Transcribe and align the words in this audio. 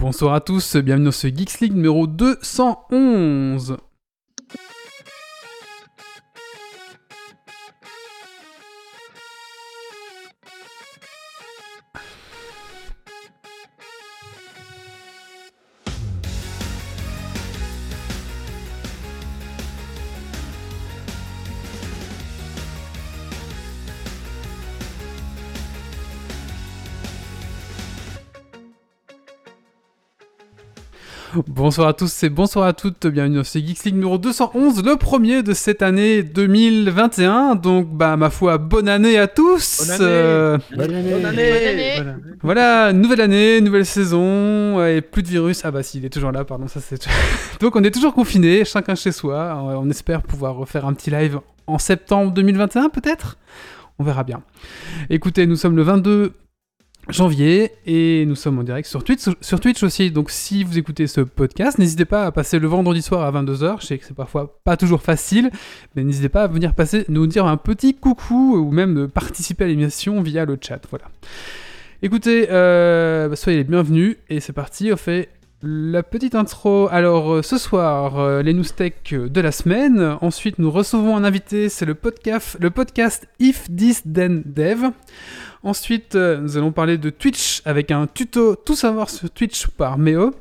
Bonsoir 0.00 0.34
à 0.34 0.40
tous, 0.40 0.76
bienvenue 0.76 1.06
dans 1.06 1.10
ce 1.10 1.26
Geeks 1.26 1.58
League 1.58 1.74
numéro 1.74 2.06
211. 2.06 3.78
Bonsoir 31.58 31.88
à 31.88 31.92
tous 31.92 32.22
et 32.22 32.28
bonsoir 32.28 32.66
à 32.66 32.72
toutes, 32.72 33.08
bienvenue 33.08 33.38
dans 33.38 33.42
ce 33.42 33.58
Geeks 33.58 33.82
League 33.82 33.94
numéro 33.96 34.16
211, 34.16 34.84
le 34.84 34.94
premier 34.94 35.42
de 35.42 35.54
cette 35.54 35.82
année 35.82 36.22
2021. 36.22 37.56
Donc, 37.56 37.88
bah, 37.88 38.16
ma 38.16 38.30
foi, 38.30 38.58
bonne 38.58 38.88
année 38.88 39.18
à 39.18 39.26
tous. 39.26 39.80
Bonne 39.80 39.90
année. 39.90 40.04
Euh, 40.04 40.58
Bonne 40.76 40.94
année. 40.94 41.10
Bonne 41.10 41.26
année. 41.26 41.92
Voilà. 41.96 42.14
voilà, 42.42 42.92
nouvelle 42.92 43.20
année, 43.20 43.60
nouvelle 43.60 43.86
saison, 43.86 44.86
et 44.86 45.00
plus 45.00 45.24
de 45.24 45.28
virus. 45.30 45.64
Ah 45.64 45.72
bah 45.72 45.82
si, 45.82 45.98
il 45.98 46.04
est 46.04 46.10
toujours 46.10 46.30
là, 46.30 46.44
pardon, 46.44 46.68
ça 46.68 46.78
c'est... 46.78 47.08
Donc 47.60 47.74
on 47.74 47.82
est 47.82 47.90
toujours 47.90 48.14
confinés, 48.14 48.64
chacun 48.64 48.94
chez 48.94 49.10
soi. 49.10 49.60
On 49.60 49.90
espère 49.90 50.22
pouvoir 50.22 50.54
refaire 50.54 50.86
un 50.86 50.94
petit 50.94 51.10
live 51.10 51.40
en 51.66 51.78
septembre 51.78 52.30
2021 52.34 52.88
peut-être? 52.90 53.36
On 53.98 54.04
verra 54.04 54.22
bien. 54.22 54.42
Écoutez, 55.10 55.44
nous 55.48 55.56
sommes 55.56 55.74
le 55.74 55.82
22 55.82 56.34
janvier 57.08 57.72
et 57.86 58.24
nous 58.26 58.34
sommes 58.34 58.58
en 58.58 58.62
direct 58.62 58.88
sur 58.88 59.02
Twitch, 59.02 59.22
sur 59.40 59.60
Twitch 59.60 59.82
aussi. 59.82 60.10
Donc 60.10 60.30
si 60.30 60.64
vous 60.64 60.78
écoutez 60.78 61.06
ce 61.06 61.20
podcast, 61.20 61.78
n'hésitez 61.78 62.04
pas 62.04 62.26
à 62.26 62.32
passer 62.32 62.58
le 62.58 62.68
vendredi 62.68 63.02
soir 63.02 63.22
à 63.22 63.42
22h. 63.42 63.80
Je 63.80 63.86
sais 63.86 63.98
que 63.98 64.04
c'est 64.04 64.16
parfois 64.16 64.58
pas 64.64 64.76
toujours 64.76 65.02
facile, 65.02 65.50
mais 65.94 66.04
n'hésitez 66.04 66.28
pas 66.28 66.44
à 66.44 66.46
venir 66.46 66.74
passer, 66.74 67.04
nous 67.08 67.26
dire 67.26 67.46
un 67.46 67.56
petit 67.56 67.94
coucou 67.94 68.56
ou 68.56 68.70
même 68.70 68.94
de 68.94 69.06
participer 69.06 69.64
à 69.64 69.66
l'émission 69.68 70.20
via 70.22 70.44
le 70.44 70.58
chat. 70.60 70.80
Voilà. 70.90 71.06
Écoutez, 72.02 72.46
euh, 72.50 73.28
bah, 73.28 73.36
soyez 73.36 73.58
les 73.58 73.64
bienvenus 73.64 74.16
et 74.28 74.40
c'est 74.40 74.52
parti. 74.52 74.92
On 74.92 74.96
fait 74.96 75.30
la 75.62 76.02
petite 76.02 76.34
intro. 76.34 76.88
Alors 76.90 77.34
euh, 77.34 77.42
ce 77.42 77.58
soir, 77.58 78.18
euh, 78.18 78.42
les 78.42 78.54
news 78.54 78.64
de 78.64 79.40
la 79.40 79.52
semaine. 79.52 80.16
Ensuite, 80.20 80.58
nous 80.58 80.70
recevons 80.70 81.16
un 81.16 81.24
invité. 81.24 81.68
C'est 81.68 81.86
le 81.86 81.94
podcast, 81.94 82.56
le 82.60 82.70
podcast 82.70 83.26
If 83.40 83.66
This 83.74 84.02
Then 84.02 84.42
Dev. 84.46 84.90
Ensuite, 85.62 86.14
euh, 86.14 86.38
nous 86.38 86.56
allons 86.56 86.72
parler 86.72 86.98
de 86.98 87.10
Twitch 87.10 87.62
avec 87.64 87.90
un 87.90 88.06
tuto 88.06 88.54
tout 88.54 88.76
savoir 88.76 89.10
sur 89.10 89.30
Twitch 89.30 89.66
par 89.66 89.98
Méo. 89.98 90.34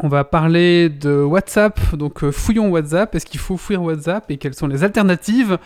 On 0.00 0.08
va 0.08 0.24
parler 0.24 0.88
de 0.88 1.22
WhatsApp, 1.22 1.94
donc 1.94 2.24
euh, 2.24 2.32
fouillons 2.32 2.70
WhatsApp. 2.70 3.14
Est-ce 3.14 3.26
qu'il 3.26 3.40
faut 3.40 3.56
fouiller 3.56 3.78
WhatsApp 3.78 4.30
et 4.30 4.36
quelles 4.36 4.54
sont 4.54 4.66
les 4.66 4.82
alternatives? 4.84 5.58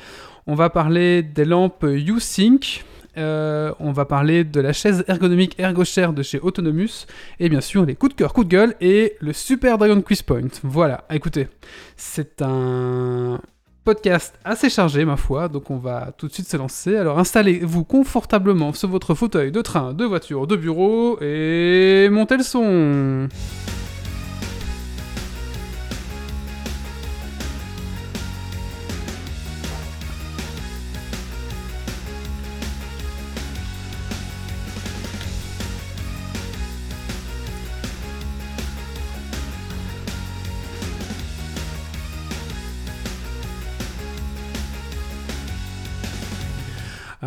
On 0.47 0.55
va 0.55 0.71
parler 0.71 1.23
des 1.23 1.45
lampes 1.45 1.87
YouSync. 1.89 2.85
Euh, 3.19 3.73
on 3.79 3.93
va 3.93 4.05
parler 4.07 4.43
de 4.43 4.61
la 4.61 4.73
chaise 4.73 5.05
ergonomique 5.07 5.59
ErgoShare 5.59 6.13
de 6.13 6.23
chez 6.23 6.41
Autonomous. 6.41 7.07
Et 7.39 7.49
bien 7.49 7.61
sûr, 7.61 7.85
les 7.85 7.95
coups 7.95 8.15
de 8.15 8.19
cœur, 8.19 8.33
coups 8.33 8.47
de 8.47 8.53
gueule 8.53 8.75
et 8.81 9.17
le 9.21 9.33
Super 9.33 9.79
Dragon 9.79 10.01
Quiz 10.01 10.23
Point. 10.23 10.49
Voilà, 10.63 11.05
écoutez, 11.11 11.49
c'est 11.97 12.43
un 12.43 13.41
podcast 13.85 14.35
assez 14.45 14.71
chargé, 14.71 15.05
ma 15.05 15.17
foi, 15.17 15.49
donc 15.49 15.71
on 15.71 15.77
va 15.77 16.13
tout 16.17 16.29
de 16.29 16.33
suite 16.33 16.49
se 16.49 16.57
lancer. 16.57 16.97
Alors 16.97 17.19
installez-vous 17.19 17.85
confortablement 17.85 18.73
sur 18.73 18.89
votre 18.89 19.15
fauteuil 19.15 19.51
de 19.51 19.61
train, 19.61 19.93
de 19.93 20.05
voiture, 20.05 20.47
de 20.47 20.57
bureau 20.57 21.19
et 21.21 22.09
montez 22.11 22.37
le 22.37 22.45
son. 22.45 23.29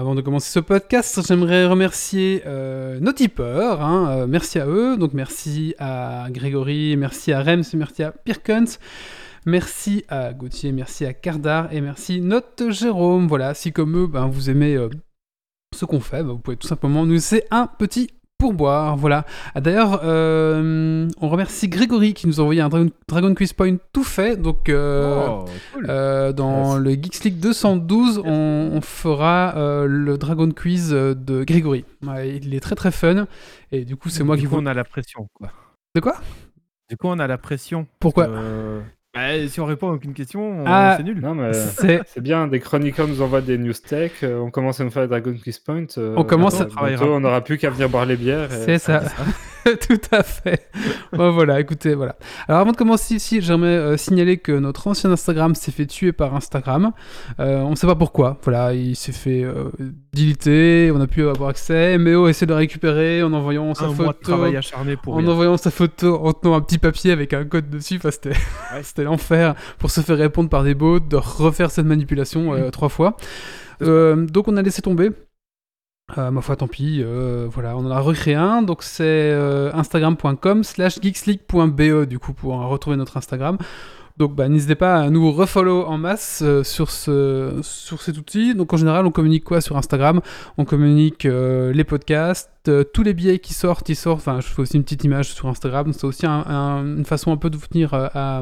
Avant 0.06 0.14
de 0.14 0.22
commencer 0.22 0.52
ce 0.52 0.60
podcast, 0.60 1.20
j'aimerais 1.28 1.66
remercier 1.66 2.44
euh, 2.46 3.00
nos 3.00 3.12
tipeurs. 3.12 3.82
hein, 3.82 4.20
euh, 4.20 4.28
merci 4.28 4.60
à 4.60 4.68
eux. 4.68 4.98
Donc 4.98 5.14
merci 5.14 5.74
à 5.80 6.28
Grégory, 6.30 6.96
merci 6.96 7.34
à 7.34 7.42
Rems, 7.42 7.64
merci 7.74 8.04
à 8.04 8.12
Pirkens. 8.12 8.78
Merci 9.48 10.06
à 10.08 10.34
Gauthier, 10.34 10.74
merci 10.74 11.08
à 11.08 11.14
Cardar 11.16 11.74
et 11.74 11.82
merci 11.82 12.22
Note 12.22 12.66
Jérôme. 12.70 13.28
Voilà, 13.28 13.56
si 13.56 13.72
comme 13.72 13.98
eux, 13.98 14.06
ben, 14.06 14.28
vous 14.28 14.52
aimez 14.52 14.76
euh, 14.76 14.92
ce 15.76 15.86
qu'on 15.86 16.00
fait, 16.00 16.22
ben, 16.22 16.34
vous 16.34 16.38
pouvez 16.38 16.58
tout 16.58 16.68
simplement 16.68 17.04
nous 17.04 17.14
laisser 17.14 17.46
un 17.50 17.66
petit 17.66 18.12
pourboire. 18.50 18.96
Voilà. 18.96 19.26
Ah, 19.56 19.62
D'ailleurs, 19.62 20.02
euh, 20.04 21.08
on 21.20 21.30
remercie 21.30 21.68
Grégory 21.68 22.14
qui 22.14 22.28
nous 22.28 22.40
a 22.40 22.44
envoyé 22.44 22.62
un 22.62 22.70
Dragon, 22.70 22.90
Dragon 23.08 23.34
Quiz 23.34 23.54
Point 23.54 23.78
tout 23.92 24.04
fait. 24.04 24.36
Donc, 24.40 24.70
euh, 24.70 25.26
Oh, 25.28 25.46
cool. 25.74 25.88
euh, 25.90 26.32
dans 26.32 26.78
le 26.78 26.92
Geeks 26.92 27.24
League 27.24 27.40
212, 27.40 28.22
on, 28.24 28.70
on 28.74 28.82
fera 28.82 29.54
le 29.88 30.18
Dragon 30.18 30.50
Quiz 30.52 30.90
de 30.92 31.44
Grégory. 31.44 31.86
Ouais, 32.06 32.38
il 32.38 32.54
est 32.54 32.60
très 32.60 32.76
très 32.76 32.92
fun. 32.92 33.26
Et 33.72 33.84
du 33.84 33.96
coup, 33.96 34.10
c'est 34.10 34.24
moi 34.24 34.36
du 34.36 34.44
qui 34.44 34.48
coup, 34.48 34.56
vous. 34.56 34.62
on 34.62 34.66
a 34.68 34.74
la 34.74 34.84
pression, 34.84 35.28
quoi. 35.34 35.50
De 35.96 36.02
quoi? 36.02 36.16
Du 36.90 36.98
coup, 36.98 37.08
on 37.08 37.18
a 37.18 37.26
la 37.28 37.38
pression. 37.40 37.88
Pourquoi? 38.00 38.28
Bah, 39.16 39.48
si 39.48 39.60
on 39.60 39.66
répond 39.66 39.90
à 39.90 39.94
aucune 39.94 40.14
question, 40.14 40.62
on- 40.62 40.64
Ah. 40.68 40.96
c'est 40.98 41.04
nul. 41.04 41.20
Non, 41.22 41.34
mais 41.36 41.54
C'est. 41.54 42.02
c'est 42.06 42.22
bien, 42.22 42.48
des 42.48 42.60
chroniqueurs 42.60 43.08
nous 43.08 43.22
envoient 43.22 43.42
des 43.42 43.58
news 43.58 43.74
tech, 43.74 44.12
euh, 44.24 44.40
on 44.40 44.52
commence 44.52 44.80
à 44.82 44.84
nous 44.84 44.92
faire 44.92 45.08
Dragon 45.08 45.34
Quiz 45.42 45.60
Point. 45.60 45.86
euh, 45.98 46.14
On 46.18 46.24
commence 46.24 46.56
bientôt, 46.56 46.72
à 46.72 46.76
travailler 46.76 46.96
bientôt, 46.98 47.14
On 47.14 47.20
n'aura 47.22 47.42
plus 47.42 47.58
qu'à 47.58 47.70
venir 47.70 47.90
boire 47.90 48.06
les 48.06 48.18
bières. 48.18 48.52
et- 48.54 48.66
C'est 48.66 48.78
ça. 48.78 49.02
Tout 49.88 50.00
à 50.12 50.22
fait. 50.22 50.68
bon, 51.12 51.32
voilà, 51.32 51.60
écoutez, 51.60 51.96
voilà. 51.96 52.16
Alors 52.48 52.62
avant 52.62 52.72
de 52.72 52.78
commencer 52.78 53.16
ici, 53.16 53.42
j'aimerais 53.42 53.70
euh, 53.70 53.98
signaler 53.98 54.38
que 54.38 54.52
notre 54.52 54.88
ancien 54.88 55.12
Instagram 55.12 55.56
s'est 55.56 55.72
fait 55.72 55.88
tuer 55.88 56.12
par 56.12 56.36
Instagram. 56.36 56.92
Euh, 57.40 57.62
on 57.62 57.72
ne 57.72 57.76
sait 57.76 57.88
pas 57.88 57.96
pourquoi. 57.96 58.38
Voilà, 58.44 58.74
il 58.74 58.96
s'est 58.96 59.12
fait 59.12 59.44
euh, 59.44 59.72
deleter, 60.14 60.92
on 60.94 61.02
a 61.02 61.08
pu 61.08 61.28
avoir 61.28 61.50
accès. 61.50 61.98
Méo 61.98 62.28
essaie 62.28 62.46
de 62.46 62.52
le 62.52 62.58
récupérer 62.58 63.24
en 63.24 63.34
envoyant 63.34 63.74
sa 63.74 63.86
un 63.86 63.88
mois 63.88 63.96
de 63.98 64.04
photo. 64.04 64.22
travail 64.22 64.56
acharné 64.56 64.98
pour 64.98 65.16
En 65.16 65.18
rien. 65.18 65.28
envoyant 65.30 65.58
sa 65.58 65.72
photo 65.72 66.20
en 66.24 66.34
tenant 66.34 66.56
un 66.56 66.62
petit 66.62 66.78
papier 66.78 67.12
avec 67.12 67.34
un 67.34 67.46
code 67.46 67.70
dessus, 67.70 67.96
enfin, 67.98 68.12
c'était 68.12 68.38
c'était 68.84 69.04
l'enfer 69.04 69.56
pour 69.80 69.90
se 69.90 70.02
faire 70.02 70.18
répondre 70.18 70.50
par 70.50 70.64
des 70.64 70.76
bots, 70.76 71.00
de 71.00 71.16
refaire 71.16 71.72
cette 71.72 71.86
manipulation 71.88 72.54
euh, 72.54 72.70
trois 72.70 72.90
fois. 72.90 73.18
Donc 73.82 74.48
on 74.48 74.56
a 74.58 74.62
laissé 74.62 74.82
tomber. 74.82 75.10
Euh, 76.18 76.30
ma 76.30 76.42
foi, 76.42 76.56
tant 76.56 76.68
pis. 76.68 77.02
euh, 77.04 77.48
voilà, 77.50 77.76
on 77.76 77.86
en 77.86 77.92
a 77.92 78.00
recréé 78.00 78.36
un. 78.36 78.62
Donc 78.62 78.84
c'est 78.84 79.04
euh, 79.04 79.72
instagram.com 79.74 80.64
slash 80.64 81.00
du 82.06 82.20
coup 82.20 82.34
pour 82.34 82.54
retrouver 82.68 82.96
notre 82.96 83.18
Instagram. 83.18 83.58
Donc 84.18 84.34
bah, 84.34 84.48
n'hésitez 84.48 84.76
pas 84.76 85.02
à 85.02 85.10
nous 85.10 85.30
refollow 85.32 85.84
en 85.88 85.98
masse 85.98 86.42
sur, 86.64 86.90
ce, 86.92 87.60
sur 87.64 88.02
cet 88.02 88.18
outil. 88.18 88.54
Donc 88.56 88.72
en 88.72 88.78
général, 88.78 89.06
on 89.06 89.12
communique 89.12 89.44
quoi 89.44 89.60
sur 89.62 89.76
Instagram? 89.78 90.22
On 90.58 90.64
communique 90.64 91.24
les 91.26 91.84
podcasts, 91.84 92.72
tous 92.94 93.04
les 93.04 93.14
billets 93.14 93.40
qui 93.40 93.54
sortent, 93.54 93.90
ils 93.90 93.96
sortent. 93.96 94.20
Enfin, 94.22 94.40
je 94.40 94.48
fais 94.48 94.62
aussi 94.62 94.78
une 94.78 94.84
petite 94.84 95.04
image 95.04 95.34
sur 95.34 95.48
Instagram. 95.50 95.92
C'est 95.92 96.06
aussi 96.06 96.26
un- 96.26 96.46
un- 96.48 96.86
une 96.98 97.04
façon 97.06 97.32
un 97.34 97.38
peu 97.38 97.50
de 97.50 97.58
vous 97.58 97.68
tenir 97.68 97.94
à- 97.94 98.42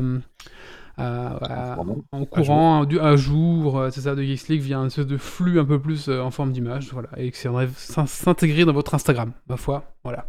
à- 0.97 1.77
en 2.11 2.25
courant, 2.25 2.85
du- 2.85 2.99
à 2.99 3.15
jour, 3.15 3.79
euh, 3.79 3.89
c'est 3.91 4.01
ça, 4.01 4.13
de 4.15 4.21
Geeks 4.21 4.47
League 4.49 4.61
via 4.61 4.77
un 4.79 4.87
espèce 4.87 5.07
de 5.07 5.17
flux 5.17 5.59
un 5.59 5.65
peu 5.65 5.79
plus 5.79 6.07
euh, 6.09 6.21
en 6.21 6.29
forme 6.31 6.51
d'image, 6.51 6.89
voilà, 6.93 7.09
et 7.17 7.31
que 7.31 7.37
ça 7.37 8.05
s'intégrer 8.05 8.65
dans 8.65 8.73
votre 8.73 8.93
Instagram, 8.95 9.31
ma 9.49 9.57
foi, 9.57 9.83
voilà. 10.03 10.25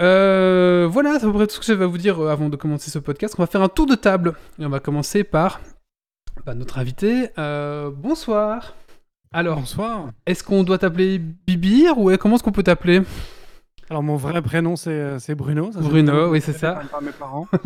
Euh, 0.00 0.86
voilà, 0.90 1.18
c'est 1.18 1.24
à 1.26 1.28
peu 1.28 1.34
près 1.34 1.46
tout 1.46 1.54
ce 1.54 1.60
que 1.60 1.66
j'avais 1.66 1.84
à 1.84 1.88
vous 1.88 1.98
dire 1.98 2.20
euh, 2.22 2.30
avant 2.30 2.48
de 2.48 2.56
commencer 2.56 2.90
ce 2.90 2.98
podcast. 3.00 3.34
On 3.38 3.42
va 3.42 3.46
faire 3.48 3.62
un 3.62 3.68
tour 3.68 3.86
de 3.86 3.94
table, 3.96 4.34
et 4.58 4.64
on 4.64 4.68
va 4.68 4.78
commencer 4.80 5.24
par 5.24 5.60
bah, 6.46 6.54
notre 6.54 6.78
invité. 6.78 7.30
Euh, 7.38 7.90
bonsoir. 7.94 8.74
Alors, 9.32 9.58
Bonsoir. 9.58 10.10
est-ce 10.26 10.42
qu'on 10.42 10.62
doit 10.64 10.78
t'appeler 10.78 11.18
Bibir 11.18 11.98
ou 11.98 12.10
comment 12.16 12.36
est-ce 12.36 12.42
qu'on 12.44 12.52
peut 12.52 12.62
t'appeler? 12.62 13.02
Alors 13.90 14.02
mon 14.02 14.16
vrai 14.16 14.42
prénom 14.42 14.76
c'est 14.76 14.90
euh, 14.90 15.18
c'est 15.18 15.34
Bruno. 15.34 15.72
Ça, 15.72 15.80
Bruno, 15.80 16.30
oui, 16.30 16.40
c'est 16.40 16.52
ça. 16.52 16.82
Par 16.90 17.02
mes 17.02 17.12
parents. 17.12 17.46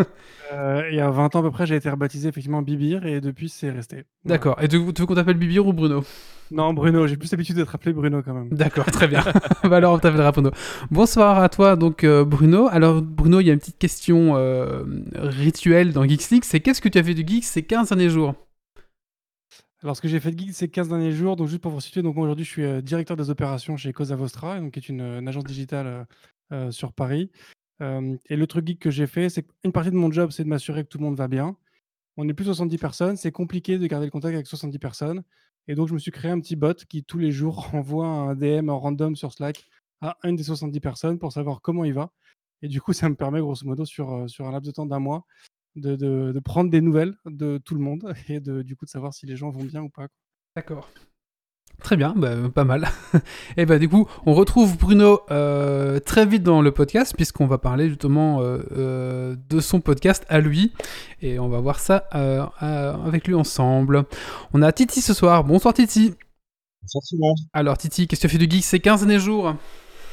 Euh, 0.53 0.87
il 0.91 0.97
y 0.97 1.01
a 1.01 1.11
20 1.11 1.35
ans 1.35 1.39
à 1.39 1.43
peu 1.43 1.51
près, 1.51 1.67
j'ai 1.67 1.77
été 1.77 1.89
rebaptisé 1.89 2.29
effectivement 2.29 2.61
Bibir 2.61 3.07
et 3.07 3.23
depuis 3.23 3.49
c'est 3.49 3.71
resté. 3.71 4.05
Voilà. 4.23 4.37
D'accord. 4.37 4.57
Et 4.61 4.69
tu, 4.69 4.77
tu 4.93 5.01
veux 5.01 5.07
qu'on 5.07 5.15
t'appelle 5.15 5.39
Bibir 5.39 5.67
ou 5.67 5.73
Bruno? 5.73 6.05
Non 6.51 6.75
Bruno, 6.75 7.07
j'ai 7.07 7.17
plus 7.17 7.33
l'habitude 7.33 7.57
d'être 7.57 7.75
appelé 7.75 7.95
Bruno 7.95 8.21
quand 8.23 8.35
même. 8.35 8.51
D'accord, 8.51 8.85
très 8.85 9.09
bien. 9.09 9.25
bah 9.65 9.77
alors 9.77 9.95
on 9.95 9.99
t'appellera 9.99 10.31
Bruno. 10.31 10.51
Bonsoir 10.91 11.39
à 11.39 11.49
toi, 11.49 11.77
donc 11.77 12.05
euh, 12.05 12.27
Bruno. 12.27 12.69
Alors 12.71 13.01
Bruno, 13.01 13.41
il 13.41 13.47
y 13.47 13.51
a 13.51 13.55
une 13.55 13.61
petite 13.61 13.79
question 13.79 14.37
euh, 14.37 14.85
rituelle 15.15 15.95
dans 15.95 16.05
Geeks 16.05 16.29
League, 16.29 16.45
c'est 16.45 16.61
qu'est-ce 16.61 16.83
que 16.83 16.91
tu 16.91 16.99
as 16.99 17.03
fait 17.03 17.15
de 17.15 17.27
Geeks 17.27 17.45
ces 17.45 17.63
15 17.63 17.89
derniers 17.89 18.11
jours? 18.11 18.35
Alors 19.83 19.97
ce 19.97 20.01
que 20.01 20.07
j'ai 20.07 20.21
fait 20.21 20.31
de 20.31 20.39
geek 20.39 20.55
ces 20.55 20.69
15 20.69 20.89
derniers 20.91 21.11
jours, 21.11 21.35
donc 21.35 21.49
juste 21.49 21.61
pour 21.61 21.73
vous 21.73 21.81
situer, 21.81 22.03
donc 22.03 22.17
aujourd'hui 22.17 22.45
je 22.45 22.51
suis 22.51 22.63
euh, 22.63 22.81
directeur 22.81 23.17
des 23.17 23.31
opérations 23.31 23.77
chez 23.77 23.93
Cosa 23.93 24.15
Vostra, 24.15 24.61
qui 24.71 24.79
est 24.79 24.89
une, 24.89 25.27
agence 25.27 25.43
digitale 25.43 25.87
euh, 25.87 26.05
euh, 26.53 26.71
sur 26.71 26.93
Paris. 26.93 27.31
Et 27.81 28.37
le 28.37 28.47
truc 28.47 28.65
geek 28.65 28.79
que 28.79 28.93
j'ai 28.93 29.09
fait, 29.09 29.29
c'est 29.29 29.43
qu'une 29.43 29.73
partie 29.73 29.91
de 29.91 29.97
mon 29.97 30.13
job, 30.13 30.31
c'est 30.31 30.45
de 30.45 30.49
m'assurer 30.49 30.85
que 30.85 30.89
tout 30.89 30.99
le 30.99 31.05
monde 31.05 31.17
va 31.17 31.27
bien. 31.27 31.57
On 32.17 32.29
est 32.29 32.33
plus 32.33 32.45
70 32.45 32.79
personnes, 32.79 33.17
c'est 33.17 33.33
compliqué 33.33 33.77
de 33.77 33.85
garder 33.89 34.07
le 34.07 34.13
contact 34.13 34.35
avec 34.35 34.47
70 34.47 34.79
personnes 34.79 35.25
et 35.67 35.75
donc 35.75 35.89
je 35.89 35.95
me 35.95 35.99
suis 35.99 36.13
créé 36.13 36.31
un 36.31 36.39
petit 36.39 36.55
bot 36.55 36.75
qui, 36.89 37.03
tous 37.03 37.19
les 37.19 37.33
jours, 37.33 37.71
envoie 37.75 38.07
un 38.07 38.37
DM 38.37 38.69
en 38.69 38.79
random 38.79 39.17
sur 39.17 39.33
Slack 39.33 39.65
à 40.01 40.17
une 40.23 40.37
des 40.37 40.45
70 40.45 40.79
personnes 40.79 41.19
pour 41.19 41.33
savoir 41.33 41.61
comment 41.61 41.85
il 41.85 41.95
va 41.95 42.13
et 42.63 42.69
du 42.69 42.81
coup, 42.81 42.93
ça 42.93 43.09
me 43.09 43.17
permet 43.17 43.41
grosso 43.41 43.67
modo 43.67 43.85
sur, 43.85 44.31
sur 44.31 44.47
un 44.47 44.53
laps 44.53 44.69
de 44.69 44.73
temps 44.73 44.87
d'un 44.87 45.01
mois 45.01 45.27
de 45.77 45.97
de 45.97 46.33
de 46.33 46.41
prendre 46.41 46.71
des 46.71 46.81
nouvelles 46.81 47.15
de 47.27 47.59
tout 47.59 47.75
le 47.75 47.81
monde 47.81 48.13
et 48.29 48.41
de 48.41 48.63
du 48.63 48.77
coup, 48.77 48.85
de 48.85 48.91
savoir 48.91 49.15
si 49.15 49.27
les 49.27 49.37
gens 49.37 49.51
vont 49.51 49.65
bien 49.65 49.83
ou 49.83 49.89
pas. 49.89 50.07
D'accord. 50.57 50.89
Très 51.83 51.97
bien, 51.97 52.15
bah, 52.17 52.37
pas 52.55 52.65
mal. 52.65 52.89
et 53.57 53.67
bah 53.67 53.79
du 53.79 53.89
coup, 53.89 54.07
on 54.25 54.35
retrouve 54.35 54.79
Bruno 54.79 55.21
euh, 55.31 55.99
très 55.99 56.25
vite 56.27 56.45
dans 56.45 56.63
le 56.63 56.71
podcast 56.71 57.15
puisqu'on 57.17 57.47
va 57.47 57.59
parler 57.59 57.89
justement 57.89 58.41
euh, 58.41 58.59
euh, 58.77 59.37
de 59.49 59.61
son 59.61 59.81
podcast 59.81 60.25
à 60.29 60.41
lui 60.41 60.73
et 61.21 61.41
on 61.41 61.49
va 61.49 61.59
voir 61.61 61.81
ça 61.81 62.05
euh, 62.15 62.47
euh, 62.63 62.95
avec 63.05 63.27
lui 63.27 63.35
ensemble. 63.35 64.05
On 64.53 64.63
a 64.63 64.71
Titi 64.71 65.01
ce 65.01 65.13
soir. 65.13 65.43
Bonsoir 65.43 65.75
Titi. 65.75 66.15
Bonsoir 66.83 67.03
monde. 67.19 67.39
Alors 67.53 67.79
Titi, 67.79 68.07
qu'est-ce 68.07 68.21
que 68.23 68.29
tu 68.29 68.35
as 68.35 68.39
fait 68.39 68.47
de 68.47 68.51
geek 68.51 68.65
ces 68.65 68.79
15 68.79 69.01
derniers 69.01 69.21
jours? 69.21 69.55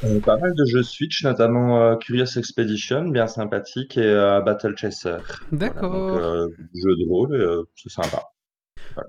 Euh, 0.03 0.19
pas 0.21 0.37
mal 0.37 0.53
de 0.55 0.65
jeux 0.65 0.83
Switch, 0.83 1.23
notamment 1.23 1.81
euh, 1.81 1.95
Curious 1.97 2.37
Expedition, 2.37 3.09
bien 3.09 3.27
sympathique, 3.27 3.97
et 3.97 4.03
euh, 4.03 4.39
Battle 4.41 4.75
Chaser. 4.77 5.17
D'accord. 5.51 5.91
Voilà, 6.11 6.25
euh, 6.27 6.47
jeu 6.73 6.95
de 6.95 7.07
rôle, 7.09 7.33
euh, 7.33 7.63
c'est 7.75 7.89
sympa. 7.89 8.23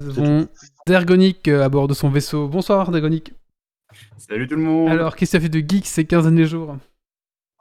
Voilà. 0.00 0.46
Dergonic 0.86 1.46
à 1.48 1.68
bord 1.68 1.86
de 1.88 1.94
son 1.94 2.10
vaisseau. 2.10 2.48
Bonsoir 2.48 2.90
Dergonic. 2.90 3.32
Salut 4.18 4.46
tout 4.48 4.56
le 4.56 4.62
monde. 4.62 4.88
Alors, 4.90 5.16
qu'est-ce 5.16 5.32
que 5.32 5.36
tu 5.36 5.40
as 5.44 5.48
fait 5.48 5.48
de 5.62 5.68
geek 5.68 5.86
ces 5.86 6.04
15 6.04 6.24
derniers 6.24 6.46
jours? 6.46 6.76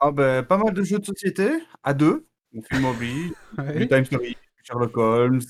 Ah 0.00 0.10
ben, 0.10 0.42
pas 0.42 0.56
mal 0.58 0.74
de 0.74 0.82
jeux 0.82 0.98
de 0.98 1.04
société, 1.04 1.50
à 1.82 1.94
deux. 1.94 2.26
On 2.54 2.62
film 2.62 2.82
mobile, 2.82 3.32
Ouais. 3.58 3.78
du 3.78 3.88
Time 3.88 4.04
Story, 4.04 4.36
Sherlock 4.64 4.96
Holmes. 4.96 5.40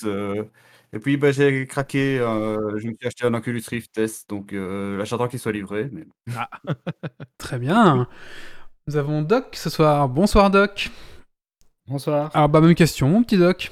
Et 0.92 0.98
puis 0.98 1.16
ben, 1.16 1.32
j'ai 1.32 1.66
craqué, 1.66 2.18
euh, 2.18 2.78
je 2.78 2.88
me 2.88 2.94
suis 2.94 3.06
acheté 3.06 3.24
un 3.24 3.34
Oculus 3.34 3.62
Rift 3.68 3.92
Test, 3.92 4.28
donc 4.28 4.52
euh, 4.52 4.98
là 4.98 5.04
j'attends 5.04 5.28
qu'il 5.28 5.38
soit 5.38 5.52
livré. 5.52 5.88
Mais... 5.92 6.06
Très 7.38 7.58
bien. 7.58 8.08
Nous 8.86 8.96
avons 8.96 9.22
Doc 9.22 9.54
ce 9.54 9.70
soir. 9.70 10.08
Bonsoir 10.08 10.50
Doc. 10.50 10.90
Bonsoir. 11.86 12.30
Alors, 12.34 12.48
bah, 12.48 12.60
même 12.60 12.74
question, 12.74 13.08
mon 13.08 13.22
petit 13.22 13.36
Doc. 13.36 13.70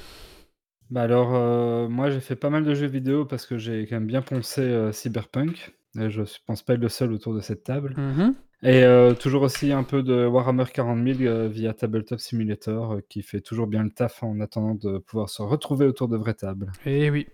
Bah 0.89 1.03
alors, 1.03 1.35
euh, 1.35 1.87
moi 1.87 2.09
j'ai 2.09 2.19
fait 2.19 2.35
pas 2.35 2.49
mal 2.49 2.65
de 2.65 2.73
jeux 2.73 2.87
vidéo 2.87 3.25
parce 3.25 3.45
que 3.45 3.57
j'ai 3.57 3.85
quand 3.85 3.95
même 3.97 4.07
bien 4.07 4.21
poncé 4.21 4.61
euh, 4.61 4.91
Cyberpunk. 4.91 5.73
Et 5.99 6.09
je 6.09 6.21
pense 6.45 6.61
pas 6.61 6.73
être 6.73 6.81
le 6.81 6.89
seul 6.89 7.11
autour 7.13 7.33
de 7.33 7.41
cette 7.41 7.63
table. 7.63 7.93
Mhm. 7.97 8.35
Et 8.61 8.83
euh, 8.83 9.13
toujours 9.13 9.43
aussi 9.43 9.71
un 9.71 9.83
peu 9.83 10.03
de 10.03 10.25
Warhammer 10.25 10.65
40 10.73 11.07
000 11.07 11.21
euh, 11.21 11.47
via 11.47 11.73
Tabletop 11.73 12.19
Simulator 12.19 12.93
euh, 12.93 12.99
qui 13.07 13.21
fait 13.21 13.39
toujours 13.39 13.67
bien 13.67 13.83
le 13.83 13.89
taf 13.89 14.21
en 14.21 14.39
attendant 14.41 14.75
de 14.75 14.97
pouvoir 14.97 15.29
se 15.29 15.41
retrouver 15.41 15.85
autour 15.85 16.09
de 16.09 16.17
vraies 16.17 16.33
tables. 16.33 16.71
Eh 16.85 17.09
oui. 17.09 17.27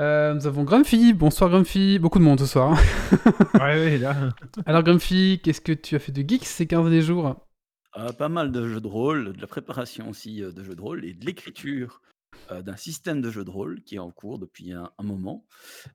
Euh, 0.00 0.34
nous 0.34 0.46
avons 0.46 0.64
Grumpy. 0.64 1.14
Bonsoir 1.14 1.48
Grumpy. 1.48 1.98
Beaucoup 1.98 2.18
de 2.18 2.24
monde 2.24 2.40
ce 2.40 2.46
soir. 2.46 2.78
Ouais, 3.54 3.60
ouais, 3.60 3.98
là. 3.98 4.30
Alors 4.66 4.82
Grumpy, 4.82 5.40
qu'est-ce 5.42 5.60
que 5.60 5.72
tu 5.72 5.94
as 5.94 5.98
fait 5.98 6.12
de 6.12 6.28
geek 6.28 6.44
ces 6.44 6.66
15 6.66 6.84
derniers 6.84 7.00
jours? 7.00 7.36
Euh, 7.96 8.12
pas 8.12 8.28
mal 8.28 8.50
de 8.50 8.66
jeux 8.66 8.80
de 8.80 8.86
rôle, 8.86 9.32
de 9.34 9.40
la 9.40 9.46
préparation 9.46 10.10
aussi 10.10 10.40
de 10.40 10.62
jeux 10.64 10.74
de 10.74 10.80
rôle 10.80 11.04
et 11.04 11.14
de 11.14 11.24
l'écriture 11.24 12.00
euh, 12.50 12.62
d'un 12.62 12.76
système 12.76 13.20
de 13.20 13.30
jeux 13.30 13.44
de 13.44 13.50
rôle 13.50 13.82
qui 13.84 13.94
est 13.96 14.00
en 14.00 14.10
cours 14.10 14.38
depuis 14.38 14.72
un, 14.72 14.90
un 14.98 15.02
moment. 15.02 15.46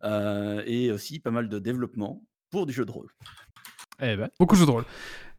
Euh, 0.04 0.64
et 0.66 0.92
aussi 0.92 1.20
pas 1.20 1.32
mal 1.32 1.50
de 1.50 1.60
développement 1.60 2.24
pour 2.50 2.66
du 2.66 2.74
jeu 2.74 2.86
de 2.86 2.92
rôle. 2.92 3.10
Eh 4.02 4.16
ben, 4.16 4.30
Beaucoup 4.40 4.56
de 4.56 4.60
jeux 4.60 4.66
de 4.66 4.72
rôle. 4.72 4.86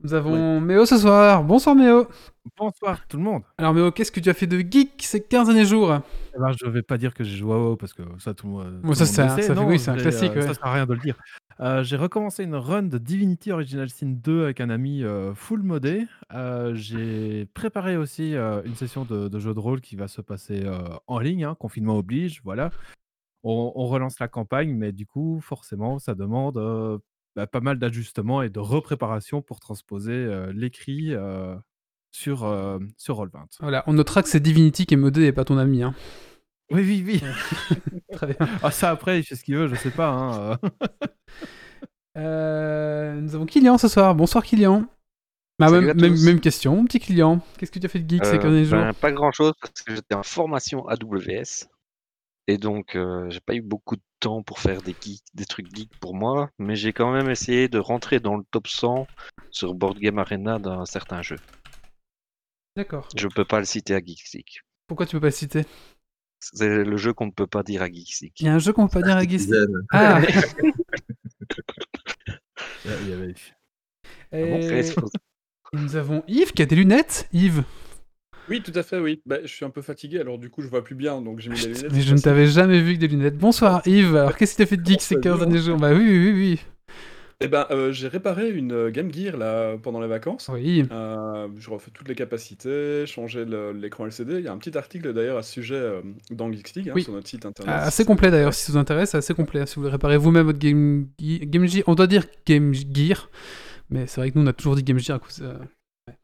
Nous 0.03 0.15
avons 0.15 0.61
Méo 0.61 0.87
ce 0.87 0.97
soir. 0.97 1.45
Bonsoir 1.45 1.75
Méo. 1.77 2.07
bonsoir 2.59 3.07
tout 3.07 3.17
le 3.19 3.23
monde. 3.23 3.43
Alors 3.59 3.75
Méo, 3.75 3.91
qu'est-ce 3.91 4.11
que 4.13 4.21
tu 4.21 4.31
as 4.31 4.35
fait 4.35 4.47
de 4.47 4.59
geek 4.61 4.93
ces 5.03 5.23
15 5.23 5.49
derniers 5.49 5.65
jours? 5.67 5.95
Eh 6.35 6.39
ben, 6.39 6.53
je 6.59 6.67
vais 6.69 6.83
pas 6.83 6.97
dire 6.99 7.13
que 7.15 7.23
j'ai 7.23 7.37
joué 7.37 7.53
à 7.55 7.59
WoW 7.59 7.77
parce 7.77 7.93
que 7.93 8.03
ça, 8.19 8.33
tout 8.35 8.47
le 8.47 8.53
monde. 8.53 8.81
Bon, 8.83 8.89
tout 8.89 8.95
ça, 8.95 9.05
le 9.05 9.07
monde 9.07 9.15
c'est 9.15 9.23
le 9.23 9.29
un- 9.29 9.37
sait. 9.37 9.43
ça 9.43 9.55
fait- 9.55 9.61
oui, 9.69 9.79
c'est 9.79 9.91
un 9.91 9.97
classique, 9.97 10.33
euh, 10.33 10.41
ouais. 10.41 10.47
Ça 10.47 10.55
sert 10.55 10.67
à 10.67 10.73
rien 10.75 10.87
de 10.87 10.95
le 10.95 11.01
dire. 11.01 11.17
Euh, 11.61 11.83
j'ai 11.83 11.97
recommencé 11.97 12.45
une 12.45 12.55
run 12.55 12.85
de 12.85 12.97
Divinity 12.97 13.53
Original 13.53 13.91
Sin 13.91 14.07
2 14.23 14.45
avec 14.45 14.61
un 14.63 14.71
ami 14.71 15.05
euh, 15.05 15.35
full 15.35 15.63
modé. 15.63 16.07
Euh, 16.33 16.75
j'ai 16.75 17.47
préparé 17.53 17.99
aussi 17.99 18.35
euh, 18.37 18.63
une 18.65 18.75
session 18.77 19.05
de, 19.05 19.29
de 19.29 19.39
jeu 19.39 19.53
de 19.53 19.59
rôle 19.61 19.83
qui 19.83 19.97
va 19.97 20.09
se 20.09 20.23
passer 20.23 20.63
euh, 20.65 20.79
en 21.07 21.19
ligne, 21.19 21.45
hein, 21.45 21.55
confinement 21.59 21.99
oblige, 21.99 22.41
voilà. 22.45 22.71
On, 23.43 23.73
on 23.75 23.87
relance 23.87 24.19
la 24.21 24.29
campagne, 24.29 24.75
mais 24.75 24.93
du 24.93 25.07
coup, 25.07 25.41
forcément, 25.43 25.99
ça 25.99 26.15
demande 26.15 26.57
euh, 26.57 26.99
bah, 27.37 27.47
pas 27.47 27.61
mal 27.61 27.79
d'ajustements 27.79 28.43
et 28.43 28.49
de 28.51 28.59
repréparation 28.59 29.43
pour 29.43 29.61
transposer 29.61 30.13
euh, 30.13 30.53
l'écrit 30.55 31.15
euh, 31.15 31.55
sur, 32.11 32.45
euh, 32.45 32.79
sur 32.97 33.17
Roll20. 33.19 33.45
Voilà, 33.61 33.85
on 33.87 33.93
notera 33.93 34.23
que 34.23 34.29
c'est 34.29 34.41
Divinity 34.41 34.87
qui 34.87 34.95
est 34.95 34.97
modé 34.99 35.25
et 35.27 35.33
pas 35.33 35.45
ton 35.45 35.59
ami. 35.59 35.83
Hein. 35.83 35.95
Oui, 36.73 36.83
oui, 36.83 37.03
oui. 37.07 37.21
Très 38.13 38.27
bien. 38.29 38.37
Ah, 38.63 38.71
ça 38.71 38.91
après, 38.91 39.19
il 39.21 39.23
fait 39.25 39.37
ce 39.37 39.45
qu'il 39.45 39.57
veut, 39.57 39.69
je 39.69 39.75
sais 39.77 39.91
pas. 39.91 40.09
hein, 40.11 40.59
euh. 42.17 43.21
Nous 43.21 43.35
avons 43.35 43.47
Kylian 43.47 43.79
ce 43.79 43.89
soir. 43.89 44.15
Bonsoir 44.15 44.45
Kylian. 44.45 44.87
Bah, 45.59 45.71
même, 45.71 45.95
même, 45.95 46.41
question, 46.41 46.75
mon 46.75 46.85
petit 46.87 47.01
Kylian. 47.01 47.41
Qu'est-ce 47.59 47.71
que 47.71 47.79
tu 47.79 47.85
as 47.85 47.89
fait 47.91 47.99
de 47.99 48.09
geek 48.09 48.25
ces 48.25 48.37
Euh, 48.37 48.39
derniers 48.39 48.65
jours? 48.65 48.79
ben, 48.81 48.95
pas 48.95 49.13
grand 49.13 49.31
chose 49.31 49.53
parce 49.61 49.83
que 49.83 49.95
j'étais 49.95 50.15
en 50.15 50.23
formation 50.23 50.89
AWS 50.89 51.69
et 52.47 52.57
donc 52.57 52.97
euh, 52.97 53.29
j'ai 53.29 53.41
pas 53.41 53.55
eu 53.55 53.61
beaucoup 53.61 53.97
de 53.97 54.01
temps 54.21 54.43
pour 54.43 54.61
faire 54.61 54.83
des 54.83 54.95
geeks, 55.01 55.25
des 55.35 55.47
trucs 55.47 55.75
geeks 55.75 55.97
pour 55.99 56.15
moi, 56.15 56.51
mais 56.59 56.77
j'ai 56.77 56.93
quand 56.93 57.13
même 57.13 57.31
essayé 57.31 57.69
de 57.69 57.79
rentrer 57.79 58.21
dans 58.21 58.37
le 58.37 58.45
top 58.51 58.69
100 58.69 59.07
sur 59.51 59.75
Board 59.75 59.99
Game 59.99 60.19
Arena 60.19 60.59
d'un 60.59 60.85
certain 60.85 61.23
jeu. 61.23 61.39
D'accord. 62.77 63.09
Je 63.17 63.27
peux 63.27 63.45
pas 63.45 63.59
le 63.59 63.65
citer 63.65 63.95
à 63.95 63.99
Geeksleague. 63.99 64.61
Pourquoi 64.87 65.07
tu 65.07 65.17
peux 65.17 65.21
pas 65.21 65.29
le 65.29 65.33
citer? 65.33 65.65
C'est 66.39 66.85
le 66.85 66.97
jeu 66.97 67.13
qu'on 67.13 67.27
ne 67.27 67.33
peut 67.33 67.47
pas 67.47 67.63
dire 67.63 67.83
à 67.83 67.89
Geeksleague. 67.89 68.33
Il 68.39 68.47
y 68.47 68.49
a 68.49 68.55
un 68.55 68.59
jeu 68.59 68.73
qu'on 68.73 68.89
peut 68.89 69.01
pas 69.01 69.07
dire 69.07 69.17
à 69.17 69.23
Geek. 69.23 69.41
Citizen. 69.41 69.87
Ah 69.91 70.21
et... 74.33 74.85
Et 75.73 75.73
nous 75.73 75.97
avons 75.97 76.23
Yves 76.27 76.53
qui 76.53 76.63
a 76.63 76.67
des 76.67 76.77
lunettes. 76.77 77.29
Yves, 77.33 77.65
Oui, 78.49 78.63
tout 78.63 78.73
à 78.75 78.83
fait, 78.83 78.99
oui. 78.99 79.21
Bah, 79.27 79.37
je 79.43 79.49
suis 79.49 79.65
un 79.65 79.71
peu 79.71 79.83
fatigué, 79.83 80.19
alors 80.21 80.39
du 80.39 80.51
coup, 80.51 80.63
je 80.63 80.69
vois 80.69 80.83
plus 80.83 80.95
bien, 80.97 81.21
donc 81.23 81.39
j'ai 81.41 81.51
mis 81.51 81.57
les 81.61 81.67
lunettes. 81.69 81.93
mais 81.93 82.01
je 82.01 82.15
ne 82.15 82.21
t'avais 82.21 82.47
jamais 82.47 82.81
vu 82.81 82.89
avec 82.89 82.99
des 82.99 83.09
lunettes. 83.09 83.39
Bonsoir 83.39 83.87
Yves. 83.87 84.17
Alors 84.17 84.37
qu'est-ce 84.37 84.53
que 84.53 84.57
tu 84.59 84.63
as 84.63 84.67
fait 84.67 84.77
de 84.77 84.85
geek 84.87 85.01
ces 85.01 85.17
Bonsoir, 85.17 85.35
15 85.39 85.43
Yves. 85.47 85.49
derniers 85.53 85.65
jours? 85.67 85.77
Bah 85.79 85.93
oui, 85.93 86.05
oui, 86.09 86.33
oui. 86.33 86.61
Eh 87.43 87.49
ben, 87.49 87.67
euh, 87.71 87.91
j'ai 87.91 88.09
réparé 88.09 88.51
une 88.51 88.73
euh, 88.73 88.91
Game 88.91 89.11
Gear 89.11 89.37
là 89.39 89.79
pendant 89.79 90.01
les 90.01 90.09
vacances. 90.09 90.51
Oui. 90.53 90.85
Euh, 90.93 91.49
je 91.57 91.71
refais 91.71 91.91
toutes 91.91 92.09
les 92.09 92.15
capacités, 92.15 93.07
changé 93.07 93.47
l'écran 93.75 94.05
LCD. 94.05 94.41
Il 94.41 94.45
y 94.45 94.49
a 94.49 94.53
un 94.53 94.59
petit 94.59 94.77
article 94.77 95.15
d'ailleurs 95.15 95.39
à 95.39 95.43
ce 95.43 95.53
suite 95.63 95.73
euh, 95.73 96.03
dans 96.31 96.53
Geeks 96.53 96.75
League, 96.75 96.89
hein, 96.91 96.93
Oui. 96.95 97.03
sur 97.05 97.15
notre 97.15 97.29
site 97.29 97.47
internet. 97.47 97.75
Ah, 97.75 97.85
assez 97.85 98.05
complet 98.05 98.31
d'ailleurs, 98.31 98.53
si 98.53 98.65
ça 98.67 98.73
vous 98.73 98.79
intéresse, 98.79 99.11
c'est 99.13 99.17
assez 99.19 99.33
complet. 99.33 99.65
Si 99.65 99.77
vous 99.77 99.83
voulez 99.83 99.93
réparer 99.93 100.19
vous-même 100.19 100.45
votre 100.47 100.59
Game, 100.59 101.07
Game 101.19 101.67
Gear, 101.67 101.85
on 101.87 101.95
doit 101.95 102.07
dire 102.09 102.25
Game 102.45 102.75
Gear, 102.75 103.31
mais 103.89 104.07
c'est 104.07 104.21
vrai 104.21 104.31
que 104.31 104.39
nous 104.39 104.45
on 104.45 104.49
a 104.49 104.53
toujours 104.53 104.77
dit 104.77 104.83
Game 104.83 104.99
Gear 104.99 105.17
à 105.17 105.21
cause. 105.21 105.41
euh, 105.43 105.55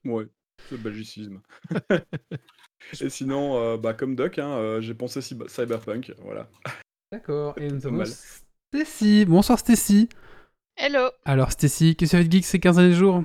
Ouais, 0.05 0.27
le 0.71 0.77
belgicisme. 0.79 1.41
Et 3.01 3.09
sinon, 3.09 3.57
euh, 3.57 3.77
bah, 3.77 3.95
comme 3.95 4.15
Doc, 4.15 4.39
hein, 4.39 4.51
euh, 4.51 4.81
j'ai 4.81 4.95
pensé 4.95 5.21
cyber- 5.21 5.49
Cyberpunk, 5.49 6.13
voilà. 6.19 6.49
D'accord, 7.13 7.55
et 7.59 7.69
nous 7.69 7.87
avons 7.87 7.97
mal. 7.97 8.07
Stacy. 8.75 9.25
Bonsoir 9.25 9.59
Stacy. 9.59 10.09
Hello. 10.77 11.11
Alors 11.25 11.51
Stacy, 11.53 11.97
qu'est-ce 11.97 12.13
que 12.13 12.17
tu 12.17 12.21
as 12.21 12.23
fait 12.23 12.29
de 12.29 12.33
geek 12.33 12.45
ces 12.45 12.61
15 12.61 12.77
derniers 12.77 12.95
jours? 12.95 13.23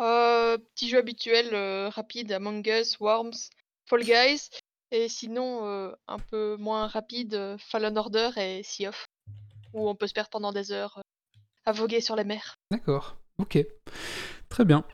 Euh, 0.00 0.56
petit 0.74 0.88
jeu 0.88 0.98
habituel, 0.98 1.50
euh, 1.52 1.88
rapide, 1.90 2.32
Among 2.32 2.66
Us, 2.66 2.98
Worms, 2.98 3.50
Fall 3.86 4.02
Guys. 4.04 4.48
Et 4.92 5.08
sinon, 5.08 5.66
euh, 5.66 5.92
un 6.08 6.18
peu 6.18 6.56
moins 6.56 6.86
rapide, 6.86 7.56
Fallen 7.58 7.96
Order 7.98 8.30
et 8.36 8.62
Sea 8.62 8.88
of. 8.88 9.06
Où 9.74 9.88
on 9.88 9.94
peut 9.94 10.06
se 10.06 10.14
perdre 10.14 10.30
pendant 10.30 10.52
des 10.52 10.72
heures 10.72 10.98
euh, 10.98 11.38
à 11.66 11.72
voguer 11.72 12.00
sur 12.00 12.16
les 12.16 12.24
mers. 12.24 12.56
D'accord, 12.70 13.16
ok. 13.38 13.58
Très 14.48 14.64
bien. 14.64 14.84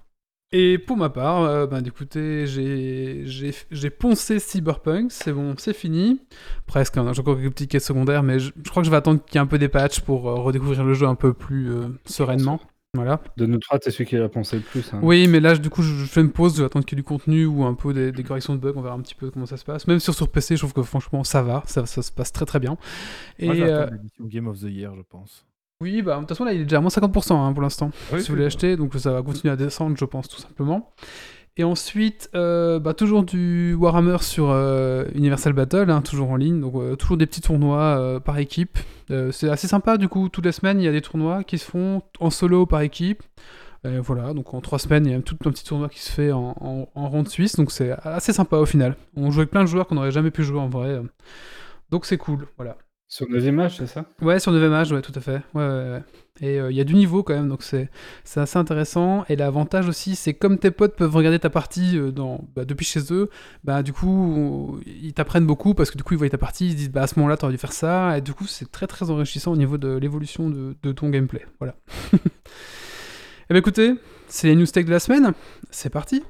Et 0.53 0.79
pour 0.79 0.97
ma 0.97 1.11
part, 1.11 1.43
euh, 1.43 1.67
ben 1.67 1.85
écoutez, 1.85 2.47
j'ai 2.47 3.91
poncé 3.91 4.38
Cyberpunk, 4.38 5.11
c'est 5.11 5.33
bon, 5.33 5.55
c'est 5.59 5.75
fini. 5.75 6.21
Presque, 6.67 6.97
hein, 6.97 7.12
j'ai 7.12 7.21
encore 7.21 7.37
quelques 7.37 7.53
petites 7.53 7.71
quêtes 7.73 7.83
secondaires, 7.83 8.23
mais 8.23 8.38
je, 8.38 8.53
je 8.65 8.71
crois 8.71 8.83
que 8.83 8.87
je 8.87 8.91
vais 8.91 8.97
attendre 8.97 9.25
qu'il 9.25 9.35
y 9.35 9.38
ait 9.38 9.41
un 9.41 9.47
peu 9.47 9.59
des 9.59 9.69
patchs 9.69 10.00
pour 10.00 10.29
euh, 10.29 10.35
redécouvrir 10.35 10.85
le 10.85 10.95
jeu 10.95 11.07
un 11.07 11.17
peu 11.17 11.33
plus 11.35 11.71
euh, 11.73 11.88
sereinement. 12.05 12.61
Voilà. 12.95 13.21
De 13.37 13.45
nous 13.45 13.59
trois, 13.59 13.79
t'es 13.79 13.91
celui 13.91 14.07
qui 14.07 14.17
l'a 14.17 14.29
pensé 14.29 14.57
le 14.57 14.62
plus. 14.62 14.95
hein. 14.95 15.00
Oui, 15.03 15.26
mais 15.29 15.41
là, 15.41 15.55
du 15.59 15.69
coup, 15.69 15.83
je, 15.83 15.93
je 15.93 16.05
fais 16.07 16.21
une 16.23 16.31
pause, 16.33 16.55
je 16.57 16.61
vais 16.62 16.67
attendre 16.67 16.85
qu'il 16.87 16.97
y 16.97 17.00
ait 17.00 17.03
du 17.03 17.07
contenu 17.07 17.45
ou 17.45 17.65
un 17.65 17.75
peu 17.75 17.93
des, 17.93 18.12
des 18.12 18.23
corrections 18.23 18.55
de 18.55 18.61
bugs, 18.61 18.73
on 18.76 18.81
verra 18.83 18.95
un 18.95 19.00
petit 19.03 19.17
peu 19.17 19.31
comment 19.31 19.47
ça 19.47 19.57
se 19.59 19.65
passe. 19.65 19.87
Même 19.88 19.99
sur, 20.00 20.15
sur 20.15 20.31
PC, 20.31 20.55
je 20.57 20.61
trouve 20.61 20.73
que 20.73 20.83
franchement, 20.83 21.25
ça 21.25 21.43
va, 21.43 21.65
ça, 21.67 21.85
ça 21.87 22.00
se 22.03 22.12
passe 22.12 22.33
très 22.33 22.47
très 22.47 22.61
bien. 22.61 22.79
Et 23.38 23.47
Moi, 23.47 23.55
j'attends 23.55 23.73
euh, 23.73 23.87
l'édition 23.91 24.25
Game 24.26 24.47
of 24.47 24.61
the 24.61 24.65
Year, 24.71 24.95
je 24.97 25.03
pense. 25.03 25.45
Oui, 25.80 26.02
bah, 26.02 26.14
de 26.14 26.21
toute 26.21 26.28
façon, 26.30 26.45
là, 26.45 26.52
il 26.52 26.62
est 26.62 26.64
déjà 26.64 26.78
à 26.78 26.80
moins 26.80 26.90
50% 26.90 27.35
hein, 27.35 27.52
pour 27.52 27.62
l'instant, 27.62 27.90
Oui, 28.12 28.21
si 28.21 28.28
vous 28.28 28.35
voulez 28.35 28.47
acheter, 28.47 28.76
donc 28.76 28.95
ça 28.95 29.12
va 29.12 29.23
continuer 29.23 29.52
à 29.52 29.56
descendre, 29.56 29.97
je 29.99 30.04
pense, 30.04 30.28
tout 30.28 30.40
simplement. 30.40 30.90
Et 31.59 31.64
ensuite, 31.64 32.28
euh, 32.35 32.78
bah, 32.78 32.92
toujours 32.95 33.23
du 33.25 33.75
Warhammer 33.75 34.18
sur 34.21 34.50
euh, 34.50 35.06
Universal 35.14 35.52
Battle, 35.54 35.90
hein, 35.90 36.02
toujours 36.02 36.30
en 36.30 36.37
ligne, 36.37 36.61
donc 36.61 36.75
euh, 36.76 36.97
toujours 36.97 37.16
des 37.16 37.26
petits 37.26 37.40
tournois 37.40 38.21
par 38.25 38.38
équipe. 38.38 38.78
C'est 39.30 39.49
assez 39.49 39.68
sympa, 39.68 39.99
du 39.99 40.09
coup, 40.09 40.28
toutes 40.28 40.45
les 40.45 40.52
semaines, 40.52 40.80
il 40.80 40.85
y 40.85 40.88
a 40.88 40.92
des 40.92 41.00
tournois 41.02 41.45
qui 41.45 41.59
se 41.59 41.71
font 41.71 42.02
en 42.21 42.30
solo 42.30 42.66
par 42.66 42.80
équipe. 42.80 43.23
Et 43.85 43.99
voilà, 44.00 44.35
donc 44.35 44.52
en 44.52 44.61
trois 44.61 44.80
semaines, 44.80 45.06
il 45.06 45.12
y 45.12 45.14
a 45.14 45.21
tout 45.21 45.37
un 45.45 45.50
petit 45.50 45.64
tournoi 45.64 45.88
qui 45.88 46.00
se 46.00 46.11
fait 46.11 46.33
en, 46.33 46.56
en, 46.61 46.88
en 46.95 47.09
ronde 47.09 47.28
suisse, 47.28 47.54
donc 47.54 47.71
c'est 47.71 47.92
assez 48.02 48.33
sympa 48.33 48.56
au 48.56 48.66
final. 48.66 48.97
On 49.14 49.30
joue 49.30 49.40
avec 49.40 49.50
plein 49.50 49.62
de 49.62 49.68
joueurs 49.68 49.87
qu'on 49.87 49.95
n'aurait 49.95 50.11
jamais 50.11 50.33
pu 50.33 50.42
jouer 50.42 50.59
en 50.59 50.68
vrai, 50.68 51.00
donc 51.90 52.04
c'est 52.04 52.16
cool, 52.16 52.49
voilà. 52.56 52.76
Sur 53.09 53.29
9 53.29 53.45
match, 53.53 53.77
c'est 53.79 53.87
ça? 53.87 54.05
Ouais, 54.21 54.41
sur 54.41 54.51
9 54.51 54.69
match, 54.69 54.91
ouais, 54.91 55.01
tout 55.01 55.13
à 55.15 55.21
fait. 55.21 55.41
Ouais, 55.55 55.63
ouais. 55.63 56.03
Et 56.41 56.59
euh, 56.59 56.71
il 56.71 56.77
y 56.77 56.81
a 56.81 56.85
du 56.85 56.95
niveau 56.95 57.23
quand 57.23 57.35
même, 57.35 57.49
donc 57.49 57.63
c'est 57.63 57.89
assez 58.35 58.59
intéressant. 58.59 59.25
Et 59.29 59.37
l'avantage 59.37 59.89
aussi, 59.89 60.17
c'est 60.17 60.35
comme 60.35 60.59
tes 60.59 60.73
potes 60.73 60.97
peuvent 60.97 61.15
regarder 61.15 61.39
ta 61.39 61.49
partie 61.49 61.97
euh, 61.97 62.11
dans, 62.11 62.45
bah, 62.55 62.65
depuis 62.65 62.85
chez 62.85 63.01
eux, 63.13 63.31
bah 63.63 63.83
du 63.83 63.93
coup, 63.93 64.81
ils 64.87 65.15
t'apprennent 65.15 65.47
beaucoup 65.47 65.73
parce 65.75 65.91
que 65.91 65.97
du 65.97 66.03
coup, 66.03 66.15
ils 66.15 66.19
voient 66.19 66.29
ta 66.29 66.37
partie, 66.37 66.67
ils 66.67 66.73
se 66.73 66.77
disent, 66.77 66.91
bah 66.91 67.03
à 67.03 67.07
ce 67.07 67.19
moment-là, 67.19 67.37
t'aurais 67.37 67.53
dû 67.53 67.59
faire 67.59 67.73
ça. 67.73 68.19
Et 68.19 68.21
du 68.21 68.35
coup, 68.35 68.47
c'est 68.47 68.71
très 68.71 68.89
très 68.89 69.09
enrichissant 69.11 69.53
au 69.53 69.57
niveau 69.57 69.79
de 69.79 69.97
l'évolution 69.97 70.51
de, 70.51 70.77
de 70.83 70.93
ton 70.93 71.09
gameplay. 71.09 71.47
Voilà. 71.61 71.77
Et 73.49 73.53
bah 73.53 73.59
écoutez, 73.59 73.95
c'est 74.27 74.49
les 74.49 74.57
news 74.57 74.67
tech 74.67 74.85
de 74.85 74.91
la 74.91 74.99
semaine. 74.99 75.33
C'est 75.71 75.91
parti. 75.91 76.25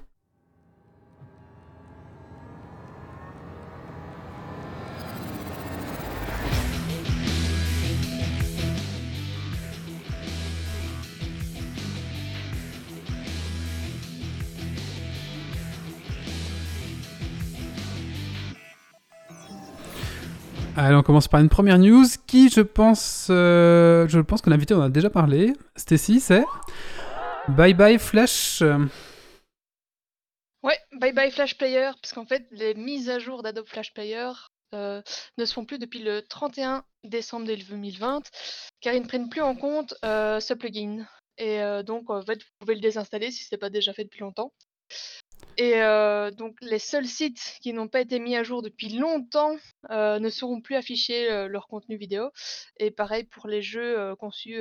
Allez, 20.78 20.94
on 20.94 21.02
commence 21.02 21.26
par 21.26 21.40
une 21.40 21.48
première 21.48 21.78
news 21.78 22.04
qui, 22.26 22.50
je 22.50 22.60
pense, 22.60 23.28
euh, 23.30 24.06
je 24.08 24.20
pense 24.20 24.42
que 24.42 24.50
l'invité 24.50 24.74
en 24.74 24.82
a 24.82 24.90
déjà 24.90 25.08
parlé. 25.08 25.54
Stacy, 25.74 26.20
c'est 26.20 26.44
Bye 27.48 27.72
Bye 27.72 27.98
Flash. 27.98 28.60
Ouais, 30.62 30.78
bye 31.00 31.14
bye 31.14 31.30
Flash 31.30 31.56
Player, 31.56 31.92
parce 32.02 32.12
qu'en 32.12 32.26
fait, 32.26 32.46
les 32.50 32.74
mises 32.74 33.08
à 33.08 33.18
jour 33.18 33.42
d'Adobe 33.42 33.66
Flash 33.66 33.94
Player 33.94 34.30
euh, 34.74 35.00
ne 35.38 35.44
se 35.46 35.54
font 35.54 35.64
plus 35.64 35.78
depuis 35.78 36.00
le 36.00 36.20
31 36.20 36.84
décembre 37.04 37.46
2020, 37.46 38.24
car 38.82 38.92
ils 38.92 39.00
ne 39.00 39.08
prennent 39.08 39.30
plus 39.30 39.40
en 39.40 39.56
compte 39.56 39.94
euh, 40.04 40.40
ce 40.40 40.52
plugin. 40.52 41.06
Et 41.38 41.60
donc, 41.84 42.10
en 42.10 42.20
fait, 42.22 42.42
vous 42.42 42.50
pouvez 42.60 42.74
le 42.74 42.80
désinstaller 42.80 43.30
si 43.30 43.44
ce 43.44 43.54
n'est 43.54 43.58
pas 43.58 43.70
déjà 43.70 43.94
fait 43.94 44.04
depuis 44.04 44.20
longtemps. 44.20 44.52
Et 45.58 45.82
euh, 45.82 46.30
donc, 46.30 46.56
les 46.60 46.78
seuls 46.78 47.06
sites 47.06 47.58
qui 47.62 47.72
n'ont 47.72 47.88
pas 47.88 48.00
été 48.00 48.18
mis 48.18 48.36
à 48.36 48.42
jour 48.42 48.60
depuis 48.62 48.90
longtemps 48.90 49.56
euh, 49.90 50.18
ne 50.18 50.28
seront 50.28 50.60
plus 50.60 50.74
affichés 50.74 51.30
euh, 51.30 51.48
leur 51.48 51.66
contenu 51.66 51.96
vidéo. 51.96 52.30
Et 52.78 52.90
pareil 52.90 53.24
pour 53.24 53.48
les 53.48 53.62
jeux 53.62 54.14
conçus 54.16 54.60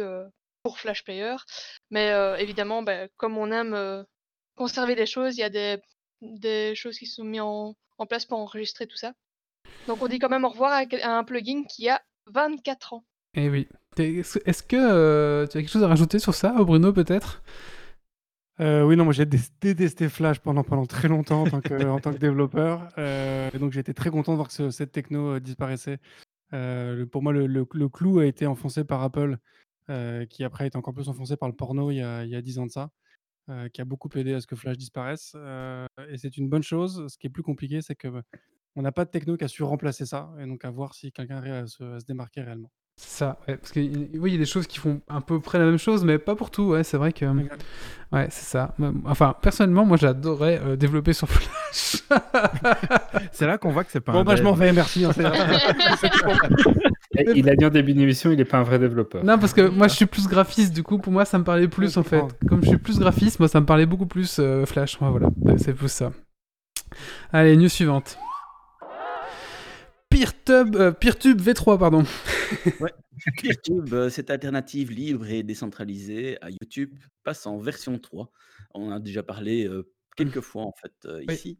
pour 0.63 0.79
Flash 0.79 1.03
Player. 1.03 1.35
Mais 1.89 2.11
évidemment, 2.39 2.81
bah, 2.81 3.07
comme 3.17 3.37
on 3.37 3.51
aime 3.51 4.05
conserver 4.55 4.95
des 4.95 5.05
choses, 5.05 5.37
il 5.37 5.41
y 5.41 5.43
a 5.43 5.77
des, 6.21 6.75
choses 6.75 6.97
qui 6.97 7.07
sont 7.07 7.23
mises 7.23 7.41
en, 7.41 7.75
place 8.07 8.25
pour 8.25 8.39
enregistrer 8.39 8.87
tout 8.87 8.97
ça. 8.97 9.13
Donc, 9.87 10.01
on 10.01 10.07
dit 10.07 10.19
quand 10.19 10.29
même 10.29 10.45
au 10.45 10.49
revoir 10.49 10.71
à, 10.71 10.83
à 11.03 11.17
un 11.17 11.23
plugin 11.23 11.63
qui 11.65 11.89
a 11.89 12.01
24 12.27 12.93
ans. 12.93 13.05
Eh 13.35 13.49
oui. 13.49 13.67
Est-ce 13.97 14.63
que 14.63 15.45
tu 15.45 15.57
as 15.57 15.61
quelque 15.61 15.71
chose 15.71 15.83
à 15.83 15.87
rajouter 15.87 16.19
sur 16.19 16.33
ça, 16.33 16.51
Bruno, 16.51 16.93
peut-être? 16.93 17.43
Euh, 18.61 18.83
oui, 18.83 18.95
non, 18.95 19.03
moi 19.03 19.13
j'ai 19.13 19.25
dé- 19.25 19.37
détesté 19.59 20.07
Flash 20.07 20.39
pendant, 20.39 20.63
pendant 20.63 20.85
très 20.85 21.07
longtemps 21.09 21.43
en 21.43 21.49
tant 21.49 21.61
que, 21.61 21.73
en 21.89 21.99
tant 21.99 22.13
que 22.13 22.17
développeur. 22.17 22.87
Euh, 22.97 23.49
et 23.53 23.59
donc 23.59 23.73
j'ai 23.73 23.81
été 23.81 23.93
très 23.93 24.09
content 24.09 24.31
de 24.31 24.37
voir 24.37 24.47
que 24.47 24.53
ce- 24.53 24.69
cette 24.71 24.91
techno 24.91 25.33
euh, 25.35 25.39
disparaissait. 25.39 25.99
Euh, 26.53 26.95
le- 26.95 27.07
pour 27.07 27.21
moi, 27.21 27.33
le, 27.33 27.47
le- 27.47 27.67
le 27.73 27.89
clou 27.89 28.19
a 28.19 28.25
été 28.25 28.45
enfoncé 28.45 28.83
par 28.85 29.01
Apple, 29.03 29.37
qui 30.29 30.43
après 30.43 30.63
a 30.63 30.67
été 30.67 30.77
encore 30.77 30.93
plus 30.95 31.09
enfoncé 31.09 31.37
par 31.37 31.47
le 31.47 31.55
porno 31.55 31.91
il 31.91 31.97
y 31.97 32.01
a, 32.01 32.23
il 32.23 32.29
y 32.31 32.35
a 32.35 32.41
10 32.41 32.57
ans 32.57 32.65
de 32.65 32.71
ça, 32.71 32.89
qui 33.71 33.81
a 33.81 33.85
beaucoup 33.85 34.09
aidé 34.15 34.33
à 34.33 34.41
ce 34.41 34.47
que 34.47 34.55
Flash 34.55 34.77
disparaisse. 34.77 35.35
Et 36.09 36.17
c'est 36.17 36.37
une 36.37 36.49
bonne 36.49 36.63
chose. 36.63 37.05
Ce 37.07 37.17
qui 37.19 37.27
est 37.27 37.29
plus 37.29 37.43
compliqué, 37.43 37.81
c'est 37.83 37.95
que 37.95 38.07
bah, 38.07 38.23
on 38.75 38.81
n'a 38.81 38.91
pas 38.91 39.05
de 39.05 39.11
techno 39.11 39.37
qui 39.37 39.43
a 39.43 39.47
su 39.47 39.61
remplacer 39.61 40.07
ça. 40.07 40.33
Et 40.39 40.47
donc 40.47 40.65
à 40.65 40.71
voir 40.71 40.95
si 40.95 41.11
quelqu'un 41.11 41.37
arrive 41.37 41.53
à 41.53 41.67
se, 41.67 41.83
à 41.83 41.99
se 41.99 42.05
démarquer 42.05 42.41
réellement. 42.41 42.71
C'est 42.97 43.17
ça, 43.17 43.37
ouais, 43.47 43.57
parce 43.57 43.73
que 43.73 43.79
oui, 43.81 44.09
il 44.23 44.31
y 44.31 44.35
a 44.35 44.37
des 44.37 44.45
choses 44.45 44.67
qui 44.67 44.79
font 44.79 45.01
à 45.09 45.19
peu 45.19 45.41
près 45.41 45.59
la 45.59 45.65
même 45.65 45.77
chose, 45.77 46.05
mais 46.05 46.17
pas 46.17 46.33
pour 46.35 46.49
tout, 46.49 46.63
ouais, 46.69 46.83
c'est 46.85 46.95
vrai 46.95 47.11
que... 47.11 47.25
Ouais, 48.13 48.27
c'est 48.29 48.45
ça. 48.45 48.73
Enfin, 49.03 49.35
personnellement, 49.41 49.85
moi 49.85 49.97
j'adorais 49.97 50.61
euh, 50.63 50.75
développer 50.77 51.11
sur 51.11 51.27
Flash. 51.27 52.03
C'est 53.33 53.47
là 53.47 53.57
qu'on 53.57 53.71
voit 53.71 53.83
que 53.83 53.91
c'est 53.91 53.99
pas 53.99 54.13
Bon, 54.13 54.19
un 54.19 54.23
bah 54.23 54.37
je 54.37 54.43
m'en 54.43 54.53
vais, 54.53 54.71
merci. 54.71 55.03
hein, 55.03 55.11
Il 57.35 57.49
a 57.49 57.55
dit 57.55 57.65
en 57.65 57.69
début 57.69 57.93
d'émission, 57.93 58.31
il 58.31 58.37
n'est 58.37 58.45
pas 58.45 58.59
un 58.59 58.63
vrai 58.63 58.79
développeur. 58.79 59.23
Non, 59.25 59.37
parce 59.39 59.53
que 59.53 59.67
moi 59.67 59.87
je 59.89 59.95
suis 59.95 60.05
plus 60.05 60.27
graphiste, 60.27 60.73
du 60.73 60.83
coup 60.83 60.97
pour 60.97 61.11
moi 61.11 61.25
ça 61.25 61.37
me 61.37 61.43
parlait 61.43 61.67
plus 61.67 61.97
en 61.97 62.03
fait. 62.03 62.23
Comme 62.47 62.61
je 62.63 62.69
suis 62.69 62.77
plus 62.77 62.99
graphiste, 62.99 63.39
moi 63.39 63.49
ça 63.49 63.59
me 63.59 63.65
parlait 63.65 63.85
beaucoup 63.85 64.05
plus 64.05 64.37
euh, 64.39 64.65
Flash. 64.65 64.99
Ouais, 65.01 65.09
voilà, 65.09 65.27
c'est 65.57 65.73
plus 65.73 65.91
ça. 65.91 66.11
Allez, 67.33 67.57
news 67.57 67.67
suivante. 67.69 68.17
PeerTube, 70.09 70.75
euh, 70.75 70.91
PeerTube 70.91 71.41
V3, 71.41 71.77
pardon. 71.79 72.03
Ouais. 72.79 72.93
PeerTube, 73.41 73.93
euh, 73.93 74.09
cette 74.09 74.29
alternative 74.29 74.91
libre 74.91 75.27
et 75.27 75.41
décentralisée 75.41 76.37
à 76.41 76.49
YouTube, 76.51 76.93
passe 77.23 77.45
en 77.47 77.57
version 77.57 77.97
3. 77.97 78.31
On 78.75 78.87
en 78.87 78.91
a 78.91 78.99
déjà 78.99 79.23
parlé 79.23 79.67
euh, 79.67 79.89
quelques 80.15 80.41
fois 80.41 80.63
en 80.63 80.73
fait 80.79 80.93
euh, 81.05 81.23
Oui. 81.27 81.33
ici. 81.33 81.59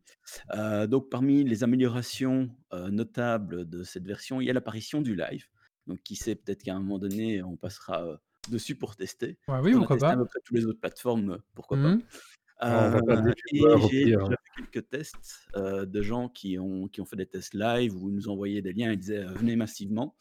Donc 0.88 1.10
parmi 1.10 1.44
les 1.44 1.64
améliorations 1.64 2.50
notables 2.72 3.68
de 3.68 3.84
cette 3.84 4.06
version, 4.06 4.42
il 4.42 4.46
y 4.48 4.50
a 4.50 4.54
l'apparition 4.54 5.02
du 5.02 5.16
live. 5.16 5.46
Donc 5.88 6.02
qui 6.04 6.16
sait, 6.16 6.36
peut-être 6.36 6.64
qu'à 6.64 6.76
un 6.76 6.80
moment 6.80 7.00
donné, 7.00 7.42
on 7.44 7.58
passera 7.58 8.20
dessus 8.50 8.76
pour 8.76 8.96
tester. 8.96 9.38
Ouais, 9.48 9.60
oui, 9.64 9.74
on 9.74 9.78
a 9.78 9.80
pourquoi 9.80 9.96
testé 9.98 10.08
pas. 10.08 10.14
à 10.14 10.18
peu 10.18 10.26
près 10.26 10.40
toutes 10.44 10.58
les 10.58 10.66
autres 10.66 10.80
plateformes, 10.80 11.40
pourquoi 11.56 11.78
pas. 11.78 11.96
Euh, 12.64 13.02
et 13.52 13.60
j'ai 13.90 14.16
hein. 14.16 14.30
fait 14.30 14.64
quelques 14.72 14.90
tests 14.90 15.40
euh, 15.56 15.86
de 15.86 16.02
gens 16.02 16.30
qui 16.30 16.58
ont, 16.58 16.88
qui 16.88 17.02
ont 17.02 17.06
fait 17.06 17.18
des 17.18 17.26
tests 17.26 17.54
live 17.54 17.96
où 17.96 18.10
ils 18.10 18.16
nous 18.16 18.30
envoyaient 18.30 18.62
des 18.62 18.72
liens 18.72 18.92
et 18.92 18.98
disaient 18.98 19.26
euh, 19.26 19.34
venez 19.34 19.56
massivement. 19.56 20.16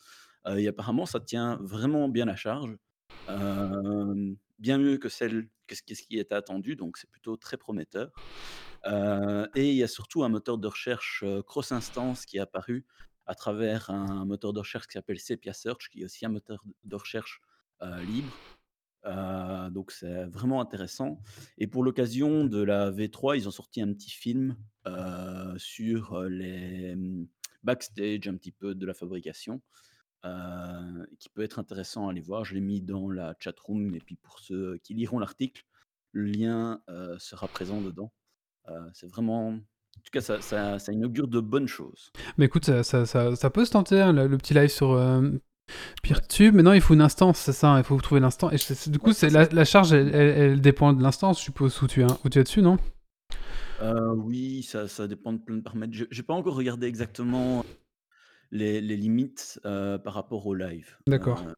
Euh, 0.46 0.56
et 0.56 0.66
apparemment, 0.66 1.06
ça 1.06 1.20
tient 1.20 1.58
vraiment 1.62 2.08
bien 2.08 2.26
la 2.26 2.36
charge, 2.36 2.76
bien 4.58 4.78
mieux 4.78 4.98
que, 4.98 5.08
celle, 5.08 5.48
que 5.66 5.74
ce 5.74 5.82
que 5.82 5.94
ce 5.94 6.02
qui 6.02 6.18
était 6.18 6.34
attendu, 6.34 6.76
donc 6.76 6.98
c'est 6.98 7.10
plutôt 7.10 7.36
très 7.36 7.56
prometteur. 7.56 8.12
Et 8.84 9.70
il 9.70 9.76
y 9.76 9.82
a 9.82 9.88
surtout 9.88 10.24
un 10.24 10.28
moteur 10.28 10.58
de 10.58 10.68
recherche 10.68 11.24
cross-instance 11.46 12.26
qui 12.26 12.36
est 12.36 12.40
apparu 12.40 12.84
à 13.26 13.34
travers 13.34 13.88
un 13.88 14.26
moteur 14.26 14.52
de 14.52 14.58
recherche 14.58 14.86
qui 14.86 14.92
s'appelle 14.92 15.18
Sepia 15.18 15.54
Search, 15.54 15.88
qui 15.88 16.02
est 16.02 16.04
aussi 16.04 16.26
un 16.26 16.30
moteur 16.30 16.62
de 16.82 16.96
recherche 16.96 17.40
libre. 17.80 18.30
Euh, 19.06 19.70
donc 19.70 19.90
c'est 19.90 20.24
vraiment 20.24 20.60
intéressant. 20.60 21.20
Et 21.58 21.66
pour 21.66 21.82
l'occasion 21.82 22.44
de 22.44 22.62
la 22.62 22.90
V3, 22.90 23.36
ils 23.36 23.48
ont 23.48 23.52
sorti 23.52 23.80
un 23.82 23.92
petit 23.92 24.10
film 24.10 24.56
euh, 24.86 25.54
sur 25.56 26.14
euh, 26.14 26.28
les 26.28 26.92
hum, 26.94 27.26
backstage 27.62 28.28
un 28.28 28.36
petit 28.36 28.52
peu 28.52 28.74
de 28.74 28.86
la 28.86 28.94
fabrication, 28.94 29.60
euh, 30.24 31.06
qui 31.18 31.28
peut 31.28 31.42
être 31.42 31.58
intéressant 31.58 32.08
à 32.08 32.10
aller 32.10 32.20
voir. 32.20 32.44
Je 32.44 32.54
l'ai 32.54 32.60
mis 32.60 32.80
dans 32.80 33.10
la 33.10 33.34
chat 33.38 33.58
room 33.60 33.94
et 33.94 34.00
puis 34.00 34.16
pour 34.16 34.38
ceux 34.38 34.78
qui 34.82 34.94
liront 34.94 35.18
l'article, 35.18 35.64
le 36.12 36.24
lien 36.24 36.80
sera 37.18 37.48
présent 37.48 37.80
dedans. 37.80 38.12
C'est 38.92 39.08
vraiment, 39.08 39.48
en 39.96 40.00
tout 40.02 40.10
cas, 40.12 40.20
ça, 40.20 40.40
ça, 40.40 40.78
ça 40.78 40.92
inaugure 40.92 41.28
de 41.28 41.40
bonnes 41.40 41.68
choses. 41.68 42.12
Mais 42.36 42.46
écoute, 42.46 42.64
ça, 42.64 42.82
ça, 42.82 43.06
ça, 43.06 43.34
ça 43.36 43.50
peut 43.50 43.64
se 43.64 43.72
tenter, 43.72 44.00
hein, 44.00 44.12
le, 44.12 44.26
le 44.26 44.38
petit 44.38 44.54
live 44.54 44.68
sur 44.68 44.92
euh, 44.92 45.30
PeerTube. 46.02 46.54
Maintenant, 46.54 46.72
il 46.72 46.80
faut 46.80 46.94
une 46.94 47.00
instance, 47.00 47.38
c'est 47.38 47.52
ça, 47.52 47.76
il 47.78 47.84
faut 47.84 47.98
trouver 48.00 48.20
l'instance. 48.20 48.52
Et 48.52 48.58
c'est- 48.58 48.90
du 48.90 48.98
coup, 48.98 49.12
c'est 49.12 49.30
la, 49.30 49.46
la 49.48 49.64
charge, 49.64 49.92
elle, 49.92 50.14
elle- 50.14 50.38
elle 50.38 50.60
dépend 50.60 50.92
de 50.92 51.02
l'instance, 51.02 51.38
je 51.38 51.44
suppose, 51.44 51.80
où 51.82 51.86
tu 51.86 52.02
es, 52.02 52.06
où 52.24 52.28
tu 52.28 52.38
es 52.38 52.42
dessus, 52.44 52.62
non? 52.62 52.78
Euh, 53.82 54.14
oui, 54.14 54.62
ça, 54.62 54.86
ça 54.88 55.08
dépend 55.08 55.32
de 55.32 55.38
plein 55.38 55.56
de 55.56 55.62
paramètres. 55.62 55.92
Je 55.94 56.04
n'ai 56.04 56.22
pas 56.22 56.34
encore 56.34 56.54
regardé 56.54 56.86
exactement 56.86 57.64
les, 58.50 58.80
les 58.80 58.96
limites 58.96 59.60
euh, 59.64 59.98
par 59.98 60.14
rapport 60.14 60.46
au 60.46 60.54
live. 60.54 60.96
D'accord. 61.08 61.42
Euh, 61.46 61.52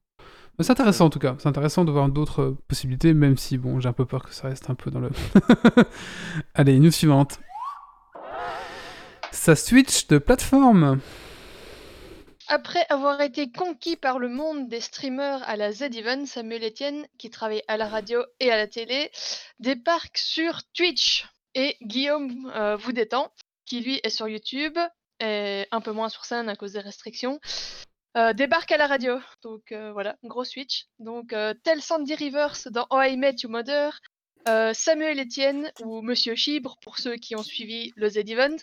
Mais 0.58 0.64
C'est 0.64 0.72
intéressant 0.72 1.06
en 1.06 1.10
tout 1.10 1.18
cas, 1.18 1.36
c'est 1.38 1.48
intéressant 1.48 1.84
de 1.84 1.92
voir 1.92 2.08
d'autres 2.08 2.56
possibilités, 2.68 3.12
même 3.12 3.36
si 3.36 3.58
bon, 3.58 3.80
j'ai 3.80 3.88
un 3.88 3.92
peu 3.92 4.06
peur 4.06 4.25
que 4.25 4.32
ça 4.32 4.48
reste 4.48 4.70
un 4.70 4.75
peu 4.75 4.90
dans 4.90 5.00
le. 5.00 5.10
Allez, 6.54 6.78
news 6.80 6.90
suivante. 6.90 7.38
Ça 9.30 9.54
switch 9.54 10.06
de 10.06 10.18
plateforme. 10.18 10.98
Après 12.48 12.86
avoir 12.90 13.20
été 13.20 13.50
conquis 13.50 13.96
par 13.96 14.20
le 14.20 14.28
monde 14.28 14.68
des 14.68 14.80
streamers 14.80 15.42
à 15.48 15.56
la 15.56 15.72
Z-Event, 15.72 16.26
Samuel 16.26 16.64
Etienne, 16.64 17.06
qui 17.18 17.28
travaille 17.28 17.62
à 17.66 17.76
la 17.76 17.88
radio 17.88 18.24
et 18.38 18.52
à 18.52 18.56
la 18.56 18.68
télé, 18.68 19.10
débarque 19.58 20.16
sur 20.16 20.62
Twitch. 20.72 21.26
Et 21.54 21.76
Guillaume 21.82 22.52
euh, 22.54 22.76
vous 22.76 22.92
détend, 22.92 23.32
qui 23.64 23.80
lui 23.80 24.00
est 24.04 24.10
sur 24.10 24.28
YouTube, 24.28 24.78
et 25.18 25.66
un 25.72 25.80
peu 25.80 25.90
moins 25.90 26.08
sur 26.08 26.24
scène 26.24 26.48
à 26.48 26.54
cause 26.54 26.74
des 26.74 26.80
restrictions, 26.80 27.40
euh, 28.16 28.32
débarque 28.32 28.70
à 28.70 28.76
la 28.76 28.86
radio. 28.86 29.18
Donc 29.42 29.72
euh, 29.72 29.90
voilà, 29.92 30.16
gros 30.22 30.44
switch. 30.44 30.86
Donc 31.00 31.34
tel 31.64 31.82
Sandy 31.82 32.14
Rivers 32.14 32.58
dans 32.70 32.86
Oh 32.90 33.00
I 33.00 33.16
Met 33.16 33.36
Your 33.42 33.50
Mother, 33.50 33.98
euh, 34.48 34.72
Samuel 34.74 35.20
Etienne 35.20 35.70
ou 35.82 36.02
Monsieur 36.02 36.34
Chibre, 36.34 36.78
pour 36.82 36.98
ceux 36.98 37.16
qui 37.16 37.36
ont 37.36 37.42
suivi 37.42 37.92
le 37.96 38.08
Z-Event, 38.08 38.56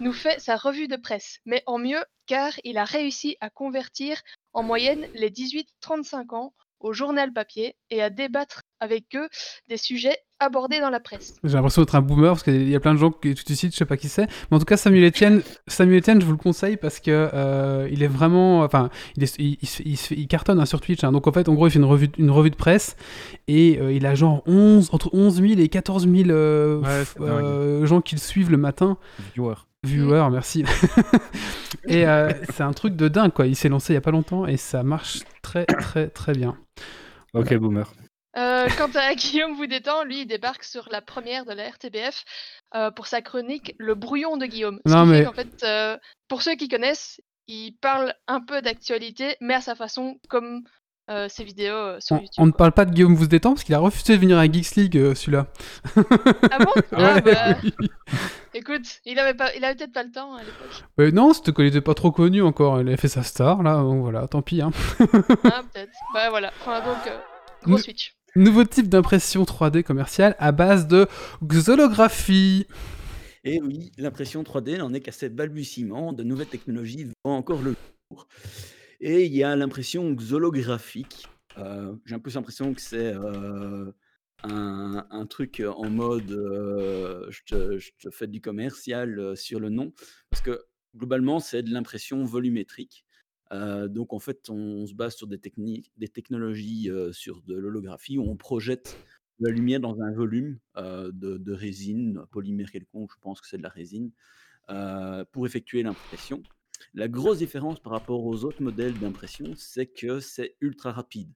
nous 0.00 0.12
fait 0.12 0.40
sa 0.40 0.56
revue 0.56 0.88
de 0.88 0.96
presse, 0.96 1.40
mais 1.44 1.62
en 1.66 1.78
mieux 1.78 2.04
car 2.26 2.52
il 2.64 2.78
a 2.78 2.84
réussi 2.84 3.36
à 3.40 3.50
convertir 3.50 4.20
en 4.52 4.62
moyenne 4.62 5.08
les 5.14 5.30
18-35 5.30 6.34
ans 6.34 6.54
au 6.80 6.92
journal 6.92 7.32
papier 7.32 7.76
et 7.90 8.02
à 8.02 8.10
débattre 8.10 8.62
avec 8.80 9.04
eux 9.14 9.28
des 9.68 9.76
sujets 9.76 10.16
abordés 10.38 10.80
dans 10.80 10.88
la 10.88 11.00
presse. 11.00 11.34
J'ai 11.44 11.52
l'impression 11.54 11.82
d'être 11.82 11.94
un 11.94 12.00
boomer 12.00 12.30
parce 12.32 12.42
qu'il 12.42 12.66
y 12.68 12.74
a 12.74 12.80
plein 12.80 12.94
de 12.94 12.98
gens 12.98 13.10
que 13.10 13.28
tu 13.34 13.54
cites, 13.54 13.72
je 13.72 13.76
sais 13.76 13.84
pas 13.84 13.98
qui 13.98 14.08
c'est. 14.08 14.26
Mais 14.50 14.56
en 14.56 14.58
tout 14.58 14.64
cas, 14.64 14.78
Samuel 14.78 15.04
Etienne, 15.04 15.42
Samuel 15.66 15.98
Etienne, 15.98 16.20
je 16.22 16.24
vous 16.26 16.32
le 16.32 16.38
conseille 16.38 16.78
parce 16.78 16.98
que 16.98 17.28
euh, 17.34 17.86
il 17.92 18.02
est 18.02 18.06
vraiment, 18.08 18.60
enfin, 18.60 18.88
il, 19.18 19.24
est- 19.24 19.38
il, 19.38 19.58
il 19.60 19.68
se- 19.68 19.82
il 19.84 19.96
se- 19.98 20.14
il 20.14 20.26
cartonne 20.28 20.58
hein, 20.58 20.64
sur 20.64 20.80
Twitch. 20.80 21.04
hein. 21.04 21.12
Donc 21.12 21.26
en 21.26 21.32
fait, 21.32 21.48
en 21.50 21.54
gros, 21.54 21.66
il 21.66 21.70
fait 21.70 21.78
une 21.78 21.84
revue, 21.84 22.08
une 22.16 22.30
revue 22.30 22.50
de 22.50 22.56
presse 22.56 22.96
et 23.48 23.78
euh, 23.78 23.92
il 23.92 24.06
a 24.06 24.14
genre 24.14 24.42
11, 24.46 24.88
entre 24.92 25.10
11 25.12 25.42
000 25.42 25.60
et 25.60 25.68
14 25.68 26.08
000 26.08 26.30
euh, 26.30 26.80
Ouais, 26.80 27.04
euh, 27.20 27.84
gens 27.84 28.00
qui 28.00 28.14
le 28.14 28.20
suivent 28.20 28.50
le 28.50 28.56
matin. 28.56 28.96
Viewer. 29.34 29.54
Viewer, 29.82 30.26
merci. 30.30 30.64
et 31.86 32.06
euh, 32.06 32.30
c'est 32.54 32.62
un 32.62 32.72
truc 32.72 32.96
de 32.96 33.08
dingue, 33.08 33.32
quoi. 33.32 33.46
Il 33.46 33.56
s'est 33.56 33.68
lancé 33.68 33.92
il 33.92 33.94
y 33.94 33.98
a 33.98 34.02
pas 34.02 34.10
longtemps 34.10 34.46
et 34.46 34.56
ça 34.56 34.82
marche 34.82 35.20
très, 35.42 35.64
très, 35.66 36.08
très 36.08 36.32
bien. 36.32 36.56
Ok, 37.34 37.54
boomer. 37.54 37.90
Euh, 38.36 38.66
quant 38.78 38.90
à 38.94 39.14
Guillaume 39.14 39.54
Voudétan, 39.54 40.04
lui, 40.04 40.20
il 40.22 40.26
débarque 40.26 40.64
sur 40.64 40.88
la 40.90 41.00
première 41.02 41.44
de 41.44 41.52
la 41.52 41.68
RTBF 41.68 42.24
euh, 42.74 42.90
pour 42.90 43.06
sa 43.06 43.22
chronique 43.22 43.74
Le 43.78 43.94
brouillon 43.94 44.36
de 44.36 44.46
Guillaume. 44.46 44.80
Ce 44.86 44.92
Non, 44.92 45.04
qui 45.04 45.10
fait 45.10 45.18
mais- 45.18 45.24
qu'en 45.24 45.32
fait, 45.32 45.64
euh, 45.64 45.96
pour 46.28 46.42
ceux 46.42 46.54
qui 46.54 46.68
connaissent, 46.68 47.20
il 47.48 47.72
parle 47.80 48.14
un 48.28 48.40
peu 48.40 48.62
d'actualité, 48.62 49.36
mais 49.40 49.54
à 49.54 49.60
sa 49.60 49.74
façon, 49.74 50.18
comme 50.28 50.62
euh, 51.10 51.28
ses 51.28 51.44
vidéos 51.44 51.74
euh, 51.74 51.96
sur 52.00 52.16
On, 52.16 52.18
YouTube. 52.20 52.34
on 52.38 52.46
ne 52.46 52.52
parle 52.52 52.72
pas 52.72 52.84
de 52.84 52.92
Guillaume 52.92 53.14
Vous 53.14 53.26
détend 53.26 53.50
parce 53.54 53.64
qu'il 53.64 53.74
a 53.74 53.78
refusé 53.78 54.14
de 54.16 54.20
venir 54.20 54.38
à 54.38 54.44
Geeks 54.50 54.74
League, 54.76 54.96
euh, 54.96 55.14
celui-là. 55.14 55.46
Ah 56.50 56.58
bon? 56.60 56.72
Ah, 56.92 57.14
Ouais. 57.14 57.20
bah, 57.22 57.56
Écoute, 58.54 59.00
il 59.04 59.18
avait, 59.18 59.34
pas, 59.34 59.54
il 59.56 59.64
avait 59.64 59.74
peut-être 59.76 59.92
pas 59.92 60.02
le 60.02 60.10
temps 60.10 60.34
à 60.34 60.40
l'époque. 60.40 60.84
Euh, 61.00 61.10
non, 61.10 61.32
c'était 61.32 61.52
qu'il 61.52 61.66
était 61.66 61.80
pas 61.80 61.94
trop 61.94 62.10
connu 62.10 62.42
encore. 62.42 62.80
Il 62.80 62.88
a 62.88 62.96
fait 62.96 63.08
sa 63.08 63.22
star, 63.22 63.62
là. 63.62 63.76
Donc 63.76 64.02
voilà, 64.02 64.26
tant 64.28 64.42
pis. 64.42 64.60
Hein. 64.60 64.70
Ah, 64.98 65.04
peut-être. 65.72 65.92
Bah 66.14 66.30
voilà. 66.30 66.52
Enfin, 66.60 66.80
donc, 66.80 67.06
euh, 67.06 67.18
gros 67.64 67.78
switch. 67.78 68.14
Nouveau 68.36 68.64
type 68.64 68.88
d'impression 68.88 69.42
3D 69.44 69.82
commerciale 69.82 70.36
à 70.38 70.52
base 70.52 70.86
de 70.86 71.06
xolographie. 71.44 72.66
Et 73.44 73.60
oui, 73.62 73.90
l'impression 73.98 74.42
3D 74.42 74.78
n'en 74.78 74.92
est 74.92 75.00
qu'à 75.00 75.12
ses 75.12 75.28
balbutiements, 75.28 76.12
de 76.12 76.22
nouvelles 76.22 76.46
technologies 76.48 77.06
voient 77.24 77.34
encore 77.34 77.62
le 77.62 77.74
jour. 78.12 78.26
Et 79.00 79.24
il 79.24 79.32
y 79.32 79.42
a 79.42 79.56
l'impression 79.56 80.14
xolographique. 80.14 81.26
Euh, 81.56 81.96
J'ai 82.04 82.14
un 82.14 82.18
peu 82.18 82.30
l'impression 82.34 82.74
que 82.74 82.82
c'est 82.82 83.14
euh, 83.14 83.90
un, 84.42 85.26
truc 85.26 85.62
en 85.66 85.88
mode 85.88 86.30
euh, 86.30 87.26
je, 87.30 87.42
te, 87.98 88.10
fais 88.10 88.26
du 88.26 88.42
commercial 88.42 89.34
sur 89.38 89.58
le 89.58 89.70
nom. 89.70 89.92
Parce 90.28 90.42
que 90.42 90.62
globalement, 90.94 91.40
c'est 91.40 91.62
de 91.62 91.70
l'impression 91.70 92.24
volumétrique. 92.24 93.06
Donc 93.50 94.12
en 94.12 94.20
fait, 94.20 94.48
on, 94.50 94.86
se 94.86 94.94
base 94.94 95.16
sur 95.16 95.26
des 95.26 95.38
techniques, 95.38 95.90
des 95.96 96.08
technologies 96.08 96.90
sur 97.12 97.42
de 97.42 97.54
l'holographie 97.54 98.18
où 98.18 98.30
on 98.30 98.36
projette 98.36 98.96
la 99.40 99.50
lumière 99.50 99.80
dans 99.80 99.98
un 100.02 100.12
volume 100.12 100.58
de, 100.76 101.10
de 101.10 101.52
résine, 101.52 102.22
polymère 102.30 102.70
quelconque, 102.70 103.12
je 103.12 103.20
pense 103.20 103.40
que 103.40 103.48
c'est 103.48 103.56
de 103.56 103.62
la 103.62 103.70
résine, 103.70 104.12
pour 105.32 105.46
effectuer 105.46 105.82
l'impression. 105.82 106.42
La 106.94 107.08
grosse 107.08 107.38
différence 107.38 107.80
par 107.80 107.92
rapport 107.92 108.24
aux 108.24 108.44
autres 108.44 108.62
modèles 108.62 108.98
d'impression, 108.98 109.52
c'est 109.56 109.86
que 109.86 110.20
c'est 110.20 110.56
ultra 110.60 110.92
rapide. 110.92 111.32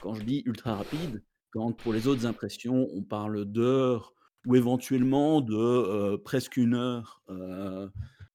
Quand 0.00 0.14
je 0.14 0.22
dis 0.22 0.42
ultra 0.46 0.76
rapide, 0.76 1.22
quand 1.50 1.72
pour 1.72 1.92
les 1.92 2.06
autres 2.06 2.26
impressions, 2.26 2.88
on 2.92 3.02
parle 3.02 3.44
d'heures 3.44 4.14
ou 4.46 4.56
éventuellement 4.56 5.40
de 5.40 5.56
euh, 5.56 6.18
presque 6.18 6.56
une 6.56 6.74
heure, 6.74 7.22
euh, 7.28 7.88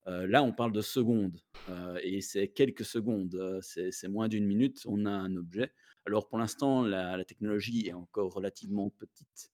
euh, 0.08 0.28
là, 0.28 0.44
on 0.44 0.52
parle 0.52 0.74
de 0.74 0.82
secondes. 0.82 1.40
et 2.04 2.22
c'est 2.22 2.50
quelques 2.50 2.86
secondes, 2.86 3.60
c'est 3.62 4.08
moins 4.10 4.28
d'une 4.28 4.46
minute, 4.46 4.82
on 4.86 5.06
a 5.06 5.12
un 5.12 5.36
objet. 5.38 5.72
Alors 6.06 6.28
pour 6.28 6.38
l'instant, 6.38 6.82
la, 6.82 7.16
la 7.16 7.24
technologie 7.24 7.88
est 7.88 7.94
encore 7.94 8.34
relativement 8.34 8.90
petite, 8.90 9.52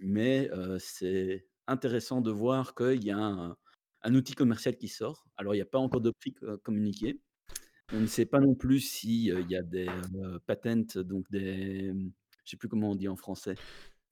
mais 0.00 0.50
c'est 0.78 1.46
intéressant 1.66 2.20
de 2.22 2.30
voir 2.30 2.74
qu'il 2.74 3.04
y 3.04 3.10
a 3.10 3.18
un, 3.18 3.56
un 4.02 4.14
outil 4.14 4.34
commercial 4.34 4.76
qui 4.76 4.88
sort. 4.88 5.26
Alors 5.36 5.54
il 5.54 5.58
n'y 5.58 5.62
a 5.62 5.66
pas 5.66 5.78
encore 5.78 6.00
de 6.00 6.10
prix 6.10 6.34
euh, 6.42 6.56
communiqué. 6.58 7.20
On 7.92 8.00
ne 8.00 8.06
sait 8.06 8.26
pas 8.26 8.40
non 8.40 8.54
plus 8.54 8.80
s'il 8.80 9.48
y 9.48 9.56
a 9.56 9.62
des 9.62 9.88
euh, 10.16 10.38
patents, 10.46 11.02
donc 11.04 11.30
des... 11.30 11.86
Je 11.86 11.92
ne 11.92 12.10
sais 12.44 12.56
plus 12.56 12.68
comment 12.68 12.90
on 12.90 12.94
dit 12.96 13.08
en 13.08 13.16
français. 13.16 13.54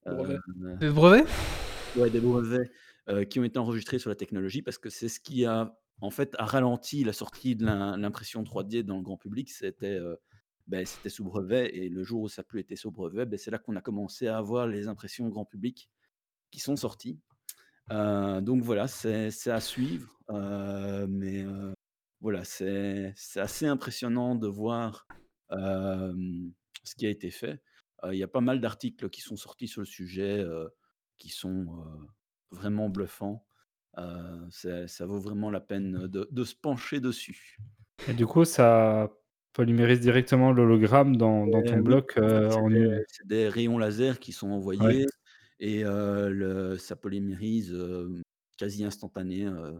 Brevets. 0.06 0.38
Euh, 0.60 0.76
Des 0.76 0.90
brevets? 0.90 1.26
Ouais, 1.96 2.10
des 2.10 2.20
brevets 2.20 2.70
euh, 3.08 3.24
qui 3.24 3.40
ont 3.40 3.44
été 3.44 3.58
enregistrés 3.58 3.98
sur 3.98 4.10
la 4.10 4.16
technologie 4.16 4.62
parce 4.62 4.78
que 4.78 4.90
c'est 4.90 5.08
ce 5.08 5.18
qui 5.20 5.44
a 5.44 5.76
en 6.00 6.10
fait 6.10 6.34
a 6.38 6.44
ralenti 6.44 7.04
la 7.04 7.12
sortie 7.12 7.54
de 7.56 7.64
l'im- 7.64 7.96
l'impression 7.96 8.42
3D 8.42 8.82
dans 8.82 8.96
le 8.96 9.02
grand 9.02 9.16
public. 9.16 9.50
C'était 9.50 9.86
euh, 9.98 10.16
ben, 10.66 10.84
c'était 10.84 11.08
sous 11.10 11.24
brevet 11.24 11.74
et 11.76 11.88
le 11.88 12.02
jour 12.02 12.22
où 12.22 12.28
ça 12.28 12.42
n'a 12.42 12.44
plus 12.44 12.60
été 12.60 12.74
sous 12.76 12.90
brevet, 12.90 13.26
ben, 13.26 13.38
c'est 13.38 13.50
là 13.50 13.58
qu'on 13.58 13.76
a 13.76 13.80
commencé 13.80 14.26
à 14.26 14.38
avoir 14.38 14.66
les 14.66 14.88
impressions 14.88 15.28
grand 15.28 15.44
public 15.44 15.88
qui 16.50 16.58
sont 16.60 16.76
sorties. 16.76 17.18
Euh, 17.90 18.40
donc 18.40 18.62
voilà, 18.62 18.88
c'est 18.88 19.30
à 19.46 19.60
suivre, 19.60 20.18
euh, 20.30 21.06
mais 21.08 21.42
euh, 21.42 21.72
voilà, 22.20 22.44
c'est 22.44 23.14
assez 23.36 23.66
impressionnant 23.66 24.34
de 24.34 24.48
voir 24.48 25.06
ce 25.50 26.94
qui 26.96 27.06
a 27.06 27.10
été 27.10 27.30
fait. 27.30 27.60
Il 28.10 28.18
y 28.18 28.22
a 28.22 28.28
pas 28.28 28.40
mal 28.40 28.60
d'articles 28.60 29.08
qui 29.08 29.20
sont 29.22 29.36
sortis 29.36 29.68
sur 29.68 29.80
le 29.80 29.86
sujet, 29.86 30.44
qui 31.16 31.28
sont 31.28 31.66
vraiment 32.50 32.88
bluffants. 32.88 33.46
Ça 34.50 35.06
vaut 35.06 35.20
vraiment 35.20 35.50
la 35.50 35.60
peine 35.60 36.06
de, 36.06 36.28
de 36.30 36.44
se 36.44 36.54
pencher 36.54 37.00
dessus. 37.00 37.58
Et 38.08 38.12
du 38.12 38.26
coup, 38.26 38.44
ça 38.44 39.10
polymérise 39.54 40.00
directement 40.00 40.52
l'hologramme 40.52 41.16
dans, 41.16 41.46
dans 41.46 41.62
ton 41.62 41.78
bloc 41.78 42.14
euh, 42.18 42.50
c'est 42.50 42.56
en 42.56 42.68
c'est 43.08 43.26
des 43.26 43.48
rayons 43.48 43.78
laser 43.78 44.18
qui 44.18 44.32
sont 44.32 44.50
envoyés 44.50 44.80
Ouais. 44.80 45.06
Et 45.64 45.82
le- 45.84 46.76
ça 46.78 46.96
polymérise 46.96 47.74
quasi 48.56 48.84
instantané. 48.84 49.46
euh, 49.46 49.72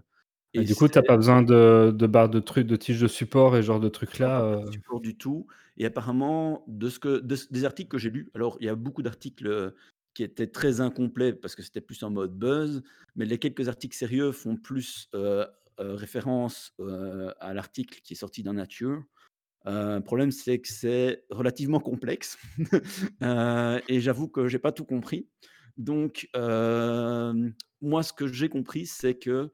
Et 0.53 0.61
et 0.61 0.65
du 0.65 0.75
coup, 0.75 0.89
tu 0.89 0.99
n'as 0.99 1.03
pas 1.03 1.17
besoin 1.17 1.43
de, 1.43 1.93
de 1.95 2.07
barres 2.07 2.29
de 2.29 2.41
trucs, 2.41 2.67
de 2.67 2.77
tiges 2.77 3.01
de 3.01 3.09
support 3.09 3.57
et 3.57 3.63
ce 3.63 3.67
genre 3.67 3.81
de 3.81 3.89
pas 3.89 4.43
euh. 4.45 4.65
de 4.65 4.71
support 4.73 5.01
du 5.01 5.17
tout. 5.17 5.47
Et 5.77 5.87
apparemment, 5.87 6.65
de 6.69 6.89
ce 6.89 6.99
que, 6.99 7.19
de 7.19 7.37
des 7.51 7.65
articles 7.65 7.89
que 7.89 7.99
j'ai 7.99 8.11
lus, 8.11 8.31
alors 8.35 8.57
il 8.61 8.67
y 8.67 8.69
a 8.69 8.77
beaucoup 8.77 9.03
d'articles 9.03 9.75
qui 10.15 10.23
étaient 10.23 10.47
très 10.47 10.81
incomplets 10.81 11.33
parce 11.33 11.57
que 11.57 11.63
c'était 11.63 11.81
plus 11.81 12.03
en 12.05 12.11
mode 12.11 12.39
buzz, 12.39 12.83
mais 13.17 13.25
les 13.25 13.39
quelques 13.39 13.69
articles 13.69 13.97
sérieux 13.97 14.31
font 14.31 14.57
plus 14.57 15.09
euh, 15.15 15.45
euh, 15.81 15.97
référence 15.97 16.73
euh, 16.79 17.33
à 17.41 17.53
l'article 17.53 18.01
qui 18.05 18.13
est 18.13 18.17
sorti 18.17 18.45
dans 18.45 18.53
Nature. 18.53 19.03
Le 19.67 20.01
problème, 20.01 20.31
c'est 20.31 20.61
que 20.61 20.69
c'est 20.69 21.25
relativement 21.31 21.81
complexe 21.81 22.37
et 23.89 24.01
j'avoue 24.01 24.29
que 24.29 24.47
j'ai 24.47 24.59
pas 24.59 24.73
tout 24.73 24.85
compris. 24.85 25.27
Donc, 25.77 26.29
moi, 26.35 28.03
ce 28.03 28.13
que 28.13 28.27
j'ai 28.27 28.49
compris, 28.49 28.87
c'est 28.87 29.15
que 29.15 29.51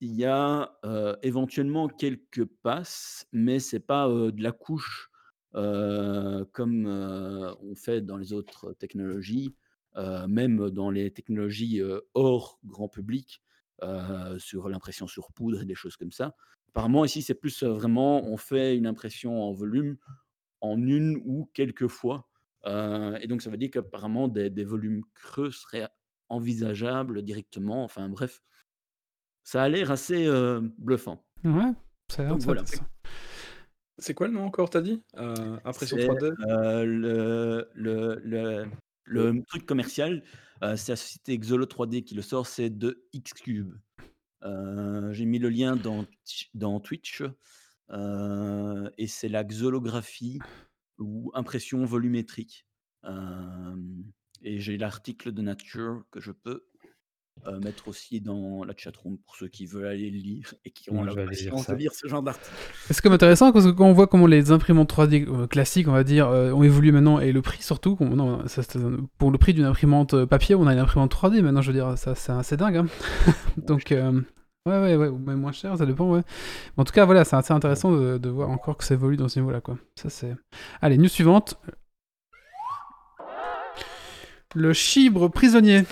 il 0.00 0.16
y 0.16 0.24
a 0.24 0.78
éventuellement 1.22 1.88
quelques 1.88 2.44
passes, 2.44 3.26
mais 3.32 3.58
c'est 3.60 3.80
pas 3.80 4.08
de 4.08 4.42
la 4.42 4.52
couche 4.52 5.10
comme 5.52 6.86
on 6.86 7.74
fait 7.76 8.00
dans 8.00 8.16
les 8.16 8.32
autres 8.32 8.72
technologies, 8.74 9.54
même 10.28 10.70
dans 10.70 10.90
les 10.90 11.12
technologies 11.12 11.80
hors 12.14 12.58
grand 12.64 12.88
public, 12.88 13.42
sur 14.38 14.68
l'impression 14.68 15.06
sur 15.06 15.32
poudre 15.32 15.62
et 15.62 15.66
des 15.66 15.74
choses 15.76 15.96
comme 15.96 16.12
ça. 16.12 16.34
Apparemment, 16.70 17.04
ici, 17.04 17.22
c'est 17.22 17.34
plus 17.34 17.62
vraiment, 17.62 18.24
on 18.24 18.38
fait 18.38 18.76
une 18.76 18.86
impression 18.86 19.42
en 19.42 19.52
volume 19.52 19.98
en 20.62 20.80
une 20.82 21.20
ou 21.24 21.50
quelques 21.52 21.88
fois. 21.88 22.31
Euh, 22.66 23.18
et 23.20 23.26
donc, 23.26 23.42
ça 23.42 23.50
veut 23.50 23.56
dire 23.56 23.70
qu'apparemment, 23.70 24.28
des, 24.28 24.50
des 24.50 24.64
volumes 24.64 25.02
creux 25.14 25.50
seraient 25.50 25.88
envisageables 26.28 27.22
directement. 27.22 27.84
Enfin, 27.84 28.08
bref, 28.08 28.40
ça 29.44 29.62
a 29.62 29.68
l'air 29.68 29.90
assez 29.90 30.26
euh, 30.26 30.60
bluffant. 30.78 31.24
Ouais, 31.44 31.72
ça 32.08 32.22
a 32.22 32.26
l'air 32.26 32.36
voilà. 32.38 32.64
ça- 32.66 32.86
C'est 33.98 34.14
quoi 34.14 34.28
le 34.28 34.34
nom 34.34 34.44
encore, 34.44 34.70
t'as 34.70 34.80
dit? 34.80 35.02
Euh, 35.16 35.58
Impression 35.64 35.96
C'est 35.96 36.06
3D 36.06 36.32
euh, 36.48 36.84
le, 36.84 37.68
le, 37.74 38.20
le, 38.24 38.66
le 39.04 39.42
truc 39.44 39.66
commercial, 39.66 40.22
euh, 40.62 40.76
c'est 40.76 40.92
la 40.92 40.96
société 40.96 41.36
Xolo 41.38 41.66
3D 41.66 42.04
qui 42.04 42.14
le 42.14 42.22
sort, 42.22 42.46
c'est 42.46 42.70
de 42.70 43.04
Xcube. 43.14 43.74
Euh, 44.44 45.12
J'ai 45.12 45.24
mis 45.24 45.38
le 45.38 45.48
lien 45.50 45.76
dans, 45.76 46.06
dans 46.54 46.80
Twitch. 46.80 47.22
euh, 47.90 48.88
et 48.96 49.06
c'est 49.08 49.28
la 49.28 49.44
xolographie 49.44 50.38
ou 50.98 51.30
impression 51.34 51.84
volumétrique. 51.84 52.66
Euh, 53.04 53.74
et 54.42 54.58
j'ai 54.60 54.76
l'article 54.76 55.32
de 55.32 55.42
Nature 55.42 56.02
que 56.10 56.20
je 56.20 56.32
peux 56.32 56.64
euh, 57.46 57.58
mettre 57.60 57.88
aussi 57.88 58.20
dans 58.20 58.62
la 58.62 58.74
chatroom 58.76 59.18
pour 59.18 59.36
ceux 59.36 59.48
qui 59.48 59.66
veulent 59.66 59.86
aller 59.86 60.10
le 60.10 60.18
lire 60.18 60.54
et 60.64 60.70
qui 60.70 60.90
ont 60.90 61.02
Ouais, 61.02 61.14
la 61.14 61.26
patience 61.26 61.66
de 61.66 61.74
lire 61.74 61.92
ce 61.94 62.06
genre 62.06 62.22
d'article. 62.22 62.54
C'est 62.90 63.00
quand 63.00 63.08
même 63.08 63.14
intéressant 63.14 63.52
parce 63.52 63.64
que 63.64 63.70
quand 63.70 63.86
on 63.86 63.92
voit 63.94 64.06
comment 64.06 64.26
les 64.26 64.52
imprimantes 64.52 64.92
3D 64.92 65.26
euh, 65.26 65.46
classiques, 65.46 65.88
on 65.88 65.92
va 65.92 66.04
dire, 66.04 66.28
euh, 66.28 66.52
ont 66.52 66.62
évolué 66.62 66.92
maintenant 66.92 67.18
et 67.20 67.32
le 67.32 67.40
prix 67.42 67.62
surtout, 67.62 67.96
non, 68.00 68.46
ça, 68.46 68.62
pour 69.18 69.30
le 69.30 69.38
prix 69.38 69.54
d'une 69.54 69.64
imprimante 69.64 70.24
papier, 70.26 70.54
on 70.54 70.66
a 70.66 70.72
une 70.72 70.78
imprimante 70.78 71.12
3D 71.12 71.40
maintenant, 71.40 71.62
je 71.62 71.68
veux 71.72 71.76
dire, 71.76 71.96
ça 71.96 72.14
c'est 72.14 72.32
assez 72.32 72.56
dingue. 72.56 72.76
hein. 72.76 72.86
Donc, 73.56 73.90
euh, 73.92 74.20
Ouais, 74.64 74.78
ouais, 74.78 74.94
ouais, 74.94 75.08
ou 75.08 75.18
même 75.18 75.40
moins 75.40 75.50
cher, 75.50 75.76
ça 75.76 75.86
dépend, 75.86 76.08
ouais. 76.08 76.22
En 76.76 76.84
tout 76.84 76.92
cas, 76.92 77.04
voilà, 77.04 77.24
c'est 77.24 77.34
assez 77.34 77.52
intéressant 77.52 77.90
de, 77.90 78.28
voir 78.28 78.48
encore 78.48 78.76
que 78.76 78.84
ça 78.84 78.94
évolue 78.94 79.16
dans 79.16 79.28
ce 79.28 79.40
niveau-là, 79.40 79.60
quoi. 79.60 79.76
Ça, 79.96 80.08
c'est... 80.08 80.36
Allez, 80.80 80.98
news 80.98 81.08
suivante. 81.08 81.56
Le 84.54 84.72
chibre 84.72 85.28
prisonnier. 85.28 85.82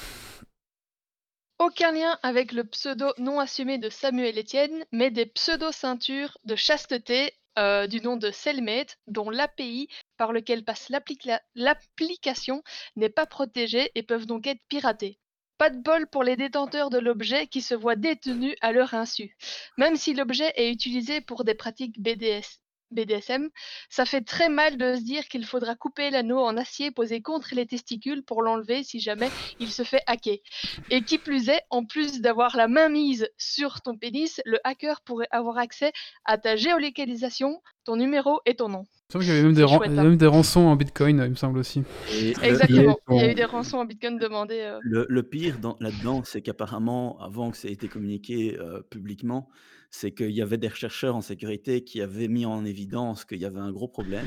Aucun 1.59 1.91
lien 1.91 2.17
avec 2.23 2.53
le 2.53 2.63
pseudo 2.65 3.13
non 3.19 3.41
assumé 3.41 3.79
de 3.79 3.91
Samuel 3.91 4.39
Etienne, 4.39 4.85
mais 4.93 5.11
des 5.11 5.27
pseudo-ceintures 5.27 6.39
de 6.45 6.55
chasteté 6.55 7.33
euh, 7.59 7.89
du 7.89 8.01
nom 8.01 8.17
de 8.17 8.31
Cellmate, 8.31 8.99
dont 9.09 9.31
l'API 9.31 9.89
par 10.17 10.33
lequel 10.33 10.65
passe 10.65 10.89
l'applica- 10.91 11.43
l'application 11.57 12.63
n'est 12.95 13.09
pas 13.09 13.27
protégée 13.27 13.91
et 13.97 14.05
peuvent 14.05 14.27
donc 14.27 14.47
être 14.47 14.63
piratées. 14.69 15.19
Pas 15.61 15.69
de 15.69 15.77
bol 15.77 16.07
pour 16.07 16.25
les 16.25 16.37
détenteurs 16.37 16.89
de 16.89 16.99
l'objet 16.99 17.47
qui 17.47 17.61
se 17.61 17.75
voient 17.75 17.95
détenus 17.95 18.57
à 18.63 18.73
leur 18.73 18.95
insu. 18.95 19.37
Même 19.77 19.97
si 19.97 20.15
l'objet 20.15 20.51
est 20.57 20.73
utilisé 20.73 21.21
pour 21.21 21.45
des 21.45 21.53
pratiques 21.53 22.01
BDS, 22.01 22.63
BDSM, 22.91 23.51
ça 23.91 24.07
fait 24.07 24.23
très 24.23 24.49
mal 24.49 24.79
de 24.79 24.95
se 24.95 25.03
dire 25.03 25.29
qu'il 25.29 25.45
faudra 25.45 25.75
couper 25.75 26.09
l'anneau 26.09 26.39
en 26.39 26.57
acier 26.57 26.91
posé 26.93 27.21
contre 27.21 27.55
les 27.55 27.67
testicules 27.67 28.25
pour 28.25 28.41
l'enlever 28.41 28.85
si 28.85 29.01
jamais 29.01 29.29
il 29.59 29.71
se 29.71 29.83
fait 29.83 30.03
hacker. 30.07 30.39
Et 30.89 31.03
qui 31.03 31.19
plus 31.19 31.51
est, 31.51 31.61
en 31.69 31.85
plus 31.85 32.23
d'avoir 32.23 32.57
la 32.57 32.67
main 32.67 32.89
mise 32.89 33.29
sur 33.37 33.83
ton 33.83 33.99
pénis, 33.99 34.41
le 34.47 34.61
hacker 34.65 35.03
pourrait 35.03 35.29
avoir 35.31 35.59
accès 35.59 35.93
à 36.25 36.39
ta 36.39 36.57
géolocalisation, 36.57 37.61
ton 37.85 37.97
numéro 37.97 38.41
et 38.47 38.57
ton 38.57 38.71
nom. 38.71 38.87
Il 39.13 39.19
me 39.19 39.23
semble 39.23 39.25
qu'il 39.25 39.33
y 39.33 39.37
avait 39.37 39.43
même 39.43 39.55
des, 39.55 39.67
chouette, 39.67 39.91
hein. 39.99 40.05
même 40.05 40.17
des 40.17 40.27
rançons 40.27 40.61
en 40.61 40.77
bitcoin, 40.77 41.21
il 41.25 41.31
me 41.31 41.35
semble 41.35 41.59
aussi. 41.59 41.83
Et 42.13 42.31
Exactement. 42.43 42.97
Il 43.11 43.17
y 43.17 43.21
a 43.21 43.31
eu 43.33 43.35
des 43.35 43.45
rançons 43.45 43.79
en 43.79 43.85
Bitcoin 43.85 44.19
demandées. 44.19 44.61
euh. 44.61 44.79
Le, 44.83 45.05
le 45.09 45.23
pire 45.25 45.59
dans- 45.59 45.77
là-dedans, 45.81 46.23
c'est 46.25 46.43
qu'apparemment, 46.43 47.19
avant 47.21 47.51
que 47.51 47.57
ça 47.57 47.69
ait 47.69 47.73
été 47.73 47.89
communiqué 47.89 48.57
euh, 48.61 48.83
publiquement, 48.89 49.49
c'est 49.91 50.13
qu'il 50.13 50.31
y 50.31 50.41
avait 50.43 50.59
des 50.59 50.71
chercheurs 50.71 51.17
en 51.17 51.21
sécurité 51.23 51.83
qui 51.83 52.01
avaient 52.01 52.29
mis 52.29 52.47
en 52.47 52.65
évidence 52.65 53.25
qu'il 53.25 53.39
y 53.39 53.45
avait 53.45 53.59
un 53.59 53.73
gros 53.73 53.89
problème. 53.89 54.27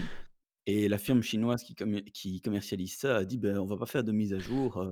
Et 0.65 0.89
la 0.89 0.97
firme 0.97 1.21
chinoise 1.23 1.63
qui, 1.63 1.75
commer- 1.75 2.03
qui 2.03 2.41
commercialise 2.41 2.97
ça 2.97 3.15
a 3.17 3.23
dit 3.25 3.37
ben, 3.37 3.57
on 3.57 3.65
va 3.65 3.77
pas 3.77 3.85
faire 3.85 4.03
de 4.03 4.11
mise 4.11 4.33
à 4.33 4.39
jour, 4.39 4.77
euh, 4.81 4.91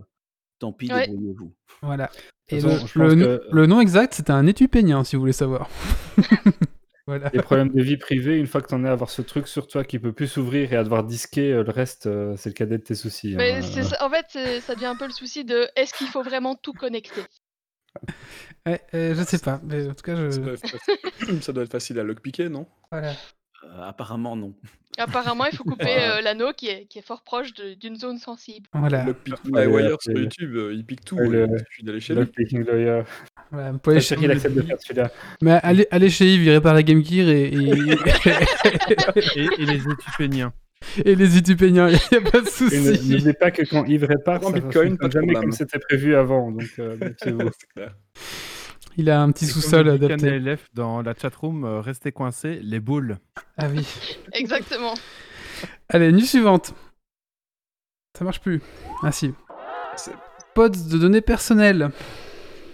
tant 0.60 0.72
pis, 0.72 0.90
Ouais. 0.92 1.08
débrouillez-vous. 1.08 1.54
Voilà. 1.82 2.10
Et 2.48 2.60
façon, 2.62 2.86
que- 2.98 3.42
le 3.52 3.66
nom 3.66 3.82
exact, 3.82 4.14
c'était 4.14 4.32
un 4.32 4.48
étupénien, 4.48 5.04
si 5.04 5.16
vous 5.18 5.22
voulez 5.22 5.34
savoir. 5.34 5.70
voilà. 7.12 7.30
Les 7.34 7.42
problèmes 7.42 7.74
de 7.74 7.82
vie 7.82 7.98
privée, 7.98 8.38
une 8.38 8.48
fois 8.48 8.62
que 8.62 8.68
t'en 8.68 8.86
es 8.86 8.88
à 8.88 8.94
avoir 8.94 9.10
ce 9.10 9.22
truc 9.22 9.50
sur 9.50 9.68
toi 9.68 9.84
qui 9.84 10.00
peut 10.00 10.14
plus 10.14 10.28
s'ouvrir 10.28 10.72
et 10.72 10.78
à 10.78 10.84
devoir 10.84 11.04
disquer, 11.04 11.52
euh, 11.52 11.64
le 11.64 11.72
reste, 11.72 12.06
euh, 12.06 12.36
c'est 12.38 12.50
le 12.50 12.54
cadet 12.54 12.78
de 12.78 12.84
tes 12.84 12.96
soucis. 12.96 13.36
Mais 13.36 13.52
hein. 13.52 13.84
ça- 13.84 14.06
en 14.06 14.10
fait, 14.10 14.62
ça 14.62 14.76
devient 14.76 14.86
un 14.86 14.96
peu 14.96 15.08
le 15.08 15.12
souci 15.12 15.44
de 15.44 15.68
est-ce 15.76 15.94
qu'il 15.94 16.08
faut 16.08 16.24
vraiment 16.24 16.56
tout 16.56 16.72
connecter? 16.72 17.22
Ouais, 18.66 18.80
euh, 18.94 19.14
je 19.14 19.24
sais 19.24 19.40
pas, 19.40 19.60
mais 19.64 19.90
en 19.90 19.94
tout 19.94 20.04
cas, 20.04 20.32
Ça 20.32 20.40
doit, 20.40 20.54
être 20.54 20.70
facile, 20.70 21.42
ça 21.42 21.52
doit 21.52 21.64
être 21.64 21.72
facile 21.72 22.00
à 22.00 22.04
lockpicker, 22.04 22.48
non? 22.50 22.66
Voilà. 22.92 23.14
Euh, 23.64 23.84
apparemment, 23.84 24.36
non. 24.36 24.54
Apparemment, 24.98 25.46
il 25.46 25.56
faut 25.56 25.64
couper 25.72 25.96
euh, 26.00 26.22
l'anneau 26.22 26.52
qui 26.56 26.68
est, 26.68 26.86
qui 26.86 27.00
est 27.00 27.02
fort 27.06 27.24
proche 27.24 27.54
de- 27.54 27.76
d'une 27.76 27.96
zone 27.96 28.18
sensible. 28.18 28.68
Voilà. 28.74 29.06
Ouais, 29.06 29.66
Wire 29.68 29.72
ouais, 29.72 29.96
sur 30.02 30.14
ouais. 30.14 30.22
YouTube, 30.22 30.56
euh, 30.56 30.74
il 30.74 30.86
pique 30.86 31.06
tout. 31.06 31.16
Ouais, 31.16 31.28
euh, 31.28 31.48
le- 31.48 31.54
Il 31.54 31.60
suffit 31.70 31.84
d'aller 31.84 32.00
chez 32.00 32.14
lui. 32.14 32.22
Lockpicking 32.22 32.66
lawyer. 32.66 33.04
voilà. 33.52 33.72
Vous 33.72 33.78
pouvez 33.80 34.00
chez- 34.02 34.16
chérie, 34.16 34.26
il 34.26 34.32
accepte 34.32 34.56
de 34.56 34.62
faire 34.64 34.78
celui-là. 34.82 35.12
Mais 35.42 35.60
allez, 35.64 35.88
allez 35.92 36.10
chez 36.10 36.26
Yves, 36.34 36.44
il 36.44 36.50
répare 36.52 36.74
la 36.74 36.84
Game 36.84 37.04
Gear 37.06 37.28
et, 37.30 37.44
et... 37.54 37.96
Et, 39.36 39.48
et 39.62 39.66
les 39.66 39.82
étupéniens. 39.90 40.54
et 41.06 41.16
les 41.16 41.38
étupéniens, 41.38 41.90
il 41.90 42.00
n'y 42.12 42.18
a 42.18 42.22
pas 42.32 42.40
de 42.42 42.46
Et 42.46 42.46
ne- 42.46 42.50
souci. 42.50 43.10
N'oubliez 43.12 43.34
pas 43.34 43.52
que 43.52 43.62
quand 43.64 43.86
Yves 43.86 44.06
répare, 44.06 44.44
En 44.44 44.48
ça 44.50 44.54
Bitcoin, 44.60 44.94
ne 44.94 44.98
pas 44.98 45.08
de 45.08 45.12
jamais 45.14 45.28
problème. 45.34 45.42
comme 45.44 45.52
c'était 45.52 45.80
prévu 45.80 46.16
avant. 46.16 46.52
Donc, 46.52 46.64
euh, 46.80 46.98
méfiez-vous. 47.00 47.50
C'est 47.60 47.68
clair. 47.74 47.96
Il 48.98 49.10
a 49.10 49.22
un 49.22 49.32
petit 49.32 49.46
sous-sol 49.46 49.90
adapté. 49.90 50.40
KNLF 50.40 50.68
dans 50.74 51.02
la 51.02 51.14
chatroom, 51.14 51.64
euh, 51.64 51.82
restez 51.82 52.12
coincés, 52.12 52.60
les 52.62 52.80
boules. 52.80 53.18
Ah 53.58 53.70
oui. 53.70 53.86
Exactement. 54.34 54.94
Allez, 55.90 56.12
nuit 56.12 56.26
suivante. 56.26 56.74
Ça 58.18 58.26
marche 58.26 58.42
plus. 58.42 58.62
Ah 59.02 59.12
si. 59.12 59.34
Pods 60.54 60.90
de 60.90 60.98
données 60.98 61.22
personnelles. 61.22 61.92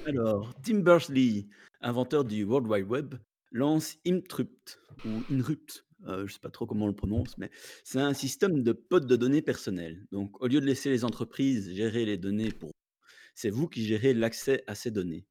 Alors, 0.08 0.54
Tim 0.64 0.80
Berners-Lee, 0.80 1.48
inventeur 1.82 2.24
du 2.24 2.44
World 2.44 2.68
Wide 2.68 2.88
Web, 2.88 3.16
lance 3.52 3.98
Imtrupt, 4.08 4.80
ou 5.06 5.22
Inrupt, 5.32 5.86
euh, 6.06 6.20
je 6.20 6.24
ne 6.24 6.28
sais 6.28 6.40
pas 6.40 6.50
trop 6.50 6.66
comment 6.66 6.86
on 6.86 6.90
le 6.90 6.96
prononce, 6.96 7.38
mais 7.38 7.52
c'est 7.84 8.00
un 8.00 8.14
système 8.14 8.64
de 8.64 8.72
pods 8.72 9.02
de 9.02 9.16
données 9.16 9.42
personnelles. 9.42 10.06
Donc, 10.12 10.42
au 10.42 10.48
lieu 10.48 10.62
de 10.62 10.66
laisser 10.66 10.90
les 10.90 11.06
entreprises 11.06 11.74
gérer 11.74 12.06
les 12.06 12.18
données 12.18 12.52
pour 12.52 12.70
vous, 12.70 13.08
c'est 13.36 13.50
vous 13.50 13.68
qui 13.68 13.86
gérez 13.86 14.14
l'accès 14.14 14.64
à 14.68 14.76
ces 14.76 14.92
données. 14.92 15.26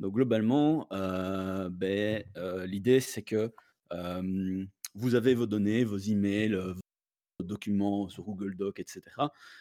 Donc, 0.00 0.14
globalement, 0.14 0.86
euh, 0.92 1.68
ben, 1.68 2.24
euh, 2.36 2.66
l'idée, 2.66 3.00
c'est 3.00 3.22
que 3.22 3.52
vous 4.94 5.14
avez 5.14 5.34
vos 5.34 5.46
données, 5.46 5.84
vos 5.84 5.98
emails, 5.98 6.54
euh, 6.54 6.72
vos 7.38 7.44
documents 7.44 8.08
sur 8.08 8.24
Google 8.24 8.56
Doc, 8.56 8.80
etc. 8.80 9.02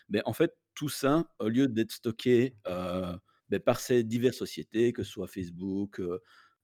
Mais 0.08 0.22
en 0.26 0.34
fait, 0.34 0.56
tout 0.76 0.90
ça, 0.90 1.28
au 1.40 1.50
lieu 1.50 1.68
d'être 1.68 1.92
stocké 1.92 2.56
ben, 2.66 3.60
par 3.60 3.80
ces 3.80 4.04
diverses 4.04 4.38
sociétés, 4.38 4.94
que 4.94 5.04
ce 5.04 5.12
soit 5.12 5.28
Facebook, 5.28 6.02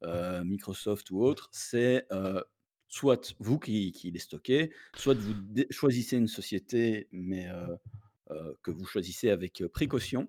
Microsoft 0.03 1.11
ou 1.11 1.21
autre, 1.21 1.49
c'est 1.51 2.07
soit 2.87 3.35
vous 3.39 3.59
qui, 3.59 3.91
les 4.13 4.19
stockez, 4.19 4.71
soit 4.95 5.15
vous 5.15 5.33
choisissez 5.69 6.15
une 6.15 6.27
société, 6.27 7.09
mais 7.11 7.49
euh, 8.31 8.55
que 8.63 8.71
vous 8.71 8.85
choisissez 8.85 9.29
avec 9.29 9.61
euh, 9.61 9.69
précaution, 9.69 10.27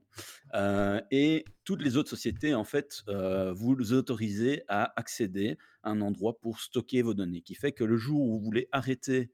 euh, 0.52 1.00
et 1.10 1.46
toutes 1.64 1.80
les 1.80 1.96
autres 1.96 2.10
sociétés, 2.10 2.54
en 2.54 2.64
fait, 2.64 3.02
vous 3.06 3.74
les 3.74 3.94
autorisez 3.94 4.64
à 4.68 4.92
accéder 5.00 5.56
à 5.82 5.92
un 5.92 6.02
endroit 6.02 6.38
pour 6.38 6.60
stocker 6.60 7.00
vos 7.00 7.14
données, 7.14 7.40
qui 7.40 7.54
fait 7.54 7.72
que 7.72 7.84
le 7.84 7.96
jour 7.96 8.20
où 8.20 8.32
vous 8.32 8.44
voulez 8.44 8.68
arrêter 8.70 9.30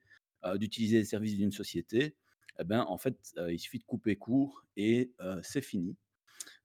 d'utiliser 0.56 0.98
les 0.98 1.04
services 1.04 1.36
d'une 1.36 1.50
société, 1.50 2.16
eh 2.60 2.64
ben, 2.64 2.84
en 2.88 2.98
fait, 2.98 3.16
il 3.48 3.58
suffit 3.58 3.78
de 3.78 3.84
couper 3.84 4.16
court 4.16 4.64
et 4.76 5.12
c'est 5.42 5.60
fini. 5.60 5.96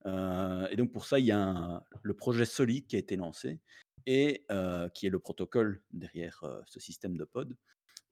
Et 0.05 0.75
donc 0.77 0.91
pour 0.91 1.05
ça, 1.05 1.19
il 1.19 1.25
y 1.25 1.31
a 1.31 1.83
le 2.01 2.13
projet 2.13 2.45
Solid 2.45 2.88
qui 2.88 2.95
a 2.95 2.99
été 2.99 3.15
lancé 3.15 3.60
et 4.05 4.45
qui 4.93 5.07
est 5.07 5.12
le 5.12 5.19
protocole 5.19 5.81
derrière 5.91 6.43
ce 6.65 6.79
système 6.79 7.17
de 7.17 7.25
pod. 7.25 7.55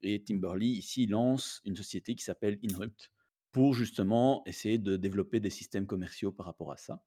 Et 0.01 0.23
Timberly 0.23 0.71
ici 0.71 1.07
lance 1.07 1.61
une 1.65 1.75
société 1.75 2.15
qui 2.15 2.23
s'appelle 2.23 2.59
Inrupt 2.63 3.11
pour 3.55 3.73
justement 3.73 4.43
essayer 4.45 4.77
de 4.77 4.97
développer 4.97 5.39
des 5.39 5.49
systèmes 5.49 5.87
commerciaux 5.87 6.33
par 6.33 6.45
rapport 6.45 6.73
à 6.73 6.75
ça. 6.75 7.01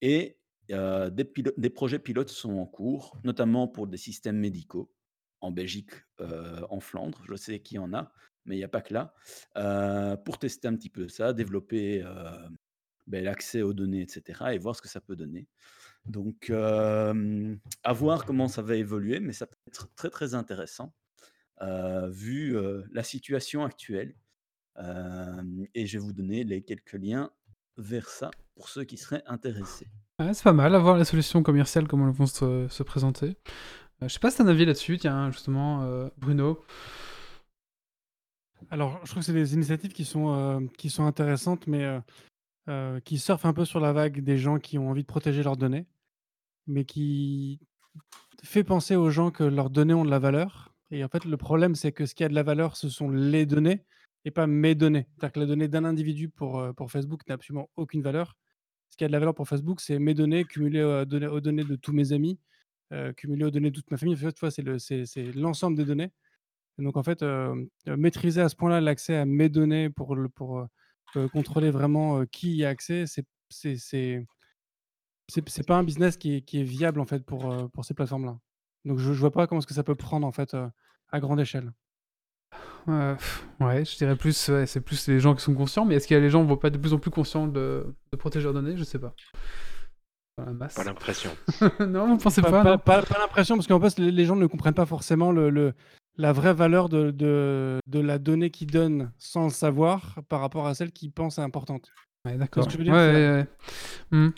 Et 0.00 0.36
des, 0.68 1.70
projets 1.72 2.00
pilotes 2.00 2.28
sont 2.28 2.54
en 2.58 2.66
cours, 2.66 3.20
notamment 3.22 3.68
pour 3.68 3.86
des 3.86 3.98
systèmes 3.98 4.36
médicaux 4.36 4.92
en 5.40 5.52
Belgique, 5.52 5.92
en 6.18 6.80
Flandre. 6.80 7.22
Je 7.28 7.36
sais 7.36 7.60
qu'il 7.60 7.76
y 7.76 7.78
en 7.78 7.94
a, 7.94 8.12
mais 8.46 8.56
il 8.56 8.58
n'y 8.58 8.64
a 8.64 8.68
pas 8.68 8.80
que 8.80 8.92
là. 8.92 9.14
pour 10.24 10.40
tester 10.40 10.66
un 10.66 10.74
petit 10.74 10.90
peu 10.90 11.06
ça, 11.06 11.32
développer 11.32 12.04
ben, 13.06 13.22
l'accès 13.22 13.62
aux 13.62 13.72
données, 13.72 14.02
etc. 14.02 14.46
et 14.54 14.58
voir 14.58 14.74
ce 14.74 14.82
que 14.82 14.88
ça 14.88 15.00
peut 15.00 15.14
donner. 15.14 15.46
Donc, 16.04 16.50
à 16.50 17.92
voir 17.92 18.24
comment 18.24 18.48
ça 18.48 18.62
va 18.62 18.74
évoluer, 18.74 19.20
mais 19.20 19.32
ça 19.32 19.46
peut 19.46 19.56
être 19.68 19.94
très 19.94 20.10
très 20.10 20.34
intéressant 20.34 20.96
vu 22.10 22.56
la 22.90 23.04
situation 23.04 23.64
actuelle. 23.64 24.16
Euh, 24.78 25.42
et 25.74 25.86
je 25.86 25.98
vais 25.98 26.04
vous 26.04 26.12
donner 26.12 26.44
les 26.44 26.62
quelques 26.62 26.94
liens 26.94 27.30
vers 27.76 28.08
ça 28.08 28.30
pour 28.54 28.68
ceux 28.68 28.84
qui 28.84 28.96
seraient 28.96 29.22
intéressés. 29.26 29.86
Ouais, 30.18 30.34
c'est 30.34 30.44
pas 30.44 30.52
mal 30.52 30.74
à 30.74 30.78
voir 30.78 30.96
les 30.96 31.04
solutions 31.04 31.42
commerciales, 31.42 31.88
comment 31.88 32.06
elles 32.08 32.14
vont 32.14 32.26
se, 32.26 32.68
se 32.68 32.82
présenter. 32.82 33.36
Euh, 34.02 34.08
je 34.08 34.08
sais 34.08 34.18
pas 34.18 34.30
si 34.30 34.38
t'as 34.38 34.44
un 34.44 34.48
avis 34.48 34.64
là-dessus, 34.64 34.98
tiens, 34.98 35.30
justement, 35.30 35.82
euh, 35.82 36.08
Bruno. 36.16 36.64
Alors, 38.70 39.00
je 39.04 39.10
trouve 39.10 39.22
que 39.22 39.26
c'est 39.26 39.32
des 39.32 39.54
initiatives 39.54 39.92
qui 39.92 40.04
sont, 40.04 40.32
euh, 40.32 40.60
qui 40.78 40.90
sont 40.90 41.04
intéressantes, 41.04 41.66
mais 41.66 41.84
euh, 41.84 42.00
euh, 42.68 43.00
qui 43.00 43.18
surfent 43.18 43.46
un 43.46 43.52
peu 43.52 43.64
sur 43.64 43.80
la 43.80 43.92
vague 43.92 44.20
des 44.20 44.38
gens 44.38 44.58
qui 44.58 44.78
ont 44.78 44.88
envie 44.88 45.02
de 45.02 45.06
protéger 45.06 45.42
leurs 45.42 45.56
données, 45.56 45.86
mais 46.66 46.84
qui 46.84 47.60
fait 48.44 48.64
penser 48.64 48.96
aux 48.96 49.10
gens 49.10 49.30
que 49.30 49.44
leurs 49.44 49.70
données 49.70 49.94
ont 49.94 50.04
de 50.04 50.10
la 50.10 50.18
valeur. 50.18 50.74
Et 50.90 51.04
en 51.04 51.08
fait, 51.08 51.24
le 51.24 51.36
problème, 51.36 51.74
c'est 51.74 51.92
que 51.92 52.06
ce 52.06 52.14
qui 52.14 52.24
a 52.24 52.28
de 52.28 52.34
la 52.34 52.42
valeur, 52.42 52.76
ce 52.76 52.88
sont 52.88 53.10
les 53.10 53.46
données 53.46 53.84
et 54.24 54.30
pas 54.30 54.46
mes 54.46 54.74
données. 54.74 55.06
C'est-à-dire 55.16 55.32
que 55.32 55.40
la 55.40 55.46
donnée 55.46 55.68
d'un 55.68 55.84
individu 55.84 56.28
pour, 56.28 56.58
euh, 56.60 56.72
pour 56.72 56.90
Facebook 56.90 57.22
n'a 57.28 57.34
absolument 57.34 57.70
aucune 57.76 58.02
valeur. 58.02 58.36
Ce 58.90 58.96
qui 58.96 59.04
a 59.04 59.08
de 59.08 59.12
la 59.12 59.18
valeur 59.18 59.34
pour 59.34 59.48
Facebook, 59.48 59.80
c'est 59.80 59.98
mes 59.98 60.14
données 60.14 60.44
cumulées 60.44 60.82
aux 60.84 61.04
données, 61.04 61.26
aux 61.26 61.40
données 61.40 61.64
de 61.64 61.76
tous 61.76 61.92
mes 61.92 62.12
amis, 62.12 62.38
euh, 62.92 63.12
cumulées 63.14 63.44
aux 63.44 63.50
données 63.50 63.70
de 63.70 63.76
toute 63.76 63.90
ma 63.90 63.96
famille. 63.96 64.14
En 64.14 64.18
fait, 64.18 64.50
c'est 64.50 64.62
le- 64.62 64.78
c'est 64.78 65.06
c'est 65.06 65.32
l'ensemble 65.32 65.76
des 65.76 65.84
données. 65.84 66.10
Donc, 66.78 66.96
en 66.96 67.02
fait, 67.02 67.22
euh, 67.22 67.54
euh, 67.88 67.96
maîtriser 67.96 68.40
à 68.42 68.48
ce 68.48 68.56
point-là 68.56 68.80
l'accès 68.80 69.16
à 69.16 69.24
mes 69.26 69.48
données 69.48 69.90
pour, 69.90 70.16
pour 70.34 70.60
euh, 70.60 70.66
euh, 71.16 71.28
contrôler 71.28 71.70
vraiment 71.70 72.20
euh, 72.20 72.24
qui 72.26 72.56
y 72.56 72.64
a 72.64 72.70
accès, 72.70 73.06
c'est 73.06 73.26
c'est- 73.48 74.26
pas 75.66 75.76
un 75.78 75.84
business 75.84 76.16
qui 76.16 76.36
est, 76.36 76.42
qui 76.42 76.60
est 76.60 76.64
viable 76.64 77.00
en 77.00 77.06
fait 77.06 77.24
pour, 77.24 77.50
euh, 77.50 77.68
pour 77.68 77.84
ces 77.84 77.94
plateformes-là. 77.94 78.38
Donc, 78.84 78.98
je, 78.98 79.12
je 79.12 79.20
vois 79.20 79.30
pas 79.32 79.46
comment 79.46 79.60
est-ce 79.60 79.66
que 79.66 79.74
ça 79.74 79.84
peut 79.84 79.94
prendre 79.94 80.26
en 80.26 80.32
fait 80.32 80.54
euh, 80.54 80.68
à 81.10 81.20
grande 81.20 81.40
échelle. 81.40 81.72
Euh, 82.88 83.14
ouais, 83.60 83.84
je 83.84 83.96
dirais 83.96 84.16
plus, 84.16 84.48
ouais, 84.48 84.66
c'est 84.66 84.80
plus 84.80 85.06
les 85.08 85.20
gens 85.20 85.34
qui 85.34 85.42
sont 85.42 85.54
conscients, 85.54 85.84
mais 85.84 85.94
est-ce 85.96 86.06
qu'il 86.06 86.16
y 86.16 86.18
a 86.18 86.22
les 86.22 86.30
gens 86.30 86.42
qui 86.42 86.48
vont 86.48 86.56
pas 86.56 86.68
être 86.68 86.74
de 86.74 86.78
plus 86.78 86.92
en 86.92 86.98
plus 86.98 87.10
conscients 87.10 87.46
de, 87.46 87.86
de 88.12 88.16
protéger 88.16 88.44
leurs 88.44 88.54
données? 88.54 88.76
Je 88.76 88.84
sais 88.84 88.98
pas. 88.98 89.14
dans 90.38 90.46
la 90.46 90.52
masse. 90.52 90.74
Pas 90.74 90.84
l'impression. 90.84 91.30
non, 91.80 92.08
vous 92.08 92.16
pensez 92.18 92.42
Pas, 92.42 92.50
pas, 92.50 92.62
pas- 92.64 92.78
pas- 92.78 93.02
pas 93.02 93.18
l'impression, 93.20 93.56
parce 93.56 93.66
qu'en 93.68 93.80
fait, 93.80 93.98
les, 93.98 94.10
les 94.10 94.24
gens 94.24 94.36
ne 94.36 94.46
comprennent 94.46 94.74
pas 94.74 94.86
forcément 94.86 95.30
le, 95.32 95.50
le- 95.50 95.74
la 96.16 96.32
vraie 96.32 96.54
valeur 96.54 96.88
de, 96.88 97.10
de, 97.10 97.78
de 97.86 97.98
la 98.00 98.18
donnée 98.18 98.50
qu'ils 98.50 98.70
donnent 98.70 99.12
sans 99.18 99.44
le 99.44 99.50
savoir 99.50 100.18
par 100.28 100.40
rapport 100.40 100.66
à 100.66 100.74
celle 100.74 100.92
qu'ils 100.92 101.12
pensent 101.12 101.38
importante. 101.38 101.90
Ouais, 102.24 102.36
d'accord. 102.36 102.64
ce 102.64 102.68
que 102.76 102.82
je 102.84 102.90
veux 102.90 102.92
Ouais, 102.92 103.12
ouais, 103.12 103.30
ouais. 103.32 103.46
Hmm. 104.10 104.30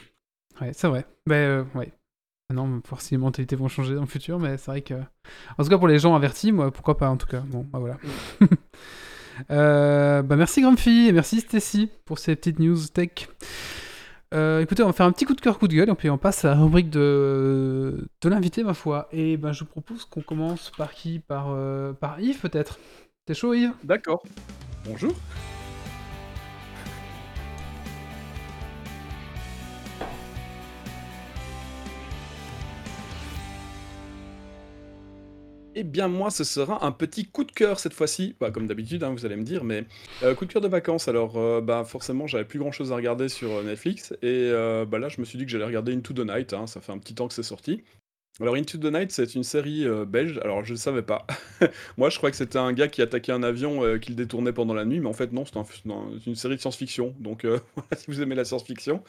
Ouais, 0.61 0.73
c'est 0.73 0.87
vrai. 0.89 1.05
Ben, 1.27 1.35
euh, 1.35 1.65
ouais. 1.75 1.93
Non, 2.53 2.83
si 2.99 3.15
les 3.15 3.19
mentalités 3.19 3.57
vont 3.57 3.69
changer 3.69 3.95
dans 3.95 4.03
le 4.03 4.07
futur, 4.07 4.39
mais 4.39 4.59
c'est 4.59 4.71
vrai 4.71 4.83
que. 4.83 4.95
En 5.57 5.65
tout 5.65 5.71
cas, 5.71 5.79
pour 5.79 5.89
les 5.89 5.99
gens 5.99 6.15
avertis, 6.15 6.53
moi, 6.53 6.71
pourquoi 6.71 6.97
pas, 6.97 7.09
en 7.09 7.17
tout 7.17 7.27
cas. 7.27 7.41
Bon, 7.41 7.67
bah 7.73 7.79
voilà. 7.79 7.97
Euh, 9.51 10.23
bah, 10.23 10.37
merci 10.37 10.61
Grumpy 10.61 11.09
et 11.09 11.13
merci 11.13 11.41
Stacy 11.41 11.91
pour 12.05 12.21
ces 12.21 12.37
petites 12.37 12.61
news 12.61 12.79
tech. 12.87 13.29
Euh, 14.33 14.61
écoutez, 14.61 14.83
on 14.83 14.87
va 14.87 14.93
faire 14.93 15.07
un 15.07 15.13
petit 15.13 15.25
coup 15.25 15.35
de 15.35 15.41
cœur, 15.41 15.59
coup 15.59 15.69
de 15.69 15.75
gueule, 15.75 15.91
et 15.91 15.95
puis 15.95 16.11
on 16.11 16.19
passe 16.19 16.45
à 16.45 16.51
la 16.51 16.61
rubrique 16.61 16.91
de, 16.91 18.09
de 18.21 18.29
l'invité, 18.29 18.65
ma 18.65 18.75
foi. 18.75 19.09
Et 19.13 19.37
ben, 19.37 19.53
je 19.53 19.61
vous 19.61 19.71
propose 19.71 20.05
qu'on 20.05 20.23
commence 20.23 20.71
par 20.77 20.93
qui? 20.93 21.21
Par, 21.21 21.49
euh, 21.51 21.93
par 21.93 22.21
Yves, 22.21 22.41
peut-être. 22.41 22.79
T'es 23.27 23.35
chaud, 23.35 23.55
Yves? 23.55 23.73
D'accord. 23.85 24.23
Bonjour. 24.85 25.13
Eh 35.77 35.83
bien, 35.83 36.07
moi, 36.07 36.31
ce 36.31 36.45
sera 36.45 36.85
un 36.87 36.93
petit 36.93 37.25
coup 37.27 37.43
de 37.43 37.51
cœur 37.51 37.81
cette 37.81 37.95
fois-ci. 37.95 38.37
Bah, 38.39 38.53
comme 38.53 38.67
d'habitude, 38.69 39.03
hein, 39.03 39.11
vous 39.11 39.27
allez 39.27 39.35
me 39.35 39.43
dire, 39.43 39.65
mais 39.65 39.85
euh, 40.23 40.35
coup 40.35 40.45
de 40.47 40.53
cœur 40.53 40.63
de 40.63 40.69
vacances. 40.69 41.09
Alors, 41.09 41.37
euh, 41.37 41.61
bah, 41.61 41.85
forcément, 41.85 42.29
j'avais 42.29 42.45
plus 42.45 42.61
grand-chose 42.61 42.93
à 42.93 42.97
regarder 42.97 43.29
sur 43.29 43.51
euh, 43.51 43.63
Netflix. 43.65 44.13
Et 44.23 44.51
bah, 44.87 44.99
là, 44.99 45.09
je 45.09 45.21
me 45.21 45.25
suis 45.25 45.37
dit 45.37 45.45
que 45.45 45.51
j'allais 45.51 45.65
regarder 45.65 45.93
Into 45.95 46.15
the 46.15 46.21
Night. 46.27 46.53
hein, 46.53 46.67
ça 46.69 46.81
fait 46.81 46.93
un 46.93 46.99
petit 46.99 47.15
temps 47.15 47.27
que 47.27 47.35
c'est 47.35 47.43
sorti. 47.43 47.83
Alors, 48.41 48.55
Into 48.55 48.79
the 48.79 48.85
Night, 48.93 49.11
c'est 49.11 49.35
une 49.35 49.43
série 49.43 49.85
belge. 50.07 50.39
Alors, 50.45 50.65
je 50.65 50.73
ne 50.73 50.79
savais 50.79 51.03
pas. 51.03 51.27
Moi, 51.97 52.09
je 52.11 52.19
crois 52.19 52.31
que 52.31 52.37
c'était 52.37 52.59
un 52.59 52.73
gars 52.73 52.89
qui 52.89 53.03
attaquait 53.03 53.33
un 53.33 53.43
avion, 53.43 53.99
qu'il 53.99 54.15
détournait 54.15 54.53
pendant 54.53 54.75
la 54.75 54.85
nuit. 54.85 55.01
Mais 55.01 55.09
en 55.09 55.13
fait, 55.13 55.33
non, 55.33 55.45
c'est 55.45 55.57
un- 55.57 55.65
c'est 55.65 55.91
un- 55.91 56.11
c'est 56.21 56.27
une 56.31 56.37
série 56.37 56.55
de 56.57 56.61
science-fiction. 56.61 57.15
Donc, 57.19 57.45
si 57.97 58.05
vous 58.09 58.23
aimez 58.23 58.35
la 58.37 58.45
science-fiction, 58.45 59.03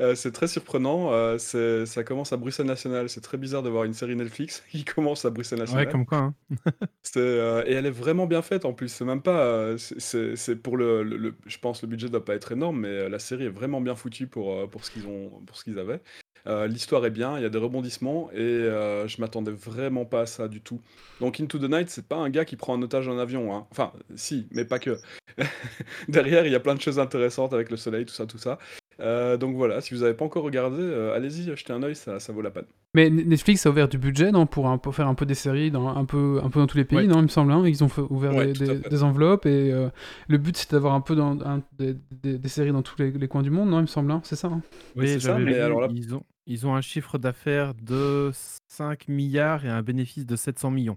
euh, 0.00 0.14
c'est 0.14 0.32
très 0.32 0.48
surprenant. 0.48 1.12
euh, 1.12 1.38
c'est- 1.38 1.86
ça 1.86 2.04
commence 2.04 2.32
à 2.32 2.36
Bruxelles 2.36 2.66
National. 2.66 3.08
C'est 3.08 3.20
très 3.20 3.36
bizarre 3.38 3.62
de 3.62 3.68
voir 3.68 3.84
une 3.84 3.94
série 3.94 4.16
Netflix 4.16 4.62
qui 4.70 4.84
commence 4.84 5.24
à 5.24 5.30
Bruxelles 5.30 5.58
National. 5.58 5.86
Ouais, 5.86 5.90
comme 5.92 6.06
quoi. 6.06 6.18
hein. 6.18 6.34
C'est, 7.02 7.18
euh, 7.20 7.62
et 7.66 7.72
elle 7.72 7.86
est 7.86 7.90
vraiment 7.90 8.26
bien 8.26 8.42
faite 8.42 8.64
en 8.64 8.72
plus. 8.72 8.88
C'est 8.88 9.04
même 9.04 9.22
pas. 9.22 9.40
euh, 9.44 9.78
c'est- 9.78 9.98
c'est 10.00 10.36
c'est 10.36 10.56
pour 10.56 10.76
le, 10.76 11.02
le- 11.02 11.16
le- 11.16 11.34
Je 11.46 11.58
pense 11.58 11.82
le 11.82 11.88
budget 11.88 12.08
doit 12.08 12.24
pas 12.24 12.34
être 12.34 12.52
énorme, 12.52 12.80
mais 12.80 12.88
euh, 12.88 13.08
la 13.08 13.18
série 13.18 13.44
est 13.46 13.48
vraiment 13.50 13.80
bien 13.80 13.94
foutue 13.94 14.26
pour, 14.26 14.52
euh, 14.54 14.66
pour 14.66 14.84
ce 14.84 14.90
qu'ils 14.90 15.06
ont, 15.06 15.30
pour 15.46 15.56
ce 15.56 15.64
qu'ils 15.64 15.78
avaient. 15.78 16.00
Euh, 16.46 16.66
L'histoire 16.66 17.04
est 17.04 17.10
bien, 17.10 17.36
il 17.36 17.42
y 17.42 17.44
a 17.44 17.50
des 17.50 17.58
rebondissements 17.58 18.30
et 18.32 18.38
euh, 18.38 19.06
je 19.06 19.20
m'attendais 19.20 19.50
vraiment 19.50 20.06
pas 20.06 20.22
à 20.22 20.26
ça 20.26 20.48
du 20.48 20.62
tout. 20.62 20.80
Donc 21.20 21.38
Into 21.38 21.58
the 21.58 21.68
Night, 21.70 21.90
c'est 21.90 22.06
pas 22.06 22.16
un 22.16 22.30
gars 22.30 22.46
qui 22.46 22.56
prend 22.56 22.74
un 22.74 22.80
otage 22.82 23.08
en 23.08 23.18
avion. 23.18 23.54
hein. 23.54 23.66
Enfin, 23.70 23.92
si, 24.14 24.48
mais 24.52 24.64
pas 24.64 24.78
que. 24.78 24.96
Derrière, 26.08 26.46
il 26.46 26.52
y 26.52 26.54
a 26.54 26.60
plein 26.60 26.74
de 26.74 26.80
choses 26.80 26.98
intéressantes 26.98 27.52
avec 27.52 27.70
le 27.70 27.76
soleil, 27.76 28.06
tout 28.06 28.14
ça, 28.14 28.26
tout 28.26 28.38
ça. 28.38 28.58
Euh, 28.98 29.36
donc 29.38 29.56
voilà, 29.56 29.80
si 29.80 29.94
vous 29.94 30.02
avez 30.02 30.12
pas 30.14 30.24
encore 30.26 30.42
regardé, 30.42 30.76
euh, 30.82 31.14
allez-y, 31.14 31.44
jetez 31.56 31.72
un 31.72 31.82
œil, 31.82 31.94
ça, 31.94 32.20
ça 32.20 32.32
vaut 32.32 32.42
la 32.42 32.50
peine. 32.50 32.66
Mais 32.92 33.08
Netflix 33.08 33.64
a 33.64 33.70
ouvert 33.70 33.88
du 33.88 33.96
budget 33.98 34.30
non, 34.32 34.46
pour, 34.46 34.68
un- 34.68 34.76
pour 34.76 34.94
faire 34.94 35.06
un 35.06 35.14
peu 35.14 35.24
des 35.24 35.34
séries 35.36 35.70
dans, 35.70 35.88
un, 35.88 36.04
peu, 36.04 36.40
un 36.42 36.50
peu 36.50 36.58
dans 36.60 36.66
tous 36.66 36.76
les 36.76 36.84
pays, 36.84 36.98
Ouais. 36.98 37.06
non, 37.06 37.20
il 37.20 37.22
me 37.22 37.28
semble. 37.28 37.52
hein, 37.52 37.62
ils 37.66 37.82
ont 37.84 37.88
fait- 37.88 38.02
ouvert 38.02 38.34
Ouais, 38.34 38.52
des, 38.52 39.02
enveloppes 39.02 39.46
et 39.46 39.72
euh, 39.72 39.88
le 40.28 40.36
but 40.38 40.56
c'est 40.56 40.70
d'avoir 40.72 40.92
un 40.94 41.00
peu 41.00 41.14
dans, 41.14 41.40
un- 41.42 41.62
des, 41.78 41.94
des- 42.10 42.38
des 42.38 42.48
séries 42.48 42.72
dans 42.72 42.82
tous 42.82 42.96
les, 43.00 43.10
les 43.10 43.28
coins 43.28 43.42
du 43.42 43.50
monde, 43.50 43.70
non, 43.70 43.78
il 43.78 43.82
me 43.82 43.86
semble. 43.86 44.10
hein, 44.10 44.20
c'est 44.24 44.36
ça 44.36 44.48
hein 44.48 44.60
c'est 44.94 45.00
Oui, 45.00 45.08
ça, 45.12 45.18
j'avais 45.18 45.44
mais 45.44 45.52
vu, 45.54 45.60
alors 45.60 45.80
là- 45.82 45.88
ils, 45.94 46.14
ont, 46.14 46.24
ils 46.46 46.66
ont 46.66 46.74
un 46.74 46.80
chiffre 46.82 47.16
d'affaires 47.16 47.72
de 47.74 48.30
5 48.68 49.08
milliards 49.08 49.64
et 49.64 49.68
un 49.70 49.82
bénéfice 49.82 50.26
de 50.26 50.36
700 50.36 50.70
millions. 50.72 50.96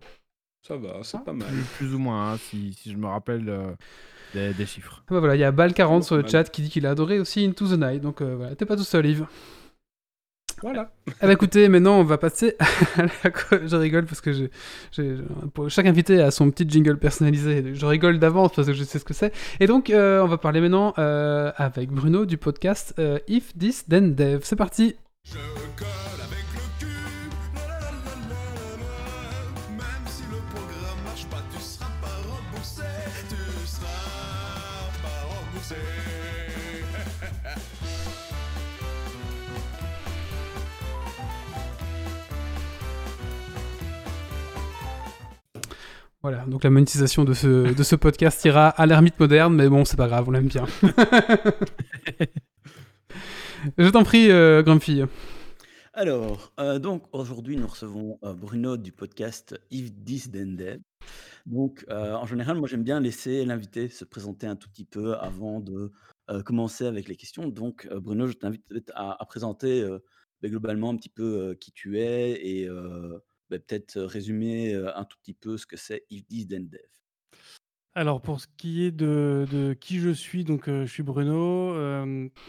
Ça 0.68 0.76
va, 0.78 1.00
c'est 1.04 1.24
pas 1.24 1.34
mal. 1.34 1.48
Plus, 1.48 1.64
plus 1.78 1.94
ou 1.96 2.00
moins, 2.00 2.34
hein, 2.34 2.38
si, 2.38 2.74
si 2.74 2.92
je 2.92 2.98
me 2.98 3.06
rappelle 3.08 3.48
euh, 3.50 3.72
des, 4.34 4.54
des 4.54 4.66
chiffres. 4.66 5.04
Ah 5.08 5.14
bah 5.14 5.20
voilà, 5.20 5.36
il 5.36 5.40
y 5.40 5.44
a 5.44 5.52
Bal40 5.52 6.04
sur 6.04 6.18
le 6.18 6.28
chat 6.28 6.44
qui 6.46 6.62
dit 6.64 6.70
qu'il 6.70 6.86
a 6.86 6.92
adoré 6.92 7.20
aussi 7.20 7.46
Into 7.46 7.68
the 7.68 7.80
Night, 7.80 8.02
donc 8.02 8.22
euh, 8.22 8.36
voilà, 8.36 8.56
t'es 8.56 8.66
pas 8.66 8.76
tout 8.76 8.84
seul, 8.84 9.06
Yves. 9.06 9.26
Voilà. 10.62 10.92
Ah 11.20 11.28
bah 11.28 11.34
écoutez, 11.34 11.68
maintenant 11.68 12.00
on 12.00 12.04
va 12.04 12.18
passer 12.18 12.56
à 12.98 13.04
la... 13.04 13.68
Je 13.68 13.76
rigole 13.76 14.06
parce 14.06 14.22
que 14.22 14.32
j'ai, 14.32 14.50
j'ai- 14.92 15.18
pour 15.54 15.70
chaque 15.70 15.86
invité 15.86 16.22
a 16.22 16.32
son 16.32 16.50
petit 16.52 16.70
jingle 16.70 16.98
personnalisé. 16.98 17.74
Je 17.76 17.86
rigole 17.86 18.18
d'avance 18.20 18.54
parce 18.56 18.68
que 18.68 18.74
je 18.74 18.84
sais 18.84 19.00
ce 19.00 19.04
que 19.06 19.14
c'est. 19.14 19.34
Et 19.60 19.68
donc 19.68 19.90
euh, 19.90 20.22
on 20.24 20.28
va 20.28 20.38
parler 20.38 20.62
maintenant 20.62 20.94
euh, 21.00 21.52
avec 21.58 21.90
Bruno 21.92 22.26
du 22.26 22.38
podcast 22.38 22.94
euh, 23.00 23.20
If 23.28 23.58
This 23.58 23.86
Then 23.88 24.16
Dev. 24.16 24.40
C'est 24.44 24.56
parti 24.56 24.96
Je 25.26 25.38
Voilà, 46.24 46.46
donc 46.46 46.64
la 46.64 46.70
monétisation 46.70 47.26
de 47.26 47.34
ce, 47.34 47.74
de 47.74 47.84
ce 47.84 47.98
podcast 47.98 48.46
ira 48.46 48.70
à 48.70 48.86
l'ermite 48.86 49.20
moderne, 49.20 49.56
mais 49.56 49.68
bon, 49.68 49.84
c'est 49.84 49.98
pas 49.98 50.08
grave, 50.08 50.24
on 50.26 50.32
l'aime 50.32 50.48
bien. 50.48 50.66
Je 53.78 53.90
t'en 53.90 54.04
prie, 54.04 54.32
euh, 54.32 54.64
Grumpy. 54.64 55.02
Alors, 55.92 56.54
euh, 56.62 56.80
donc 56.80 57.04
aujourd'hui, 57.12 57.58
nous 57.58 57.68
recevons 57.68 58.20
euh, 58.24 58.34
Bruno 58.34 58.78
du 58.78 58.94
podcast 58.94 59.60
If 59.70 59.92
This 60.06 60.32
Then 60.32 60.56
Dead. 60.56 60.82
Donc, 61.46 61.86
euh, 61.90 62.14
en 62.14 62.26
général, 62.26 62.58
moi, 62.58 62.70
j'aime 62.70 62.84
bien 62.84 63.02
laisser 63.02 63.44
l'invité 63.44 63.90
se 63.90 64.06
présenter 64.06 64.48
un 64.48 64.56
tout 64.56 64.70
petit 64.70 64.86
peu 64.86 65.16
avant 65.16 65.60
de 65.60 65.92
commencer 66.46 66.86
avec 66.86 67.10
les 67.10 67.18
questions. 67.18 67.50
Donc, 67.50 67.86
Bruno, 67.94 68.28
je 68.28 68.34
t'invite 68.34 68.64
à, 68.96 69.22
à 69.22 69.26
présenter 69.26 69.86
ben, 70.42 70.50
globalement 70.50 70.90
un 70.90 70.96
petit 70.96 71.10
peu 71.10 71.58
qui 71.60 71.74
tu 71.74 72.00
es 72.00 72.32
et 72.32 72.70
peut-être 73.60 74.00
résumer 74.02 74.74
un 74.74 75.06
tout 75.06 75.18
petit 75.22 75.34
peu 75.34 75.58
ce 75.58 75.66
que 75.66 75.78
c'est 75.78 76.06
If 76.10 76.26
This 76.28 76.48
Then 76.48 76.70
Dev. 76.70 76.82
Alors, 77.96 78.22
pour 78.22 78.42
ce 78.42 78.48
qui 78.58 78.86
est 78.86 78.92
de, 78.92 79.46
de 79.52 79.74
qui 79.74 80.00
je 80.00 80.10
suis, 80.10 80.44
donc 80.44 80.66
je 80.68 80.86
suis 80.86 81.04
Bruno. 81.04 81.74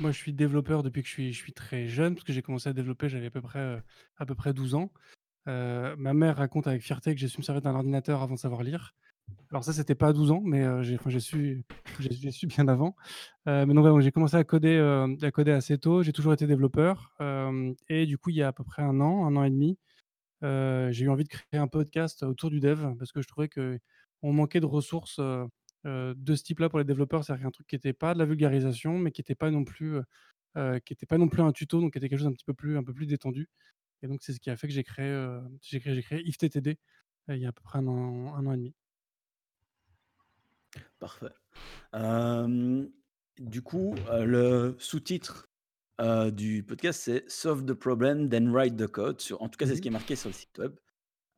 moi, 0.01 0.11
je 0.11 0.17
suis 0.17 0.33
développeur 0.33 0.83
depuis 0.83 1.03
que 1.03 1.09
je 1.09 1.13
suis, 1.13 1.33
je 1.33 1.39
suis 1.39 1.53
très 1.53 1.87
jeune, 1.87 2.15
parce 2.15 2.25
que 2.25 2.33
j'ai 2.33 2.41
commencé 2.41 2.69
à 2.71 2.73
développer, 2.73 3.11
j'avais 3.11 3.27
à 3.27 3.31
peu 3.31 3.43
près, 3.43 3.83
à 4.17 4.27
peu 4.27 4.35
près 4.35 4.55
12 4.55 4.75
ans. 4.75 4.91
Ma 5.47 6.15
mère 6.15 6.37
raconte 6.39 6.67
avec 6.67 6.83
fierté 6.83 7.15
que 7.15 7.21
j'ai 7.21 7.29
su 7.29 7.39
me 7.39 7.43
servir 7.43 7.61
d'un 7.61 7.75
ordinateur 7.75 8.23
avant 8.23 8.35
de 8.35 8.39
savoir 8.41 8.63
lire. 8.63 8.95
Alors 9.51 9.65
ça, 9.65 9.73
c'était 9.73 9.95
pas 9.95 10.09
à 10.09 10.13
12 10.13 10.31
ans, 10.31 10.41
mais 10.43 10.83
j'ai 10.83 11.21
su, 11.21 11.65
j'ai 12.01 12.31
su 12.31 12.47
bien 12.47 12.67
avant. 12.69 12.97
Mais 13.47 13.67
non, 13.67 13.83
vraiment, 13.83 14.01
j'ai 14.01 14.13
commencé 14.13 14.37
à 14.37 14.45
coder, 14.45 14.79
à 15.21 15.31
coder 15.31 15.53
assez 15.53 15.77
tôt. 15.77 16.03
J'ai 16.03 16.13
toujours 16.13 16.33
été 16.33 16.47
développeur. 16.47 17.15
et 17.89 18.07
du 18.07 18.17
coup, 18.17 18.31
il 18.31 18.37
y 18.37 18.43
a 18.43 18.49
à 18.49 18.53
peu 18.53 18.65
près 18.65 18.83
un 18.83 18.99
an, 19.01 19.27
un 19.27 19.37
an 19.37 19.45
et 19.45 19.51
demi, 19.51 19.79
j'ai 20.43 21.05
eu 21.05 21.09
envie 21.09 21.25
de 21.25 21.29
créer 21.29 21.61
un 21.61 21.69
podcast 21.69 22.23
autour 22.23 22.51
du 22.51 22.61
dev 22.61 22.95
parce 22.99 23.13
que 23.13 23.23
je 23.23 23.29
trouvais 23.29 23.49
que 23.49 23.79
on 24.23 24.33
manquait 24.33 24.61
de 24.61 24.67
ressources 24.67 25.21
de 25.85 26.35
ce 26.35 26.43
type-là 26.43 26.69
pour 26.69 26.79
les 26.79 26.85
développeurs. 26.85 27.25
C'est-à-dire 27.25 27.47
un 27.47 27.51
truc 27.51 27.67
qui 27.67 27.77
n'était 27.77 27.93
pas 27.93 28.15
de 28.15 28.19
la 28.19 28.25
vulgarisation, 28.25 28.99
mais 28.99 29.11
qui 29.11 29.21
n'était 29.21 29.35
pas 29.35 29.51
non 29.51 29.65
plus, 29.65 29.99
pas 30.55 31.19
non 31.19 31.29
plus 31.29 31.43
un 31.43 31.53
tuto, 31.53 31.81
donc 31.81 31.93
qui 31.93 31.99
était 31.99 32.09
quelque 32.09 32.19
chose 32.19 32.29
un 32.29 32.33
petit 32.33 32.45
peu 32.45 32.55
plus, 32.55 32.77
un 32.77 32.85
peu 32.85 32.95
plus 32.95 33.07
détendu. 33.07 33.49
Et 34.03 34.07
donc 34.07 34.23
c'est 34.23 34.33
ce 34.33 34.41
qui 34.41 34.51
a 34.51 34.57
fait 34.57 34.67
que 34.67 34.73
j'ai 34.75 34.85
créé, 34.85 35.39
j'ai 35.63 35.81
créé, 35.81 35.95
j'ai 35.95 36.03
créé 36.03 36.23
IFTTD 36.27 36.79
il 37.29 37.39
y 37.39 37.47
a 37.47 37.49
à 37.49 37.53
peu 37.53 37.63
près 37.63 37.79
un 37.79 37.87
an, 37.87 38.35
un 38.35 38.47
an 38.47 38.53
et 38.53 38.57
demi. 38.57 38.75
Parfait. 40.99 41.33
Du 43.39 43.63
coup, 43.63 43.95
le 44.11 44.77
sous-titre 44.79 45.49
euh, 46.01 46.31
du 46.31 46.63
podcast, 46.63 47.01
c'est 47.03 47.25
Solve 47.31 47.65
the 47.65 47.75
problem, 47.75 48.29
then 48.29 48.51
write 48.51 48.77
the 48.77 48.87
code. 48.87 49.21
Sur, 49.21 49.43
en 49.43 49.49
tout 49.49 49.57
cas, 49.57 49.67
c'est 49.67 49.77
ce 49.77 49.83
qui 49.83 49.89
est 49.89 49.93
marqué 49.93 50.17
sur 50.17 50.29
le 50.29 50.35
site 50.35 50.59
web. 50.59 50.75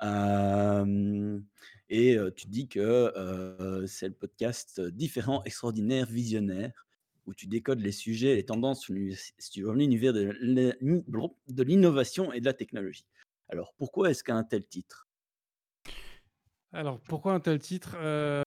Euh, 0.03 1.41
et 1.89 2.17
euh, 2.19 2.31
tu 2.31 2.49
dis 2.49 2.69
que 2.69 3.85
c'est 3.87 4.09
le 4.09 4.15
podcast 4.15 4.81
Différent, 4.81 5.43
extraordinaire, 5.45 6.07
visionnaire, 6.07 6.87
où 7.27 7.35
tu 7.35 7.47
décodes 7.47 7.81
les 7.81 7.93
sujets 7.93 8.33
et 8.33 8.37
les 8.37 8.45
tendances 8.45 8.83
sur 8.83 8.95
l'uni- 8.95 9.17
sur 9.39 9.73
l'univers 9.73 10.13
de 10.13 11.63
l'innovation 11.63 12.33
et 12.33 12.41
de 12.41 12.45
la 12.45 12.55
technologie. 12.55 13.07
Alors, 13.49 13.75
pourquoi 13.79 14.11
est-ce 14.11 14.23
qu'un 14.25 14.43
tel 14.45 14.67
titre? 14.67 15.09
Alors, 16.73 17.01
pourquoi 17.01 17.33
un 17.33 17.41
tel 17.41 17.59
titre? 17.59 17.97
Euh, 17.97 18.43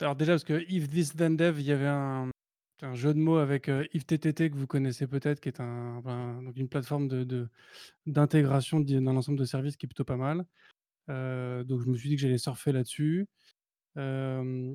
Alors 0.00 0.16
déjà, 0.16 0.32
parce 0.32 0.44
que 0.44 0.64
If 0.68 0.88
This 0.88 1.14
Then 1.16 1.36
Dev, 1.36 1.60
il 1.60 1.66
y 1.66 1.72
avait 1.72 1.86
un, 1.86 2.30
un 2.84 2.94
jeu 2.94 3.14
de 3.14 3.18
mots 3.18 3.38
avec 3.38 3.68
euh, 3.68 3.84
IFTTT 3.92 4.50
que 4.50 4.56
vous 4.56 4.66
connaissez 4.66 5.06
peut-être, 5.06 5.40
qui 5.40 5.48
est 5.48 5.60
une 5.60 6.68
plateforme 6.68 7.08
d'intégration 8.06 8.80
d'un 8.80 9.06
ensemble 9.16 9.38
de 9.38 9.44
services 9.44 9.76
qui 9.76 9.86
est 9.86 9.88
plutôt 9.88 10.04
pas 10.04 10.16
mal. 10.16 10.44
Euh, 11.10 11.64
donc 11.64 11.82
je 11.82 11.88
me 11.88 11.96
suis 11.96 12.08
dit 12.08 12.16
que 12.16 12.22
j'allais 12.22 12.38
surfer 12.38 12.72
là-dessus. 12.72 13.26
Euh, 13.96 14.74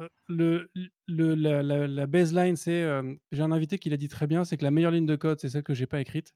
euh, 0.00 0.66
la, 1.06 1.62
la- 1.62 2.06
baseline, 2.06 2.56
c'est, 2.56 2.86
j'ai 3.32 3.42
un 3.42 3.52
invité 3.52 3.78
qui 3.78 3.90
l'a 3.90 3.96
dit 3.96 4.08
très 4.08 4.26
bien, 4.26 4.44
c'est 4.44 4.56
que 4.56 4.64
la 4.64 4.70
meilleure 4.70 4.92
ligne 4.92 5.06
de 5.06 5.16
code, 5.16 5.40
c'est 5.40 5.48
celle 5.48 5.62
que 5.64 5.74
j'ai 5.74 5.86
pas 5.86 6.00
écrite. 6.00 6.34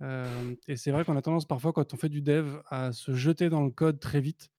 Et 0.00 0.76
c'est 0.76 0.90
vrai 0.90 1.04
qu'on 1.04 1.16
a 1.16 1.22
tendance 1.22 1.46
parfois 1.46 1.72
quand 1.72 1.94
on 1.94 1.96
fait 1.96 2.08
du 2.08 2.20
dev 2.20 2.58
à 2.68 2.92
se 2.92 3.14
jeter 3.14 3.48
dans 3.48 3.62
le 3.62 3.70
code 3.70 4.00
très 4.00 4.20
vite 4.20 4.50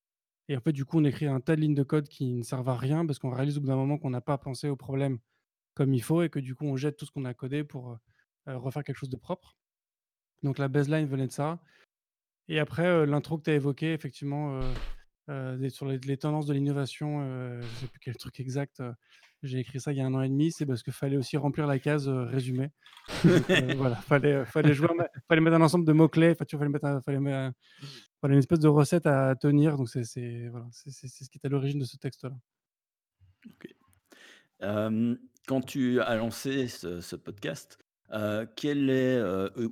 et 0.47 0.57
en 0.57 0.61
fait, 0.61 0.73
du 0.73 0.85
coup, 0.85 0.99
on 0.99 1.03
écrit 1.03 1.25
un 1.25 1.39
tas 1.39 1.55
de 1.55 1.61
lignes 1.61 1.75
de 1.75 1.83
code 1.83 2.07
qui 2.07 2.33
ne 2.33 2.43
servent 2.43 2.69
à 2.69 2.77
rien 2.77 3.05
parce 3.05 3.19
qu'on 3.19 3.31
réalise 3.31 3.57
au 3.57 3.61
bout 3.61 3.67
d'un 3.67 3.75
moment 3.75 3.97
qu'on 3.97 4.11
n'a 4.11 4.21
pas 4.21 4.37
pensé 4.37 4.69
au 4.69 4.75
problème 4.75 5.19
comme 5.73 5.93
il 5.93 6.01
faut 6.01 6.21
et 6.21 6.29
que 6.29 6.39
du 6.39 6.55
coup, 6.55 6.65
on 6.65 6.77
jette 6.77 6.97
tout 6.97 7.05
ce 7.05 7.11
qu'on 7.11 7.25
a 7.25 7.33
codé 7.33 7.63
pour, 7.63 7.91
heu, 7.91 8.57
refaire 8.57 8.83
quelque 8.83 8.97
chose 8.97 9.09
de 9.09 9.17
propre. 9.17 9.57
Donc 10.43 10.57
la 10.57 10.67
baseline 10.67 11.07
venait 11.07 11.27
de 11.27 11.31
ça 11.31 11.59
et 12.47 12.59
après, 12.59 13.05
l'intro 13.05 13.37
que 13.37 13.43
tu 13.43 13.49
as 13.49 13.55
évoqué 13.55 13.93
effectivement, 13.93 14.59
des 15.27 15.69
sur 15.69 15.85
les 15.87 15.97
les 15.99 16.17
tendances 16.17 16.45
de 16.45 16.53
l'innovation, 16.53 17.21
heu, 17.21 17.61
je 17.61 17.75
sais 17.81 17.87
plus 17.87 17.99
quel 17.99 18.15
truc 18.17 18.39
exact, 18.39 18.79
heu, 18.79 18.93
j'ai 19.43 19.59
écrit 19.59 19.79
ça 19.79 19.91
il 19.91 19.97
y 19.97 20.01
a 20.01 20.05
1 20.05 20.13
an 20.13 20.21
et 20.21 20.29
demi, 20.29 20.51
c'est 20.51 20.65
parce 20.65 20.83
qu'il 20.83 20.93
fallait 20.93 21.17
aussi 21.17 21.37
remplir 21.37 21.67
la 21.67 21.79
case, 21.79 22.07
résumé. 22.09 22.71
Donc 23.23 23.45
voilà, 23.77 23.95
fallait, 23.97 24.45
fallait 24.45 24.73
jouer 24.73 24.89
un 24.99 25.05
fallait 25.27 25.41
mettre 25.41 25.55
un 25.57 25.61
ensemble 25.61 25.85
de 25.85 25.93
mots 25.93 26.09
clés, 26.09 26.31
enfin, 26.31 26.45
tu 26.45 26.55
vois, 26.55 26.65
fallait 26.65 26.73
mettre 26.73 26.85
un 26.85 27.01
fallait 27.01 27.19
me 27.19 27.51
fallait 28.21 28.33
une 28.33 28.39
espèce 28.39 28.59
de 28.59 28.67
recette 28.67 29.05
à 29.07 29.35
tenir, 29.35 29.77
donc 29.77 29.89
c'est 29.89 30.47
voilà, 30.49 30.67
ce 30.71 30.89
qui 31.29 31.37
est 31.37 31.45
à 31.45 31.49
l'origine 31.49 31.79
de 31.79 31.85
ce 31.85 31.97
texte-là. 31.97 32.35
Quand 35.47 35.61
tu 35.61 36.01
as 36.01 36.15
lancé 36.15 36.67
ce 36.67 37.01
ce 37.01 37.15
podcast, 37.15 37.77
quel 38.55 38.89
est, 38.89 39.21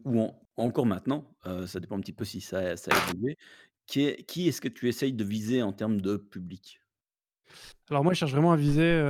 ou 0.06 0.20
en 0.20 0.39
encore 0.58 0.86
maintenant, 0.86 1.36
ça 1.66 1.80
dépend 1.80 1.98
un 1.98 2.02
petit 2.02 2.13
peu 2.13 2.26
si 2.26 2.42
ça 2.42 2.78
ça 2.78 2.92
a 2.94 3.10
évolué, 3.10 3.38
qui 3.88 4.06
est 4.06 4.24
qui 4.24 4.48
est-ce 4.48 4.62
que 4.62 4.67
tu 4.67 4.88
essayes 4.88 5.13
de 5.13 5.24
viser 5.24 5.62
en 5.62 5.74
termes 5.74 6.02
de 6.02 6.17
public? 6.17 6.80
Alors 7.89 8.04
moi, 8.04 8.13
je 8.13 8.19
cherche 8.19 8.32
vraiment 8.32 8.52
à 8.52 8.56
viser, 8.56 9.02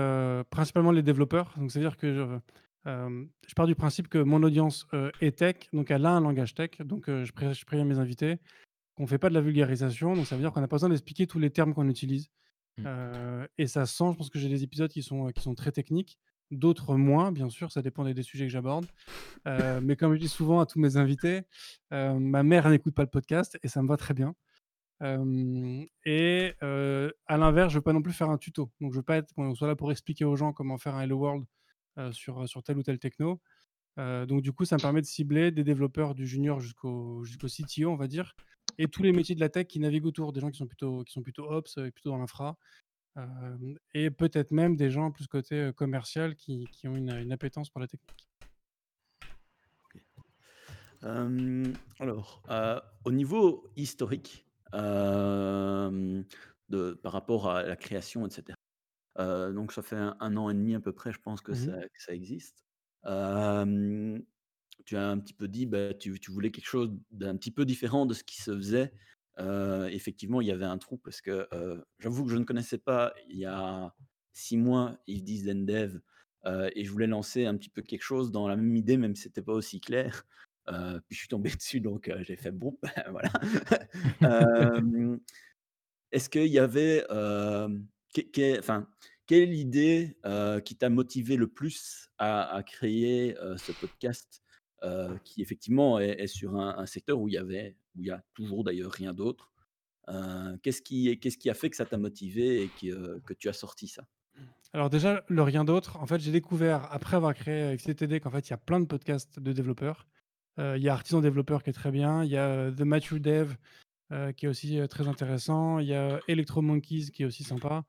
principalement 0.49 0.91
les 0.91 1.03
développeurs. 1.03 1.53
Donc 1.57 1.71
c'est-à-dire 1.71 1.97
que 1.97 2.39
je, 2.85 3.53
pars 3.55 3.67
du 3.67 3.75
principe 3.75 4.09
que 4.09 4.17
mon 4.17 4.43
audience, 4.43 4.87
est 5.21 5.37
tech, 5.37 5.55
donc 5.71 5.91
elle 5.91 6.05
a 6.05 6.11
un 6.11 6.21
langage 6.21 6.53
tech. 6.53 6.71
Donc 6.79 7.05
je 7.07 7.31
pré 7.31 7.53
je 7.53 7.65
préviens 7.65 7.85
mes 7.85 7.99
invités 7.99 8.39
qu'on 8.95 9.07
fait 9.07 9.17
pas 9.17 9.29
de 9.29 9.33
la 9.33 9.41
vulgarisation, 9.41 10.15
donc 10.15 10.27
ça 10.27 10.35
veut 10.35 10.41
dire 10.41 10.51
qu'on 10.51 10.61
n'a 10.61 10.67
pas 10.67 10.75
besoin 10.75 10.89
d'expliquer 10.89 11.25
tous 11.25 11.39
les 11.39 11.49
termes 11.49 11.73
qu'on 11.73 11.89
utilise. 11.89 12.29
Mmh. 12.77 12.87
Et 13.57 13.67
ça 13.67 13.85
se 13.85 13.95
sent, 13.95 14.11
je 14.11 14.17
pense 14.17 14.29
que 14.29 14.39
j'ai 14.39 14.49
des 14.49 14.63
épisodes 14.63 14.91
qui 14.91 15.03
sont, 15.03 15.31
qui 15.31 15.41
sont 15.41 15.55
très 15.55 15.71
techniques, 15.71 16.19
d'autres 16.51 16.95
moins, 16.95 17.31
bien 17.31 17.49
sûr, 17.49 17.71
ça 17.71 17.81
dépend 17.81 18.03
des 18.03 18.13
des 18.13 18.23
sujets 18.23 18.45
que 18.45 18.51
j'aborde. 18.51 18.85
Mais 19.45 19.95
comme 19.95 20.13
je 20.13 20.19
dis 20.19 20.27
souvent 20.27 20.59
à 20.59 20.65
tous 20.65 20.79
mes 20.79 20.97
invités, 20.97 21.41
ma 21.91 22.43
mère 22.43 22.69
n'écoute 22.69 22.93
pas 22.93 23.03
le 23.03 23.09
podcast 23.09 23.57
et 23.63 23.67
ça 23.67 23.81
me 23.81 23.87
va 23.87 23.97
très 23.97 24.13
bien. 24.13 24.35
Et 25.01 26.53
à 26.61 27.37
l'inverse, 27.37 27.73
je 27.73 27.77
veux 27.77 27.83
pas 27.83 27.93
non 27.93 28.01
plus 28.01 28.13
faire 28.13 28.29
un 28.29 28.37
tuto. 28.37 28.71
Donc 28.81 28.91
je 28.93 28.97
veux 28.97 29.03
pas 29.03 29.17
être 29.17 29.33
qu'on 29.33 29.55
soit 29.55 29.67
là 29.67 29.75
pour 29.75 29.91
expliquer 29.91 30.25
aux 30.25 30.35
gens 30.35 30.53
comment 30.53 30.77
faire 30.77 30.95
un 30.95 31.01
hello 31.01 31.17
world, 31.17 31.45
sur, 32.11 32.47
sur 32.47 32.63
telle 32.63 32.77
ou 32.77 32.83
telle 32.83 32.99
techno. 32.99 33.41
Donc 33.97 34.41
du 34.41 34.51
coup, 34.53 34.65
ça 34.65 34.75
me 34.77 34.81
permet 34.81 35.01
de 35.01 35.05
cibler 35.05 35.51
des 35.51 35.63
développeurs 35.63 36.15
du 36.15 36.25
junior 36.25 36.59
jusqu'au 36.59 37.23
jusqu'au 37.23 37.47
CTO, 37.47 37.91
on 37.91 37.95
va 37.95 38.07
dire 38.07 38.35
et 38.77 38.87
tous 38.87 39.03
les 39.03 39.11
métiers 39.11 39.35
de 39.35 39.39
la 39.39 39.49
tech 39.49 39.67
qui 39.67 39.79
naviguent 39.79 40.05
autour. 40.05 40.33
Des 40.33 40.39
gens 40.39 40.49
qui 40.49 40.57
sont 40.57 40.67
plutôt 40.67 41.03
qui 41.03 41.13
sont 41.13 41.21
plutôt 41.21 41.49
ops, 41.51 41.77
heu, 41.77 41.91
plutôt 41.91 42.09
dans 42.09 42.17
l'infra, 42.17 42.57
et 43.93 44.09
peut-être 44.09 44.51
même 44.51 44.75
des 44.75 44.89
gens 44.89 45.11
plus 45.11 45.27
côté, 45.27 45.71
commercial 45.75 46.35
qui 46.35 46.65
qui 46.71 46.87
ont 46.87 46.95
une, 46.95 47.11
une 47.11 47.31
appétence 47.31 47.69
pour 47.69 47.81
la 47.81 47.87
technique. 47.87 48.27
Alors, 51.99 52.41
au 53.05 53.11
niveau 53.11 53.69
historique, 53.75 54.45
de 56.69 56.93
par 56.93 57.13
rapport 57.13 57.49
à 57.49 57.63
la 57.63 57.75
création 57.77 58.25
et 58.27 58.31
cetera. 58.31 58.55
Heu, 59.19 59.53
donc 59.53 59.71
ça 59.73 59.81
fait 59.83 59.97
un 59.97 60.17
1 60.21 60.37
an 60.37 60.49
et 60.51 60.55
demi 60.55 60.75
à 60.75 60.81
peu 60.81 60.93
près, 60.93 61.13
je 61.13 61.19
pense 61.21 61.41
que 61.41 61.53
Mmh 61.53 61.55
ça 61.55 61.81
que 61.83 62.03
ça 62.03 62.13
existe. 62.15 62.63
Tu 64.85 64.97
as 64.97 65.09
un 65.09 65.19
petit 65.19 65.33
peu 65.33 65.47
dit, 65.47 65.65
bah, 65.67 65.93
tu 65.93 66.19
tu 66.19 66.31
voulais 66.31 66.51
quelque 66.51 66.65
chose 66.67 66.91
d'un 67.11 67.37
petit 67.37 67.51
peu 67.51 67.65
différent 67.65 68.05
de 68.05 68.13
ce 68.13 68.23
qui 68.23 68.41
se 68.41 68.55
faisait. 68.55 68.93
Effectivement, 69.91 70.41
il 70.41 70.47
y 70.47 70.51
avait 70.51 70.65
un 70.65 70.77
trou 70.79 70.97
parce 70.97 71.21
que, 71.21 71.47
j'avoue 71.99 72.25
que 72.25 72.31
je 72.31 72.37
ne 72.37 72.43
connaissais 72.45 72.77
pas 72.79 73.13
il 73.29 73.37
y 73.39 73.45
a 73.45 73.95
6 74.33 74.57
mois 74.57 74.97
If 75.07 75.23
This 75.25 75.45
Then 75.45 75.65
Dev, 75.65 75.99
heu 76.47 76.69
et 76.75 76.85
je 76.85 76.91
voulais 76.91 77.07
lancer 77.07 77.45
un 77.45 77.55
petit 77.57 77.69
peu 77.69 77.81
quelque 77.83 78.03
chose 78.03 78.31
dans 78.31 78.47
la 78.47 78.55
même 78.57 78.75
idée, 78.75 78.97
même 78.97 79.15
si 79.15 79.23
c'était 79.23 79.41
pas 79.43 79.53
aussi 79.53 79.79
clair. 79.81 80.25
Heu, 80.69 81.01
puis 81.07 81.15
je 81.15 81.19
suis 81.19 81.27
tombé 81.29 81.49
dessus 81.55 81.81
donc 81.81 82.09
heu, 82.09 82.23
j'ai 82.23 82.37
fait: 82.37 82.51
«Bon, 82.51 82.77
bah, 82.83 82.91
voilà». 83.11 83.31
Est-ce 86.11 86.29
qu'il 86.29 86.47
y 86.47 86.59
avait, 86.59 87.05
qué 88.13 88.29
qué 88.29 88.59
enfin, 88.59 88.87
quelle 89.25 89.53
idée, 89.53 90.17
qui 90.65 90.75
t'a 90.77 90.89
motivé 90.89 91.35
le 91.37 91.47
plus 91.47 92.09
à 92.17 92.43
à 92.55 92.63
créer, 92.63 93.35
ce 93.57 93.71
podcast? 93.71 94.43
Qui 95.23 95.41
effectivement 95.41 95.99
est 95.99 96.19
est 96.21 96.27
sur 96.27 96.55
un 96.57 96.77
un 96.77 96.85
secteur 96.85 97.19
où 97.19 97.27
il 97.29 97.33
y 97.33 97.37
avait 97.37 97.77
où 97.95 98.01
il 98.03 98.07
y 98.07 98.11
a 98.11 98.23
toujours 98.33 98.63
d'ailleurs 98.63 98.91
rien 98.91 99.13
d'autre? 99.13 99.51
Qu'est-ce 100.63 100.81
qui 100.81 101.19
qu'est-ce 101.19 101.37
qui 101.37 101.49
a 101.49 101.53
fait 101.53 101.69
que 101.69 101.75
ça 101.77 101.85
t'a 101.85 101.97
motivé 101.97 102.63
et 102.63 102.71
que, 102.73 103.19
que 103.21 103.33
tu 103.33 103.49
as 103.49 103.53
sorti 103.53 103.87
ça? 103.87 104.07
Alors 104.73 104.89
déjà, 104.89 105.23
le 105.29 105.41
rien 105.43 105.63
d'autre, 105.65 105.97
en 105.97 106.05
fait, 106.07 106.19
j'ai 106.19 106.31
découvert 106.31 106.91
après 106.91 107.15
avoir 107.17 107.33
créé, 107.35 107.63
heu, 107.63 107.73
XCTD 107.73 108.19
qu'en 108.19 108.31
fait, 108.31 108.47
il 108.47 108.51
y 108.51 108.53
a 108.53 108.57
plein 108.57 108.79
de 108.79 108.85
podcasts 108.85 109.39
de 109.39 109.51
développeurs. 109.53 110.07
Heu, 110.59 110.77
il 110.77 110.83
y 110.83 110.89
a 110.89 110.93
Artisan 110.93 111.21
Développeur 111.21 111.63
qui 111.63 111.69
est 111.71 111.73
très 111.73 111.91
bien, 111.91 112.23
il 112.23 112.29
y 112.31 112.37
a, 112.37 112.67
heu, 112.67 112.75
The 112.75 112.81
Mature 112.81 113.19
Dev, 113.19 113.55
heu, 114.11 114.31
qui 114.33 114.45
est 114.45 114.49
aussi, 114.49 114.79
très 114.89 115.07
intéressant, 115.07 115.79
il 115.79 115.87
y 115.87 115.93
a 115.95 116.21
Electro 116.27 116.61
Monkeys 116.61 117.11
qui 117.11 117.23
est 117.23 117.25
aussi 117.25 117.43
sympa. 117.43 117.85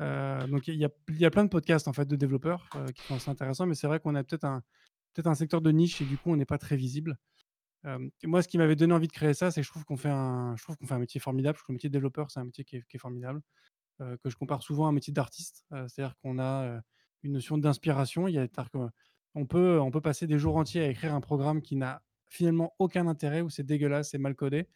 Donc 0.00 0.68
il 0.68 0.76
y 0.76 0.84
a 0.84 0.90
y 1.10 1.24
a 1.26 1.30
plein 1.30 1.44
de 1.44 1.50
podcasts 1.50 1.88
en 1.88 1.92
fait 1.92 2.06
de 2.06 2.16
développeurs, 2.16 2.68
qui 2.96 3.04
sont 3.04 3.14
assez 3.16 3.30
intéressants, 3.30 3.66
mais 3.66 3.74
c'est 3.76 3.86
vrai 3.86 4.00
qu'on 4.00 4.14
a 4.16 4.24
peut-être 4.24 4.44
un 4.44 4.62
peut-être 5.14 5.28
un 5.28 5.34
secteur 5.36 5.60
de 5.62 5.70
niche 5.72 6.00
et 6.02 6.06
du 6.06 6.18
coup 6.18 6.32
on 6.32 6.36
n'est 6.36 6.46
pas 6.46 6.58
très 6.58 6.76
visible. 6.76 7.18
Moi 8.24 8.42
ce 8.42 8.48
qui 8.48 8.58
m'avait 8.58 8.76
donné 8.76 8.94
envie 8.94 9.08
de 9.08 9.12
créer 9.12 9.34
ça, 9.34 9.50
c'est 9.50 9.60
que 9.62 9.66
je 9.66 9.70
trouve 9.72 9.84
qu'on 9.84 9.96
fait 9.98 10.10
un 10.10 10.56
fait 10.56 10.92
un 10.94 10.98
métier 10.98 11.20
formidable. 11.20 11.56
Je 11.58 11.60
trouve 11.62 11.68
que 11.68 11.72
le 11.72 11.76
métier 11.76 11.90
de 11.90 11.94
développeur, 11.94 12.30
c'est 12.30 12.40
un 12.40 12.44
métier 12.44 12.64
qui 12.64 12.76
est 12.78 12.98
formidable, 12.98 13.42
que 14.00 14.30
je 14.30 14.36
compare 14.36 14.62
souvent 14.62 14.86
à 14.86 14.90
un 14.90 14.92
métier 14.92 15.12
d'artiste. 15.12 15.64
C'est-à-dire 15.70 16.14
qu'on 16.22 16.38
a, 16.40 16.80
une 17.24 17.32
notion 17.32 17.58
d'inspiration. 17.58 18.28
Il 18.28 18.34
y 18.34 18.38
a 18.38 18.42
on 19.34 19.46
peut 19.90 20.00
passer 20.02 20.26
des 20.26 20.38
jours 20.38 20.56
entiers 20.56 20.82
à 20.82 20.88
écrire 20.88 21.14
un 21.14 21.20
programme 21.20 21.62
qui 21.62 21.76
n'a 21.76 22.02
finalement 22.28 22.74
aucun 22.78 23.06
intérêt, 23.06 23.40
où 23.42 23.50
c'est 23.50 23.62
dégueulasse, 23.64 24.10
c'est 24.10 24.18
mal 24.18 24.34
codé. 24.34 24.68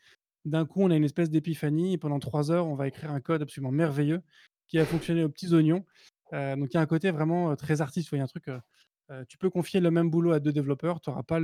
D'un 0.44 0.66
coup, 0.66 0.82
on 0.82 0.90
a 0.90 0.96
une 0.96 1.04
espèce 1.04 1.30
d'épiphanie 1.30 1.94
et 1.94 1.98
pendant 1.98 2.20
3 2.20 2.50
heures, 2.52 2.66
on 2.68 2.74
va 2.76 2.88
écrire 2.88 3.10
un 3.12 3.20
code 3.20 3.42
absolument 3.42 3.72
merveilleux 3.72 4.22
qui 4.68 4.78
va 4.78 4.86
fonctionner 4.86 5.24
aux 5.24 5.28
petits 5.30 5.52
oignons. 5.54 5.84
Heu, 6.34 6.56
donc 6.56 6.70
il 6.72 6.76
y 6.76 6.78
a 6.78 6.80
un 6.82 6.86
côté 6.86 7.10
vraiment, 7.12 7.52
heu, 7.52 7.56
très 7.56 7.80
artiste, 7.82 8.10
il 8.12 8.18
y 8.18 8.22
a 8.22 8.26
heu, 9.10 9.26
tu 9.28 9.38
peux 9.38 9.50
confier 9.50 9.80
le 9.80 9.90
même 9.90 10.10
boulot 10.10 10.32
à 10.32 10.40
2 10.40 10.52
développeurs, 10.52 11.00
tu 11.00 11.10
auras 11.10 11.22
pas 11.24 11.40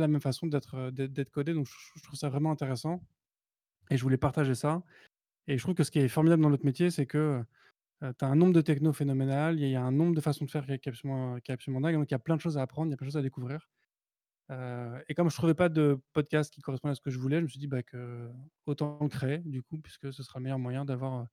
la 0.00 0.08
même 0.08 0.20
façon 0.20 0.46
d'être 0.48 1.30
codé, 1.32 1.54
donc 1.54 1.66
je 1.66 1.72
je 1.96 2.02
trouve 2.02 2.16
ça 2.18 2.28
vraiment 2.30 2.50
intéressant 2.52 3.02
et 3.90 3.96
je 3.96 4.02
voulais 4.02 4.18
partager 4.18 4.54
ça 4.54 4.82
et 5.48 5.58
je 5.58 5.62
trouve 5.64 5.74
que 5.76 5.84
ce 5.84 5.90
qui 5.92 6.00
est 6.00 6.08
formidable 6.08 6.42
dans 6.42 6.50
notre 6.50 6.66
métier, 6.66 6.90
c'est 6.90 7.06
que, 7.06 7.42
heu 8.02 8.12
tu 8.18 8.24
as 8.24 8.28
un 8.28 8.36
nombre 8.36 8.52
de 8.54 8.60
techno 8.60 8.92
phénoménal, 8.92 9.58
il 9.60 9.68
y 9.68 9.76
a 9.76 9.82
un 9.82 9.92
nombre 9.92 10.14
de 10.14 10.20
façons 10.20 10.44
de 10.44 10.50
faire 10.50 10.66
qui 10.66 10.72
est 10.72 10.88
absolument 10.88 11.80
dingue, 11.80 11.94
donc 11.96 12.10
il 12.10 12.14
y 12.14 12.16
a 12.16 12.18
plein 12.18 12.36
de 12.36 12.40
choses 12.40 12.58
à 12.58 12.62
apprendre, 12.62 12.88
il 12.88 12.92
y 12.92 12.94
a 12.94 12.96
plein 12.96 13.06
de 13.06 13.10
choses 13.12 13.18
à 13.18 13.22
découvrir. 13.22 13.68
Et 15.08 15.14
comme 15.14 15.30
je 15.30 15.36
trouvais 15.36 15.54
pas 15.54 15.68
de 15.68 16.00
podcast 16.12 16.52
qui 16.52 16.60
correspondait 16.62 16.92
à 16.92 16.94
ce 16.94 17.00
que 17.02 17.10
je 17.10 17.18
voulais, 17.18 17.38
je 17.38 17.42
me 17.44 17.48
suis 17.48 17.58
dit: 17.58 17.66
«Bah, 17.68 17.80
autant 18.66 18.98
le 19.02 19.08
créer 19.08 19.38
du 19.38 19.62
coup, 19.62 19.78
puisque 19.78 20.12
ce 20.12 20.22
sera 20.22 20.38
le 20.38 20.44
meilleur 20.44 20.58
moyen 20.58 20.84
d'avoir, 20.84 21.26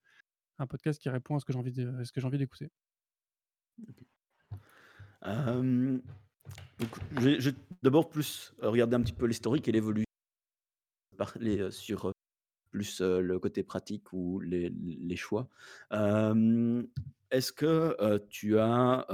un 0.60 0.68
podcast 0.68 1.02
qui 1.02 1.10
répond 1.10 1.36
à 1.36 1.40
ce 1.40 1.46
que 1.46 1.54
j'ai 1.54 1.60
envie 2.28 2.38
d'écouter». 2.38 2.72
OK. 3.90 4.06
Hem, 5.24 6.02
donc 6.80 7.00
d'abord 7.84 8.10
plus 8.10 8.54
regardé 8.62 8.96
un 8.96 9.02
petit 9.02 9.14
peu 9.14 9.26
l'historique 9.28 9.68
et 9.68 9.72
l'évolu 9.72 10.06
parler, 11.18 11.60
heu, 11.60 11.72
sur, 11.72 12.12
plus, 12.76 13.02
le 13.02 13.40
côté 13.40 13.64
pratique 13.64 14.12
ou 14.12 14.40
les 14.40 14.70
les 14.70 15.16
choix. 15.16 15.50
Est-ce 17.32 17.52
que, 17.52 18.20
tu 18.30 18.60
as, 18.60 19.06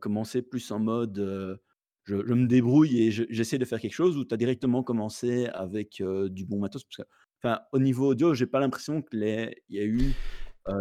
commencé 0.00 0.42
plus 0.42 0.70
en 0.70 0.78
mode, 0.78 1.60
je 2.04 2.16
je 2.26 2.34
me 2.34 2.46
débrouille 2.46 3.02
et 3.02 3.10
je 3.10 3.24
j'essaie 3.28 3.58
de 3.58 3.64
faire 3.64 3.80
quelque 3.80 3.94
chose 3.94 4.16
ou 4.16 4.24
tu 4.24 4.34
as 4.34 4.38
directement 4.38 4.82
commencé 4.82 5.46
avec, 5.48 6.02
du 6.30 6.46
bon 6.46 6.58
matos? 6.58 6.84
Parce 6.84 6.96
que 6.96 7.02
enfin, 7.42 7.60
au 7.72 7.78
niveau 7.78 8.08
audio, 8.08 8.34
j'ai 8.34 8.46
pas 8.46 8.60
l'impression 8.60 9.02
que 9.02 9.14
les 9.16 9.54
il 9.68 9.76
y 9.76 9.80
a 9.80 9.84
eu, 9.84 10.14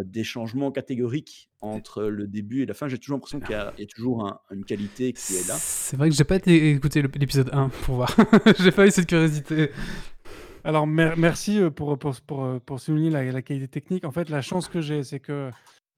des 0.05 0.23
changements 0.23 0.71
catégoriques 0.71 1.49
entre 1.59 2.03
le 2.03 2.27
début 2.27 2.61
et 2.61 2.65
la 2.65 2.73
fin. 2.73 2.87
J'ai 2.87 2.97
toujours 2.97 3.17
l'impression 3.17 3.39
qu'il 3.39 3.51
y 3.51 3.55
a 3.55 3.73
il 3.77 3.81
y 3.81 3.83
a 3.83 3.87
toujours 3.87 4.25
un 4.25 4.39
une 4.51 4.63
qualité 4.63 5.13
qui 5.13 5.35
est 5.35 5.47
là. 5.47 5.55
C'est 5.57 5.97
vrai 5.97 6.09
que 6.09 6.15
j'ai 6.15 6.23
pas 6.23 6.35
été 6.35 6.73
le 6.73 7.09
l'épisode 7.19 7.49
1 7.51 7.69
pour 7.69 7.95
voir. 7.95 8.15
J'ai 8.59 8.71
pas 8.71 8.85
eu 8.85 8.91
cette 8.91 9.07
curiosité. 9.07 9.71
Alors 10.63 10.85
mer 10.85 11.17
merci, 11.17 11.59
pour, 11.75 11.93
heu, 11.93 12.59
pour 12.59 12.79
souligner 12.79 13.09
la 13.09 13.41
qualité 13.41 13.67
technique. 13.67 14.05
En 14.05 14.11
fait, 14.11 14.29
la 14.29 14.41
chance 14.41 14.67
que 14.67 14.79
j'ai, 14.81 15.03
c'est 15.03 15.19
que, 15.19 15.51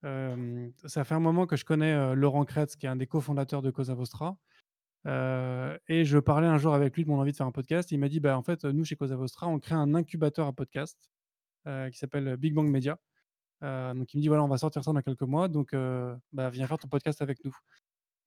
hem, 0.03 0.71
ça 0.85 1.03
fait 1.03 1.15
un 1.15 1.19
moment 1.19 1.45
que 1.45 1.55
je 1.55 1.65
connais, 1.65 2.15
Laurent 2.15 2.45
Cretz, 2.45 2.75
qui 2.75 2.85
est 2.85 2.89
un 2.89 2.95
des 2.95 3.07
cofondateurs 3.07 3.61
de 3.61 3.71
Cosa 3.71 3.93
Vostra. 3.93 4.37
Et 5.05 6.05
je 6.05 6.17
parlais 6.17 6.47
un 6.47 6.57
jour 6.57 6.73
avec 6.73 6.95
lui 6.95 7.03
de 7.03 7.09
mon 7.09 7.19
envie 7.19 7.31
de 7.31 7.37
faire 7.37 7.47
un 7.47 7.51
podcast. 7.51 7.91
Il 7.91 7.99
m'a 7.99 8.07
dit: 8.07 8.19
«Bah, 8.19 8.37
en 8.37 8.43
fait, 8.43 8.63
nous 8.63 8.85
chez 8.85 8.95
Cosa 8.95 9.15
Vostra, 9.15 9.47
on 9.47 9.59
crée 9.59 9.75
un 9.75 9.93
incubateur 9.95 10.47
à 10.47 10.53
podcast, 10.53 11.11
qui 11.65 11.97
s'appelle, 11.97 12.37
Big 12.37 12.53
Bang 12.53 12.69
Media». 12.69 12.97
Donc 13.61 14.13
il 14.13 14.17
me 14.17 14.21
dit: 14.21 14.27
«Voilà, 14.29 14.43
on 14.43 14.47
va 14.47 14.57
sortir 14.57 14.83
ça 14.83 14.93
dans 14.93 15.01
quelques 15.01 15.21
mois, 15.23 15.49
donc 15.49 15.75
bah, 16.31 16.49
viens 16.49 16.67
faire 16.67 16.77
ton 16.77 16.87
podcast 16.87 17.21
avec 17.21 17.43
nous». 17.43 17.55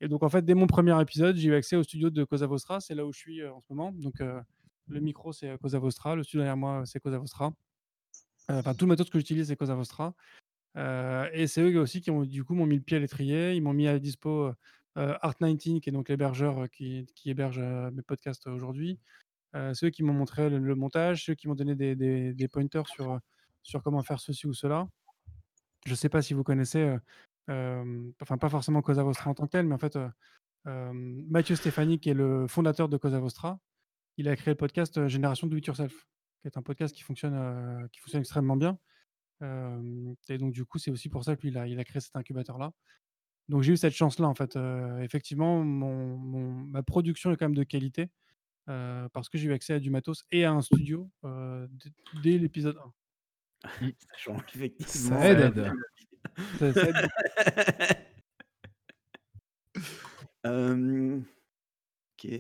Et 0.03 0.09
donc, 0.09 0.23
en 0.23 0.29
fait, 0.29 0.45
dès 0.45 0.53
mon 0.55 0.67
premier 0.67 1.01
épisode, 1.01 1.37
j'ai 1.37 1.49
eu 1.49 1.55
accès 1.55 1.75
au 1.75 1.83
studio 1.83 2.11
de 2.11 2.25
Cosa 2.25 2.47
Vostra. 2.47 2.81
C'est 2.81 2.95
là 2.95 3.07
où 3.07 3.13
je 3.13 3.19
suis 3.19 3.41
euh, 3.41 3.55
en 3.55 3.61
ce 3.61 3.67
moment. 3.71 3.93
Donc, 3.93 4.21
euh, 4.21 4.41
le 4.89 5.01
micro, 5.01 5.33
c'est 5.33 5.51
euh, 5.51 5.57
Cosa 5.59 5.79
Vostra. 5.79 6.17
Le 6.17 6.23
studio 6.23 6.41
derrière 6.41 6.57
moi, 6.57 6.83
c'est 6.87 7.01
Cosa 7.01 7.19
Vostra. 7.19 7.53
Euh, 8.51 8.59
Enfin, 8.61 8.75
tout 8.75 8.85
le 8.85 8.91
matos 8.91 9.11
que 9.11 9.19
j'utilise, 9.19 9.49
c'est 9.49 9.57
Cosa 9.57 9.75
Vostra. 9.75 10.15
Euh, 10.77 11.29
et 11.33 11.47
c'est 11.47 11.63
eux 11.63 11.81
aussi 11.81 12.01
qui 12.01 12.11
ont, 12.11 12.25
du 12.25 12.45
coup, 12.45 12.55
m'ont 12.55 12.67
mis 12.67 12.77
le 12.77 12.83
pied 12.83 12.97
à 12.97 13.01
l'étrier. 13.01 13.55
Ils 13.55 13.63
m'ont 13.63 13.73
mis 13.73 13.89
à 13.89 13.99
dispo 13.99 14.53
euh, 14.99 15.15
Art19, 15.23 15.81
qui 15.81 15.89
est 15.89 15.93
donc 15.93 16.09
l'hébergeur 16.09 16.65
euh, 16.65 16.67
qui, 16.67 17.07
héberge 17.25 17.59
euh, 17.59 17.91
mes 17.91 18.03
podcasts 18.03 18.47
aujourd'hui. 18.47 18.99
Euh, 19.55 19.73
c'est 19.75 19.87
eux 19.87 19.91
qui 19.91 20.03
m'ont 20.03 20.13
montré 20.13 20.51
le, 20.51 20.75
montage, 20.75 21.25
ceux 21.25 21.35
qui 21.35 21.49
m'ont 21.49 21.55
donné 21.55 21.75
des, 21.75 22.49
pointers 22.49 22.87
sur, 22.89 23.13
euh, 23.13 23.79
comment 23.83 24.03
faire 24.03 24.21
ceci 24.21 24.47
ou 24.47 24.53
cela. 24.53 24.89
Je 25.87 25.93
ne 25.93 25.97
sais 25.97 26.09
pas 26.09 26.23
si 26.23 26.35
vous 26.35 26.43
connaissez, 26.43 26.81
euh, 26.81 26.99
euh, 27.51 28.11
enfin 28.21 28.39
pas 28.39 28.49
forcément 28.49 28.83
Cosa 28.83 29.03
Vostra 29.03 29.31
en 29.31 29.35
tant 29.35 29.47
que 29.47 29.53
tel, 29.53 29.67
mais 29.67 29.75
en 29.75 29.79
fait, 29.79 29.97
euh, 29.97 30.09
euh, 30.67 30.93
Mathieu 30.93 31.57
Stéphanie, 31.57 32.01
qui 32.01 32.11
est 32.11 32.15
le 32.15 32.47
fondateur 32.49 32.89
de 32.89 32.97
Cosa 32.97 33.21
Vostra, 33.21 33.61
il 34.17 34.29
a 34.29 34.37
créé 34.37 34.53
le 34.53 34.57
podcast 34.59 34.97
euh, 34.99 35.09
Génération 35.09 35.47
Do 35.47 35.57
It 35.57 35.67
Yourself, 35.67 36.07
qui 36.41 36.49
est 36.49 36.57
un 36.57 36.63
podcast 36.63 36.95
qui 36.95 37.03
fonctionne, 37.03 37.35
euh, 37.35 37.87
qui 37.93 38.01
fonctionne 38.01 38.21
extrêmement 38.21 38.57
bien. 38.57 38.79
Euh, 39.43 40.15
et 40.29 40.39
donc, 40.39 40.53
du 40.53 40.65
coup, 40.65 40.79
c'est 40.79 40.91
aussi 40.91 41.09
pour 41.09 41.25
ça 41.25 41.37
qu'il 41.37 41.59
a, 41.59 41.67
il 41.69 41.79
a 41.79 41.85
créé 41.85 42.01
cet 42.01 42.17
incubateur-là. 42.17 42.73
Donc, 43.49 43.63
j'ai 43.63 43.75
eu 43.75 43.77
cette 43.77 43.93
chance-là, 43.95 44.27
en 44.27 44.35
fait. 44.35 44.57
Euh, 44.57 44.99
effectivement, 45.03 45.63
mon, 45.63 46.17
mon- 46.17 46.53
ma 46.53 46.83
production 46.83 47.31
est 47.33 47.37
quand 47.37 47.45
même 47.47 47.55
de 47.55 47.63
qualité 47.65 48.11
euh, 48.69 49.09
parce 49.11 49.29
que 49.29 49.39
j'ai 49.39 49.49
eu 49.49 49.53
accès 49.53 49.75
à 49.75 49.79
du 49.79 49.91
matos 49.91 50.25
et 50.33 50.45
à 50.45 50.51
un 50.53 50.63
studio 50.63 51.09
euh, 51.25 51.67
d- 51.71 51.93
dès 52.23 52.39
l'épisode 52.39 52.77
1. 52.79 52.93
Ça 53.81 54.17
change 54.17 54.41
effectivement. 54.55 55.21
Ça 55.21 55.29
aide. 55.31 55.73
Ça- 56.59 56.73
ça 56.73 56.89
aide. 56.89 57.09
Euh, 60.47 61.21
ok. 62.25 62.31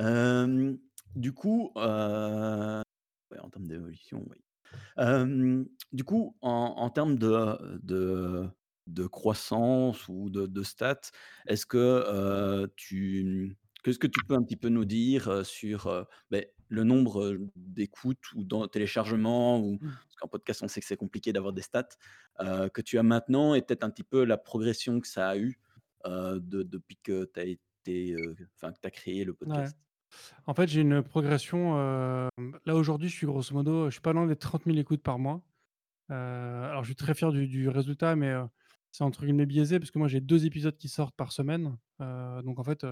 Euh, 0.00 0.76
du 1.14 1.32
coup, 1.32 1.72
euh, 1.76 2.82
ouais, 3.30 3.38
en 3.40 3.50
termes 3.50 3.66
d'évolution, 3.66 4.24
oui. 4.30 4.38
Euh, 4.98 5.64
du 5.92 6.04
coup, 6.04 6.36
en, 6.42 6.50
en 6.78 6.90
termes 6.90 7.18
de, 7.18 7.78
de, 7.82 8.48
de 8.86 9.06
croissance 9.06 10.08
ou 10.08 10.30
de, 10.30 10.46
de 10.46 10.62
stats, 10.62 11.00
est-ce 11.48 11.66
que 11.66 11.78
euh, 11.78 12.66
tu 12.76 13.56
qu'est-ce 13.84 13.98
que 13.98 14.06
tu 14.08 14.22
peux 14.22 14.34
un 14.34 14.42
petit 14.42 14.56
peu 14.56 14.68
nous 14.70 14.84
dire 14.86 15.46
sur 15.46 16.06
ben, 16.30 16.44
le 16.68 16.84
nombre 16.84 17.38
d'écoutes 17.56 18.32
ou 18.34 18.44
de 18.44 18.66
téléchargements 18.66 19.60
ou 19.60 19.78
Mmh. 19.80 19.98
parce 20.08 20.16
qu'en 20.20 20.28
podcast 20.28 20.62
on 20.62 20.68
sait 20.68 20.80
que 20.80 20.86
c'est 20.86 20.96
compliqué 20.96 21.32
d'avoir 21.32 21.52
des 21.54 21.62
stats 21.62 21.88
que 22.40 22.80
tu 22.82 22.98
as 22.98 23.02
maintenant 23.02 23.54
et 23.54 23.62
peut-être 23.62 23.84
un 23.84 23.90
petit 23.90 24.04
peu 24.04 24.24
la 24.24 24.38
progression 24.38 25.00
que 25.00 25.08
ça 25.08 25.28
a 25.30 25.38
eu 25.38 25.58
de- 26.06 26.62
depuis 26.62 26.98
que 27.02 27.24
tu 27.32 27.40
as 27.40 27.44
été 27.44 28.16
enfin 28.56 28.72
que 28.72 28.80
tu 28.80 28.86
as 28.88 28.90
créé 28.90 29.24
le 29.24 29.34
Ouais. 29.44 29.72
En 30.46 30.54
fait, 30.54 30.68
j'ai 30.68 30.80
une 30.80 31.02
progression. 31.02 31.74
euh, 31.78 32.28
là, 32.64 32.74
aujourd'hui, 32.74 33.08
je 33.08 33.14
suis 33.14 33.26
grosso 33.26 33.54
modo, 33.54 33.86
je 33.86 33.92
suis 33.92 34.00
pas 34.00 34.12
loin 34.12 34.26
des 34.26 34.36
30 34.36 34.64
000 34.64 34.76
écoutes 34.78 35.02
par 35.02 35.18
mois. 35.18 35.42
Euh, 36.10 36.70
alors, 36.70 36.82
je 36.84 36.88
suis 36.88 36.96
très 36.96 37.14
fier 37.14 37.32
du, 37.32 37.68
résultat, 37.68 38.16
mais 38.16 38.30
euh, 38.30 38.44
c'est 38.92 39.04
entre 39.04 39.24
guillemets 39.24 39.46
biaisé 39.46 39.78
parce 39.78 39.90
que 39.90 39.98
moi, 39.98 40.08
j'ai 40.08 40.20
deux 40.20 40.46
épisodes 40.46 40.76
qui 40.76 40.88
sortent 40.88 41.16
par 41.16 41.32
semaine. 41.32 41.76
Donc, 41.98 42.58
en 42.58 42.64
fait, 42.64 42.86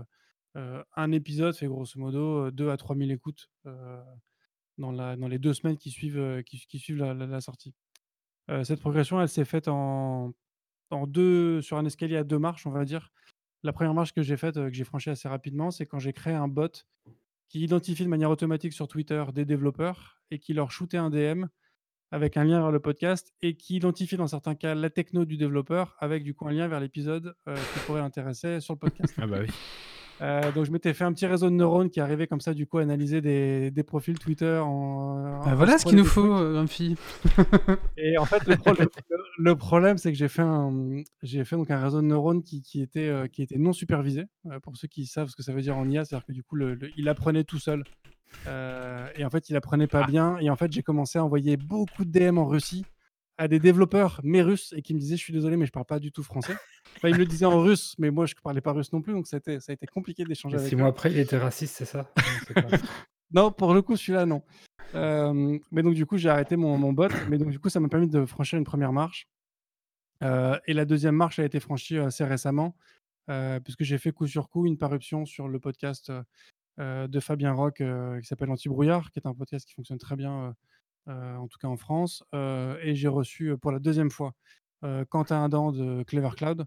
un 0.55 1.13
épisode 1.13 1.55
fait 1.55 1.67
grosso 1.67 1.99
modo 1.99 2.47
euh, 2.47 2.51
2 2.51 2.71
à 2.71 2.77
3 2.77 2.97
000 2.97 3.11
écoutes 3.11 3.51
dans, 4.79 4.93
les 5.29 5.39
deux 5.39 5.55
semaines 5.55 5.79
qui 5.79 5.91
suivent, 5.91 6.19
la, 6.19 7.41
sortie. 7.41 7.75
Cette 8.63 8.81
progression, 8.81 9.21
elle 9.21 9.29
s'est 9.29 9.45
faite 9.45 9.69
en, 9.69 10.33
sur 10.91 11.77
un 11.79 11.85
escalier 11.85 12.17
à 12.17 12.25
deux 12.25 12.39
marches, 12.39 12.67
on 12.67 12.71
va 12.71 12.85
dire. 12.85 13.11
La 13.67 13.73
première 13.73 13.95
marche 13.95 14.13
que 14.13 14.23
j'ai 14.23 14.37
faite, 14.37 14.59
euh, 14.59 14.71
que 14.71 14.77
j'ai 14.77 14.85
franchie 14.85 15.11
assez 15.11 15.27
rapidement, 15.27 15.73
c'est 15.73 15.87
quand 15.87 15.99
j'ai 15.99 16.13
créé 16.13 16.35
un 16.35 16.47
bot 16.47 16.69
qui 17.49 17.65
identifie 17.65 18.05
de 18.05 18.09
manière 18.09 18.31
automatique 18.31 18.73
sur 18.73 18.87
Twitter 18.87 19.25
des 19.35 19.45
développeurs 19.45 20.21
et 20.31 20.39
qui 20.39 20.55
leur 20.55 20.71
shootait 20.71 20.99
un 20.99 21.11
DM 21.11 21.47
avec 22.13 22.37
un 22.37 22.45
lien 22.45 22.61
vers 22.61 22.71
le 22.71 22.79
podcast 22.79 23.35
et 23.43 23.57
qui 23.57 23.75
identifie 23.75 24.17
dans 24.17 24.29
certains 24.29 24.55
cas 24.55 24.77
la 24.77 24.89
techno 24.89 25.25
du 25.25 25.37
développeur 25.37 25.97
avec 25.99 26.23
du 26.23 26.33
coup 26.33 26.47
un 26.47 26.53
lien 26.53 26.69
vers 26.69 26.79
l'épisode 26.79 27.35
euh, 27.49 27.57
qui 27.57 27.81
pourrait 27.87 28.03
l'intéresser 28.03 28.61
sur 28.61 28.75
le 28.75 28.79
podcast. 28.79 29.13
Ah 29.19 29.27
bah. 29.27 29.41
Euh, 30.23 30.51
donc 30.53 30.65
je 30.65 30.71
m'étais 30.71 30.95
fait 30.95 31.05
un 31.05 31.13
petit 31.13 31.27
réseau 31.27 31.51
de 31.51 31.55
neurones 31.55 31.91
qui 31.91 32.01
arrivait 32.01 32.27
comme 32.27 32.41
ça 32.41 32.55
du 32.55 32.67
coup 32.67 32.79
à 32.79 32.83
analyser 32.83 33.21
des, 33.21 33.71
des 33.71 33.83
profils 33.83 34.19
Twitter 34.19 34.59
en, 34.65 35.41
Bah 35.45 35.51
en 35.53 35.55
voilà 35.55 35.77
ce 35.77 35.85
qu'il 35.85 35.97
nous 35.99 36.05
faut, 36.07 36.23
trucs. 36.23 36.33
euh, 36.41 36.53
Grumpy. 36.55 36.97
Et 37.99 38.17
en 38.17 38.25
fait, 38.25 38.47
le 38.47 38.57
problème, 38.57 38.89
le- 39.11 39.17
le 39.39 39.57
problème, 39.57 39.99
c'est 39.99 40.11
que 40.13 40.17
j'ai 40.19 40.29
fait 40.29 40.43
un, 40.43 41.03
j'ai 41.23 41.45
fait 41.45 41.57
donc 41.57 41.71
un 41.71 41.79
réseau 41.79 42.01
de 42.01 42.07
neurones 42.07 42.43
qui, 42.43 42.63
qui 42.63 42.81
était, 42.81 43.09
euh, 43.09 43.27
qui 43.27 43.43
était 43.43 43.59
non 43.59 43.73
supervisé. 43.75 44.25
Euh, 44.51 44.59
pour 44.61 44.77
ceux 44.77 44.89
qui 44.89 45.05
savent 45.07 45.29
ce 45.29 45.37
que 45.37 45.43
ça 45.43 45.53
veut 45.53 45.61
dire 45.61 45.77
en 45.77 45.87
IA, 45.89 46.05
c'est-à-dire 46.05 46.25
que 46.27 46.33
du 46.33 46.43
coup, 46.43 46.57
le- 46.57 46.79
il 46.97 47.09
apprenait 47.11 47.45
tout 47.45 47.59
seul. 47.59 47.85
Et 48.47 49.25
en 49.25 49.31
fait, 49.31 49.49
il 49.51 49.57
apprenait 49.57 49.87
pas 49.87 50.05
bien. 50.07 50.39
Et 50.39 50.51
en 50.51 50.57
fait, 50.57 50.73
j'ai 50.73 50.83
commencé 50.83 51.19
à 51.19 51.25
envoyer 51.25 51.57
beaucoup 51.57 52.05
de 52.05 52.11
DM 52.11 52.39
en 52.39 52.47
Russie 52.47 52.85
à 53.39 53.49
des 53.49 53.59
développeurs, 53.59 54.21
mais 54.25 54.43
russes, 54.43 54.73
et 54.77 54.83
qui 54.83 54.95
me 54.95 54.99
disaient, 54.99 55.17
je 55.17 55.23
suis 55.23 55.33
désolé, 55.33 55.57
mais 55.57 55.67
je 55.67 55.73
parle 55.73 55.85
pas 55.87 55.99
du 55.99 56.11
tout 56.13 56.23
français. 56.23 56.55
Enfin, 56.97 57.09
ils 57.09 57.15
me 57.15 57.19
le 57.19 57.27
disaient 57.27 57.45
en 57.47 57.61
russe, 57.61 57.95
mais 57.99 58.11
moi, 58.11 58.25
je 58.27 58.35
parlais 58.43 58.61
pas 58.63 58.73
russe 58.73 58.93
non 58.93 59.03
plus, 59.03 59.13
donc 59.13 59.27
ça 59.27 59.37
a 59.37 59.39
été, 59.39 59.61
ça 59.61 59.73
a 59.73 59.75
été 59.75 59.87
compliqué 59.87 60.25
d'échanger 60.25 60.57
avec 60.57 60.69
six 60.69 60.75
eux. 60.75 60.79
mois 60.79 60.89
après, 60.89 61.11
il 61.13 61.19
était 61.19 61.37
raciste, 61.39 61.77
c'est 61.77 61.85
ça? 61.85 62.11
Non, 62.57 62.69
c'est 62.71 62.81
pas- 62.81 62.87
Non, 63.33 63.53
pour 63.53 63.75
le 63.75 63.83
coup, 63.83 63.97
celui-là, 63.97 64.25
non. 64.25 64.43
Euh, 64.95 65.59
mais 65.73 65.83
donc, 65.83 65.95
du 65.95 66.07
coup, 66.07 66.17
j'ai 66.17 66.29
arrêté 66.31 66.57
mon, 66.57 66.79
mon 66.79 66.93
bot. 66.93 67.09
Mais 67.29 67.39
donc, 67.39 67.51
du 67.51 67.59
coup, 67.59 67.69
ça 67.69 67.81
m'a 67.81 67.89
permis 67.89 68.09
de 68.09 68.25
franchir 68.25 68.59
une 68.59 68.65
première 68.65 68.93
marche. 68.93 69.27
Euh, 70.23 70.59
et 70.67 70.73
la 70.73 70.85
deuxième 70.85 71.15
marche 71.17 71.39
a 71.39 71.45
été 71.45 71.61
franchie 71.61 71.99
euh, 71.99 72.07
assez 72.07 72.25
récemment, 72.25 72.75
euh, 73.29 73.61
puisque 73.61 73.83
j'ai 73.83 73.99
fait 73.99 74.13
coup 74.13 74.27
sur 74.27 74.49
coup 74.49 74.65
une 74.67 74.79
parution 74.79 75.27
sur 75.27 75.49
le 75.49 75.59
podcast 75.61 76.11
de 76.79 77.21
Fabien 77.21 77.53
Roch 77.53 77.81
euh, 77.81 78.21
qui 78.21 78.27
s'appelle 78.27 78.51
Anti-Brouillard, 78.51 79.11
qui 79.11 79.19
est 79.19 79.27
un 79.27 79.35
podcast 79.35 79.67
qui 79.67 79.73
fonctionne 79.75 79.99
très 79.99 80.15
bien, 80.15 80.55
en 81.07 81.47
tout 81.49 81.59
cas 81.59 81.69
en 81.69 81.77
France. 81.77 82.25
Euh, 82.35 82.77
et 82.83 82.95
j'ai 82.95 83.09
reçu 83.09 83.51
euh, 83.51 83.57
pour 83.57 83.73
la 83.73 83.79
deuxième 83.79 84.11
fois 84.11 84.33
euh, 84.85 85.05
Quentin 85.05 85.45
Adam 85.45 85.73
de 85.73 86.03
Clever 86.05 86.31
Cloud, 86.37 86.65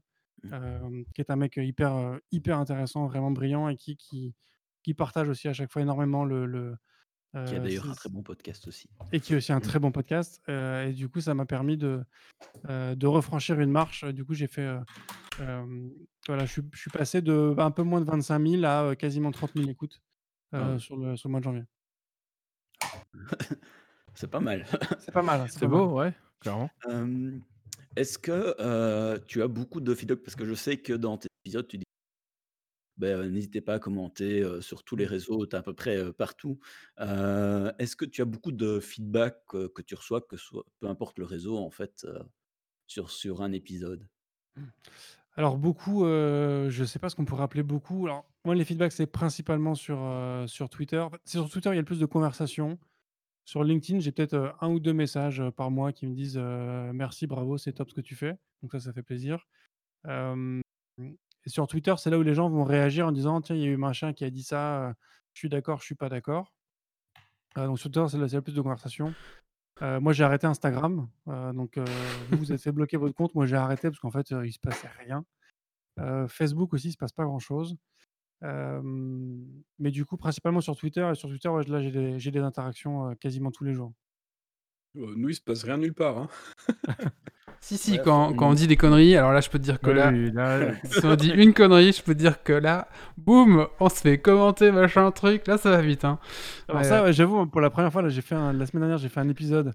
euh, 0.52 1.04
qui 1.14 1.22
est 1.22 1.30
un 1.32 1.36
mec 1.36 1.58
hyper, 1.58 1.94
euh, 1.96 2.18
hyper 2.32 2.58
intéressant, 2.58 3.06
vraiment 3.08 3.32
brillant 3.32 3.68
et 3.70 3.76
qui, 3.76 3.98
qui, 3.98 4.34
qui 4.84 4.94
partage 4.94 5.30
aussi 5.30 5.48
à 5.48 5.54
chaque 5.54 5.72
fois 5.72 5.82
énormément 5.82 6.24
le. 6.26 6.46
le 6.46 6.76
Qui 7.34 7.38
a 7.38 7.58
euh, 7.58 7.60
d'ailleurs 7.60 7.90
un 7.90 7.94
très 7.94 8.10
bon 8.10 8.24
podcast 8.24 8.68
aussi. 8.68 8.90
et 9.12 9.20
qui 9.20 9.34
est 9.34 9.36
aussi 9.38 9.52
un 9.52 9.60
très 9.60 9.80
bon 9.80 9.92
podcast. 9.92 10.42
euh, 10.50 10.88
et 10.88 10.94
du 10.94 11.10
coup, 11.10 11.22
ça 11.22 11.34
m'a 11.34 11.46
permis 11.46 11.78
de, 11.78 12.04
euh, 12.70 12.96
de 12.96 13.08
refranchir 13.08 13.60
une 13.60 13.72
marche. 13.72 14.06
Du 14.06 14.24
coup, 14.26 14.34
j'ai 14.34 14.48
fait. 14.48 14.62
euh, 14.66 14.80
euh, 15.42 15.90
voilà, 16.28 16.46
je 16.46 16.52
suis, 16.54 16.62
je 16.74 16.80
suis 16.80 16.92
passé 16.92 17.22
de 17.22 17.56
un 17.58 17.72
peu 17.72 17.84
moins 17.84 18.02
de 18.02 18.06
25 18.06 18.46
000 18.48 18.64
à 18.66 18.84
euh, 18.84 18.96
quasiment 18.96 19.32
30 19.32 19.52
000 19.56 19.70
écoutes 19.70 20.02
euh, 20.54 20.76
Ah. 20.76 20.80
sur, 20.80 20.98
le, 20.98 21.16
sur 21.16 21.30
le 21.30 21.32
mois 21.32 21.40
de 21.40 21.46
janvier. 21.46 21.64
C'est 24.16 24.30
pas 24.30 24.40
mal. 24.40 24.66
C'est 25.00 25.12
pas 25.12 25.22
mal. 25.22 25.50
C'est 25.50 25.68
beau, 25.68 25.88
ouais, 26.00 26.14
clairement. 26.40 26.70
Euh, 26.88 27.38
Est-ce 27.96 28.18
que 28.18 28.56
euh, 28.60 29.18
tu 29.28 29.42
as 29.42 29.48
beaucoup 29.48 29.82
de 29.82 29.94
feedback? 29.96 30.20
Parce 30.20 30.36
que 30.36 30.46
je 30.46 30.54
sais 30.54 30.78
que 30.78 30.94
dans 30.94 31.18
tes 31.18 31.30
épisodes, 31.44 31.68
tu 31.68 31.78
dis 31.78 31.84
ben, 32.98 33.18
euh, 33.18 33.30
n'hésitez 33.30 33.62
pas 33.62 33.76
à 33.76 33.80
commenter 33.80 34.42
euh, 34.42 34.60
sur 34.60 34.84
tous 34.84 34.98
les 34.98 35.06
réseaux, 35.06 35.46
tu 35.46 35.56
à 35.56 35.62
peu 35.62 35.74
près 35.74 35.96
euh, 35.98 36.12
partout. 36.12 36.60
Euh, 37.00 37.72
Est-ce 37.80 37.96
que 37.96 38.04
tu 38.04 38.22
as 38.22 38.26
beaucoup 38.26 38.52
de 38.52 38.80
feedback 38.82 39.38
euh, 39.54 39.70
que 39.74 39.82
tu 39.82 39.96
reçois, 39.96 40.20
que 40.20 40.36
soit, 40.36 40.66
peu 40.82 40.88
importe 40.88 41.18
le 41.18 41.26
réseau, 41.26 41.58
en 41.58 41.70
fait, 41.70 42.04
euh, 42.04 42.22
sur, 42.88 43.10
sur 43.10 43.42
un 43.42 43.54
épisode? 43.54 44.06
Alors 45.38 45.58
beaucoup, 45.58 46.04
euh, 46.06 46.70
je 46.70 46.84
sais 46.84 47.00
pas 47.00 47.10
ce 47.10 47.16
qu'on 47.16 47.24
pourrait 47.24 47.44
appeler 47.44 47.64
beaucoup. 47.64 48.06
Alors 48.06 48.26
moi, 48.44 48.56
les 48.56 48.66
feedbacks, 48.66 48.92
c'est 48.92 49.08
principalement 49.08 49.76
sur, 49.76 49.98
euh, 50.02 50.46
sur 50.48 50.70
Twitter. 50.70 51.00
En 51.00 51.10
fait, 51.10 51.22
C'est 51.24 51.38
sur 51.38 51.50
Twitter, 51.50 51.70
il 51.70 51.76
y 51.76 51.78
a 51.78 51.82
le 51.82 51.86
plus 51.86 52.00
de 52.00 52.06
conversations. 52.06 52.78
Sur 53.50 53.64
LinkedIn, 53.64 54.00
j'ai 54.00 54.12
peut-être 54.12 54.56
un 54.62 54.70
ou 54.70 54.80
deux 54.80 54.94
messages 54.94 55.42
par 55.58 55.72
mois 55.72 55.92
qui 55.92 56.06
me 56.06 56.14
disent 56.14 56.38
merci, 56.38 57.26
bravo, 57.26 57.58
c'est 57.58 57.74
top 57.74 57.90
ce 57.90 57.96
que 57.96 58.02
tu 58.02 58.14
fais. 58.14 58.38
Donc 58.62 58.74
ça, 58.74 58.80
ça 58.80 58.94
fait 58.94 59.02
plaisir. 59.02 59.48
Et 60.08 60.62
sur 61.48 61.66
Twitter, 61.66 61.96
c'est 61.98 62.12
là 62.12 62.20
où 62.20 62.22
les 62.22 62.36
gens 62.36 62.48
vont 62.48 62.64
réagir 62.64 63.08
en 63.08 63.12
disant 63.12 63.42
tiens, 63.42 63.56
il 63.56 63.64
y 63.64 63.66
a 63.66 63.70
eu 63.70 63.76
machin 63.76 64.14
qui 64.14 64.24
a 64.24 64.30
dit 64.30 64.44
ça, 64.44 64.94
je 65.34 65.40
suis 65.40 65.50
d'accord, 65.50 65.80
je 65.80 65.86
suis 65.86 65.96
pas 65.96 66.10
d'accord. 66.10 66.54
Euh, 67.58 67.66
donc 67.66 67.80
sur 67.80 67.90
Twitter, 67.90 68.08
c'est 68.12 68.20
là, 68.20 68.28
c'est 68.28 68.36
là 68.36 68.38
le 68.38 68.44
plus 68.44 68.54
de 68.54 68.62
conversations. 68.62 69.16
Moi, 69.82 70.14
j'ai 70.14 70.26
arrêté 70.26 70.46
Instagram. 70.46 71.10
donc, 71.26 71.80
vous, 72.30 72.38
vous 72.38 72.52
avez 72.52 72.60
fait 72.60 72.72
bloquer 72.72 72.98
votre 72.98 73.16
compte. 73.16 73.34
Moi, 73.34 73.48
j'ai 73.48 73.56
arrêté 73.56 73.90
parce 73.90 74.00
qu'en 74.00 74.12
fait, 74.12 74.30
il 74.30 74.54
se 74.54 74.60
passait 74.60 74.90
rien. 75.00 75.26
Facebook 76.28 76.72
aussi, 76.76 76.90
il 76.90 76.92
se 76.92 76.98
passe 76.98 77.14
pas 77.14 77.24
grand-chose. 77.24 77.78
Euh, 78.44 78.82
mais 79.80 79.92
du 79.92 80.06
coup, 80.06 80.18
principalement 80.18 80.62
sur 80.62 80.76
Twitter. 80.76 81.08
Et 81.12 81.16
sur 81.16 81.30
Twitter, 81.30 81.50
ouais, 81.50 81.64
là, 81.66 81.82
j'ai 81.82 81.92
des, 81.92 82.20
j'ai 82.20 82.32
des 82.32 82.40
interactions 82.40 83.10
euh, 83.10 83.14
quasiment 83.16 83.52
tous 83.52 83.64
les 83.64 83.74
jours. 83.74 83.94
Euh, 84.98 85.14
nous, 85.16 85.30
il 85.30 85.36
se 85.36 85.42
passe 85.42 85.64
rien 85.64 85.78
nulle 85.78 85.94
part. 85.94 86.18
Hein. 86.18 86.28
Si, 87.62 87.78
si, 87.78 87.92
Ouais, 87.94 88.02
quand, 88.02 88.34
on 88.40 88.54
dit 88.54 88.68
des 88.68 88.78
conneries, 88.78 89.18
alors 89.18 89.34
là, 89.34 89.42
je 89.42 89.50
peux 89.50 89.60
te 89.60 89.64
dire 89.64 89.82
que 89.82 89.90
Oui, 89.90 89.96
là, 89.98 90.12
oui, 90.12 90.32
là, 90.32 90.72
si 90.86 91.06
on 91.06 91.16
dit 91.18 91.30
une 91.30 91.54
connerie, 91.54 91.92
je 91.92 92.02
peux 92.02 92.14
te 92.14 92.20
dire 92.20 92.42
que 92.42 92.54
là, 92.54 92.88
boum, 93.18 93.68
on 93.82 93.90
se 93.90 93.96
fait 94.00 94.18
commenter, 94.18 94.72
machin, 94.72 95.12
truc, 95.12 95.46
là, 95.46 95.58
ça 95.58 95.70
va 95.72 95.82
vite. 95.82 96.06
Hein. 96.06 96.20
Alors 96.70 96.84
Ouais, 96.84 96.88
ça, 96.88 97.04
ouais, 97.04 97.12
j'avoue, 97.12 97.46
pour 97.48 97.60
la 97.60 97.70
première 97.70 97.92
fois, 97.92 98.02
là, 98.02 98.08
j'ai 98.08 98.22
fait 98.22 98.36
un- 98.36 98.54
la 98.54 98.66
semaine 98.66 98.84
dernière, 98.84 98.98
j'ai 98.98 99.10
fait 99.10 99.20
un 99.20 99.28
épisode. 99.28 99.74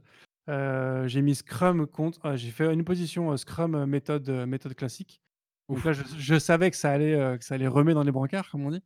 euh, 0.48 1.06
j'ai 1.08 1.20
mis 1.20 1.34
Scrum 1.34 1.86
contre. 1.86 2.24
euh, 2.24 2.36
j'ai 2.36 2.50
fait 2.50 2.72
une 2.72 2.84
position 2.84 3.32
euh, 3.32 3.36
Scrum 3.36 3.84
méthode, 3.84 4.26
euh, 4.30 4.46
méthode 4.46 4.74
classique. 4.74 5.20
Donc 5.68 5.84
là, 5.84 5.92
je 5.92 6.02
je 6.18 6.38
savais 6.38 6.70
que 6.70 6.76
ça 6.76 6.90
allait, 6.92 7.14
heu, 7.14 7.38
que 7.38 7.44
ça 7.44 7.54
allait 7.54 7.66
remuer 7.68 7.94
dans 7.94 8.02
les 8.02 8.12
brancards, 8.12 8.50
comme 8.50 8.66
on 8.66 8.70
dit. 8.70 8.82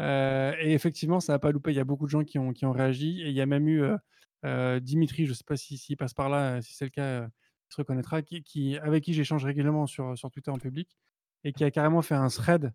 Heu 0.00 0.54
et 0.60 0.72
effectivement, 0.74 1.20
ça 1.20 1.34
a 1.34 1.38
pas 1.38 1.52
loupé. 1.52 1.72
Il 1.72 1.76
y 1.76 1.80
a 1.80 1.84
beaucoup 1.84 2.06
de 2.06 2.10
gens 2.10 2.24
qui 2.24 2.38
ont 2.38 2.52
qui 2.52 2.66
ont 2.66 2.72
réagi 2.72 3.22
et 3.22 3.28
il 3.28 3.34
y 3.34 3.40
a 3.40 3.46
même 3.46 3.68
eu, 3.68 3.82
heu 3.82 3.98
heu, 4.44 4.80
Dimitri, 4.80 5.26
je 5.26 5.32
sais 5.34 5.44
pas 5.46 5.56
si 5.56 5.78
s'il 5.78 5.96
passe 5.96 6.14
par 6.14 6.28
là, 6.28 6.60
si 6.62 6.74
c'est 6.74 6.84
le 6.86 6.90
cas, 6.90 7.22
il 7.24 7.30
se 7.74 7.76
reconnaîtra, 7.78 8.22
qui 8.22 8.42
qui 8.42 8.78
avec 8.78 9.04
qui 9.04 9.14
j'échange 9.14 9.44
régulièrement 9.44 9.86
sur, 9.86 10.16
sur 10.18 10.30
Twitter 10.30 10.50
en 10.50 10.58
public 10.58 10.96
et 11.44 11.52
qui 11.52 11.64
a 11.64 11.70
carrément 11.70 12.02
fait 12.02 12.14
un 12.14 12.28
thread, 12.28 12.72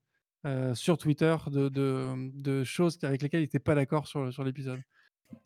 sur 0.74 0.98
Twitter 0.98 1.36
de 1.48 1.70
de, 1.70 2.32
de 2.34 2.64
choses 2.64 3.00
avec 3.04 3.22
lesquelles 3.22 3.41
il 3.41 3.46
était 3.46 3.60
pas 3.60 3.76
d'accord 3.76 4.08
sur, 4.08 4.32
sur 4.34 4.44
l'épisode. 4.44 4.82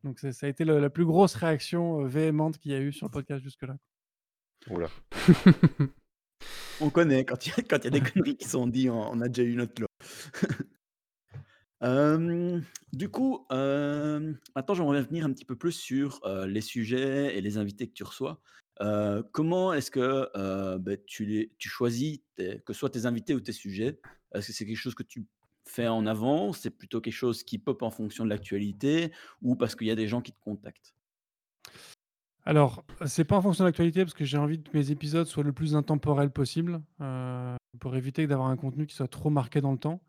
Donc 0.04 0.20
ça 0.20 0.32
ça 0.32 0.48
a 0.48 0.50
été 0.50 0.66
le 0.66 0.80
la 0.80 0.90
plus 0.90 1.06
grosse 1.06 1.36
réaction, 1.36 2.04
véhémente 2.06 2.58
qu'il 2.58 2.72
y 2.72 2.76
a 2.76 2.80
eu 2.80 2.92
sur 2.92 3.08
le 3.08 3.12
podcast 3.12 3.44
jusque-là. 3.44 3.78
Ouh 4.70 4.80
là. 4.80 4.90
On 6.80 6.90
connaît 6.90 7.26
quand 7.26 7.46
il 7.48 7.54
y 7.58 7.88
a 7.88 7.90
des 7.90 8.02
conneries 8.02 8.38
qui 8.38 8.48
sont 8.48 8.68
dites, 8.68 8.90
on 8.90 9.20
a 9.22 9.28
déjà 9.28 9.48
eu 9.48 9.56
notre 9.56 9.82
lot. 9.82 9.88
Du 12.94 13.10
coup, 13.10 13.46
hem, 13.52 14.40
maintenant 14.56 14.74
j'aimerais 14.74 15.00
revenir 15.00 15.26
un 15.26 15.32
petit 15.32 15.46
peu 15.46 15.56
plus 15.56 15.74
sur, 15.74 16.22
les 16.48 16.62
sujets 16.62 17.38
et 17.38 17.42
les 17.42 17.58
invités 17.58 17.88
que 17.88 17.94
tu 17.94 18.04
reçois. 18.04 18.42
Comment 19.32 19.74
est-ce 19.74 19.92
que, 19.92 20.78
beh, 20.78 21.04
tu 21.06 21.26
les 21.26 21.52
tu 21.58 21.70
choisis 21.70 22.20
que 22.38 22.74
ce 22.74 22.74
soit 22.74 22.90
tes 22.90 23.06
invités 23.06 23.34
ou 23.36 23.40
tes 23.40 23.52
sujets? 23.52 24.00
Est-ce 24.34 24.48
que 24.48 24.54
c'est 24.54 24.66
quelque 24.66 24.78
chose 24.78 24.96
que 24.96 25.04
tu 25.04 25.26
fais 25.66 25.88
en 25.88 26.06
avance? 26.06 26.60
C'est 26.60 26.72
plutôt 26.72 27.02
quelque 27.02 27.14
chose 27.14 27.44
qui 27.44 27.60
pop 27.60 27.82
en 27.82 27.92
fonction 27.92 28.24
de 28.24 28.30
l'actualité? 28.30 29.12
Ou 29.42 29.56
parce 29.56 29.76
qu'il 29.76 29.88
y 29.88 29.92
a 29.92 29.96
des 29.96 30.08
gens 30.08 30.22
qui 30.22 30.32
te 30.32 30.40
contactent? 30.40 30.96
Alors, 32.48 32.86
c'est 33.06 33.26
pas 33.26 33.36
en 33.36 33.42
fonction 33.42 33.66
de 33.66 33.68
l'actualité 33.68 34.06
parce 34.06 34.14
que 34.14 34.24
j'ai 34.24 34.38
envie 34.38 34.64
que 34.64 34.70
mes 34.74 34.90
épisodes 34.90 35.28
soient 35.28 35.44
le 35.44 35.52
plus 35.52 35.76
intemporels 35.76 36.32
possible, 36.32 36.82
heu, 37.02 37.56
pour 37.78 37.94
éviter 37.98 38.26
d'avoir 38.26 38.48
un 38.48 38.56
contenu 38.56 38.86
qui 38.88 38.96
soit 38.96 39.10
trop 39.10 39.30
marqué 39.30 39.60
dans 39.60 39.74
le 39.74 39.78
temps. 39.78 40.00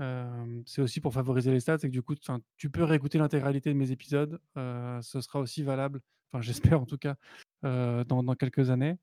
Hem, 0.00 0.62
c'est 0.66 0.82
aussi 0.82 1.00
pour 1.00 1.14
favoriser 1.14 1.52
les 1.52 1.60
stats 1.60 1.76
et 1.76 1.88
que 1.88 1.92
du 1.92 2.02
coup, 2.02 2.14
tu 2.58 2.70
peux 2.70 2.84
réécouter 2.84 3.18
l'intégralité 3.18 3.72
de 3.72 3.78
mes 3.78 3.92
épisodes, 3.92 4.40
heu, 4.58 4.98
ce 5.02 5.22
sera 5.22 5.40
aussi 5.40 5.62
valable, 5.62 6.00
enfin 6.32 6.42
j'espère 6.42 6.82
en 6.82 6.86
tout 6.86 6.98
cas, 6.98 7.16
dans 7.62 8.34
quelques 8.38 8.70
années. 8.70 8.98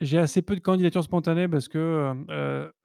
J'ai 0.00 0.18
assez 0.18 0.42
peu 0.42 0.54
de 0.54 0.60
candidatures 0.60 1.04
spontanées 1.04 1.48
parce 1.48 1.68
que, 1.68 2.14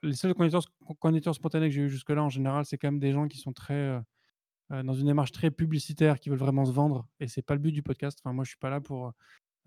les 0.04 0.14
seules 0.14 0.34
candidatures 0.34 0.72
candidatures 1.00 1.36
spontanées 1.36 1.70
que 1.70 1.76
j'ai 1.76 1.82
eues 1.84 1.90
jusque-là, 1.90 2.24
en 2.24 2.30
général, 2.30 2.66
c'est 2.66 2.78
quand 2.78 2.88
même 2.88 3.00
des 3.00 3.12
gens 3.12 3.28
qui 3.28 3.38
sont 3.38 3.54
très, 3.54 4.00
heu, 4.72 4.84
dans 4.84 4.94
une 4.94 5.08
démarche 5.08 5.32
très 5.32 5.52
publicitaire, 5.52 6.20
qui 6.20 6.30
veulent 6.30 6.40
vraiment 6.40 6.66
se 6.66 6.72
vendre 6.72 7.08
et 7.20 7.28
c'est 7.28 7.42
pas 7.44 7.56
le 7.56 7.62
but 7.62 7.72
du 7.74 7.84
podcast. 7.84 8.20
Enfin, 8.24 8.34
moi, 8.34 8.44
je 8.46 8.50
suis 8.52 8.58
pas 8.60 8.70
là 8.70 8.82
pour, 8.82 9.08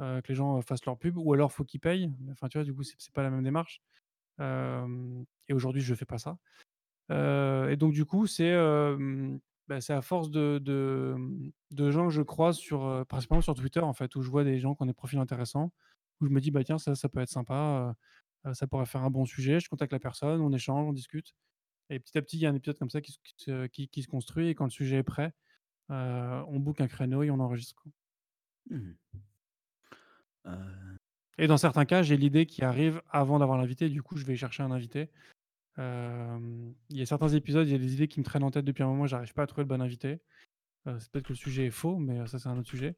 heu 0.00 0.20
que 0.22 0.28
les 0.30 0.34
gens, 0.36 0.58
heu, 0.58 0.62
fassent 0.62 0.86
leur 0.86 0.98
pub 0.98 1.16
ou 1.18 1.32
alors 1.34 1.52
faut 1.52 1.64
qu'ils 1.64 1.80
payent. 1.80 2.12
Enfin, 2.32 2.48
tu 2.48 2.58
vois, 2.58 2.64
du 2.64 2.74
coup, 2.74 2.82
c'est 2.84 2.96
c'est 2.98 3.14
pas 3.14 3.22
la 3.24 3.30
même 3.30 3.44
démarche. 3.44 3.82
Et 5.48 5.54
aujourd'hui, 5.54 5.82
je 5.82 5.94
fais 5.94 6.06
pas 6.06 6.18
ça. 6.18 6.38
Et 7.10 7.76
donc 7.76 7.92
du 7.94 8.04
coup, 8.06 8.26
c'est, 8.26 8.52
bah, 9.68 9.78
à 9.88 10.02
force 10.02 10.30
de 10.30 10.60
gens 11.90 12.06
que 12.08 12.12
je 12.14 12.22
croise 12.22 12.56
sur, 12.58 13.04
principalement 13.08 13.42
sur 13.42 13.54
Twitter, 13.54 13.80
en 13.80 13.92
fait, 13.94 14.14
où 14.16 14.22
je 14.22 14.30
vois 14.30 14.44
des 14.44 14.58
gens 14.60 14.74
qui 14.74 14.82
ont 14.82 14.86
des 14.86 14.94
profils 14.94 15.18
intéressants, 15.18 15.72
où 16.20 16.26
je 16.26 16.30
me 16.30 16.40
dis: 16.40 16.50
«Bah, 16.52 16.64
tiens, 16.64 16.78
ça, 16.78 16.94
ça 16.94 17.08
peut 17.08 17.20
être 17.20 17.30
sympa, 17.30 17.94
ça 18.54 18.66
pourrait 18.68 18.86
faire 18.86 19.02
un 19.04 19.10
bon 19.10 19.26
sujet». 19.26 19.60
Je 19.60 19.68
contacte 19.68 19.92
la 19.92 20.00
personne, 20.00 20.40
on 20.40 20.52
échange, 20.52 20.86
on 20.88 20.92
discute 20.94 21.34
et 21.90 22.00
petit 22.00 22.18
à 22.18 22.22
petit, 22.22 22.38
il 22.38 22.40
y 22.42 22.46
a 22.46 22.50
un 22.50 22.54
épisode 22.54 22.78
comme 22.78 22.90
ça 22.90 23.00
qui 23.00 23.12
se 23.12 23.18
qui 23.24 23.34
se 23.38 23.66
qui 23.68 23.88
qui 23.88 24.02
se 24.02 24.08
construit 24.08 24.48
et 24.48 24.54
quand 24.54 24.64
le 24.64 24.70
sujet 24.70 24.98
est 24.98 25.02
prêt, 25.04 25.34
heu, 25.90 25.94
on 26.48 26.60
book 26.60 26.80
un 26.82 26.88
créneau 26.88 27.22
et 27.24 27.30
on 27.32 27.40
enregistre. 27.40 27.84
Mmh 28.70 28.76
mh. 29.14 29.22
Heu 30.44 30.98
Et 31.38 31.46
dans 31.46 31.56
certains 31.58 31.84
cas, 31.84 32.02
j'ai 32.02 32.16
l'idée 32.16 32.46
qui 32.46 32.62
arrive 32.64 33.02
avant 33.10 33.38
d'avoir 33.38 33.58
l'invité, 33.58 33.88
du 33.88 34.02
coup, 34.02 34.16
je 34.16 34.24
vais 34.24 34.36
chercher 34.36 34.62
un 34.62 34.70
invité. 34.70 35.10
Il 36.90 36.96
y 36.98 37.02
a 37.02 37.06
certains 37.06 37.28
épisodes, 37.28 37.66
il 37.66 37.72
y 37.72 37.74
a 37.74 37.78
des 37.78 37.94
idées 37.94 38.08
qui 38.08 38.20
me 38.20 38.24
traînent 38.24 38.44
en 38.44 38.50
tête 38.50 38.64
depuis 38.64 38.82
un 38.82 38.86
moment, 38.88 39.06
j'arrive 39.06 39.32
pas 39.34 39.42
à 39.42 39.46
trouver 39.46 39.64
le 39.64 39.68
bon 39.68 39.80
invité. 39.82 40.20
Heu, 40.88 40.98
c'est 41.00 41.10
peut-être 41.12 41.26
que 41.26 41.32
le 41.34 41.36
sujet 41.38 41.66
est 41.66 41.70
faux, 41.70 41.98
mais 41.98 42.26
ça, 42.28 42.38
c'est 42.40 42.48
un 42.48 42.58
autre 42.58 42.68
sujet. 42.68 42.96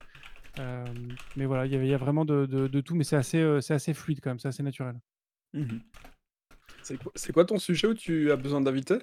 Mais 1.35 1.47
voilà, 1.47 1.67
il 1.67 1.73
y 1.73 1.77
a 1.77 1.83
il 1.83 1.89
y 1.89 1.95
a 1.95 1.99
vraiment 1.99 2.25
de 2.25 2.47
de 2.47 2.67
de 2.69 2.81
tout, 2.81 2.95
mais 2.95 3.05
c'est 3.05 3.17
assez, 3.17 3.39
heu, 3.39 3.61
c'est 3.61 3.75
assez 3.75 3.95
fluide 3.95 4.21
quand 4.23 4.31
même, 4.31 4.39
c'est 4.39 4.49
assez 4.49 4.63
naturel. 4.63 5.01
Mmh 5.53 5.61
mh. 5.73 5.85
C'est 6.85 7.33
quoi 7.33 7.45
ton 7.45 7.59
sujet 7.59 7.87
où 7.89 7.95
tu 7.95 8.31
as 8.31 8.37
besoin 8.37 8.61
d'invités? 8.61 8.99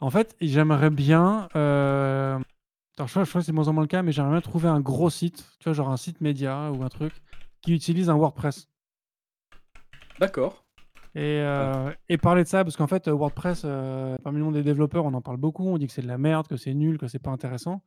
En 0.00 0.10
fait, 0.10 0.36
j'aimerais 0.40 0.90
bien, 0.90 1.48
alors 1.54 3.06
je 3.08 3.12
crois 3.12 3.24
je 3.24 3.28
crois 3.30 3.40
que 3.40 3.44
c'est 3.46 3.52
de 3.52 3.56
moins 3.56 3.68
en 3.68 3.72
moins 3.72 3.82
le 3.84 3.88
cas, 3.88 4.02
mais 4.02 4.12
j'aimerais 4.12 4.32
bien 4.32 4.40
trouver 4.40 4.68
un 4.68 4.80
gros 4.80 5.10
site, 5.10 5.48
tu 5.58 5.64
vois? 5.64 5.72
Genre 5.72 5.88
un 5.90 5.96
site 5.96 6.20
média 6.20 6.72
ou 6.72 6.82
un 6.82 6.88
truc 6.88 7.22
qui 7.62 7.72
utilise 7.72 8.10
un 8.10 8.16
WordPress. 8.16 8.68
D'accord. 10.18 10.64
Et 11.14 11.40
Ouais. 11.58 11.68
heu 11.70 11.94
et 12.08 12.16
parler 12.18 12.42
de 12.42 12.48
ça 12.48 12.64
parce 12.64 12.76
qu'en 12.76 12.86
fait, 12.86 13.06
heu, 13.08 13.12
WordPress, 13.12 13.62
parmi 14.22 14.38
le 14.38 14.44
monde 14.44 14.54
des 14.54 14.62
développeurs, 14.62 15.04
on 15.04 15.12
en 15.14 15.20
parle 15.22 15.36
beaucoup, 15.36 15.66
on 15.66 15.76
dit 15.78 15.86
que 15.86 15.92
c'est 15.92 16.02
de 16.02 16.06
la 16.08 16.18
merde, 16.18 16.46
que 16.48 16.56
c'est 16.56 16.74
nul, 16.74 16.98
que 16.98 17.06
c'est 17.06 17.18
pas 17.18 17.30
intéressant. 17.30 17.82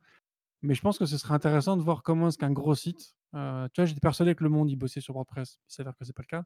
Mais 0.62 0.74
je 0.74 0.82
pense 0.82 0.98
que 0.98 1.06
ce 1.06 1.18
serait 1.18 1.34
intéressant 1.34 1.76
de 1.76 1.82
voir 1.82 2.02
comment 2.02 2.28
est-ce 2.28 2.38
qu'un 2.38 2.52
gros 2.52 2.74
site, 2.74 3.16
tu 3.34 3.38
vois? 3.38 3.86
J'étais 3.86 4.00
persuadé 4.00 4.34
que 4.34 4.44
Le 4.44 4.50
Monde, 4.50 4.70
il 4.70 4.76
bossait 4.76 5.00
sur 5.00 5.14
WordPress. 5.14 5.58
Il 5.70 5.74
s'avère 5.74 5.96
que 5.96 6.04
c'est 6.04 6.14
pas 6.16 6.22
le 6.22 6.28
cas. 6.28 6.44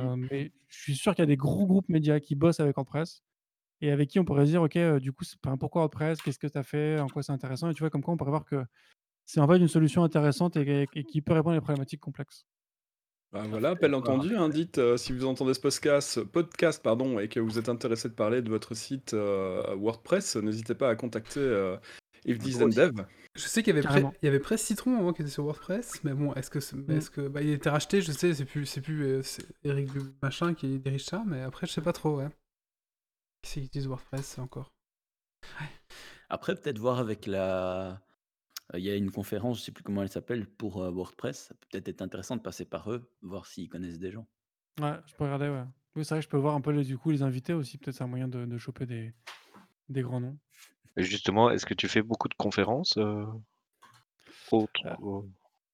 Mmh. 0.00 0.08
Heu, 0.12 0.16
mais 0.16 0.52
je 0.68 0.78
suis 0.82 0.96
sûr 0.96 1.14
qu'il 1.14 1.22
y 1.22 1.24
a 1.24 1.26
des 1.26 1.36
gros 1.36 1.66
groupes 1.66 1.88
médias 1.88 2.20
qui 2.20 2.34
bossent 2.36 2.60
avec 2.60 2.76
WordPress 2.76 3.22
et 3.82 3.92
avec 3.92 4.10
qui 4.10 4.20
on 4.20 4.24
pourrait 4.26 4.46
se 4.46 4.52
dire: 4.52 4.62
«OK, 4.62 4.76
heu, 4.76 5.00
du 5.00 5.12
coup, 5.12 5.24
pourquoi 5.60 5.82
WordPress? 5.82 6.22
Qu'est-ce 6.22 6.38
que 6.40 6.46
tu 6.48 6.58
as 6.58 6.64
fait? 6.64 7.00
En 7.00 7.08
quoi 7.08 7.22
c'est 7.22 7.32
intéressant?» 7.32 7.70
et 7.70 7.74
tu 7.74 7.80
vois? 7.82 7.90
Comme 7.90 8.02
quoi 8.02 8.14
on 8.14 8.18
pourrait 8.18 8.30
voir 8.32 8.44
que 8.46 8.64
c'est 9.26 9.40
en 9.40 9.48
fait 9.48 9.58
une 9.58 9.68
solution 9.68 10.04
intéressante 10.04 10.56
et 10.56 10.88
et 10.94 11.04
qui 11.04 11.22
peut 11.22 11.34
répondre 11.34 11.52
à 11.54 11.58
des 11.58 11.62
problématiques 11.62 12.00
complexes. 12.00 12.44
Bah, 13.32 13.44
voilà, 13.46 13.70
appel 13.70 13.94
entendu, 13.94 14.34
hein, 14.36 14.48
dites, 14.48 14.78
heu, 14.78 14.96
si 14.96 15.12
vous 15.12 15.26
entendez 15.26 15.52
ce 15.52 15.60
podcast 15.60 16.24
podcast 16.24 16.82
pardon 16.82 17.18
et 17.18 17.28
que 17.28 17.40
vous 17.40 17.58
êtes 17.58 17.68
intéressé 17.68 18.08
de 18.08 18.14
parler 18.14 18.40
de 18.40 18.48
votre 18.48 18.72
site, 18.74 19.12
WordPress, 19.12 20.36
n'hésitez 20.36 20.74
pas 20.74 20.88
à 20.88 20.96
contacter, 20.96 21.40
If 22.24 22.38
This. 22.38 22.58
Dev. 22.58 23.04
Je 23.34 23.42
sais 23.42 23.62
qu'il 23.62 23.74
y 23.74 23.78
avait 23.78 23.88
il 24.22 24.24
y 24.24 24.28
avait 24.28 24.40
Press 24.40 24.62
Citron 24.62 24.96
avant 24.98 25.12
qui 25.12 25.22
était 25.22 25.30
sur 25.30 25.44
WordPress, 25.44 26.02
mais 26.04 26.12
bon, 26.14 26.32
est-ce 26.34 26.50
que 26.50 26.60
c'est 26.60 26.76
mais 26.76 26.94
Mmh. 26.94 26.98
est-ce 26.98 27.10
que 27.10 27.28
bah, 27.28 27.42
il 27.42 27.50
a 27.50 27.54
été 27.54 27.68
racheté, 27.70 28.00
je 28.02 28.10
sais, 28.12 28.34
c'est 28.34 28.44
plus 28.44 28.66
c'est 28.66 28.80
plus, 28.80 29.22
c'est 29.22 29.46
Eric 29.64 29.88
machin 30.22 30.54
qui 30.54 30.78
dirige 30.78 31.04
ça, 31.04 31.22
mais 31.26 31.42
après 31.42 31.66
je 31.66 31.72
sais 31.72 31.80
pas 31.82 31.92
trop, 31.92 32.18
ouais. 32.18 32.28
Qui 33.42 33.50
c'est 33.50 33.60
qui 33.60 33.66
utilise 33.66 33.86
WordPress 33.86 34.38
encore? 34.38 34.72
Après, 36.28 36.54
peut-être 36.56 36.78
voir 36.78 36.98
avec 36.98 37.26
la 37.26 38.02
il 38.74 38.80
y 38.80 38.90
a 38.90 38.96
une 38.96 39.10
conférence, 39.10 39.60
je 39.60 39.64
sais 39.64 39.72
plus 39.72 39.82
comment 39.82 40.02
elle 40.02 40.10
s'appelle, 40.10 40.46
pour, 40.46 40.82
heu, 40.84 40.90
WordPress. 40.90 41.46
Ça 41.48 41.54
peut 41.54 41.66
peut-être 41.70 41.88
être 41.88 42.02
intéressant 42.02 42.36
de 42.36 42.42
passer 42.42 42.66
par 42.66 42.90
eux, 42.92 43.10
voir 43.22 43.46
s'ils 43.46 43.68
connaissent 43.70 43.98
des 43.98 44.10
gens. 44.10 44.26
Ouais, 44.78 44.92
je 45.06 45.14
peux 45.14 45.24
regarder, 45.24 45.48
ouais. 45.48 45.64
Oui, 45.96 46.04
c'est 46.04 46.14
vrai 46.14 46.20
que 46.20 46.24
je 46.24 46.28
peux 46.28 46.36
voir 46.36 46.54
un 46.54 46.60
peu 46.60 46.70
les 46.70 46.84
du 46.84 46.98
coup, 46.98 47.10
les 47.10 47.22
invités 47.22 47.54
aussi, 47.54 47.78
peut-être 47.78 47.96
c'est 47.96 48.04
un 48.04 48.08
moyen 48.08 48.28
de 48.28 48.44
de 48.44 48.58
choper 48.58 48.84
des 48.84 49.14
des 49.88 50.02
grands 50.02 50.20
noms. 50.20 50.38
Et 50.98 51.04
justement, 51.04 51.50
est-ce 51.50 51.64
que 51.64 51.74
tu 51.74 51.88
fais 51.88 52.02
beaucoup 52.02 52.28
de 52.28 52.34
conférences? 52.34 52.96
Autres 52.96 53.40
Heu, 54.50 54.62
que 54.74 54.88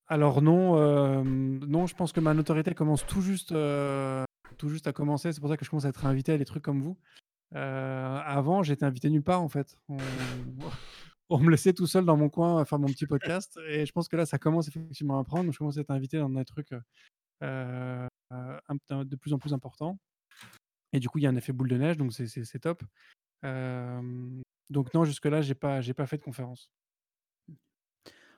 alors 0.07 0.43
non, 0.43 0.77
hem, 0.77 1.64
non, 1.66 1.87
je 1.87 1.95
pense 1.95 2.12
que 2.12 2.20
ma 2.20 2.35
notoriété 2.35 2.75
commence 2.75 3.07
tout 3.07 3.22
juste, 3.22 3.55
tout 4.59 4.68
juste 4.68 4.87
à 4.87 4.93
commencer. 4.93 5.33
C'est 5.33 5.41
pour 5.41 5.49
ça 5.49 5.57
que 5.57 5.64
je 5.64 5.70
commence 5.70 5.87
à 5.87 5.89
être 5.89 6.05
invité 6.05 6.33
à 6.33 6.39
des 6.39 6.45
trucs 6.45 6.62
comme 6.62 6.83
vous. 6.83 6.99
Avant, 7.55 8.62
j'étais 8.62 8.85
invité 8.85 9.09
nulle 9.09 9.22
part 9.22 9.41
en 9.41 9.49
fait. 9.49 9.79
On 9.89 9.97
on 11.31 11.39
me 11.39 11.51
laissait 11.51 11.72
tout 11.72 11.87
seul 11.87 12.05
dans 12.05 12.18
mon 12.18 12.29
coin 12.29 12.61
à 12.61 12.66
faire 12.66 12.79
mon 12.79 12.87
petit 12.87 13.07
podcast 13.07 13.59
et 13.66 13.87
je 13.87 13.93
pense 13.93 14.09
que 14.09 14.16
là, 14.16 14.27
ça 14.27 14.37
commence 14.39 14.68
effectivement 14.68 15.18
à 15.18 15.25
prendre. 15.25 15.51
Je 15.51 15.57
commence 15.57 15.79
à 15.79 15.81
être 15.81 15.91
invité 15.91 16.18
dans 16.18 16.29
des 16.29 16.45
trucs, 16.45 16.75
de 17.41 19.16
plus 19.16 19.33
en 19.33 19.39
plus 19.39 19.55
importants 19.55 19.99
et 20.93 21.01
du 21.01 21.09
coup, 21.09 21.18
il 21.18 21.22
y 21.22 21.27
a 21.27 21.31
un 21.31 21.37
effet 21.37 21.53
boule 21.53 21.68
de 21.68 21.77
neige, 21.77 21.97
donc 21.97 22.12
c'est 22.12 22.61
top. 22.61 22.85
Donc 24.71 24.95
non, 24.95 25.05
jusque-là, 25.05 25.43
j'ai 25.43 25.55
pas 25.55 25.81
j'ai 25.81 25.95
pas 25.95 26.07
fait 26.07 26.19
de 26.19 26.23
conférence. 26.23 26.71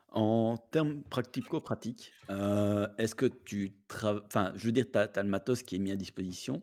En 0.08 0.56
termes 0.56 1.02
pratico-pratiques, 1.02 2.12
heu, 2.30 2.86
est-ce 2.96 3.14
que 3.14 3.26
tu 3.26 3.76
trav 3.88 4.22
enfin, 4.26 4.52
je 4.56 4.64
veux 4.66 4.72
dire, 4.72 4.86
tu 4.90 4.98
as 4.98 5.22
le 5.22 5.28
matos 5.28 5.62
qui 5.62 5.76
est 5.76 5.78
mis 5.78 5.90
à 5.90 5.96
disposition, 5.96 6.62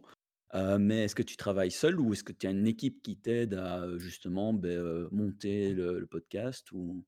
heu, 0.56 0.78
mais 0.80 1.04
est-ce 1.04 1.16
que 1.16 1.24
tu 1.24 1.36
travailles 1.38 1.70
seul 1.72 2.00
ou 2.00 2.14
est-ce 2.14 2.24
que 2.24 2.32
tu 2.34 2.48
as 2.48 2.52
une 2.52 2.68
équipe 2.68 3.02
qui 3.04 3.18
t'aide 3.18 3.54
à, 3.56 3.86
justement, 3.98 4.54
beh, 4.54 4.70
heu, 4.76 5.10
monter 5.12 5.74
le 5.74 6.00
le 6.00 6.08
podcast 6.08 6.72
ou? 6.72 7.06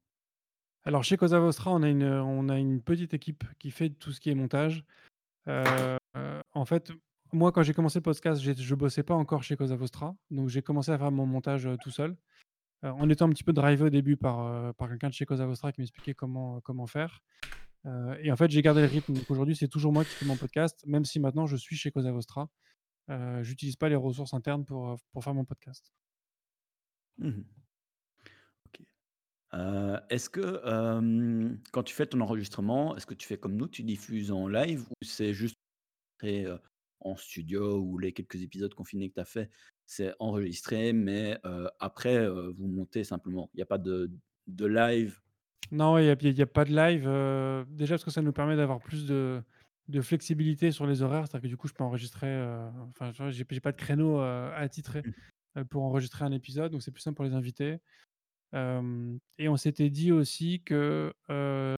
Alors 0.83 1.03
chez 1.03 1.17
Cosa 1.17 1.39
Vostra, 1.39 1.71
on 1.71 1.83
a 1.83 1.89
une, 1.89 2.03
on 2.05 2.47
a 2.49 2.57
une 2.57 2.81
petite 2.81 3.13
équipe 3.13 3.43
qui 3.59 3.71
fait 3.71 3.89
tout 3.89 4.11
ce 4.11 4.19
qui 4.19 4.29
est 4.29 4.35
montage. 4.35 4.83
En 6.53 6.65
fait, 6.65 6.91
moi, 7.33 7.51
quand 7.51 7.63
j'ai 7.63 7.73
commencé 7.73 7.99
le 7.99 8.03
podcast, 8.03 8.41
je 8.41 8.75
bossais 8.75 9.03
pas 9.03 9.15
encore 9.15 9.43
chez 9.43 9.57
Cosa 9.57 9.75
Vostra, 9.75 10.15
donc 10.31 10.49
j'ai 10.49 10.61
commencé 10.61 10.91
à 10.91 10.97
faire 10.97 11.11
mon 11.11 11.25
montage, 11.25 11.67
tout 11.81 11.91
seul, 11.91 12.15
en 12.83 13.09
étant 13.09 13.25
un 13.25 13.29
petit 13.29 13.43
peu 13.43 13.53
drivé 13.53 13.85
au 13.85 13.89
début 13.89 14.15
par, 14.15 14.73
par 14.75 14.89
quelqu'un 14.89 15.09
de 15.09 15.13
chez 15.13 15.25
Cosa 15.25 15.45
Vostra 15.45 15.71
qui 15.71 15.81
m'expliquait 15.81 16.13
comment, 16.13 16.61
comment 16.61 16.87
faire, 16.87 17.21
et 18.19 18.31
en 18.31 18.35
fait, 18.35 18.49
j'ai 18.49 18.61
gardé 18.61 18.81
le 18.81 18.87
rythme. 18.87 19.13
Aujourd'hui, 19.29 19.55
c'est 19.55 19.67
toujours 19.67 19.93
moi 19.93 20.03
qui 20.03 20.11
fais 20.11 20.25
mon 20.25 20.37
podcast, 20.37 20.83
même 20.87 21.05
si 21.05 21.19
maintenant 21.19 21.45
je 21.45 21.55
suis 21.55 21.75
chez 21.75 21.91
Cosa 21.91 22.11
Vostra. 22.11 22.49
J'utilise 23.41 23.75
pas 23.75 23.89
les 23.89 23.95
ressources 23.95 24.33
internes 24.33 24.65
pour, 24.65 24.97
pour 25.11 25.23
faire 25.23 25.33
mon 25.33 25.45
podcast. 25.45 25.93
Mmh. 27.17 27.41
Heu, 29.53 29.99
est-ce 30.09 30.29
que, 30.29 30.61
quand 31.71 31.83
tu 31.83 31.93
fais 31.93 32.07
ton 32.07 32.21
enregistrement, 32.21 32.95
est-ce 32.97 33.05
que 33.05 33.13
tu 33.13 33.27
fais 33.27 33.37
comme 33.37 33.55
nous, 33.55 33.67
tu 33.67 33.83
diffuses 33.83 34.31
en 34.31 34.47
live 34.47 34.87
ou 34.89 35.05
c'est 35.05 35.33
juste 35.33 35.55
heu 36.23 36.59
en 36.99 37.15
studio 37.15 37.79
ou 37.79 37.97
les 37.97 38.13
quelques 38.13 38.41
épisodes 38.41 38.73
confinés 38.73 39.09
que 39.09 39.15
tu 39.15 39.19
as 39.19 39.25
fait, 39.25 39.49
c'est 39.85 40.13
enregistré, 40.19 40.93
mais 40.93 41.37
euh, 41.45 41.67
après, 41.79 42.17
euh, 42.17 42.51
vous 42.57 42.67
montez 42.67 43.03
simplement. 43.03 43.49
Il 43.53 43.57
n'y 43.57 43.63
a 43.63 43.67
pas 43.67 43.77
de, 43.77 44.11
de 44.47 44.65
live? 44.65 45.19
Non, 45.71 45.97
il 45.97 46.03
n'y 46.05 46.41
a, 46.41 46.45
pas 46.45 46.65
de 46.65 46.75
live. 46.75 47.05
euh, 47.07 47.63
déjà 47.69 47.95
parce 47.95 48.05
que 48.05 48.11
ça 48.11 48.21
nous 48.21 48.33
permet 48.33 48.55
d'avoir 48.55 48.79
plus 48.79 49.05
de, 49.05 49.41
de 49.87 50.01
flexibilité 50.01 50.71
sur 50.71 50.87
les 50.87 51.01
horaires. 51.01 51.27
C'est-à-dire 51.27 51.43
que 51.43 51.47
du 51.47 51.57
coup, 51.57 51.67
je 51.67 51.73
peux 51.73 51.83
enregistrer. 51.83 52.27
euh, 52.27 52.69
Enfin, 52.89 53.11
vois, 53.11 53.31
j'ai 53.31 53.45
j'ai 53.49 53.59
pas 53.59 53.71
de 53.71 53.77
créneau 53.77 54.19
euh, 54.19 54.51
attitré 54.55 55.03
euh, 55.57 55.63
pour 55.63 55.83
enregistrer 55.83 56.25
un 56.25 56.31
épisode. 56.31 56.71
Donc, 56.71 56.81
c'est 56.81 56.91
plus 56.91 57.01
simple 57.01 57.15
pour 57.15 57.25
les 57.25 57.33
invités. 57.33 57.79
Euh, 58.53 59.17
et 59.37 59.49
on 59.49 59.57
s'était 59.57 59.89
dit 59.89 60.11
aussi 60.11 60.61
que 60.63 61.13
euh, 61.29 61.75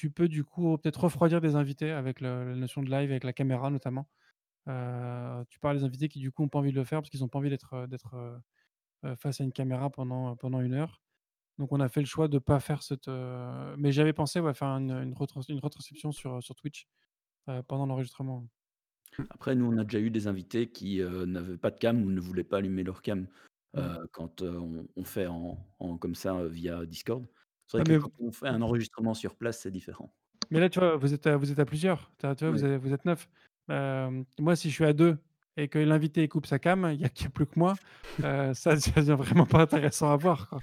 tu 0.00 0.10
peux 0.10 0.28
du 0.28 0.44
coup 0.44 0.78
peut-être 0.78 1.04
refroidir 1.04 1.42
des 1.42 1.56
invités 1.56 1.90
avec 1.90 2.22
le- 2.22 2.52
la 2.52 2.56
notion 2.56 2.82
de 2.82 2.90
live, 2.90 3.10
avec 3.10 3.22
la 3.22 3.34
caméra 3.34 3.68
notamment. 3.68 4.08
Euh, 4.66 5.44
tu 5.50 5.58
parles 5.58 5.76
des 5.76 5.84
invités 5.84 6.08
qui 6.08 6.20
du 6.20 6.32
coup 6.32 6.40
n'ont 6.40 6.48
pas 6.48 6.58
envie 6.58 6.70
de 6.70 6.76
le 6.76 6.84
faire 6.84 7.00
parce 7.02 7.10
qu'ils 7.10 7.20
n'ont 7.20 7.28
pas 7.28 7.38
envie 7.38 7.50
d'être 7.50 7.74
euh, 7.74 8.38
euh, 9.04 9.14
face 9.16 9.42
à 9.42 9.44
une 9.44 9.52
caméra 9.52 9.90
pendant, 9.90 10.36
pendant 10.36 10.62
une 10.62 10.72
heure. 10.72 11.02
Donc 11.58 11.70
on 11.72 11.80
a 11.80 11.90
fait 11.90 12.00
le 12.00 12.06
choix 12.06 12.28
de 12.28 12.36
ne 12.36 12.38
pas 12.38 12.60
faire 12.60 12.82
cette... 12.82 13.08
euh, 13.08 13.74
Mais 13.76 13.92
j'avais 13.92 14.14
pensé 14.14 14.40
ouais, 14.40 14.54
faire 14.54 14.68
une, 14.68 14.90
une, 14.90 15.12
retrans- 15.12 15.46
une 15.50 15.60
retranscription 15.60 16.12
sur, 16.12 16.42
sur 16.42 16.54
Twitch 16.54 16.88
pendant 17.68 17.84
l'enregistrement. 17.84 18.46
Après, 19.28 19.54
nous, 19.54 19.66
on 19.66 19.76
a 19.76 19.84
déjà 19.84 20.00
eu 20.00 20.08
des 20.08 20.28
invités 20.28 20.70
qui 20.70 21.02
n'avaient 21.26 21.58
pas 21.58 21.70
de 21.70 21.78
cam 21.78 22.02
ou 22.02 22.10
ne 22.10 22.20
voulaient 22.20 22.42
pas 22.42 22.56
allumer 22.56 22.84
leur 22.84 23.02
cam 23.02 23.26
quand 24.12 24.40
on, 24.40 24.86
on 24.96 25.04
fait 25.04 25.26
en, 25.26 25.58
en- 25.78 25.98
comme 25.98 26.14
ça 26.14 26.46
via 26.46 26.86
Discord. 26.86 27.26
C'est 27.70 27.80
Ah, 27.80 27.84
mais 27.86 27.98
quand 27.98 28.10
on 28.18 28.32
fait 28.32 28.48
un 28.48 28.62
enregistrement 28.62 29.14
sur 29.14 29.36
place, 29.36 29.60
c'est 29.60 29.70
différent. 29.70 30.12
Mais 30.50 30.58
là, 30.60 30.68
tu 30.68 30.80
vois, 30.80 30.96
vous 30.96 31.14
êtes 31.14 31.26
à, 31.26 31.36
vous 31.36 31.52
êtes 31.52 31.58
à 31.58 31.64
plusieurs. 31.64 32.10
Tu 32.18 32.26
vois, 32.26 32.50
vous, 32.50 32.64
Oui. 32.64 32.70
êtes, 32.70 32.80
vous 32.80 32.92
êtes 32.92 33.04
neuf. 33.04 33.28
Euh, 33.70 34.22
moi, 34.38 34.56
si 34.56 34.68
je 34.68 34.74
suis 34.74 34.84
à 34.84 34.92
deux 34.92 35.16
et 35.56 35.68
que 35.68 35.78
l'invité 35.78 36.26
coupe 36.28 36.46
sa 36.46 36.58
cam, 36.58 36.88
il 36.92 36.98
n'y 36.98 37.04
a, 37.04 37.08
qu'il 37.08 37.24
y 37.24 37.26
a 37.28 37.30
plus 37.30 37.46
que 37.46 37.56
moi, 37.56 37.78
euh, 38.24 38.52
ça 38.54 38.76
ça 38.80 38.90
devient 39.00 39.16
vraiment 39.16 39.46
pas 39.46 39.62
intéressant 39.62 40.10
à 40.10 40.16
voir. 40.16 40.48
Quoi. 40.48 40.62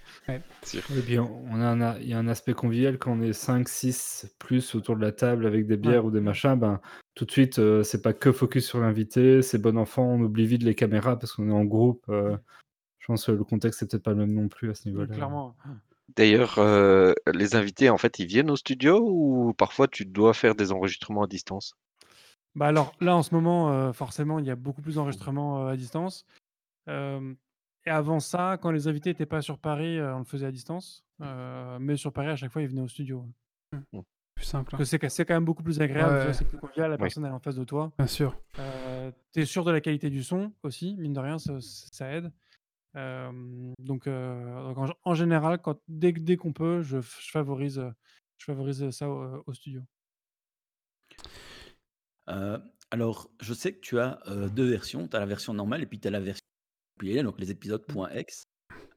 Et 0.73 1.01
puis 1.01 1.19
on 1.19 1.45
on 1.49 1.61
a 1.61 1.65
un 1.67 1.81
a 1.81 1.99
il 1.99 2.09
y 2.09 2.13
a 2.13 2.19
un 2.19 2.27
aspect 2.27 2.53
convivial 2.53 2.97
quand 2.97 3.11
on 3.13 3.21
est 3.21 3.33
5, 3.33 3.69
6 3.69 4.27
plus 4.39 4.75
autour 4.75 4.95
de 4.97 5.01
la 5.01 5.11
table 5.11 5.45
avec 5.45 5.65
des 5.67 5.77
bières 5.77 6.05
ou 6.05 6.11
des 6.11 6.19
machins, 6.19 6.55
ben, 6.55 6.81
tout 7.15 7.25
de 7.25 7.31
suite, 7.31 7.59
heu, 7.59 7.83
c'est 7.83 8.01
pas 8.01 8.13
que 8.13 8.31
focus 8.31 8.65
sur 8.67 8.79
l'invité, 8.79 9.41
c'est 9.41 9.57
bon 9.59 9.77
enfant, 9.77 10.03
on 10.05 10.21
oublie 10.21 10.45
vite 10.45 10.63
les 10.63 10.75
caméras 10.75 11.17
parce 11.17 11.33
qu'on 11.33 11.49
est 11.49 11.53
en 11.53 11.63
groupe, 11.65 12.03
heu, 12.09 12.37
je 12.99 13.07
pense 13.07 13.25
que 13.25 13.31
le 13.31 13.43
contexte 13.43 13.83
est 13.83 13.87
peut-être 13.91 14.03
pas 14.03 14.11
le 14.11 14.17
même 14.17 14.33
non 14.33 14.49
plus 14.49 14.69
à 14.69 14.75
ce 14.75 14.87
niveau-là. 14.89 15.07
Clairement. 15.13 15.55
D'ailleurs, 16.15 16.57
euh, 16.57 17.13
les 17.33 17.55
invités, 17.55 17.89
en 17.89 17.97
fait, 17.97 18.19
ils 18.19 18.25
viennent 18.25 18.49
au 18.49 18.55
studio 18.55 18.99
ou 19.05 19.53
parfois 19.53 19.87
tu 19.87 20.05
dois 20.05 20.33
faire 20.33 20.55
des 20.55 20.71
enregistrements 20.71 21.23
à 21.23 21.27
distance? 21.27 21.73
Bah 22.55 22.67
alors 22.67 22.93
là, 23.01 23.15
en 23.15 23.21
ce 23.23 23.35
moment, 23.35 23.71
euh, 23.71 23.93
forcément, 23.93 24.39
il 24.39 24.45
y 24.45 24.49
a 24.49 24.55
beaucoup 24.55 24.81
plus 24.81 24.95
d'enregistrements 24.95 25.67
euh, 25.67 25.71
à 25.73 25.77
distance. 25.77 26.25
Euh, 26.89 27.33
et 27.85 27.89
avant 27.89 28.19
ça, 28.19 28.57
quand 28.61 28.71
les 28.71 28.87
invités 28.87 29.11
n'étaient 29.11 29.25
pas 29.25 29.41
sur 29.41 29.59
Paris, 29.59 29.99
euh, 29.99 30.15
on 30.15 30.19
le 30.19 30.25
faisait 30.25 30.47
à 30.47 30.51
distance. 30.51 31.03
Euh, 31.21 31.77
mais 31.79 31.97
sur 31.97 32.11
Paris, 32.13 32.29
à 32.29 32.35
chaque 32.35 32.51
fois, 32.51 32.61
ils 32.61 32.67
venaient 32.67 32.81
au 32.81 32.87
studio. 32.87 33.25
Plus 34.35 34.45
simple. 34.45 34.75
hein. 34.75 34.85
C'est 34.85 35.25
quand 35.25 35.33
même 35.33 35.45
beaucoup 35.45 35.63
plus 35.63 35.81
agréable, 35.81 36.09
tu 36.09 36.15
vois, 36.17 36.25
Ouais. 36.27 36.33
c'est 36.33 36.45
plus 36.45 36.57
convivial, 36.57 36.91
la 36.91 36.97
personne 36.97 37.25
elle 37.25 37.31
est 37.31 37.33
en 37.35 37.39
face 37.39 37.55
de 37.55 37.63
toi. 37.63 37.91
Bien 37.97 38.07
sûr. 38.07 38.39
Euh, 38.59 39.11
tu 39.33 39.41
es 39.41 39.45
sûr 39.45 39.63
de 39.65 39.71
la 39.71 39.81
qualité 39.81 40.09
du 40.09 40.23
son 40.23 40.51
aussi, 40.63 40.95
mine 40.97 41.13
de 41.13 41.19
rien, 41.19 41.37
ça, 41.37 41.53
ça 41.59 42.07
aide. 42.11 42.31
Donc, 43.79 44.05
donc 44.05 44.77
en, 44.77 44.87
en 45.03 45.13
général, 45.13 45.61
quand, 45.61 45.79
dès, 45.87 46.37
qu'on 46.37 46.53
peut, 46.53 46.81
je, 46.81 46.99
favorise, 47.01 47.83
je 48.37 48.45
favorise 48.45 48.89
ça 48.89 49.09
au, 49.09 49.43
au 49.45 49.53
studio. 49.53 49.81
Alors, 52.91 53.29
je 53.41 53.53
sais 53.53 53.73
que 53.73 53.79
tu 53.79 53.99
as 53.99 54.19
deux 54.53 54.69
versions. 54.69 55.07
Tu 55.07 55.15
as 55.15 55.19
la 55.19 55.25
version 55.25 55.53
normale 55.53 55.83
et 55.83 55.85
puis 55.85 55.99
tu 55.99 56.07
as 56.07 56.11
la 56.11 56.19
version 56.19 56.41
donc 57.23 57.39
les 57.39 57.51
épisodes 57.51 57.85
.x. 58.15 58.43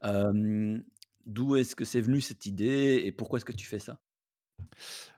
Euh, 0.03 0.79
D'où 1.27 1.55
est-ce 1.55 1.75
que 1.75 1.85
c'est 1.85 2.01
venu 2.01 2.19
cette 2.19 2.47
idée 2.47 3.01
et 3.05 3.11
pourquoi 3.11 3.37
est-ce 3.37 3.45
que 3.45 3.51
tu 3.51 3.67
fais 3.67 3.79
ça? 3.79 3.99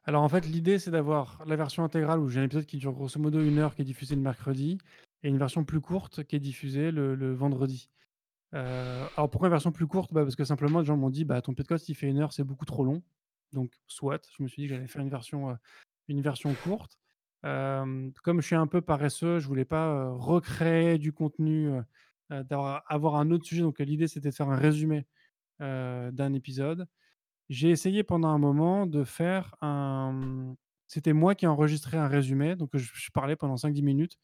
Alors 0.04 0.22
en 0.22 0.30
fait, 0.30 0.46
l'idée 0.46 0.80
c'est 0.80 0.92
d'avoir 0.92 1.42
la 1.46 1.56
version 1.56 1.84
intégrale 1.84 2.20
où 2.20 2.28
j'ai 2.28 2.42
un 2.42 2.44
épisode 2.44 2.66
qui 2.66 2.78
dure 2.78 2.92
grosso 2.92 3.20
modo 3.20 3.42
une 3.42 3.58
heure 3.60 3.74
qui 3.74 3.84
est 3.84 3.86
diffusé 3.86 4.16
le 4.16 4.22
mercredi 4.22 4.78
et 5.24 5.30
une 5.30 5.38
version 5.38 5.64
plus 5.64 5.80
courte 5.80 6.26
qui 6.26 6.36
est 6.36 6.40
diffusée 6.40 6.92
le, 6.92 7.16
le 7.16 7.34
vendredi. 7.34 7.90
Euh, 8.54 9.08
alors 9.18 9.30
pourquoi 9.30 9.48
une 9.48 9.54
version 9.54 9.72
plus 9.72 9.88
courte? 9.88 10.14
Bah, 10.14 10.24
Parce 10.24 10.36
que 10.36 10.46
simplement, 10.46 10.80
les 10.80 10.86
gens 10.86 10.98
m'ont 10.98 11.10
dit 11.10 11.26
bah, 11.26 11.42
ton 11.42 11.54
podcast 11.54 11.90
il 11.90 11.96
fait 11.96 12.08
une 12.08 12.20
heure, 12.20 12.34
c'est 12.34 12.44
beaucoup 12.44 12.66
trop 12.66 12.84
long. 12.84 13.02
Donc, 13.52 13.72
soit, 13.88 14.28
je 14.38 14.44
me 14.44 14.48
suis 14.48 14.64
dit 14.64 14.68
que 14.68 14.76
j'allais 14.76 14.88
faire 14.88 15.02
une 15.02 15.10
version, 15.10 15.50
euh, 15.50 16.54
courte. 16.64 17.00
Euh, 17.46 18.10
comme 18.24 18.42
je 18.42 18.48
suis 18.48 18.56
un 18.56 18.68
peu 18.68 18.82
paresseux, 18.82 19.40
je 19.40 19.48
voulais 19.48 19.66
pas 19.66 20.10
recréer 20.12 20.98
du 20.98 21.12
contenu, 21.14 21.72
avoir 22.30 23.16
un 23.16 23.32
autre 23.32 23.46
sujet. 23.46 23.62
Donc, 23.62 23.80
l'idée 23.80 24.08
c'était 24.08 24.30
de 24.30 24.36
faire 24.36 24.50
un 24.50 24.56
résumé 24.56 25.06
d'un 25.60 26.34
épisode. 26.34 26.88
J'ai 27.50 27.70
essayé 27.70 28.04
pendant 28.04 28.30
un 28.30 28.40
moment 28.40 28.88
de 28.88 29.04
faire 29.04 29.56
un. 29.62 30.56
C'était 30.88 31.14
moi 31.14 31.36
qui 31.36 31.48
enregistrais 31.48 31.98
un 31.98 32.08
résumé, 32.08 32.56
donc 32.56 32.76
je 32.76 33.12
parlais 33.12 33.36
pendant 33.36 33.56
5-10 33.56 33.84
minutes. 33.84 34.18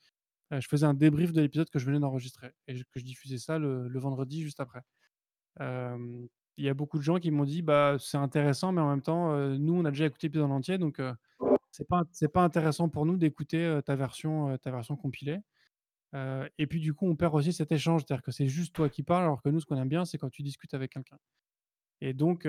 Euh, 0.51 0.59
je 0.59 0.67
faisais 0.67 0.85
un 0.85 0.93
débrief 0.93 1.31
de 1.31 1.41
l'épisode 1.41 1.69
que 1.69 1.79
je 1.79 1.85
venais 1.85 1.99
d'enregistrer 1.99 2.51
et 2.67 2.73
que 2.75 2.99
je 2.99 3.05
diffusais 3.05 3.37
ça 3.37 3.59
le, 3.59 3.99
vendredi 3.99 4.41
juste 4.41 4.59
après. 4.59 4.81
Il 5.59 6.65
y 6.65 6.69
a 6.69 6.73
beaucoup 6.73 6.97
de 6.97 7.03
gens 7.03 7.19
qui 7.19 7.31
m'ont 7.31 7.45
dit 7.45 7.61
bah 7.61 7.97
c'est 7.99 8.17
intéressant, 8.17 8.71
mais 8.71 8.81
en 8.81 8.89
même 8.89 9.01
temps, 9.01 9.35
nous 9.57 9.73
on 9.73 9.85
a 9.85 9.91
déjà 9.91 10.05
écouté 10.05 10.27
l'épisode 10.27 10.51
en 10.51 10.55
entier, 10.55 10.77
donc 10.77 11.01
c'est 11.71 11.87
pas 11.87 12.03
c'est 12.11 12.27
pas 12.31 12.43
intéressant 12.43 12.89
pour 12.89 13.05
nous 13.05 13.17
d'écouter 13.17 13.79
ta 13.85 13.95
version 13.95 14.57
ta 14.57 14.71
version 14.71 14.95
compilée. 14.97 15.39
Et 16.13 16.67
puis 16.67 16.79
du 16.81 16.93
coup, 16.93 17.07
on 17.07 17.15
perd 17.15 17.35
aussi 17.35 17.53
cet 17.53 17.71
échange, 17.71 18.03
c'est-à-dire 18.05 18.23
que 18.23 18.31
c'est 18.31 18.47
juste 18.47 18.75
toi 18.75 18.89
qui 18.89 19.03
parles, 19.03 19.23
alors 19.23 19.41
que 19.41 19.49
nous, 19.49 19.59
ce 19.61 19.65
qu'on 19.65 19.77
aime 19.77 19.89
bien, 19.89 20.05
c'est 20.05 20.17
quand 20.17 20.29
tu 20.29 20.43
discutes 20.43 20.73
avec 20.73 20.91
quelqu'un. 20.91 21.17
Et 22.01 22.13
donc, 22.13 22.47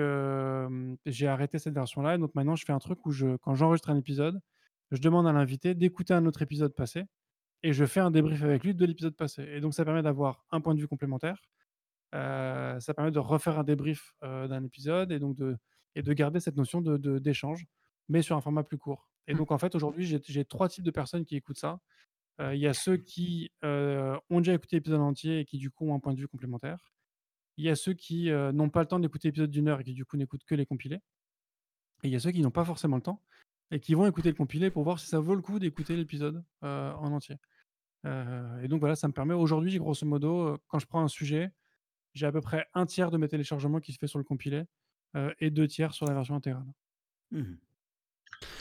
j'ai 1.05 1.27
arrêté 1.27 1.59
cette 1.59 1.73
version-là 1.73 2.15
et 2.15 2.17
donc 2.17 2.35
maintenant 2.35 2.55
je 2.55 2.65
fais 2.65 2.73
un 2.73 2.79
truc 2.79 3.05
où 3.05 3.11
quand 3.41 3.55
j'enregistre 3.55 3.89
un 3.89 3.97
épisode, 3.97 4.39
je 4.91 4.99
demande 5.01 5.27
à 5.27 5.33
l'invité 5.33 5.73
d'écouter 5.75 6.13
un 6.13 6.25
autre 6.25 6.41
épisode 6.41 6.73
passé 6.75 7.05
et 7.63 7.73
je 7.73 7.85
fais 7.85 7.99
un 7.99 8.11
débrief 8.11 8.43
avec 8.43 8.63
lui 8.63 8.73
de 8.73 8.85
l'épisode 8.85 9.15
passé 9.15 9.43
et 9.43 9.61
donc 9.61 9.73
ça 9.73 9.85
permet 9.85 10.01
d'avoir 10.01 10.45
un 10.51 10.61
point 10.61 10.75
de 10.75 10.79
vue 10.79 10.87
complémentaire. 10.87 11.41
Heu, 12.15 12.79
ça 12.79 12.93
permet 12.93 13.11
de 13.11 13.19
refaire 13.19 13.59
un 13.59 13.63
débrief, 13.63 14.13
heu, 14.23 14.47
d'un 14.47 14.63
épisode 14.63 15.11
et 15.11 15.19
donc 15.19 15.35
de 15.37 15.57
et 15.95 16.01
de 16.03 16.13
garder 16.13 16.39
cette 16.39 16.55
notion 16.55 16.81
de 16.81 17.19
d'échange, 17.19 17.65
mais 18.09 18.21
sur 18.21 18.35
un 18.37 18.41
format 18.41 18.63
plus 18.63 18.77
court. 18.77 19.09
Et 19.27 19.33
Mmh. 19.33 19.37
donc 19.37 19.51
en 19.51 19.57
fait, 19.57 19.75
aujourd'hui, 19.75 20.05
j'ai 20.05 20.45
3 20.45 20.69
types 20.69 20.83
de 20.83 20.91
personnes 20.91 21.25
qui 21.25 21.35
écoutent 21.35 21.59
ça. 21.59 21.79
Heu, 22.41 22.55
il 22.55 22.61
y 22.61 22.67
a 22.67 22.73
ceux 22.73 22.97
qui, 22.97 23.51
ont 23.63 24.39
déjà 24.39 24.53
écouté 24.53 24.77
l'épisode 24.77 25.01
entier 25.01 25.39
et 25.41 25.45
qui 25.45 25.57
du 25.57 25.71
coup 25.71 25.89
ont 25.89 25.95
un 25.95 25.99
point 25.99 26.13
de 26.13 26.19
vue 26.19 26.27
complémentaire. 26.27 26.79
Il 27.57 27.65
y 27.65 27.69
a 27.69 27.75
ceux 27.75 27.93
qui, 27.93 28.31
n'ont 28.31 28.69
pas 28.69 28.81
le 28.81 28.87
temps 28.87 28.99
d'écouter 28.99 29.29
l'épisode 29.29 29.51
d'une 29.51 29.67
heure 29.69 29.81
et 29.81 29.83
qui 29.83 29.93
du 29.93 30.05
coup 30.05 30.17
n'écoutent 30.17 30.45
que 30.45 30.55
les 30.55 30.65
compilés. 30.65 31.01
Et 32.03 32.07
il 32.07 32.11
y 32.11 32.15
a 32.15 32.19
ceux 32.19 32.31
qui 32.31 32.41
n'ont 32.41 32.51
pas 32.51 32.65
forcément 32.65 32.97
le 32.97 33.03
temps 33.03 33.21
et 33.71 33.79
qui 33.79 33.93
vont 33.93 34.07
écouter 34.07 34.29
le 34.29 34.35
compilé 34.35 34.71
pour 34.71 34.83
voir 34.83 34.99
si 34.99 35.07
ça 35.07 35.19
vaut 35.19 35.35
le 35.35 35.41
coup 35.41 35.59
d'écouter 35.59 35.95
l'épisode, 35.95 36.43
en 36.61 37.11
entier. 37.11 37.37
Heu 38.05 38.63
et 38.63 38.67
donc 38.67 38.79
voilà, 38.79 38.95
ça 38.95 39.07
me 39.07 39.13
permet 39.13 39.33
aujourd'hui, 39.33 39.77
grosso 39.77 40.05
modo, 40.05 40.49
heu, 40.49 40.57
quand 40.67 40.79
je 40.79 40.87
prends 40.87 41.03
un 41.03 41.07
sujet, 41.07 41.51
j'ai 42.13 42.25
à 42.25 42.31
peu 42.31 42.41
près 42.41 42.67
un 42.73 42.85
tiers 42.85 43.11
de 43.11 43.17
mes 43.17 43.27
téléchargements 43.27 43.79
qui 43.79 43.93
se 43.93 43.97
fait 43.99 44.07
sur 44.07 44.19
le 44.19 44.25
compilé, 44.25 44.63
heu 45.15 45.33
et 45.39 45.49
deux 45.49 45.67
tiers 45.67 45.93
sur 45.93 46.05
la 46.05 46.13
version 46.13 46.35
intégrale. 46.35 46.65
Mhm. 47.31 47.57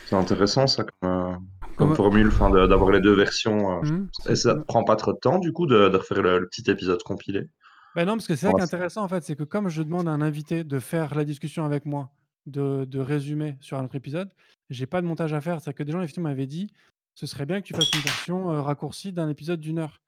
C'est 0.05 0.16
intéressant 0.16 0.66
ça 0.66 0.84
comme, 0.84 1.11
euh, 1.11 1.36
comme 1.76 1.95
formule, 1.95 2.30
d'avoir 2.30 2.91
les 2.91 3.01
deux 3.01 3.14
versions. 3.14 3.78
euh. 3.78 3.82
Mhm. 3.82 4.09
Et 4.28 4.34
ça 4.36 4.55
te 4.55 4.61
prend 4.64 4.84
pas 4.84 4.97
trop 4.97 5.12
de 5.12 5.18
temps 5.18 5.38
du 5.38 5.53
coup 5.53 5.66
de, 5.66 5.88
de 5.88 5.97
refaire 5.97 6.22
le, 6.22 6.38
le 6.41 6.49
petit 6.49 6.70
épisode 6.70 7.03
compilé? 7.03 7.49
Bah 7.95 8.05
non, 8.05 8.12
parce 8.14 8.26
que 8.26 8.36
c'est 8.36 8.47
ça 8.47 8.53
qui 8.53 8.61
est 8.61 8.62
intéressant 8.62 9.03
en 9.03 9.09
fait, 9.09 9.24
c'est 9.24 9.36
que 9.36 9.43
comme 9.45 9.68
je 9.68 9.82
demande 9.82 10.09
à 10.09 10.12
un 10.12 10.20
invité 10.20 10.62
de 10.64 10.78
faire 10.78 11.14
la 11.14 11.24
discussion 11.24 11.64
avec 11.64 11.86
moi, 11.86 12.11
de, 12.47 12.84
de 12.84 12.99
résumer 13.01 13.57
sur 13.61 13.78
un 13.78 13.84
autre 13.84 13.97
épisode, 13.97 14.30
j'ai 14.70 14.86
pas 14.86 15.01
de 15.03 15.07
montage 15.07 15.32
à 15.32 15.41
faire. 15.41 15.61
C'est 15.61 15.74
que 15.74 15.82
des 15.82 15.93
gens 15.93 16.01
effectivement 16.01 16.28
m'avaient 16.28 16.47
dit, 16.47 16.72
ce 17.21 17.27
serait 17.27 17.45
bien 17.45 17.61
que 17.61 17.66
tu 17.66 17.75
fasses 17.75 17.91
une 17.93 18.01
version 18.01 18.51
euh, 18.51 18.62
raccourcie 18.62 19.12
d'un 19.12 19.29
épisode 19.29 19.61
d'une 19.61 19.79
heure. 19.79 20.01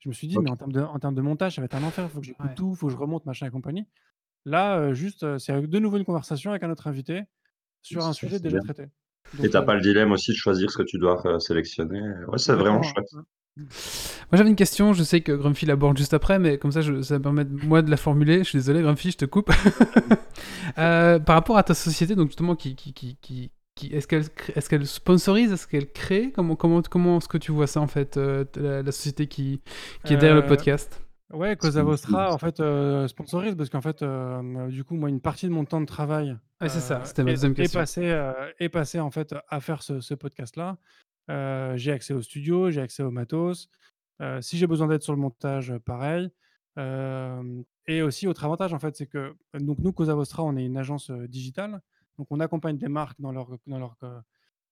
Je 0.00 0.08
me 0.08 0.14
suis 0.14 0.26
dit, 0.26 0.36
mais 0.38 0.50
en 0.50 0.56
termes 0.56 0.72
de, 0.72 0.80
en 0.80 0.98
termes 0.98 1.14
de 1.14 1.20
montage, 1.22 1.54
ça 1.54 1.60
va 1.60 1.66
être 1.66 1.76
un 1.76 1.82
enfer. 1.84 2.04
Il 2.04 2.10
faut 2.10 2.18
que 2.20 2.26
j'écoute 2.26 2.44
Ouais. 2.46 2.54
tout, 2.56 2.72
il 2.74 2.76
faut 2.76 2.86
que 2.88 2.92
je 2.92 2.98
remonte, 2.98 3.24
machin 3.24 3.46
et 3.46 3.50
compagnie. 3.50 3.86
Là, 4.44 4.76
euh, 4.78 4.94
juste, 4.94 5.22
euh, 5.22 5.38
c'est 5.38 5.60
de 5.60 5.78
nouveau 5.78 5.96
une 5.96 6.04
conversation 6.04 6.50
avec 6.50 6.64
un 6.64 6.70
autre 6.70 6.88
invité 6.88 7.22
sur 7.82 8.04
un 8.04 8.12
sujet 8.12 8.40
déjà 8.40 8.56
bien. 8.58 8.64
traité. 8.64 8.88
Et 9.38 9.42
Donc, 9.42 9.50
t'as 9.52 9.62
euh, 9.62 9.64
pas 9.64 9.74
le 9.74 9.80
dilemme 9.80 10.10
aussi 10.10 10.32
de 10.32 10.36
choisir 10.36 10.70
ce 10.72 10.78
que 10.78 10.82
tu 10.82 10.98
dois 10.98 11.24
euh, 11.26 11.38
sélectionner. 11.38 12.00
Ouais, 12.26 12.38
c'est 12.38 12.54
vraiment 12.54 12.82
chouette. 12.82 13.06
Moi 13.58 13.66
j'avais 14.34 14.50
une 14.50 14.56
question, 14.56 14.92
je 14.92 15.02
sais 15.02 15.22
que 15.22 15.32
Grumpy 15.32 15.64
l'aborde 15.66 15.96
juste 15.96 16.12
après, 16.14 16.38
mais 16.38 16.58
comme 16.58 16.72
ça 16.72 16.82
je- 16.82 17.00
ça 17.00 17.16
me 17.18 17.22
permet 17.22 17.44
de- 17.46 17.64
moi 17.64 17.80
de 17.80 17.90
la 17.90 17.96
formuler. 17.96 18.38
Je 18.40 18.50
suis 18.50 18.58
désolé 18.58 18.82
Grumpy, 18.82 19.12
je 19.12 19.16
te 19.18 19.24
coupe. 19.24 19.50
Euh, 20.78 21.18
par 21.18 21.36
rapport 21.36 21.56
à 21.56 21.62
ta 21.62 21.72
société, 21.74 22.14
donc 22.14 22.28
justement, 22.28 22.54
qui, 22.54 22.76
qui- 22.76 22.92
est-ce 23.82 24.06
qu'elle 24.08 24.28
crée- 24.30 24.52
est-ce 24.56 24.68
qu'elle 24.70 24.86
sponsorise, 24.86 25.52
est-ce 25.52 25.66
qu'elle 25.68 25.90
crée? 25.92 26.32
Comment, 26.32 26.56
comment, 26.56 26.80
comment 26.82 27.18
est-ce 27.18 27.28
que 27.28 27.38
tu 27.38 27.52
vois 27.52 27.66
ça 27.66 27.80
en 27.80 27.86
fait, 27.86 28.16
euh, 28.16 28.44
la, 28.56 28.82
la 28.82 28.92
société 28.92 29.26
qui, 29.26 29.60
qui 30.04 30.14
est 30.14 30.16
derrière 30.16 30.36
le 30.36 30.44
Euh, 30.44 30.48
podcast? 30.48 31.02
Ouais, 31.32 31.56
Cosa 31.56 31.82
Vostra, 31.82 32.32
en 32.32 32.38
fait, 32.38 32.60
euh, 32.60 33.08
sponsorise 33.08 33.56
parce 33.56 33.68
qu'en 33.68 33.80
fait, 33.80 34.00
euh, 34.02 34.68
du 34.68 34.84
coup, 34.84 34.94
moi, 34.94 35.08
une 35.08 35.20
partie 35.20 35.46
de 35.46 35.52
mon 35.52 35.64
temps 35.64 35.80
de 35.80 35.86
travail 35.86 36.36
Ouais, 36.60 36.68
c'est 36.68 36.80
ça, 36.80 37.00
euh, 37.00 37.04
c'était 37.04 37.24
ma 37.24 37.30
est, 37.30 37.34
deuxième 37.34 37.52
est 37.52 37.54
question. 37.56 37.80
passé, 37.80 38.08
euh, 38.10 38.32
est 38.60 38.68
passé 38.68 39.00
en 39.00 39.10
fait 39.10 39.34
à 39.48 39.60
faire 39.60 39.82
ce, 39.82 40.00
ce 40.00 40.14
podcast-là. 40.14 40.78
J'ai 41.76 41.92
accès 41.92 42.14
au 42.14 42.22
studio, 42.22 42.70
j'ai 42.70 42.80
accès 42.80 43.02
au 43.02 43.10
matos. 43.10 43.68
Si 44.40 44.56
j'ai 44.56 44.66
besoin 44.66 44.86
d'aide 44.86 45.02
sur 45.02 45.12
le 45.12 45.18
montage, 45.18 45.74
pareil. 45.84 46.30
Et 47.88 48.02
aussi 48.02 48.26
autre 48.26 48.44
avantage 48.44 48.72
en 48.72 48.78
fait, 48.78 48.96
c'est 48.96 49.06
que 49.06 49.34
donc 49.54 49.78
nous, 49.80 49.92
Cosa 49.92 50.14
Vostra, 50.14 50.44
on 50.44 50.56
est 50.56 50.64
une 50.64 50.76
agence, 50.76 51.10
digitale. 51.10 51.82
Donc 52.18 52.28
on 52.30 52.40
accompagne 52.40 52.78
des 52.78 52.88
marques 52.88 53.20
dans 53.20 53.32
leur, 53.32 53.58
dans 53.66 53.78
leur, 53.78 53.96
heu, 54.02 54.20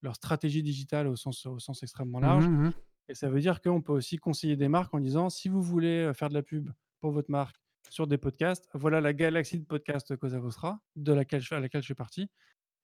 leur 0.02 0.16
stratégie 0.16 0.62
digitale 0.62 1.06
au 1.08 1.16
sens 1.16 1.46
au 1.46 1.58
sens 1.58 1.82
extrêmement 1.82 2.20
Mmh 2.20 2.20
large 2.20 2.50
mmh. 2.50 2.72
et 3.08 3.14
ça 3.14 3.28
veut 3.30 3.40
dire 3.40 3.60
qu'on 3.60 3.82
peut 3.82 3.92
aussi 3.92 4.16
conseiller 4.18 4.56
des 4.56 4.68
marques 4.68 4.94
en 4.94 5.00
disant: 5.00 5.30
«Si 5.30 5.48
vous 5.48 5.62
voulez, 5.62 6.04
heu, 6.10 6.12
faire 6.14 6.28
de 6.30 6.34
la 6.34 6.42
pub 6.42 6.70
pour 7.00 7.12
votre 7.12 7.30
marque 7.30 7.56
sur 7.90 8.06
des 8.06 8.18
podcasts, 8.18 8.68
voilà 8.74 9.00
la 9.00 9.12
galaxie 9.12 9.60
de 9.60 9.64
podcasts 9.66 10.16
Cosa 10.16 10.38
Vostra, 10.40 10.80
de 10.96 11.12
laquelle 11.12 11.42
je 11.42 11.54
à 11.54 11.60
laquelle 11.60 11.82
je 11.82 11.88
fais 11.88 11.94
partie» 11.94 12.30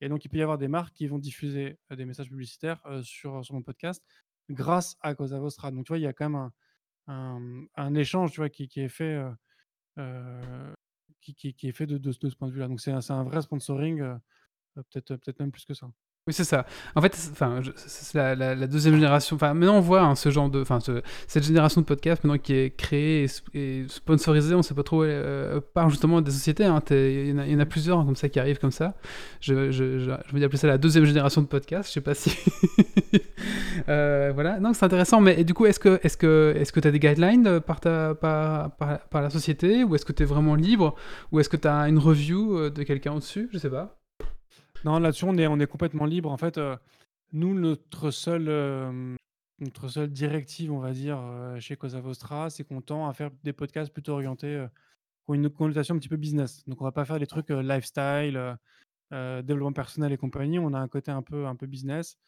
et 0.02 0.08
donc 0.10 0.24
il 0.24 0.28
peut 0.30 0.38
y 0.38 0.42
avoir 0.42 0.58
des 0.58 0.68
marques 0.68 0.94
qui 0.94 1.06
vont 1.08 1.18
diffuser, 1.18 1.78
heu, 1.92 1.96
des 1.96 2.04
messages 2.06 2.28
publicitaires, 2.30 2.82
sur 3.02 3.44
sur 3.44 3.54
mon 3.54 3.62
podcast 3.62 4.04
grâce 4.50 4.96
à 5.00 5.14
Cosa 5.14 5.38
Vostra. 5.40 5.70
Donc 5.72 5.86
tu 5.86 5.90
vois, 5.90 5.98
il 5.98 6.02
y 6.02 6.06
a 6.06 6.12
quand 6.12 6.28
même 6.30 6.36
un 6.40 6.52
un, 7.08 7.64
un 7.76 7.94
échange, 7.94 8.32
tu 8.32 8.38
vois, 8.40 8.50
qui 8.50 8.68
qui 8.68 8.80
est 8.80 8.88
fait, 8.88 9.18
qui 11.20 11.34
qui 11.34 11.54
qui 11.54 11.68
est 11.68 11.72
fait 11.72 11.86
de 11.86 11.98
de 11.98 12.12
ce 12.12 12.18
de 12.18 12.28
ce 12.28 12.36
point 12.36 12.48
de 12.48 12.52
vue-là. 12.52 12.68
Donc 12.68 12.80
c'est 12.80 12.92
un 12.92 13.00
un 13.10 13.24
vrai 13.24 13.42
sponsoring, 13.42 14.02
peut-être, 14.74 15.10
heu, 15.12 15.18
peut-être 15.18 15.40
même 15.40 15.50
plus 15.52 15.64
que 15.64 15.74
ça. 15.74 15.86
Oui, 16.26 16.34
c'est 16.34 16.44
ça. 16.44 16.66
En 16.94 17.00
fait, 17.00 17.14
c'est 17.14 18.14
la 18.14 18.66
2e 18.66 18.94
génération 18.94 19.36
enfin, 19.36 19.54
maintenant 19.54 19.76
on 19.78 19.80
voit, 19.80 20.02
hein, 20.02 20.14
ce 20.14 20.30
genre 20.30 20.50
de 20.50 20.62
cette 21.26 21.44
génération 21.44 21.80
de 21.80 21.86
podcasts 21.86 22.22
maintenant 22.24 22.38
qui 22.38 22.52
est 22.52 22.76
créée 22.76 23.22
et 23.22 23.28
sp 23.32 23.48
et 23.54 23.86
sponsorisée, 23.88 24.54
on 24.54 24.60
sait 24.62 24.74
pas 24.74 24.82
trop, 24.82 25.02
heu, 25.02 25.62
par 25.72 25.88
justement 25.88 26.20
des 26.20 26.30
sociétés, 26.30 26.64
hein. 26.66 26.82
Il 26.90 27.30
y 27.50 27.54
en 27.56 27.58
a 27.60 27.64
plusieurs 27.66 28.04
comme 28.04 28.16
ça 28.16 28.28
qui 28.28 28.38
arrivent 28.38 28.58
comme 28.58 28.70
ça. 28.70 28.94
Je 29.40 29.72
je 29.72 29.98
je 29.98 30.10
je 30.26 30.36
vais 30.36 30.44
appeler 30.44 30.58
ça 30.58 30.66
la 30.68 30.76
2e 30.78 31.04
génération 31.06 31.40
de 31.40 31.46
podcasts, 31.46 31.88
je 31.88 31.94
sais 31.94 32.00
pas 32.02 32.14
si 32.14 32.30
heu, 33.88 34.30
voilà. 34.34 34.60
Non, 34.60 34.74
c'est 34.74 34.84
intéressant, 34.84 35.20
mais 35.22 35.42
du 35.42 35.54
coup, 35.54 35.64
est-ce 35.66 35.80
que 35.80 35.98
est-ce 36.02 36.18
que 36.18 36.52
est-ce 36.56 36.70
que 36.72 36.80
tu 36.80 36.86
as 36.88 36.90
des 36.90 37.00
guidelines, 37.00 37.60
par 37.60 37.80
ta 37.80 38.14
par 38.14 38.70
par 38.76 39.22
la 39.22 39.30
société? 39.30 39.84
Ou 39.84 39.94
est-ce 39.94 40.04
que 40.04 40.12
tu 40.12 40.22
es 40.22 40.26
vraiment 40.26 40.54
libre? 40.54 40.94
Ou 41.32 41.40
est-ce 41.40 41.48
que 41.48 41.56
tu 41.56 41.66
as 41.66 41.88
une 41.88 41.98
review, 41.98 42.68
de 42.70 42.82
quelqu'un 42.82 43.12
au-dessus? 43.14 43.48
Je 43.52 43.58
sais 43.58 43.70
pas. 43.70 43.99
Non, 44.84 44.98
là-dessus, 44.98 45.24
on 45.26 45.36
est 45.36 45.46
on 45.46 45.58
est 45.60 45.66
complètement 45.66 46.06
libre. 46.06 46.30
En 46.30 46.36
fait, 46.38 46.56
heu, 46.58 46.76
nous, 47.32 47.54
notre 47.58 48.10
seule, 48.10 48.48
hem, 48.48 49.16
notre 49.60 49.88
seule 49.88 50.10
directive, 50.10 50.72
on 50.72 50.78
va 50.80 50.92
dire, 50.92 51.18
heu, 51.18 51.60
chez 51.60 51.76
Cosa 51.76 52.00
Vostra, 52.00 52.48
c'est 52.50 52.64
qu'on 52.64 52.80
tend 52.80 53.08
à 53.08 53.12
faire 53.12 53.30
des 53.44 53.52
podcasts 53.52 53.92
plutôt 53.92 54.12
orientés, 54.14 54.66
qui 55.24 55.30
ont 55.30 55.34
une 55.34 55.50
connotation 55.50 55.94
un 55.94 55.98
petit 55.98 56.08
peu 56.08 56.16
business. 56.16 56.64
Donc 56.66 56.80
on 56.80 56.84
va 56.84 56.92
pas 56.92 57.04
faire 57.04 57.18
des 57.18 57.26
trucs, 57.26 57.50
lifestyle, 57.50 58.56
développement 59.12 59.72
personnel 59.72 60.12
et 60.12 60.16
compagnie. 60.18 60.58
On 60.58 60.72
a 60.74 60.78
un 60.80 60.88
côté 60.88 61.10
un 61.10 61.22
peu 61.22 61.46
un 61.46 61.56
peu 61.56 61.66
business. 61.66 62.18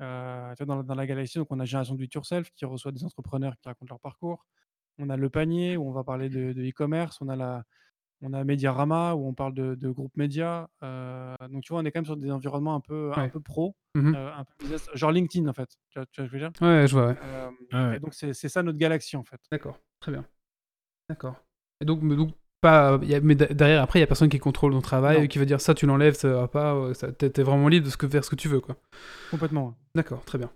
Dans 0.00 0.54
la 0.76 0.82
dans 0.82 0.94
la 0.94 1.06
galaxie, 1.06 1.38
donc 1.38 1.48
on 1.50 1.60
a 1.60 1.64
Génération 1.66 1.96
It 1.98 2.14
Yourself 2.14 2.50
qui 2.56 2.64
reçoit 2.64 2.92
des 2.92 3.04
entrepreneurs 3.04 3.54
qui 3.58 3.68
racontent 3.68 3.92
leur 3.94 4.00
parcours. 4.00 4.46
On 4.98 5.10
a 5.10 5.16
Le 5.16 5.30
Panier 5.30 5.76
où 5.76 5.88
on 5.88 5.92
va 5.92 6.04
parler 6.04 6.28
de 6.30 6.52
e-commerce. 6.68 7.18
On 7.20 7.28
a 7.28 7.36
la 7.36 7.64
on 8.22 8.32
a 8.32 8.44
Mediarama 8.44 9.14
où 9.14 9.26
on 9.26 9.34
parle 9.34 9.54
de 9.54 9.74
de 9.74 9.90
groupes 9.90 10.16
médias. 10.16 10.66
Heu, 10.82 11.34
donc 11.50 11.62
tu 11.64 11.72
vois, 11.72 11.82
on 11.82 11.84
est 11.84 11.90
quand 11.92 12.00
même 12.00 12.04
sur 12.06 12.16
des 12.16 12.30
environnements 12.30 12.74
un 12.74 12.80
peu 12.80 13.12
un 13.14 13.22
Ouais. 13.22 13.28
peu 13.28 13.40
pro, 13.40 13.74
Mmh 13.94 14.14
un 14.14 14.44
peu 14.44 14.52
business, 14.60 14.88
genre 14.94 15.10
LinkedIn 15.12 15.48
en 15.48 15.52
fait. 15.54 15.68
Tu 15.90 15.98
vois 15.98 16.06
tu 16.12 16.20
vois 16.20 16.26
ce 16.28 16.32
que 16.32 16.38
je 16.38 16.44
veux 16.44 16.50
dire? 16.50 16.52
Ouais, 16.68 16.86
je 16.86 16.92
vois, 16.94 17.06
ouais. 17.08 17.16
Hem 17.22 17.54
Ouais, 17.72 17.88
et 17.88 17.90
ouais. 17.90 18.00
donc 18.00 18.14
c'est 18.14 18.32
ça 18.34 18.62
notre 18.62 18.78
galaxie, 18.78 19.16
en 19.16 19.24
fait. 19.24 19.40
D'accord, 19.52 19.78
très 20.00 20.12
bien. 20.12 20.24
D'accord 21.08 21.36
et 21.82 21.86
donc 21.86 22.00
mais 22.02 22.14
donc 22.16 22.30
pas 22.60 22.98
il 23.02 23.08
y 23.08 23.14
a 23.14 23.20
mais 23.20 23.34
de 23.34 23.46
derrière 23.46 23.82
après, 23.82 23.98
il 24.00 24.02
y 24.02 24.04
a 24.04 24.06
personne 24.06 24.28
qui 24.28 24.38
contrôle 24.38 24.72
ton 24.72 24.80
travail, 24.82 25.24
et 25.24 25.28
qui 25.28 25.38
va 25.38 25.44
dire: 25.46 25.60
«Ça, 25.62 25.74
tu 25.74 25.86
l'enlèves, 25.86 26.14
ça 26.14 26.28
va 26.30 26.48
pas», 26.48 26.74
heu, 26.74 26.94
ça 26.94 27.10
tu 27.12 27.24
es 27.24 27.30
tu 27.30 27.40
es 27.40 27.44
vraiment 27.44 27.68
libre 27.68 27.86
de 27.86 27.90
ce 27.90 27.96
que 27.96 28.06
faire 28.08 28.24
ce 28.24 28.30
que 28.30 28.36
tu 28.36 28.48
veux, 28.48 28.60
quoi? 28.60 28.76
Complètement. 29.30 29.76
D'accord, 29.94 30.24
très 30.24 30.38
bien. 30.38 30.50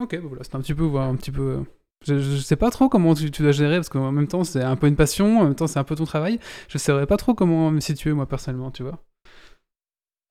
OK, 0.00 0.16
bah, 0.16 0.22
voilà, 0.28 0.44
c'était 0.44 0.56
un 0.56 0.60
petit 0.60 0.74
peu 0.74 0.84
voir 0.84 1.08
un 1.08 1.16
petit 1.16 1.32
peu, 1.32 1.64
je 2.06 2.18
je 2.18 2.36
sais 2.36 2.56
pas 2.56 2.70
trop 2.70 2.88
comment 2.88 3.14
tu 3.14 3.30
tu 3.30 3.42
dois 3.42 3.52
gérer 3.52 3.76
parce 3.76 3.88
qu'en 3.88 4.12
même 4.12 4.28
temps, 4.28 4.44
c'est 4.44 4.62
un 4.62 4.76
peu 4.76 4.86
une 4.86 4.96
passion, 4.96 5.40
en 5.40 5.44
même 5.44 5.54
temps, 5.54 5.66
c'est 5.66 5.78
un 5.78 5.84
peu 5.84 5.94
ton 5.96 6.04
travail. 6.04 6.38
Je 6.68 6.78
saurais 6.78 7.06
pas 7.06 7.16
trop 7.16 7.34
comment 7.34 7.70
me 7.70 7.80
situer 7.80 8.12
moi 8.12 8.26
personnellement, 8.26 8.70
tu 8.70 8.82
vois? 8.82 9.02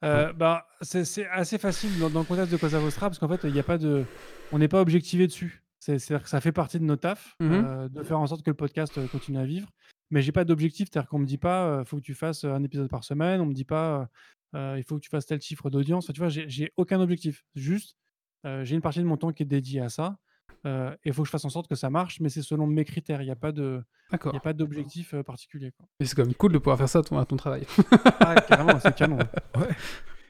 Bah, 0.01 0.67
c'est 0.81 1.27
assez 1.27 1.57
facile 1.57 1.97
dans 1.99 2.09
dans 2.09 2.19
le 2.19 2.25
contexte 2.25 2.51
de 2.51 2.57
Cosa 2.57 2.79
Vostra 2.79 3.07
parce 3.09 3.19
qu'en 3.19 3.27
fait, 3.27 3.41
il 3.47 3.57
a 3.59 3.63
pas 3.63 3.77
de 3.77 4.05
on 4.51 4.59
n'est 4.59 4.67
pas 4.67 4.81
objectivé 4.81 5.27
dessus. 5.27 5.63
C'est 5.79 5.99
c'est-à-dire 5.99 6.23
que 6.23 6.29
ça 6.29 6.41
fait 6.41 6.51
partie 6.51 6.79
de 6.79 6.83
nos 6.85 6.95
tafs, 6.95 7.35
Mmh 7.39 7.45
mh. 7.45 7.83
heu, 7.85 7.89
de 7.89 8.03
faire 8.03 8.19
en 8.19 8.27
sorte 8.27 8.43
que 8.43 8.49
le 8.49 8.55
podcast, 8.55 8.97
heu, 8.97 9.07
continue 9.11 9.37
à 9.39 9.45
vivre. 9.45 9.69
Mais 10.09 10.21
j'ai 10.21 10.31
pas 10.31 10.45
d'objectif, 10.45 10.87
c'est-à-dire 10.91 11.09
qu'on 11.09 11.19
me 11.19 11.25
dit 11.25 11.37
pas, 11.37 11.79
heu: 11.81 11.83
«Faut 11.83 11.97
que 11.97 12.01
tu 12.01 12.13
fasses, 12.13 12.43
un 12.45 12.63
épisode 12.63 12.89
par 12.89 13.03
semaine». 13.03 13.41
On 13.41 13.45
me 13.45 13.53
dit 13.53 13.65
pas, 13.65 14.07
«Il 14.53 14.83
faut 14.87 14.95
que 14.95 15.01
tu 15.01 15.09
fasses 15.09 15.25
tel 15.25 15.41
chiffre 15.41 15.69
d'audience». 15.69 16.05
Enfin, 16.05 16.13
tu 16.13 16.19
vois, 16.21 16.29
j'ai 16.29 16.71
aucun 16.77 16.99
objectif. 17.01 17.43
Juste, 17.55 17.97
j'ai 18.63 18.75
une 18.75 18.81
partie 18.81 18.99
de 18.99 19.05
mon 19.05 19.17
temps 19.17 19.31
qui 19.33 19.43
est 19.43 19.47
dédiée 19.47 19.81
à 19.81 19.89
ça, 19.89 20.17
heu 20.65 20.91
et 21.03 21.09
il 21.09 21.13
faut 21.13 21.23
que 21.23 21.27
je 21.27 21.31
fasse 21.31 21.45
en 21.45 21.49
sorte 21.49 21.67
que 21.67 21.75
ça 21.75 21.89
marche, 21.89 22.19
mais 22.19 22.29
c'est 22.29 22.41
selon 22.41 22.67
mes 22.67 22.85
critères. 22.85 23.21
Il 23.21 23.27
y 23.27 23.31
a 23.31 23.35
pas 23.35 23.51
de 23.51 23.81
il 24.09 24.13
y 24.13 24.15
a 24.15 24.17
D'accord. 24.17 24.41
pas 24.41 24.53
d'objectif, 24.53 25.13
heu, 25.13 25.23
particulier, 25.23 25.71
quoi. 25.71 25.85
Mais 25.99 26.05
c'est 26.05 26.15
quand 26.15 26.25
même 26.25 26.35
cool 26.35 26.53
de 26.53 26.57
pouvoir 26.57 26.77
faire 26.77 26.89
ça 26.89 26.99
à 26.99 27.03
ton 27.03 27.17
à 27.17 27.25
ton 27.25 27.35
travail. 27.35 27.65
Ah 28.19 28.35
carrément, 28.47 28.79
c'est 28.79 28.95
canon, 28.95 29.17
ouais. 29.57 29.75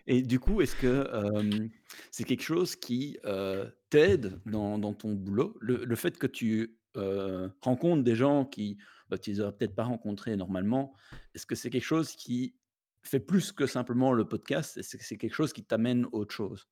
Et 0.07 0.21
du 0.21 0.39
coup, 0.39 0.61
est-ce 0.61 0.75
que, 0.75 1.07
hem, 1.13 1.69
c'est 2.11 2.23
quelque 2.23 2.43
chose 2.43 2.75
qui, 2.75 3.17
t'aide 3.89 4.39
dans 4.45 4.77
dans 4.77 4.93
ton 4.93 5.13
boulot? 5.13 5.57
Le 5.61 5.85
le 5.85 5.95
fait 5.95 6.17
que 6.17 6.27
tu, 6.27 6.77
rencontres 7.61 8.03
des 8.03 8.15
gens 8.15 8.45
qui, 8.45 8.77
bah, 9.09 9.17
tu 9.17 9.29
les 9.31 9.39
aurais 9.39 9.51
peut-être 9.51 9.75
pas 9.75 9.83
rencontrés 9.83 10.35
normalement, 10.35 10.93
est-ce 11.35 11.45
que 11.45 11.55
c'est 11.55 11.69
quelque 11.69 11.83
chose 11.83 12.15
qui 12.15 12.55
fait 13.03 13.19
plus 13.19 13.51
que 13.51 13.65
simplement 13.65 14.11
le 14.13 14.27
podcast? 14.27 14.77
Est-ce 14.77 14.97
que 14.97 15.03
c'est 15.03 15.17
quelque 15.17 15.35
chose 15.35 15.53
qui 15.53 15.63
t'amène 15.63 16.05
autre 16.11 16.33
chose? 16.33 16.67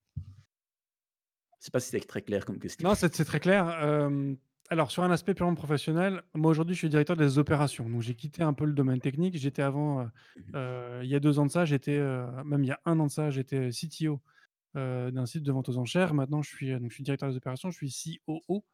Je 1.66 1.70
sais 1.70 1.72
pas 1.72 1.80
si 1.80 1.90
c'est 1.90 2.00
très 2.06 2.22
clair 2.22 2.46
comme 2.46 2.60
question. 2.60 2.88
Non, 2.88 2.94
c'est 2.94 3.10
très 3.10 3.40
clair. 3.40 3.68
Hem, 3.82 4.38
alors 4.70 4.92
sur 4.92 5.04
un 5.04 5.12
aspect 5.12 5.34
purement 5.34 5.56
professionnel, 5.56 6.24
moi 6.34 6.52
aujourd'hui 6.52 6.76
je 6.76 6.80
suis 6.80 6.90
directeur 6.90 7.16
des 7.16 7.38
opérations, 7.40 7.90
donc 7.90 8.02
j'ai 8.02 8.16
quitté 8.16 8.44
un 8.44 8.54
peu 8.54 8.66
le 8.66 8.74
domaine 8.74 9.00
technique. 9.00 9.38
J'étais 9.38 9.62
avant, 9.62 10.02
heu 10.04 10.10
Mmh 10.36 10.44
mh. 10.52 10.56
heu, 10.56 11.00
il 11.04 11.10
y 11.10 11.16
a 11.16 11.20
2 11.20 11.40
ans 11.40 11.46
de 11.46 11.52
ça, 11.52 11.66
j'étais, 11.66 11.98
même 12.46 12.64
il 12.64 12.68
y 12.68 12.72
a 12.72 12.80
1 12.86 13.00
an 13.00 13.06
de 13.08 13.12
ça, 13.12 13.30
j'étais 13.32 13.72
CTO, 13.72 14.22
d'un 14.76 15.26
site 15.26 15.44
de 15.44 15.52
vente 15.52 15.70
aux 15.70 15.78
enchères. 15.78 16.14
Maintenant 16.14 16.42
je 16.42 16.50
suis, 16.50 16.72
donc 16.80 16.90
je 16.92 16.96
suis 16.96 17.04
directeur 17.04 17.30
des 17.30 17.38
opérations, 17.38 17.72
je 17.72 17.78
suis 17.78 17.90
COO. 17.92 18.66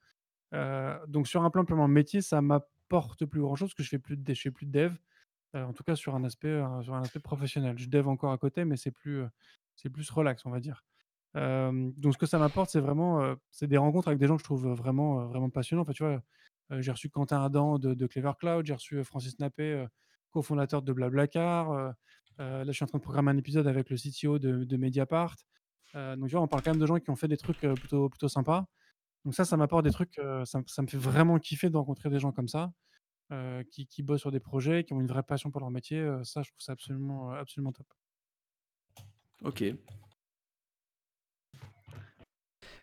Donc 1.08 1.28
sur 1.28 1.44
un 1.44 1.50
plan 1.52 1.66
purement 1.66 1.88
métier, 1.88 2.22
ça 2.22 2.42
m'apporte 2.42 3.26
plus 3.26 3.42
grand 3.42 3.56
chose 3.56 3.70
parce 3.70 3.78
que 3.78 3.84
je 3.84 3.90
fais 3.90 4.00
plus 4.00 4.18
de 4.18 4.34
je 4.34 4.42
fais 4.42 4.52
plus 4.52 4.66
de 4.66 4.72
dev, 4.72 4.94
en 5.56 5.74
tout 5.74 5.84
cas 5.84 5.96
sur 5.96 6.16
un 6.16 6.24
aspect, 6.26 6.62
sur 6.84 6.96
un 6.96 7.04
aspect 7.04 7.20
professionnel. 7.22 7.78
Je 7.80 7.90
dev 7.90 8.08
encore 8.08 8.32
à 8.34 8.38
côté, 8.40 8.66
mais 8.66 8.78
c'est 8.78 8.92
plus, 8.92 9.24
c'est 9.76 9.90
plus 9.90 10.10
relax, 10.12 10.46
on 10.46 10.52
va 10.52 10.60
dire. 10.60 10.84
Donc 11.36 12.14
ce 12.14 12.18
que 12.18 12.26
ça 12.26 12.38
m'apporte, 12.40 12.70
c'est 12.70 12.82
vraiment, 12.82 13.36
c'est 13.52 13.68
des 13.68 13.78
rencontres 13.78 14.08
avec 14.10 14.20
des 14.20 14.28
gens 14.28 14.36
que 14.36 14.42
je 14.42 14.46
trouve, 14.46 14.68
vraiment, 14.70 15.28
vraiment 15.28 15.50
passionnants. 15.50 15.84
Enfin, 15.84 15.94
tu 15.94 16.04
vois, 16.04 16.22
j'ai 16.82 16.92
reçu 16.92 17.10
Quentin 17.10 17.44
Adam 17.44 17.80
de 17.80 17.94
de 17.94 18.08
Clever 18.08 18.34
Cloud, 18.40 18.66
j'ai 18.66 18.74
reçu, 18.74 19.04
Francis 19.04 19.40
Nappé, 19.40 19.86
cofondateur 20.32 20.82
de 20.82 20.94
BlaBlaCar, 20.94 21.94
là, 22.38 22.64
je 22.66 22.72
suis 22.72 22.84
en 22.84 22.88
train 22.88 22.98
de 22.98 23.04
programmer 23.04 23.32
un 23.32 23.38
épisode 23.38 23.68
avec 23.68 23.90
le 23.90 23.98
CTO 23.98 24.40
de 24.40 24.64
de 24.64 24.78
Mediapart. 24.78 25.36
Donc 25.94 26.28
tu 26.28 26.32
vois, 26.36 26.42
on 26.42 26.48
parle 26.48 26.64
quand 26.64 26.72
même 26.72 26.82
de 26.82 26.86
gens 26.86 27.00
qui 27.00 27.10
ont 27.10 27.16
fait 27.16 27.28
des 27.28 27.38
trucs, 27.38 27.60
plutôt 27.60 28.10
plutôt 28.10 28.30
sympas. 28.30 28.66
Donc 29.24 29.36
ça, 29.36 29.46
ça 29.46 29.56
m'apporte 29.58 29.84
des 29.86 29.92
trucs, 29.92 30.20
ça 30.46 30.60
me 30.60 30.64
ça 30.68 30.82
me 30.82 30.88
fait 30.88 30.98
vraiment 30.98 31.38
kiffer 31.40 31.70
de 31.70 31.78
rencontrer 31.78 32.10
des 32.10 32.20
gens 32.20 32.32
comme 32.32 32.48
ça, 32.48 32.74
qui 33.70 33.88
qui 33.88 34.04
bossent 34.04 34.22
sur 34.22 34.32
des 34.32 34.40
projets, 34.40 34.84
qui 34.84 34.94
ont 34.94 35.02
une 35.02 35.08
vraie 35.08 35.24
passion 35.24 35.52
pour 35.52 35.62
leur 35.62 35.70
métier, 35.72 36.02
ça, 36.24 36.42
je 36.42 36.50
trouve 36.50 36.62
ça 36.62 36.74
absolument, 36.74 37.32
absolument 37.32 37.72
top. 37.72 37.88
OK. 39.44 39.64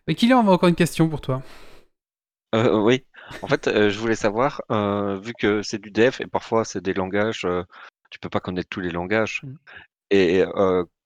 Et 0.09 0.15
Kylian 0.15 0.39
avait 0.39 0.49
encore 0.49 0.67
une 0.67 0.75
question 0.75 1.07
pour 1.07 1.21
toi. 1.21 1.41
Heu, 2.53 2.79
oui. 2.81 3.05
En 3.41 3.47
fait, 3.47 3.67
heu, 3.67 3.89
je 3.89 3.99
voulais 3.99 4.15
savoir, 4.15 4.61
heu, 4.71 5.19
vu 5.19 5.33
que 5.33 5.61
c'est 5.61 5.79
du 5.79 5.91
dev 5.91 6.15
et 6.19 6.27
parfois 6.27 6.65
c'est 6.65 6.81
des 6.81 6.93
langages, 6.93 7.47
tu 8.09 8.19
peux 8.19 8.29
pas 8.29 8.39
connaître 8.39 8.69
tous 8.69 8.79
les 8.81 8.91
langages 8.91 9.43
Mmh. 9.43 9.55
et 10.11 10.43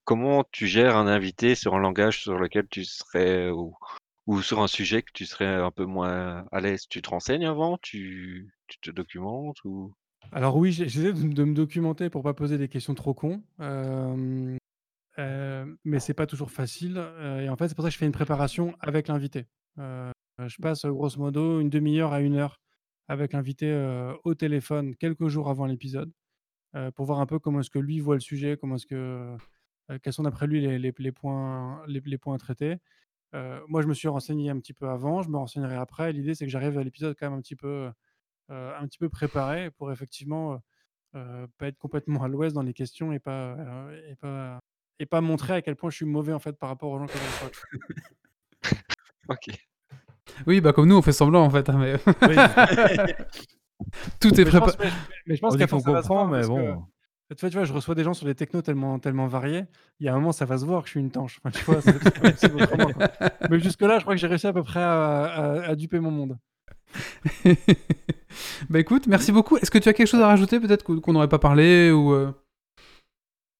comment 0.05 0.43
tu 0.51 0.67
gères 0.67 0.97
un 0.97 1.07
invité 1.07 1.55
sur 1.55 1.75
un 1.75 1.79
langage 1.79 2.21
sur 2.23 2.37
lequel 2.39 2.67
tu 2.69 2.85
serais 2.85 3.49
ou 3.51 3.75
ou 4.27 4.41
sur 4.41 4.61
un 4.61 4.67
sujet 4.67 5.01
que 5.03 5.11
tu 5.13 5.25
serais 5.25 5.47
un 5.47 5.71
peu 5.71 5.85
moins 5.85 6.45
à 6.51 6.61
l'aise? 6.61 6.87
Tu 6.89 7.01
te 7.01 7.09
renseignes 7.09 7.45
avant? 7.47 7.77
Tu 7.81 8.53
tu 8.67 8.79
te 8.79 8.91
documentes 8.91 9.63
ou? 9.65 9.93
Alors 10.33 10.57
oui, 10.57 10.73
j'essaie 10.73 11.13
de 11.13 11.33
de 11.33 11.43
me 11.45 11.53
documenter 11.53 12.09
pour 12.09 12.23
pas 12.23 12.33
poser 12.33 12.57
des 12.57 12.67
questions 12.67 12.93
trop 12.93 13.13
cons, 13.13 13.41
heu, 15.20 15.78
mais 15.86 15.99
c'est 15.99 16.14
pas 16.14 16.28
toujours 16.28 16.51
facile, 16.51 16.97
et 17.41 17.49
en 17.49 17.55
fait, 17.57 17.68
c'est 17.70 17.76
pour 17.76 17.84
ça 17.84 17.89
que 17.89 17.93
je 17.93 17.99
fais 17.99 18.05
une 18.05 18.11
préparation 18.14 18.76
avec 18.80 19.07
l'invité. 19.07 19.47
Je 19.78 20.57
passe, 20.61 20.86
heu, 20.86 20.93
grosso 20.93 21.20
modo 21.20 21.59
une 21.61 21.70
1/2 21.70 21.99
heure 21.99 22.14
à 22.14 22.22
1 22.22 22.36
heure 22.36 22.59
avec 23.09 23.34
l'invité, 23.34 23.72
au 24.24 24.36
téléphone 24.36 24.95
quelques 24.95 25.28
jours 25.28 25.49
avant 25.49 25.66
l'épisode, 25.68 26.11
pour 26.95 27.05
voir 27.05 27.20
un 27.22 27.28
peu 27.28 27.39
comment 27.39 27.61
est-ce 27.61 27.70
que 27.72 27.80
lui 27.80 27.99
voit 28.01 28.16
le 28.16 28.22
sujet, 28.22 28.57
comment 28.57 28.76
est-ce 28.78 28.88
que, 28.88 29.38
quels 30.03 30.14
sont 30.14 30.24
d'après 30.24 30.47
lui 30.47 30.61
les 30.61 30.80
les 30.80 30.93
les 30.97 31.11
points 31.14 31.84
les 31.88 32.01
les 32.05 32.18
points 32.20 32.36
à 32.36 32.39
traiter. 32.39 32.78
Heu, 33.36 33.61
moi, 33.70 33.82
je 33.84 33.88
me 33.88 33.93
suis 33.95 34.07
renseigné 34.09 34.49
un 34.51 34.59
petit 34.59 34.74
peu 34.76 34.89
avant, 34.89 35.22
je 35.24 35.30
me 35.30 35.38
renseignerai 35.38 35.76
après. 35.78 36.14
L'idée, 36.14 36.36
c'est 36.36 36.45
que 36.45 36.51
j'arrive 36.51 36.78
à 36.80 36.84
l'épisode 36.86 37.16
quand 37.20 37.30
même 37.32 37.39
un 37.39 37.41
petit 37.43 37.55
peu, 37.57 37.91
un 38.49 38.88
petit 38.88 38.99
peu 38.99 39.09
préparé 39.09 39.72
pour 39.72 39.91
effectivement, 39.93 40.61
heu, 41.16 41.47
pas 41.59 41.68
être 41.70 41.80
complètement 41.80 42.24
à 42.24 42.28
l'ouest 42.30 42.55
dans 42.55 42.64
les 42.64 42.74
questions 42.76 43.14
et 43.14 43.20
pas, 43.20 43.55
heu 43.91 44.09
et 44.09 44.16
pas 44.18 44.61
et 44.99 45.05
pas 45.05 45.21
montrer 45.21 45.53
à 45.53 45.61
quel 45.61 45.75
point 45.75 45.89
je 45.89 45.95
suis 45.97 46.05
mauvais, 46.05 46.33
en 46.33 46.39
fait, 46.39 46.53
par 46.53 46.69
rapport 46.69 46.89
aux 46.91 46.99
gens 46.99 47.05
que 47.07 47.13
je. 47.17 48.69
OK. 49.29 49.49
Oui, 50.47 50.61
bah 50.61 50.73
comme 50.73 50.87
nous, 50.87 50.95
on 50.97 51.01
fait 51.01 51.11
semblant 51.11 51.43
en 51.43 51.49
fait. 51.49 51.69
hein, 51.69 51.77
mais... 51.77 51.95
Tout 54.19 54.39
est 54.39 54.45
préparé. 54.45 54.71
mais- 54.79 54.89
mais 55.27 55.35
je 55.35 55.41
pense 55.41 55.57
qu'à 55.57 55.65
dit 55.65 55.71
qu'on 55.71 55.79
force, 55.79 55.85
ça 55.85 55.91
va 55.91 56.01
se 56.01 56.07
comprend, 56.07 56.25
voir 56.25 56.31
mais 56.31 56.37
parce 56.37 56.47
que- 56.47 56.53
bon. 56.73 56.85
Tu 57.35 57.39
vois, 57.41 57.49
tu 57.49 57.57
vois, 57.57 57.65
je 57.65 57.73
reçois 57.73 57.95
des 57.95 58.03
gens 58.03 58.13
sur 58.13 58.25
des 58.27 58.35
technos 58.35 58.61
tellement, 58.61 58.99
tellement 58.99 59.25
variés. 59.27 59.63
Il 59.99 60.05
y 60.05 60.09
a 60.09 60.13
un 60.13 60.15
moment, 60.17 60.31
ça 60.31 60.45
va 60.45 60.57
se 60.57 60.65
voir 60.65 60.81
que 60.83 60.87
je 60.87 60.91
suis 60.91 60.99
une 60.99 61.09
tanche. 61.09 61.39
Enfin, 61.43 61.51
tu 61.57 61.63
vois. 61.65 61.79
Mais 63.49 63.59
jusque-là, 63.59 63.97
je 63.97 64.03
crois 64.03 64.13
que 64.13 64.19
j'ai 64.21 64.27
réussi 64.27 64.45
à 64.45 64.53
peu 64.53 64.61
près 64.63 64.81
à, 64.81 65.23
à- 65.25 65.69
à 65.69 65.75
duper 65.75 65.99
mon 65.99 66.11
monde. 66.11 66.37
bah 68.69 68.79
écoute, 68.79 69.07
merci 69.07 69.31
beaucoup. 69.31 69.57
Est-ce 69.57 69.71
que 69.71 69.79
tu 69.79 69.89
as 69.89 69.93
quelque 69.93 70.07
chose 70.07 70.21
à 70.21 70.27
rajouter 70.27 70.59
peut-être 70.59 70.83
qu'on 70.83 70.99
qu'on 70.99 71.13
n'aurait 71.13 71.27
pas 71.29 71.39
parlé 71.39 71.91
ou 71.91 72.13
euh 72.13 72.31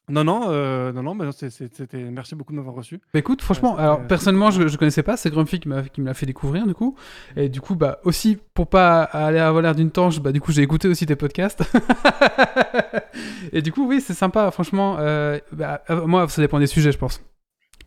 Non, 0.10 0.26
non, 0.26 0.48
euh, 0.50 0.92
non, 0.92 1.02
non, 1.02 1.16
bah 1.16 1.30
c'était. 1.32 2.04
Merci 2.12 2.36
beaucoup 2.36 2.52
de 2.52 2.58
m'avoir 2.58 2.76
reçu. 2.76 3.00
Bah 3.14 3.20
écoute, 3.20 3.42
franchement, 3.42 3.72
c'était- 3.72 3.84
alors 3.84 4.02
personnellement, 4.06 4.52
je, 4.52 4.68
je 4.68 4.78
connaissais 4.78 5.02
pas, 5.04 5.16
c'est 5.16 5.30
Grumpy 5.30 5.62
qui 5.62 5.70
qui 5.94 6.02
me 6.02 6.06
l'a 6.08 6.14
fait 6.14 6.26
découvrir 6.26 6.68
du 6.68 6.74
coup. 6.74 6.96
Et 7.38 7.48
du 7.48 7.62
coup, 7.62 7.76
bah 7.76 8.00
aussi 8.04 8.38
pour 8.54 8.68
pas 8.68 9.04
aller 9.04 9.40
avoir 9.40 9.62
l'air 9.64 9.76
d'une 9.76 9.92
tanche, 9.92 10.20
bah 10.20 10.34
du 10.34 10.42
coup 10.42 10.52
j'ai 10.52 10.62
écouté 10.62 10.90
aussi 10.90 11.06
tes 11.06 11.16
podcasts. 11.16 11.64
et 13.54 13.62
du 13.62 13.72
coup, 13.72 13.88
oui, 13.88 14.02
c'est 14.02 14.14
sympa, 14.14 14.52
franchement. 14.52 14.98
euh, 15.00 15.40
bah, 15.52 15.82
euh, 15.90 16.06
moi, 16.06 16.28
ça 16.28 16.42
dépend 16.42 16.60
des 16.60 16.68
sujets, 16.68 16.92
je 16.92 16.98
pense. 16.98 17.22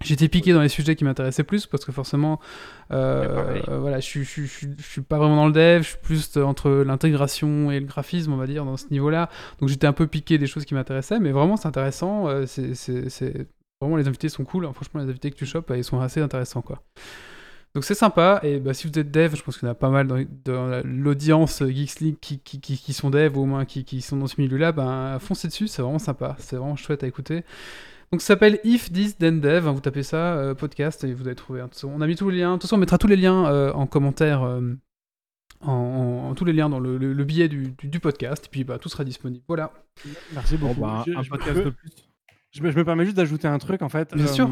J'étais 0.05 0.28
piqué 0.28 0.53
dans 0.53 0.61
les 0.61 0.68
sujets 0.68 0.94
qui 0.94 1.05
m'intéressaient 1.05 1.42
plus 1.44 1.66
parce 1.66 1.84
que 1.84 1.90
forcément, 1.92 2.38
euh, 2.92 3.55
euh, 3.68 3.78
voilà, 3.78 3.99
je 4.01 4.07
je, 4.07 4.24
suis- 4.24 4.47
je 4.47 4.53
suis- 4.53 4.68
je 4.78 4.82
suis 4.86 5.01
pas 5.01 5.16
vraiment 5.18 5.36
dans 5.36 5.47
le 5.47 5.53
dev, 5.53 5.82
je 5.82 5.88
suis 5.88 5.99
plus 6.03 6.36
entre 6.36 6.70
l'intégration 6.70 7.70
et 7.70 7.80
le 7.80 7.86
graphisme, 7.86 8.32
on 8.32 8.36
va 8.36 8.47
dire, 8.47 8.64
dans 8.64 8.76
ce 8.76 8.86
niveau-là. 8.90 9.30
Donc 9.61 9.68
j'étais 9.70 9.86
un 9.86 9.92
peu 9.94 10.07
piqué 10.07 10.36
des 10.38 10.47
choses 10.47 10.64
qui 10.66 10.74
m'intéressaient, 10.74 11.18
mais 11.18 11.32
vraiment 11.32 11.57
c'est 11.57 11.68
intéressant. 11.68 12.28
euh, 12.28 12.44
c'est- 12.47 13.47
vraiment 13.80 13.97
les 13.97 14.07
invités 14.09 14.28
sont 14.28 14.44
cool. 14.44 14.66
hein. 14.66 14.72
Franchement, 14.74 15.01
les 15.03 15.09
invités 15.09 15.30
que 15.30 15.36
tu 15.36 15.47
chopes, 15.47 15.70
euh, 15.70 15.76
ils 15.78 15.84
sont 15.84 16.01
assez 16.01 16.20
intéressants, 16.20 16.62
quoi. 16.62 16.82
Donc 17.74 17.84
c'est 17.84 17.94
sympa. 17.94 18.40
Et 18.42 18.59
bah, 18.59 18.72
si 18.74 18.86
vous 18.88 18.99
êtes 18.99 19.11
dev, 19.11 19.34
je 19.36 19.42
pense 19.42 19.59
qu'il 19.59 19.66
y 19.66 19.68
en 19.68 19.72
a 19.72 19.74
pas 19.74 19.90
mal 19.90 20.07
dans, 20.07 20.24
dans 20.44 20.66
la- 20.66 20.82
l'audience 20.82 21.62
Geeks 21.62 22.01
League 22.01 22.16
qui, 22.20 22.38
qui, 22.38 22.59
qui, 22.61 22.78
qui 22.78 22.92
sont 22.94 23.11
dev 23.11 23.36
ou 23.36 23.42
au 23.42 23.44
moins 23.47 23.64
qui, 23.66 23.84
qui 23.84 24.01
sont 24.01 24.16
dans 24.16 24.26
ce 24.26 24.40
milieu-là. 24.40 24.72
Ben 24.72 25.18
foncez 25.20 25.49
dessus, 25.49 25.68
c'est 25.68 25.82
vraiment 25.82 25.99
sympa. 25.99 26.36
C'est 26.38 26.57
vraiment 26.57 26.76
chouette 26.76 27.05
à 27.05 27.07
écouter. 27.07 27.44
Donc 28.12 28.20
ça 28.20 28.28
s'appelle 28.28 28.61
If 28.64 28.92
This 28.92 29.18
Then 29.18 29.40
Dev, 29.40 29.66
hein, 29.66 29.72
vous 29.72 29.80
tapez 29.80 30.02
ça, 30.02 30.34
euh, 30.36 30.54
podcast, 30.54 31.02
et 31.04 31.12
vous 31.12 31.26
allez 31.26 31.34
trouver. 31.34 31.61
hein. 31.61 31.68
On 31.84 32.00
a 32.00 32.07
mis 32.07 32.14
tous 32.16 32.30
les 32.30 32.38
liens, 32.38 32.50
de 32.52 32.54
toute 32.54 32.62
façon 32.62 32.76
on 32.76 32.78
mettra 32.78 32.98
tous 32.98 33.09
les 33.09 33.16
liens 33.16 33.46
euh, 33.46 33.72
en 33.72 33.86
commentaire, 33.86 34.42
euh, 34.44 34.61
en, 35.61 35.72
en- 35.72 36.28
en- 36.30 36.34
tous 36.34 36.44
les 36.44 36.52
liens 36.52 36.68
dans 36.68 36.78
le, 36.78 36.98
le- 36.98 37.12
le 37.12 37.24
billet 37.24 37.48
du, 37.48 37.72
du- 37.72 37.88
du 37.88 38.00
podcast, 38.00 38.46
et 38.46 38.48
puis 38.48 38.62
bah, 38.64 38.78
tout 38.78 38.88
sera 38.88 39.04
disponible. 39.04 39.44
Voilà. 39.48 39.72
Merci 40.34 40.57
Bon, 40.57 40.68
beaucoup. 40.68 40.80
bah, 40.82 41.04
Je- 41.07 41.12
un 41.14 41.22
je 41.22 41.30
podcast 41.30 41.54
peux- 41.59 41.64
de 41.64 41.70
plus. 41.70 41.90
Je 42.52 42.62
me, 42.62 42.70
je 42.70 42.76
me 42.78 42.84
permets 42.84 43.04
juste 43.04 43.16
d'ajouter 43.16 43.48
un 43.48 43.59
truc 43.59 43.82
en 43.82 43.88
fait. 43.88 44.14
Bien 44.14 44.26
sûr. 44.26 44.48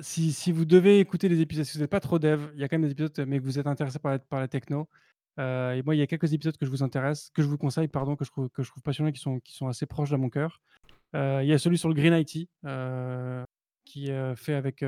Si, 0.00 0.32
si 0.32 0.50
vous 0.50 0.64
devez 0.64 0.98
écouter 0.98 1.28
les 1.28 1.40
épisodes, 1.40 1.64
si 1.64 1.76
vous 1.76 1.82
n'êtes 1.82 1.90
pas 1.90 2.00
trop 2.00 2.18
dev, 2.18 2.40
il 2.54 2.60
y 2.60 2.64
a 2.64 2.68
quand 2.68 2.76
même 2.78 2.86
des 2.88 2.92
épisodes, 2.92 3.12
mais 3.28 3.38
que 3.38 3.44
vous 3.44 3.58
êtes 3.58 3.66
intéressé 3.66 3.98
par 3.98 4.12
la, 4.12 4.18
par 4.18 4.40
la 4.40 4.48
techno. 4.48 4.88
euh, 5.38 5.72
et 5.74 5.82
moi, 5.82 5.94
il 5.94 5.98
y 5.98 6.02
a 6.02 6.06
quelques 6.06 6.32
épisodes 6.32 6.56
que 6.56 6.64
je 6.66 6.70
vous 6.70 6.82
intéresse, 6.82 7.30
que 7.34 7.42
je 7.42 7.46
vous 7.46 7.58
conseille, 7.58 7.86
pardon, 7.88 8.16
que 8.16 8.24
je 8.24 8.30
trouve, 8.30 8.48
que 8.48 8.62
je 8.62 8.70
trouve 8.70 8.82
passionnants, 8.82 9.12
qui 9.12 9.20
sont, 9.20 9.38
qui 9.40 9.54
sont 9.54 9.68
assez 9.68 9.84
proches 9.86 10.10
de 10.10 10.16
mon 10.16 10.30
cœur. 10.30 10.60
Euh, 11.14 11.42
il 11.42 11.48
y 11.48 11.52
a 11.52 11.58
celui 11.58 11.78
sur 11.78 11.88
le 11.88 11.94
Green 11.94 12.12
IT, 12.14 12.48
euh, 12.64 13.44
qui 13.84 14.08
est 14.08 14.12
euh, 14.12 14.34
fait 14.36 14.54
avec, 14.54 14.84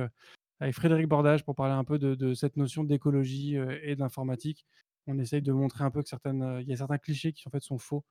avec 0.60 0.74
Frédéric 0.74 1.06
Bordage 1.08 1.44
pour 1.44 1.54
parler 1.54 1.74
un 1.74 1.84
peu 1.84 1.98
de, 1.98 2.14
de 2.14 2.34
cette 2.34 2.56
notion 2.56 2.84
d'écologie 2.84 3.56
et 3.82 3.96
d'informatique. 3.96 4.66
On 5.06 5.18
essaye 5.18 5.42
de 5.42 5.52
montrer 5.52 5.84
un 5.84 5.90
peu 5.90 6.02
que 6.02 6.08
certaines, 6.08 6.58
il 6.62 6.68
y 6.68 6.72
a 6.72 6.76
certains 6.76 6.98
clichés 6.98 7.32
qui 7.32 7.46
en 7.46 7.50
fait 7.50 7.62
sont 7.62 7.78
faux 7.78 8.04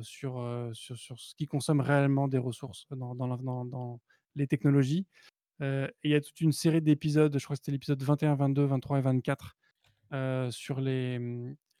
sur, 0.00 0.70
sur, 0.72 0.96
sur 0.96 1.18
ce 1.18 1.34
qui 1.34 1.46
consomme 1.46 1.80
réellement 1.80 2.28
des 2.28 2.38
ressources 2.38 2.86
dans, 2.90 3.14
dans, 3.14 3.36
dans- 3.36 3.64
dans 3.64 4.00
les 4.36 4.46
technologies. 4.46 5.06
Euh, 5.60 5.86
et 6.02 6.08
il 6.08 6.10
y 6.10 6.14
a 6.14 6.20
toute 6.20 6.40
une 6.40 6.52
série 6.52 6.80
d'épisodes, 6.82 7.36
je 7.38 7.44
crois 7.44 7.54
que 7.56 7.60
c'était 7.60 7.72
l'épisode 7.72 8.02
21, 8.02 8.34
22, 8.34 8.64
23 8.64 8.98
et 8.98 9.02
24, 9.02 9.56
euh, 10.12 10.50
sur 10.50 10.80
les, 10.80 11.20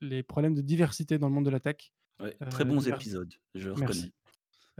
les 0.00 0.22
problèmes 0.22 0.54
de 0.54 0.60
diversité 0.62 1.18
dans 1.18 1.28
le 1.28 1.34
monde 1.34 1.44
de 1.46 1.50
la 1.50 1.60
tech. 1.60 1.92
Ouais, 2.20 2.36
très 2.50 2.64
bons 2.64 2.86
épisodes, 2.96 3.32
je 3.54 3.70
Merci. 3.70 4.12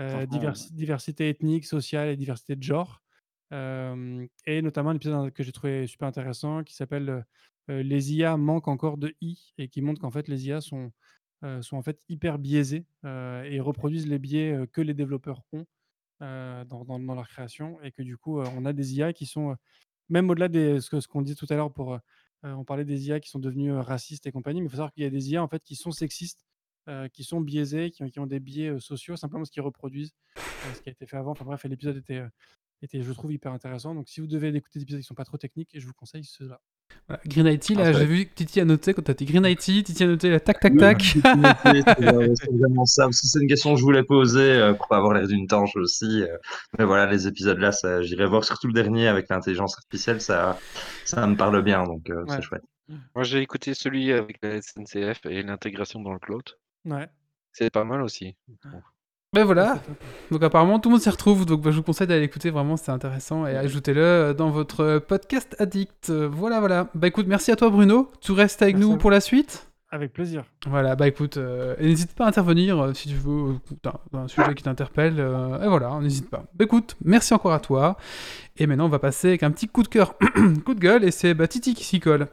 Euh, 0.00 0.26
diversité 0.72 1.28
ethnique, 1.28 1.64
sociale 1.66 2.08
et 2.08 2.16
diversité 2.16 2.56
de 2.56 2.62
genre. 2.62 3.02
Euh, 3.52 4.26
et 4.46 4.62
notamment 4.62 4.90
un 4.90 4.96
épisode 4.96 5.32
que 5.32 5.42
j'ai 5.44 5.52
trouvé 5.52 5.86
super 5.86 6.08
intéressant 6.08 6.64
qui 6.64 6.74
s'appelle 6.74 7.24
euh, 7.70 7.82
Les 7.82 8.12
IA 8.14 8.36
manquent 8.36 8.68
encore 8.68 8.98
de 8.98 9.14
I 9.20 9.52
et 9.58 9.68
qui 9.68 9.82
montre 9.82 10.00
qu'en 10.00 10.10
fait 10.10 10.26
les 10.28 10.46
IA 10.48 10.60
sont, 10.60 10.90
sont 11.60 11.76
en 11.76 11.82
fait 11.82 12.00
hyper 12.08 12.38
biaisées 12.38 12.86
et 13.04 13.60
reproduisent 13.60 14.06
les 14.08 14.18
biais 14.18 14.66
que 14.72 14.80
les 14.80 14.94
développeurs 14.94 15.42
ont 15.52 15.66
dans, 16.20 16.84
dans- 16.84 16.98
dans 17.00 17.14
leur 17.14 17.28
création 17.28 17.80
et 17.82 17.92
que 17.92 18.02
du 18.02 18.16
coup 18.16 18.40
on 18.40 18.64
a 18.64 18.72
des 18.72 18.96
IA 18.96 19.12
qui 19.12 19.26
sont 19.26 19.56
même 20.10 20.30
au-delà 20.30 20.48
de 20.48 20.80
ce 20.80 20.90
que- 20.90 21.00
ce 21.00 21.08
qu'on 21.08 21.22
dit 21.22 21.36
tout 21.36 21.46
à 21.50 21.56
l'heure 21.56 21.72
pour 21.72 21.98
on 22.42 22.64
parlait 22.64 22.84
des 22.84 23.08
IA 23.08 23.20
qui 23.20 23.30
sont 23.30 23.38
devenus 23.40 23.72
euh, 23.72 23.80
racistes 23.82 24.26
et 24.26 24.32
compagnie 24.32 24.60
mais 24.60 24.66
il 24.66 24.70
faut 24.70 24.76
savoir 24.76 24.92
qu'il 24.92 25.02
y 25.02 25.06
a 25.06 25.10
des 25.10 25.30
IA 25.32 25.42
en 25.42 25.48
fait 25.48 25.62
qui 25.64 25.76
sont 25.76 25.92
sexistes 25.92 26.44
euh, 26.88 27.08
qui 27.08 27.24
sont 27.24 27.40
biaisés 27.40 27.90
qui 27.90 28.02
ont, 28.02 28.08
qui 28.10 28.18
ont 28.20 28.26
des 28.26 28.40
biais 28.40 28.68
euh, 28.70 28.78
sociaux 28.80 29.16
simplement 29.16 29.40
parce 29.40 29.50
qu'ils 29.50 29.62
reproduisent 29.62 30.12
euh, 30.38 30.74
ce 30.74 30.80
qui 30.82 30.88
a 30.88 30.92
été 30.92 31.06
fait 31.06 31.16
avant 31.16 31.30
enfin 31.32 31.44
bref 31.44 31.64
l'épisode 31.64 31.96
était 31.96 32.18
euh, 32.18 32.28
était 32.82 33.00
je 33.02 33.12
trouve 33.12 33.32
hyper 33.32 33.52
intéressant 33.52 33.94
donc 33.94 34.08
si 34.08 34.20
vous 34.20 34.26
devez 34.26 34.48
écouter 34.48 34.78
des 34.78 34.82
épisodes 34.82 35.00
qui 35.00 35.06
sont 35.06 35.14
pas 35.14 35.24
trop 35.24 35.38
techniques 35.38 35.70
je 35.74 35.86
vous 35.86 35.94
conseille 35.94 36.24
ceux-là 36.24 36.60
Voilà. 37.08 37.22
Green 37.26 37.46
IT, 37.46 37.70
là, 37.70 37.84
Ah, 37.86 37.92
ça- 37.92 37.98
j'ai 38.00 38.04
vu 38.04 38.26
que 38.26 38.34
Titi 38.34 38.60
a 38.60 38.64
noté, 38.66 38.92
quand 38.92 39.00
t'as 39.02 39.14
dit 39.14 39.24
Green 39.24 39.44
IT, 39.46 39.58
Titi 39.84 40.04
a 40.04 40.06
noté 40.06 40.28
la 40.30 40.38
tac 40.40 40.60
tac 40.60 40.76
tac. 40.76 41.02
C'est 41.02 41.24
euh, 42.04 42.34
vraiment 42.52 42.84
ça, 42.84 43.04
parce 43.04 43.20
que 43.22 43.26
c'est 43.26 43.40
une 43.40 43.48
question 43.48 43.72
que 43.72 43.78
je 43.80 43.84
voulais 43.84 44.02
poser 44.04 44.52
euh, 44.52 44.74
pour 44.74 44.86
pas 44.88 44.98
avoir 44.98 45.14
l'air 45.14 45.26
d'une 45.26 45.46
tanche 45.46 45.74
aussi. 45.76 46.22
euh. 46.22 46.36
Mais 46.78 46.84
voilà, 46.84 47.10
les 47.10 47.26
épisodes 47.26 47.58
là, 47.58 47.72
ça, 47.72 48.02
j'irai 48.02 48.26
voir 48.26 48.44
surtout 48.44 48.66
le 48.66 48.74
dernier 48.74 49.08
avec 49.08 49.28
l'intelligence 49.30 49.76
artificielle, 49.78 50.20
ça, 50.20 50.58
ça 51.06 51.26
me 51.26 51.36
parle 51.36 51.62
bien, 51.62 51.84
donc 51.84 52.10
euh, 52.10 52.22
Ouais. 52.24 52.36
c'est 52.36 52.42
chouette. 52.42 52.64
Moi, 53.14 53.24
j'ai 53.24 53.40
écouté 53.40 53.72
celui 53.72 54.12
avec 54.12 54.36
la 54.42 54.60
SNCF 54.60 55.24
et 55.26 55.42
l'intégration 55.42 56.00
dans 56.02 56.12
le 56.12 56.18
cloud. 56.18 56.44
Ouais. 56.86 57.08
C'est 57.52 57.70
pas 57.70 57.84
mal 57.84 58.02
aussi. 58.02 58.34
Ben 59.32 59.44
voilà. 59.44 59.80
Donc 60.30 60.42
apparemment 60.44 60.78
tout 60.78 60.88
le 60.88 60.92
monde 60.94 61.02
s'y 61.02 61.10
retrouve, 61.10 61.44
donc 61.44 61.60
bah, 61.60 61.72
je 61.72 61.76
vous 61.78 61.82
conseille 61.82 62.06
d'aller 62.06 62.20
l'écouter, 62.20 62.50
vraiment 62.50 62.76
c'est 62.76 62.92
intéressant, 62.92 63.46
et 63.46 63.56
ajoutez-le 63.56 64.00
euh, 64.00 64.32
dans 64.34 64.50
votre 64.50 64.80
euh, 64.84 65.00
podcast 65.00 65.56
addict. 65.58 66.10
Euh, 66.10 66.28
Voilà, 66.30 66.60
voilà. 66.60 66.88
Bah 66.94 67.08
écoute, 67.08 67.26
merci 67.26 67.50
à 67.50 67.56
toi 67.56 67.68
Bruno, 67.68 68.12
tu 68.20 68.30
restes 68.30 68.62
avec 68.62 68.76
Merci 68.76 68.90
nous 68.90 68.96
pour 68.96 69.10
la 69.10 69.20
suite? 69.20 69.68
Avec 69.90 70.12
plaisir. 70.12 70.44
Voilà, 70.66 70.94
bah 70.96 71.06
écoute, 71.08 71.36
euh, 71.36 71.74
et 71.78 71.86
n'hésite 71.86 72.14
pas 72.14 72.24
à 72.26 72.28
intervenir 72.28 72.80
euh, 72.80 72.94
si 72.94 73.08
tu 73.08 73.14
veux, 73.14 73.54
euh, 73.86 73.90
un 74.12 74.28
sujet 74.28 74.54
qui 74.54 74.62
t'interpelle, 74.64 75.16
euh, 75.18 75.62
et 75.64 75.68
voilà, 75.68 75.98
n'hésite 76.00 76.30
pas. 76.30 76.44
Bah 76.54 76.64
écoute, 76.64 76.96
merci 77.04 77.34
encore 77.34 77.52
à 77.52 77.60
toi, 77.60 77.96
et 78.56 78.66
maintenant 78.68 78.86
on 78.86 78.88
va 78.88 78.98
passer 79.00 79.28
avec 79.28 79.42
un 79.42 79.50
petit 79.50 79.66
coup 79.68 79.82
de 79.82 79.88
cœur, 79.88 80.14
coup 80.64 80.74
de 80.74 80.80
gueule, 80.80 81.04
et 81.04 81.10
c'est 81.10 81.34
bah, 81.34 81.48
Titi 81.48 81.74
qui 81.74 81.84
s'y 81.84 81.98
colle. 81.98 82.28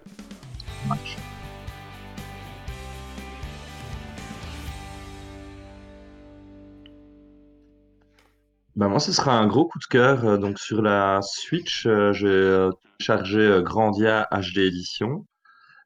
Bah 8.76 8.88
moi, 8.88 8.99
ce 8.99 9.11
sera 9.11 9.38
un 9.38 9.47
gros 9.47 9.67
coup 9.67 9.80
de 9.80 9.86
cœur. 9.86 10.26
euh, 10.26 10.38
Donc 10.38 10.57
sur 10.59 10.82
la 10.82 11.19
Switch, 11.22 11.86
euh, 11.86 12.13
j'ai 12.13 12.28
euh, 12.28 12.69
chargé 12.99 13.39
euh, 13.39 13.61
Grandia 13.61 14.28
HD 14.32 14.59
Edition. 14.59 15.26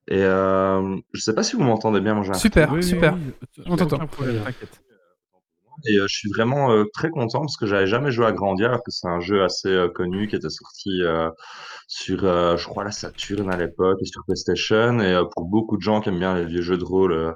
Et 0.08 0.24
euh, 0.24 0.96
je 1.14 1.22
sais 1.22 1.34
pas 1.34 1.42
si 1.42 1.56
vous 1.56 1.64
m'entendez 1.64 2.00
bien, 2.00 2.14
moi 2.14 2.24
j'ai 2.24 2.30
un 2.32 2.34
Super, 2.36 2.72
Oui, 2.72 2.78
oui, 2.78 2.84
super, 2.84 3.16
oui, 3.16 3.34
on 3.66 3.76
t'entend. 3.76 3.96
aucun 3.96 4.06
problème, 4.08 4.44
t'inquiète. 4.44 4.82
Et 5.88 5.98
euh, 5.98 6.06
je 6.08 6.16
suis 6.16 6.30
vraiment 6.30 6.72
euh, 6.72 6.86
très 6.94 7.10
content 7.10 7.42
parce 7.42 7.58
que 7.58 7.66
j'avais 7.66 7.88
jamais 7.88 8.12
joué 8.12 8.26
à 8.28 8.32
Grandia 8.32 8.68
alors 8.68 8.84
que 8.84 8.92
c'est 8.92 9.08
un 9.08 9.20
jeu 9.20 9.44
assez 9.44 9.68
euh, 9.68 9.90
connu 9.90 10.28
qui 10.28 10.36
était 10.36 10.50
sorti 10.50 11.02
euh, 11.02 11.30
sur, 11.88 12.24
euh, 12.24 12.56
je 12.56 12.66
crois, 12.68 12.84
la 12.84 12.92
Saturn 12.92 13.52
à 13.52 13.58
l'époque 13.58 13.98
et 14.02 14.06
sur 14.06 14.24
PlayStation. 14.26 15.00
Et 15.00 15.14
euh, 15.14 15.24
pour 15.26 15.46
beaucoup 15.46 15.76
de 15.76 15.82
gens 15.82 16.02
qui 16.02 16.10
aiment 16.10 16.20
bien 16.20 16.36
les 16.36 16.46
vieux 16.46 16.62
jeux 16.62 16.78
de 16.78 16.84
rôle 16.86 17.12
euh, 17.14 17.32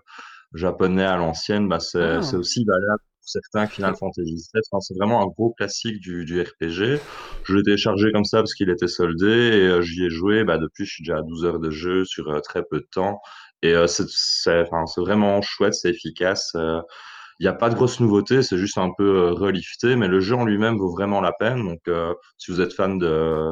japonais 0.54 1.04
à 1.06 1.18
l'ancienne, 1.18 1.68
bah, 1.68 1.80
c'est 1.80 2.02
Ah. 2.18 2.22
c'est 2.22 2.38
aussi 2.38 2.64
valable 2.66 3.02
certains 3.30 3.68
Final 3.68 3.96
Fantasy 3.96 4.36
VII. 4.36 4.62
Enfin, 4.72 4.80
c'est 4.82 4.96
vraiment 4.98 5.22
un 5.22 5.28
gros 5.28 5.54
classique 5.54 6.00
du, 6.02 6.42
RPG. 6.42 7.02
Je 7.44 7.56
l'ai 7.56 7.64
téléchargé 7.64 8.12
comme 8.12 8.26
ça 8.26 8.38
parce 8.40 8.54
qu'il 8.54 8.70
était 8.70 8.88
soldé 8.88 9.28
et 9.28 9.68
euh, 9.68 9.82
j'y 9.82 10.06
ai 10.06 10.10
joué. 10.10 10.44
Bah, 10.44 10.58
depuis, 10.58 10.86
je 10.86 10.94
suis 10.94 11.04
déjà 11.04 11.18
à 11.20 11.22
12 11.22 11.46
heures 11.46 11.60
de 11.60 11.70
jeu 11.72 12.06
sur 12.06 12.30
euh, 12.30 12.40
très 12.42 12.64
peu 12.64 12.80
de 12.80 12.88
temps. 12.92 13.22
Et 13.62 13.74
euh, 13.74 13.88
c'est 13.88 14.64
vraiment 14.98 15.42
chouette, 15.42 15.74
c'est 15.74 15.90
efficace. 15.90 16.52
il 16.56 17.44
n'y 17.44 17.48
a 17.48 17.54
pas 17.54 17.70
de 17.70 17.76
grosses 17.76 18.00
nouveautés, 18.00 18.44
c'est 18.44 18.58
juste 18.58 18.78
un 18.78 18.92
peu 18.98 19.32
relifté, 19.32 19.96
mais 19.96 20.08
le 20.08 20.20
jeu 20.22 20.36
en 20.36 20.46
lui-même 20.46 20.78
vaut 20.78 20.92
vraiment 20.92 21.22
la 21.22 21.34
peine. 21.34 21.66
Donc, 21.68 21.90
si 22.38 22.52
vous 22.52 22.62
êtes 22.62 22.74
fan 22.74 22.98
de, 23.00 23.52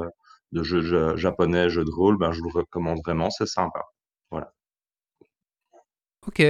de 0.53 0.63
jeux 0.63 0.81
ja- 0.81 1.15
japonais, 1.15 1.69
jeux 1.69 1.85
de 1.85 1.91
rôle, 1.91 2.17
ben, 2.17 2.31
je 2.31 2.41
vous 2.41 2.49
recommande 2.49 2.99
vraiment, 3.05 3.29
c'est 3.29 3.47
sympa. 3.47 3.81
Voilà. 4.31 4.53
Ok. 6.27 6.43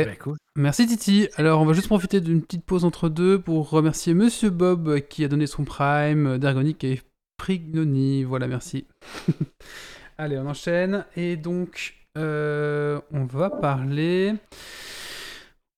Merci 0.56 0.88
Titi. 0.88 1.30
Alors 1.38 1.62
on 1.62 1.66
va 1.66 1.74
juste 1.74 1.88
profiter 1.88 2.20
d'une 2.20 2.42
petite 2.42 2.66
pause 2.66 2.84
entre 2.84 3.10
deux 3.10 3.40
pour 3.40 3.70
remercier 3.70 4.16
Monsieur 4.16 4.50
Bob 4.50 4.88
euh, 4.88 5.00
qui 5.00 5.24
a 5.24 5.28
donné 5.28 5.46
son 5.46 5.66
prime, 5.66 6.28
euh, 6.28 6.38
Dergonic 6.40 6.84
et 6.84 7.02
Prignoni. 7.38 8.24
Voilà, 8.24 8.48
merci. 8.48 8.88
Allez, 10.18 10.38
on 10.40 10.48
enchaîne. 10.48 11.06
Et 11.16 11.38
donc, 11.38 11.96
euh, 12.18 13.00
on 13.12 13.26
va 13.26 13.52
parler... 13.52 14.34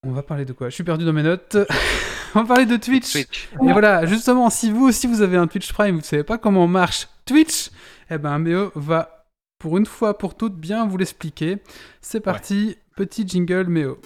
On 0.08 0.12
va 0.12 0.24
parler 0.24 0.46
de 0.46 0.54
quoi? 0.54 0.70
Je 0.70 0.76
suis 0.76 0.86
perdu 0.86 1.04
dans 1.04 1.12
mes 1.12 1.24
notes. 1.24 1.58
on 2.36 2.44
va 2.44 2.48
parler 2.48 2.66
de 2.66 2.78
Twitch. 2.78 3.12
Twitch. 3.12 3.50
Et 3.68 3.74
voilà, 3.74 4.06
justement, 4.06 4.50
si 4.50 4.72
vous 4.72 4.86
aussi 4.86 5.08
vous 5.08 5.22
avez 5.22 5.36
un 5.36 5.48
Twitch 5.48 5.74
Prime, 5.74 5.96
vous 5.96 6.02
ne 6.02 6.06
savez 6.06 6.24
pas 6.24 6.38
comment 6.38 6.68
marche 6.68 7.10
Twitch, 7.26 7.70
eh 8.10 8.18
ben 8.18 8.40
Méo 8.40 8.72
va 8.76 9.26
pour 9.60 9.78
une 9.78 9.86
fois 9.86 10.18
pour 10.18 10.38
toutes 10.38 10.56
bien 10.56 10.88
vous 10.88 10.96
l'expliquer. 10.96 11.58
C'est 12.00 12.22
parti, 12.22 12.78
petit 13.00 13.26
jingle 13.26 13.70
Méo. 13.70 13.98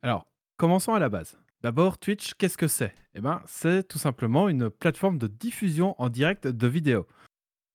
Alors, 0.00 0.26
commençons 0.56 0.94
à 0.94 0.98
la 0.98 1.10
base. 1.10 1.36
D'abord, 1.60 1.98
Twitch, 1.98 2.32
qu'est-ce 2.38 2.56
que 2.56 2.68
c'est? 2.68 2.94
Eh 3.14 3.20
ben, 3.20 3.42
c'est 3.44 3.86
tout 3.86 3.98
simplement 3.98 4.48
une 4.48 4.70
plateforme 4.70 5.18
de 5.18 5.26
diffusion 5.26 5.94
en 5.98 6.08
direct 6.08 6.46
de 6.46 6.66
vidéos. 6.66 7.06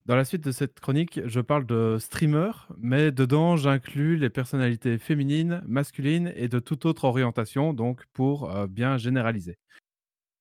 Dans 0.06 0.16
la 0.16 0.24
suite 0.24 0.42
de 0.42 0.50
cette 0.50 0.80
chronique, 0.80 1.20
je 1.26 1.40
parle 1.40 1.66
de 1.66 1.98
streamers, 2.00 2.68
mais 2.78 3.12
dedans, 3.12 3.56
j'inclus 3.56 4.16
les 4.16 4.30
personnalités 4.30 4.98
féminines, 4.98 5.62
masculines 5.66 6.32
et 6.36 6.48
de 6.48 6.58
toute 6.58 6.86
autre 6.86 7.04
orientation, 7.04 7.74
donc 7.74 8.04
pour 8.12 8.50
euh, 8.50 8.66
bien 8.66 8.96
généraliser. 8.96 9.58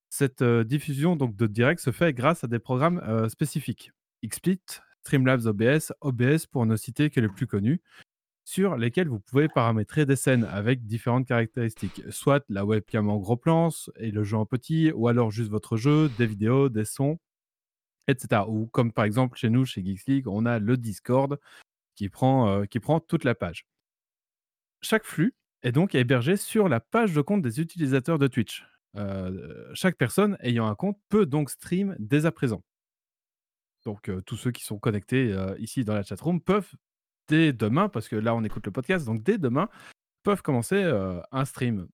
Cette 0.09 0.41
euh, 0.41 0.63
diffusion 0.63 1.15
donc 1.15 1.35
de 1.35 1.45
direct 1.45 1.81
se 1.81 1.91
fait 1.91 2.13
grâce 2.13 2.43
à 2.43 2.47
des 2.47 2.59
programmes 2.59 3.01
euh, 3.05 3.27
spécifiques. 3.27 3.91
XSplit, 4.25 4.61
Streamlabs 5.03 5.45
OBS, 5.45 5.93
OBS 6.01 6.45
pour 6.49 6.65
ne 6.65 6.75
citer 6.77 7.09
que 7.09 7.19
les 7.19 7.29
plus 7.29 7.45
connus, 7.45 7.81
sur 8.45 8.77
lesquels 8.77 9.09
vous 9.09 9.19
pouvez 9.19 9.49
paramétrer 9.49 10.05
des 10.05 10.15
scènes 10.15 10.45
avec 10.45 10.85
différentes 10.85 11.27
caractéristiques, 11.27 12.01
soit 12.09 12.43
la 12.49 12.65
webcam 12.65 13.09
en 13.09 13.17
gros 13.17 13.37
plan 13.37 13.69
et 13.97 14.09
le 14.09 14.23
jeu 14.23 14.37
en 14.37 14.45
petit, 14.45 14.91
ou 14.95 15.07
alors 15.09 15.31
juste 15.31 15.51
votre 15.51 15.77
jeu, 15.77 16.09
des 16.17 16.25
vidéos, 16.25 16.69
des 16.69 16.85
sons, 16.85 17.19
etc. 18.07 18.43
Ou 18.47 18.67
comme 18.67 18.91
par 18.91 19.05
exemple 19.05 19.37
chez 19.37 19.49
nous, 19.49 19.65
chez 19.65 19.83
Geeks 19.83 20.05
League, 20.07 20.27
on 20.27 20.45
a 20.45 20.59
le 20.59 20.77
Discord 20.77 21.39
qui 21.95 22.09
prend, 22.09 22.49
euh, 22.49 22.65
qui 22.65 22.79
prend 22.79 22.99
toute 22.99 23.23
la 23.23 23.35
page. 23.35 23.67
Chaque 24.81 25.05
flux 25.05 25.35
est 25.63 25.71
donc 25.71 25.95
hébergé 25.95 26.37
sur 26.37 26.69
la 26.69 26.79
page 26.79 27.13
de 27.13 27.21
compte 27.21 27.41
des 27.41 27.59
utilisateurs 27.59 28.17
de 28.17 28.27
Twitch. 28.27 28.65
Euh, 28.95 29.69
chaque 29.73 29.97
personne 29.97 30.37
ayant 30.39 30.67
un 30.67 30.75
compte 30.75 30.97
peut 31.09 31.25
donc 31.25 31.49
stream 31.49 31.95
dès 31.99 32.25
à 32.25 32.31
présent. 32.31 32.63
Donc 33.85 34.09
euh, 34.09 34.21
tous 34.21 34.37
ceux 34.37 34.51
qui 34.51 34.63
sont 34.63 34.79
connectés 34.79 35.35
ici 35.57 35.83
dans 35.83 35.93
la 35.93 36.03
chatroom 36.03 36.41
peuvent 36.41 36.71
dès 37.27 37.53
demain, 37.53 37.89
parce 37.89 38.07
que 38.07 38.15
là 38.15 38.33
on 38.33 38.43
écoute 38.43 38.65
le 38.65 38.71
podcast, 38.71 39.05
donc 39.05 39.21
dès 39.21 39.37
demain, 39.37 39.69
peuvent 40.23 40.41
commencer 40.41 40.81
un 41.31 41.45
stream. 41.45 41.87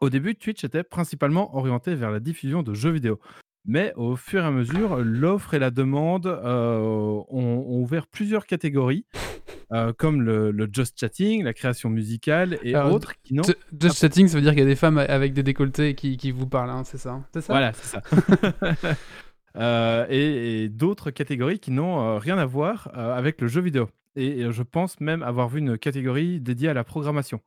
Au 0.00 0.08
début, 0.08 0.34
Twitch 0.34 0.64
était 0.64 0.82
principalement 0.82 1.54
orienté 1.54 1.94
vers 1.94 2.10
la 2.10 2.20
diffusion 2.20 2.62
de 2.62 2.72
jeux 2.72 2.90
vidéo. 2.90 3.20
Mais 3.66 3.92
au 3.96 4.16
fur 4.16 4.42
et 4.42 4.46
à 4.46 4.50
mesure, 4.50 4.96
l'offre 4.96 5.54
et 5.54 5.58
la 5.58 5.70
demande 5.70 6.26
euh, 6.26 6.78
ont, 6.78 7.24
ont 7.28 7.80
ouvert 7.80 8.06
plusieurs 8.06 8.46
catégories, 8.46 9.04
euh, 9.72 9.92
comme 9.96 10.22
le, 10.22 10.50
le 10.50 10.68
just 10.72 10.98
chatting, 10.98 11.44
la 11.44 11.52
création 11.52 11.90
musicale 11.90 12.58
et 12.62 12.74
Alors, 12.74 12.94
autres 12.94 13.14
qui 13.22 13.36
Just 13.78 13.98
chatting, 13.98 14.28
ça 14.28 14.36
veut 14.36 14.42
dire 14.42 14.52
qu'il 14.52 14.60
y 14.60 14.64
a 14.64 14.66
des 14.66 14.76
femmes 14.76 14.98
avec 14.98 15.34
des 15.34 15.42
décolletés 15.42 15.94
qui, 15.94 16.16
qui 16.16 16.30
vous 16.30 16.46
parlent, 16.46 16.70
hein, 16.70 16.84
c'est 16.84 16.98
ça 16.98 17.22
C'est 17.34 17.42
ça? 17.42 17.52
Voilà, 17.52 17.72
c'est 17.72 17.98
ça. 17.98 18.02
Euh, 19.56 20.06
et 20.08 20.62
et 20.62 20.68
d'autres 20.68 21.10
catégories 21.10 21.58
qui 21.58 21.72
n'ont 21.72 22.20
rien 22.20 22.38
à 22.38 22.46
voir 22.46 22.88
avec 22.94 23.40
le 23.40 23.48
jeu 23.48 23.60
vidéo. 23.60 23.88
Et, 24.16 24.40
et 24.40 24.52
je 24.52 24.62
pense 24.62 25.00
même 25.00 25.22
avoir 25.22 25.48
vu 25.48 25.60
une 25.60 25.78
catégorie 25.78 26.40
dédiée 26.40 26.68
à 26.68 26.74
la 26.74 26.84
programmation, 26.84 27.40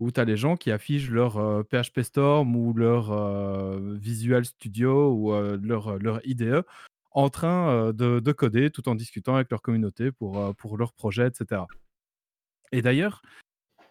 où 0.00 0.10
tu 0.10 0.20
as 0.20 0.24
les 0.24 0.36
gens 0.36 0.56
qui 0.56 0.70
affichent 0.70 1.10
leur 1.10 1.36
euh, 1.38 1.62
PHP 1.62 2.00
Storm 2.00 2.56
ou 2.56 2.72
leur 2.72 3.12
euh, 3.12 3.96
Visual 3.98 4.44
Studio 4.44 5.12
ou 5.12 5.32
euh, 5.32 5.58
leur, 5.62 5.98
leur 5.98 6.20
IDE 6.26 6.64
en 7.10 7.30
train 7.30 7.70
euh, 7.70 7.92
de, 7.92 8.20
de 8.20 8.32
coder 8.32 8.70
tout 8.70 8.88
en 8.88 8.94
discutant 8.94 9.34
avec 9.34 9.50
leur 9.50 9.62
communauté 9.62 10.12
pour, 10.12 10.38
euh, 10.38 10.52
pour 10.52 10.76
leur 10.76 10.92
projet, 10.92 11.26
etc. 11.26 11.62
Et 12.70 12.82
d'ailleurs, 12.82 13.22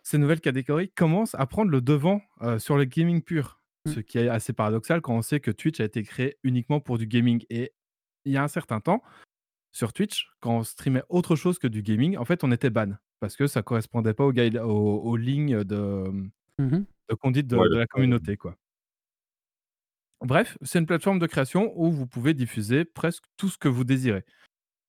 ces 0.04 0.18
nouvelles 0.18 0.40
catégories 0.40 0.90
commencent 0.90 1.36
à 1.36 1.46
prendre 1.46 1.72
le 1.72 1.82
devant 1.82 2.22
euh, 2.42 2.60
sur 2.60 2.78
le 2.78 2.86
gaming 2.86 3.22
pur. 3.22 3.62
Ce 3.86 4.00
qui 4.02 4.18
est 4.18 4.28
assez 4.28 4.52
paradoxal 4.52 5.02
quand 5.02 5.16
on 5.16 5.22
sait 5.22 5.40
que 5.40 5.52
Twitch 5.52 5.80
a 5.80 5.86
été 5.86 6.04
créé 6.04 6.38
uniquement 6.44 6.80
pour 6.80 6.98
du 6.98 7.08
gaming. 7.08 7.46
Et 7.50 7.74
il 8.26 8.34
y 8.34 8.38
a 8.38 8.44
un 8.44 8.50
certain 8.50 8.82
temps, 8.82 9.02
sur 9.78 9.94
Twitch, 9.94 10.28
quand 10.40 10.58
on 10.58 10.64
streamait 10.64 11.04
autre 11.10 11.36
chose 11.36 11.60
que 11.60 11.68
du 11.68 11.84
gaming, 11.84 12.18
en 12.18 12.26
fait, 12.26 12.44
on 12.44 12.52
était 12.52 12.70
ban. 12.72 12.94
Parce 13.20 13.36
que 13.36 13.46
ça 13.48 13.62
correspondait 13.62 14.14
pas 14.14 14.26
aux, 14.26 14.34
guide- 14.34 14.58
aux, 14.58 14.98
aux 15.02 15.16
lignes 15.18 15.64
de, 15.64 16.04
Mhm. 16.58 16.86
de 17.10 17.16
conduite 17.16 17.48
de, 17.48 17.56
Ouais, 17.58 17.70
de 17.70 17.76
la 17.78 17.86
communauté. 17.88 18.38
Quoi. 18.38 18.56
Bref, 20.22 20.58
c'est 20.64 20.80
une 20.80 20.88
plateforme 20.88 21.20
de 21.20 21.28
création 21.28 21.72
où 21.76 21.92
vous 21.92 22.08
pouvez 22.08 22.34
diffuser 22.34 22.86
presque 22.86 23.24
tout 23.38 23.50
ce 23.50 23.58
que 23.58 23.68
vous 23.68 23.84
désirez. 23.84 24.26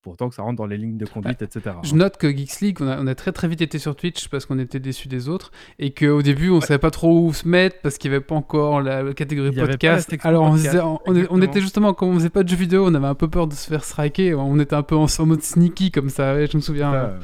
Pourtant 0.03 0.29
que 0.29 0.35
ça 0.37 0.43
rentre 0.43 0.57
dans 0.57 0.67
les 0.67 0.77
lignes 0.79 0.97
de 0.97 1.05
conduite, 1.07 1.43
etc. 1.43 1.77
Je 1.83 1.95
note 1.95 2.17
que 2.19 2.29
Geeks 2.35 2.61
League, 2.61 2.79
on 2.81 2.87
a, 2.87 3.01
on 3.01 3.07
a 3.09 3.15
très 3.15 3.33
très 3.33 3.49
vite 3.49 3.61
été 3.61 3.79
sur 3.79 3.97
Twitch 3.97 4.29
parce 4.29 4.47
qu'on 4.47 4.59
était 4.59 4.79
déçus 4.81 5.09
des 5.09 5.29
autres 5.29 5.51
et 5.81 5.93
qu'au 5.93 6.23
début 6.23 6.51
on 6.51 6.61
savait 6.61 6.79
pas 6.79 6.91
trop 6.93 7.27
où 7.27 7.33
se 7.33 7.47
mettre 7.49 7.81
parce 7.83 7.99
qu'il 7.99 8.11
y 8.11 8.15
avait 8.15 8.25
pas 8.25 8.37
encore 8.37 8.81
la, 8.81 9.03
la 9.03 9.13
catégorie 9.13 9.51
la 9.51 9.67
podcast. 9.67 10.09
Alors 10.23 10.45
on, 10.45 10.51
podcast, 10.53 10.75
faisait- 11.07 11.27
on- 11.31 11.43
était 11.43 11.61
justement, 11.61 11.95
comme 11.95 12.11
on 12.11 12.15
faisait 12.15 12.31
pas 12.31 12.45
de 12.45 12.49
jeux 12.49 12.57
vidéo, 12.57 12.87
on 12.87 12.95
avait 12.95 13.07
un 13.09 13.15
peu 13.17 13.29
peur 13.29 13.49
de 13.49 13.55
se 13.55 13.67
faire 13.69 13.83
striker. 13.85 14.35
On 14.35 14.59
était 14.61 14.77
un 14.77 14.83
peu 14.85 14.95
en, 14.97 15.07
en 15.19 15.27
mode 15.27 15.43
sneaky 15.43 15.91
comme 15.91 16.11
ça, 16.11 16.35
ouais, 16.35 16.47
je 16.47 16.57
me 16.57 16.63
souviens. 16.63 16.93
Ça, 16.93 17.05
euh, 17.05 17.19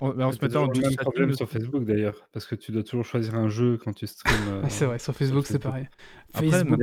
on, 0.00 0.14
mais 0.14 0.24
on 0.24 0.32
se 0.32 0.38
mettait 0.42 0.56
en 0.56 0.66
même 0.68 0.96
problème 0.96 1.32
sur 1.34 1.48
Facebook 1.48 1.84
d'ailleurs, 1.84 2.26
parce 2.32 2.46
que 2.46 2.54
tu 2.54 2.72
dois 2.72 2.82
toujours 2.82 3.04
choisir 3.04 3.34
un 3.34 3.48
jeu 3.48 3.78
quand 3.82 3.92
tu 3.94 4.06
streams. 4.06 4.34
euh, 4.50 4.62
Ouais, 4.62 4.70
c'est 4.70 4.86
vrai, 4.86 4.98
sur 4.98 5.14
Facebook 5.14 5.44
c'est 5.46 5.58
pareil. 5.58 5.88
Après, 6.34 6.50
Facebook. 6.50 6.80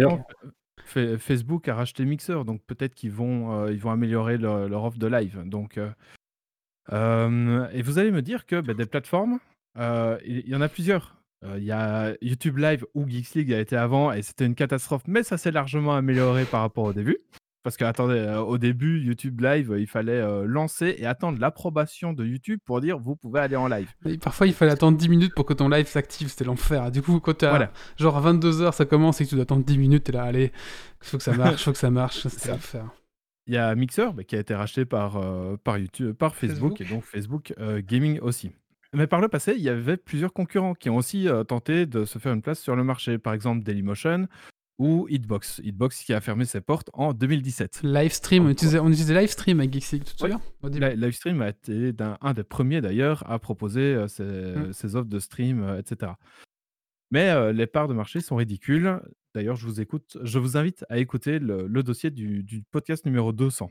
Facebook 0.85 1.67
a 1.67 1.75
racheté 1.75 2.05
Mixer, 2.05 2.43
donc 2.45 2.61
peut-être 2.65 2.93
qu'ils 2.93 3.11
vont, 3.11 3.63
euh, 3.63 3.71
ils 3.71 3.79
vont 3.79 3.91
améliorer 3.91 4.37
leur, 4.37 4.83
offre 4.83 4.97
de 4.97 5.07
live. 5.07 5.43
Donc, 5.45 5.77
euh, 5.77 5.89
euh, 6.91 7.67
et 7.71 7.81
vous 7.81 7.99
allez 7.99 8.11
me 8.11 8.21
dire 8.21 8.45
que 8.45 8.61
bah, 8.61 8.73
des 8.73 8.85
plateformes, 8.85 9.39
il 9.77 10.43
y, 10.47 10.55
en 10.55 10.61
a 10.61 10.69
plusieurs. 10.69 11.17
Il 11.57 11.63
y 11.63 11.71
a 11.71 12.15
YouTube 12.21 12.57
Live 12.57 12.85
où 12.93 13.07
Geeks 13.07 13.33
League 13.33 13.53
a 13.53 13.59
été 13.59 13.75
avant 13.75 14.13
et 14.13 14.21
c'était 14.21 14.45
une 14.45 14.55
catastrophe, 14.55 15.03
mais 15.07 15.23
ça 15.23 15.37
s'est 15.37 15.51
largement 15.51 15.95
amélioré 15.95 16.45
par 16.45 16.61
rapport 16.61 16.85
au 16.85 16.93
début. 16.93 17.17
Parce 17.63 17.77
que, 17.77 17.85
attendez, 17.85 18.17
euh, 18.17 18.41
au 18.41 18.57
début, 18.57 18.99
YouTube 18.99 19.39
Live, 19.39 19.71
euh, 19.71 19.79
il 19.79 19.87
fallait 19.87 20.19
euh, 20.19 20.43
lancer 20.45 20.95
et 20.97 21.05
attendre 21.05 21.39
l'approbation 21.39 22.11
de 22.11 22.25
YouTube 22.25 22.59
pour 22.65 22.81
dire 22.81 22.99
vous 22.99 23.15
pouvez 23.15 23.39
aller 23.39 23.55
en 23.55 23.69
live. 23.69 23.89
Et 24.05 24.17
parfois 24.17 24.47
il 24.47 24.53
fallait 24.53 24.73
attendre 24.73 24.97
10 24.97 25.07
minutes 25.07 25.33
pour 25.33 25.45
que 25.45 25.53
ton 25.53 25.69
live 25.69 25.87
s'active, 25.87 26.27
c'était 26.27 26.43
l'enfer. 26.43 26.91
Du 26.91 27.01
coup, 27.01 27.21
quand 27.21 27.37
t'as 27.37 27.49
Voilà. 27.51 27.71
genre 27.97 28.17
à 28.17 28.33
22h 28.33 28.73
ça 28.73 28.83
commence 28.85 29.21
et 29.21 29.23
que 29.23 29.29
tu 29.29 29.35
dois 29.35 29.43
attendre 29.43 29.63
10 29.63 29.77
minutes, 29.77 30.03
t'es 30.03 30.11
là, 30.11 30.23
allez, 30.23 30.51
faut 30.99 31.17
que 31.17 31.23
ça 31.23 31.31
marche, 31.31 31.63
faut 31.63 31.71
que 31.71 31.77
ça 31.77 31.89
marche, 31.89 32.27
c'était 32.27 32.49
l'enfer. 32.49 32.85
Il 33.47 33.53
y 33.53 33.57
a 33.57 33.73
Mixer 33.75 34.11
bah, 34.13 34.25
qui 34.25 34.35
a 34.35 34.39
été 34.39 34.53
racheté 34.53 34.83
par, 34.83 35.21
par, 35.63 35.77
YouTube, 35.77 36.13
par 36.13 36.35
Facebook, 36.35 36.77
Facebook. 36.77 36.81
et 36.81 36.93
donc 36.93 37.03
Facebook 37.05 37.53
Gaming 37.87 38.19
aussi. 38.19 38.51
Mais 38.93 39.07
par 39.07 39.21
le 39.21 39.27
passé, 39.29 39.53
il 39.55 39.63
y 39.63 39.69
avait 39.69 39.97
plusieurs 39.97 40.33
concurrents 40.33 40.75
qui 40.75 40.89
ont 40.89 40.97
aussi 40.97 41.27
tenté 41.47 41.85
de 41.85 42.05
se 42.05 42.19
faire 42.19 42.33
une 42.33 42.41
place 42.41 42.59
sur 42.59 42.75
le 42.75 42.83
marché. 42.83 43.17
Par 43.17 43.33
exemple, 43.33 43.63
Dailymotion 43.63 44.27
ou 44.79 45.07
Hitbox. 45.09 45.61
Hitbox 45.63 46.03
qui 46.03 46.13
a 46.13 46.21
fermé 46.21 46.45
ses 46.45 46.61
portes 46.61 46.89
en 46.93 47.13
2017. 47.13 47.81
Livestream, 47.83 48.45
on 48.45 48.49
utilisait, 48.49 48.79
on 48.79 48.87
utilisait 48.89 49.13
Livestream 49.13 49.59
avec 49.59 49.71
Geeks 49.73 49.91
League, 49.91 50.03
tu 50.05 50.15
te 50.15 50.23
Ouais. 50.23 50.31
souviens 50.31 50.41
au 50.61 50.69
début 50.69 50.85
Li- 50.85 50.95
Livestream 50.95 51.41
a 51.41 51.49
été 51.49 51.91
un 52.21 52.33
des 52.33 52.43
premiers 52.43 52.81
d'ailleurs 52.81 53.29
à 53.29 53.37
proposer 53.39 53.81
euh, 53.95 54.07
ses, 54.07 54.23
Mm. 54.23 54.73
ses 54.73 54.95
offres 54.95 55.09
de 55.09 55.19
stream, 55.19 55.63
euh, 55.63 55.79
etc. 55.79 56.13
Mais 57.11 57.29
euh, 57.29 57.51
les 57.53 57.67
parts 57.67 57.87
de 57.87 57.93
marché 57.93 58.19
sont 58.21 58.35
ridicules. 58.35 58.99
D'ailleurs, 59.35 59.55
je 59.55 59.65
vous 59.67 59.79
écoute, 59.81 60.17
je 60.23 60.39
vous 60.39 60.57
invite 60.57 60.85
à 60.89 60.97
écouter 60.97 61.39
le, 61.39 61.67
le 61.67 61.83
dossier 61.83 62.09
du, 62.11 62.43
du 62.43 62.63
podcast 62.71 63.05
numéro 63.05 63.31
200. 63.31 63.69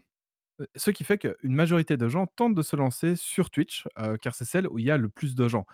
Euh, 0.61 0.67
Ce 0.77 0.91
qui 0.93 1.03
fait 1.05 1.19
qu'une 1.19 1.55
majorité 1.55 1.97
de 1.97 2.09
gens 2.09 2.27
tentent 2.37 2.55
de 2.55 2.63
se 2.63 2.77
lancer 2.77 3.17
sur 3.17 3.51
Twitch, 3.51 3.87
euh, 3.99 4.17
car 4.17 4.35
c'est 4.37 4.45
celle 4.45 4.69
où 4.69 4.79
il 4.79 4.85
y 4.85 4.91
a 4.93 4.97
le 4.97 5.09
plus 5.09 5.35
de 5.35 5.49
gens. 5.49 5.67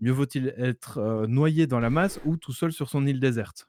Mieux 0.00 0.12
vaut-il 0.12 0.52
être 0.58 0.98
euh, 0.98 1.26
noyé 1.26 1.66
dans 1.66 1.80
la 1.80 1.90
masse 1.90 2.20
ou 2.24 2.36
tout 2.36 2.52
seul 2.52 2.72
sur 2.72 2.88
son 2.90 3.06
île 3.06 3.20
déserte 3.20 3.68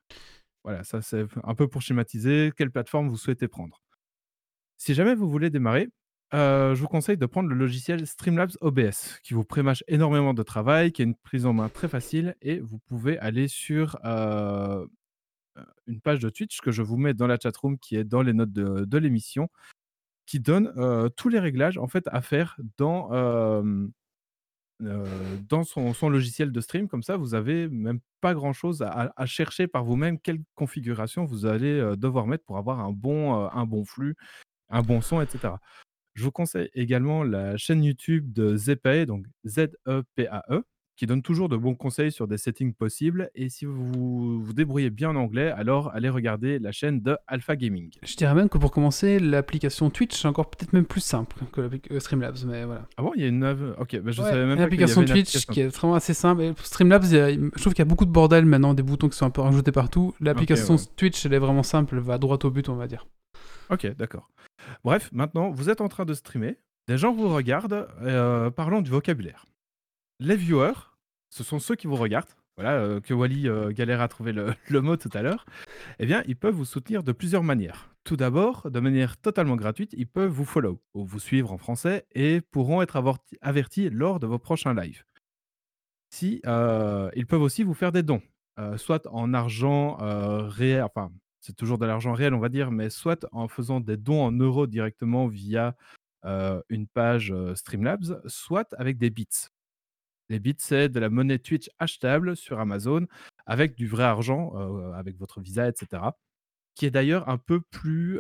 Voilà, 0.64 0.84
ça 0.84 1.02
c'est 1.02 1.26
un 1.44 1.56
peu 1.56 1.68
pour 1.68 1.82
schématiser 1.82 2.52
quelle 2.58 2.72
plateforme 2.72 3.10
vous 3.10 3.18
souhaitez 3.18 3.48
prendre. 3.48 3.82
Si 4.78 4.94
jamais 4.94 5.16
vous 5.16 5.30
voulez 5.30 5.50
démarrer, 5.50 5.90
euh, 6.34 6.76
je 6.76 6.82
vous 6.82 6.88
conseille 6.88 7.18
de 7.18 7.26
prendre 7.26 7.50
le 7.50 7.56
logiciel 7.56 8.06
Streamlabs 8.06 8.58
OBS, 8.62 9.20
qui 9.24 9.34
vous 9.34 9.46
prémâche 9.46 9.84
énormément 9.88 10.34
de 10.34 10.44
travail, 10.44 10.92
qui 10.92 11.02
a 11.02 11.06
une 11.06 11.16
prise 11.16 11.46
en 11.46 11.54
main 11.54 11.70
très 11.70 11.88
facile, 11.88 12.36
et 12.42 12.60
vous 12.60 12.80
pouvez 12.80 13.18
aller 13.20 13.48
sur 13.48 13.98
euh, 14.06 14.86
euh, 15.58 15.64
une 15.88 16.02
page 16.02 16.20
de 16.20 16.30
Twitch 16.30 16.60
que 16.60 16.72
je 16.72 16.82
vous 16.84 16.98
mets 16.98 17.14
dans 17.14 17.28
la 17.28 17.38
chatroom, 17.42 17.80
qui 17.80 17.96
est 17.96 18.04
dans 18.04 18.22
les 18.22 18.34
notes 18.34 18.52
de, 18.52 18.98
l'émission, 18.98 19.50
qui 20.26 20.40
donne 20.40 20.74
tous 21.16 21.30
les 21.30 21.40
réglages 21.40 21.78
en 21.78 21.88
fait 21.88 22.04
à 22.08 22.22
faire 22.22 22.58
dans, 22.78 23.10
euh, 24.84 25.38
dans 25.50 25.64
son, 25.64 26.10
logiciel 26.10 26.52
de 26.52 26.62
stream. 26.62 26.88
Comme 26.88 27.02
ça, 27.02 27.18
vous 27.18 27.34
avez 27.34 27.68
même 27.68 28.00
pas 28.22 28.34
grand 28.34 28.54
chose 28.54 28.84
à, 28.84 29.26
chercher 29.26 29.68
par 29.68 29.84
vous-même 29.84 30.20
quelle 30.20 30.40
configuration 30.56 31.26
vous 31.26 31.46
allez 31.46 31.80
euh, 31.80 31.96
devoir 31.96 32.28
mettre 32.28 32.44
pour 32.46 32.58
avoir 32.58 32.80
un 32.80 32.92
bon, 32.92 33.46
euh, 33.46 33.48
un 33.54 33.66
bon 33.66 33.86
flux, 33.86 34.16
un 34.70 34.84
bon 34.84 35.02
son, 35.02 35.22
etc. 35.22 35.56
Je 36.14 36.24
vous 36.24 36.32
conseille 36.32 36.70
également 36.74 37.24
la 37.24 37.58
chaîne 37.58 37.84
YouTube 37.84 38.32
de 38.34 38.56
Zepae, 38.56 39.06
donc 39.06 39.26
Z-E-P-A-E, 39.46 40.64
qui 40.98 41.06
donne 41.06 41.22
toujours 41.22 41.48
de 41.48 41.56
bons 41.56 41.76
conseils 41.76 42.12
sur 42.12 42.28
des 42.28 42.38
settings 42.38 42.74
possibles. 42.74 43.30
Et 43.36 43.48
si 43.50 43.66
vous 43.66 44.42
vous 44.42 44.54
débrouillez 44.54 44.90
bien 44.90 45.12
en 45.12 45.16
anglais, 45.16 45.52
alors 45.52 45.92
allez 45.94 46.10
regarder 46.10 46.60
la 46.60 46.72
chaîne 46.74 47.00
de 47.02 47.16
Alpha 47.28 47.56
Gaming. 47.56 47.92
Je 48.04 48.16
dirais 48.18 48.34
même 48.34 48.50
que 48.50 48.58
pour 48.58 48.72
commencer, 48.72 49.20
l'application 49.20 49.90
Twitch 49.90 50.26
est 50.26 50.28
encore 50.28 50.50
peut-être 50.50 50.74
même 50.74 50.86
plus 50.86 51.02
simple 51.02 51.38
que 51.54 51.62
euh, 51.92 52.00
Streamlabs, 52.00 52.38
mais 52.46 52.66
voilà. 52.66 52.88
Ah 52.98 53.04
bon, 53.04 53.14
il 53.16 53.22
y 53.22 53.26
a 53.26 53.28
une. 53.28 53.44
Ok, 53.80 54.00
bah, 54.02 54.12
je 54.12 54.22
Ouais, 54.22 54.30
savais 54.30 54.46
même 54.46 54.58
une 54.58 54.58
pas 54.58 54.70
qu'il 54.70 54.80
y 54.80 54.84
avait 54.84 54.92
application 54.92 55.02
une 55.02 55.08
Twitch 55.08 55.28
application. 55.36 55.54
qui 55.54 55.60
est 55.62 55.68
vraiment 55.68 55.96
assez 55.96 56.14
simple. 56.14 56.42
Et 56.42 56.54
pour 56.54 56.66
Streamlabs, 56.66 57.04
il 57.06 57.14
y 57.16 57.20
a- 57.20 57.32
je 57.32 57.62
trouve 57.62 57.74
qu'il 57.74 57.80
y 57.80 57.82
a 57.82 57.86
beaucoup 57.86 58.06
de 58.06 58.12
bordel 58.12 58.46
maintenant, 58.46 58.74
des 58.74 58.84
boutons 58.84 59.08
qui 59.08 59.18
sont 59.18 59.26
un 59.26 59.30
peu 59.30 59.42
rajoutés 59.42 59.72
partout. 59.72 60.14
L'application 60.20 60.76
ouais. 60.76 60.82
Twitch, 60.96 61.26
elle 61.26 61.34
est 61.34 61.40
vraiment 61.40 61.64
simple, 61.64 61.94
elle 61.96 62.02
va 62.02 62.18
droit 62.18 62.40
au 62.44 62.50
but, 62.50 62.68
on 62.70 62.76
va 62.76 62.88
dire. 62.88 63.06
Ok, 63.70 63.86
d'accord. 63.98 64.30
Bref, 64.84 65.10
maintenant, 65.14 65.52
vous 65.52 65.70
êtes 65.70 65.82
en 65.82 65.88
train 65.90 66.06
de 66.06 66.14
streamer. 66.16 66.58
Des 66.88 66.98
gens 66.98 67.14
vous 67.14 67.30
regardent. 67.30 67.88
euh, 68.02 68.50
parlons 68.50 68.82
du 68.82 68.90
vocabulaire. 68.90 69.46
Les 70.20 70.36
viewers, 70.36 70.74
ce 71.30 71.44
sont 71.44 71.60
ceux 71.60 71.76
qui 71.76 71.88
vous 71.88 71.96
regardent. 71.96 72.30
Voilà, 72.56 72.74
euh, 72.80 73.00
que 73.00 73.14
Wally 73.14 73.48
euh, 73.48 73.72
galère 73.72 74.02
à 74.02 74.08
trouver 74.08 74.34
le, 74.70 74.82
mot 74.82 74.98
tout 74.98 75.12
à 75.14 75.22
l'heure. 75.22 75.46
Eh 76.00 76.08
bien, 76.08 76.24
ils 76.26 76.36
peuvent 76.36 76.56
vous 76.56 76.66
soutenir 76.66 77.04
de 77.04 77.12
plusieurs 77.12 77.44
manières. 77.44 77.92
Tout 78.04 78.18
d'abord, 78.18 78.72
de 78.72 78.80
manière 78.80 79.18
totalement 79.18 79.56
gratuite, 79.56 79.94
ils 79.96 80.08
peuvent 80.08 80.32
vous 80.32 80.46
follow 80.46 80.82
ou 80.96 81.06
vous 81.06 81.20
suivre 81.20 81.52
en 81.52 81.58
français 81.58 82.08
et 82.16 82.42
pourront 82.42 82.82
être 82.82 83.00
avertis 83.42 83.92
lors 83.92 84.20
de 84.20 84.26
vos 84.26 84.40
prochains 84.40 84.74
lives. 84.74 85.04
Si, 86.10 86.42
euh, 86.48 87.12
ils 87.16 87.28
peuvent 87.28 87.42
aussi 87.42 87.64
vous 87.64 87.74
faire 87.76 87.92
des 87.92 88.02
dons, 88.02 88.22
soit 88.78 89.06
en 89.12 89.34
argent 89.34 89.98
réel, 90.48 90.84
enfin, 90.84 91.12
c'est 91.42 91.56
toujours 91.56 91.78
de 91.78 91.86
l'argent 91.86 92.14
réel, 92.14 92.34
on 92.34 92.40
va 92.40 92.50
dire, 92.50 92.72
mais 92.72 92.90
soit 92.90 93.28
en 93.34 93.50
faisant 93.50 93.82
des 93.82 93.98
dons 93.98 94.24
en 94.24 94.32
euros 94.32 94.68
directement 94.68 95.28
via 95.28 95.76
une 96.24 96.88
page 96.88 97.34
Streamlabs, 97.56 98.22
soit 98.26 98.74
avec 98.80 98.98
des 98.98 99.10
bits. 99.10 99.50
Les 100.30 100.40
bits, 100.40 100.56
c'est 100.58 100.90
de 100.90 101.00
la 101.00 101.10
monnaie 101.10 101.40
Twitch 101.40 101.70
achetable 101.80 102.36
sur 102.36 102.60
Amazon 102.60 103.08
avec 103.46 103.76
du 103.76 103.88
vrai 103.88 104.04
argent, 104.04 104.54
euh, 104.56 104.92
avec 104.94 105.18
votre 105.18 105.40
visa, 105.40 105.68
etc. 105.68 106.04
Qui 106.76 106.86
est 106.86 106.92
d'ailleurs 106.92 107.30
un 107.30 107.38
peu 107.38 107.62
plus 107.62 108.20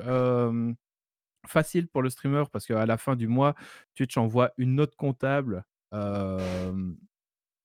facile 1.45 1.87
pour 1.87 2.01
le 2.01 2.09
streamer 2.09 2.43
parce 2.51 2.65
qu'à 2.65 2.85
la 2.85 2.97
fin 2.97 3.15
du 3.15 3.27
mois, 3.27 3.55
Twitch 3.95 4.17
envoie 4.17 4.51
une 4.57 4.75
note 4.75 4.95
comptable 4.95 5.63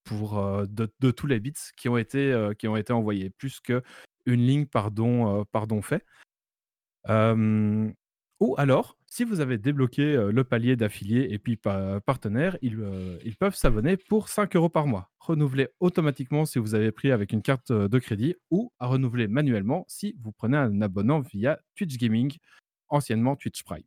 pour, 0.04 0.66
de, 0.66 1.10
tous 1.10 1.26
les 1.26 1.40
bits 1.40 1.54
qui 1.76 1.88
ont 1.88 1.96
été, 1.96 2.50
qui 2.58 2.68
ont 2.68 2.76
été 2.76 2.92
envoyés, 2.92 3.30
plus 3.30 3.60
qu'une 3.60 3.82
ligne 4.26 4.66
par 4.66 4.90
don, 4.90 5.44
par 5.46 5.66
don 5.66 5.82
fait. 5.82 6.04
Ou 8.42 8.54
alors, 8.58 8.98
si 9.12 9.24
vous 9.24 9.40
avez 9.40 9.58
débloqué 9.58 10.16
euh, 10.16 10.32
le 10.32 10.42
palier 10.42 10.74
d'affiliés 10.74 11.26
et 11.28 11.38
puis 11.38 11.58
pa- 11.58 12.00
partenaires, 12.00 12.56
ils, 12.62 12.80
euh, 12.80 13.18
ils 13.26 13.36
peuvent 13.36 13.54
s'abonner 13.54 13.98
pour 13.98 14.30
5 14.30 14.56
euros 14.56 14.70
par 14.70 14.86
mois. 14.86 15.10
Renouveler 15.18 15.68
automatiquement 15.80 16.46
si 16.46 16.58
vous 16.58 16.74
avez 16.74 16.92
pris 16.92 17.12
avec 17.12 17.30
une 17.32 17.42
carte 17.42 17.72
euh, 17.72 17.88
de 17.88 17.98
crédit 17.98 18.36
ou 18.50 18.72
à 18.78 18.86
renouveler 18.86 19.28
manuellement 19.28 19.84
si 19.86 20.16
vous 20.22 20.32
prenez 20.32 20.56
un 20.56 20.80
abonnement 20.80 21.20
via 21.20 21.60
Twitch 21.74 21.98
Gaming, 21.98 22.34
anciennement 22.88 23.36
Twitch 23.36 23.62
Prime. 23.64 23.84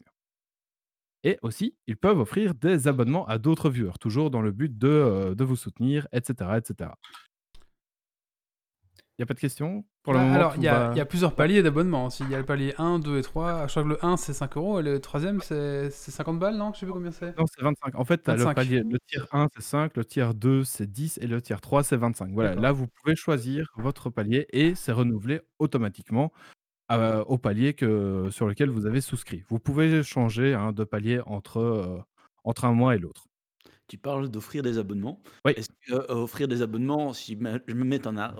Et 1.23 1.39
aussi, 1.41 1.75
ils 1.87 1.97
peuvent 1.97 2.19
offrir 2.19 2.53
des 2.53 2.87
abonnements 2.87 3.25
à 3.25 3.39
d'autres 3.39 3.71
viewers, 3.71 3.97
toujours 3.99 4.29
dans 4.29 4.43
le 4.43 4.51
but 4.51 4.77
de, 4.77 5.33
de 5.35 5.43
vous 5.43 5.55
soutenir, 5.55 6.07
etc. 6.11 6.51
etc. 6.57 6.91
Il 8.93 9.15
n'y 9.17 9.23
a 9.23 9.25
pas 9.25 9.33
de 9.33 9.39
questions? 9.39 9.83
Pour 10.05 10.13
le 10.13 10.19
Ah, 10.19 10.23
moment, 10.23 10.35
Alors, 10.35 10.53
il 10.55 10.61
y, 10.63 10.67
a- 10.67 10.89
va- 10.89 10.95
y 10.95 10.99
a 10.99 11.05
plusieurs 11.05 11.33
paliers 11.35 11.63
d'abonnement. 11.63 12.05
aussi. 12.05 12.23
Il 12.23 12.29
y 12.29 12.35
a 12.35 12.37
le 12.37 12.45
palier 12.45 12.73
1, 12.77 12.99
2 12.99 13.17
et 13.17 13.23
3. 13.23 13.65
Je 13.65 13.71
crois 13.71 13.83
que 13.83 13.87
le 13.89 14.05
1, 14.05 14.17
c'est 14.17 14.33
5 14.33 14.55
euros 14.55 14.79
et 14.79 14.83
le 14.83 15.01
troisième, 15.01 15.41
c'est 15.41 15.89
c'est 15.89 16.11
50 16.11 16.37
balles, 16.39 16.55
non? 16.57 16.71
Je 16.73 16.79
sais 16.79 16.85
plus 16.85 16.93
combien 16.93 17.11
c'est. 17.11 17.35
Non, 17.37 17.45
c'est 17.47 17.63
25. 17.63 17.95
En 17.95 18.05
fait, 18.05 18.21
tu 18.23 18.29
as 18.29 18.35
le 18.35 18.43
25. 18.43 18.53
palier. 18.55 18.83
Le 18.87 18.99
tier 19.07 19.19
1, 19.31 19.47
c'est 19.55 19.63
5, 19.63 19.97
le 19.97 20.05
tier 20.05 20.27
2, 20.35 20.63
c'est 20.63 20.85
10 20.89 21.17
et 21.21 21.27
le 21.27 21.41
tier 21.41 21.55
3, 21.59 21.83
c'est 21.83 21.97
25. 21.97 22.31
Voilà, 22.33 22.55
là, 22.55 22.71
vous 22.71 22.85
pouvez 22.87 23.15
choisir 23.15 23.71
votre 23.77 24.09
palier 24.11 24.45
et 24.53 24.75
c'est 24.75 24.91
renouvelé 24.91 25.41
automatiquement 25.57 26.31
euh, 26.91 27.23
au 27.23 27.39
palier 27.39 27.73
que, 27.73 28.27
sur 28.29 28.47
lequel 28.47 28.69
vous 28.69 28.85
avez 28.85 29.01
souscrit. 29.01 29.43
Vous 29.49 29.57
pouvez 29.57 30.03
changer 30.03 30.53
hein, 30.53 30.71
de 30.71 30.83
palier 30.83 31.19
entre, 31.25 31.57
euh, 31.59 31.97
entre 32.43 32.65
un 32.65 32.73
mois 32.73 32.93
et 32.95 32.99
l'autre. 32.99 33.25
Tu 33.87 33.97
parles 33.97 34.29
d'offrir 34.29 34.61
des 34.61 34.77
abonnements. 34.77 35.19
Oui. 35.45 35.53
Est-ce 35.55 35.69
que 35.87 35.93
euh, 35.95 36.05
offrir 36.13 36.47
des 36.47 36.61
abonnements, 36.61 37.11
si 37.13 37.35
je 37.67 37.73
me 37.73 37.83
mets 37.83 38.05
en 38.05 38.17
a 38.17 38.35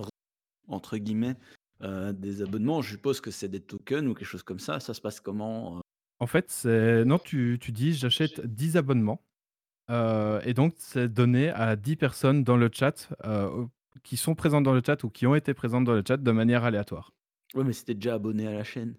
entre 0.67 0.97
guillemets 0.97 1.35
euh, 1.81 2.13
des 2.13 2.41
abonnements, 2.41 2.81
je 2.81 2.91
suppose 2.91 3.19
que 3.21 3.31
c'est 3.31 3.49
des 3.49 3.59
tokens 3.59 4.07
ou 4.07 4.13
quelque 4.13 4.27
chose 4.27 4.43
comme 4.43 4.59
ça. 4.59 4.79
Ça 4.79 4.93
se 4.93 5.01
passe 5.01 5.19
comment 5.19 5.77
euh? 5.77 5.81
En 6.19 6.27
fait, 6.27 6.49
c'est 6.49 7.03
non, 7.05 7.19
tu, 7.19 7.57
tu 7.59 7.71
dis 7.71 7.93
j'achète 7.93 8.39
10 8.45 8.77
abonnements 8.77 9.21
euh, 9.89 10.39
et 10.45 10.53
donc 10.53 10.73
c'est 10.77 11.09
donné 11.09 11.49
à 11.49 11.75
10 11.75 11.95
personnes 11.97 12.43
dans 12.43 12.55
le 12.57 12.69
chat 12.73 13.09
euh, 13.25 13.65
qui 14.03 14.15
sont 14.17 14.33
présentes 14.33 14.63
dans 14.63 14.73
le 14.73 14.81
chat 14.85 15.03
ou 15.03 15.09
qui 15.09 15.27
ont 15.27 15.35
été 15.35 15.53
présentes 15.53 15.83
dans 15.83 15.93
le 15.93 16.03
chat 16.07 16.17
de 16.17 16.31
manière 16.31 16.63
aléatoire. 16.63 17.11
Ouais, 17.53 17.63
mais 17.63 17.73
c'était 17.73 17.93
déjà 17.93 18.15
abonné 18.15 18.47
à 18.47 18.53
la 18.53 18.63
chaîne. 18.63 18.95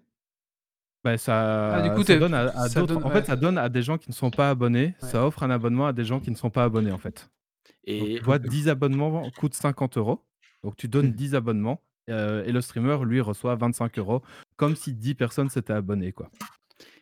Bah, 1.03 1.17
ça, 1.17 1.75
Ah, 1.75 1.81
du 1.87 1.93
coup, 1.95 2.03
ça 2.03 2.17
donne 2.17 2.33
à, 2.33 2.41
à 2.49 2.69
ça 2.69 2.79
d'autres. 2.81 2.93
donne- 2.95 3.03
En 3.03 3.07
ouais. 3.09 3.13
fait, 3.21 3.25
ça 3.25 3.35
donne 3.35 3.57
à 3.57 3.69
des 3.69 3.81
gens 3.81 3.97
qui 3.97 4.09
ne 4.09 4.15
sont 4.15 4.31
pas 4.31 4.49
abonnés. 4.49 4.95
Ouais. 5.01 5.09
Ça 5.09 5.25
offre 5.25 5.43
un 5.43 5.49
abonnement 5.49 5.87
à 5.87 5.93
des 5.93 6.03
gens 6.03 6.19
qui 6.19 6.31
ne 6.31 6.35
sont 6.35 6.49
pas 6.49 6.63
abonnés, 6.63 6.91
en 6.91 6.97
fait. 6.97 7.29
Donc, 7.65 7.73
Et 7.85 8.15
tu 8.17 8.23
vois, 8.23 8.39
10 8.39 8.67
abonnements 8.69 9.29
coûtent 9.31 9.53
50 9.53 9.97
euros. 9.97 10.23
Donc, 10.63 10.75
tu 10.75 10.87
donnes 10.87 11.11
10 11.13 11.35
abonnements 11.35 11.81
euh, 12.09 12.43
et 12.45 12.51
le 12.51 12.61
streamer, 12.61 12.97
lui, 13.05 13.21
reçoit 13.21 13.55
25 13.55 13.97
euros, 13.99 14.21
comme 14.55 14.75
si 14.75 14.93
10 14.93 15.15
personnes 15.15 15.49
s'étaient 15.49 15.73
abonnées, 15.73 16.11
quoi. 16.11 16.29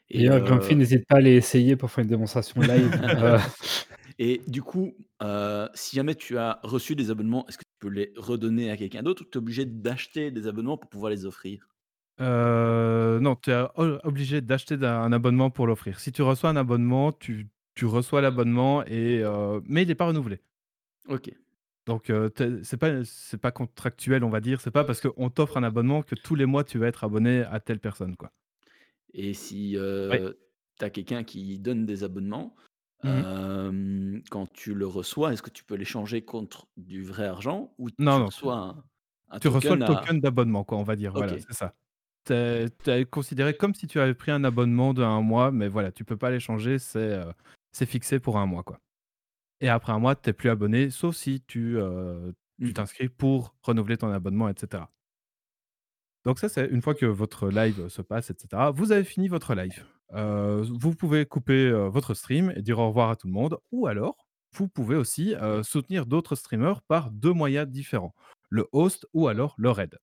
et, 0.09 0.19
D'ailleurs, 0.19 0.35
euh, 0.35 0.47
Grumpy, 0.47 0.75
n'hésite 0.75 1.07
pas 1.07 1.17
à 1.17 1.21
les 1.21 1.35
essayer 1.35 1.75
pour 1.75 1.91
faire 1.91 2.03
une 2.03 2.09
démonstration 2.09 2.61
live. 2.61 2.91
Euh, 3.23 3.39
et 4.19 4.41
du 4.47 4.61
coup, 4.61 4.93
euh, 5.21 5.67
si 5.73 5.95
jamais 5.95 6.15
tu 6.15 6.37
as 6.37 6.59
reçu 6.63 6.95
des 6.95 7.11
abonnements, 7.11 7.45
est-ce 7.47 7.57
que 7.57 7.63
tu 7.63 7.77
peux 7.79 7.89
les 7.89 8.13
redonner 8.15 8.71
à 8.71 8.77
quelqu'un 8.77 9.03
d'autre 9.03 9.23
ou 9.23 9.25
tu 9.25 9.37
es 9.37 9.41
obligé 9.41 9.65
d'acheter 9.65 10.31
des 10.31 10.47
abonnements 10.47 10.77
pour 10.77 10.89
pouvoir 10.89 11.11
les 11.11 11.25
offrir? 11.25 11.67
Euh, 12.21 13.19
non, 13.19 13.35
tu 13.35 13.51
es 13.51 13.65
obligé 13.75 14.41
d'acheter 14.41 14.75
un 14.75 15.11
abonnement 15.11 15.49
pour 15.49 15.67
l'offrir. 15.67 15.99
Si 15.99 16.11
tu 16.11 16.21
reçois 16.21 16.49
un 16.49 16.55
abonnement, 16.55 17.11
tu, 17.11 17.49
tu 17.75 17.85
reçois 17.85 18.21
l'abonnement, 18.21 18.85
et, 18.85 19.21
euh, 19.21 19.59
mais 19.65 19.83
il 19.83 19.87
n'est 19.87 19.95
pas 19.95 20.07
renouvelé. 20.07 20.39
Ok. 21.09 21.31
Donc, 21.85 22.09
euh, 22.09 22.29
t'es- 22.29 22.63
c'est 22.63 22.77
pas, 22.77 23.03
c'est 23.05 23.37
pas 23.39 23.51
contractuel, 23.51 24.23
on 24.23 24.29
va 24.29 24.41
dire. 24.41 24.59
C'est 24.61 24.71
pas 24.71 24.83
parce 24.83 25.01
qu'on 25.01 25.29
t'offre 25.29 25.57
un 25.57 25.63
abonnement 25.63 26.01
que 26.01 26.15
tous 26.15 26.35
les 26.35 26.45
mois 26.45 26.63
tu 26.63 26.79
vas 26.79 26.87
être 26.87 27.03
abonné 27.03 27.41
à 27.43 27.59
telle 27.59 27.79
personne, 27.79 28.15
quoi. 28.15 28.31
Et 29.13 29.33
si 29.33 29.77
euh, 29.77 30.33
tu 30.79 30.85
as 30.85 30.89
quelqu'un 30.89 31.23
qui 31.23 31.59
donne 31.59 31.85
des 31.85 32.03
abonnements, 32.03 32.55
Mhm. 33.03 33.23
euh, 33.23 34.19
quand 34.31 34.51
tu 34.51 34.73
le 34.73 34.87
reçois, 34.87 35.31
est-ce 35.33 35.41
que 35.43 35.49
tu 35.51 35.63
peux 35.63 35.75
l'échanger 35.75 36.23
contre 36.23 36.67
du 36.75 37.03
vrai 37.03 37.25
argent 37.27 37.73
ou 37.77 37.89
tu 37.91 37.95
Non, 37.99 38.19
non, 38.19 38.25
reçois 38.25 38.55
un, 38.57 38.83
un 39.29 39.39
Tu 39.39 39.47
reçois 39.47 39.75
le 39.75 39.81
token 39.83 39.95
à- 39.97 39.99
token 40.01 40.19
d'abonnement, 40.21 40.63
quoi, 40.63 40.77
on 40.79 40.83
va 40.83 40.95
dire. 40.95 41.13
Voilà, 41.13 41.33
Ok. 41.33 41.39
c'est 41.47 41.53
ça. 41.53 41.75
Tu 42.25 42.33
es 42.91 43.05
considéré 43.05 43.55
comme 43.55 43.75
si 43.75 43.85
tu 43.87 43.99
avais 43.99 44.15
pris 44.15 44.31
un 44.31 44.43
abonnement 44.43 44.93
de 44.95 45.03
un 45.03 45.21
mois, 45.21 45.51
mais 45.51 45.67
voilà, 45.67 45.91
tu 45.91 46.03
peux 46.03 46.17
pas 46.17 46.31
l'échanger, 46.31 46.79
c'est 46.79 46.99
euh, 46.99 47.31
c'est 47.71 47.85
fixé 47.85 48.19
pour 48.19 48.37
un 48.39 48.47
mois, 48.47 48.63
quoi. 48.63 48.79
Et 49.61 49.69
après 49.69 49.91
un 49.93 49.99
mois, 49.99 50.15
tu 50.15 50.29
n'es 50.29 50.33
plus 50.33 50.49
abonné, 50.49 50.89
sauf 50.89 51.15
si 51.15 51.41
tu 51.41 51.77
euh, 51.77 52.31
tu 52.61 52.67
Mhm. 52.67 52.73
t'inscris 52.73 53.09
pour 53.09 53.55
renouveler 53.61 53.97
ton 53.97 54.09
abonnement, 54.11 54.47
etc. 54.49 54.83
Donc 56.25 56.39
ça, 56.39 56.49
c'est 56.49 56.67
une 56.67 56.81
fois 56.81 56.95
que 56.95 57.05
votre 57.05 57.49
live 57.49 57.87
se 57.89 58.01
passe, 58.01 58.29
etc. 58.31 58.71
Vous 58.73 58.91
avez 58.91 59.03
fini 59.03 59.27
votre 59.27 59.53
live. 59.53 59.85
Euh, 60.13 60.65
vous 60.79 60.95
pouvez 60.95 61.25
couper 61.25 61.67
euh, 61.67 61.89
votre 61.89 62.13
stream 62.13 62.51
et 62.55 62.61
dire 62.61 62.79
au 62.79 62.87
revoir 62.87 63.09
à 63.09 63.15
tout 63.15 63.27
le 63.27 63.33
monde, 63.33 63.57
ou 63.71 63.87
alors 63.87 64.15
vous 64.53 64.67
pouvez 64.69 64.95
aussi 64.95 65.35
euh, 65.35 65.63
soutenir 65.63 66.05
d'autres 66.05 66.35
streamers 66.35 66.81
par 66.83 67.11
deux 67.11 67.33
moyens 67.33 67.67
différents, 67.67 68.15
le 68.49 68.67
host 68.71 69.05
ou 69.13 69.27
alors 69.27 69.53
le 69.57 69.69
raid. 69.69 69.97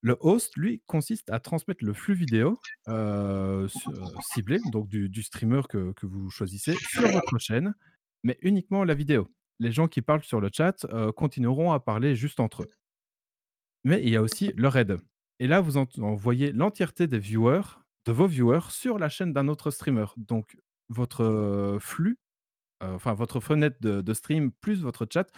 Le 0.00 0.16
host, 0.20 0.56
lui, 0.56 0.82
consiste 0.86 1.30
à 1.30 1.38
transmettre 1.38 1.84
le 1.84 1.92
flux 1.92 2.14
vidéo 2.14 2.58
ciblé, 4.34 4.58
donc 4.72 4.88
du, 4.88 5.08
du 5.08 5.22
streamer 5.22 5.62
que, 5.68 5.92
que 5.92 6.06
vous 6.06 6.28
choisissez, 6.30 6.74
sur 6.74 7.08
votre 7.08 7.38
chaîne, 7.38 7.74
mais 8.22 8.38
uniquement 8.42 8.84
la 8.84 8.94
vidéo. 8.94 9.28
Les 9.58 9.72
gens 9.72 9.88
qui 9.88 10.02
parlent 10.02 10.22
sur 10.24 10.40
le 10.40 10.50
chat 10.52 10.84
euh, 10.86 11.12
continueront 11.12 11.72
à 11.72 11.80
parler 11.80 12.16
juste 12.16 12.40
entre 12.40 12.62
eux. 12.64 12.70
Mais 13.84 14.02
il 14.02 14.10
y 14.10 14.16
a 14.16 14.22
aussi 14.22 14.52
le 14.56 14.68
raid. 14.68 14.98
Et 15.38 15.46
là, 15.46 15.60
vous 15.60 15.76
en- 15.76 15.86
envoyez 15.98 16.52
l'entièreté 16.52 17.06
des 17.06 17.18
viewers, 17.18 17.62
de 18.06 18.12
vos 18.12 18.26
viewers, 18.26 18.70
sur 18.70 18.98
la 18.98 19.08
chaîne 19.08 19.32
d'un 19.32 19.48
autre 19.48 19.70
streamer. 19.70 20.06
Donc, 20.16 20.56
votre 20.88 21.78
flux, 21.80 22.18
euh, 22.82 22.94
enfin 22.94 23.14
votre 23.14 23.40
fenêtre 23.40 23.76
de, 23.80 24.00
de 24.00 24.14
stream 24.14 24.52
plus 24.52 24.82
votre 24.82 25.06
chat 25.10 25.30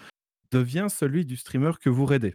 devient 0.51 0.87
celui 0.91 1.25
du 1.25 1.37
streamer 1.37 1.73
que 1.81 1.91
vous 1.91 2.07
raidez. 2.07 2.35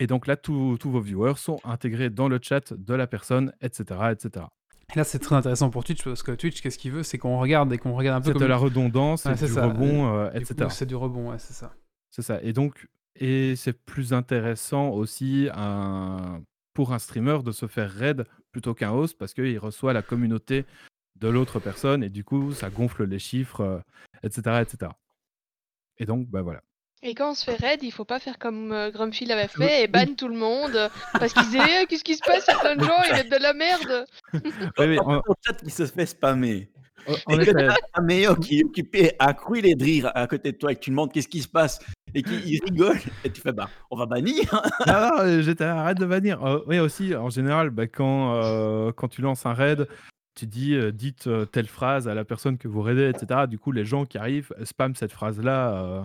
Et 0.00 0.06
donc 0.06 0.26
là, 0.26 0.36
tous 0.36 0.76
vos 0.78 1.00
viewers 1.00 1.36
sont 1.36 1.58
intégrés 1.64 2.10
dans 2.10 2.28
le 2.28 2.38
chat 2.40 2.72
de 2.72 2.94
la 2.94 3.06
personne, 3.06 3.52
etc. 3.60 4.12
etc. 4.12 4.46
Et 4.94 4.96
là, 4.98 5.04
c'est 5.04 5.18
très 5.18 5.34
intéressant 5.36 5.68
pour 5.70 5.84
Twitch 5.84 6.02
parce 6.02 6.22
que 6.22 6.32
Twitch, 6.32 6.62
qu'est-ce 6.62 6.78
qu'il 6.78 6.92
veut? 6.92 7.02
C'est 7.02 7.18
qu'on 7.18 7.38
regarde 7.38 7.72
et 7.72 7.78
qu'on 7.78 7.94
regarde 7.94 8.18
un 8.18 8.20
peu 8.20 8.26
C'est 8.28 8.32
comme. 8.32 8.42
de 8.42 8.46
la 8.46 8.56
redondance, 8.56 9.22
c'est 9.22 9.44
du 9.46 9.52
rebond, 9.68 10.14
euh, 10.16 10.30
Du 10.30 10.38
etc. 10.38 10.66
C'est 10.70 10.86
du 10.86 10.94
rebond, 10.96 11.30
ouais, 11.30 11.38
c'est 11.38 11.52
ça. 11.52 11.74
C'est 12.10 12.22
ça. 12.22 12.40
Et 12.42 12.52
donc, 12.54 12.88
et 13.16 13.54
c'est 13.56 13.74
plus 13.74 14.12
intéressant 14.14 14.88
aussi 14.90 15.48
un- 15.52 16.40
pour 16.72 16.92
un 16.92 16.98
streamer 16.98 17.40
de 17.44 17.52
se 17.52 17.66
faire 17.66 17.90
raid 17.90 18.24
plutôt 18.50 18.72
qu'un 18.72 18.92
host 18.92 19.18
parce 19.18 19.34
qu'il 19.34 19.58
reçoit 19.58 19.92
la 19.92 20.02
communauté 20.02 20.64
de 21.16 21.28
l'autre 21.28 21.58
personne 21.58 22.02
et 22.02 22.08
du 22.08 22.24
coup, 22.24 22.52
ça 22.52 22.70
gonfle 22.70 23.04
les 23.04 23.18
chiffres, 23.18 23.60
euh, 23.60 23.80
etc., 24.22 24.62
etc. 24.62 24.92
Et 25.98 26.06
donc, 26.06 26.28
bah 26.28 26.42
voilà. 26.42 26.62
Et 27.02 27.14
quand 27.14 27.30
on 27.30 27.34
se 27.34 27.44
fait 27.44 27.54
raid, 27.56 27.80
il 27.82 27.92
faut 27.92 28.04
pas 28.04 28.18
faire 28.18 28.38
comme 28.38 28.72
euh, 28.72 28.90
Grumpy 28.90 29.24
l'avait 29.24 29.46
fait 29.48 29.84
et 29.84 29.86
ban 29.88 30.06
tout 30.16 30.26
le 30.28 30.34
monde 30.36 30.74
euh, 30.74 30.88
parce 31.12 31.32
qu'ils 31.32 31.44
disaient 31.44 31.82
Eh, 31.82 31.86
qu'est-ce 31.86 32.02
qui 32.02 32.16
se 32.16 32.22
passe, 32.26 32.44
certains 32.44 32.76
gens, 32.78 32.90
ils 33.08 33.12
mettent 33.12 33.30
de 33.30 33.36
la 33.42 33.52
merde. 33.54 34.04
Oui, 34.34 34.40
oui, 34.78 34.98
on- 35.04 35.22
chat 35.46 35.54
qui 35.54 35.70
se 35.70 35.86
fait 35.86 36.06
spammer. 36.06 36.70
on- 37.06 37.12
Et 37.14 37.18
on 37.28 37.36
que 37.38 37.50
t'as 37.52 37.76
un 37.94 38.02
meilleur 38.02 38.38
qui 38.40 38.58
est 38.60 38.64
occupé 38.64 39.12
à 39.20 39.32
crouler 39.32 39.74
de 39.76 39.84
rire 39.84 40.10
à 40.14 40.26
côté 40.26 40.50
de 40.52 40.56
toi 40.58 40.72
et 40.72 40.74
que 40.74 40.80
tu 40.80 40.90
demandes 40.90 41.12
qu'est-ce 41.12 41.28
qui 41.28 41.40
se 41.40 41.48
passe 41.48 41.78
et 42.14 42.22
qu'il 42.22 42.60
rigole 42.64 42.98
et 43.24 43.30
tu 43.30 43.40
fais 43.40 43.52
bah 43.52 43.70
on 43.90 43.96
va 43.96 44.06
bannir. 44.06 44.42
Ah 44.86 45.12
non, 45.16 45.22
euh, 45.22 45.42
j'étais 45.42 45.64
arrête 45.64 45.98
de 45.98 46.06
bannir. 46.06 46.44
Euh, 46.44 46.64
oui, 46.66 46.80
aussi, 46.80 47.14
en 47.14 47.30
général, 47.30 47.70
bah, 47.70 47.86
quand, 47.86 48.42
euh, 48.42 48.90
quand 48.92 49.06
tu 49.08 49.22
lances 49.22 49.46
un 49.46 49.54
raid, 49.54 49.86
tu 50.34 50.46
dis 50.46 50.74
euh, 50.74 50.90
dites 50.90 51.28
euh, 51.28 51.44
telle 51.44 51.66
phrase 51.68 52.08
à 52.08 52.14
la 52.14 52.24
personne 52.24 52.58
que 52.58 52.66
vous 52.66 52.82
raidez, 52.82 53.08
etc. 53.10 53.42
Du 53.48 53.58
coup, 53.58 53.70
les 53.70 53.84
gens 53.84 54.04
qui 54.04 54.18
arrivent 54.18 54.52
spamment 54.64 54.94
cette 54.96 55.12
phrase-là. 55.12 55.74
euh. 55.84 56.02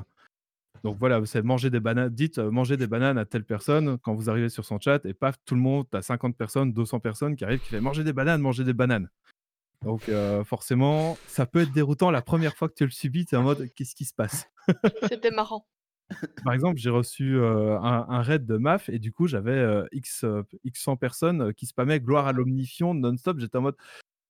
Donc 0.83 0.97
voilà, 0.99 1.25
c'est 1.25 1.41
manger 1.43 1.69
des 1.69 1.79
bananes. 1.79 2.09
Dites 2.09 2.39
euh, 2.39 2.51
manger 2.51 2.77
des 2.77 2.87
bananes 2.87 3.17
à 3.17 3.25
telle 3.25 3.45
personne 3.45 3.97
quand 3.99 4.13
vous 4.15 4.29
arrivez 4.29 4.49
sur 4.49 4.65
son 4.65 4.79
chat 4.79 5.05
et 5.05 5.13
paf, 5.13 5.35
tout 5.45 5.55
le 5.55 5.61
monde, 5.61 5.85
t'as 5.89 6.01
50 6.01 6.35
personnes, 6.35 6.73
200 6.73 6.99
personnes 6.99 7.35
qui 7.35 7.45
arrivent 7.45 7.61
qui 7.61 7.69
fait 7.69 7.81
manger 7.81 8.03
des 8.03 8.13
bananes, 8.13 8.41
manger 8.41 8.63
des 8.63 8.73
bananes. 8.73 9.09
Donc 9.83 10.07
euh, 10.09 10.43
forcément, 10.43 11.17
ça 11.27 11.45
peut 11.45 11.61
être 11.61 11.71
déroutant 11.71 12.09
la 12.09 12.21
première 12.21 12.55
fois 12.55 12.69
que 12.69 12.73
tu 12.73 12.85
le 12.85 12.91
subis, 12.91 13.25
tu 13.25 13.35
es 13.35 13.37
en 13.37 13.43
mode 13.43 13.69
qu'est-ce 13.75 13.95
qui 13.95 14.05
se 14.05 14.13
passe? 14.13 14.49
C'était 15.09 15.31
marrant. 15.31 15.67
par 16.43 16.53
exemple, 16.53 16.77
j'ai 16.77 16.89
reçu 16.89 17.37
euh, 17.37 17.77
un, 17.79 18.05
un 18.09 18.21
raid 18.21 18.45
de 18.45 18.57
MAF 18.57 18.89
et 18.89 18.99
du 18.99 19.11
coup, 19.11 19.27
j'avais 19.27 19.51
euh, 19.51 19.85
X, 19.91 20.25
X 20.63 20.83
100 20.83 20.97
personnes 20.97 21.53
qui 21.53 21.65
spammaient 21.65 21.99
gloire 21.99 22.27
à 22.27 22.33
l'omnifion 22.33 22.93
non-stop. 22.93 23.39
J'étais 23.39 23.57
en 23.57 23.61
mode 23.61 23.77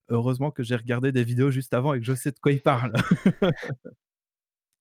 heureusement 0.09 0.51
que 0.51 0.63
j'ai 0.63 0.75
regardé 0.75 1.11
des 1.11 1.23
vidéos 1.23 1.51
juste 1.51 1.73
avant 1.73 1.93
et 1.93 1.99
que 1.99 2.05
je 2.05 2.13
sais 2.13 2.31
de 2.31 2.39
quoi 2.39 2.51
ils 2.51 2.61
parlent. 2.61 2.93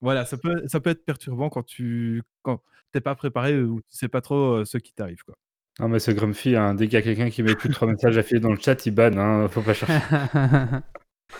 voilà, 0.02 0.24
ça 0.24 0.36
peut, 0.36 0.62
ça 0.66 0.80
peut 0.80 0.90
être 0.90 1.04
perturbant 1.04 1.48
quand 1.48 1.62
tu 1.62 2.22
quand 2.42 2.60
t'es 2.90 3.00
pas 3.00 3.14
préparé 3.14 3.62
ou 3.62 3.80
tu 3.80 3.96
sais 3.96 4.08
pas 4.08 4.20
trop 4.20 4.56
euh, 4.56 4.64
ce 4.64 4.76
qui 4.76 4.92
t'arrive. 4.92 5.22
quoi. 5.24 5.36
Non, 5.80 5.88
mais 5.88 6.00
ce 6.00 6.10
Grumpy, 6.10 6.54
hein, 6.54 6.74
dès 6.74 6.86
qu'il 6.86 6.94
y 6.94 6.96
a 6.98 7.02
quelqu'un 7.02 7.30
qui 7.30 7.42
met 7.42 7.54
plus 7.54 7.70
de 7.70 7.74
trois 7.74 7.88
messages 7.88 8.18
affilés 8.18 8.40
dans 8.40 8.50
le 8.50 8.58
chat, 8.58 8.84
il 8.84 8.90
banne, 8.90 9.16
hein, 9.16 9.48
faut 9.48 9.62
pas 9.62 9.72
chercher. 9.72 10.00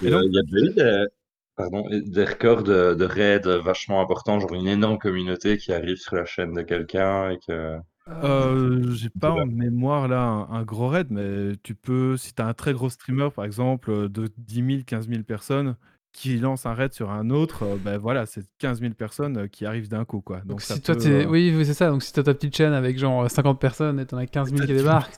Il 0.00 0.08
y 0.08 0.14
a 0.14 0.20
il 0.22 0.32
y 0.32 0.38
a 0.38 0.42
déjà 0.42 0.64
eu 0.64 0.72
des, 0.72 1.06
pardon, 1.54 1.84
des 1.90 2.24
records 2.24 2.62
de, 2.62 2.94
de 2.94 3.04
raids 3.04 3.60
vachement 3.62 4.00
importants, 4.00 4.40
genre 4.40 4.54
une 4.54 4.66
énorme 4.66 4.96
communauté 4.96 5.58
qui 5.58 5.70
arrive 5.74 5.98
sur 5.98 6.16
la 6.16 6.24
chaîne 6.24 6.54
de 6.54 6.62
quelqu'un 6.62 7.28
et 7.28 7.38
que. 7.46 7.76
Euh, 8.08 8.90
j'ai 8.92 9.10
pas 9.10 9.32
en 9.32 9.44
mémoire 9.44 10.08
là 10.08 10.22
un, 10.22 10.50
un 10.50 10.62
gros 10.62 10.88
raid, 10.88 11.08
mais 11.10 11.52
tu 11.62 11.74
peux, 11.74 12.16
si 12.16 12.32
tu 12.32 12.40
as 12.40 12.46
un 12.46 12.54
très 12.54 12.72
gros 12.72 12.88
streamer 12.88 13.28
par 13.36 13.44
exemple 13.44 14.08
de 14.08 14.30
10 14.38 14.54
000, 14.54 14.82
15 14.86 15.08
000 15.08 15.22
personnes 15.24 15.76
qui 16.12 16.38
lance 16.38 16.66
un 16.66 16.74
raid 16.74 16.92
sur 16.92 17.10
un 17.10 17.30
autre, 17.30 17.64
euh, 17.64 17.76
ben 17.82 17.96
voilà, 17.96 18.26
c'est 18.26 18.44
15 18.58 18.80
000 18.80 18.92
personnes 18.94 19.38
euh, 19.38 19.46
qui 19.48 19.64
arrivent 19.64 19.88
d'un 19.88 20.04
coup 20.04 20.20
quoi. 20.20 20.40
Donc, 20.44 20.60
si 20.60 20.80
toi 20.80 20.94
peut, 20.94 21.06
euh, 21.06 21.24
Oui, 21.24 21.52
oui, 21.56 21.64
c'est 21.64 21.74
ça. 21.74 21.88
Donc 21.88 22.02
si 22.02 22.12
t'as 22.12 22.22
ta 22.22 22.34
petite 22.34 22.54
chaîne 22.54 22.72
avec 22.74 22.98
genre 22.98 23.30
50 23.30 23.58
personnes 23.58 23.98
et 23.98 24.06
t'en 24.06 24.18
as 24.18 24.26
15 24.26 24.50
000 24.50 24.66
qui 24.66 24.74
débarquent. 24.74 25.16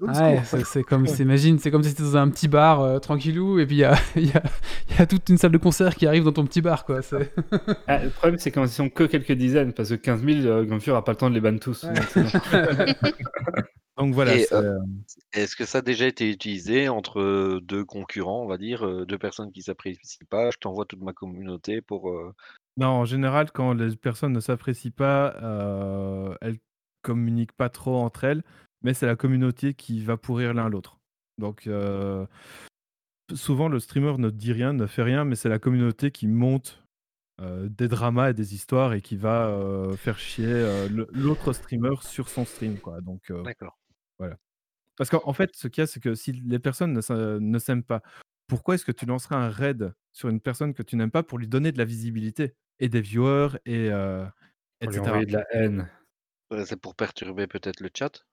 Ouais, 0.00 0.42
c'est, 0.64 0.82
comme, 0.82 1.06
imagine, 1.06 1.58
c'est 1.58 1.70
comme 1.70 1.82
si 1.82 1.90
t'étais 1.90 2.02
dans 2.02 2.16
un 2.16 2.28
petit 2.30 2.48
bar 2.48 2.80
euh, 2.80 2.98
tranquillou 2.98 3.58
et 3.58 3.66
puis 3.66 3.76
il 3.76 3.80
y 3.80 3.84
a, 3.84 3.94
y, 4.16 4.30
a, 4.30 4.42
y 4.98 5.02
a 5.02 5.06
toute 5.06 5.28
une 5.28 5.36
salle 5.36 5.52
de 5.52 5.58
concert 5.58 5.94
qui 5.94 6.06
arrive 6.06 6.24
dans 6.24 6.32
ton 6.32 6.46
petit 6.46 6.62
bar 6.62 6.84
quoi. 6.84 7.02
C'est... 7.02 7.32
Ah, 7.86 8.04
le 8.04 8.10
problème, 8.10 8.38
c'est 8.38 8.50
qu'ils 8.50 8.68
sont 8.68 8.88
que 8.88 9.04
quelques 9.04 9.32
dizaines, 9.32 9.72
parce 9.72 9.90
que 9.90 9.94
15 9.94 10.24
000, 10.24 10.40
euh, 10.46 10.64
Grumpy 10.64 10.90
aura 10.90 11.04
pas 11.04 11.12
le 11.12 11.16
temps 11.16 11.28
de 11.28 11.34
les 11.34 11.40
ban 11.40 11.58
tous. 11.58 11.86
Donc 14.00 14.14
voilà. 14.14 14.34
Et, 14.34 14.46
euh, 14.52 14.78
Est-ce 15.34 15.54
que 15.54 15.66
ça 15.66 15.78
a 15.78 15.82
déjà 15.82 16.06
été 16.06 16.30
utilisé 16.30 16.88
entre 16.88 17.60
deux 17.62 17.84
concurrents, 17.84 18.42
on 18.42 18.46
va 18.46 18.56
dire, 18.56 19.04
deux 19.04 19.18
personnes 19.18 19.52
qui 19.52 19.60
s'apprécient 19.60 20.26
pas, 20.30 20.50
je 20.50 20.56
t'envoie 20.56 20.86
toute 20.86 21.02
ma 21.02 21.12
communauté 21.12 21.82
pour... 21.82 22.10
euh, 22.10 22.34
Non, 22.78 22.88
en 22.88 23.04
général, 23.04 23.52
quand 23.52 23.74
les 23.74 23.94
personnes 23.96 24.32
ne 24.32 24.40
s'apprécient 24.40 24.92
pas, 24.96 25.34
euh, 25.42 26.34
elles 26.40 26.58
communiquent 27.02 27.52
pas 27.52 27.68
trop 27.68 27.96
entre 27.96 28.24
elles, 28.24 28.42
mais 28.82 28.94
c'est 28.94 29.06
la 29.06 29.16
communauté 29.16 29.74
qui 29.74 30.02
va 30.02 30.16
pourrir 30.16 30.54
l'un 30.54 30.70
l'autre. 30.70 30.98
Donc, 31.36 31.68
souvent, 33.34 33.68
le 33.68 33.80
streamer 33.80 34.16
ne 34.16 34.30
dit 34.30 34.54
rien, 34.54 34.72
ne 34.72 34.86
fait 34.86 35.02
rien, 35.02 35.26
mais 35.26 35.36
c'est 35.36 35.50
la 35.50 35.58
communauté 35.58 36.10
qui 36.10 36.26
monte 36.26 36.82
des 37.40 37.88
dramas 37.88 38.30
et 38.30 38.34
des 38.34 38.54
histoires 38.54 38.92
et 38.92 39.00
qui 39.00 39.16
va 39.16 39.46
euh, 39.46 39.96
faire 39.96 40.18
chier 40.18 40.44
euh, 40.46 40.88
l'autre 41.12 41.54
streamer 41.54 41.96
sur 42.02 42.28
son 42.28 42.44
stream. 42.44 42.78
Quoi. 42.78 43.00
Donc, 43.00 43.30
euh, 43.30 43.42
D'accord. 43.42 43.79
Voilà. 44.20 44.38
Parce 44.96 45.10
qu'en 45.10 45.22
en 45.24 45.32
fait, 45.34 45.52
ce 45.56 45.68
qu'il 45.68 45.82
y 45.82 45.84
a, 45.84 45.88
c'est 45.88 46.00
que 46.00 46.14
si 46.14 46.32
les 46.32 46.58
personnes 46.60 46.92
ne 46.94 47.00
s'a- 47.02 47.40
ne 47.40 47.58
s'aiment 47.58 47.84
pas, 47.84 48.02
pourquoi 48.48 48.76
est-ce 48.76 48.84
que 48.86 48.92
tu 48.92 49.06
lanceras 49.06 49.36
un 49.36 49.50
raid 49.50 49.94
sur 50.12 50.28
une 50.30 50.40
personne 50.40 50.74
que 50.74 50.82
tu 50.84 50.96
n'aimes 50.96 51.10
pas 51.12 51.22
pour 51.24 51.38
lui 51.38 51.48
donner 51.48 51.72
de 51.72 51.78
la 51.78 51.86
visibilité 51.86 52.54
et 52.80 52.88
des 52.90 53.00
viewers 53.02 53.58
et 53.66 53.90
euh, 53.90 54.26
Pour 54.80 54.92
lui 54.92 54.98
etc. 54.98 55.26
de 55.26 55.32
la 55.32 55.46
haine. 55.52 55.90
Ouais, 56.50 56.66
C'est 56.66 56.80
pour 56.80 56.94
perturber 56.96 57.46
peut-être 57.46 57.80
le 57.80 57.90
chat. 57.96 58.24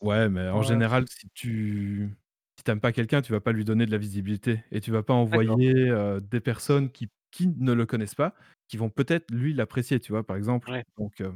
Ouais, 0.00 0.28
mais 0.28 0.48
en 0.48 0.60
Ouais. 0.60 0.66
général, 0.66 1.06
si 1.08 1.28
tu 1.34 2.16
si 2.56 2.64
t'aimes 2.64 2.80
pas 2.80 2.92
quelqu'un, 2.92 3.22
tu 3.22 3.32
vas 3.32 3.40
pas 3.40 3.52
lui 3.52 3.64
donner 3.64 3.86
de 3.86 3.90
la 3.92 3.98
visibilité 3.98 4.64
et 4.72 4.80
tu 4.80 4.90
vas 4.90 5.02
pas 5.04 5.14
envoyer 5.14 5.88
euh, 5.90 6.20
des 6.20 6.40
personnes 6.40 6.90
qui, 6.90 7.08
qui 7.30 7.46
ne 7.48 7.72
le 7.72 7.86
connaissent 7.86 8.16
pas, 8.16 8.34
qui 8.66 8.76
vont 8.76 8.90
peut-être 8.90 9.30
lui 9.30 9.54
l'apprécier, 9.54 10.00
tu 10.00 10.10
vois, 10.12 10.26
par 10.26 10.36
exemple. 10.36 10.68
Ouais. 10.70 10.84
Donc, 10.96 11.20
euh, 11.20 11.32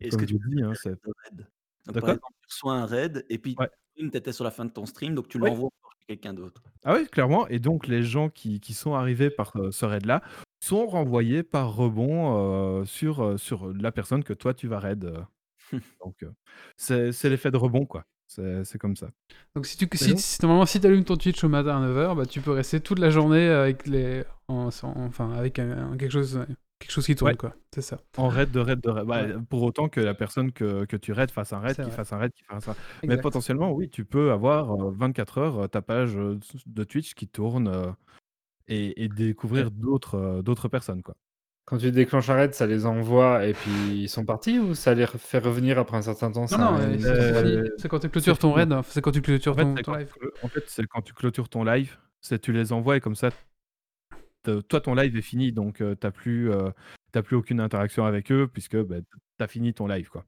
Est-ce 0.00 0.16
que 0.18 0.24
tu 0.26 0.34
dis, 0.34 0.62
hein, 0.62 0.74
c'est. 0.74 0.94
Donc, 1.86 2.00
par 2.00 2.10
exemple, 2.10 2.32
tu 2.42 2.46
reçois 2.48 2.74
un 2.74 2.86
raid 2.86 3.24
et 3.28 3.38
puis 3.38 3.54
Ouais. 3.58 3.68
tu 3.96 4.06
étais 4.16 4.32
sur 4.32 4.44
la 4.44 4.50
fin 4.50 4.64
de 4.64 4.70
ton 4.70 4.86
stream, 4.86 5.14
donc 5.14 5.28
tu 5.28 5.38
Ouais. 5.38 5.48
l'envoies 5.50 5.70
chez 6.00 6.06
quelqu'un 6.16 6.32
d'autre. 6.34 6.62
Ah 6.84 6.94
oui, 6.94 7.06
clairement. 7.08 7.46
Et 7.48 7.58
donc, 7.58 7.86
les 7.86 8.02
gens 8.02 8.28
qui, 8.28 8.60
qui 8.60 8.74
sont 8.74 8.94
arrivés 8.94 9.30
par 9.30 9.52
euh, 9.56 9.70
ce 9.70 9.84
raid-là 9.84 10.22
sont 10.62 10.86
renvoyés 10.86 11.42
par 11.42 11.74
rebond 11.74 12.80
euh, 12.80 12.84
sur, 12.84 13.22
euh, 13.24 13.36
sur 13.36 13.72
la 13.72 13.90
personne 13.92 14.22
que 14.24 14.32
toi, 14.32 14.54
tu 14.54 14.68
vas 14.68 14.78
raid. 14.78 15.04
euh. 15.04 15.20
Donc, 16.04 16.22
euh, 16.22 16.30
c'est 16.76 17.12
c'est 17.12 17.28
l'effet 17.30 17.50
de 17.50 17.56
rebond, 17.56 17.86
quoi. 17.86 18.04
C'est 18.28 18.64
c'est 18.64 18.78
comme 18.78 18.96
ça. 18.96 19.08
Donc 19.54 19.66
si 19.66 19.76
tu 19.76 19.86
si, 19.94 20.38
normalement 20.42 20.64
si 20.64 20.80
t'allumes 20.80 21.04
ton 21.04 21.16
Twitch 21.18 21.44
au 21.44 21.50
matin 21.50 21.82
à 21.82 21.86
9h, 21.86 22.16
bah 22.16 22.24
tu 22.24 22.40
peux 22.40 22.52
rester 22.52 22.80
toute 22.80 22.98
la 22.98 23.10
journée 23.10 23.46
avec 23.48 23.86
les 23.86 24.24
en- 24.48 24.68
enfin 24.68 25.32
avec 25.32 25.58
un- 25.58 25.92
un- 25.92 25.96
quelque 25.98 26.12
chose 26.12 26.40
quelque 26.82 26.90
chose 26.92 27.06
qui 27.06 27.14
tourne 27.16 27.30
Ouais. 27.30 27.36
quoi. 27.36 27.54
C'est 27.74 27.80
ça. 27.82 27.98
En 28.18 28.28
raid 28.28 28.50
de 28.50 28.60
raid 28.60 28.80
de 28.80 28.90
raid. 28.90 29.06
Bah, 29.06 29.22
Ouais. 29.24 29.34
Pour 29.48 29.62
autant 29.62 29.88
que 29.88 30.00
la 30.00 30.14
personne 30.14 30.52
que, 30.52 30.84
que 30.84 30.96
tu 30.96 31.12
raides 31.12 31.30
fasse 31.30 31.52
un 31.52 31.58
raid, 31.60 31.76
qui 31.82 31.90
fasse 31.90 32.12
un 32.12 32.18
raid, 32.18 32.32
qui 32.32 32.44
fasse 32.44 32.68
un 32.68 32.74
Mais 33.04 33.16
potentiellement, 33.16 33.72
oui, 33.72 33.88
tu 33.88 34.04
peux 34.04 34.30
avoir 34.32 34.72
euh, 34.74 34.90
24 34.94 35.38
heures 35.38 35.58
euh, 35.60 35.66
ta 35.68 35.80
page 35.82 36.16
euh, 36.16 36.38
de 36.66 36.84
Twitch 36.84 37.14
qui 37.14 37.26
tourne 37.28 37.68
euh, 37.68 37.86
et, 38.68 39.04
et 39.04 39.08
découvrir 39.08 39.70
d'autres 39.70 40.16
euh, 40.16 40.42
d'autres 40.42 40.68
personnes, 40.68 41.02
quoi. 41.02 41.14
Quand 41.64 41.78
tu 41.78 41.92
déclenches 41.92 42.28
un 42.28 42.34
raid, 42.34 42.54
ça 42.54 42.66
les 42.66 42.86
envoie 42.86 43.46
et 43.46 43.52
puis 43.54 43.70
ils 44.02 44.08
sont 44.08 44.24
partis 44.24 44.58
ou 44.58 44.74
ça 44.74 44.94
les 44.94 45.06
fait 45.06 45.38
revenir 45.38 45.78
après 45.78 45.96
un 45.96 46.02
certain 46.02 46.30
temps 46.32 46.44
Non 46.50 46.58
non, 46.58 46.90
une- 46.92 46.98
c'est. 47.00 47.08
Euh, 47.08 47.68
quand 47.88 48.00
tu 48.00 48.08
clôtures 48.08 48.36
ton 48.38 48.52
raid, 48.52 48.72
hein. 48.72 48.82
c'est 48.88 49.00
quand 49.00 49.12
tu 49.12 49.22
clôtures 49.22 49.52
En 49.52 49.56
fait, 49.56 49.82
ton, 49.82 49.92
ton 49.92 49.94
live. 49.94 50.12
en 50.42 50.48
fait, 50.48 50.64
c'est 50.66 50.84
quand 50.88 51.02
tu 51.02 51.14
clôtures 51.14 51.48
ton 51.48 51.62
live, 51.62 51.96
c'est 52.20 52.40
tu 52.40 52.52
les 52.52 52.72
envoies 52.72 52.96
et 52.96 53.00
comme 53.00 53.14
ça, 53.14 53.30
toi, 54.68 54.80
ton 54.80 54.94
live 54.94 55.16
est 55.16 55.22
fini, 55.22 55.52
donc 55.52 55.76
tu 55.76 55.96
t'as 55.96 56.10
plus, 56.10 56.50
euh, 56.50 56.70
t'as 57.12 57.22
plus 57.22 57.36
aucune 57.36 57.60
interaction 57.60 58.04
avec 58.04 58.30
eux 58.32 58.48
puisque 58.52 58.76
bah, 58.76 58.96
t'as 59.38 59.46
fini 59.46 59.74
ton 59.74 59.86
live, 59.86 60.08
quoi. 60.08 60.24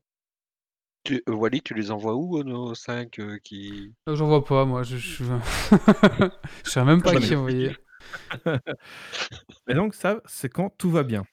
Tu, 1.05 1.23
euh, 1.29 1.33
Wally, 1.35 1.61
tu 1.61 1.75
les 1.75 1.91
envoies 1.91 2.15
où, 2.15 2.39
euh, 2.39 2.45
nos 2.45 2.75
5 2.75 3.21
qui... 3.43 3.93
Euh, 4.09 4.17
J'en 4.17 4.27
vois 4.27 4.43
pas 4.43 4.65
moi, 4.65 4.83
je 4.83 4.97
je 4.97 5.25
je 6.65 6.71
sais 6.71 6.85
même 6.85 7.03
pas 7.03 7.15
qui 7.17 7.37
envoyer. 7.37 7.77
Et 9.69 9.75
donc 9.75 9.95
ça, 9.95 10.21
c'est 10.25 10.49
quand 10.49 10.71
tout 10.71 10.91
va 10.91 11.03
bien. 11.03 11.25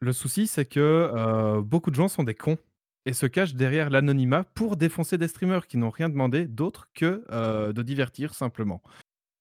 Le 0.00 0.12
souci, 0.12 0.46
c'est 0.46 0.66
que 0.66 0.80
euh, 0.80 1.62
beaucoup 1.62 1.90
de 1.90 1.96
gens 1.96 2.08
sont 2.08 2.24
des 2.24 2.34
cons 2.34 2.58
et 3.06 3.14
se 3.14 3.24
cachent 3.24 3.54
derrière 3.54 3.88
l'anonymat 3.88 4.44
pour 4.44 4.76
défoncer 4.76 5.16
des 5.16 5.28
streamers 5.28 5.66
qui 5.66 5.78
n'ont 5.78 5.90
rien 5.90 6.10
demandé 6.10 6.46
d'autre 6.46 6.88
que 6.94 7.24
euh, 7.30 7.72
de 7.72 7.82
divertir 7.82 8.34
simplement 8.34 8.82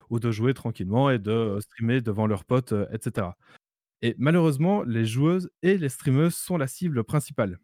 ou 0.10 0.20
de 0.20 0.32
jouer 0.32 0.54
tranquillement 0.54 1.10
et 1.10 1.20
de 1.20 1.32
euh, 1.32 1.62
streamer 1.62 2.02
devant 2.02 2.28
leurs 2.28 2.46
potes, 2.46 2.74
etc. 2.92 3.28
Et 4.02 4.16
malheureusement, 4.18 4.84
les 4.84 5.06
joueuses 5.06 5.50
et 5.64 5.78
les 5.78 5.90
streameuses 5.90 6.36
sont 6.36 6.58
la 6.58 6.68
cible 6.68 7.04
principale. 7.04 7.60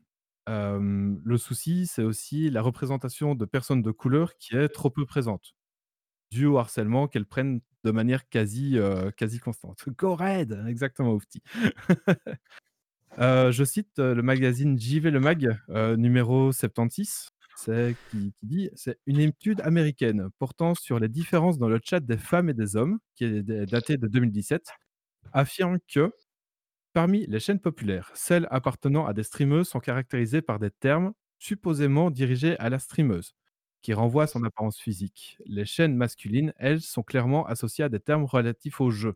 Euh, 0.50 1.16
le 1.24 1.38
souci, 1.38 1.88
c'est 1.88 2.04
aussi 2.04 2.50
la 2.50 2.62
représentation 2.62 3.36
de 3.36 3.46
personnes 3.46 3.82
de 3.82 3.92
couleur 3.92 4.36
qui 4.38 4.56
est 4.56 4.70
trop 4.70 4.90
peu 4.90 5.06
présente, 5.06 5.54
dû 6.32 6.46
au 6.46 6.58
harcèlement 6.58 7.08
qu'elles 7.08 7.26
prennent 7.26 7.62
de 7.84 7.92
manière 7.92 8.28
quasi, 8.30 8.78
euh, 8.78 9.12
quasi 9.12 9.40
constante. 9.40 9.84
Go 9.98 10.16
Red 10.16 10.64
Exactement, 10.68 11.14
Oufti. 11.14 11.42
Euh, 13.20 13.52
je 13.52 13.66
cite 13.66 14.00
le 14.00 14.22
magazine 14.22 14.80
JV 14.80 15.12
Le 15.12 15.20
Mag, 15.20 15.60
numéro 15.98 16.54
76, 16.54 17.28
c'est 17.56 17.96
une 19.06 19.20
étude 19.20 19.62
américaine 19.62 20.30
portant 20.40 20.76
sur 20.76 21.00
les 21.00 21.10
différences 21.10 21.58
dans 21.58 21.70
le 21.70 21.80
chat 21.84 22.00
des 22.00 22.18
femmes 22.18 22.50
et 22.50 22.54
des 22.54 22.76
hommes, 22.76 23.00
qui 23.16 23.26
est 23.26 23.44
datée 23.44 23.98
de 23.98 24.08
2017, 24.08 24.68
affirme 25.34 25.80
que 25.94 26.12
parmi 26.94 27.26
les 27.28 27.40
chaînes 27.40 27.60
populaires, 27.60 28.12
celles 28.16 28.48
appartenant 28.52 29.06
à 29.06 29.14
des 29.14 29.24
streameuses 29.24 29.70
sont 29.70 29.80
caractérisées 29.80 30.42
par 30.42 30.60
des 30.60 30.72
termes 30.72 31.14
supposément 31.40 32.12
dirigés 32.12 32.58
à 32.60 32.70
la 32.70 32.80
streameuse, 32.80 33.34
qui 33.82 33.94
renvoient 33.94 34.24
à 34.24 34.28
son 34.28 34.44
apparence 34.44 34.80
physique. 34.80 35.38
Les 35.46 35.66
chaînes 35.66 35.96
masculines, 35.96 36.54
elles, 36.58 36.82
sont 36.82 37.04
clairement 37.04 37.46
associées 37.48 37.84
à 37.84 37.90
des 37.90 38.00
termes 38.00 38.26
relatifs 38.26 38.80
au 38.82 38.92
jeu. 38.92 39.16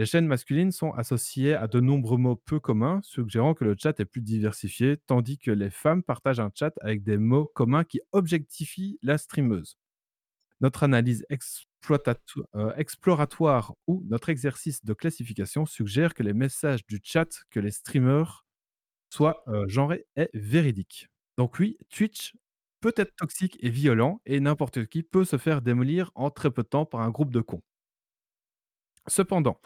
Les 0.00 0.06
chaînes 0.06 0.26
masculines 0.26 0.72
sont 0.72 0.92
associées 0.92 1.52
à 1.52 1.66
de 1.68 1.78
nombreux 1.78 2.16
mots 2.16 2.36
peu 2.36 2.58
communs, 2.58 3.02
suggérant 3.02 3.52
que 3.52 3.66
le 3.66 3.76
chat 3.78 4.00
est 4.00 4.06
plus 4.06 4.22
diversifié, 4.22 4.96
tandis 4.96 5.36
que 5.36 5.50
les 5.50 5.68
femmes 5.68 6.02
partagent 6.02 6.40
un 6.40 6.50
chat 6.54 6.72
avec 6.80 7.02
des 7.02 7.18
mots 7.18 7.52
communs 7.54 7.84
qui 7.84 8.00
objectifient 8.12 8.98
la 9.02 9.18
streameuse. 9.18 9.76
Notre 10.62 10.84
analyse 10.84 11.26
euh, 11.28 12.72
exploratoire 12.76 13.74
ou 13.86 14.02
notre 14.08 14.30
exercice 14.30 14.82
de 14.86 14.94
classification 14.94 15.66
suggère 15.66 16.14
que 16.14 16.22
les 16.22 16.32
messages 16.32 16.86
du 16.86 16.98
chat 17.04 17.28
que 17.50 17.60
les 17.60 17.70
streamers 17.70 18.46
soient 19.10 19.44
euh, 19.48 19.68
genrés 19.68 20.06
est 20.16 20.30
véridique. 20.32 21.08
Donc 21.36 21.58
oui, 21.58 21.76
Twitch 21.90 22.34
peut 22.80 22.94
être 22.96 23.14
toxique 23.16 23.58
et 23.60 23.68
violent 23.68 24.22
et 24.24 24.40
n'importe 24.40 24.86
qui 24.86 25.02
peut 25.02 25.26
se 25.26 25.36
faire 25.36 25.60
démolir 25.60 26.10
en 26.14 26.30
très 26.30 26.50
peu 26.50 26.62
de 26.62 26.68
temps 26.68 26.86
par 26.86 27.02
un 27.02 27.10
groupe 27.10 27.34
de 27.34 27.42
cons. 27.42 27.60
Cependant, 29.06 29.60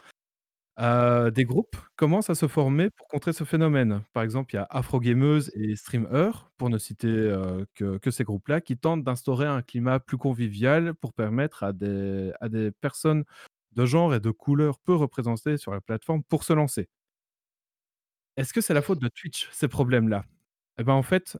des 0.79 1.45
groupes 1.45 1.77
commencent 1.97 2.31
à 2.31 2.35
se 2.35 2.49
former 2.49 2.91
pour 2.91 3.07
contrer 3.09 3.33
ce 3.33 3.45
phénomène? 3.45 4.03
Par 4.13 4.23
exemple, 4.23 4.55
il 4.55 4.57
y 4.57 4.59
a 4.61 4.67
Afrogameuse 4.71 5.51
et 5.55 5.77
Streamer, 5.77 6.31
pour 6.59 6.71
ne 6.71 6.79
citer 6.79 7.09
que, 7.75 8.11
ces 8.11 8.25
groupes-là, 8.25 8.61
qui 8.61 8.77
tentent 8.77 9.05
d'instaurer 9.05 9.47
un 9.47 9.63
climat 9.63 10.01
plus 10.01 10.19
convivial 10.19 10.95
pour 10.95 11.13
permettre 11.13 11.63
à 11.65 11.73
des, 11.73 12.33
à 12.41 12.49
des 12.49 12.71
personnes 12.73 13.25
de 13.73 13.87
genre 13.87 14.15
et 14.15 14.21
de 14.21 14.31
couleur 14.31 14.79
peu 14.81 14.95
représentées 14.95 15.57
sur 15.59 15.73
la 15.73 15.81
plateforme 15.81 16.23
pour 16.25 16.45
se 16.45 16.53
lancer. 16.53 16.89
Est-ce 18.37 18.53
que 18.53 18.61
c'est 18.61 18.75
la 18.75 18.83
faute 18.83 19.01
de 19.01 19.09
Twitch, 19.09 19.49
ces 19.53 19.69
problèmes-là? 19.69 20.25
Eh 20.79 20.85
ben, 20.85 20.93
en 20.95 21.03
fait, 21.03 21.39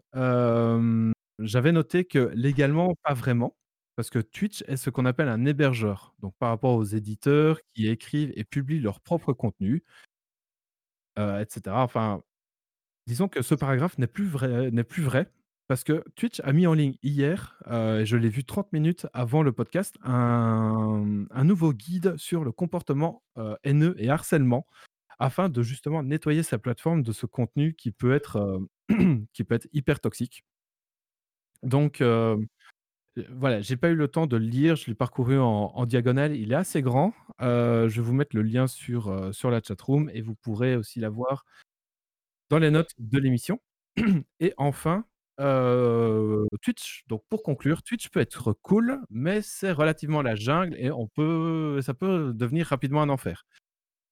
j'avais 1.39 1.73
noté 1.73 2.05
que 2.05 2.31
légalement, 2.35 2.95
pas 3.03 3.15
vraiment, 3.15 3.57
parce 3.97 4.11
que 4.11 4.19
Twitch 4.19 4.63
est 4.67 4.77
ce 4.77 4.91
qu'on 4.91 5.07
appelle 5.07 5.29
un 5.29 5.45
hébergeur. 5.45 6.15
Donc, 6.21 6.35
par 6.39 6.51
rapport 6.51 6.75
aux 6.75 6.85
éditeurs 6.85 7.61
qui 7.75 7.89
écrivent 7.89 8.33
et 8.37 8.45
publient 8.45 8.81
leur 8.81 9.01
propre 9.01 9.33
contenu, 9.33 9.85
euh, 11.19 11.41
etc. 11.41 11.77
Enfin, 11.77 12.23
disons 13.07 13.29
que 13.29 13.43
ce 13.43 13.55
paragraphe 13.55 13.99
n'est 13.99 14.07
plus 14.07 14.27
vrai, 14.27 14.71
n'est 14.71 14.85
plus 14.85 15.03
vrai, 15.03 15.31
parce 15.69 15.85
que 15.85 16.05
Twitch 16.17 16.41
a 16.45 16.53
mis 16.53 16.67
en 16.67 16.75
ligne 16.75 16.97
hier, 17.03 17.59
euh, 17.69 18.05
je 18.05 18.17
l'ai 18.17 18.29
vu 18.29 18.45
30 18.45 18.73
minutes 18.73 19.07
avant 19.15 19.43
le 19.43 19.53
podcast, 19.53 19.97
un, 20.03 21.25
un 21.31 21.45
nouveau 21.45 21.73
guide 21.73 22.17
sur 22.19 22.45
le 22.45 22.53
comportement 22.53 23.23
euh, 23.39 23.57
haineux 23.65 23.95
et 23.99 24.11
harcèlement 24.11 24.67
afin 25.19 25.49
de 25.49 25.63
justement 25.63 26.03
nettoyer 26.03 26.43
sa 26.43 26.59
plateforme 26.59 27.03
de 27.03 27.13
ce 27.13 27.25
contenu 27.27 27.75
qui 27.75 27.93
peut 27.93 28.13
être, 28.15 28.37
euh, 28.91 29.27
qui 29.33 29.45
peut 29.45 29.55
être 29.55 29.69
hyper 29.73 30.01
toxique. 30.01 30.45
Donc 31.63 32.03
voilà, 33.31 33.61
j'ai 33.61 33.77
pas 33.77 33.91
eu 33.91 33.95
le 33.95 34.09
temps 34.09 34.27
de 34.27 34.37
le 34.37 34.45
lire, 34.45 34.77
je 34.77 34.87
l'ai 34.87 34.95
parcouru 34.95 35.39
en, 35.39 35.87
diagonale, 35.87 36.37
il 36.37 36.53
est 36.53 36.57
assez 36.57 36.83
grand. 36.83 37.15
Euh, 37.41 37.89
je 37.89 38.01
vais 38.01 38.07
vous 38.07 38.15
mettre 38.15 38.35
le 38.37 38.43
lien 38.43 38.67
sur, 38.67 39.09
euh, 39.09 39.33
sur 39.33 39.51
la 39.51 39.61
chatroom 39.63 40.11
et 40.13 40.21
vous 40.21 40.35
pourrez 40.35 40.77
aussi 40.77 41.01
l'avoir 41.01 41.45
dans 42.51 42.59
les 42.59 42.71
notes 42.71 42.93
de 42.99 43.19
l'émission. 43.19 43.61
Et 44.41 44.53
enfin, 44.57 45.05
euh, 45.41 46.47
Twitch. 46.63 47.05
Donc 47.09 47.25
pour 47.29 47.43
conclure, 47.43 47.83
Twitch 47.83 48.09
peut 48.11 48.21
être 48.21 48.53
cool, 48.63 49.01
mais 49.11 49.43
c'est 49.43 49.73
relativement 49.73 50.23
la 50.23 50.35
jungle 50.35 50.77
et 50.77 50.91
ça 51.83 51.95
peut 51.95 52.33
devenir 52.35 52.67
rapidement 52.67 53.03
un 53.03 53.09
enfer. 53.09 53.45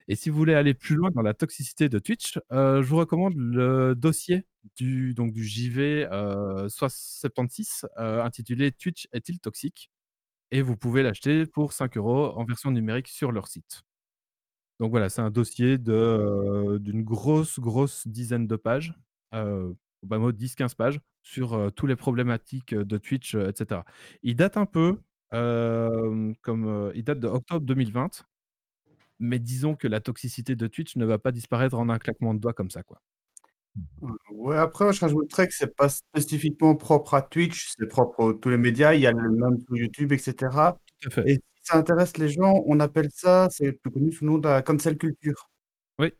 Et 0.09 0.16
si 0.16 0.31
vous 0.31 0.37
voulez 0.37 0.55
aller 0.55 0.74
plus 0.74 0.97
loin 0.97 1.11
dans 1.11 1.23
la 1.23 1.35
toxicité 1.35 1.89
de 1.89 1.99
Twitch, 1.99 2.39
euh, 2.53 2.83
je 2.83 2.89
vous 2.89 2.97
recommande 2.97 3.35
le 3.37 3.95
dossier 3.95 4.47
du, 4.77 5.15
donc 5.15 5.33
du 5.33 5.45
JV 5.45 6.07
euh, 6.11 6.69
76 6.69 7.87
euh, 7.99 8.23
intitulé 8.23 8.73
Twitch 8.73 9.09
est-il 9.12 9.41
toxique? 9.41 9.91
Et 10.51 10.62
vous 10.62 10.77
pouvez 10.77 11.03
l'acheter 11.03 11.47
pour 11.47 11.73
5 11.73 11.97
euros 11.97 12.33
en 12.37 12.45
version 12.45 12.70
numérique 12.70 13.09
sur 13.09 13.33
leur 13.33 13.49
site. 13.49 13.83
Donc 14.81 14.91
voilà, 14.91 15.09
c'est 15.09 15.23
un 15.23 15.31
dossier 15.31 15.79
euh, 15.89 16.79
d'une 16.79 17.03
grosse, 17.03 17.61
grosse 17.61 18.07
dizaine 18.07 18.47
de 18.47 18.57
pages, 18.57 18.95
au 19.33 19.77
bas 20.03 20.19
mot 20.19 20.33
10-15 20.33 20.74
pages, 20.74 21.01
sur 21.23 21.73
tous 21.74 21.87
les 21.87 21.97
problématiques 21.97 22.74
de 22.74 22.99
Twitch, 22.99 23.35
etc. 23.35 23.83
Il 24.23 24.37
date 24.37 24.57
un 24.57 24.66
peu, 24.66 24.99
comme 25.31 26.93
il 26.95 27.05
date 27.05 27.20
de 27.20 27.29
octobre 27.29 27.65
2020 27.65 28.24
mais 29.18 29.39
disons 29.39 29.74
que 29.74 29.89
la 29.89 30.01
toxicité 30.01 30.56
de 30.56 30.66
Twitch 30.66 30.97
ne 30.97 31.05
va 31.05 31.18
pas 31.18 31.32
disparaître 31.32 31.76
en 31.76 31.89
un 31.89 31.98
claquement 31.98 32.34
de 32.34 32.40
doigts 32.40 32.52
comme 32.55 32.70
ça, 32.70 32.82
quoi. 32.82 33.01
Ouais, 34.30 34.56
après, 34.56 34.93
je 34.93 35.01
rajouterais 35.01 35.48
que 35.48 35.55
c'est 35.55 35.74
pas 35.74 35.89
spécifiquement 35.89 36.74
propre 36.74 37.14
à 37.14 37.22
Twitch, 37.22 37.72
c'est 37.78 37.86
propre 37.86 38.30
à 38.30 38.34
tous 38.34 38.51
les 38.51 38.59
médias. 38.59 38.93
Il 38.94 39.01
y 39.01 39.06
a 39.06 39.12
le 39.12 39.30
même 39.30 39.59
sur 39.60 39.76
YouTube, 39.76 40.12
etc. 40.12 40.34
Tout 41.01 41.09
à 41.09 41.10
fait. 41.10 41.30
Et 41.30 41.34
si 41.36 41.62
ça 41.62 41.78
intéresse 41.78 42.16
les 42.18 42.28
gens, 42.28 42.62
on 42.66 42.80
appelle 42.80 43.09
ça, 43.10 43.48
c'est 43.51 43.72
plus 43.72 43.90
connu 43.90 44.12
sous 44.12 44.24
le 44.24 44.30
nom 44.32 44.39
de 44.39 44.48
la 44.48 44.60
cancel 44.62 44.98
culture. 44.98 45.51
Oui. 45.98 46.12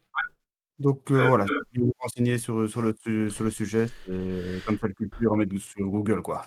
Donc 0.78 1.10
euh, 1.10 1.28
voilà, 1.28 1.44
si 1.73 1.78
vous 1.78 1.86
vous 1.86 1.94
renseignez 1.98 2.39
sur, 2.39 2.69
sur, 2.69 2.81
le, 2.81 2.97
su- 2.98 3.31
sur 3.31 3.44
le 3.44 3.51
sujet, 3.51 3.86
c'est 4.06 4.64
cancel 4.64 4.94
culture, 4.94 5.36
mais 5.36 5.47
sur 5.59 5.86
Google, 5.86 6.23
quoi. 6.23 6.47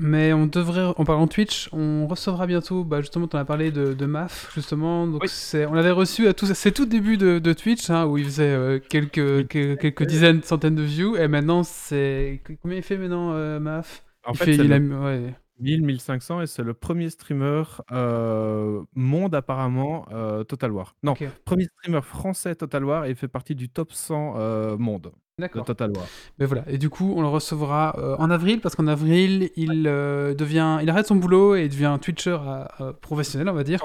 Mais 0.00 0.32
on 0.32 0.46
devrait, 0.46 0.92
en 0.96 1.04
parlant 1.04 1.26
de 1.26 1.30
Twitch, 1.30 1.68
on 1.72 2.08
recevra 2.08 2.48
bientôt, 2.48 2.82
bah 2.82 3.00
justement, 3.00 3.28
tu 3.28 3.36
en 3.36 3.38
as 3.38 3.44
parlé 3.44 3.70
de, 3.70 3.92
de 3.94 4.06
MAF, 4.06 4.50
justement. 4.52 5.06
Donc 5.06 5.22
c'est, 5.28 5.66
on 5.66 5.72
l'avait 5.74 5.92
reçu 5.92 6.26
à 6.26 6.34
tout, 6.34 6.46
c'est 6.46 6.72
tout 6.72 6.84
début 6.84 7.16
de, 7.16 7.38
de 7.38 7.52
Twitch, 7.52 7.90
hein, 7.90 8.04
où 8.06 8.18
il 8.18 8.24
faisait 8.24 8.42
euh, 8.50 8.80
quelques, 8.80 9.46
quelques, 9.46 9.78
quelques 9.80 10.04
dizaines, 10.04 10.42
centaines 10.42 10.74
de 10.74 10.82
views, 10.82 11.16
et 11.16 11.28
maintenant 11.28 11.62
c'est. 11.62 12.40
Combien 12.60 12.78
il 12.78 12.82
fait 12.82 12.96
maintenant, 12.98 13.32
euh, 13.34 13.60
MAF? 13.60 14.02
En 14.24 14.32
il 14.32 14.38
fait, 14.38 14.44
fait, 14.46 14.54
il 14.64 14.72
a- 14.72 14.78
ouais. 14.78 15.34
1000, 15.60 15.82
1500 15.82 16.42
et 16.42 16.46
c'est 16.46 16.62
le 16.62 16.74
premier 16.74 17.10
streamer 17.10 17.62
euh, 17.92 18.82
monde 18.94 19.34
apparemment 19.34 20.06
euh, 20.12 20.44
Total 20.44 20.72
War. 20.72 20.94
Non, 21.02 21.14
premier 21.44 21.64
streamer 21.64 22.02
français 22.02 22.54
Total 22.54 22.84
War 22.84 23.04
et 23.06 23.10
il 23.10 23.16
fait 23.16 23.28
partie 23.28 23.54
du 23.54 23.68
top 23.68 23.92
100 23.92 24.34
euh, 24.36 24.76
monde 24.76 25.12
de 25.38 25.42
D'accord. 25.42 25.64
Total 25.64 25.90
War. 25.90 26.06
Mais 26.38 26.46
voilà, 26.46 26.62
et 26.68 26.78
du 26.78 26.88
coup, 26.90 27.12
on 27.16 27.20
le 27.20 27.26
recevra 27.26 27.96
en 28.20 28.30
avril, 28.30 28.60
parce 28.60 28.76
qu'en 28.76 28.86
avril, 28.86 29.50
il 29.56 29.82
devient, 29.82 30.78
il 30.80 30.88
arrête 30.88 31.08
son 31.08 31.16
boulot 31.16 31.56
et 31.56 31.64
il 31.64 31.68
devient 31.70 31.98
Twitcher 32.00 32.38
euh, 32.40 32.64
euh, 32.80 32.92
professionnel, 32.92 33.48
on 33.48 33.52
va 33.52 33.64
dire. 33.64 33.80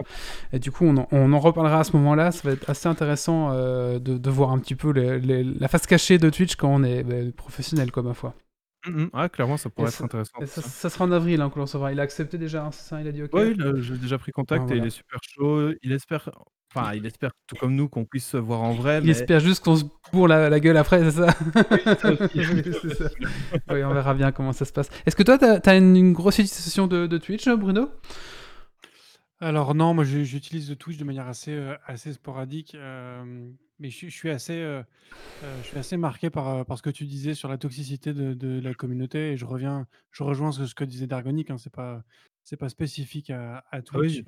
Et 0.54 0.60
du 0.60 0.70
coup, 0.72 0.86
on 0.86 0.96
en, 0.98 1.08
on 1.12 1.34
en 1.34 1.40
reparlera 1.40 1.80
à 1.80 1.84
ce 1.84 1.96
moment-là. 1.98 2.32
Ça 2.32 2.48
va 2.48 2.54
être 2.54 2.70
assez 2.70 2.88
intéressant 2.88 3.52
de, 3.52 3.98
de 3.98 4.30
voir 4.30 4.52
un 4.52 4.60
petit 4.60 4.76
peu 4.76 4.92
les- 4.92 5.20
les- 5.20 5.44
la 5.44 5.68
face 5.68 5.88
cachée 5.88 6.20
de 6.20 6.30
Twitch 6.30 6.56
quand 6.56 6.70
on 6.70 6.84
est 6.84 7.02
bah, 7.04 7.16
professionnel, 7.36 7.92
quoi, 7.92 8.04
ma 8.04 8.14
foi. 8.14 8.36
Mhm, 8.88 9.10
ouais, 9.14 9.30
clairement, 9.30 9.58
ça 9.58 9.70
pourrait 9.70 9.88
Et 9.88 9.90
être 9.90 9.98
ça- 9.98 10.04
intéressant. 10.06 10.40
et 10.42 10.46
ça, 10.46 10.62
ça 10.62 10.90
sera 10.90 11.04
en 11.06 11.12
avril 11.12 11.42
hein, 11.42 11.50
qu'on 11.50 11.60
le 11.60 11.64
recevra. 11.64 11.92
Il 11.92 12.00
a 12.00 12.04
accepté 12.04 12.38
déjà, 12.38 12.64
hein, 12.66 12.72
c'est 12.72 12.88
ça 12.88 13.02
Il 13.02 13.08
a 13.08 13.12
dit 13.12 13.24
OK 13.24 13.32
Oui, 13.34 13.54
j'ai 13.82 13.98
déjà 13.98 14.18
pris 14.18 14.32
contact 14.32 14.62
Ah, 14.62 14.64
et 14.64 14.68
voilà. 14.68 14.82
il 14.84 14.88
est 14.88 14.90
super 14.92 15.20
chaud. 15.22 15.72
Il 15.84 15.92
espère, 15.92 16.30
enfin, 16.74 16.94
il 16.94 17.06
espère 17.06 17.32
tout 17.48 17.56
comme 17.58 17.76
nous 17.76 17.90
qu'on 17.90 18.06
puisse 18.06 18.26
se 18.28 18.38
voir 18.38 18.62
en 18.62 18.72
vrai. 18.72 19.00
Il 19.00 19.06
mais- 19.06 19.12
espère 19.12 19.42
juste 19.42 19.64
qu'on 19.66 19.76
se 19.76 19.84
bourre 20.14 20.30
la, 20.30 20.50
la 20.50 20.60
gueule 20.62 20.78
après, 20.78 21.00
c'est 21.04 21.12
ça? 21.12 21.32
Ça 21.34 22.12
aussi. 22.14 22.40
Oui, 22.54 22.64
c'est 22.82 22.94
ça. 22.96 23.10
Oui, 23.70 23.84
on 23.84 23.94
verra 23.94 24.14
bien 24.14 24.32
comment 24.32 24.54
ça 24.54 24.64
se 24.64 24.72
passe. 24.72 24.90
Est-ce 25.06 25.16
que 25.18 25.24
toi, 25.24 25.38
t'as 25.38 25.60
as 25.60 25.76
une, 25.76 25.98
une 25.98 26.14
grosse 26.14 26.36
utilisation 26.40 26.88
de, 26.88 27.06
de 27.06 27.18
Twitch, 27.18 27.50
Bruno? 27.50 27.90
Alors 29.42 29.74
non, 29.76 29.94
moi 29.94 30.04
je- 30.04 30.24
j'utilise 30.24 30.70
le 30.70 30.76
Twitch 30.76 30.98
de 30.98 31.04
manière 31.06 31.28
assez, 31.28 31.54
euh, 31.54 31.76
assez 31.86 32.12
sporadique, 32.14 32.76
euh, 32.76 33.50
mais 33.80 33.90
je, 33.90 33.96
suis- 33.96 34.10
je 34.10 34.16
suis 34.16 34.30
assez, 34.30 34.54
euh, 34.60 34.84
euh, 35.44 35.62
je 35.64 35.68
suis 35.68 35.78
assez 35.78 35.98
marqué 35.98 36.30
par, 36.30 36.48
euh, 36.50 36.64
par 36.64 36.78
ce 36.78 36.84
que 36.84 36.90
tu 36.90 37.06
disais 37.06 37.34
sur 37.34 37.50
la 37.50 37.58
toxicité 37.58 38.14
de, 38.14 38.34
de 38.34 38.60
la 38.60 38.74
communauté 38.74 39.32
et 39.32 39.38
je 39.38 39.46
reviens, 39.46 39.88
je 40.12 40.24
rejoins 40.24 40.52
ce, 40.52 40.66
ce 40.66 40.76
que 40.76 40.84
disait 40.84 41.08
Dargonic, 41.08 41.50
hein, 41.50 41.58
c'est 41.58 41.72
pas, 41.74 42.04
c'est 42.44 42.58
pas 42.58 42.70
spécifique 42.70 43.30
à, 43.30 43.58
à 43.58 43.64
Ah 43.72 43.82
Twitch. 43.82 44.18
oui. 44.18 44.26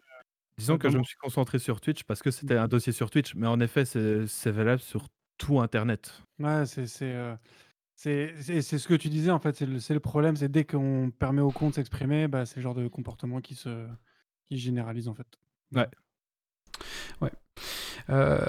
Disons 0.58 0.78
que 0.78 0.90
je 0.90 0.98
me 0.98 1.04
suis 1.04 1.18
concentré 1.18 1.60
sur 1.60 1.82
Twitch 1.82 2.04
parce 2.04 2.22
que 2.22 2.30
c'était 2.30 2.58
un 2.58 2.68
dossier 2.68 2.94
sur 2.94 3.10
Twitch, 3.10 3.34
mais 3.36 3.48
en 3.48 3.60
effet, 3.60 3.86
c'est 3.86 4.52
valable 4.52 4.82
sur 4.82 5.08
tout 5.38 5.60
Internet. 5.60 6.22
Ouais, 6.40 6.66
c'est 6.68 6.86
ce 6.86 8.88
que 8.88 8.94
tu 8.94 9.10
disais 9.10 9.32
en 9.32 9.40
fait, 9.40 9.56
c'est 9.56 9.66
le, 9.66 9.80
le 9.90 10.00
problème, 10.00 10.36
c'est 10.36 10.50
dès 10.50 10.66
qu'on 10.66 11.12
permet 11.18 11.42
au 11.42 11.52
compte 11.52 11.72
de 11.72 11.76
s'exprimer, 11.76 12.28
bah, 12.28 12.46
c'est 12.46 12.58
le 12.58 12.62
genre 12.62 12.76
de 12.76 12.88
comportement 12.88 13.42
qui 13.42 13.56
se, 13.56 13.88
qui 14.46 14.58
se 14.58 14.64
généralise 14.64 15.08
en 15.08 15.16
fait. 15.16 15.28
Ouais. 15.74 15.88
Ouais. 17.22 17.32
Euh, 18.10 18.40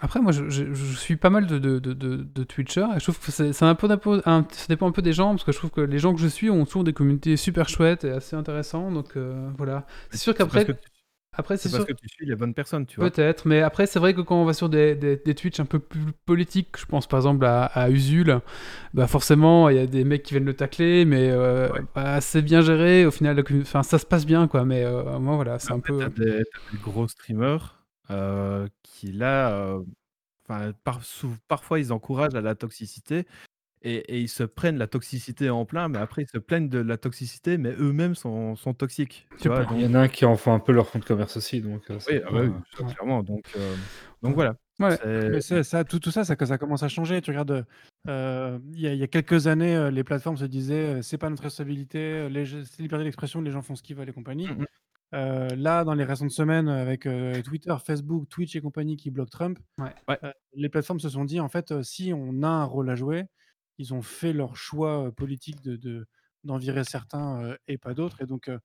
après, 0.00 0.20
moi, 0.20 0.32
je, 0.32 0.48
je- 0.48 0.72
je 0.74 0.96
suis 0.96 1.16
pas 1.16 1.30
mal 1.30 1.46
de, 1.46 1.58
de, 1.58 1.78
de, 1.78 1.94
de- 1.94 2.44
Twitchers 2.44 2.86
et 2.96 2.98
je 3.00 3.04
trouve 3.04 3.18
que 3.18 3.30
c'est 3.30 3.62
un 3.62 3.74
peu 3.74 3.88
un- 4.26 4.46
ça 4.50 4.66
dépend 4.68 4.88
un 4.88 4.92
peu 4.92 5.02
des 5.02 5.12
gens 5.12 5.30
parce 5.30 5.44
que 5.44 5.52
je 5.52 5.58
trouve 5.58 5.70
que 5.70 5.80
les 5.80 5.98
gens 5.98 6.14
que 6.14 6.20
je 6.20 6.28
suis 6.28 6.50
ont 6.50 6.64
toujours 6.64 6.84
des 6.84 6.92
communautés 6.92 7.36
super 7.36 7.68
chouettes 7.68 8.04
et 8.04 8.10
assez 8.10 8.36
intéressantes. 8.36 8.94
Donc 8.94 9.16
euh, 9.16 9.48
voilà. 9.58 9.86
C'est 10.10 10.18
sûr 10.18 10.34
qu'après, 10.34 10.66
après 11.38 11.56
c'est 11.58 11.70
parce 11.70 11.84
sûr. 11.84 11.94
que 11.94 12.00
tu 12.00 12.08
suis 12.08 12.26
les 12.26 12.34
bonnes 12.36 12.54
personnes, 12.54 12.86
tu 12.86 12.96
vois. 13.00 13.10
Peut-être, 13.10 13.46
mais 13.46 13.60
après, 13.60 13.86
c'est 13.86 13.98
vrai 13.98 14.14
que 14.14 14.22
quand 14.22 14.40
on 14.40 14.44
va 14.46 14.54
sur 14.54 14.70
des, 14.70 14.94
des, 14.94 15.16
des 15.16 15.34
Twitch 15.34 15.60
un 15.60 15.66
peu 15.66 15.78
plus 15.78 16.12
politiques, 16.24 16.76
je 16.78 16.86
pense 16.86 17.06
par 17.06 17.18
exemple 17.18 17.44
à, 17.44 17.64
à 17.64 17.90
Usul, 17.90 18.40
bah 18.94 19.06
forcément, 19.06 19.68
il 19.68 19.76
y 19.76 19.78
a 19.78 19.86
des 19.86 20.04
mecs 20.04 20.22
qui 20.22 20.32
viennent 20.34 20.46
le 20.46 20.54
tacler, 20.54 21.04
mais 21.04 21.28
euh, 21.30 21.68
bah, 21.94 22.20
c'est 22.22 22.40
bien 22.42 22.62
géré, 22.62 23.04
au 23.04 23.10
final, 23.10 23.42
enfin, 23.60 23.82
ça 23.82 23.98
se 23.98 24.06
passe 24.06 24.24
bien, 24.24 24.48
quoi, 24.48 24.64
mais 24.64 24.84
euh, 24.84 25.18
moi, 25.18 25.36
voilà, 25.36 25.58
c'est 25.58 25.72
un 25.72 25.80
peu... 25.80 25.98
T'as 25.98 26.08
des, 26.08 26.42
t'as 26.44 26.72
des 26.72 26.78
gros 26.82 27.06
streamers 27.06 27.75
euh, 28.10 28.66
qui 28.82 29.12
là, 29.12 29.50
euh, 29.52 29.82
enfin, 30.48 30.72
par- 30.84 31.02
sou- 31.04 31.36
parfois 31.48 31.78
ils 31.80 31.92
encouragent 31.92 32.34
à 32.34 32.40
la 32.40 32.54
toxicité 32.54 33.26
et, 33.82 33.96
et 34.16 34.20
ils 34.20 34.28
se 34.28 34.42
prennent 34.42 34.78
la 34.78 34.86
toxicité 34.86 35.50
en 35.50 35.64
plein, 35.64 35.88
mais 35.88 35.98
après 35.98 36.22
ils 36.22 36.28
se 36.28 36.38
plaignent 36.38 36.68
de 36.68 36.78
la 36.78 36.96
toxicité, 36.96 37.58
mais 37.58 37.72
eux-mêmes 37.78 38.14
sont, 38.14 38.56
sont 38.56 38.74
toxiques. 38.74 39.26
Tu 39.32 39.36
C'est 39.44 39.48
vois, 39.48 39.58
pas- 39.58 39.64
donc, 39.66 39.78
Il 39.78 39.84
y 39.84 39.86
en 39.86 39.94
a 39.94 40.00
un 40.00 40.08
qui 40.08 40.24
en 40.24 40.36
font 40.36 40.54
un 40.54 40.58
peu 40.60 40.72
leur 40.72 40.88
fond 40.88 40.98
de 40.98 41.04
commerce 41.04 41.36
aussi, 41.36 41.60
donc 41.60 41.82
euh, 41.90 41.98
oui, 42.08 42.20
ah 42.24 42.30
ça, 42.30 42.34
ouais. 42.84 42.92
clairement. 42.94 43.22
Donc, 43.22 43.44
euh, 43.56 43.74
donc 44.22 44.34
voilà. 44.34 44.56
Ouais. 44.78 44.96
C'est- 44.96 45.28
Mais 45.30 45.40
c'est- 45.40 45.62
ça, 45.62 45.84
tout, 45.84 45.98
tout 46.00 46.10
ça, 46.10 46.24
ça, 46.24 46.36
ça 46.38 46.58
commence 46.58 46.82
à 46.82 46.88
changer. 46.88 47.22
Tu 47.22 47.30
regardes, 47.30 47.64
euh, 48.08 48.58
il 48.74 48.80
y, 48.80 48.86
a- 48.86 48.92
il 48.92 48.98
y 48.98 49.02
a 49.02 49.06
quelques 49.06 49.46
années, 49.46 49.90
les 49.90 50.04
plateformes 50.04 50.36
se 50.36 50.44
disaient 50.44 51.00
c'est 51.02 51.16
pas 51.18 51.30
notre 51.30 51.42
responsabilité, 51.44 52.28
les, 52.28 52.44
c'est 52.46 52.80
liberté 52.82 53.04
d'expression, 53.04 53.40
les 53.40 53.50
gens 53.50 53.62
font 53.62 53.74
ce 53.74 53.82
qu'ils 53.82 53.96
veulent 53.96 54.08
et 54.08 54.12
compagnie. 54.12 54.48
Mhm. 54.48 54.66
Euh, 55.14 55.48
là, 55.56 55.84
dans 55.84 55.94
les 55.94 56.04
récentes 56.04 56.30
semaines, 56.32 56.68
avec 56.68 57.06
euh, 57.06 57.40
Twitter, 57.42 57.74
Facebook, 57.84 58.28
Twitch 58.28 58.56
et 58.56 58.60
compagnie 58.60 58.96
qui 58.96 59.10
bloquent 59.10 59.30
Trump, 59.30 59.58
Ouais. 59.78 59.94
Ouais. 60.08 60.18
euh, 60.24 60.32
les 60.54 60.68
plateformes 60.68 60.98
se 61.00 61.08
sont 61.08 61.24
dit 61.24 61.38
en 61.40 61.48
fait, 61.48 61.70
euh, 61.70 61.82
si 61.82 62.12
on 62.12 62.42
a 62.42 62.48
un 62.48 62.64
rôle 62.64 62.90
à 62.90 62.96
jouer, 62.96 63.26
ils 63.78 63.94
ont 63.94 64.02
fait 64.02 64.32
leur 64.32 64.56
choix 64.56 65.06
euh, 65.06 65.10
politique 65.12 65.62
de, 65.62 65.76
de- 65.76 66.06
d'en 66.44 66.56
virer 66.58 66.82
certains 66.84 67.40
euh, 67.42 67.56
et 67.68 67.78
pas 67.78 67.94
d'autres. 67.94 68.20
Et 68.20 68.26
donc, 68.26 68.48
euh, 68.48 68.58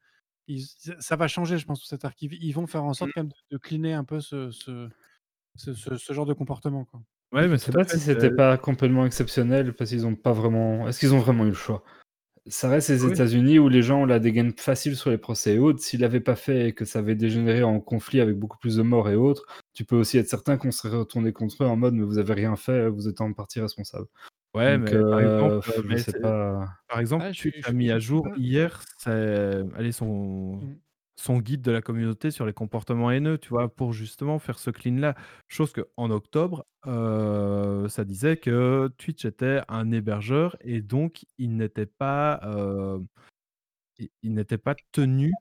ils- 0.47 0.65
ça 0.99 1.15
va 1.15 1.27
changer, 1.27 1.57
je 1.59 1.65
pense, 1.65 1.79
pour 1.79 1.87
cet 1.87 2.05
archive. 2.05 2.33
Ils 2.33 2.53
vont 2.53 2.65
faire 2.65 2.83
en 2.83 2.93
sorte 2.93 3.11
quand 3.13 3.21
même 3.21 3.29
de, 3.29 3.35
de 3.51 3.57
cleaner 3.57 3.93
un 3.93 4.03
peu 4.03 4.19
ce, 4.19 4.49
ce, 4.51 4.89
ce, 5.57 5.73
ce- 5.73 5.97
ce 5.97 6.13
genre 6.13 6.25
de 6.25 6.33
comportement. 6.33 6.85
Quoi. 6.85 7.01
Ouais, 7.33 7.47
mais 7.47 7.57
Je 7.57 7.61
sais 7.61 7.71
pas 7.71 7.83
fait, 7.83 7.97
si 7.97 8.03
c'était 8.03 8.31
pas 8.31 8.57
complètement 8.57 9.05
exceptionnel 9.05 9.73
parce 9.73 9.91
qu'ils 9.91 10.05
ont 10.07 10.15
pas 10.15 10.33
vraiment. 10.33 10.87
Est-ce 10.87 10.99
qu'ils 10.99 11.13
ont 11.13 11.19
vraiment 11.19 11.45
eu 11.45 11.49
le 11.49 11.53
choix? 11.53 11.83
Ça 12.47 12.69
reste 12.69 12.89
les 12.89 13.03
Oui. 13.05 13.11
États-Unis 13.11 13.59
où 13.59 13.69
les 13.69 13.83
gens 13.83 14.01
ont 14.01 14.05
la 14.05 14.19
dégaine 14.19 14.51
facile 14.57 14.95
sur 14.95 15.11
les 15.11 15.17
procès 15.19 15.55
et 15.55 15.59
autres. 15.59 15.79
S'ils 15.79 15.99
l'avaient 16.01 16.19
pas 16.19 16.35
fait 16.35 16.69
et 16.69 16.73
que 16.73 16.85
ça 16.85 16.99
avait 16.99 17.13
dégénéré 17.15 17.61
en 17.63 17.79
conflit 17.79 18.19
avec 18.19 18.35
beaucoup 18.35 18.57
plus 18.57 18.77
de 18.77 18.81
morts 18.81 19.09
et 19.09 19.15
autres, 19.15 19.45
tu 19.73 19.85
peux 19.85 19.95
aussi 19.95 20.17
être 20.17 20.27
certain 20.27 20.57
qu'on 20.57 20.71
serait 20.71 20.97
retourné 20.97 21.33
contre 21.33 21.63
eux 21.63 21.67
en 21.67 21.75
mode 21.75 21.93
mais 21.93 22.03
vous 22.03 22.17
avez 22.17 22.33
rien 22.33 22.55
fait, 22.55 22.89
vous 22.89 23.07
êtes 23.07 23.21
en 23.21 23.31
partie 23.33 23.59
responsable. 23.61 24.07
Ouais, 24.55 24.77
Donc, 24.77 24.89
mais 24.91 24.99
par 24.99 25.13
euh, 25.13 25.59
exemple, 25.61 25.81
mais 25.87 26.19
pas. 26.21 26.65
Par 26.89 26.97
Ah, 26.97 27.31
je 27.31 27.41
Twitch 27.41 27.53
suis- 27.55 27.63
a 27.65 27.69
je 27.69 27.73
mis 27.75 27.91
à 27.91 27.99
jour 27.99 28.27
hier 28.35 28.83
c'est- 28.97 29.63
allez, 29.77 29.91
son, 29.91 30.55
Mm. 30.55 30.75
Son 31.15 31.39
guide 31.39 31.61
de 31.61 31.71
la 31.71 31.81
communauté 31.81 32.31
sur 32.31 32.45
les 32.45 32.53
comportements 32.53 33.11
haineux, 33.11 33.37
tu 33.37 33.49
vois, 33.49 33.73
pour 33.73 33.93
justement 33.93 34.39
faire 34.39 34.57
ce 34.59 34.71
clean-là. 34.71 35.15
Chose 35.47 35.71
que 35.71 35.87
en 35.97 36.09
octobre, 36.09 36.65
euh, 36.87 37.87
ça 37.89 38.03
disait 38.05 38.37
que 38.37 38.89
Twitch 38.97 39.25
était 39.25 39.61
un 39.67 39.91
hébergeur 39.91 40.55
et 40.61 40.81
donc 40.81 41.25
il 41.37 41.55
n'était 41.57 41.85
pas, 41.85 42.39
euh, 42.43 42.99
pas 44.63 44.75
tenu 44.91 45.31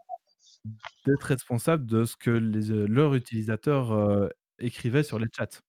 d'être 1.07 1.23
responsable 1.23 1.87
de 1.87 2.05
ce 2.05 2.17
que 2.17 2.31
euh, 2.31 2.87
leurs 2.87 3.15
utilisateurs 3.15 3.93
euh, 3.93 4.29
écrivaient 4.59 5.03
sur 5.03 5.19
les 5.19 5.29
chats. 5.35 5.63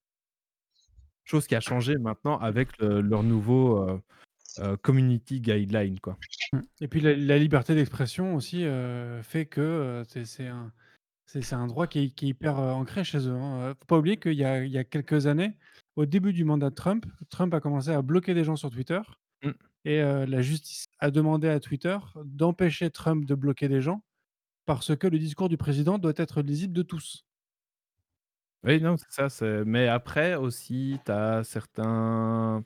Chose 1.24 1.46
qui 1.46 1.54
a 1.54 1.60
changé 1.60 1.96
maintenant 1.96 2.38
avec 2.38 2.76
le- 2.78 3.00
leur 3.00 3.22
nouveau 3.22 3.88
euh, 4.58 4.76
community 4.76 5.40
guideline, 5.40 6.00
quoi. 6.00 6.18
Et 6.80 6.88
puis 6.88 7.00
la, 7.00 7.14
la 7.16 7.38
liberté 7.38 7.74
d'expression 7.74 8.34
aussi 8.34 8.64
euh, 8.64 9.22
fait 9.22 9.46
que 9.46 9.60
euh, 9.60 10.04
c'est 10.04 10.48
un, 10.48 10.72
un 11.52 11.66
droit 11.66 11.86
qui 11.86 12.04
est, 12.04 12.08
qui 12.10 12.26
est 12.26 12.28
hyper 12.30 12.58
ancré 12.58 13.04
chez 13.04 13.26
eux. 13.28 13.32
Hein. 13.32 13.60
Euh, 13.60 13.74
Faut 13.74 13.86
pas 13.86 13.98
oublier 13.98 14.18
qu'il 14.18 14.34
y 14.34 14.44
a, 14.44 14.64
il 14.64 14.70
y 14.70 14.78
a 14.78 14.84
quelques 14.84 15.26
années, 15.26 15.56
au 15.96 16.06
début 16.06 16.32
du 16.32 16.44
mandat 16.44 16.70
de 16.70 16.74
Trump, 16.74 17.06
Trump 17.30 17.52
a 17.54 17.60
commencé 17.60 17.90
à 17.90 18.02
bloquer 18.02 18.34
des 18.34 18.44
gens 18.44 18.56
sur 18.56 18.70
Twitter. 18.70 19.00
Mm. 19.42 19.50
Et 19.84 20.00
la 20.00 20.42
justice 20.42 20.86
a 21.00 21.10
demandé 21.10 21.48
à 21.48 21.58
Twitter 21.58 21.98
d'empêcher 22.24 22.88
Trump 22.90 23.24
de 23.24 23.34
bloquer 23.34 23.68
des 23.68 23.80
gens 23.80 24.04
parce 24.64 24.94
que 24.96 25.08
le 25.08 25.18
discours 25.18 25.48
du 25.48 25.56
président 25.56 25.98
doit 25.98 26.12
être 26.16 26.40
lisible 26.40 26.72
de 26.72 26.82
tous. 26.82 27.26
Oui, 28.62 28.80
non, 28.80 28.94
c'est 28.96 29.28
ça. 29.28 29.64
Mais 29.64 29.88
après 29.88 30.36
aussi, 30.36 31.00
tu 31.04 31.10
as 31.10 31.42
certains... 31.42 32.64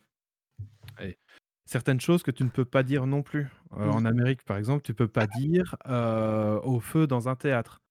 certaines 1.66 2.00
choses 2.00 2.22
que 2.22 2.30
tu 2.30 2.42
ne 2.44 2.48
peux 2.48 2.64
pas 2.64 2.82
dire 2.82 3.06
non 3.06 3.22
plus. 3.22 3.48
Euh, 3.76 3.86
Mm. 3.86 3.90
En 3.90 4.04
Amérique, 4.06 4.42
par 4.44 4.56
exemple, 4.56 4.82
tu 4.82 4.94
peux 4.94 5.08
pas 5.08 5.26
dire 5.26 5.76
euh, 5.88 6.58
au 6.62 6.80
feu 6.80 7.06
dans 7.06 7.28
un 7.28 7.34
théâtre. 7.36 7.82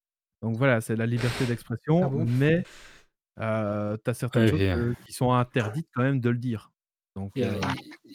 Donc 0.42 0.56
voilà, 0.56 0.80
c'est 0.80 0.96
la 0.96 1.06
liberté 1.06 1.44
d'expression, 1.46 2.02
Ah 2.04 2.08
bon? 2.08 2.24
mais 2.26 2.62
tu 3.36 3.42
as 3.42 4.14
certaines 4.14 4.42
Ouais, 4.44 4.48
choses 4.50 4.60
et, 4.60 4.74
que- 4.74 4.94
qui 5.06 5.12
sont 5.12 5.32
interdites 5.32 5.88
quand 5.94 6.02
même 6.02 6.20
de 6.20 6.30
le 6.30 6.38
dire. 6.38 6.70
Donc, 7.14 7.32
Il 7.34 7.42
y 7.42 7.44
a, 7.46 7.48
euh, 7.48 7.60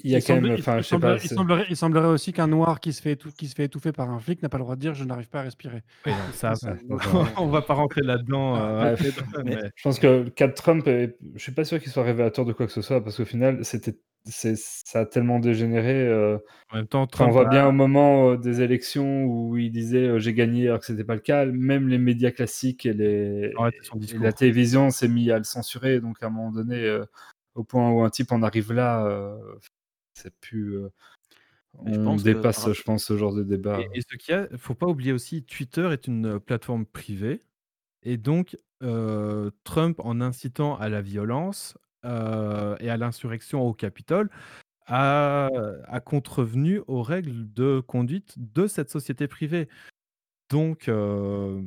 il 0.04 0.12
y 0.12 0.16
a 0.16 0.20
Il 0.20 0.22
quand 0.22 0.36
semble- 0.36 0.48
même. 0.50 0.58
il- 0.58 0.60
Enfin, 0.60 0.78
il 0.78 0.84
je 0.84 0.88
sais 0.88 0.96
pas. 1.00 1.00
semblerait, 1.00 1.18
il 1.24 1.28
c'est- 1.28 1.36
semblerait- 1.36 1.66
il 1.72 1.76
semblerait 1.78 2.08
aussi 2.08 2.34
qu'un 2.34 2.46
noir 2.48 2.80
qui 2.80 2.94
se, 2.94 3.02
fait 3.02 3.14
étou- 3.16 3.32
qui 3.32 3.48
se 3.48 3.56
fait 3.56 3.64
étouffer 3.66 3.92
par 3.92 4.12
un 4.12 4.20
flic 4.20 4.44
n'a 4.44 4.50
pas 4.50 4.58
le 4.60 4.64
droit 4.64 4.76
de 4.76 4.80
dire 4.82 4.94
je 4.94 5.04
n'arrive 5.06 5.28
pas 5.30 5.40
à 5.40 5.44
respirer. 5.44 5.82
oui, 6.06 6.12
non, 6.12 6.18
ça, 6.34 6.54
bon, 6.88 6.98
on 7.38 7.48
va 7.48 7.64
pas 7.64 7.74
rentrer 7.74 8.02
là-dedans. 8.02 8.58
euh, 8.58 8.96
mais 9.44 9.44
mais- 9.56 9.72
je 9.76 9.84
pense 9.84 9.98
que 10.00 10.08
le 10.26 10.30
cas 10.30 10.48
de 10.48 10.54
Trump, 10.54 10.88
est- 10.88 11.18
je 11.34 11.40
suis 11.42 11.52
pas 11.52 11.66
sûr 11.66 11.80
qu'il 11.80 11.92
soit 11.92 12.04
révélateur 12.04 12.46
de 12.46 12.54
quoi 12.54 12.68
que 12.68 12.72
ce 12.74 12.82
soit 12.84 13.04
parce 13.04 13.18
qu'au 13.18 13.26
final, 13.26 13.66
c'était, 13.66 13.98
ça 14.26 15.00
a 15.00 15.06
tellement 15.06 15.40
dégénéré. 15.40 16.08
euh, 16.08 16.38
En 16.72 16.78
même 16.78 16.88
temps, 16.88 17.08
on 17.20 17.30
voit 17.30 17.48
a- 17.48 17.50
bien 17.50 17.68
au 17.68 17.72
moment 17.72 18.32
euh, 18.32 18.38
des 18.38 18.62
élections 18.62 19.26
où 19.26 19.58
il 19.58 19.72
disait 19.72 20.08
euh, 20.08 20.20
j'ai 20.20 20.34
gagné 20.34 20.68
alors 20.68 20.80
que 20.80 20.86
c'était 20.86 21.04
pas 21.04 21.16
le 21.16 21.22
cas, 21.22 21.46
même 21.46 21.88
les 21.88 21.98
médias 21.98 22.32
classiques 22.32 22.86
et, 22.86 22.94
les, 22.94 23.54
la 24.20 24.34
télévision 24.34 24.90
s'est 24.90 25.08
mis 25.08 25.32
à 25.32 25.38
le 25.38 25.44
censurer. 25.44 26.00
Donc 26.00 26.22
à 26.22 26.28
un 26.28 26.30
moment 26.30 26.52
donné, 26.52 26.84
euh, 26.84 27.06
au 27.56 27.64
point 27.64 27.92
où 27.92 28.02
un 28.04 28.10
type 28.10 28.32
en 28.32 28.44
arrive 28.44 28.72
là, 28.74 29.06
euh, 29.06 29.38
c'est 30.14 30.34
plus. 30.40 30.78
euh, 30.78 30.90
je 31.86 31.98
on 31.98 32.04
pense 32.04 32.24
dépasse, 32.24 32.72
je 32.72 32.84
pense, 32.84 33.06
ce 33.06 33.18
genre 33.18 33.34
de 33.34 33.44
débat. 33.44 33.80
Et, 33.80 34.00
et 34.00 34.02
ce 34.02 34.16
qu'il 34.18 34.36
y 34.36 34.38
a, 34.38 34.48
faut 34.58 34.76
pas 34.76 34.88
oublier 34.88 35.14
aussi, 35.14 35.44
Twitter 35.44 35.90
est 35.92 36.06
une 36.08 36.40
plateforme 36.40 36.86
privée, 36.86 37.40
et 38.04 38.18
donc 38.18 38.58
euh, 38.84 39.52
Trump, 39.64 40.00
en 40.00 40.22
incitant 40.22 40.78
à 40.78 40.90
la 40.90 41.02
violence 41.02 41.78
euh, 42.06 42.76
et 42.80 42.90
à 42.90 42.98
l'insurrection 42.98 43.62
au 43.62 43.74
Capitole, 43.74 44.30
a, 44.88 45.50
a 45.88 46.00
contrevenu 46.02 46.82
aux 46.88 47.04
règles 47.04 47.52
de 47.54 47.80
conduite 47.82 48.36
de 48.38 48.68
cette 48.68 48.90
société 48.92 49.28
privée. 49.28 49.70
Donc, 50.50 50.90
euh, 50.90 51.62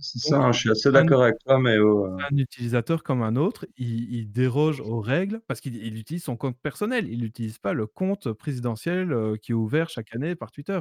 C'est 0.00 0.18
ça, 0.18 0.38
hein, 0.38 0.52
je 0.52 0.58
suis 0.60 0.70
assez 0.70 0.90
d'accord 0.90 1.22
avec 1.22 1.36
toi, 1.46 1.60
mais 1.60 1.78
oh, 1.78 2.06
euh, 2.06 2.16
un 2.30 2.36
utilisateur 2.36 3.04
comme 3.04 3.22
un 3.22 3.36
autre, 3.36 3.66
il, 3.76 4.12
il 4.12 4.32
déroge 4.32 4.80
aux 4.80 5.00
règles 5.00 5.40
parce 5.46 5.60
qu'il 5.60 5.76
il 5.76 5.96
utilise 5.96 6.24
son 6.24 6.36
compte 6.36 6.58
personnel. 6.60 7.08
Il 7.08 7.20
n'utilise 7.20 7.58
pas 7.58 7.72
le 7.72 7.86
compte 7.86 8.32
présidentiel 8.32 9.14
qui 9.42 9.52
est 9.52 9.54
ouvert 9.54 9.88
chaque 9.88 10.12
année 10.14 10.34
par 10.34 10.50
Twitter. 10.50 10.80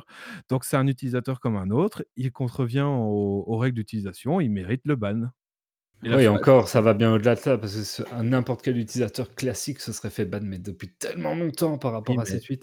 Donc 0.49 0.65
c'est 0.65 0.77
un 0.77 0.87
utilisateur 0.87 1.39
comme 1.39 1.55
un 1.57 1.69
autre. 1.69 2.03
Il 2.15 2.31
contrevient 2.31 2.81
aux, 2.87 3.43
aux 3.45 3.57
règles 3.57 3.75
d'utilisation. 3.77 4.41
Il 4.41 4.49
mérite 4.51 4.81
le 4.85 4.95
ban. 4.95 5.29
Et 6.03 6.09
là, 6.09 6.17
Oui, 6.17 6.27
encore, 6.27 6.67
ça 6.67 6.81
va 6.81 6.93
bien 6.93 7.13
au-delà 7.13 7.35
de 7.35 7.39
ça, 7.39 7.57
parce 7.57 7.73
que 8.03 8.21
n'importe 8.23 8.61
quel 8.61 8.77
utilisateur 8.77 9.33
classique 9.33 9.79
se 9.79 9.91
serait 9.91 10.09
fait 10.09 10.25
ban, 10.25 10.39
mais 10.43 10.59
depuis 10.59 10.89
tellement 10.89 11.35
longtemps 11.35 11.77
par 11.77 11.93
rapport 11.93 12.15
Oui, 12.15 12.21
à 12.21 12.25
mais-. 12.31 12.59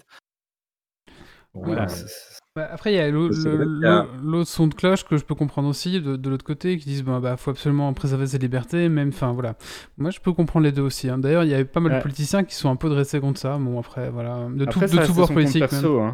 Voilà. 1.53 1.87
c'est- 1.87 2.39
Bah, 2.55 2.67
après, 2.71 2.93
il 2.93 2.95
y 2.97 2.99
a 2.99 3.09
l'autre 3.09 4.47
son 4.47 4.67
de 4.67 4.75
cloche 4.75 5.03
que 5.05 5.17
je 5.17 5.23
peux 5.25 5.33
comprendre 5.33 5.67
aussi 5.67 5.99
de, 5.99 6.15
de 6.15 6.29
l'autre 6.29 6.45
côté, 6.45 6.77
qui 6.77 6.85
disent 6.85 7.03
bah, 7.03 7.19
bah 7.19 7.35
faut 7.35 7.49
absolument 7.49 7.91
préserver 7.93 8.27
ses 8.27 8.37
libertés, 8.37 8.89
même, 8.89 9.09
enfin 9.09 9.31
voilà. 9.31 9.55
Moi, 9.97 10.11
je 10.11 10.19
peux 10.19 10.33
comprendre 10.33 10.63
les 10.65 10.71
deux 10.71 10.83
aussi. 10.83 11.09
hein. 11.09 11.17
D'ailleurs, 11.17 11.43
il 11.43 11.49
y 11.49 11.53
avait 11.55 11.65
pas 11.65 11.79
mal 11.79 11.93
de 11.97 12.01
politiciens 12.01 12.43
qui 12.43 12.53
sont 12.53 12.69
un 12.69 12.75
peu 12.75 12.89
dressés 12.89 13.19
contre 13.19 13.39
ça. 13.39 13.57
Bon, 13.57 13.79
après, 13.79 14.09
voilà, 14.11 14.47
de 14.53 14.65
tout, 14.65 14.79
Après, 14.79 14.87
de 14.87 14.95
ça 14.95 15.05
tout 15.07 15.13
bord 15.15 15.31
politique. 15.33 15.71
même. 15.71 15.85
Hein. 15.85 16.13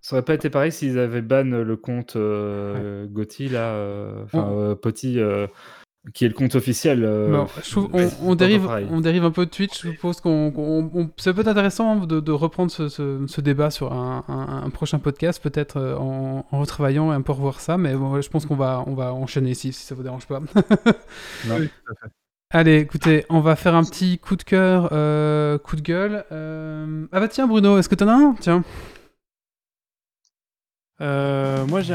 Ça 0.00 0.16
aurait 0.16 0.24
pas 0.24 0.34
été 0.34 0.48
pareil 0.48 0.70
s'ils 0.72 0.98
avaient 0.98 1.22
ban 1.22 1.42
le 1.44 1.76
compte 1.76 2.16
euh, 2.16 3.06
Gotti, 3.06 3.48
là, 3.48 3.70
euh, 3.72 4.24
enfin, 4.24 4.48
euh, 4.52 4.74
euh, 5.16 5.46
qui 6.14 6.24
est 6.24 6.28
le 6.28 6.34
compte 6.34 6.54
officiel. 6.54 7.04
euh, 7.04 7.30
Bon, 7.30 7.46
je 7.62 7.70
trouve, 7.70 7.88
c'est 7.94 8.14
on, 8.22 8.34
dérive, 8.34 8.68
on 8.90 9.00
dérive 9.00 9.24
un 9.24 9.30
peu 9.30 9.44
de 9.46 9.50
Twitch. 9.50 9.82
Je 9.82 9.90
suppose 9.92 10.20
qu'on, 10.20 10.50
qu'on- 10.50 10.90
on- 10.94 11.10
c'est 11.16 11.32
peut-être 11.34 11.48
intéressant 11.48 11.96
de, 11.96 12.20
de 12.20 12.32
reprendre 12.32 12.70
ce, 12.70 12.88
ce- 12.88 13.24
ce 13.26 13.40
débat 13.40 13.70
sur 13.70 13.92
un, 13.92 14.24
un- 14.28 14.62
un 14.66 14.70
prochain 14.70 14.98
podcast, 14.98 15.42
peut-être 15.42 15.76
euh, 15.76 15.96
en, 15.96 16.46
en 16.50 16.58
retravaillant 16.58 17.12
et 17.12 17.14
un 17.16 17.22
peu 17.22 17.32
revoir 17.32 17.60
ça. 17.60 17.78
Mais 17.78 17.94
bon, 17.94 18.20
je 18.20 18.28
pense 18.28 18.46
qu'on 18.46 18.56
va, 18.56 18.82
on 18.86 18.94
va 18.94 19.12
enchaîner 19.12 19.50
ici, 19.50 19.72
si 19.72 19.84
ça 19.84 19.94
vous 19.94 20.02
dérange 20.02 20.26
pas. 20.26 20.40
Oui, 20.40 20.50
tout 21.44 21.92
à 21.92 21.94
fait. 22.06 22.12
Allez, 22.50 22.76
écoutez, 22.78 23.26
on 23.28 23.40
va 23.40 23.56
faire 23.56 23.74
un 23.74 23.84
petit 23.84 24.18
coup 24.18 24.34
de 24.34 24.42
cœur, 24.42 24.88
euh, 24.92 25.58
coup 25.58 25.76
de 25.76 25.82
gueule. 25.82 26.24
euh, 26.32 27.06
Ah 27.12 27.20
bah 27.20 27.28
tiens, 27.28 27.46
Bruno, 27.46 27.76
est-ce 27.78 27.90
que 27.90 27.94
t'en 27.94 28.08
as 28.08 28.12
un? 28.14 28.34
Tiens. 28.40 28.64
Euh, 31.00 31.66
moi, 31.66 31.80
j'ai. 31.82 31.94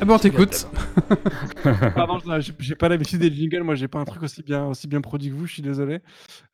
Ah 0.00 0.04
bah 0.04 0.14
on 0.14 0.18
t'écoute. 0.18 0.68
Pardon, 1.94 2.18
je- 2.40 2.52
j'ai 2.58 2.74
pas 2.76 2.88
l'habitude 2.88 3.20
des 3.20 3.32
jingles. 3.32 3.62
Moi, 3.62 3.74
j'ai 3.74 3.88
pas 3.88 3.98
un 3.98 4.04
truc 4.04 4.22
aussi 4.22 4.42
bien, 4.42 4.66
aussi 4.66 4.86
bien 4.86 5.00
produit 5.00 5.30
que 5.30 5.34
vous. 5.34 5.46
Je 5.46 5.54
suis 5.54 5.62
désolé. 5.62 6.00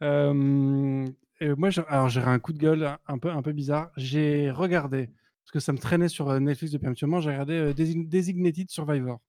Euh, 0.03 1.07
et 1.41 1.49
moi, 1.55 1.69
alors 1.89 2.09
j'ai 2.09 2.21
un 2.23 2.39
coup 2.39 2.53
de 2.53 2.59
gueule 2.59 2.97
un 3.07 3.19
peu, 3.19 3.31
un 3.31 3.43
peu 3.43 3.53
bizarre. 3.53 3.91
J'ai 3.97 4.51
regardé 4.51 5.09
parce 5.45 5.53
que 5.53 5.61
ça 5.61 5.73
me 5.73 5.79
traînait 5.79 6.09
sur 6.09 6.31
euh, 6.31 6.41
Netflix 6.41 6.73
depuis 6.73 6.87
un 6.87 6.93
petit 6.95 7.05
moment. 7.05 7.21
J'ai 7.21 7.31
regardé 7.31 7.53
euh, 7.55 7.73
Design- 7.75 8.09
Designated 8.09 8.71
Survivor, 8.71 9.21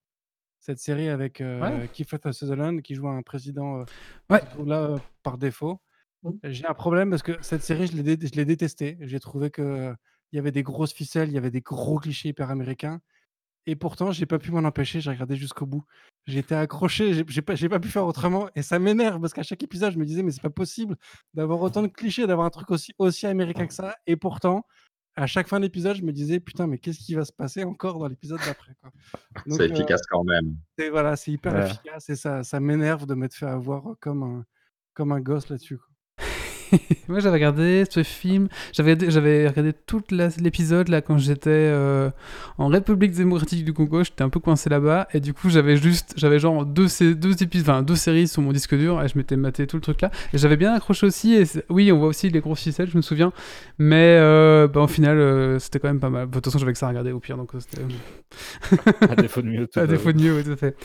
cette 0.59 0.79
série 0.79 1.09
avec 1.09 1.41
euh, 1.41 1.59
Ouais. 1.61 1.89
Kiefer 1.91 2.17
Sutherland 2.31 2.81
qui 2.81 2.95
joue 2.95 3.09
un 3.09 3.21
président 3.21 3.81
euh, 3.81 3.85
Ouais. 4.29 4.41
là 4.65 4.81
euh, 4.83 4.97
par 5.23 5.37
défaut. 5.37 5.81
J'ai 6.43 6.65
un 6.65 6.73
problème 6.73 7.09
parce 7.11 7.21
que 7.21 7.33
cette 7.41 7.61
série, 7.63 7.85
je 7.87 7.97
l'ai 7.97 8.15
dé- 8.15 8.27
je 8.27 8.33
l'ai 8.35 8.45
détestée. 8.45 8.97
J'ai 9.01 9.19
trouvé 9.19 9.49
que 9.51 9.61
euh, 9.61 9.93
il 10.31 10.37
y 10.37 10.39
avait 10.39 10.51
des 10.51 10.63
grosses 10.63 10.93
ficelles, 10.93 11.27
il 11.29 11.33
y 11.35 11.37
avait 11.37 11.51
des 11.51 11.61
gros 11.61 11.99
clichés 11.99 12.29
hyper 12.29 12.49
américains. 12.49 12.99
Et 13.67 13.75
pourtant, 13.75 14.11
j'ai 14.11 14.25
pas 14.27 14.37
pu 14.39 14.51
m'en 14.51 14.59
empêcher, 14.63 15.01
j'ai 15.01 15.09
regardé 15.09 15.35
jusqu'au 15.35 15.65
bout. 15.65 15.83
J'étais 16.27 16.53
accroché, 16.55 17.13
j'ai 17.27 17.41
pas 17.41 17.55
j'ai 17.55 17.67
pas 17.69 17.79
pu 17.79 17.89
faire 17.89 18.05
autrement 18.05 18.47
et 18.55 18.61
ça 18.61 18.77
m'énerve 18.79 19.19
parce 19.21 19.33
qu'à 19.33 19.41
chaque 19.43 19.63
épisode, 19.63 19.91
je 19.93 19.97
me 19.99 20.05
disais: 20.05 20.21
«Mais 20.23 20.31
c'est 20.31 20.41
pas 20.41 20.49
possible 20.51 20.95
d'avoir 21.33 21.61
autant 21.61 21.81
de 21.81 21.87
clichés, 21.87 22.27
d'avoir 22.27 22.45
un 22.47 22.51
truc 22.51 22.69
aussi 22.71 22.93
aussi 22.99 23.25
américain 23.25 23.65
que 23.67 23.73
ça» 23.73 23.95
et 24.07 24.15
pourtant, 24.17 24.65
à 25.15 25.27
chaque 25.27 25.47
fin 25.47 25.59
d'épisode, 25.59 25.95
je 25.97 26.03
me 26.03 26.11
disais: 26.13 26.39
«Putain, 26.39 26.67
mais 26.67 26.77
qu'est-ce 26.79 26.99
qui 26.99 27.15
va 27.15 27.25
se 27.25 27.33
passer 27.33 27.63
encore 27.63 27.97
dans 27.99 28.07
l'épisode 28.07 28.43
d'après, 28.43 28.75
quoi?» 28.81 28.91
donc 29.47 29.61
C'est 29.61 29.65
heu, 29.71 29.71
efficace 29.71 30.01
quand 30.09 30.23
même. 30.23 30.57
c'est 30.79 30.89
voilà, 30.91 31.15
c'est 31.17 31.31
hyper 31.33 31.57
Ouais. 31.57 31.75
efficace 31.75 32.09
et 32.09 32.15
ça 32.17 32.43
ça 32.43 32.59
m'énerve 32.61 33.05
de 33.07 33.15
m'être 33.15 33.35
fait 33.35 33.47
avoir, 33.47 33.95
comme 34.01 34.23
un 34.23 34.45
comme 34.95 35.11
un 35.13 35.21
gosse 35.21 35.49
là-dessus, 35.49 35.77
quoi. 35.79 35.94
Moi, 37.07 37.19
j'avais 37.19 37.35
regardé 37.35 37.83
ce 37.89 38.03
film. 38.03 38.47
J'avais 38.73 38.97
j'avais 39.09 39.47
regardé 39.47 39.73
tout 39.73 40.01
l'épisode 40.09 40.89
là 40.89 41.01
quand 41.01 41.17
j'étais 41.17 41.49
euh, 41.49 42.09
en 42.57 42.67
République 42.67 43.11
démocratique 43.11 43.65
du 43.65 43.73
Congo. 43.73 44.03
J'étais 44.03 44.23
un 44.23 44.29
peu 44.29 44.39
coincé 44.39 44.69
là-bas 44.69 45.07
et 45.13 45.19
du 45.19 45.33
coup, 45.33 45.49
j'avais 45.49 45.77
juste, 45.77 46.13
j'avais 46.17 46.39
genre 46.39 46.65
deux, 46.65 46.87
épisodes, 47.41 47.69
enfin 47.69 47.81
deux 47.83 47.95
séries 47.95 48.27
sur 48.27 48.41
mon 48.41 48.51
disque 48.51 48.75
dur 48.75 49.01
et 49.01 49.07
je 49.07 49.17
m'étais 49.17 49.35
maté 49.35 49.67
tout 49.67 49.77
le 49.77 49.81
truc 49.81 50.01
là. 50.01 50.11
Et 50.33 50.37
j'avais 50.37 50.57
bien 50.57 50.73
accroché 50.73 51.05
aussi. 51.05 51.35
Et 51.35 51.43
oui, 51.69 51.91
on 51.91 51.99
voit 51.99 52.07
aussi 52.07 52.29
les 52.29 52.39
gros 52.39 52.55
ficelles, 52.55 52.89
je 52.89 52.97
me 52.97 53.01
souviens. 53.01 53.31
Mais 53.77 54.17
euh, 54.19 54.67
bah, 54.67 54.81
au 54.81 54.87
final, 54.87 55.17
euh, 55.17 55.59
c'était 55.59 55.79
quand 55.79 55.87
même 55.87 55.99
pas 55.99 56.09
mal. 56.09 56.27
De 56.27 56.33
toute 56.33 56.45
façon, 56.45 56.59
j'avais 56.59 56.73
que 56.73 56.79
ça 56.79 56.87
à 56.87 56.89
regarder 56.89 57.11
au 57.11 57.19
pire, 57.19 57.37
donc 57.37 57.51
c'était. 57.59 57.81
À 59.09 59.15
défaut 59.15 59.41
de 59.41 59.47
mieux, 59.47 59.67
tout 59.67 59.79
à 59.81 59.87
défaut 59.87 60.11
de 60.11 60.21
mieux, 60.21 60.43
tout 60.43 60.51
à 60.51 60.55
fait. 60.55 60.75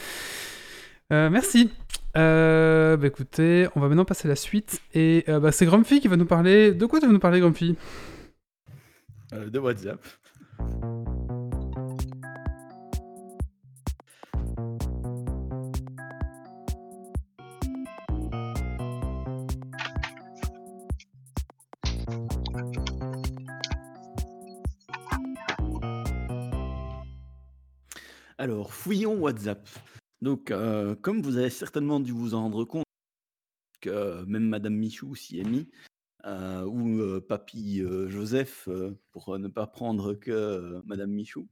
Merci. 1.11 1.71
Euh, 2.17 2.97
bah 2.97 3.07
écoutez, 3.07 3.69
on 3.77 3.81
va 3.81 3.89
maintenant 3.89 4.05
passer 4.05 4.27
à 4.27 4.31
la 4.31 4.37
suite. 4.37 4.81
Et 4.95 5.25
euh, 5.29 5.41
bah, 5.41 5.53
c'est 5.53 5.67
Grumpy 5.67 6.01
qui 6.01 6.09
va 6.09 6.17
nous 6.17 6.27
parler. 6.27 6.73
De 6.73 6.87
quoi 6.87 7.01
tu 7.01 7.07
vas 7.07 7.13
nous 7.13 7.19
parler, 7.19 7.41
Grumpy? 7.41 7.77
Euh, 9.33 9.49
de 9.49 9.59
WhatsApp. 9.59 10.01
Alors, 28.39 28.73
fouillons 28.73 29.17
WhatsApp. 29.17 29.61
Donc, 30.23 30.51
euh, 30.51 30.95
comme 30.97 31.23
vous 31.23 31.39
avez 31.39 31.51
certainement 31.51 32.01
dû 32.01 32.13
vous 32.13 32.35
en 32.35 32.43
rendre 32.43 32.65
compte, 32.65 32.85
que 33.81 34.25
même 34.25 34.49
Madame 34.49 34.75
Michou 34.75 35.15
s'y 35.15 35.41
est 35.41 35.45
mis, 35.45 35.69
euh, 36.27 36.65
ou 36.65 37.01
euh, 37.01 37.21
Papy 37.21 37.81
euh, 37.81 38.09
Joseph, 38.09 38.69
euh, 38.69 38.99
pour 39.13 39.35
euh, 39.35 39.39
ne 39.39 39.49
pas 39.49 39.67
prendre 39.67 40.15
que 40.15 40.31
euh, 40.31 40.83
Madame 40.85 41.11
Michou, 41.11 41.49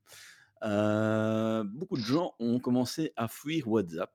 euh, 0.62 1.64
beaucoup 1.64 1.96
de 1.96 2.02
gens 2.02 2.34
ont 2.38 2.58
commencé 2.60 3.12
à 3.16 3.28
fuir 3.28 3.68
WhatsApp. 3.68 4.14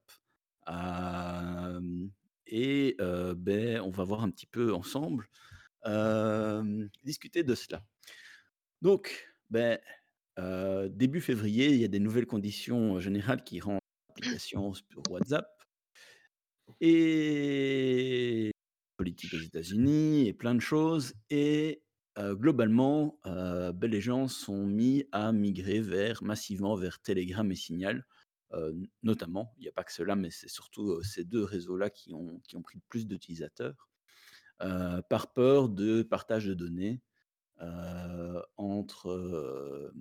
Euh, 0.70 2.08
et 2.46 2.96
euh, 3.02 3.34
ben, 3.36 3.82
on 3.82 3.90
va 3.90 4.04
voir 4.04 4.24
un 4.24 4.30
petit 4.30 4.46
peu 4.46 4.74
ensemble 4.74 5.28
euh, 5.86 6.88
discuter 7.04 7.44
de 7.44 7.56
cela. 7.56 7.84
Donc, 8.82 9.34
ben, 9.50 9.80
euh, 10.40 10.90
début 10.90 11.22
février, 11.22 11.70
il 11.74 11.82
y 11.82 11.86
a 11.86 11.88
des 11.88 12.00
nouvelles 12.00 12.28
conditions 12.28 13.00
générales 13.00 13.44
qui 13.44 13.60
rendent 13.60 13.80
l'application 14.24 14.74
sur 14.74 15.02
WhatsApp. 15.10 15.48
Et 16.82 18.52
politique 18.98 19.34
aux 19.34 19.40
États-Unis 19.40 20.28
et 20.28 20.34
plein 20.34 20.56
de 20.56 20.62
choses. 20.62 21.14
Et 21.30 21.84
euh, 22.18 22.36
globalement, 22.36 23.20
euh, 23.26 23.74
les 23.82 24.02
gens 24.02 24.28
sont 24.28 24.66
mis 24.66 25.06
à 25.12 25.32
migrer 25.32 25.82
vers 25.82 26.24
massivement 26.24 26.76
vers 26.76 27.02
Telegram 27.02 27.50
et 27.52 27.56
Signal, 27.56 28.06
euh, 28.54 28.74
notamment. 29.02 29.54
Il 29.58 29.62
n'y 29.64 29.68
a 29.68 29.72
pas 29.72 29.84
que 29.84 29.92
cela, 29.92 30.16
mais 30.16 30.30
c'est 30.30 30.50
surtout 30.50 30.92
euh, 30.92 31.04
ces 31.04 31.24
deux 31.24 31.44
réseaux-là 31.44 31.90
qui 31.90 32.14
ont, 32.14 32.40
qui 32.48 32.56
ont 32.56 32.62
pris 32.62 32.78
le 32.78 32.84
plus 32.88 33.08
d'utilisateurs, 33.08 33.90
euh, 34.62 35.02
par 35.10 35.34
peur 35.34 35.70
de 35.70 36.04
partage 36.04 36.46
de 36.46 36.54
données 36.54 37.02
euh, 37.62 38.42
entre 38.58 39.10
euh, 39.10 39.92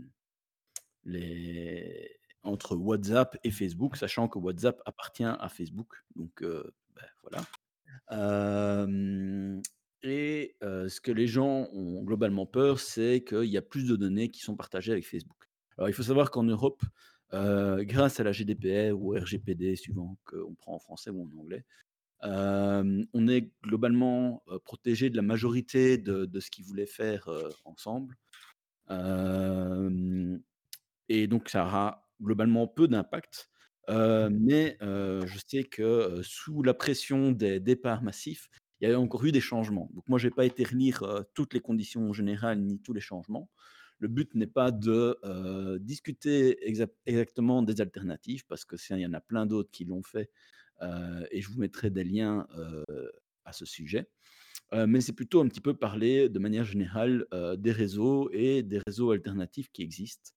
les 1.04 2.20
entre 2.42 2.76
WhatsApp 2.76 3.36
et 3.44 3.50
Facebook, 3.50 3.96
sachant 3.96 4.28
que 4.28 4.38
WhatsApp 4.38 4.80
appartient 4.84 5.24
à 5.24 5.48
Facebook. 5.48 5.94
Donc 6.16 6.42
euh, 6.42 6.70
ben, 6.94 7.06
voilà. 7.22 7.42
Et 10.04 10.56
ce 10.60 11.00
que 11.00 11.12
les 11.12 11.28
gens 11.28 11.68
ont 11.72 12.02
globalement 12.02 12.46
peur, 12.46 12.80
c'est 12.80 13.22
qu'il 13.22 13.44
y 13.44 13.56
a 13.56 13.62
plus 13.62 13.86
de 13.86 13.94
données 13.94 14.30
qui 14.30 14.40
sont 14.40 14.56
partagées 14.56 14.92
avec 14.92 15.06
Facebook. 15.06 15.48
Alors 15.78 15.88
il 15.88 15.92
faut 15.92 16.02
savoir 16.02 16.30
qu'en 16.30 16.42
Europe, 16.42 16.82
euh, 17.34 17.82
grâce 17.84 18.20
à 18.20 18.24
la 18.24 18.32
GDPR 18.32 18.94
ou 18.94 19.14
RGPD, 19.14 19.76
suivant 19.76 20.18
qu'on 20.24 20.54
prend 20.54 20.74
en 20.74 20.78
français 20.78 21.10
ou 21.10 21.22
en 21.22 21.38
anglais, 21.38 21.64
euh, 22.24 23.04
on 23.14 23.28
est 23.28 23.50
globalement 23.64 24.42
euh, 24.48 24.58
protégé 24.58 25.10
de 25.10 25.16
la 25.16 25.22
majorité 25.22 25.98
de, 25.98 26.26
de 26.26 26.40
ce 26.40 26.50
qu'ils 26.50 26.64
voulaient 26.64 26.86
faire 26.86 27.28
ensemble. 27.64 28.16
Et 31.08 31.26
donc 31.26 31.48
ça 31.48 31.64
aura 31.64 32.01
globalement 32.22 32.66
peu 32.68 32.88
d'impact. 32.88 33.48
Heu, 33.90 34.30
mais 34.30 34.76
heu, 34.82 35.22
je 35.26 35.38
sais 35.46 35.64
que, 35.64 35.82
heu, 35.82 36.22
sous 36.22 36.62
la 36.62 36.74
pression 36.74 37.32
des 37.32 37.60
départs 37.60 38.02
massifs, 38.02 38.48
il 38.80 38.88
y 38.88 38.92
a 38.92 38.98
encore 39.00 39.24
eu 39.24 39.32
des 39.32 39.40
changements. 39.40 39.90
Donc 39.94 40.08
moi, 40.08 40.18
j'ai 40.18 40.30
pas 40.30 40.44
été 40.44 40.64
relire, 40.64 41.24
toutes 41.34 41.54
les 41.54 41.60
conditions 41.60 42.12
générales 42.12 42.60
ni 42.60 42.80
tous 42.80 42.92
les 42.92 43.00
changements. 43.00 43.50
Le 43.98 44.08
but 44.08 44.34
n'est 44.34 44.46
pas 44.48 44.70
de, 44.72 45.18
discuter 45.80 46.66
exact 46.68 46.94
exactement 47.06 47.62
des 47.62 47.80
alternatives 47.80 48.44
parce 48.46 48.64
que 48.64 48.76
il 48.90 48.98
y 49.00 49.06
en 49.06 49.12
a 49.12 49.20
plein 49.20 49.46
d'autres 49.46 49.70
qui 49.70 49.84
l'ont 49.84 50.02
fait, 50.02 50.30
et 51.30 51.40
je 51.40 51.48
vous 51.50 51.60
mettrai 51.60 51.90
des 51.90 52.04
liens, 52.04 52.46
à 53.44 53.52
ce 53.52 53.64
sujet. 53.66 54.08
Mais 54.72 55.00
c'est 55.00 55.12
plutôt 55.14 55.40
un 55.40 55.48
petit 55.48 55.60
peu 55.60 55.74
parler 55.74 56.28
de 56.28 56.38
manière 56.38 56.64
générale, 56.64 57.26
des 57.58 57.72
réseaux 57.72 58.30
et 58.32 58.62
des 58.62 58.80
réseaux 58.86 59.10
alternatifs 59.12 59.70
qui 59.72 59.82
existent. 59.82 60.32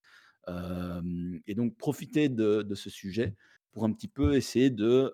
Et 0.47 1.55
donc 1.55 1.76
profiter 1.77 2.30
de 2.30 2.76
ce 2.76 2.89
sujet 2.89 3.35
pour 3.72 3.84
un 3.84 3.91
petit 3.91 4.07
peu 4.07 4.35
essayer 4.35 4.69
de, 4.69 5.11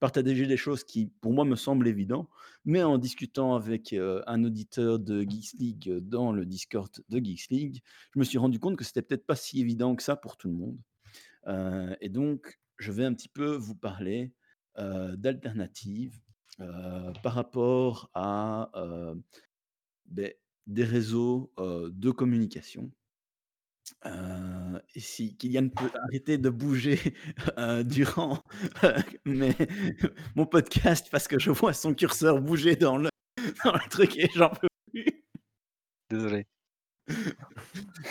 partager 0.00 0.46
des 0.46 0.56
choses 0.56 0.82
qui, 0.82 1.12
pour 1.20 1.32
moi, 1.32 1.44
me 1.44 1.54
semblent 1.54 1.86
évidents, 1.86 2.28
mais 2.64 2.82
en 2.82 2.98
discutant 2.98 3.54
avec, 3.54 3.94
un 3.94 4.44
auditeur 4.44 4.98
de 4.98 5.22
Geeks 5.22 5.52
League 5.58 5.98
dans 5.98 6.32
le 6.32 6.44
Discord 6.44 6.90
de 7.08 7.18
Geeks 7.24 7.50
League, 7.50 7.82
je 8.14 8.18
me 8.18 8.24
suis 8.24 8.38
rendu 8.38 8.58
compte 8.58 8.76
que 8.76 8.84
c'était 8.84 9.02
peut-être 9.02 9.26
pas 9.26 9.36
si 9.36 9.60
évident 9.60 9.94
que 9.94 10.02
ça 10.02 10.16
pour 10.16 10.36
tout 10.36 10.48
le 10.48 10.54
monde. 10.54 11.96
Et 12.00 12.08
donc 12.08 12.58
je 12.78 12.92
vais 12.92 13.04
un 13.04 13.14
petit 13.14 13.28
peu 13.28 13.54
vous 13.54 13.76
parler, 13.76 14.32
d'alternatives, 14.76 16.18
par 17.22 17.34
rapport 17.34 18.10
à, 18.14 18.70
beh, 20.06 20.36
des 20.66 20.84
réseaux, 20.84 21.52
de 21.58 22.10
communication. 22.10 22.90
Et 24.94 25.00
si 25.00 25.36
Kylian 25.36 25.68
peut 25.68 25.90
arrêter 26.06 26.38
de 26.38 26.50
bouger, 26.50 26.98
heu, 27.58 27.84
durant, 27.84 28.42
mes 29.24 29.54
mon 30.36 30.46
podcast 30.46 31.08
parce 31.10 31.28
que 31.28 31.38
je 31.38 31.50
vois 31.50 31.72
son 31.72 31.94
curseur 31.94 32.40
bouger 32.40 32.76
dans 32.76 32.96
le 32.98 33.08
dans 33.64 33.72
le 33.72 33.88
truc 33.90 34.16
et 34.18 34.28
j'en 34.34 34.50
peux 34.50 34.68
plus. 34.92 35.24
Désolé. 36.10 36.46
Il 37.08 37.34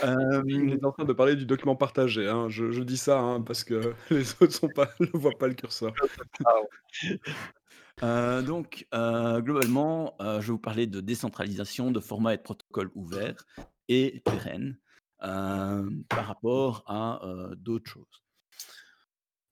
Hem 0.03 0.69
est 0.69 0.85
en 0.85 0.91
train 0.91 1.05
de 1.05 1.13
parler 1.13 1.35
du 1.35 1.45
document 1.45 1.75
partagé, 1.75 2.27
hein. 2.27 2.49
Je 2.49 2.71
je 2.71 2.83
dis 2.83 2.97
ça, 2.97 3.19
hein, 3.19 3.41
parce 3.41 3.63
que 3.63 3.93
les 4.11 4.31
autres 4.41 4.53
sont 4.53 4.69
pas 4.69 4.89
ne 4.99 5.07
voient 5.13 5.37
pas 5.37 5.47
le 5.47 5.53
curseur. 5.53 5.93
Heu, 8.03 8.43
donc, 8.43 8.87
globalement, 8.93 10.15
je 10.19 10.39
vais 10.39 10.51
vous 10.51 10.59
parler 10.59 10.87
de 10.87 11.01
décentralisation, 11.01 11.91
de 11.91 11.99
formats 11.99 12.33
et 12.33 12.37
de 12.37 12.41
protocoles 12.43 12.91
ouverts 12.95 13.45
et 13.89 14.21
pérennes, 14.25 14.77
hem, 14.77 14.88
par 15.19 16.25
rapport 16.27 16.83
à, 16.87 17.21
heu, 17.25 17.55
d'autres 17.55 17.89
choses. 17.89 18.23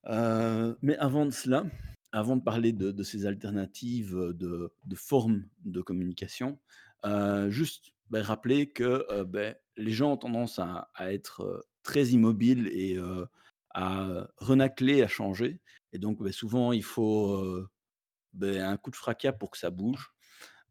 Heu, 0.06 0.76
mais 0.82 0.96
avant 0.98 1.26
de 1.26 1.30
cela, 1.30 1.64
avant 2.12 2.36
de 2.36 2.42
parler 2.42 2.72
de 2.72 3.02
ces 3.02 3.26
alternatives, 3.26 4.14
de 4.34 4.70
formes 4.94 5.44
de 5.64 5.80
communication, 5.82 6.58
juste, 7.48 7.92
beh, 8.10 8.22
rappeler 8.22 8.70
que, 8.70 9.22
beh, 9.24 9.54
les 9.76 9.92
gens 9.92 10.12
ont 10.12 10.16
tendance 10.16 10.58
à 10.58 10.88
être, 11.12 11.66
très 11.82 12.08
immobiles 12.08 12.68
et 12.68 12.98
à 13.74 14.28
renâcler, 14.38 15.02
à 15.02 15.08
changer 15.08 15.60
et 15.92 15.98
donc, 15.98 16.22
beh, 16.22 16.32
souvent 16.32 16.72
il 16.72 16.82
faut, 16.84 17.66
un 18.42 18.76
coup 18.76 18.90
de 18.90 18.96
fracas 18.96 19.32
pour 19.32 19.50
que 19.50 19.58
ça 19.58 19.70
bouge. 19.70 20.12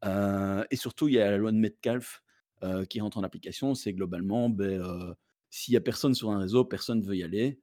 Et 0.03 0.76
surtout, 0.76 1.07
il 1.07 1.15
y 1.15 1.19
a 1.19 1.32
la 1.32 1.38
loi 1.38 1.52
de 1.52 1.57
Metcalfe, 1.57 2.24
heu, 2.64 2.86
qui 2.86 3.00
rentre 3.02 3.18
en 3.18 3.24
application. 3.24 3.76
C'est 3.76 3.94
globalement, 3.94 4.50
beh, 4.50 4.78
heu, 4.78 5.16
s'il 5.50 5.74
y 5.74 5.78
a 5.78 5.82
personne 5.82 6.14
sur 6.16 6.32
un 6.32 6.40
réseau, 6.40 6.66
personne 6.66 7.02
veut 7.02 7.16
y 7.18 7.24
aller, 7.24 7.60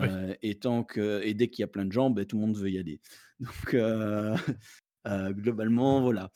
Oui. 0.00 0.12
heu 0.14 0.36
et 0.42 0.58
tant 0.58 0.84
que 0.84 1.22
et 1.24 1.34
dès 1.34 1.48
qu'il 1.48 1.62
y 1.62 1.64
a 1.64 1.68
plein 1.68 1.84
de 1.86 1.92
gens, 1.92 2.10
beh, 2.10 2.26
tout 2.26 2.36
le 2.36 2.42
monde 2.46 2.56
veut 2.56 2.70
y 2.70 2.78
aller. 2.78 3.00
Donc 3.40 3.74
globalement, 5.34 6.00
voilà. 6.02 6.30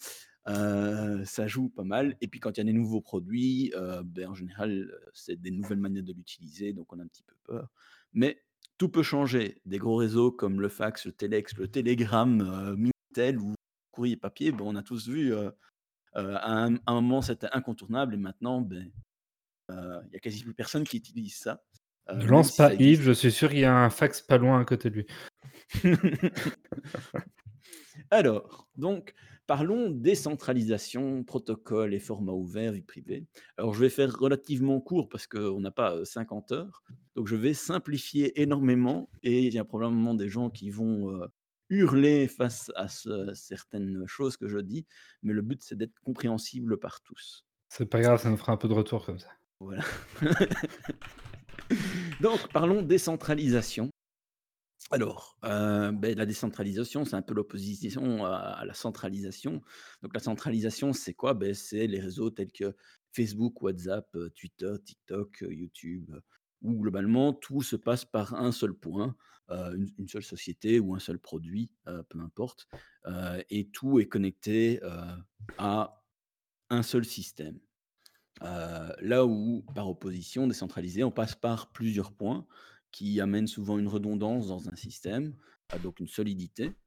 Ça 1.25 1.47
joue 1.47 1.69
pas 1.69 1.85
mal 1.85 2.17
et 2.21 2.29
puis 2.29 2.41
quand 2.41 2.53
il 2.57 2.59
y 2.59 2.61
a 2.63 2.65
des 2.65 2.73
nouveaux 2.73 3.01
produits, 3.01 3.73
beh, 4.05 4.27
en 4.27 4.35
général, 4.35 4.93
c'est 5.15 5.41
des 5.41 5.51
nouvelles 5.51 5.79
manières 5.79 6.05
de 6.05 6.13
l'utiliser, 6.13 6.73
donc 6.73 6.93
on 6.93 6.99
a 7.01 7.03
un 7.03 7.07
petit 7.09 7.23
peu 7.25 7.35
peur. 7.45 7.69
Mais 8.13 8.43
tout 8.79 8.89
peut 8.89 9.03
changer. 9.03 9.61
Des 9.67 9.79
gros 9.79 9.97
réseaux 9.97 10.31
comme 10.33 10.61
le 10.61 10.69
fax, 10.69 11.07
le 11.07 11.13
téléx, 11.13 11.57
le 11.57 11.69
télégramme, 11.69 12.77
Minitel 12.77 13.39
ou 13.41 13.55
courrier 13.91 14.17
papier, 14.17 14.53
ben, 14.53 14.65
on 14.67 14.77
a 14.77 14.83
tous 14.83 15.09
vu, 15.09 15.33
à 16.17 16.53
un 16.65 16.77
à 16.77 16.93
un 16.93 16.95
moment, 17.01 17.23
c'était 17.23 17.49
incontournable 17.53 18.15
et 18.15 18.17
maintenant, 18.19 18.61
ben, 18.63 18.91
heu, 19.71 20.01
il 20.09 20.15
y 20.15 20.17
a 20.17 20.21
quasi 20.21 20.45
plus 20.45 20.55
personne 20.55 20.85
qui 20.85 20.99
utilise 20.99 21.37
ça, 21.37 21.63
heu, 22.11 22.15
Ne 22.15 22.27
lance 22.27 22.51
si 22.51 22.57
pas 22.57 22.75
Yves, 22.75 23.01
je 23.03 23.13
suis 23.13 23.31
sûr 23.31 23.49
qu'il 23.51 23.61
y 23.61 23.65
a 23.65 23.75
un 23.75 23.91
fax 23.91 24.21
pas 24.21 24.39
loin 24.39 24.61
à 24.61 24.65
côté 24.65 24.91
de 24.91 24.97
lui. 24.97 25.07
Alors, 28.11 28.69
donc, 28.77 29.15
parlons 29.47 29.91
décentralisation, 29.91 31.25
protocole 31.25 31.95
et 31.95 32.01
format 32.01 32.33
ouvert, 32.33 32.73
vie 32.73 32.83
privée. 32.83 33.27
Alors, 33.57 33.75
je 33.75 33.81
vais 33.81 33.89
faire 33.91 34.13
relativement 34.17 34.81
court 34.81 35.09
parce 35.09 35.27
qu'on 35.27 35.61
n'a 35.61 35.71
pas, 35.71 35.97
heu, 35.97 36.05
50 36.05 36.53
heures, 36.53 36.83
donc 37.15 37.27
je 37.29 37.37
vais 37.37 37.55
simplifier 37.55 38.41
énormément 38.41 39.11
et 39.23 39.43
il 39.47 39.55
y 39.55 39.59
a 39.59 39.65
probablement 39.65 40.15
des 40.15 40.29
gens 40.29 40.51
qui 40.51 40.71
vont, 40.71 41.11
hurler 41.69 42.29
face 42.29 42.71
à 42.77 42.89
ce 42.89 43.33
certaines 43.35 44.07
choses 44.07 44.37
que 44.37 44.49
je 44.49 44.59
dis, 44.59 44.87
mais 45.23 45.33
le 45.33 45.43
but, 45.43 45.63
c'est 45.63 45.77
d'être 45.77 45.99
compréhensible 46.01 46.79
par 46.79 47.01
tous. 47.03 47.45
C'est 47.69 47.87
pas 47.87 48.01
grave, 48.01 48.21
ça 48.21 48.31
nous 48.31 48.37
fera 48.37 48.53
un 48.53 48.57
peu 48.57 48.69
de 48.69 48.75
retour 48.75 49.05
comme 49.05 49.19
ça. 49.19 49.31
Voilà. 49.61 49.83
Donc, 52.21 52.53
parlons 52.53 52.83
décentralisation. 52.83 53.91
Alors, 54.93 55.37
heu, 55.45 55.91
beh, 55.93 56.15
la 56.15 56.27
décentralisation, 56.27 57.05
c'est 57.05 57.17
un 57.17 57.23
peu 57.23 57.35
l'opposition 57.35 58.25
à 58.25 58.37
à 58.37 58.65
la 58.65 58.75
centralisation. 58.75 59.61
Donc 60.03 60.15
la 60.15 60.21
centralisation, 60.21 60.93
c'est 60.93 61.15
quoi? 61.15 61.35
Beh, 61.35 61.55
c'est 61.55 61.87
les 61.89 61.99
réseaux 61.99 62.31
tels 62.31 62.53
que 62.53 62.77
Facebook, 63.13 63.61
WhatsApp, 63.63 64.09
heu, 64.15 64.31
Twitter, 64.31 64.73
TikTok, 64.85 65.43
heu, 65.43 65.53
YouTube, 65.53 66.15
où 66.63 66.75
globalement 66.81 67.33
tout 67.33 67.63
se 67.63 67.75
passe 67.77 68.05
par 68.05 68.35
un 68.35 68.53
seul 68.53 68.75
point, 68.75 69.17
une 69.51 69.89
une 69.99 70.09
seule 70.09 70.23
société 70.25 70.81
ou 70.81 70.95
un 70.95 70.99
seul 70.99 71.19
produit, 71.19 71.71
heu, 71.89 72.03
peu 72.09 72.21
importe, 72.21 72.67
heu 73.07 73.43
et 73.51 73.69
tout 73.71 74.01
est 74.01 74.09
connecté, 74.09 74.81
à 75.59 76.03
un 76.71 76.83
seul 76.83 77.05
système. 77.05 77.61
Là 78.41 79.27
où, 79.27 79.65
par 79.75 79.89
opposition, 79.89 80.47
décentralisé, 80.47 81.05
on 81.05 81.11
passe 81.11 81.35
par 81.35 81.73
plusieurs 81.73 82.13
points 82.13 82.47
qui 82.93 83.21
amènent 83.21 83.47
souvent 83.47 83.79
une 83.79 83.89
redondance 83.89 84.49
dans 84.49 84.69
un 84.69 84.77
système, 84.77 85.37
donc 85.81 86.01
une 86.01 86.09
solidité, 86.09 86.79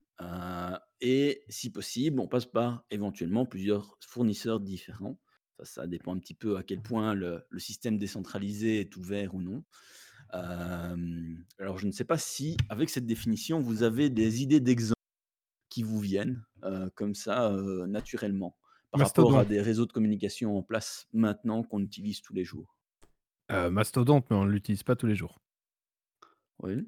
et 1.01 1.43
si 1.49 1.71
possible, 1.71 2.19
on 2.19 2.27
passe 2.27 2.45
par 2.45 2.85
éventuellement 2.91 3.45
plusieurs 3.45 3.97
fournisseurs 4.05 4.59
différents. 4.59 5.19
Ça, 5.63 5.87
dépend 5.87 6.15
un 6.15 6.19
petit 6.19 6.33
peu 6.33 6.57
à 6.57 6.63
quel 6.63 6.81
point 6.81 7.13
le 7.13 7.43
système 7.57 7.97
décentralisé 7.97 8.79
est 8.81 8.95
ouvert 8.95 9.35
ou 9.35 9.41
non. 9.41 9.63
Alors 10.31 11.77
je 11.77 11.87
ne 11.87 11.91
sais 11.91 12.05
pas 12.05 12.17
si, 12.17 12.57
avec 12.69 12.89
cette 12.89 13.05
définition, 13.05 13.59
vous 13.59 13.83
avez 13.83 14.09
des 14.09 14.41
idées 14.41 14.59
d'exemples 14.59 14.95
qui 15.69 15.83
vous 15.83 15.99
viennent, 15.99 16.43
comme 16.95 17.15
ça, 17.15 17.51
naturellement, 17.87 18.55
par 18.91 19.01
rapport 19.01 19.37
à 19.39 19.45
des 19.45 19.61
réseaux 19.61 19.85
de 19.85 19.91
communication 19.91 20.57
en 20.57 20.63
place 20.63 21.07
maintenant 21.13 21.63
qu'on 21.63 21.79
utilise 21.79 22.21
tous 22.21 22.33
les 22.33 22.43
jours? 22.43 22.75
Mastodonte, 23.49 24.29
mais 24.29 24.35
on 24.35 24.45
l'utilise 24.45 24.83
pas 24.83 24.95
tous 24.95 25.07
les 25.07 25.15
jours. 25.15 25.39
Oui. 26.61 26.87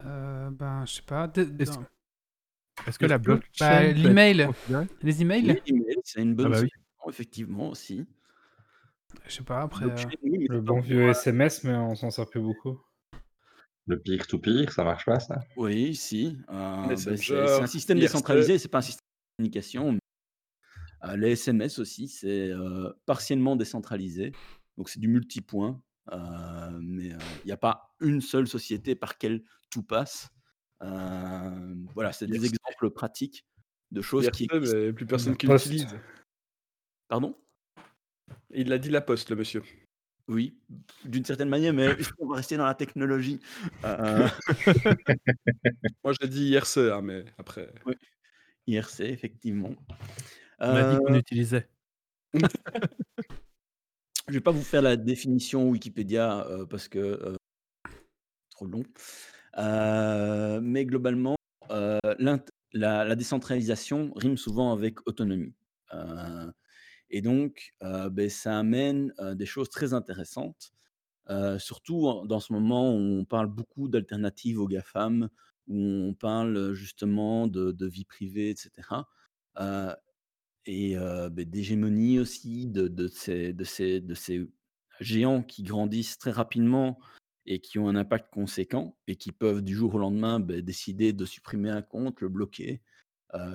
Ben, 0.00 0.84
je 0.86 0.94
sais 0.94 1.02
pas, 1.02 1.28
de 1.28 1.42
Est-ce 2.86 2.98
que 2.98 3.06
la 3.06 3.18
bah, 3.18 3.24
blockchain 3.24 3.82
être 3.82 3.98
l'email, 3.98 4.48
les 5.02 5.22
emails? 5.22 5.50
Oui, 5.52 5.60
email, 5.66 5.96
c'est 6.04 6.22
une 6.22 6.32
Ah 6.32 6.34
bonne 6.34 6.50
bah 6.50 6.60
oui. 6.60 6.68
solution, 6.70 7.10
effectivement 7.10 7.68
aussi. 7.68 8.06
Je 9.26 9.32
sais 9.34 9.44
pas 9.44 9.62
après, 9.62 9.86
mais 9.86 10.46
Le 10.48 10.60
bon 10.60 10.80
vieux 10.80 11.08
SMS, 11.10 11.64
mais 11.64 11.74
on 11.74 11.94
s'en 11.94 12.10
sert 12.10 12.28
plus 12.28 12.40
beaucoup. 12.40 12.80
Le 13.86 13.98
peer 13.98 14.26
to 14.26 14.38
peer, 14.38 14.70
ça 14.72 14.84
marche 14.84 15.04
pas 15.04 15.18
ça? 15.20 15.40
Oui, 15.56 15.94
si, 15.94 16.36
heu, 16.48 16.82
bah, 16.86 16.96
c'est 16.96 17.60
un 17.60 17.66
système 17.66 17.98
IRC. 17.98 18.06
décentralisé, 18.06 18.58
c'est 18.58 18.68
pas 18.68 18.78
un 18.78 18.82
système 18.82 19.04
de 19.38 19.42
communication. 19.42 19.98
Heu, 21.04 21.16
les 21.16 21.32
SMS 21.32 21.78
aussi, 21.78 22.08
c'est, 22.08 22.50
heu, 22.50 22.94
partiellement 23.06 23.56
décentralisé, 23.56 24.32
donc 24.76 24.88
c'est 24.88 25.00
du 25.00 25.08
multipoint, 25.08 25.80
mais, 26.12 27.12
il 27.44 27.48
y 27.48 27.52
a 27.52 27.56
pas 27.56 27.94
une 28.00 28.20
seule 28.20 28.46
société 28.46 28.94
par 28.94 29.18
quelle 29.18 29.42
tout 29.70 29.82
passe. 29.82 30.28
Voilà, 30.80 32.12
c'est 32.12 32.26
des 32.26 32.34
IRC. 32.36 32.46
exemples 32.54 32.90
pratiques 32.90 33.46
de 33.90 34.02
choses 34.02 34.30
qui 34.30 34.44
existent. 34.44 34.78
mais 34.78 34.92
plus 34.92 35.06
personne 35.06 35.36
qui 35.36 35.46
l'utilise. 35.46 35.88
Pardon? 37.08 37.36
Il 38.52 38.72
a 38.72 38.78
dit 38.78 38.90
la 38.90 39.00
poste, 39.00 39.30
le 39.30 39.36
monsieur. 39.36 39.62
Oui, 40.28 40.56
d'une 41.04 41.24
certaine 41.24 41.48
manière, 41.48 41.72
mais 41.72 41.96
on 42.18 42.28
va 42.28 42.36
rester 42.36 42.56
dans 42.56 42.66
la 42.66 42.74
technologie. 42.74 43.40
Heu 43.84 44.26
Moi, 46.04 46.12
j'ai 46.20 46.28
dit 46.28 46.50
IRC, 46.50 46.78
hein, 46.92 47.02
mais 47.02 47.24
après 47.38 47.72
Oui, 47.86 47.94
IRC 48.66 49.00
effectivement. 49.00 49.74
On 50.60 50.74
a 50.74 50.82
dit 50.82 50.96
qu'on 50.98 51.14
Heu 51.14 51.18
utilisait. 51.18 51.68
Je 54.28 54.34
vais 54.34 54.40
pas 54.40 54.52
vous 54.52 54.62
faire 54.62 54.82
la 54.82 54.96
définition 54.96 55.68
Wikipédia, 55.68 56.46
parce 56.68 56.86
que, 56.86 57.34
trop 58.50 58.66
long. 58.66 58.84
Mais 60.62 60.84
globalement, 60.84 61.34
la 61.68 62.38
la 62.72 63.14
décentralisation 63.16 64.12
rime 64.14 64.36
souvent 64.36 64.72
avec 64.72 65.04
autonomie. 65.08 65.54
Et 67.10 67.22
donc, 67.22 67.72
heu, 67.82 68.10
beh, 68.10 68.28
ça 68.30 68.58
amène, 68.58 69.14
heu, 69.20 69.34
des 69.36 69.46
choses 69.46 69.70
très 69.70 69.94
intéressantes, 69.94 70.72
heu, 71.30 71.58
surtout 71.60 72.26
dans 72.28 72.40
ce 72.40 72.52
moment 72.54 72.94
où 72.94 72.98
on 73.20 73.24
parle 73.26 73.48
beaucoup 73.48 73.88
d'alternatives 73.88 74.60
aux 74.60 74.68
GAFAM, 74.68 75.30
où 75.68 75.78
on 75.80 76.14
parle, 76.14 76.72
justement 76.74 77.46
de 77.48 77.86
vie 77.88 78.04
privée 78.06 78.50
et 78.52 78.56
cetera. 78.56 79.08
Heu 79.60 79.94
et 80.66 80.96
heu, 80.98 81.28
beh, 81.30 81.46
d'hégémonie 81.46 82.20
aussi 82.20 82.66
de 82.68 83.08
ces 83.08 83.54
géants 85.00 85.42
qui 85.44 85.62
grandissent 85.64 86.18
très 86.18 86.32
rapidement 86.32 86.98
et 87.46 87.60
qui 87.60 87.78
ont 87.80 87.88
un 87.88 87.96
impact 87.96 88.32
conséquent 88.32 88.98
et 89.08 89.16
qui 89.16 89.32
peuvent 89.32 89.62
du 89.62 89.74
jour 89.76 89.94
au 89.96 89.98
lendemain, 89.98 90.40
beh, 90.40 90.62
décider 90.62 91.12
de 91.14 91.24
supprimer 91.26 91.70
un 91.70 91.82
compte, 91.82 92.20
le 92.22 92.28
bloquer, 92.30 92.82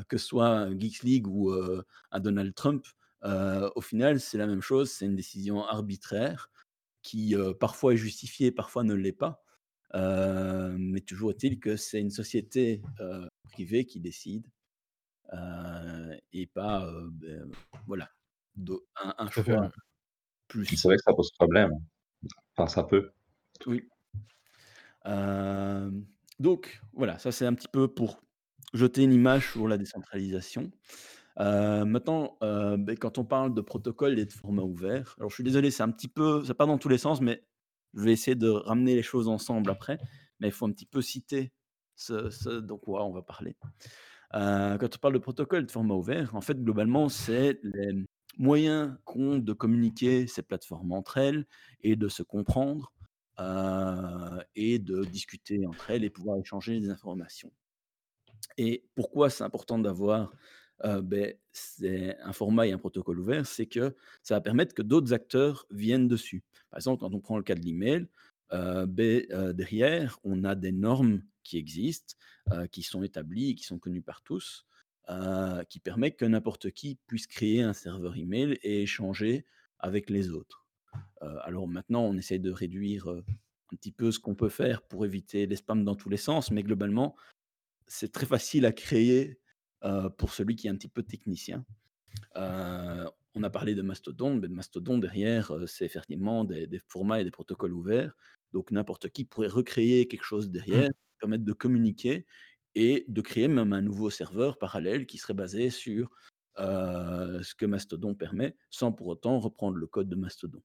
que 0.10 0.18
ce 0.20 0.28
soit 0.28 0.70
Geeks 0.80 1.04
League 1.04 1.28
ou, 1.30 1.52
un 2.12 2.20
Donald 2.22 2.56
Trump. 2.56 2.86
Heu, 3.26 3.72
au 3.76 3.82
final, 3.82 4.20
c'est 4.20 4.38
la 4.38 4.48
même 4.48 4.62
chose, 4.62 4.92
c'est 4.92 5.06
une 5.06 5.16
décision 5.16 5.66
arbitraire 5.66 6.52
qui, 7.04 7.36
heu, 7.36 7.56
parfois 7.56 7.94
est 7.94 7.98
justifiée, 7.98 8.52
parfois 8.52 8.84
ne 8.84 8.94
l'est 8.96 9.14
pas. 9.14 9.44
Heu, 9.96 10.76
mais 10.80 11.02
toujours 11.02 11.32
est-il 11.32 11.60
que 11.60 11.78
c'est 11.78 12.02
une 12.02 12.12
société, 12.12 12.82
privée 13.46 13.86
qui 13.86 14.00
décide, 14.02 14.48
et 16.34 16.48
pas, 16.48 16.88
beh, 17.12 17.40
voilà, 17.88 18.10
un 18.98 19.16
un 19.18 19.30
fait, 19.30 19.52
choix 19.52 19.58
ouais. 19.58 19.70
C'est 20.64 20.76
plus. 20.78 20.86
vrai 20.88 20.98
que 20.98 21.04
ça 21.04 21.14
pose 21.14 21.32
problème. 21.34 21.72
Enfin, 22.58 22.68
ça 22.68 22.84
peut. 22.84 23.12
Oui. 23.66 23.88
Donc 26.40 26.82
voilà, 26.94 27.18
ça 27.20 27.32
c'est 27.32 27.46
un 27.46 27.54
petit 27.54 27.68
peu 27.68 27.88
pour 27.88 28.22
jeter 28.74 29.04
une 29.04 29.14
image 29.14 29.52
sur 29.52 29.68
la 29.68 29.78
décentralisation. 29.78 30.72
Heu, 31.40 31.86
maintenant, 31.86 32.38
heu, 32.44 32.78
beh, 32.78 32.96
quand 32.98 33.18
on 33.18 33.26
parle 33.26 33.54
de 33.54 33.62
protocole 33.62 34.20
et 34.20 34.26
de 34.26 34.32
format 34.32 34.64
ouvert, 34.64 35.16
alors 35.18 35.30
je 35.30 35.36
suis 35.36 35.44
désolé, 35.44 35.72
c'est 35.72 35.84
un 35.84 35.92
petit 35.92 36.08
peu 36.08 36.44
ça 36.46 36.54
part 36.54 36.68
dans 36.68 36.78
tous 36.78 36.90
les 36.90 36.98
sens, 36.98 37.22
mais 37.22 37.44
je 37.94 38.02
vais 38.04 38.14
essayer 38.14 38.36
de 38.36 38.50
ramener 38.50 38.96
les 38.96 39.04
choses 39.04 39.28
ensemble 39.28 39.70
après, 39.72 39.98
mais 40.40 40.48
il 40.48 40.52
faut 40.52 40.66
un 40.66 40.72
petit 40.72 40.86
peu 40.86 41.02
citer 41.02 41.54
ce 41.96 42.60
dont 42.60 42.78
quoi 42.78 43.06
on 43.06 43.12
va 43.12 43.22
parler. 43.22 43.56
Heu, 44.34 44.78
quand 44.80 44.96
on 44.96 45.00
parle 45.00 45.14
de 45.16 45.20
protocole 45.20 45.64
et 45.64 45.66
de 45.66 45.72
format 45.72 45.96
ouvert, 45.96 46.36
en 46.36 46.42
fait, 46.42 46.62
globalement, 46.64 47.10
c'est 47.10 47.60
les 47.64 48.06
moyens 48.38 48.98
qu'ont 49.06 49.38
de 49.40 49.54
communiquer 49.54 50.28
ces 50.28 50.44
plateformes 50.44 50.92
entre 50.92 51.18
elles 51.18 51.46
et 51.82 51.96
de 51.96 52.10
se 52.10 52.24
comprendre, 52.24 52.94
et 54.56 54.80
de 54.80 55.04
discuter 55.06 55.66
entre 55.68 55.90
elles 55.92 56.04
et 56.04 56.10
pouvoir 56.10 56.38
échanger 56.40 56.80
des 56.80 56.90
informations. 56.90 57.52
Et 58.58 58.86
pourquoi 58.96 59.30
c'est 59.30 59.44
important 59.44 59.80
d'avoir, 59.80 60.32
heu, 60.84 61.02
beh, 61.02 61.40
c'est 61.52 62.18
un 62.22 62.34
format 62.34 62.68
et 62.68 62.72
un 62.72 62.78
protocole 62.78 63.20
ouvert? 63.20 63.46
C'est 63.46 63.66
que 63.68 63.96
ça 64.24 64.36
va 64.36 64.42
permettre 64.42 64.74
que 64.76 64.82
d'autres 64.82 65.14
acteurs 65.14 65.66
viennent 65.72 66.08
dessus. 66.08 66.44
Par 66.70 66.78
exemple, 66.80 67.00
quand 67.02 67.14
on 67.14 67.20
prend 67.22 67.38
le 67.38 67.44
cas 67.44 67.56
de 67.56 67.62
l'email, 67.62 68.08
heu, 68.54 68.86
beh, 68.86 69.28
heu, 69.32 69.54
derrière, 69.54 70.20
on 70.24 70.44
a 70.44 70.56
des 70.56 70.72
normes 70.72 71.24
qui 71.44 71.58
existent, 71.58 72.16
qui 72.72 72.84
sont 72.84 73.04
établies 73.04 73.56
qui 73.56 73.64
sont 73.66 73.80
connues 73.80 74.02
par 74.02 74.22
tous, 74.24 74.66
qui 75.70 75.80
permettent 75.80 76.18
que 76.18 76.26
n'importe 76.26 76.72
qui 76.72 76.96
puisse 77.08 77.28
créer 77.28 77.62
un 77.62 77.74
serveur 77.74 78.18
email 78.18 78.58
et 78.64 78.82
échanger 78.84 79.46
avec 79.80 80.10
les 80.10 80.30
autres. 80.32 80.66
Alors 81.22 81.68
maintenant, 81.68 82.04
on 82.04 82.18
essaie 82.18 82.40
de 82.40 82.52
réduire, 82.52 83.08
un 83.10 83.24
petit 83.78 83.92
peu 83.92 84.12
ce 84.12 84.20
qu'on 84.20 84.36
peut 84.36 84.50
faire 84.50 84.84
pour 84.84 85.06
éviter 85.06 85.48
les 85.48 85.56
spams 85.58 85.84
dans 85.86 85.96
tous 85.96 86.10
les 86.10 86.18
sens, 86.18 86.52
mais 86.52 86.64
globalement, 86.64 87.16
c'est 87.88 88.12
très 88.12 88.26
facile 88.26 88.66
à 88.66 88.72
créer, 88.74 89.32
euh, 89.32 89.36
pour 90.18 90.34
celui 90.34 90.56
qui 90.56 90.68
est 90.68 90.70
un 90.70 90.76
petit 90.76 90.88
peu 90.88 91.04
technicien. 91.04 91.66
Euh, 92.38 93.10
on 93.34 93.44
a 93.44 93.50
parlé 93.50 93.76
de 93.76 93.82
Mastodon, 93.82 94.36
mais 94.36 94.48
Mastodon 94.48 94.98
derrière, 94.98 95.52
euh, 95.54 95.68
c'est 95.68 95.86
effectivement 95.86 96.44
des, 96.46 96.68
des 96.68 96.80
formats 96.88 97.20
et 97.22 97.24
des 97.24 97.32
protocoles 97.32 97.74
ouverts. 97.74 98.16
Donc 98.54 98.72
n'importe 98.72 99.10
qui 99.10 99.26
pourrait 99.26 99.48
recréer 99.50 100.08
quelque 100.08 100.24
chose 100.24 100.50
derrière, 100.50 100.90
permettre 101.20 101.44
de 101.44 101.54
communiquer 101.54 102.26
et 102.74 103.06
de 103.08 103.22
créer 103.22 103.48
même 103.48 103.74
un 103.74 103.82
nouveau 103.82 104.10
serveur 104.10 104.58
parallèle 104.58 105.06
qui 105.06 105.18
serait 105.18 105.34
basé 105.34 105.70
sur 105.70 106.10
euh, 106.60 107.44
ce 107.44 107.54
que 107.56 107.66
Mastodon 107.66 108.16
permet, 108.16 108.56
sans 108.70 108.92
pour 108.94 109.08
autant 109.08 109.40
reprendre 109.40 109.78
le 109.78 109.88
code 109.88 110.08
de 110.10 110.16
Mastodon. 110.16 110.62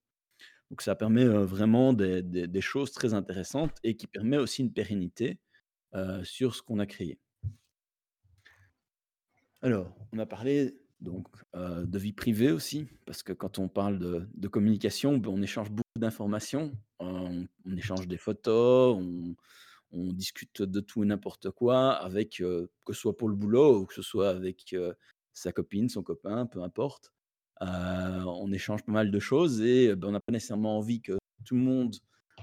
Donc 0.70 0.82
ça 0.82 0.94
permet 0.94 1.24
euh, 1.24 1.44
vraiment 1.44 1.92
des, 1.92 2.22
des- 2.22 2.46
des 2.46 2.60
choses 2.60 2.92
très 2.92 3.12
intéressantes 3.14 3.76
et 3.82 3.96
qui 3.96 4.06
permet 4.06 4.38
aussi 4.38 4.62
une 4.62 4.72
pérennité 4.72 5.40
euh, 5.94 6.22
sur 6.24 6.54
ce 6.54 6.62
qu'on 6.62 6.78
a 6.78 6.86
créé. 6.86 7.18
Alors, 9.62 9.94
on 10.12 10.18
a 10.18 10.26
parlé 10.26 10.80
donc 11.00 11.26
euh, 11.54 11.84
de 11.84 11.98
vie 11.98 12.12
privée 12.12 12.50
aussi, 12.50 12.86
parce 13.06 13.22
que 13.22 13.32
quand 13.32 13.58
on 13.58 13.68
parle 13.68 13.98
de, 13.98 14.48
communication, 14.48 15.18
ben, 15.18 15.30
on 15.30 15.42
échange 15.42 15.70
beaucoup 15.70 15.98
d'informations, 15.98 16.72
euh, 17.02 17.44
on, 17.66 17.76
échange 17.76 18.06
des 18.08 18.16
photos, 18.16 18.98
on, 19.92 20.12
discute 20.12 20.62
de 20.62 20.80
tout 20.80 21.02
et 21.02 21.06
n'importe 21.06 21.50
quoi, 21.50 21.92
avec 21.92 22.40
euh, 22.40 22.70
que 22.86 22.92
ce 22.92 23.00
soit 23.00 23.16
pour 23.16 23.28
le 23.28 23.34
boulot 23.34 23.80
ou 23.80 23.86
que 23.86 23.94
ce 23.94 24.02
soit 24.02 24.30
avec 24.30 24.74
sa 25.32 25.52
copine, 25.52 25.88
son 25.88 26.02
copain, 26.02 26.46
peu 26.46 26.62
importe. 26.62 27.12
On 27.60 28.50
échange 28.52 28.82
pas 28.84 28.92
mal 28.92 29.10
de 29.10 29.18
choses 29.18 29.60
et 29.60 29.94
ben, 29.94 30.08
on 30.08 30.12
n'a 30.12 30.20
pas 30.20 30.32
nécessairement 30.32 30.78
envie 30.78 31.02
que 31.02 31.18
tout 31.44 31.54
le 31.54 31.62
monde 31.62 31.96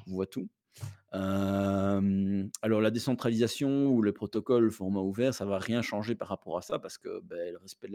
voit 0.06 0.28
tout. 0.28 0.50
Alors 1.12 2.82
la 2.82 2.92
décentralisation 2.92 3.88
ou 3.88 4.02
le 4.02 4.14
protocole 4.14 4.72
format 4.72 5.02
ouvert, 5.02 5.34
ça 5.34 5.46
va 5.46 5.58
rien 5.58 5.82
changer 5.82 6.16
par 6.16 6.28
rapport 6.28 6.58
à 6.58 6.62
ça 6.62 6.80
parce 6.80 6.98
que 6.98 7.22
ben, 7.24 7.54
le 7.54 7.58
respect 7.58 7.88
de 7.88 7.94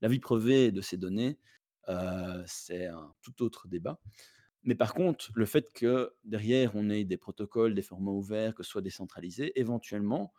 la, 0.00 0.08
vie, 0.08 0.20
privée 0.20 0.72
de 0.72 0.80
ces 0.80 0.96
données, 0.96 1.38
c'est 2.46 2.86
un 2.86 3.12
tout 3.22 3.42
autre 3.42 3.68
débat. 3.68 4.00
Mais 4.62 4.74
par 4.74 4.92
contre, 4.92 5.30
le 5.34 5.46
fait 5.46 5.72
que 5.72 6.12
derrière 6.24 6.72
on 6.74 6.90
ait 6.90 7.04
des 7.04 7.16
protocoles, 7.16 7.74
des 7.74 7.82
formats 7.82 8.12
ouverts, 8.12 8.54
que 8.54 8.62
ce 8.62 8.70
soit 8.70 8.82
décentralisé, 8.82 9.58
éventuellement, 9.58 10.32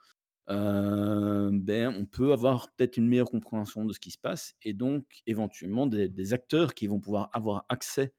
ben, 0.47 1.95
on 1.97 2.05
peut 2.05 2.33
avoir 2.33 2.71
peut-être 2.73 2.97
une 2.97 3.07
meilleure 3.07 3.29
compréhension 3.29 3.85
de 3.85 3.93
ce 3.93 3.99
qui 3.99 4.11
se 4.11 4.17
passe 4.17 4.55
et 4.63 4.73
donc 4.73 5.05
éventuellement 5.27 5.85
des 5.85 6.33
acteurs 6.33 6.73
qui 6.73 6.87
vont 6.87 6.99
pouvoir 6.99 7.29
avoir 7.33 7.65
accès 7.69 8.13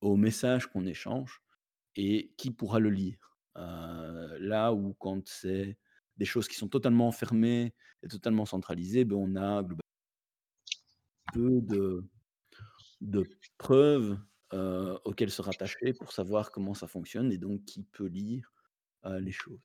aux 0.00 0.16
messages 0.16 0.66
qu'on 0.66 0.86
échange 0.86 1.42
et 1.96 2.32
qui 2.36 2.50
pourra 2.50 2.78
le 2.78 2.90
lire. 2.90 3.36
Euh, 3.56 4.38
là 4.40 4.72
où 4.72 4.94
quand 4.94 5.26
c'est 5.28 5.76
des 6.16 6.24
choses 6.24 6.48
qui 6.48 6.56
sont 6.56 6.68
totalement 6.68 7.10
fermées 7.12 7.74
et 8.02 8.08
totalement 8.08 8.46
centralisées, 8.46 9.04
ben, 9.04 9.16
on 9.16 9.36
a 9.36 9.62
peu 11.32 11.60
de, 11.62 12.04
de 13.00 13.28
preuves 13.58 14.18
euh, 14.52 14.98
auxquelles 15.04 15.30
se 15.30 15.42
rattacher 15.42 15.92
pour 15.92 16.12
savoir 16.12 16.50
comment 16.50 16.74
ça 16.74 16.86
fonctionne 16.86 17.32
et 17.32 17.38
donc 17.38 17.64
qui 17.64 17.82
peut 17.84 18.06
lire 18.06 18.52
euh, 19.04 19.20
les 19.20 19.32
choses. 19.32 19.60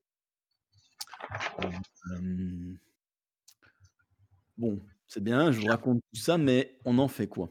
Bon, 4.57 4.81
c'est 5.07 5.23
bien, 5.23 5.51
je 5.51 5.59
vous 5.59 5.67
raconte 5.67 6.01
tout 6.13 6.19
ça, 6.19 6.37
mais 6.37 6.77
on 6.85 6.97
en 6.99 7.07
fait 7.07 7.27
quoi? 7.27 7.49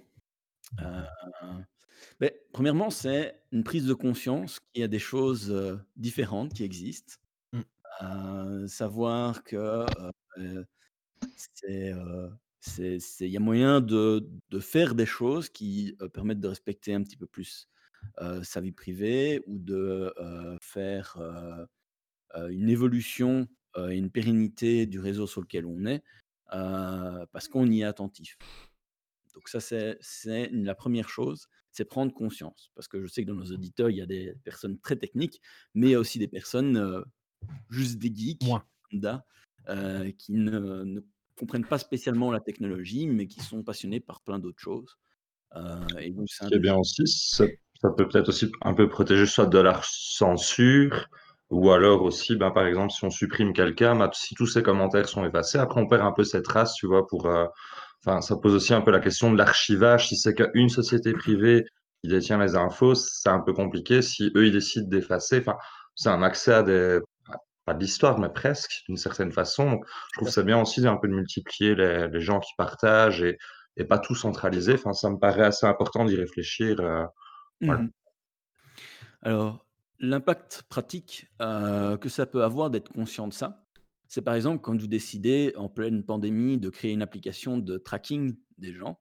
Ben, 2.21 2.31
Premièrement, 2.53 2.91
c'est 2.91 3.41
une 3.53 3.65
prise 3.65 3.87
de 3.87 3.95
conscience 3.95 4.61
qu'il 4.73 4.81
y 4.81 4.85
a 4.85 4.89
des 4.89 4.99
choses 4.99 5.51
euh, 5.51 5.77
différentes 5.97 6.55
qui 6.55 6.65
existent. 6.65 7.15
Mm. 7.53 7.61
Euh, 8.03 8.69
savoir 8.69 9.45
que 9.45 9.87
euh, 10.39 10.65
il 11.69 13.07
y 13.21 13.37
a 13.37 13.41
moyen 13.41 13.81
de, 13.81 14.29
de 14.51 14.59
faire 14.61 14.95
des 14.95 15.07
choses 15.07 15.49
qui 15.49 15.97
permettent 16.13 16.41
de 16.41 16.49
respecter 16.49 16.95
un 16.95 17.03
petit 17.03 17.17
peu 17.17 17.27
plus 17.27 17.69
sa 18.43 18.61
vie 18.61 18.73
privée 18.73 19.43
ou 19.47 19.59
de 19.59 20.13
faire 20.61 21.19
une 22.49 22.69
évolution 22.69 23.47
et 23.77 23.97
une 23.97 24.11
pérennité 24.11 24.87
du 24.87 24.99
réseau 24.99 25.27
sur 25.27 25.43
lequel 25.43 25.67
on 25.67 25.85
est 25.85 26.03
euh, 26.53 27.27
parce 27.33 27.49
qu'on 27.49 27.67
y 27.71 27.81
est 27.81 27.85
attentif. 27.85 28.39
Donc 29.35 29.49
ça, 29.49 29.61
c'est 29.61 30.49
la 30.53 30.75
première 30.75 31.09
chose, 31.09 31.49
c'est 31.75 31.85
prendre 31.85 32.15
conscience. 32.15 32.71
Parce 32.75 32.89
que 32.89 33.03
je 33.03 33.07
sais 33.07 33.23
que 33.23 33.29
dans 33.29 33.35
nos 33.35 33.53
auditeurs, 33.53 33.91
il 33.91 33.97
y 33.97 34.01
a 34.01 34.07
des 34.07 34.35
personnes 34.45 34.79
très 34.79 34.97
techniques, 34.97 35.41
mais 35.75 35.89
il 35.89 35.91
y 35.91 35.95
a 35.95 36.01
aussi 36.01 36.19
des 36.19 36.29
personnes, 36.29 36.77
euh, 36.77 37.03
juste 37.69 37.99
des 37.99 38.15
geeks, 38.15 38.45
Moi. 38.45 38.65
euh, 39.69 40.11
qui 40.19 40.33
ne, 40.33 40.85
ne 40.85 41.01
comprennent 41.37 41.67
pas 41.67 41.79
spécialement 41.79 42.31
la 42.31 42.41
technologie, 42.41 43.09
mais 43.09 43.27
qui 43.27 43.41
sont 43.41 43.63
passionnés 43.65 44.01
par 44.01 44.21
plein 44.21 44.39
d'autres 44.39 44.61
choses. 44.61 44.97
Euh, 45.57 45.81
et 45.99 46.11
donc, 46.11 46.29
c'est 46.29 46.53
est 46.53 46.59
bien 46.59 46.77
aussi, 46.77 47.07
ça, 47.07 47.45
ça 47.81 47.91
peut 47.91 48.09
peut-être 48.09 48.29
aussi 48.29 48.51
un 48.63 48.75
peu 48.75 48.89
protéger 48.89 49.27
soit 49.27 49.47
de 49.47 49.59
la 49.59 49.81
censure, 49.83 51.09
ou 51.51 51.71
alors 51.71 52.03
aussi, 52.03 52.37
ben, 52.37 52.53
par 52.53 52.67
exemple, 52.67 52.93
si 52.93 53.05
on 53.05 53.11
supprime 53.11 53.53
quelqu'un, 53.53 53.97
ben, 53.97 54.11
si 54.13 54.35
tous 54.37 54.47
ses 54.47 54.63
commentaires 54.63 55.09
sont 55.09 55.25
effacés, 55.25 55.59
après 55.59 55.81
on 55.81 55.89
perd 55.89 56.03
un 56.03 56.13
peu 56.13 56.23
cette 56.25 56.45
trace, 56.45 56.75
tu 56.75 56.87
vois, 56.87 57.07
pour, 57.07 57.27
euh, 57.27 57.47
enfin, 58.05 58.21
ça 58.21 58.37
pose 58.37 58.55
aussi 58.55 58.75
un 58.75 58.81
peu 58.81 58.91
la 58.91 59.01
question 59.01 59.33
de 59.33 59.39
l'archivage. 59.39 60.09
Si 60.09 60.17
c'est 60.17 60.35
qu'une 60.35 60.69
société 60.69 61.13
privée 61.13 61.65
qui 62.03 62.11
détient 62.11 62.39
les 62.39 62.57
infos, 62.57 62.95
c'est 62.95 63.29
un 63.29 63.41
peu 63.41 63.53
compliqué. 63.53 64.03
Si 64.03 64.31
eux, 64.37 64.47
ils 64.47 64.53
décident 64.53 64.89
d'effacer, 64.89 65.41
enfin, 65.41 65.57
c'est 65.95 66.11
un 66.11 66.23
accès 66.23 66.53
à 66.53 66.63
des, 66.63 67.01
pas 67.65 67.75
de 67.75 67.81
l'histoire, 67.81 68.19
mais 68.19 68.29
presque, 68.29 68.83
d'une 68.89 68.97
certaine 68.97 69.33
façon. 69.33 69.81
Je 70.13 70.19
trouve 70.19 70.29
ça 70.29 70.43
bien 70.43 70.61
aussi 70.61 70.87
un 70.87 70.97
peu 70.97 71.09
de 71.09 71.15
multiplier 71.15 71.75
les, 71.75 72.21
gens 72.21 72.41
qui 72.41 72.53
partagent 72.57 73.23
et, 73.23 73.85
pas 73.89 73.99
tout 73.99 74.15
centraliser. 74.15 74.75
Enfin, 74.75 74.93
ça 74.93 75.11
me 75.11 75.19
paraît 75.19 75.45
assez 75.45 75.67
important 75.67 76.05
d'y 76.05 76.17
réfléchir. 76.17 76.81
euh. 76.81 77.05
Mhm. 77.61 77.91
Alors, 79.23 79.65
l'impact 79.99 80.65
pratique 80.69 81.29
euh, 81.41 81.97
que 81.97 82.09
ça 82.09 82.27
peut 82.27 82.45
avoir 82.45 82.71
d'être 82.71 82.93
conscient 82.93 83.27
de 83.27 83.33
ça, 83.33 83.64
c'est 84.15 84.23
par 84.23 84.37
exemple 84.37 84.61
quand 84.61 84.81
vous 84.81 84.87
décidez 84.87 85.53
en 85.57 85.69
pleine 85.69 86.05
pandémie 86.05 86.57
de 86.57 86.71
créer 86.71 86.93
une 86.93 87.03
application 87.03 87.59
de 87.59 87.79
tracking 87.79 88.37
des 88.59 88.73
gens, 88.73 89.01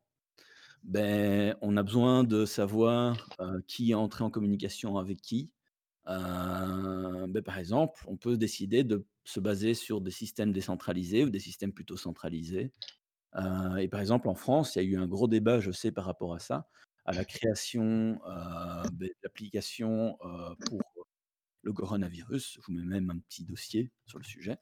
ben, 0.82 1.56
on 1.62 1.78
a 1.78 1.84
besoin 1.84 2.24
de 2.24 2.46
savoir 2.46 3.30
euh, 3.40 3.62
qui 3.68 3.92
est 3.92 3.94
entré 3.94 4.24
en 4.24 4.32
communication 4.32 4.98
avec 4.98 5.22
qui. 5.22 5.52
Euh, 6.08 7.28
ben, 7.28 7.44
par 7.44 7.60
exemple, 7.60 8.04
on 8.08 8.18
peut 8.18 8.38
décider 8.38 8.84
de 8.84 9.06
se 9.24 9.40
baser 9.40 9.76
sur 9.76 10.02
des 10.02 10.10
systèmes 10.10 10.52
décentralisés 10.52 11.24
ou 11.24 11.30
des 11.30 11.40
systèmes 11.40 11.74
plutôt 11.74 11.96
centralisés. 11.96 12.72
Euh, 13.36 13.76
et 13.76 13.90
par 13.90 14.00
exemple, 14.00 14.28
en 14.28 14.36
France, 14.36 14.76
il 14.76 14.80
y 14.80 14.82
a 14.82 14.90
eu 14.90 14.98
un 14.98 15.06
gros 15.06 15.28
débat, 15.28 15.60
je 15.60 15.70
sais, 15.70 15.92
par 15.92 16.06
rapport 16.06 16.34
à 16.34 16.40
ça, 16.40 16.68
à 17.06 17.14
la 17.14 17.24
création 17.24 18.20
ben, 18.94 19.10
d'applications 19.22 20.18
pour 20.66 20.82
le 21.64 21.74
coronavirus. 21.74 22.54
Je 22.56 22.60
vous 22.62 22.74
mets 22.74 22.86
même 22.86 23.10
un 23.10 23.20
petit 23.20 23.44
dossier 23.44 23.92
sur 24.06 24.20
le 24.20 24.24
sujet. 24.24 24.58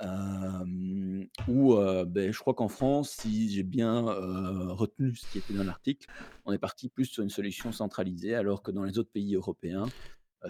Où 0.00 1.74
ben, 2.06 2.32
je 2.32 2.38
crois 2.38 2.54
qu'en 2.54 2.68
France, 2.68 3.10
si 3.10 3.50
j'ai 3.50 3.62
bien 3.62 4.00
retenu 4.02 5.14
ce 5.14 5.30
qui 5.30 5.38
était 5.38 5.54
dans 5.54 5.64
l'article, 5.64 6.06
on 6.44 6.52
est 6.52 6.58
parti 6.58 6.88
plus 6.88 7.06
sur 7.06 7.22
une 7.22 7.30
solution 7.30 7.72
centralisée, 7.72 8.34
alors 8.34 8.62
que 8.62 8.70
dans 8.70 8.84
les 8.84 8.98
autres 8.98 9.10
pays 9.10 9.34
européens, 9.34 9.86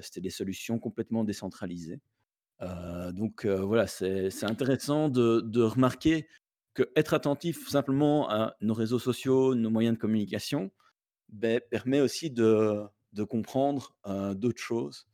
c'était 0.00 0.20
des 0.20 0.30
solutions 0.30 0.78
complètement 0.78 1.24
décentralisées. 1.24 2.00
Donc 3.12 3.44
voilà, 3.46 3.86
c'est 3.86 4.44
intéressant 4.44 5.08
de, 5.08 5.62
remarquer 5.62 6.28
que 6.74 6.90
être 6.96 7.12
attentif 7.12 7.68
simplement 7.68 8.30
à 8.30 8.56
nos 8.62 8.74
réseaux 8.74 8.98
sociaux, 8.98 9.54
nos 9.54 9.68
moyens 9.68 9.96
de 9.96 10.00
communication, 10.00 10.70
ben, 11.28 11.60
permet 11.70 12.00
aussi 12.00 12.30
de, 12.30 12.86
comprendre 13.28 13.94
d'autres 14.34 14.62
choses 14.62 15.06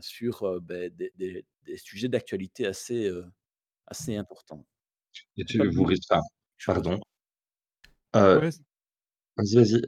sur 0.00 0.42
euh, 0.44 0.60
ben, 0.60 0.90
des, 0.94 1.12
des- 1.16 1.44
des 1.64 1.76
sujets 1.76 2.08
d'actualité 2.08 2.66
assez, 2.66 3.06
euh, 3.06 3.24
assez 3.86 4.16
importants. 4.16 4.66
Et 5.36 5.44
tu 5.44 5.58
vous 5.58 5.86
ah, 6.10 6.20
chose. 6.56 6.74
pardon. 6.74 7.00
Euh, 8.14 8.40
Ouais, 8.40 8.50
vas-y, 9.36 9.56
vas-y, 9.56 9.82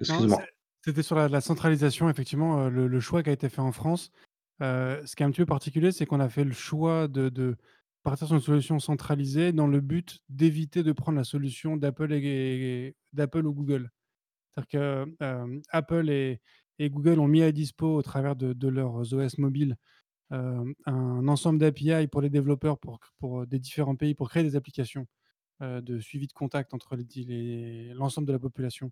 excuse-moi. 0.00 0.42
C'était 0.84 1.02
sur 1.02 1.16
la, 1.16 1.28
la 1.28 1.40
centralisation, 1.40 2.08
effectivement, 2.08 2.68
le, 2.68 2.86
le 2.86 3.00
choix 3.00 3.22
qui 3.22 3.30
a 3.30 3.32
été 3.32 3.48
fait 3.48 3.60
en 3.60 3.72
France. 3.72 4.10
Euh, 4.62 5.04
ce 5.04 5.16
qui 5.16 5.22
est 5.22 5.26
un 5.26 5.30
petit 5.30 5.40
peu 5.42 5.46
particulier, 5.46 5.92
c'est 5.92 6.06
qu'on 6.06 6.20
a 6.20 6.28
fait 6.28 6.44
le 6.44 6.52
choix 6.52 7.08
de, 7.08 7.28
de 7.28 7.56
partir 8.02 8.26
sur 8.26 8.36
une 8.36 8.42
solution 8.42 8.78
centralisée 8.78 9.52
dans 9.52 9.66
le 9.66 9.80
but 9.80 10.20
d'éviter 10.28 10.82
de 10.82 10.92
prendre 10.92 11.18
la 11.18 11.24
solution 11.24 11.76
d'Apple 11.76 12.12
et, 12.12 12.18
et- 12.24 12.96
d'Apple 13.12 13.46
ou 13.46 13.52
Google. 13.54 13.90
C'est-à-dire 14.50 14.68
que 14.68 15.14
euh, 15.24 15.60
Apple 15.70 16.08
et, 16.10 16.40
et 16.78 16.90
Google 16.90 17.20
ont 17.20 17.28
mis 17.28 17.42
à 17.42 17.52
dispo 17.52 17.96
au 17.96 18.02
travers 18.02 18.36
de, 18.36 18.68
leurs 18.68 19.12
OS 19.14 19.38
mobiles 19.38 19.76
euh, 20.32 20.64
un 20.86 21.28
ensemble 21.28 21.58
d'API 21.58 22.08
pour 22.08 22.20
les 22.20 22.30
développeurs 22.30 22.78
pour, 22.78 22.98
pour 23.18 23.46
des 23.46 23.58
différents 23.58 23.96
pays 23.96 24.14
pour 24.14 24.30
créer 24.30 24.42
des 24.42 24.56
applications 24.56 25.06
euh, 25.62 25.80
de 25.80 26.00
suivi 26.00 26.26
de 26.26 26.32
contact 26.32 26.74
entre 26.74 26.96
l'ensemble 27.94 28.26
de 28.26 28.32
la 28.32 28.38
population 28.38 28.90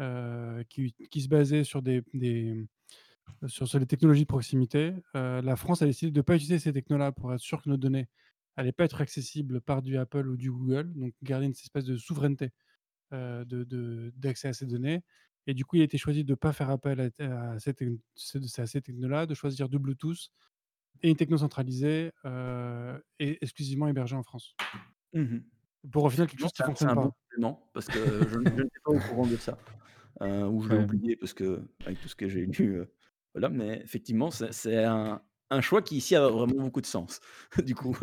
euh, 0.00 0.62
qui, 0.68 1.22
se 1.22 1.28
basait 1.28 1.64
sur 1.64 1.80
des, 1.80 2.02
les 2.12 2.66
technologies 3.88 4.22
de 4.22 4.26
proximité. 4.26 4.92
Euh, 5.14 5.40
la 5.40 5.56
France 5.56 5.80
a 5.80 5.86
décidé 5.86 6.12
de 6.12 6.18
ne 6.18 6.22
pas 6.22 6.36
utiliser 6.36 6.58
ces 6.58 6.72
technos-là 6.72 7.12
pour 7.12 7.32
être 7.32 7.40
sûr 7.40 7.62
que 7.62 7.70
nos 7.70 7.78
données 7.78 8.06
n'allait 8.56 8.72
pas 8.72 8.84
être 8.84 9.00
accessible 9.00 9.62
par 9.62 9.80
du 9.80 9.96
Apple 9.96 10.28
ou 10.28 10.36
du 10.36 10.52
Google, 10.52 10.92
donc 10.94 11.14
garder 11.22 11.46
une 11.46 11.52
espèce 11.52 11.84
de 11.84 11.96
souveraineté 11.96 12.50
euh, 13.14 13.44
d'accès 14.16 14.48
à 14.48 14.52
ces 14.52 14.66
données. 14.66 15.02
Et 15.46 15.54
du 15.54 15.64
coup, 15.64 15.76
il 15.76 15.82
a 15.82 15.84
été 15.84 15.98
choisi 15.98 16.24
de 16.24 16.32
ne 16.32 16.34
pas 16.36 16.52
faire 16.52 16.70
appel 16.70 17.00
à, 17.00 17.50
à 17.52 17.58
ces, 17.58 17.72
techn- 17.72 18.00
ces- 18.16 18.60
à 18.60 18.66
ces 18.66 18.80
technos-là, 18.82 19.26
de 19.26 19.34
choisir 19.34 19.68
du 19.68 19.78
Bluetooth 19.78 20.28
et 21.02 21.10
une 21.10 21.16
techno 21.16 21.36
centralisée 21.38 22.12
euh, 22.24 22.98
et 23.18 23.38
exclusivement 23.42 23.88
hébergée 23.88 24.16
en 24.16 24.22
France. 24.22 24.54
Mhm. 25.12 25.44
Pour 25.92 26.04
au 26.04 26.10
final 26.10 26.26
quelque 26.28 26.40
Non, 26.40 26.46
chose 26.46 26.52
qui 26.52 26.62
fonctionne 26.64 26.94
pas. 26.94 26.94
bon 27.02 27.12
élément 27.32 27.70
parce 27.74 27.88
que 27.88 27.98
je, 28.28 28.32
je 28.34 28.38
n'étais 28.38 28.80
pas 28.84 28.92
au 28.92 28.98
courant 29.00 29.26
de 29.26 29.36
ça. 29.36 29.58
euh, 30.22 30.46
ou 30.48 30.62
je 30.62 30.70
l'ai 30.70 30.76
Ouais. 30.76 30.84
oublié 30.84 31.16
parce 31.16 31.34
que, 31.34 31.62
avec 31.84 32.00
tout 32.00 32.08
ce 32.08 32.16
que 32.16 32.28
j'ai 32.28 32.46
lu, 32.46 32.76
euh, 32.80 32.86
voilà, 33.34 33.48
mais 33.50 33.80
effectivement, 33.84 34.30
c'est 34.30 34.84
un, 34.84 35.22
un 35.50 35.60
choix 35.60 35.82
qui 35.82 35.96
ici 35.98 36.16
a 36.16 36.28
vraiment 36.28 36.54
beaucoup 36.64 36.80
de 36.80 36.86
sens. 36.86 37.20
du 37.64 37.74
coup, 37.74 37.96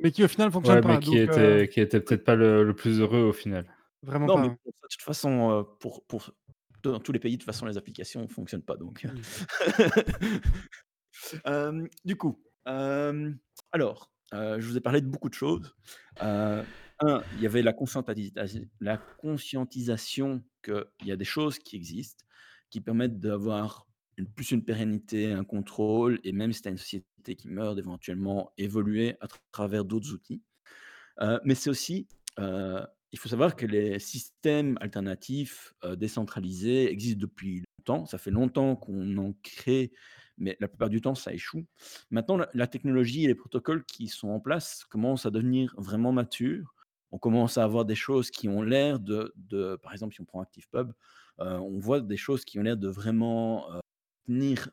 Mais 0.00 0.10
qui 0.10 0.24
au 0.24 0.28
final 0.28 0.50
fonctionne 0.50 0.76
Ouais, 0.76 0.82
pas. 0.82 0.88
mais 0.96 1.00
qui 1.00 1.18
donc, 1.18 1.28
euh, 1.30 1.62
était, 1.62 1.68
qui 1.68 1.80
était 1.80 2.00
peut-être 2.00 2.24
pas 2.24 2.34
le, 2.36 2.64
le 2.64 2.74
plus 2.74 3.00
heureux 3.00 3.22
au 3.24 3.32
final. 3.32 3.66
vraiment 4.02 4.26
non, 4.26 4.34
pas. 4.34 4.42
mais 4.42 4.48
hein. 4.48 4.58
pour 4.64 4.72
ça, 4.80 4.86
de 4.88 4.92
toute 4.94 5.02
façon, 5.02 5.50
euh, 5.50 5.62
pour, 5.80 6.04
pour, 6.06 6.32
dans 6.92 7.00
tous 7.00 7.12
les 7.12 7.18
pays, 7.18 7.36
de 7.36 7.42
toute 7.42 7.46
façon, 7.46 7.66
les 7.66 7.76
applications 7.76 8.22
ne 8.22 8.28
fonctionnent 8.28 8.62
pas. 8.62 8.76
Donc. 8.76 9.06
Euh, 11.46 11.86
du 12.04 12.16
coup, 12.16 12.42
euh, 12.68 13.32
alors, 13.72 14.12
euh, 14.34 14.60
je 14.60 14.66
vous 14.66 14.76
ai 14.76 14.80
parlé 14.80 15.00
de 15.00 15.06
beaucoup 15.06 15.28
de 15.28 15.34
choses. 15.34 15.74
Un, 16.20 16.64
il 17.36 17.40
y 17.40 17.46
avait 17.46 17.62
la, 17.62 17.74
la 18.80 18.96
conscientisation 19.18 20.42
qu'il 20.62 20.84
y 21.04 21.12
a 21.12 21.16
des 21.16 21.24
choses 21.24 21.58
qui 21.58 21.76
existent, 21.76 22.24
qui 22.70 22.80
permettent 22.80 23.20
d'avoir 23.20 23.86
une, 24.16 24.26
plus 24.26 24.50
une 24.50 24.64
pérennité, 24.64 25.32
un 25.32 25.44
contrôle, 25.44 26.20
et 26.24 26.32
même 26.32 26.52
si 26.52 26.62
tu 26.62 26.68
as 26.68 26.72
une 26.72 26.78
société 26.78 27.36
qui 27.36 27.48
meurt, 27.48 27.76
d'éventuellement 27.76 28.52
évoluer 28.58 29.16
à 29.20 29.26
tra- 29.26 29.38
travers 29.52 29.84
d'autres 29.84 30.12
outils. 30.12 30.42
Mais 31.44 31.54
c'est 31.54 31.70
aussi, 31.70 32.08
euh, 32.38 32.84
il 33.14 33.18
faut 33.18 33.28
savoir 33.28 33.54
que 33.54 33.64
les 33.64 34.00
systèmes 34.00 34.76
alternatifs 34.80 35.72
euh, 35.84 35.94
décentralisés 35.94 36.90
existent 36.90 37.20
depuis 37.20 37.62
longtemps. 37.78 38.06
Ça 38.06 38.18
fait 38.18 38.32
longtemps 38.32 38.74
qu'on 38.74 39.16
en 39.18 39.32
crée, 39.40 39.92
mais 40.36 40.56
la 40.58 40.66
plupart 40.66 40.88
du 40.90 41.00
temps, 41.00 41.14
ça 41.14 41.32
échoue. 41.32 41.64
Maintenant, 42.10 42.36
la, 42.36 42.50
la 42.54 42.66
technologie 42.66 43.22
et 43.22 43.28
les 43.28 43.36
protocoles 43.36 43.84
qui 43.84 44.08
sont 44.08 44.30
en 44.30 44.40
place 44.40 44.84
commencent 44.90 45.26
à 45.26 45.30
devenir 45.30 45.72
vraiment 45.78 46.10
matures. 46.10 46.74
On 47.12 47.18
commence 47.18 47.56
à 47.56 47.62
avoir 47.62 47.84
des 47.84 47.94
choses 47.94 48.32
qui 48.32 48.48
ont 48.48 48.62
l'air 48.62 48.98
de, 48.98 49.32
de- 49.36 49.76
par 49.76 49.92
exemple, 49.92 50.12
si 50.12 50.20
on 50.20 50.24
prend 50.24 50.40
ActivePub, 50.40 50.92
euh, 51.38 51.56
on 51.58 51.78
voit 51.78 52.00
des 52.00 52.16
choses 52.16 52.44
qui 52.44 52.58
ont 52.58 52.62
l'air 52.62 52.76
de 52.76 52.88
vraiment 52.88 53.70
euh, 53.70 53.78
tenir 54.26 54.70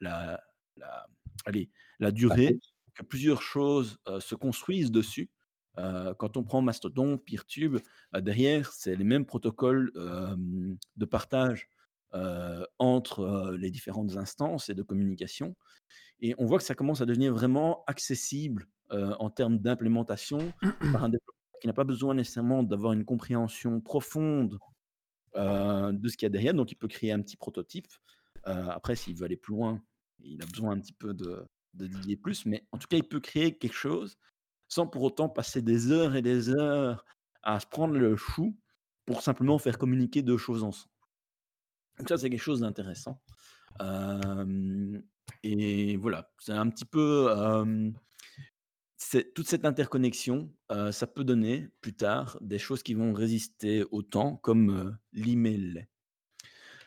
la, 0.00 0.42
la, 0.76 1.06
allez, 1.44 1.70
la 2.00 2.10
durée, 2.10 2.58
que 2.94 3.04
plusieurs 3.04 3.42
choses 3.42 3.98
euh, 4.08 4.18
se 4.18 4.34
construisent 4.34 4.90
dessus. 4.90 5.30
Euh, 5.78 6.14
quand 6.14 6.36
on 6.36 6.44
prend 6.44 6.62
Mastodon, 6.62 7.18
Peertube, 7.18 7.78
euh, 8.14 8.20
derrière, 8.20 8.72
c'est 8.72 8.96
les 8.96 9.04
mêmes 9.04 9.26
protocoles 9.26 9.92
de 9.94 11.04
partage 11.04 11.68
euh, 12.14 12.64
entre 12.78 13.56
les 13.58 13.70
différentes 13.70 14.16
instances 14.16 14.68
et 14.68 14.74
de 14.74 14.82
communication. 14.82 15.56
Et 16.20 16.34
on 16.38 16.46
voit 16.46 16.58
que 16.58 16.64
ça 16.64 16.74
commence 16.74 17.00
à 17.00 17.06
devenir 17.06 17.32
vraiment 17.34 17.84
accessible 17.86 18.68
en 18.90 19.28
termes 19.30 19.58
d'implémentation 19.58 20.52
par 20.92 21.04
un 21.04 21.08
développeur 21.08 21.34
qui 21.60 21.66
n'a 21.66 21.72
pas 21.72 21.84
besoin 21.84 22.14
nécessairement 22.14 22.62
d'avoir 22.62 22.92
une 22.92 23.04
compréhension 23.04 23.80
profonde 23.80 24.58
de 25.34 26.08
ce 26.08 26.16
qu'il 26.16 26.26
y 26.26 26.26
a 26.26 26.30
derrière. 26.30 26.54
Donc, 26.54 26.70
il 26.70 26.76
peut 26.76 26.86
créer 26.86 27.10
un 27.10 27.20
petit 27.20 27.36
prototype. 27.36 27.88
Après, 28.44 28.94
s'il 28.94 29.16
veut 29.16 29.24
aller 29.24 29.36
plus 29.36 29.54
loin, 29.54 29.82
il 30.20 30.40
a 30.42 30.46
besoin 30.46 30.72
un 30.72 30.80
petit 30.80 30.92
peu 30.92 31.12
de, 31.12 31.44
de 31.74 32.14
plus. 32.14 32.46
Mais 32.46 32.64
en 32.70 32.78
tout 32.78 32.86
cas, 32.86 32.96
il 32.96 33.08
peut 33.08 33.20
créer 33.20 33.58
quelque 33.58 33.74
chose 33.74 34.16
sans 34.74 34.88
pour 34.88 35.02
autant 35.02 35.28
passer 35.28 35.62
des 35.62 35.92
heures 35.92 36.16
et 36.16 36.22
des 36.22 36.48
heures 36.50 37.04
à 37.44 37.60
se 37.60 37.66
prendre 37.66 37.94
le 37.94 38.16
chou 38.16 38.58
pour 39.06 39.22
simplement 39.22 39.56
faire 39.58 39.78
communiquer 39.78 40.22
deux 40.22 40.36
choses 40.36 40.64
ensemble. 40.64 40.90
Donc 41.98 42.08
ça, 42.08 42.18
c'est 42.18 42.28
quelque 42.28 42.40
chose 42.42 42.60
d'intéressant. 42.60 43.20
Euh, 43.80 45.00
et 45.44 45.96
voilà, 45.96 46.32
c'est 46.40 46.52
un 46.52 46.68
petit 46.70 46.84
peu... 46.84 47.26
euh, 47.30 47.92
toute 49.36 49.46
cette 49.46 49.64
interconnexion, 49.64 50.52
euh, 50.72 50.90
ça 50.90 51.06
peut 51.06 51.22
donner 51.22 51.68
plus 51.80 51.94
tard 51.94 52.36
des 52.40 52.58
choses 52.58 52.82
qui 52.82 52.94
vont 52.94 53.12
résister 53.12 53.84
au 53.92 54.02
temps, 54.02 54.34
comme 54.36 54.98
l'email. 55.12 55.86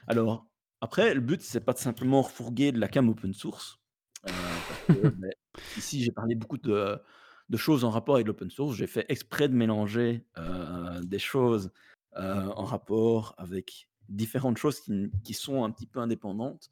Alors, 0.08 0.46
après, 0.82 1.14
le 1.14 1.22
but, 1.22 1.42
c'est 1.42 1.62
pas 1.62 1.72
de 1.72 1.78
simplement 1.78 2.22
refourguer 2.22 2.74
de 2.74 2.80
la 2.80 2.90
cam 2.90 3.08
open 3.08 3.34
source. 3.34 3.80
euh, 4.28 4.32
parce 4.68 4.82
que, 4.82 4.92
mais 5.20 5.32
ici, 5.78 6.04
j'ai 6.04 6.12
parlé 6.12 6.36
beaucoup 6.36 6.58
de, 6.58 7.00
de 7.50 7.58
choses 7.58 7.84
en 7.84 7.90
rapport 7.90 8.16
avec 8.16 8.28
l'open 8.28 8.50
source. 8.50 8.76
J'ai 8.76 8.88
fait 8.88 9.06
exprès 9.10 9.48
de 9.50 9.56
mélanger 9.56 10.26
euh, 10.38 11.02
des 11.02 11.20
choses 11.20 11.72
euh, 12.16 12.46
en 12.46 12.66
rapport 12.66 13.36
avec 13.38 13.90
différentes 14.10 14.58
choses 14.58 14.80
qui, 14.80 15.12
qui 15.24 15.34
sont 15.34 15.64
un 15.64 15.72
petit 15.72 15.88
peu 15.88 16.00
indépendantes. 16.00 16.72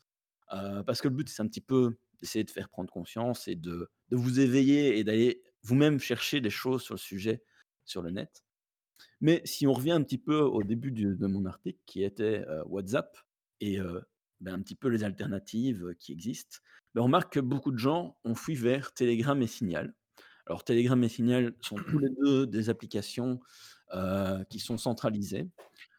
euh, 0.53 0.83
parce 0.83 1.01
que 1.01 1.07
le 1.07 1.15
but, 1.15 1.29
c'est 1.29 1.41
un 1.41 1.47
petit 1.47 1.61
peu 1.61 1.97
d'essayer 2.19 2.43
de 2.43 2.51
faire 2.51 2.69
prendre 2.69 2.91
conscience 2.91 3.47
et 3.47 3.55
de, 3.55 3.89
de 4.09 4.15
vous 4.15 4.39
éveiller 4.39 4.97
et 4.97 5.03
d'aller 5.03 5.43
vous-même 5.63 5.99
chercher 5.99 6.41
des 6.41 6.49
choses 6.49 6.83
sur 6.83 6.93
le 6.95 6.99
sujet 6.99 7.43
sur 7.85 8.01
le 8.01 8.11
net. 8.11 8.43
Mais 9.21 9.41
si 9.45 9.67
on 9.67 9.73
revient 9.73 9.91
un 9.91 10.03
petit 10.03 10.17
peu 10.17 10.39
au 10.39 10.63
début 10.63 10.91
de 10.91 11.27
mon 11.27 11.45
article, 11.45 11.79
qui 11.85 12.03
était 12.03 12.45
WhatsApp 12.67 13.17
et 13.59 13.79
ben, 14.39 14.53
un 14.53 14.61
petit 14.61 14.75
peu 14.75 14.87
les 14.87 15.03
alternatives 15.03 15.93
qui 15.99 16.13
existent, 16.13 16.59
ben, 16.93 17.01
on 17.01 17.05
remarque 17.05 17.33
que 17.33 17.39
beaucoup 17.39 17.71
de 17.71 17.77
gens 17.77 18.17
ont 18.23 18.35
fui 18.35 18.55
vers 18.55 18.93
Telegram 18.93 19.41
et 19.41 19.47
Signal. 19.47 19.93
Alors 20.47 20.63
Telegram 20.63 21.03
et 21.03 21.09
Signal 21.09 21.53
sont 21.61 21.75
tous 21.75 21.99
les 21.99 22.09
deux 22.23 22.45
des 22.47 22.69
applications 22.69 23.39
euh, 23.93 24.43
qui 24.45 24.59
sont 24.59 24.77
centralisées. 24.77 25.49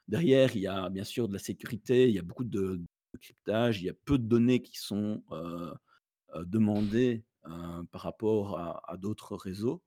Derrière, 0.09 0.55
il 0.55 0.63
y 0.63 0.67
a 0.69 0.89
bien 0.89 1.05
sûr 1.05 1.27
de 1.29 1.33
la 1.33 1.39
sécurité, 1.41 2.09
il 2.09 2.15
y 2.15 2.19
a 2.19 2.23
beaucoup 2.23 2.45
de, 2.45 2.77
de 3.13 3.19
cryptage, 3.21 3.81
il 3.81 3.87
y 3.87 3.91
a 3.91 3.95
peu 4.05 4.19
de 4.19 4.25
données 4.27 4.63
qui 4.63 4.79
sont 4.79 5.25
euh, 5.33 5.75
demandées 6.45 7.25
euh, 7.47 7.83
par 7.91 8.03
rapport 8.03 8.59
à, 8.59 8.83
à 8.93 8.97
d'autres 8.97 9.35
réseaux. 9.37 9.83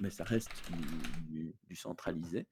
Mais 0.00 0.10
ça 0.10 0.24
reste 0.24 0.50
du, 0.70 1.32
du- 1.32 1.54
du 1.66 1.76
centralisé. 1.76 2.46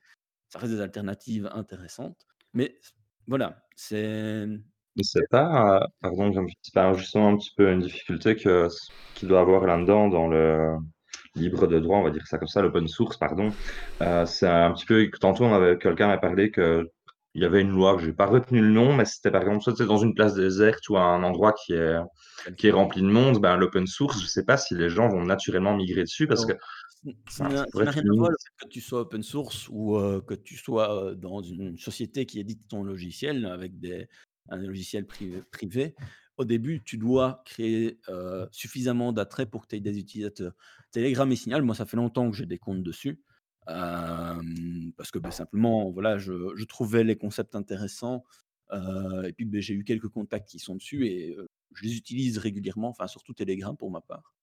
Ça 0.49 0.59
reste 0.59 0.73
des 0.75 0.81
alternatives 0.81 1.49
intéressantes. 1.53 2.27
Mais 2.53 2.79
voilà, 3.27 3.65
c'est. 3.77 4.47
Mais 4.97 5.03
c'est 5.03 5.29
pas, 5.31 5.83
euh, 5.83 5.87
pardon, 6.01 6.33
je 6.33 6.41
me- 6.41 6.49
c'est 6.63 6.75
pas 6.75 6.93
justement 6.95 7.29
un 7.29 7.37
petit 7.37 7.53
peu 7.57 7.71
une 7.71 7.81
difficulté 7.81 8.37
que 8.37 8.69
qu'il 9.15 9.29
doit 9.29 9.41
avoir 9.41 9.67
là-dedans 9.67 10.09
dans 10.09 10.29
le 10.29 10.77
libre 11.35 11.67
de 11.67 11.79
droit, 11.81 11.99
on 11.99 12.05
va 12.05 12.11
dire 12.11 12.27
ça 12.27 12.39
comme 12.39 12.49
ça, 12.49 12.63
l'open 12.63 12.89
source, 12.89 13.17
pardon. 13.19 13.51
Euh, 14.03 14.27
c'est 14.27 14.49
un 14.49 14.73
petit 14.73 14.87
peu, 14.87 15.11
tantôt 15.21 15.45
on 15.45 15.55
avait 15.55 15.79
quelqu'un 15.79 16.09
m'a 16.09 16.19
parlé 16.19 16.51
que 16.51 16.89
il 17.35 17.43
y 17.43 17.45
avait 17.45 17.61
une 17.61 17.71
loi 17.73 17.97
que 17.97 18.03
j'ai 18.03 18.15
pas 18.15 18.27
retenu 18.27 18.61
le 18.63 18.71
nom, 18.71 18.95
mais 18.95 19.05
c'était 19.05 19.31
par 19.31 19.43
exemple 19.43 19.63
soit 19.63 19.77
c'est 19.77 19.87
dans 19.87 19.99
une 19.99 20.15
place 20.15 20.35
déserte 20.35 20.89
ou 20.89 20.97
à 20.97 21.03
un 21.03 21.23
endroit 21.23 21.53
qui 21.53 21.75
est 21.75 21.97
qui 22.59 22.69
est 22.69 22.71
rempli 22.73 23.03
de 23.03 23.07
monde, 23.09 23.41
ben 23.41 23.57
l'open 23.57 23.87
source, 23.87 24.21
je 24.23 24.27
sais 24.27 24.45
pas 24.45 24.57
si 24.57 24.75
les 24.75 24.89
gens 24.91 25.09
vont 25.09 25.25
naturellement 25.25 25.75
migrer 25.77 26.03
dessus 26.05 26.27
parce 26.27 26.47
que 26.47 26.55
Alors, 27.39 27.67
ça 27.67 27.83
n'a 27.85 27.91
rien 27.91 28.03
à 28.11 28.15
voir 28.17 28.31
que 28.61 28.69
tu 28.69 28.81
sois 28.81 29.01
open 29.01 29.23
source 29.23 29.69
ou 29.71 29.97
euh, 29.97 30.21
que 30.23 30.35
tu 30.35 30.57
sois 30.57 31.15
dans 31.15 31.43
une 31.43 31.79
société 31.79 32.27
qui 32.27 32.41
édite 32.41 32.67
ton 32.69 32.83
logiciel 32.83 33.47
avec 33.47 33.79
des, 33.79 34.09
un 34.49 34.57
logiciel 34.57 35.07
privé. 35.07 35.95
Au 36.37 36.45
début, 36.45 36.83
tu 36.85 36.99
dois 36.99 37.43
créer 37.47 37.99
euh, 38.09 38.47
suffisamment 38.51 39.13
d'attrait 39.13 39.47
pour 39.47 39.63
que 39.63 39.69
tu 39.69 39.77
aies 39.77 39.81
des 39.81 39.99
utilisateurs. 39.99 40.53
Telegram 40.91 41.31
et 41.33 41.37
Signal, 41.37 41.63
moi, 41.63 41.75
ça 41.75 41.87
fait 41.87 41.97
longtemps 41.97 42.31
que 42.31 42.37
j'ai 42.37 42.47
des 42.47 42.59
comptes 42.59 42.83
dessus. 42.83 43.23
euh, 43.69 44.41
parce 44.97 45.11
que 45.11 45.19
ben, 45.19 45.31
simplement, 45.31 45.91
voilà, 45.91 46.19
je, 46.19 46.65
trouvais 46.65 47.05
les 47.05 47.17
concepts 47.17 47.55
intéressants. 47.55 48.25
euh, 48.73 49.23
et 49.23 49.33
puis, 49.33 49.45
ben, 49.47 49.61
j'ai 49.61 49.75
eu 49.75 49.85
quelques 49.85 50.09
contacts 50.09 50.49
qui 50.49 50.59
sont 50.59 50.77
dessus 50.77 51.07
et 51.07 51.37
je 51.75 51.83
les 51.85 51.97
utilise 51.97 52.39
régulièrement, 52.39 52.89
enfin, 52.91 53.07
surtout 53.07 53.33
Telegram 53.35 53.77
pour 53.77 53.91
ma 53.91 54.01
part. 54.03 54.35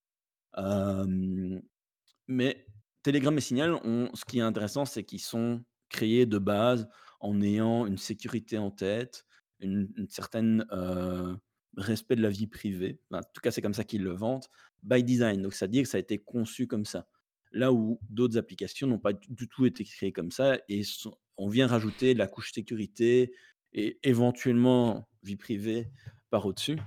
Mais 2.28 2.66
Telegram 3.04 3.38
et 3.38 3.42
Signal, 3.42 3.80
ce 4.14 4.26
qui 4.26 4.40
est 4.40 4.42
intéressant, 4.42 4.86
c'est 4.86 5.04
qu'ils 5.04 5.20
sont 5.22 5.64
créés 5.90 6.26
de 6.26 6.38
base 6.40 6.88
en 7.20 7.42
ayant 7.42 7.86
une 7.86 7.98
sécurité 7.98 8.58
en 8.58 8.72
tête, 8.72 9.26
une, 9.64 9.90
une 9.98 10.10
certaine 10.10 10.66
euh, 10.72 11.36
respect 11.78 12.16
de 12.16 12.22
la 12.22 12.30
vie 12.30 12.48
privée. 12.48 13.00
Enfin, 13.10 13.22
en 13.22 13.30
tout 13.34 13.42
cas, 13.42 13.52
c'est 13.52 13.62
comme 13.62 13.74
ça 13.74 13.84
qu'ils 13.84 14.04
le 14.04 14.12
vendent, 14.12 14.46
by 14.84 15.04
design. 15.04 15.42
Donc, 15.42 15.54
ça 15.54 15.66
veut 15.66 15.72
dire 15.72 15.84
que 15.84 15.90
ça 15.90 15.98
a 15.98 16.02
été 16.02 16.20
conçu 16.20 16.68
comme 16.68 16.86
ça. 16.86 17.08
Là 17.52 17.72
où 17.72 18.00
d'autres 18.10 18.38
applications 18.38 18.88
n'ont 18.88 19.00
pas 19.00 19.14
du 19.14 19.48
tout 19.48 19.66
été 19.66 19.84
créées 19.84 20.12
comme 20.12 20.32
ça, 20.32 20.58
et 20.70 20.84
sont- 20.84 21.18
on 21.38 21.50
vient 21.50 21.68
rajouter 21.68 22.14
la 22.14 22.28
couche 22.28 22.52
sécurité 22.52 23.34
et 23.74 24.00
éventuellement 24.04 25.08
vie 25.24 25.36
privée 25.36 25.90
par 26.30 26.46
au-dessus. 26.46 26.78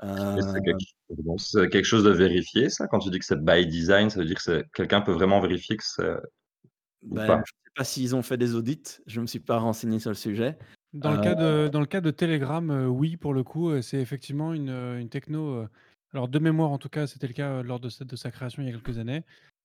C'est 0.00 0.06
Euh, 0.06 0.60
quelque, 0.64 1.38
c'est 1.38 1.68
quelque 1.68 1.84
chose 1.84 2.04
de 2.04 2.10
vérifié, 2.10 2.68
ça? 2.70 2.86
Quand 2.86 3.00
tu 3.00 3.10
dis 3.10 3.18
que 3.18 3.24
c'est 3.24 3.42
by 3.42 3.66
design, 3.66 4.10
ça 4.10 4.20
veut 4.20 4.26
dire 4.26 4.38
que 4.40 4.64
quelqu'un 4.72 5.00
peut 5.00 5.12
vraiment 5.12 5.40
vérifier 5.40 5.76
que 5.76 5.84
c'est 5.84 6.14
Ben, 7.02 7.26
je 7.26 7.32
ne 7.32 7.38
sais 7.38 7.70
pas 7.74 7.84
s'ils 7.84 8.14
ont 8.14 8.22
fait 8.22 8.36
des 8.36 8.54
audits, 8.54 9.00
je 9.06 9.18
ne 9.18 9.22
me 9.22 9.26
suis 9.26 9.40
pas 9.40 9.58
renseigné 9.58 9.98
sur 9.98 10.10
le 10.10 10.16
sujet. 10.16 10.58
Dans 10.94 11.12
le 11.12 11.18
Euh, 11.18 11.22
cas 11.22 11.34
de, 11.34 11.68
dans 11.68 11.80
le 11.80 11.86
cas 11.86 12.00
de 12.00 12.10
Telegram, 12.10 12.70
euh, 12.70 12.86
oui, 12.86 13.16
pour 13.16 13.34
le 13.34 13.44
coup, 13.44 13.70
euh, 13.70 13.82
c'est 13.82 14.00
effectivement 14.00 14.54
une, 14.54 14.70
euh, 14.70 14.98
une 14.98 15.08
techno 15.10 15.50
euh, 15.54 15.68
Alors, 16.12 16.28
de 16.28 16.38
mémoire, 16.38 16.70
en 16.70 16.78
tout 16.78 16.88
cas, 16.88 17.06
c'était 17.06 17.26
le 17.28 17.34
cas 17.34 17.50
euh, 17.58 17.62
lors 17.62 17.78
de, 17.80 17.88
sa- 17.90 18.04
de 18.04 18.16
sa 18.16 18.30
création 18.30 18.62
il 18.62 18.66
y 18.66 18.68
a 18.70 18.72
quelques 18.72 18.98
années. 18.98 19.22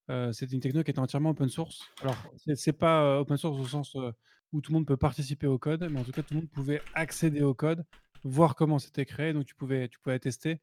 Euh, 0.10 0.34
c'était 0.34 0.54
une 0.54 0.60
techno 0.60 0.84
qui 0.84 0.92
était 0.92 1.00
entièrement 1.00 1.30
open 1.30 1.48
source. 1.48 1.88
Alors, 2.02 2.16
c'est 2.36 2.56
c'est 2.56 2.74
pas 2.74 3.04
euh, 3.04 3.20
open 3.20 3.38
source 3.38 3.58
au 3.58 3.66
sens 3.66 3.96
euh, 3.96 4.12
où 4.52 4.60
tout 4.60 4.72
le 4.72 4.80
monde 4.80 4.86
peut 4.86 4.98
participer 4.98 5.48
au 5.48 5.58
code, 5.58 5.88
mais 5.90 6.00
en 6.00 6.04
tout 6.04 6.12
cas, 6.12 6.22
tout 6.24 6.34
le 6.34 6.42
monde 6.42 6.50
pouvait 6.50 6.82
accéder 6.94 7.42
au 7.42 7.54
code, 7.54 7.86
voir 8.26 8.56
comment 8.56 8.80
c'était 8.80 9.06
créé. 9.06 9.32
Donc, 9.32 9.46
tu 9.46 9.56
pouvais, 9.56 9.88
tu 9.88 10.00
pouvais 10.00 10.20
tester 10.20 10.60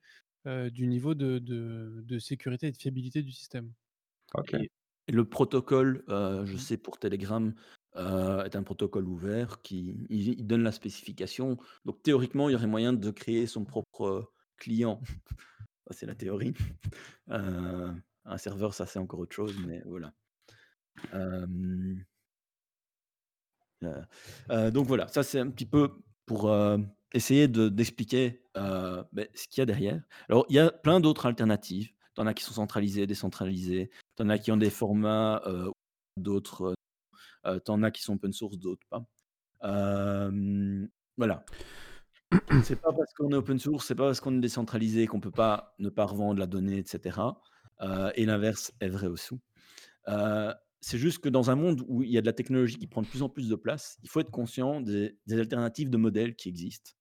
euh, 0.46 0.68
du 0.68 0.86
niveau 0.86 1.14
de, 1.14 1.38
de- 1.38 2.02
de 2.04 2.18
sécurité 2.18 2.66
et 2.66 2.72
de 2.72 2.76
fiabilité 2.76 3.22
du 3.22 3.32
système. 3.32 3.72
Ok. 4.34 4.52
Et, 4.54 4.70
le 5.12 5.24
protocole, 5.24 6.04
euh, 6.10 6.42
Mmh. 6.42 6.46
je 6.46 6.56
sais 6.58 6.76
pour 6.76 6.98
Telegram, 6.98 7.52
euh, 7.96 8.44
est 8.44 8.56
un 8.56 8.62
protocole 8.62 9.06
ouvert 9.08 9.62
qui 9.62 10.06
il, 10.10 10.46
donne 10.46 10.62
la 10.62 10.72
spécification. 10.72 11.58
Donc 11.84 12.02
théoriquement, 12.02 12.48
il 12.48 12.52
y 12.52 12.54
aurait 12.54 12.66
moyen 12.66 12.92
de 12.92 13.10
créer 13.10 13.46
son 13.46 13.64
propre 13.64 14.32
client. 14.56 15.00
Ça, 15.88 15.94
c'est 15.94 16.06
la 16.06 16.14
théorie. 16.14 16.54
Euh, 17.30 17.92
un 18.24 18.38
serveur, 18.38 18.74
ça 18.74 18.86
c'est 18.86 18.98
encore 18.98 19.20
autre 19.20 19.34
chose, 19.36 19.56
mais 19.64 19.82
voilà. 19.86 20.12
Euh, 21.14 21.46
euh, 23.84 24.02
euh, 24.50 24.70
donc 24.70 24.86
voilà, 24.86 25.08
ça 25.08 25.22
c'est 25.22 25.38
un 25.38 25.48
petit 25.50 25.66
peu 25.66 25.90
pour 26.26 26.50
euh, 26.50 26.78
essayer 27.12 27.48
de- 27.48 27.68
d'expliquer 27.68 28.42
euh, 28.56 29.02
ben, 29.12 29.26
ce 29.34 29.46
qu'il 29.48 29.60
y 29.60 29.62
a 29.62 29.66
derrière. 29.66 30.02
Alors 30.28 30.44
il 30.48 30.56
y 30.56 30.58
a 30.58 30.70
plein 30.70 31.00
d'autres 31.00 31.26
alternatives. 31.26 31.90
T'en 32.14 32.26
as 32.26 32.34
qui 32.34 32.44
sont 32.44 32.52
centralisées, 32.54 33.06
décentralisées. 33.06 33.90
T'en 34.16 34.28
as 34.28 34.38
qui 34.38 34.52
ont 34.52 34.56
des 34.56 34.70
formats, 34.70 35.42
euh, 35.46 35.70
d'autres. 36.16 36.74
Euh, 37.46 37.58
T'en 37.58 37.82
as 37.82 37.90
qui 37.90 38.02
sont 38.02 38.14
open 38.14 38.32
source, 38.32 38.58
d'autres 38.58 38.86
pas. 38.88 39.04
Voilà. 41.16 41.44
C'est 42.62 42.80
pas 42.80 42.92
parce 42.92 43.12
qu'on 43.14 43.30
est 43.32 43.36
open 43.36 43.58
source, 43.58 43.86
c'est 43.86 43.96
pas 43.96 44.06
parce 44.06 44.20
qu'on 44.20 44.36
est 44.36 44.40
décentralisé 44.40 45.08
qu'on 45.08 45.20
peut 45.20 45.32
pas 45.32 45.74
ne 45.80 45.88
pas 45.88 46.04
revendre 46.04 46.38
la 46.38 46.46
donnée, 46.46 46.78
etc. 46.78 47.18
Euh, 47.82 48.12
et 48.14 48.24
l'inverse 48.24 48.72
est 48.80 48.88
vrai 48.88 49.08
aussi. 49.08 49.40
Euh, 50.08 50.54
c'est 50.80 50.98
juste 50.98 51.18
que 51.18 51.28
dans 51.28 51.50
un 51.50 51.56
monde 51.56 51.82
où 51.88 52.02
il 52.02 52.10
y 52.10 52.18
a 52.18 52.20
de 52.20 52.26
la 52.26 52.32
technologie 52.32 52.78
qui 52.78 52.86
prend 52.86 53.02
de 53.02 53.06
plus 53.08 53.22
en 53.22 53.28
plus 53.28 53.48
de 53.48 53.56
place, 53.56 53.98
il 54.02 54.08
faut 54.08 54.20
être 54.20 54.30
conscient 54.30 54.80
des, 54.80 55.18
des 55.26 55.38
alternatives 55.38 55.90
de 55.90 55.96
modèles 55.96 56.36
qui 56.36 56.48
existent. 56.48 56.92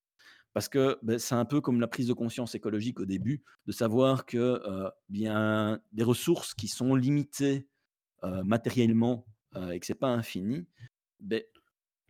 Parce 0.54 0.68
que 0.68 0.98
ben, 1.04 1.20
c'est 1.20 1.36
un 1.36 1.46
peu 1.46 1.62
comme 1.62 1.80
la 1.80 1.88
prise 1.88 2.08
de 2.08 2.14
conscience 2.14 2.56
écologique 2.56 3.00
au 3.00 3.06
début, 3.06 3.44
de 3.68 3.72
savoir 3.72 4.26
que 4.26 4.38
euh, 4.38 4.90
bien 5.10 5.80
des 5.92 6.04
ressources 6.04 6.54
qui 6.56 6.68
sont 6.68 6.96
limitées 6.96 7.68
euh, 8.24 8.44
matériellement 8.44 9.26
euh, 9.56 9.72
et 9.72 9.80
que 9.80 9.86
c'est 9.86 9.96
pas 9.96 10.10
infini, 10.10 10.68
ben, 11.20 11.42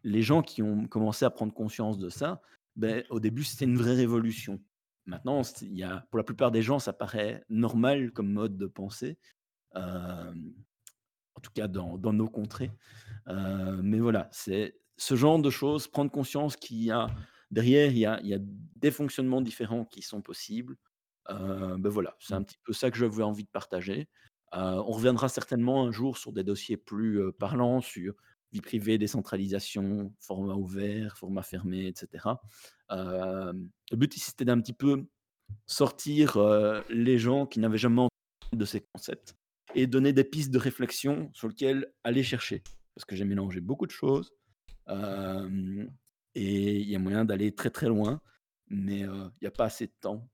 les 0.04 0.22
gens 0.22 0.42
qui 0.42 0.62
ont 0.62 0.88
commencé 0.88 1.26
à 1.26 1.30
prendre 1.30 1.54
conscience 1.54 1.98
de 1.98 2.10
ça, 2.10 2.42
ben, 2.76 3.04
au 3.10 3.20
début 3.20 3.44
c'était 3.44 3.66
une 3.66 3.78
vraie 3.78 3.96
révolution. 3.96 4.62
Maintenant, 5.06 5.42
y 5.62 5.84
a, 5.84 6.06
pour 6.12 6.18
la 6.18 6.24
plupart 6.24 6.52
des 6.52 6.62
gens, 6.62 6.80
ça 6.80 6.94
paraît 6.94 7.44
normal 7.50 8.12
comme 8.12 8.32
mode 8.32 8.58
de 8.58 8.68
pensée. 8.68 9.18
Euh, 9.76 10.34
en 11.40 11.42
tout 11.42 11.52
cas 11.54 11.70
dans, 11.70 11.98
dans 11.98 12.12
nos 12.12 12.28
contrées. 12.28 12.72
Euh, 13.30 13.80
mais 13.82 14.00
voilà, 14.00 14.28
c'est 14.34 14.76
ce 14.98 15.16
genre 15.16 15.40
de 15.40 15.50
choses, 15.50 15.88
prendre 15.88 16.12
conscience 16.12 16.58
qu'il 16.58 16.84
y 16.84 16.92
a 16.92 17.08
derrière, 17.50 17.92
il 17.92 17.98
y 17.98 18.06
a, 18.06 18.20
il 18.22 18.28
y 18.28 18.34
a 18.34 18.40
des 18.42 18.92
fonctionnements 18.92 19.42
différents 19.42 19.86
qui 19.86 20.02
sont 20.02 20.22
possibles. 20.22 20.76
Euh, 21.30 21.78
ben 21.78 21.90
voilà, 21.90 22.18
c'est 22.20 22.34
un 22.34 22.44
petit 22.44 22.58
peu 22.64 22.74
ça 22.74 22.92
que 22.92 22.98
j'avais 22.98 23.24
envie 23.24 23.46
de 23.46 23.50
partager. 23.50 24.10
Euh, 24.56 24.84
on 24.86 24.92
reviendra 24.92 25.30
certainement 25.30 25.86
un 25.86 25.92
jour 25.92 26.18
sur 26.18 26.32
des 26.32 26.44
dossiers 26.44 26.78
plus 26.78 27.22
parlants 27.34 27.82
sur 27.82 28.16
vie 28.52 28.62
privée, 28.62 28.98
décentralisation, 28.98 30.14
format 30.20 30.56
ouvert, 30.56 31.18
format 31.18 31.44
fermé, 31.44 31.86
etc. 31.86 32.26
Le 32.90 33.96
but 33.96 34.16
ici, 34.18 34.32
c'était 34.32 34.46
d'un 34.46 34.60
petit 34.60 34.74
peu 34.74 35.06
sortir 35.68 36.40
les 36.90 37.20
gens 37.20 37.46
qui 37.46 37.60
n'avaient 37.60 37.78
jamais 37.78 38.02
entendu 38.02 38.58
de 38.58 38.66
ces 38.66 38.82
concepts 38.82 39.36
et 39.76 39.86
donner 39.86 40.14
des 40.14 40.24
pistes 40.24 40.50
de 40.50 40.58
réflexion 40.58 41.30
sur 41.34 41.48
lesquelles 41.48 41.94
aller 42.04 42.24
chercher. 42.24 42.64
Parce 42.96 43.06
que 43.06 43.16
j'ai 43.16 43.26
mélangé 43.26 43.60
beaucoup 43.62 43.86
de 43.86 43.92
choses 43.92 44.34
et 44.90 46.80
il 46.80 46.90
y 46.90 46.96
a 46.96 47.00
moyen 47.00 47.26
d'aller 47.26 47.54
très 47.54 47.70
très 47.70 47.88
loin, 47.88 48.20
mais 48.68 49.02
il 49.02 49.32
n'y 49.42 49.48
a 49.48 49.52
pas 49.52 49.66
assez 49.66 49.86
de 49.86 49.94
temps 50.02 50.28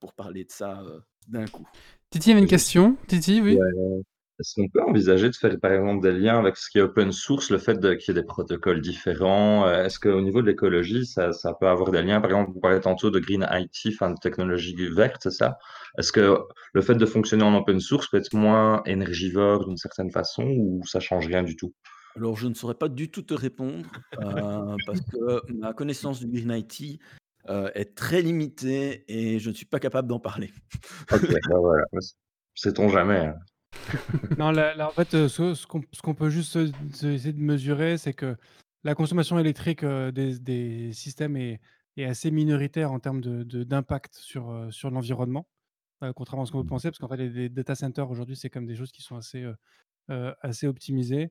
pour 0.00 0.14
parler 0.14 0.44
de 0.44 0.50
ça 0.50 0.82
d'un 1.28 1.46
coup. 1.46 1.68
Titi 2.16 2.30
avait 2.30 2.40
une 2.40 2.46
question. 2.46 2.96
Titi, 3.08 3.42
oui. 3.42 3.58
Ouais. 3.58 4.02
Est-ce 4.40 4.54
qu'on 4.54 4.68
peut 4.70 4.82
envisager 4.82 5.28
de 5.28 5.34
faire 5.34 5.54
par 5.60 5.70
exemple 5.72 6.02
des 6.02 6.18
liens 6.18 6.38
avec 6.38 6.56
ce 6.56 6.70
qui 6.70 6.78
est 6.78 6.80
open 6.80 7.12
source, 7.12 7.50
le 7.50 7.58
fait 7.58 7.78
qu'il 7.78 7.90
y 8.08 8.10
ait 8.10 8.20
des 8.22 8.26
protocoles 8.26 8.80
différents? 8.80 9.66
euh, 9.66 9.84
Est-ce 9.84 10.00
qu'au 10.00 10.22
niveau 10.22 10.40
de 10.40 10.46
l'écologie, 10.46 11.04
ça, 11.04 11.32
ça 11.32 11.52
peut 11.52 11.68
avoir 11.68 11.90
des 11.90 12.00
liens? 12.00 12.22
Par 12.22 12.30
exemple, 12.30 12.52
vous 12.52 12.60
parlez 12.60 12.80
tantôt 12.80 13.10
de 13.10 13.18
Green 13.18 13.46
IT, 13.52 13.92
enfin 13.92 14.12
de 14.12 14.16
technologie 14.18 14.74
verte, 14.94 15.18
c'est 15.24 15.30
ça? 15.30 15.58
Est-ce 15.98 16.10
que 16.10 16.38
le 16.72 16.80
fait 16.80 16.94
de 16.94 17.04
fonctionner 17.04 17.44
en 17.44 17.54
open 17.54 17.80
source 17.80 18.08
peut 18.08 18.16
être 18.16 18.32
moins 18.32 18.80
énergivore 18.86 19.66
d'une 19.66 19.76
certaine 19.76 20.10
façon 20.10 20.44
ou 20.44 20.80
ça 20.86 21.00
change 21.00 21.26
rien 21.26 21.42
du 21.42 21.54
tout? 21.54 21.74
Alors, 22.16 22.38
je 22.38 22.48
ne 22.48 22.54
saurais 22.54 22.76
pas 22.76 22.88
du 22.88 23.10
tout 23.10 23.20
te 23.20 23.34
répondre 23.34 23.84
euh, 24.18 24.76
parce 24.86 25.02
que 25.02 25.52
ma 25.52 25.74
connaissance 25.74 26.20
du 26.20 26.28
Green 26.28 26.50
IT 26.50 26.98
euh, 27.48 27.70
est 27.74 27.94
très 27.96 28.22
limitée 28.22 29.04
et 29.08 29.38
je 29.38 29.50
ne 29.50 29.54
suis 29.54 29.66
pas 29.66 29.78
capable 29.78 30.08
d'en 30.08 30.18
parler. 30.20 30.52
Ok, 31.12 31.20
bah 31.50 31.58
voilà, 31.58 31.84
sait-on 32.54 32.88
jamais. 32.88 33.26
hein. 33.26 33.38
Non, 34.38 34.50
là, 34.50 34.74
là, 34.74 34.88
en 34.88 34.92
fait, 34.92 35.14
euh, 35.14 35.28
ce, 35.28 35.54
ce 35.54 35.66
qu'on 35.66 35.82
ce 35.92 36.00
qu'on 36.02 36.14
peut 36.14 36.30
juste 36.30 36.52
se- 36.52 37.06
essayer 37.06 37.32
de 37.32 37.40
mesurer, 37.40 37.98
c'est 37.98 38.14
que 38.14 38.36
la 38.84 38.94
consommation 38.94 39.38
électrique 39.38 39.82
euh, 39.82 40.10
des, 40.12 40.38
des 40.38 40.92
systèmes 40.92 41.36
est, 41.36 41.60
est 41.96 42.04
assez 42.04 42.30
minoritaire 42.30 42.92
en 42.92 42.98
termes 43.00 43.20
de, 43.20 43.42
de- 43.42 43.64
d'impact 43.64 44.14
sur, 44.14 44.50
euh, 44.50 44.70
sur 44.70 44.90
l'environnement, 44.90 45.46
euh, 46.02 46.12
contrairement 46.14 46.44
à 46.44 46.46
ce 46.46 46.52
qu'on 46.52 46.62
peut 46.62 46.68
penser, 46.68 46.88
parce 46.90 46.98
qu'en 46.98 47.08
fait, 47.08 47.16
les, 47.16 47.28
les 47.28 47.48
data 47.48 47.74
centers 47.74 48.10
aujourd'hui, 48.10 48.36
c'est 48.36 48.50
comme 48.50 48.66
des 48.66 48.76
choses 48.76 48.92
qui 48.92 49.02
sont 49.02 49.16
assez, 49.16 49.42
euh, 49.42 49.54
euh, 50.10 50.34
assez 50.40 50.66
optimisées. 50.66 51.30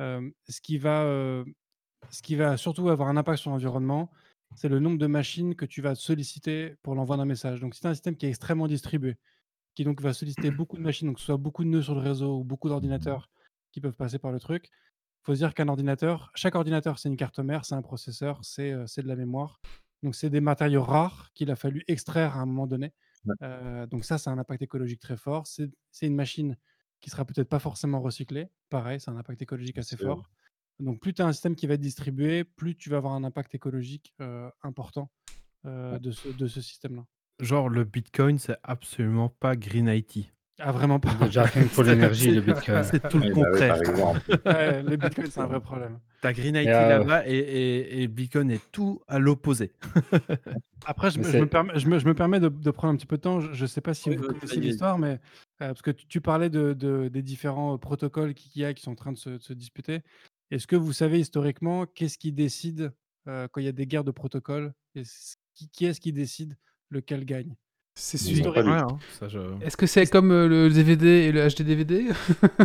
Euh, 0.00 0.28
ce, 0.48 0.60
qui 0.60 0.78
va, 0.78 1.02
euh, 1.04 1.44
ce 2.10 2.20
qui 2.22 2.34
va 2.34 2.56
surtout 2.56 2.88
avoir 2.88 3.08
un 3.08 3.16
impact 3.16 3.38
sur 3.38 3.50
l'environnement, 3.50 4.10
c'est 4.54 4.68
le 4.68 4.80
nombre 4.80 4.98
de 4.98 5.06
machines 5.06 5.54
que 5.54 5.64
tu 5.64 5.82
vas 5.82 5.94
solliciter 5.94 6.76
pour 6.82 6.94
l'envoi 6.94 7.16
d'un 7.16 7.24
message. 7.24 7.60
Donc, 7.60 7.74
si 7.74 7.80
tu 7.80 7.86
as 7.86 7.90
un 7.90 7.94
système 7.94 8.16
qui 8.16 8.26
est 8.26 8.28
extrêmement 8.28 8.66
distribué, 8.66 9.16
qui 9.74 9.84
donc 9.84 10.00
va 10.00 10.12
solliciter 10.12 10.50
beaucoup 10.50 10.76
de 10.76 10.82
machines, 10.82 11.08
donc 11.08 11.16
que 11.16 11.20
ce 11.20 11.26
soit 11.26 11.36
beaucoup 11.36 11.64
de 11.64 11.68
nœuds 11.68 11.82
sur 11.82 11.94
le 11.94 12.00
réseau 12.00 12.38
ou 12.38 12.44
beaucoup 12.44 12.68
d'ordinateurs 12.68 13.30
qui 13.72 13.80
peuvent 13.80 13.96
passer 13.96 14.18
par 14.18 14.32
le 14.32 14.38
truc. 14.38 14.66
Il 14.66 15.26
faut 15.26 15.34
se 15.34 15.40
dire 15.40 15.54
qu'un 15.54 15.68
ordinateur, 15.68 16.30
chaque 16.34 16.54
ordinateur, 16.54 16.98
c'est 16.98 17.08
une 17.08 17.16
carte 17.16 17.38
mère, 17.40 17.64
c'est 17.64 17.74
un 17.74 17.82
processeur, 17.82 18.38
c'est 18.42 18.72
euh, 18.72 18.86
c'est 18.86 19.02
de 19.02 19.08
la 19.08 19.16
mémoire. 19.16 19.60
Donc, 20.02 20.14
c'est 20.14 20.30
des 20.30 20.40
matériaux 20.40 20.82
rares 20.82 21.30
qu'il 21.34 21.50
a 21.50 21.56
fallu 21.56 21.82
extraire 21.88 22.36
à 22.36 22.40
un 22.40 22.46
moment 22.46 22.66
donné. 22.66 22.92
Ouais. 23.24 23.34
Euh, 23.42 23.86
donc, 23.86 24.04
ça, 24.04 24.18
c'est 24.18 24.30
un 24.30 24.38
impact 24.38 24.62
écologique 24.62 25.00
très 25.00 25.16
fort. 25.16 25.46
C'est 25.46 25.70
une 26.02 26.14
machine 26.14 26.56
qui 27.00 27.10
sera 27.10 27.24
peut-être 27.24 27.48
pas 27.48 27.58
forcément 27.58 28.00
recyclée. 28.00 28.48
Pareil, 28.68 29.00
c'est 29.00 29.10
un 29.10 29.16
impact 29.16 29.40
écologique 29.42 29.78
assez 29.78 29.96
fort. 29.96 30.30
Donc, 30.80 31.00
plus 31.00 31.14
tu 31.14 31.22
as 31.22 31.26
un 31.26 31.32
système 31.32 31.54
qui 31.54 31.66
va 31.66 31.74
être 31.74 31.80
distribué, 31.80 32.44
plus 32.44 32.74
tu 32.76 32.90
vas 32.90 32.96
avoir 32.96 33.12
un 33.14 33.24
impact 33.24 33.54
écologique 33.54 34.14
euh, 34.20 34.50
important 34.62 35.10
euh, 35.66 35.98
de 35.98 36.10
ce, 36.10 36.28
de 36.28 36.46
ce 36.46 36.60
système-là. 36.60 37.04
Genre, 37.40 37.68
le 37.68 37.84
Bitcoin, 37.84 38.38
c'est 38.38 38.56
absolument 38.62 39.28
pas 39.28 39.56
Green 39.56 39.88
IT. 39.88 40.32
Ah, 40.60 40.70
vraiment 40.72 41.00
pas. 41.00 41.12
Déjà, 41.14 41.42
rien 41.44 41.66
pour 41.66 41.82
l'énergie, 41.84 42.30
le 42.32 42.40
Bitcoin. 42.40 42.82
C'est 42.90 43.08
tout 43.08 43.18
le 43.18 43.28
bah 43.28 43.34
contraire. 43.34 43.80
Ouais, 44.46 44.82
le 44.82 44.96
Bitcoin, 44.96 45.26
c'est 45.30 45.40
un 45.40 45.46
vrai 45.46 45.60
problème. 45.60 45.98
T'as 46.20 46.32
Green 46.32 46.54
IT 46.56 46.68
euh, 46.68 46.88
là-bas 46.88 47.26
et, 47.28 47.36
et, 47.36 48.02
et 48.02 48.08
Bitcoin 48.08 48.50
est 48.50 48.62
tout 48.70 49.00
à 49.08 49.18
l'opposé. 49.18 49.72
Après, 50.86 51.10
je, 51.10 51.18
me- 51.18 51.24
je 51.24 51.30
c'est- 51.30 51.40
me 51.40 51.46
permets, 51.46 51.78
je 51.78 51.88
me, 51.88 51.98
je 51.98 52.06
me 52.06 52.14
permets 52.14 52.40
de, 52.40 52.48
de 52.48 52.70
prendre 52.70 52.94
un 52.94 52.96
petit 52.96 53.06
peu 53.06 53.16
de 53.16 53.22
temps. 53.22 53.40
Je 53.40 53.62
ne 53.62 53.66
sais 53.66 53.80
pas 53.80 53.94
si 53.94 54.10
Oui, 54.10 54.16
vous 54.16 54.22
connaissez 54.22 54.60
l'histoire, 54.60 54.98
mais 54.98 55.12
euh, 55.14 55.18
parce 55.58 55.82
que 55.82 55.90
tu, 55.90 56.06
tu 56.06 56.20
parlais 56.20 56.50
de, 56.50 56.72
de- 56.72 57.08
des 57.08 57.22
différents 57.22 57.76
protocoles 57.78 58.34
qu'il 58.34 58.60
y 58.62 58.64
a 58.64 58.74
qui 58.74 58.82
sont 58.82 58.92
en 58.92 58.96
train 58.96 59.12
de 59.12 59.18
se, 59.18 59.30
de 59.30 59.42
se 59.42 59.52
disputer. 59.54 60.02
Est-ce 60.50 60.66
que 60.66 60.76
vous 60.76 60.92
savez 60.92 61.20
historiquement 61.20 61.86
qu'est-ce 61.86 62.18
qui 62.18 62.32
décide 62.32 62.92
euh, 63.28 63.48
quand 63.50 63.60
il 63.60 63.64
y 63.64 63.68
a 63.68 63.72
des 63.72 63.86
guerres 63.86 64.04
de 64.04 64.10
protocoles 64.10 64.72
qui, 65.54 65.68
qui 65.70 65.86
est-ce 65.86 66.00
qui 66.00 66.12
décide 66.12 66.56
lequel 66.90 67.24
gagne? 67.24 67.56
C'est 67.96 68.18
Ouais, 68.24 68.42
tout. 68.42 68.68
hein, 68.68 68.98
ça, 69.12 69.28
je- 69.28 69.38
Est-ce 69.62 69.76
que 69.76 69.86
c'est 69.86 70.06
comme 70.06 70.32
euh, 70.32 70.48
le 70.48 70.68
DVD 70.68 71.06
et 71.06 71.32
le 71.32 71.46
HD-DVD 71.46 72.08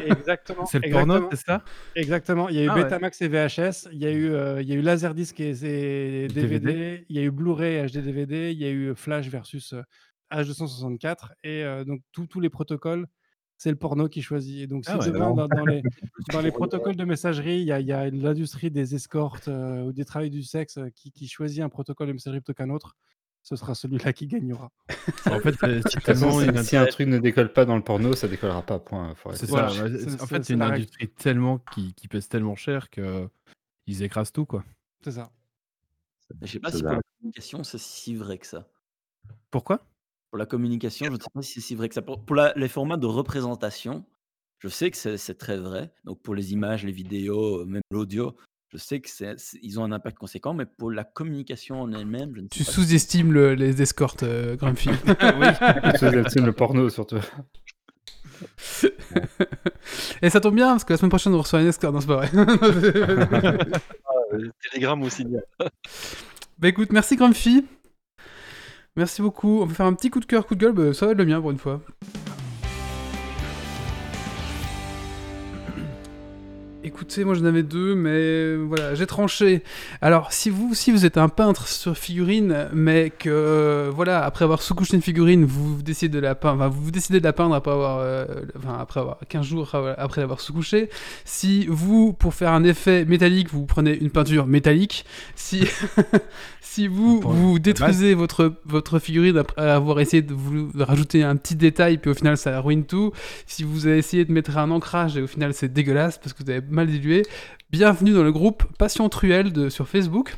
Exactement. 0.04 0.66
C'est 0.66 0.84
le 0.84 0.92
porno, 0.92 1.30
c'est 1.32 1.46
ça? 1.46 1.64
Exactement. 1.96 2.50
Il 2.50 2.56
y 2.56 2.60
a 2.60 2.64
eu 2.64 2.68
Ah 2.70 2.76
ouais. 2.76 2.84
Betamax 2.84 3.22
et 3.22 3.28
VHS, 3.28 3.90
il 3.92 4.00
y 4.00 4.06
a 4.06 4.12
eu, 4.12 4.32
euh, 4.32 4.62
il 4.62 4.68
y 4.68 4.72
a 4.72 4.76
eu 4.76 4.82
Laserdisc 4.82 5.40
et, 5.40 5.50
et 5.52 6.28
DVD, 6.28 6.60
DVD. 6.60 7.06
il 7.10 7.16
y 7.16 7.20
a 7.20 7.24
eu 7.24 7.32
Blu-ray 7.32 7.76
et 7.76 7.86
HD 7.86 8.02
DVD, 8.02 8.52
il 8.52 8.58
y 8.58 8.66
a 8.66 8.72
eu 8.72 8.96
Flash 8.96 9.28
versus 9.30 9.74
euh, 9.74 9.82
H264. 10.32 11.34
Et 11.44 11.64
euh, 11.64 11.84
donc, 11.84 12.02
tous 12.12 12.40
les 12.40 12.50
protocoles, 12.50 13.08
c'est 13.60 13.70
le 13.70 13.76
porno 13.76 14.08
qui 14.08 14.22
choisit. 14.24 14.62
Et 14.62 14.68
donc, 14.68 14.86
si 14.86 14.92
Ah 14.92 14.98
ouais. 14.98 15.06
demain, 15.12 15.34
dans, 15.36 15.48
dans 15.50 15.66
les, 15.66 15.84
dans 16.32 16.42
les 16.42 16.50
Pour- 16.50 16.60
protocoles 16.62 16.96
de 16.96 17.04
messagerie, 17.04 17.60
il 17.60 17.66
y 17.68 17.72
a, 17.92 18.00
a 18.00 18.10
l'industrie 18.10 18.72
des 18.72 18.96
escortes 18.96 19.50
euh, 19.50 19.84
ou 19.84 19.92
des 19.94 20.06
travailleurs 20.06 20.32
du 20.32 20.44
sexe 20.44 20.78
euh, 20.78 20.90
qui, 20.96 21.12
qui 21.12 21.28
choisit 21.28 21.62
un 21.62 21.70
protocole 21.70 22.08
de 22.08 22.14
messagerie 22.14 22.40
plutôt 22.40 22.54
qu'un 22.56 22.70
autre, 22.70 22.96
ce 23.44 23.56
sera 23.58 23.76
celui-là 23.76 24.14
qui 24.14 24.28
gagnera. 24.28 24.72
En 25.30 25.40
fait, 25.40 25.52
façon, 25.58 26.00
tellement 26.00 26.40
si- 26.40 26.46
une 26.48 26.64
si 26.64 26.78
un 26.78 26.86
truc 26.86 27.08
ne 27.10 27.18
décolle 27.20 27.52
pas 27.52 27.66
dans 27.66 27.76
le 27.76 27.84
porno, 27.84 28.14
ça 28.14 28.28
décollera 28.30 28.62
pas. 28.62 28.80
Point. 28.80 29.14
C'est 29.34 29.46
Voilà, 29.50 29.70
ça. 29.70 29.84
En 30.24 30.28
fait, 30.28 30.44
c'est 30.46 30.54
une 30.54 30.62
règle. 30.64 30.76
industrie 30.76 31.10
tellement 31.10 31.58
qui, 31.74 31.94
qui 31.94 32.08
pèse 32.08 32.30
tellement 32.30 32.56
cher 32.56 32.90
que 32.90 33.28
ils 33.88 34.04
écrasent 34.04 34.32
tout, 34.32 34.46
quoi. 34.46 34.64
C'est 35.04 35.12
ça. 35.12 35.32
Je 36.42 36.48
sais 36.48 36.60
pas 36.60 36.72
si 36.72 36.82
pour 36.84 36.92
la 36.94 37.02
communication, 37.20 37.64
c'est 37.66 37.78
si 37.80 38.16
vrai 38.16 38.38
que 38.38 38.48
ça. 38.48 38.68
Pourquoi? 39.52 39.84
Pour 40.32 40.38
la 40.38 40.46
communication, 40.46 41.08
je 41.08 41.12
ne 41.12 41.18
sais 41.18 41.26
pas 41.34 41.42
si 41.42 41.54
c'est 41.54 41.62
si 41.62 41.76
vrai 41.76 41.90
que 41.90 41.96
ça. 41.96 42.02
Pour 42.02 42.24
pour 42.24 42.36
la 42.36 42.54
les 42.56 42.68
formats 42.68 42.98
de 42.98 43.08
représentation, 43.08 44.06
je 44.60 44.68
sais 44.68 44.92
que 44.92 44.98
c'est 44.98 45.18
c'est 45.18 45.36
très 45.38 45.58
vrai. 45.58 45.92
Donc 46.04 46.22
pour 46.22 46.36
les 46.36 46.54
images, 46.54 46.84
les 46.86 46.92
vidéos, 46.92 47.66
même 47.66 47.82
l'audio, 47.92 48.36
je 48.72 48.78
sais 48.78 49.00
que 49.02 49.10
c'est 49.10 49.40
c'est 49.40 49.58
ils 49.64 49.80
ont 49.80 49.84
un 49.84 49.92
impact 49.92 50.18
conséquent, 50.20 50.54
mais 50.54 50.66
pour 50.68 50.92
la 50.92 51.04
communication 51.04 51.82
en 51.82 51.92
elle-même, 51.94 52.34
je 52.36 52.42
ne 52.42 52.48
Tu 52.48 52.60
sais 52.60 52.66
pas 52.66 52.72
si 52.72 52.82
sous-estimes 52.82 53.34
le- 53.34 53.56
les 53.56 53.82
escortes, 53.82 54.22
euh, 54.24 54.56
Grumpy. 54.56 54.90
Oui, 55.40 55.48
sous-estime 56.00 56.46
le 56.46 56.54
porno 56.54 56.90
surtout. 56.90 57.18
Et 60.22 60.30
ça 60.30 60.40
tombe 60.40 60.56
bien, 60.56 60.70
parce 60.70 60.84
que 60.84 60.94
la 60.94 60.98
semaine 60.98 61.10
prochaine, 61.10 61.34
on 61.34 61.42
reçoit 61.42 61.60
un 61.60 61.68
escorte. 61.68 61.94
Non, 61.94 62.02
c'est 62.02 62.08
pas 62.08 62.18
vrai. 62.18 62.30
Euh, 64.34 64.50
Telegram 64.72 65.02
aussi. 65.02 65.26
bien. 65.26 65.40
bah 66.60 66.68
écoute, 66.68 66.92
merci 66.92 67.16
Grumpy. 67.16 67.66
Merci 69.00 69.22
beaucoup. 69.22 69.62
On 69.62 69.66
va 69.66 69.74
faire 69.74 69.86
un 69.86 69.94
petit 69.94 70.10
coup 70.10 70.20
de 70.20 70.26
cœur, 70.26 70.46
coup 70.46 70.56
de 70.56 70.60
gueule. 70.60 70.74
Bah, 70.74 70.94
ça 70.94 71.06
va 71.06 71.14
être 71.14 71.18
le 71.18 71.26
mien 71.26 71.40
pour 71.40 71.52
une 71.52 71.58
fois. 71.58 71.80
Écoutez, 77.00 77.24
moi 77.24 77.34
j'en 77.34 77.46
avais 77.46 77.64
deux, 77.64 77.96
mais 77.96 78.10
euh, 78.12 78.66
voilà, 78.68 78.94
j'ai 78.94 79.08
tranché. 79.08 79.64
Alors, 80.02 80.34
si 80.34 80.50
vous 80.50 80.72
aussi 80.72 80.92
vous 80.92 81.06
êtes 81.06 81.18
un 81.18 81.30
peintre 81.30 81.70
sur 81.70 81.98
figurine, 81.98 82.68
mais 82.74 83.10
que 83.10 83.30
euh, 83.30 83.90
voilà, 83.96 84.26
après 84.26 84.44
avoir 84.44 84.62
sous-couché 84.62 84.98
une 84.98 85.02
figurine, 85.02 85.46
vous 85.46 85.82
décidez 85.82 86.10
de 86.10 86.20
la 86.20 86.36
peindre, 86.36 86.56
enfin, 86.62 86.68
vous 86.68 86.92
décidez 86.92 87.22
de 87.22 87.24
la 87.24 87.32
peindre 87.32 87.56
après 87.56 87.72
avoir, 87.72 88.00
euh, 88.02 88.26
enfin, 88.58 88.78
après 88.82 89.00
avoir 89.00 89.18
15 89.30 89.46
jours 89.46 89.74
après- 89.74 90.20
l'avoir 90.20 90.42
sous-couché. 90.42 90.90
Si 91.24 91.68
vous, 91.70 92.12
pour 92.12 92.34
faire 92.34 92.52
un 92.52 92.66
effet 92.66 93.06
métallique, 93.06 93.50
vous 93.50 93.66
prenez 93.66 93.98
une 93.98 94.10
peinture 94.10 94.46
métallique, 94.46 95.06
si 95.36 95.64
si 96.62 96.90
vous 96.90 97.22
Pour 97.22 97.32
vous 97.32 97.60
détruisez 97.60 98.14
votre 98.14 98.56
votre 98.66 99.00
figurine 99.00 99.38
après 99.38 99.70
avoir 99.70 100.02
essayé 100.02 100.22
de 100.22 100.34
vous 100.34 100.70
de 100.74 100.84
rajouter 100.84 101.24
un 101.24 101.38
petit 101.38 101.56
détail, 101.56 101.98
puis 101.98 102.12
au 102.12 102.14
final 102.14 102.36
ça 102.38 102.60
ruine 102.60 102.84
tout. 102.84 103.14
Si 103.48 103.64
vous 103.64 103.88
avez 103.88 104.00
essayé 104.00 104.26
de 104.26 104.34
mettre 104.34 104.58
un 104.58 104.70
ancrage 104.70 105.16
et 105.16 105.22
au 105.22 105.28
final 105.28 105.54
c'est 105.54 105.72
dégueulasse 105.72 106.18
parce 106.18 106.34
que 106.34 106.44
vous 106.44 106.50
avez 106.50 106.62
mal 106.70 106.89
dilué, 106.90 107.24
bienvenue 107.72 108.12
dans 108.12 108.24
le 108.24 108.32
groupe 108.32 108.64
Passion 108.78 109.08
Truelle 109.10 109.54
de, 109.54 109.70
sur 109.70 109.88
Facebook. 109.88 110.36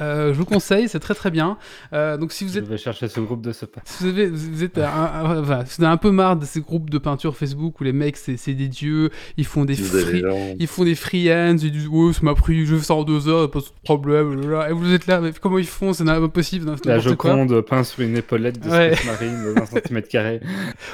Euh, 0.00 0.32
je 0.32 0.38
vous 0.38 0.44
conseille, 0.44 0.88
c'est 0.88 0.98
très 1.00 1.14
très 1.14 1.30
bien. 1.30 1.56
Euh, 1.92 2.16
donc 2.16 2.32
si 2.32 2.44
vous 2.44 2.52
Je 2.52 2.58
êtes 2.58 2.66
vais 2.68 2.76
chercher 2.78 3.08
ce 3.08 3.20
groupe 3.20 3.42
de 3.42 3.52
ce 3.52 3.64
pas. 3.64 3.80
si 3.84 4.04
vous, 4.04 4.10
avez, 4.10 4.26
vous 4.28 4.62
êtes 4.64 4.78
un, 4.78 4.84
un- 4.84 5.40
enfin, 5.40 5.64
si 5.66 5.78
vous 5.78 5.84
avez 5.84 5.92
un 5.92 5.96
peu 5.96 6.10
marre 6.10 6.36
de 6.36 6.44
ces 6.44 6.60
groupes 6.60 6.90
de 6.90 6.98
peinture 6.98 7.36
Facebook 7.36 7.80
où 7.80 7.84
les 7.84 7.92
mecs 7.92 8.16
c'est 8.16 8.36
c'est 8.36 8.54
des 8.54 8.68
dieux, 8.68 9.10
ils 9.36 9.46
font 9.46 9.64
des 9.64 9.74
free, 9.74 10.22
ils 10.58 10.66
font 10.66 10.84
des 10.84 10.94
freehands, 10.94 11.56
ils 11.62 11.72
disent 11.72 11.88
ouais 11.88 12.12
ça 12.12 12.20
m'a 12.22 12.34
pris, 12.34 12.66
je 12.66 12.76
fais 12.76 12.84
ça 12.84 12.94
en 12.94 13.04
deux 13.04 13.28
heures, 13.28 13.50
pas 13.50 13.60
de 13.60 13.64
problème, 13.84 14.34
blablabla. 14.36 14.70
et 14.70 14.72
vous 14.72 14.92
êtes 14.92 15.06
là, 15.06 15.20
mais 15.20 15.32
comment 15.40 15.58
ils 15.58 15.66
font, 15.66 15.92
c'est 15.92 16.08
impossible, 16.08 16.70
La. 16.84 16.98
Joconde 16.98 17.60
peint 17.62 17.84
sur 17.84 18.00
une 18.02 18.16
épaulette 18.16 18.60
de 18.64 18.68
Ouais. 18.68 18.94
Marine 19.06 19.54
dans 19.54 19.62
un 19.62 19.66
centimètre 19.66 20.08
carré. 20.08 20.40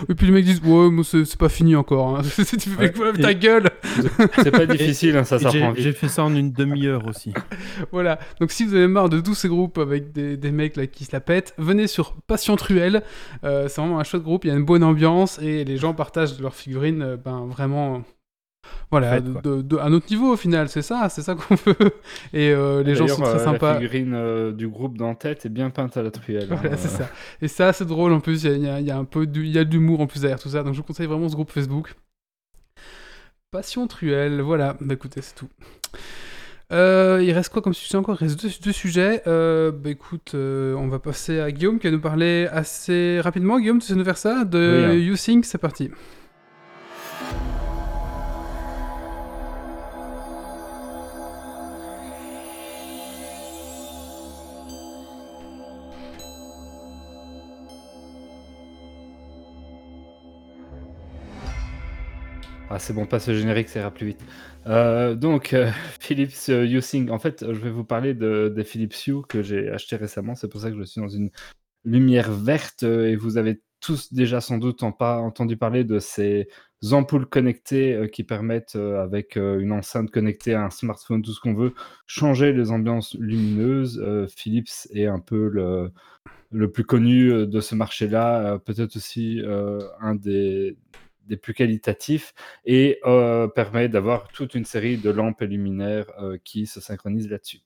Et 0.08 0.14
puis 0.14 0.26
les 0.26 0.32
mecs 0.32 0.44
disent 0.44 0.60
ouais 0.64 0.90
moi 0.90 1.04
c'est 1.04 1.24
c'est 1.24 1.38
pas 1.38 1.48
fini 1.48 1.74
encore, 1.76 2.18
hein. 2.18 2.22
tu 2.36 2.44
fais 2.44 2.78
Ouais. 2.80 2.92
quoi, 2.92 3.12
Et- 3.16 3.20
ta 3.20 3.34
gueule. 3.34 3.70
C'est 4.42 4.50
pas 4.50 4.66
difficile, 4.76 5.16
hein, 5.16 5.24
ça, 5.24 5.38
ça 5.38 5.50
j'ai- 5.50 5.60
prend 5.60 5.74
J'ai 5.76 5.92
fait 5.92 6.08
ça 6.08 6.24
en 6.24 6.34
une 6.34 6.52
demi-heure 6.52 7.06
aussi. 7.08 7.32
Voilà, 7.92 8.18
donc 8.40 8.43
si 8.52 8.64
vous 8.64 8.74
avez 8.74 8.86
marre 8.88 9.08
de 9.08 9.20
tous 9.20 9.34
ces 9.34 9.48
groupes 9.48 9.78
avec 9.78 10.12
des, 10.12 10.36
des 10.36 10.50
mecs 10.50 10.76
là 10.76 10.86
qui 10.86 11.04
se 11.04 11.12
la 11.12 11.20
pètent, 11.20 11.54
venez 11.58 11.86
sur 11.86 12.14
Passion 12.26 12.56
Truelle, 12.56 13.02
Euh, 13.44 13.68
c'est 13.68 13.80
vraiment 13.80 13.98
un 14.00 14.04
chouette 14.04 14.22
groupe, 14.22 14.44
il 14.44 14.48
y 14.48 14.50
a 14.50 14.54
une 14.54 14.64
bonne 14.64 14.82
ambiance 14.84 15.38
et 15.40 15.64
les 15.64 15.76
gens 15.76 15.94
partagent 15.94 16.40
leurs 16.40 16.54
figurines, 16.54 17.02
euh, 17.02 17.16
ben 17.16 17.46
vraiment, 17.46 18.02
voilà, 18.90 19.14
Faites, 19.14 19.24
de, 19.42 19.60
de- 19.62 19.76
à 19.76 19.90
notre 19.90 20.08
niveau 20.10 20.32
au 20.32 20.36
final, 20.36 20.68
c'est 20.68 20.80
ça, 20.82 21.08
c'est 21.10 21.20
ça 21.22 21.34
qu'on 21.34 21.54
veut. 21.54 21.76
Et 22.32 22.50
euh, 22.50 22.82
les 22.82 22.94
gens 22.94 23.06
sont 23.08 23.22
très 23.22 23.34
euh, 23.40 23.44
sympas. 23.44 23.74
La 23.74 23.80
figurine 23.80 24.14
euh, 24.14 24.52
du 24.52 24.68
groupe 24.68 24.96
d'en-tête 24.96 25.44
est 25.44 25.50
bien 25.50 25.68
peinte 25.70 25.96
à 25.96 26.02
la 26.02 26.10
truelle. 26.10 26.48
hein, 26.50 26.70
c'est 26.76 26.88
ça. 26.88 27.10
Et 27.42 27.48
ça, 27.48 27.72
c'est 27.74 27.84
drôle 27.84 28.12
en 28.12 28.20
plus, 28.20 28.44
il 28.44 28.62
y 28.62 28.68
a- 28.68 28.80
y, 28.80 28.84
y 28.84 28.90
un 28.90 29.04
peu 29.04 29.26
de, 29.26 29.40
il 29.42 29.50
y 29.50 29.58
a 29.58 29.64
de 29.64 29.70
l'humour 29.70 30.00
en 30.00 30.06
plus 30.06 30.20
derrière 30.22 30.38
tout 30.40 30.48
ça, 30.48 30.62
donc 30.62 30.72
je 30.72 30.78
vous 30.78 30.84
conseille 30.84 31.06
vraiment 31.06 31.28
ce 31.28 31.34
groupe 31.34 31.50
Facebook. 31.50 31.94
Passion 33.50 33.86
Truelle, 33.86 34.40
voilà, 34.40 34.76
bah 34.80 34.94
écoutez, 34.94 35.20
c'est 35.22 35.34
tout. 35.34 35.48
Euh, 36.72 37.20
il 37.22 37.32
reste 37.32 37.52
quoi 37.52 37.62
comme 37.62 37.74
sujet 37.74 37.96
encore? 37.96 38.16
Il 38.20 38.26
reste 38.26 38.42
deux, 38.42 38.50
deux 38.62 38.72
sujets. 38.72 39.22
Euh, 39.26 39.70
bah 39.70 39.90
écoute, 39.90 40.32
euh, 40.34 40.74
on 40.74 40.88
va 40.88 40.98
passer 40.98 41.38
à 41.40 41.52
Guillaume 41.52 41.78
qui 41.78 41.86
va 41.86 41.92
nous 41.92 42.00
parler 42.00 42.48
assez 42.50 43.20
rapidement. 43.20 43.58
Guillaume, 43.58 43.80
tu 43.80 43.86
sais 43.86 43.94
nous 43.94 44.04
faire 44.04 44.18
ça? 44.18 44.44
De 44.44 44.58
Oui, 44.58 44.84
hein. 44.84 44.92
You 44.94 45.16
Think, 45.16 45.44
c'est 45.44 45.58
parti. 45.58 45.90
Ah, 62.70 62.78
c'est 62.80 62.92
bon, 62.92 63.06
passe 63.06 63.28
au 63.28 63.34
générique, 63.34 63.68
ça 63.68 63.78
ira 63.78 63.90
plus 63.92 64.06
vite. 64.08 64.20
Euh, 64.66 65.14
donc, 65.14 65.54
Philips 66.00 66.48
euh, 66.48 66.66
Hue 66.94 67.10
en 67.10 67.18
fait, 67.18 67.44
je 67.52 67.58
vais 67.58 67.70
vous 67.70 67.84
parler 67.84 68.14
de, 68.14 68.52
des 68.54 68.64
Philips 68.64 68.94
Hue 69.06 69.22
que 69.28 69.42
j'ai 69.42 69.68
acheté 69.70 69.96
récemment. 69.96 70.34
C'est 70.34 70.48
pour 70.48 70.60
ça 70.60 70.70
que 70.70 70.78
je 70.78 70.84
suis 70.84 71.00
dans 71.00 71.08
une 71.08 71.30
lumière 71.84 72.30
verte 72.32 72.82
euh, 72.82 73.10
et 73.10 73.16
vous 73.16 73.36
avez 73.36 73.60
tous 73.80 74.14
déjà 74.14 74.40
sans 74.40 74.56
doute 74.56 74.82
en 74.82 74.92
pas 74.92 75.18
entendu 75.18 75.58
parler 75.58 75.84
de 75.84 75.98
ces 75.98 76.48
ampoules 76.92 77.26
connectées 77.26 77.94
euh, 77.94 78.06
qui 78.06 78.24
permettent, 78.24 78.76
avec 78.76 79.36
une 79.36 79.72
enceinte 79.72 80.10
connectée 80.10 80.54
à 80.54 80.64
un 80.64 80.70
smartphone, 80.70 81.22
tout 81.22 81.32
ce 81.32 81.40
qu'on 81.40 81.54
veut, 81.54 81.74
changer 82.06 82.52
les 82.52 82.70
ambiances 82.70 83.14
lumineuses. 83.18 84.02
Philips 84.34 84.88
est 84.90 85.06
un 85.06 85.20
peu 85.20 85.48
le, 85.48 85.90
le 86.50 86.70
plus 86.70 86.84
connu 86.84 87.46
de 87.46 87.60
ce 87.60 87.74
marché-là, 87.74 88.58
peut-être 88.58 88.96
aussi 88.96 89.42
un 90.00 90.14
des, 90.14 90.78
des 91.26 91.36
plus 91.36 91.54
qualitatifs, 91.54 92.32
et 92.64 92.98
euh, 93.04 93.48
permet 93.48 93.88
d'avoir 93.88 94.28
toute 94.28 94.54
une 94.54 94.64
série 94.64 94.96
de 94.96 95.10
lampes 95.10 95.40
luminaires 95.42 96.10
euh, 96.20 96.38
qui 96.44 96.66
se 96.66 96.80
synchronisent 96.80 97.30
là-dessus. 97.30 97.60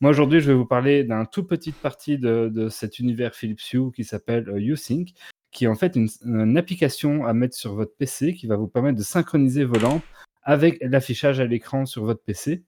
Moi, 0.00 0.10
aujourd'hui, 0.10 0.40
je 0.40 0.48
vais 0.48 0.56
vous 0.56 0.66
parler 0.66 1.04
d'un 1.04 1.24
tout 1.24 1.44
petite 1.44 1.76
partie 1.76 2.18
de, 2.18 2.48
de 2.52 2.68
cet 2.68 2.98
univers 2.98 3.34
Philips 3.34 3.72
Hue 3.72 3.90
qui 3.94 4.04
s'appelle 4.04 4.48
euh, 4.48 4.58
USync, 4.58 5.12
qui 5.50 5.64
est 5.64 5.68
en 5.68 5.74
fait 5.74 5.96
une, 5.96 6.56
application 6.56 7.26
à 7.26 7.32
mettre 7.32 7.56
sur 7.56 7.74
votre 7.74 7.94
PC 7.96 8.34
qui 8.34 8.46
va 8.46 8.56
vous 8.56 8.68
permettre 8.68 8.98
de 8.98 9.02
synchroniser 9.02 9.64
vos 9.64 9.78
lampes 9.78 10.04
avec 10.42 10.78
l'affichage 10.80 11.40
à 11.40 11.46
l'écran 11.46 11.86
sur 11.86 12.04
votre 12.04 12.22
PC 12.22 12.62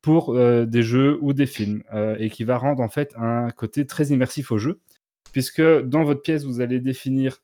pour 0.00 0.34
euh, 0.34 0.66
des 0.66 0.82
jeux 0.82 1.18
ou 1.20 1.32
des 1.32 1.46
films, 1.46 1.82
et 2.18 2.30
qui 2.30 2.44
va 2.44 2.58
rendre 2.58 2.82
en 2.82 2.88
fait 2.88 3.14
un 3.16 3.50
côté 3.50 3.86
très 3.86 4.06
immersif 4.06 4.50
au 4.50 4.58
jeu, 4.58 4.80
puisque 5.32 5.62
dans 5.62 6.04
votre 6.04 6.22
pièce, 6.22 6.44
vous 6.44 6.60
allez 6.60 6.80
définir 6.80 7.38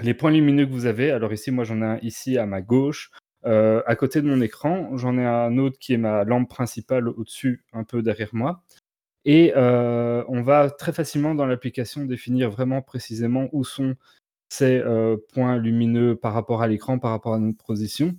les 0.00 0.14
points 0.14 0.30
lumineux 0.30 0.66
que 0.66 0.70
vous 0.70 0.86
avez. 0.86 1.10
Alors 1.10 1.32
ici, 1.32 1.50
moi, 1.50 1.64
j'en 1.64 1.82
ai 1.82 1.84
un 1.84 1.98
ici 2.02 2.38
à 2.38 2.46
ma 2.46 2.60
gauche, 2.60 3.10
euh, 3.44 3.82
à 3.86 3.96
côté 3.96 4.22
de 4.22 4.28
mon 4.28 4.40
écran. 4.40 4.96
J'en 4.96 5.18
ai 5.18 5.24
un 5.24 5.58
autre 5.58 5.78
qui 5.78 5.92
est 5.94 5.98
ma 5.98 6.24
lampe 6.24 6.48
principale 6.48 7.08
au-dessus, 7.08 7.64
un 7.72 7.84
peu 7.84 8.02
derrière 8.02 8.30
moi. 8.32 8.62
Et 9.24 9.52
euh, 9.56 10.24
on 10.28 10.42
va 10.42 10.70
très 10.70 10.92
facilement 10.92 11.34
dans 11.34 11.46
l'application 11.46 12.04
définir 12.04 12.50
vraiment 12.50 12.82
précisément 12.82 13.48
où 13.52 13.64
sont 13.64 13.94
ces 14.48 14.78
euh, 14.78 15.16
points 15.32 15.56
lumineux 15.58 16.16
par 16.16 16.34
rapport 16.34 16.62
à 16.62 16.68
l'écran, 16.68 16.98
par 16.98 17.12
rapport 17.12 17.34
à 17.34 17.38
notre 17.38 17.64
position. 17.64 18.16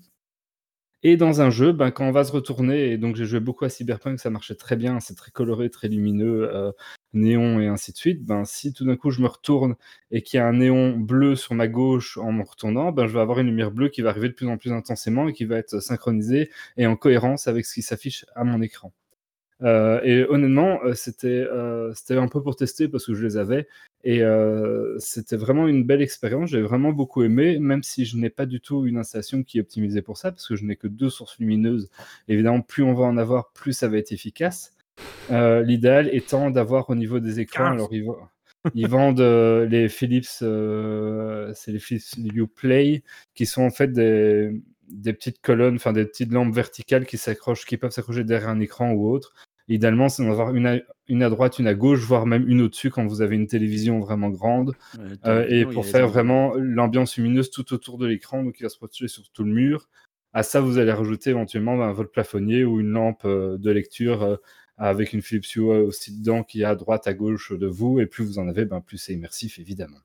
Et 1.04 1.18
dans 1.18 1.42
un 1.42 1.50
jeu, 1.50 1.74
ben, 1.74 1.92
quand 1.92 2.08
on 2.08 2.12
va 2.12 2.24
se 2.24 2.32
retourner, 2.32 2.92
et 2.92 2.98
donc 2.98 3.16
j'ai 3.18 3.26
joué 3.26 3.40
beaucoup 3.42 3.66
à 3.66 3.70
Cyberpunk, 3.70 4.20
ça 4.20 4.30
marchait 4.30 4.56
très 4.56 4.78
bien, 4.78 5.00
c'est 5.02 5.16
très 5.16 5.32
coloré, 5.32 5.70
très 5.70 5.90
lumineux, 5.90 6.50
euh, 6.54 6.72
néon 7.14 7.60
et 7.60 7.68
ainsi 7.68 7.92
de 7.92 7.98
suite. 7.98 8.24
Ben, 8.26 8.46
si 8.46 8.72
tout 8.74 8.86
d'un 8.86 8.96
coup 8.96 9.12
je 9.12 9.22
me 9.22 9.28
retourne 9.28 9.76
et 10.12 10.22
qu'il 10.24 10.38
y 10.38 10.40
a 10.42 10.48
un 10.48 10.54
néon 10.54 10.98
bleu 10.98 11.36
sur 11.36 11.56
ma 11.56 11.68
gauche 11.68 12.18
en 12.18 12.32
me 12.32 12.44
retournant, 12.44 12.92
ben, 12.94 13.06
je 13.08 13.14
vais 13.14 13.20
avoir 13.20 13.40
une 13.40 13.48
lumière 13.48 13.72
bleue 13.72 13.90
qui 13.90 14.02
va 14.02 14.10
arriver 14.10 14.30
de 14.30 14.34
plus 14.34 14.48
en 14.48 14.58
plus 14.58 14.72
intensément 14.72 15.28
et 15.28 15.34
qui 15.34 15.46
va 15.46 15.58
être 15.58 15.82
synchronisée 15.82 16.50
et 16.78 16.88
en 16.88 16.96
cohérence 16.96 17.48
avec 17.48 17.66
ce 17.66 17.74
qui 17.76 17.82
s'affiche 17.82 18.26
à 18.36 18.46
mon 18.46 18.62
écran. 18.62 18.94
Euh, 19.64 20.02
et 20.04 20.26
honnêtement, 20.26 20.80
euh, 20.84 20.94
c'était 20.94 21.28
euh, 21.28 21.94
c'était 21.94 22.18
un 22.18 22.28
peu 22.28 22.42
pour 22.42 22.56
tester 22.56 22.88
parce 22.88 23.06
que 23.06 23.14
je 23.14 23.24
les 23.24 23.38
avais. 23.38 23.68
Et 24.06 24.22
c'était 24.98 25.38
vraiment 25.38 25.68
une 25.68 25.86
belle 25.86 26.02
expérience. 26.02 26.50
J'ai 26.50 26.62
vraiment 26.62 26.92
beaucoup 26.92 27.24
aimé, 27.24 27.58
même 27.60 27.84
si 27.84 28.04
je 28.04 28.18
n'ai 28.18 28.30
pas 28.30 28.46
du 28.46 28.60
tout 28.60 28.86
une 28.86 28.98
installation 28.98 29.44
qui 29.44 29.60
est 29.60 29.62
optimisée 29.62 30.02
pour 30.02 30.18
ça, 30.18 30.32
parce 30.32 30.46
que 30.46 30.58
je 30.58 30.66
n'ai 30.66 30.76
que 30.76 30.88
deux 30.88 31.10
sources 31.10 31.40
lumineuses. 31.40 31.90
Évidemment, 32.28 32.60
plus 32.60 32.84
on 32.84 32.94
va 32.94 33.06
en 33.06 33.16
avoir, 33.16 33.52
plus 33.54 33.72
ça 33.72 33.88
va 33.88 33.98
être 33.98 34.12
efficace. 34.12 34.74
L'idéal 35.30 36.10
étant 36.12 36.52
d'avoir 36.52 36.90
au 36.90 36.96
niveau 36.96 37.22
des 37.22 37.40
écrans, 37.40 37.72
alors 37.72 37.90
ils, 38.74 38.88
vendent 38.88 39.20
euh, 39.20 39.66
les 39.66 39.90
Philips, 39.90 40.42
euh, 40.42 41.52
c'est 41.56 41.72
les 41.72 41.80
Philips 41.80 42.18
Hue 42.18 42.48
Play, 42.48 43.04
qui 43.36 43.46
sont 43.46 43.64
en 43.64 43.72
fait 43.72 43.92
des, 43.92 44.52
des 44.90 45.14
petites 45.14 45.42
colonnes, 45.42 45.76
enfin 45.76 45.94
des 45.94 46.06
petites 46.06 46.32
lampes 46.32 46.54
verticales 46.54 47.06
qui 47.06 47.18
s'accrochent, 47.18 47.66
qui 47.66 47.78
peuvent 47.78 47.92
s'accrocher 47.92 48.24
derrière 48.24 48.50
un 48.50 48.60
écran 48.60 48.92
ou 48.92 49.10
autre. 49.10 49.34
Idéalement, 49.70 50.10
c'est 50.10 50.24
d'en 50.24 50.32
avoir 50.32 50.54
une 50.54 50.68
à, 50.68 50.80
une 51.08 51.24
à 51.24 51.30
droite, 51.30 51.58
une 51.58 51.68
à 51.68 51.74
gauche, 51.74 52.02
voire 52.02 52.26
même 52.26 52.48
une 52.50 52.62
au-dessus 52.62 52.90
quand 52.90 53.06
vous 53.08 53.22
avez 53.22 53.36
une 53.36 53.48
télévision 53.48 54.00
vraiment 54.00 54.30
grande. 54.30 54.74
Ouais, 54.98 55.06
Euh, 55.26 55.46
et 55.48 55.66
pour 55.66 55.86
faire 55.86 56.08
vraiment 56.08 56.54
l'ambiance 56.56 57.18
lumineuse 57.18 57.50
tout 57.50 57.74
autour 57.74 57.98
de 57.98 58.06
l'écran, 58.06 58.44
donc 58.44 58.60
il 58.60 58.64
va 58.64 58.70
se 58.70 58.78
projeter 58.78 59.08
sur 59.08 59.24
tout 59.32 59.44
le 59.44 59.52
mur. 59.52 59.88
À 60.34 60.44
ça, 60.44 60.60
vous 60.60 60.80
allez 60.80 60.92
rajouter 60.92 61.30
éventuellement 61.30 61.78
ben, 61.78 61.92
votre 61.94 62.12
plafonnier 62.12 62.66
ou 62.66 62.80
une 62.82 62.90
lampe 62.90 63.24
euh, 63.26 63.58
de 63.58 63.72
lecture 63.72 64.24
euh, 64.24 64.36
avec 64.78 65.14
une 65.14 65.22
Philips 65.22 65.56
Hue 65.56 65.62
aussi 65.62 66.18
dedans 66.18 66.44
qui 66.44 66.62
est 66.62 66.66
à 66.66 66.76
droite, 66.76 67.08
à 67.08 67.14
gauche 67.14 67.54
de 67.54 67.68
vous. 67.68 68.00
Et 68.00 68.06
plus 68.06 68.26
vous 68.26 68.40
en 68.40 68.48
avez, 68.48 68.66
ben, 68.66 68.82
plus 68.82 68.98
c'est 68.98 69.14
immersif, 69.14 69.60
évidemment. 69.60 70.00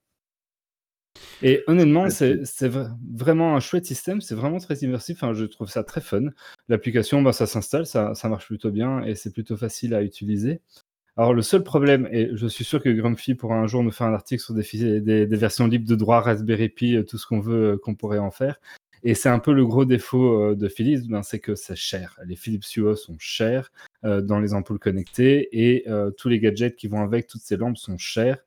Et 1.43 1.62
honnêtement, 1.66 2.11
c'est 2.11 2.45
c'est 2.45 2.69
vra 2.69 2.90
vraiment 3.15 3.55
un 3.55 3.61
chouette 3.61 3.86
système, 3.86 4.20
c'est 4.20 4.35
vraiment 4.35 4.59
très 4.59 4.77
immersif, 4.77 5.24
je 5.32 5.45
trouve 5.45 5.69
ça 5.69 5.85
très 5.85 6.01
fun. 6.01 6.27
L'application, 6.69 7.23
bah, 7.23 7.32
ça 7.32 7.47
s'installe, 7.47 7.86
ça 7.86 8.15
ça 8.15 8.28
marche 8.28 8.47
plutôt 8.47 8.70
bien 8.70 9.03
et 9.05 9.15
c'est 9.15 9.32
plutôt 9.32 9.57
facile 9.57 9.95
à 9.95 10.03
utiliser. 10.03 10.61
Alors 11.16 11.35
le 11.35 11.43
seul 11.43 11.65
problème 11.65 12.09
et 12.12 12.31
je 12.35 12.47
suis 12.47 12.65
sûr 12.65 12.82
que 12.82 12.89
Grumpy 12.89 13.35
pourra 13.35 13.57
un 13.57 13.66
jour 13.66 13.82
nous 13.82 13.90
faire 13.90 14.07
un 14.07 14.15
article 14.15 14.43
sur 14.43 14.55
des 14.55 14.62
fi 14.62 14.78
des 15.01 15.27
des 15.27 15.36
versions 15.36 15.66
libres 15.66 15.89
de 15.89 15.97
droit, 15.97 16.20
Raspberry 16.20 16.69
Pi, 16.69 16.97
heu, 16.97 17.05
tout 17.05 17.19
ce 17.19 17.27
qu'on 17.27 17.40
veut, 17.40 17.73
heu, 17.73 17.77
qu'on 17.77 17.95
pourrait 17.95 18.19
en 18.19 18.31
faire 18.31 18.61
et 19.05 19.15
c'est 19.15 19.28
un 19.28 19.39
peu 19.39 19.53
le 19.53 19.65
gros 19.65 19.85
défaut, 19.85 20.51
heu, 20.53 20.57
de 20.57 20.69
Philips, 20.69 21.07
ben, 21.09 21.23
c'est 21.23 21.39
que 21.39 21.55
c'est 21.55 21.77
cher. 21.77 22.19
Les 22.27 22.35
Philips 22.35 22.65
Hue 22.77 22.97
sont 22.97 23.16
chers, 23.19 23.70
dans 24.03 24.40
les 24.40 24.55
ampoules 24.55 24.81
connectées 24.81 25.49
et 25.53 25.85
tous 26.16 26.28
les 26.28 26.40
gadgets 26.40 26.74
qui 26.77 26.89
vont 26.89 27.03
avec, 27.03 27.28
toutes 27.28 27.43
ces 27.43 27.57
lampes 27.57 27.78
sont 27.78 27.97
chères. 27.99 28.39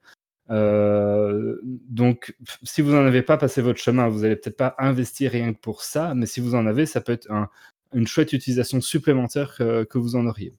Heu, 0.51 1.61
donc 1.63 2.35
si 2.63 2.81
vous 2.81 2.93
en 2.95 3.05
avez 3.05 3.21
pas, 3.23 3.37
passez 3.37 3.61
votre 3.61 3.79
chemin. 3.79 4.09
Vous 4.09 4.23
allez 4.25 4.35
peut-être 4.35 4.57
pas 4.57 4.75
investir 4.79 5.31
rien 5.31 5.53
que 5.53 5.59
pour 5.59 5.83
ça, 5.83 6.13
mais 6.15 6.25
si 6.25 6.41
vous 6.41 6.55
en 6.55 6.65
avez, 6.67 6.85
ça 6.85 7.01
peut 7.01 7.13
être 7.13 7.31
un 7.31 7.49
une 7.93 8.07
chouette 8.07 8.33
utilisation 8.33 8.81
supplémentaire 8.81 9.55
que 9.57 9.83
que 9.85 9.97
vous 9.97 10.15
en 10.15 10.25
auriez. 10.27 10.55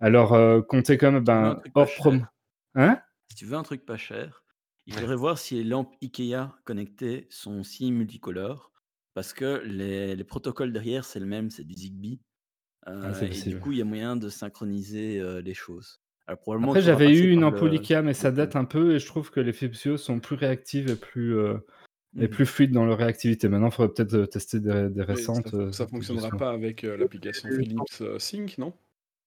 Alors, 0.00 0.34
heu, 0.36 0.62
comptez 0.62 0.98
Si 1.00 1.04
un 1.04 1.20
ben, 1.20 1.62
hors 1.74 1.94
prom 1.94 2.26
cher 2.26 2.32
hein? 2.76 3.00
si 3.30 3.36
tu 3.36 3.46
veux 3.46 3.56
un 3.56 3.62
truc 3.62 3.84
pas 3.86 3.96
cher, 3.96 4.44
il 4.86 4.92
Ouais. 4.92 4.94
faudrait 4.94 5.16
voir 5.16 5.38
si 5.38 5.54
les 5.56 5.64
lampes 5.64 5.94
IKEA 6.02 6.58
connectées 6.64 7.26
sont 7.30 7.60
aussi 7.60 7.90
multicolores 7.92 8.72
parce 9.14 9.32
que 9.32 9.62
les 9.64 10.14
les 10.16 10.24
protocoles 10.24 10.72
derrière, 10.72 11.04
c'est 11.04 11.20
le 11.20 11.26
même, 11.26 11.50
c'est 11.50 11.64
du 11.64 11.74
Zigbee, 11.74 12.20
Ah, 13.00 13.12
c'est 13.14 13.28
et 13.30 13.42
du 13.44 13.56
coup, 13.58 13.72
il 13.72 13.78
y 13.78 13.82
a 13.82 13.84
moyen 13.84 14.16
de 14.16 14.28
synchroniser, 14.30 15.20
les 15.42 15.54
choses. 15.54 16.00
Alors 16.28 16.40
probablement 16.40 16.74
Après 16.74 16.80
j'avais 16.82 17.12
eu 17.12 17.30
une 17.32 17.44
ampoule 17.44 17.72
le 17.72 17.74
IKEA, 17.74 18.02
mais 18.02 18.14
ça 18.14 18.32
date 18.32 18.56
un 18.56 18.64
peu 18.64 18.94
et 18.94 18.98
je 18.98 19.06
trouve 19.06 19.30
que 19.30 19.38
les 19.40 19.52
Philips 19.52 19.76
Hue 19.84 19.96
sont 19.98 20.18
plus 20.20 20.34
réactives 20.36 20.88
et 20.90 20.96
plus, 20.96 21.34
heu 21.34 21.64
et 22.18 22.28
Mmh. 22.28 22.28
plus 22.28 22.46
fluides 22.46 22.72
dans 22.72 22.84
leur 22.86 22.98
réactivité. 22.98 23.48
Maintenant, 23.48 23.68
il 23.68 23.72
faudrait 23.74 23.94
peut-être, 23.94 24.14
heu, 24.14 24.26
tester 24.28 24.60
des 24.60 25.02
récentes, 25.04 25.54
ça 25.70 25.86
tout 25.86 25.86
fonctionnera 25.86 26.30
pas 26.36 26.50
avec, 26.50 26.82
l'application 26.82 27.50
Philips, 27.50 28.02
Sync, 28.18 28.58
non? 28.58 28.72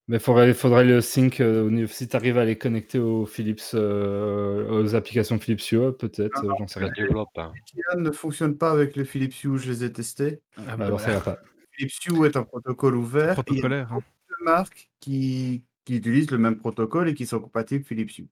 Mais 0.08 0.20
faudrait 0.20 0.54
faudrait 0.54 0.84
le 0.84 1.00
sync, 1.02 1.40
heu, 1.42 1.62
au 1.62 1.70
niveau 1.70 1.88
si 1.88 2.08
tu 2.08 2.16
arrives 2.16 2.38
à 2.38 2.46
les 2.46 2.58
connecter 2.58 2.98
aux 3.00 3.26
Philips, 3.26 3.62
aux 3.74 4.96
applications 4.96 5.40
Philips 5.40 5.62
Hue, 5.72 5.94
peut-être, 5.98 6.44
Non, 6.44 6.46
heu, 6.46 6.54
non, 6.54 6.58
j'en 6.58 6.68
sais 6.68 6.80
Je 6.80 6.84
rien. 6.84 6.86
le 6.86 6.92
développe, 6.92 7.38
hein. 7.38 7.60
IKEA 7.68 7.96
ne 7.98 8.12
fonctionne 8.12 8.58
pas 8.58 8.72
avec 8.72 8.96
le 8.96 9.04
Philips 9.04 9.44
Hue, 9.44 9.58
je 9.58 9.70
les 9.72 9.84
ai 9.84 9.92
testés. 9.92 10.42
Ah 10.58 10.78
Bah, 10.78 10.86
bah 10.86 10.98
alors 10.98 11.00
ça 11.00 11.22
pas. 11.22 11.42
Philips 11.72 11.94
Hue 12.08 12.26
est 12.26 12.38
un 12.38 12.44
protocole 12.44 12.96
ouvert 12.96 13.40
et 13.48 13.52
il 13.52 13.58
y 13.58 13.62
a 13.62 13.64
protocolaire, 13.64 13.92
hein. 13.94 14.04
de 14.30 14.46
marques 14.46 14.92
qui 15.02 15.66
qui 15.86 15.96
utilisent 15.98 16.32
le 16.32 16.38
même 16.40 16.58
protocole 16.58 17.10
et 17.10 17.14
qui 17.14 17.26
sont 17.28 17.40
compatibles 17.40 17.86
Philips. 17.86 18.28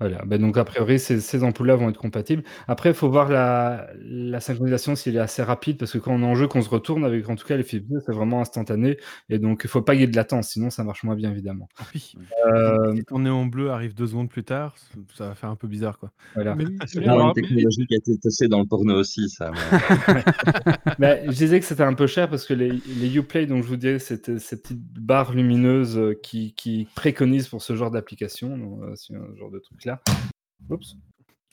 Voilà, 0.00 0.24
bah, 0.24 0.36
donc 0.38 0.56
a 0.56 0.64
priori 0.64 0.98
ces 0.98 1.20
ces 1.20 1.44
ampoules-là 1.44 1.76
vont 1.76 1.88
être 1.90 1.98
compatibles. 1.98 2.42
Après, 2.66 2.88
il 2.90 2.94
faut 2.94 3.08
voir 3.08 3.28
la 3.28 3.88
la 4.00 4.40
synchronisation 4.40 4.96
si 4.96 5.10
elle 5.10 5.16
est 5.16 5.18
assez 5.20 5.42
rapide 5.42 5.78
parce 5.78 5.92
que 5.92 5.98
quand 5.98 6.12
on 6.12 6.22
est 6.22 6.26
en 6.26 6.34
jeu, 6.34 6.48
qu'on 6.48 6.62
se 6.62 6.68
retourne 6.70 7.04
avec 7.04 7.28
en 7.28 7.36
tout 7.36 7.46
cas 7.46 7.56
les 7.56 7.62
Philips 7.62 7.88
Hue, 7.90 8.00
c'est 8.04 8.12
vraiment 8.12 8.40
instantané 8.40 8.96
et 9.28 9.38
donc 9.38 9.60
il 9.64 9.70
faut 9.70 9.82
pas 9.82 9.92
qu'il 9.92 10.00
y 10.00 10.04
ait 10.04 10.08
de 10.08 10.16
latence, 10.16 10.48
sinon 10.50 10.70
ça 10.70 10.82
marche 10.82 11.04
moins 11.04 11.14
bien 11.14 11.30
évidemment. 11.30 11.68
Ah 11.78 11.84
oui, 11.94 12.00
si 12.00 12.16
Hem 12.44 12.96
si 12.96 13.04
ton 13.04 13.20
néon 13.20 13.46
bleu 13.46 13.70
arrive 13.70 13.94
2 13.94 14.06
secondes 14.08 14.28
plus 14.28 14.42
tard, 14.44 14.74
ça 15.14 15.28
va 15.28 15.34
faire 15.36 15.50
un 15.50 15.56
peu 15.56 15.68
bizarre, 15.68 15.98
quoi. 15.98 16.10
Voilà. 16.34 16.56
Mais 16.56 16.64
C'est 16.86 16.98
mais 16.98 17.06
vraiment 17.06 17.28
une 17.28 17.32
technologie 17.34 17.86
qui 17.86 17.94
a 17.94 17.98
été 17.98 18.18
testée 18.18 18.48
dans 18.48 18.60
le 18.60 18.66
porno 18.66 18.94
aussi, 18.98 19.28
ça. 19.28 19.52
Bah, 20.98 21.24
je 21.24 21.30
disais 21.30 21.60
que 21.60 21.66
c'était 21.66 21.82
un 21.82 21.94
peu 21.94 22.06
cher 22.06 22.28
parce 22.28 22.44
que 22.46 22.54
les 22.54 22.70
les 22.72 23.16
Uplay 23.16 23.46
dont 23.46 23.62
je 23.62 23.68
vous 23.68 23.76
disais, 23.76 23.98
c'était 23.98 24.38
ces 24.38 24.60
petites 24.60 24.82
barres 24.82 25.32
lumineuses, 25.32 25.96
heu, 25.98 26.14
qui 26.22 26.54
qui 26.54 26.88
préconisent 26.94 27.48
pour 27.48 27.62
ce 27.62 27.76
genre 27.76 27.90
d'application, 27.90 28.56
donc 28.56 28.82
heu, 28.82 28.92
ce 28.96 29.12
genre 29.38 29.50
de 29.50 29.58
truc-là. 29.82 30.00
Oups. 30.70 30.96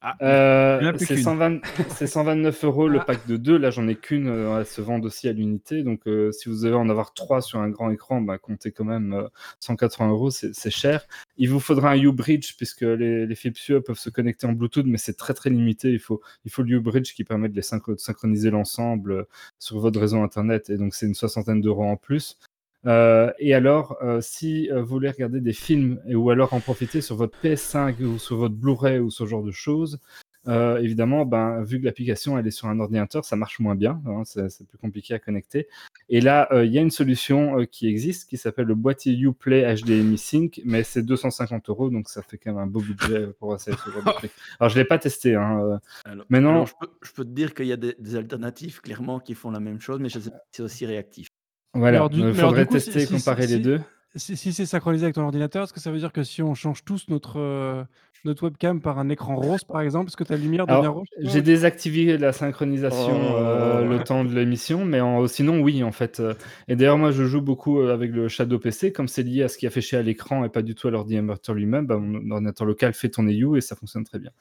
Ah, 0.02 0.16
plus 0.20 1.00
c'est 1.00 1.16
qu'une. 1.16 1.24
120 1.24 1.60
c'est 1.98 2.08
129 2.08 2.64
€ 2.64 2.88
le 2.88 3.00
Ah. 3.02 3.04
pack 3.06 3.28
de 3.28 3.36
2. 3.36 3.58
Là, 3.58 3.70
j'en 3.70 3.86
ai 3.90 3.96
qu'1, 3.96 4.28
heu, 4.28 4.58
elles 4.58 4.66
se 4.66 4.80
vendent 4.82 5.04
aussi 5.06 5.28
à 5.28 5.34
l'unité, 5.34 5.84
donc 5.84 6.08
heu, 6.08 6.32
si 6.32 6.48
vous 6.48 6.56
devez 6.64 6.74
en 6.76 6.90
avoir 6.90 7.14
3 7.14 7.42
sur 7.42 7.60
un 7.60 7.70
grand 7.70 7.92
écran, 7.92 8.22
bah, 8.22 8.38
comptez 8.38 8.72
quand 8.72 8.86
même, 8.86 9.14
heu, 9.14 9.28
180 9.60 10.12
€, 10.14 10.30
c'est 10.32 10.56
c'est 10.56 10.70
cher. 10.72 11.06
Il 11.38 11.50
vous 11.50 11.60
faudra 11.60 11.92
un 11.92 11.98
U-Bridge 11.98 12.56
puisque 12.56 12.82
les 12.82 13.26
les 13.26 13.36
Philips 13.36 13.60
Hue 13.68 13.82
peuvent 13.82 13.98
se 14.00 14.10
connecter 14.10 14.48
en 14.48 14.54
Bluetooth, 14.54 14.86
mais 14.86 14.98
c'est 14.98 15.18
très, 15.18 15.34
très 15.34 15.50
limité. 15.50 15.92
Il 15.92 16.00
faut 16.00 16.22
il 16.46 16.52
faut 16.52 16.64
le 16.64 16.72
U-Bridge 16.78 17.14
qui 17.14 17.26
permet 17.26 17.50
de 17.50 17.56
les 17.56 17.62
synchro 17.62 17.94
de 17.94 18.00
synchroniser 18.00 18.52
l'ensemble, 18.52 19.26
sur 19.60 19.80
votre 19.80 20.00
réseau 20.00 20.22
internet 20.22 20.70
et 20.70 20.78
donc 20.78 20.96
c'est 20.96 21.08
une 21.08 21.14
soixantaine 21.16 21.60
d'euros 21.62 21.84
en 21.86 21.98
plus. 21.98 22.38
Heu 22.86 23.32
et 23.40 23.54
alors, 23.54 23.98
heu, 24.02 24.20
si, 24.22 24.70
heu, 24.72 24.80
vous 24.80 24.88
voulez 24.88 25.10
regarder 25.10 25.42
des 25.42 25.54
films 25.54 26.00
ou 26.08 26.30
alors 26.30 26.54
en 26.54 26.62
profiter 26.62 27.02
sur 27.02 27.16
votre 27.18 27.38
PS5 27.44 28.00
ou 28.02 28.18
sur 28.18 28.38
votre 28.38 28.56
Blu-ray 28.56 29.00
ou 29.00 29.10
ce 29.10 29.26
genre 29.26 29.44
de 29.44 29.52
choses, 29.52 30.00
évidemment, 30.48 31.26
ben, 31.26 31.62
vu 31.64 31.80
que 31.80 31.86
l'application 31.86 32.36
elle 32.38 32.48
est 32.48 32.52
sur 32.52 32.68
un 32.70 32.80
ordinateur, 32.80 33.24
ça 33.24 33.36
marche 33.36 33.60
moins 33.60 33.76
bien, 33.76 34.02
hein, 34.08 34.24
c'est 34.26 34.66
plus 34.68 34.80
compliqué 34.80 35.14
à 35.14 35.20
connecter 35.20 35.68
et 36.12 36.22
là, 36.22 36.48
il 36.64 36.72
y 36.72 36.80
a 36.80 36.82
une 36.82 36.90
solution, 36.90 37.68
qui 37.70 37.88
existe 37.88 38.28
qui 38.28 38.38
s'appelle 38.38 38.66
le 38.66 38.74
boîtier 38.74 39.14
Uplay 39.16 39.76
HDMI 39.76 40.18
Sync, 40.18 40.60
mais 40.66 40.82
c'est 40.84 41.04
250 41.04 41.68
€, 41.70 41.92
donc 41.92 42.10
ça 42.10 42.24
fait 42.24 42.40
quand 42.40 42.52
même 42.54 42.64
un 42.64 42.66
beau 42.66 42.80
budget, 42.80 43.28
pour 43.40 43.54
essayer 43.54 43.78
ce 43.78 43.92
genre 43.92 44.04
de 44.04 44.12
truc. 44.14 44.32
Alors 44.60 44.70
je 44.72 44.80
l'ai 44.80 44.86
pas 44.86 44.98
testé, 44.98 45.36
hein, 45.36 45.80
Alors 46.06 46.26
maintenant 46.30 46.50
alors 46.54 46.68
je 46.68 46.74
peux 46.80 46.90
je 47.04 47.12
peux 47.12 47.26
te 47.26 47.30
dire 47.30 47.54
qu'il 47.54 47.68
y 47.68 47.74
a 47.74 47.78
des 47.78 47.96
des 48.00 48.16
alternatives 48.16 48.82
clairement 48.82 49.20
qui 49.20 49.36
font 49.36 49.52
la 49.52 49.60
même 49.60 49.80
chose, 49.80 50.00
mais 50.00 50.10
je 50.10 50.20
sais 50.20 50.32
pas 50.32 50.38
si 50.38 50.58
c'est 50.58 50.64
aussi 50.64 50.86
réactif. 50.88 51.29
Voilà, 51.76 52.04
alors 52.04 52.10
du 52.10 52.26
faudrait 52.34 52.66
coup, 52.66 52.80
si 52.80 52.94
tester 52.94 53.04
et 53.04 53.08
si 53.08 53.20
si 53.20 53.20
comparer 53.20 53.46
les 53.48 53.60
si 53.60 53.60
2. 53.60 53.82
si 54.16 54.38
si 54.38 54.54
c'est 54.54 54.66
synchronisé 54.66 55.06
avec 55.06 55.16
ton 55.16 55.24
ordinateur, 55.24 55.64
est-ce 55.64 55.74
que 55.74 55.80
ça 55.80 55.92
veut 55.92 56.00
dire 56.00 56.12
que 56.14 56.24
si 56.24 56.42
on 56.44 56.54
change 56.56 56.84
tous 56.86 57.08
notre, 57.10 57.40
heu, 57.40 57.86
notre 58.24 58.44
webcam 58.44 58.82
par 58.82 59.00
un 59.00 59.10
écran 59.10 59.36
rose, 59.38 59.64
par 59.64 59.82
exemple, 59.82 60.08
est-ce 60.10 60.18
que 60.18 60.24
ta 60.24 60.38
lumière 60.38 60.68
devient 60.68 60.92
Alors, 60.92 60.94
toi 60.94 61.06
j'ai 61.18 61.42
désactivé 61.42 62.18
la 62.18 62.32
synchronisation, 62.34 63.14
Oh! 63.22 63.84
le 63.84 64.00
temps 64.04 64.24
de 64.26 64.34
l'émission, 64.36 64.86
mais 64.86 65.00
en 65.02 65.26
sinon 65.28 65.62
oui, 65.62 65.84
en 65.84 65.92
fait, 65.92 66.20
heu 66.20 66.36
et 66.68 66.76
d'ailleurs 66.76 66.98
moi 66.98 67.12
je 67.12 67.24
joue 67.26 67.42
beaucoup, 67.42 67.80
avec 67.82 68.12
le 68.12 68.28
Shadow 68.28 68.60
PC 68.60 68.92
comme 68.92 69.08
c'est 69.08 69.24
lié 69.24 69.44
à 69.44 69.48
ce 69.50 69.58
qui 69.58 69.66
est 69.66 69.70
affiché 69.70 69.98
à 69.98 70.02
l'écran 70.04 70.44
et 70.46 70.50
pas 70.50 70.62
du 70.62 70.76
tout 70.76 70.88
à 70.88 70.92
l'ordinateur 70.92 71.56
lui-même, 71.56 71.88
bah, 71.88 71.98
mon 71.98 72.30
ordinateur 72.32 72.68
local 72.68 72.94
fait 72.94 73.10
tourner 73.10 73.36
Hue 73.36 73.58
et 73.58 73.62
ça 73.62 73.76
fonctionne 73.76 74.04
très 74.04 74.20
bien. 74.20 74.32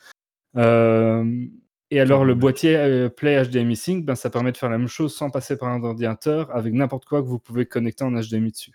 Et 1.90 2.01
alors 2.01 2.24
le 2.24 2.35
boîtier, 2.35 2.77
heu, 2.77 3.09
Play 3.09 3.43
HDMI 3.44 3.77
Sync, 3.77 4.05
ben, 4.05 4.15
ça 4.15 4.31
permet 4.31 4.52
de 4.52 4.56
faire 4.56 4.70
la 4.70 4.78
même 4.78 4.89
chose 4.89 5.15
sans 5.15 5.31
passer 5.31 5.56
par 5.56 5.69
un 5.70 5.82
ordinateur 5.82 6.55
avec 6.55 6.73
n'importe 6.74 7.05
quoi 7.06 7.23
que 7.23 7.27
vous 7.27 7.39
pouvez 7.39 7.66
connecter 7.66 8.05
en 8.05 8.12
HDMI 8.12 8.51
dessus. 8.52 8.73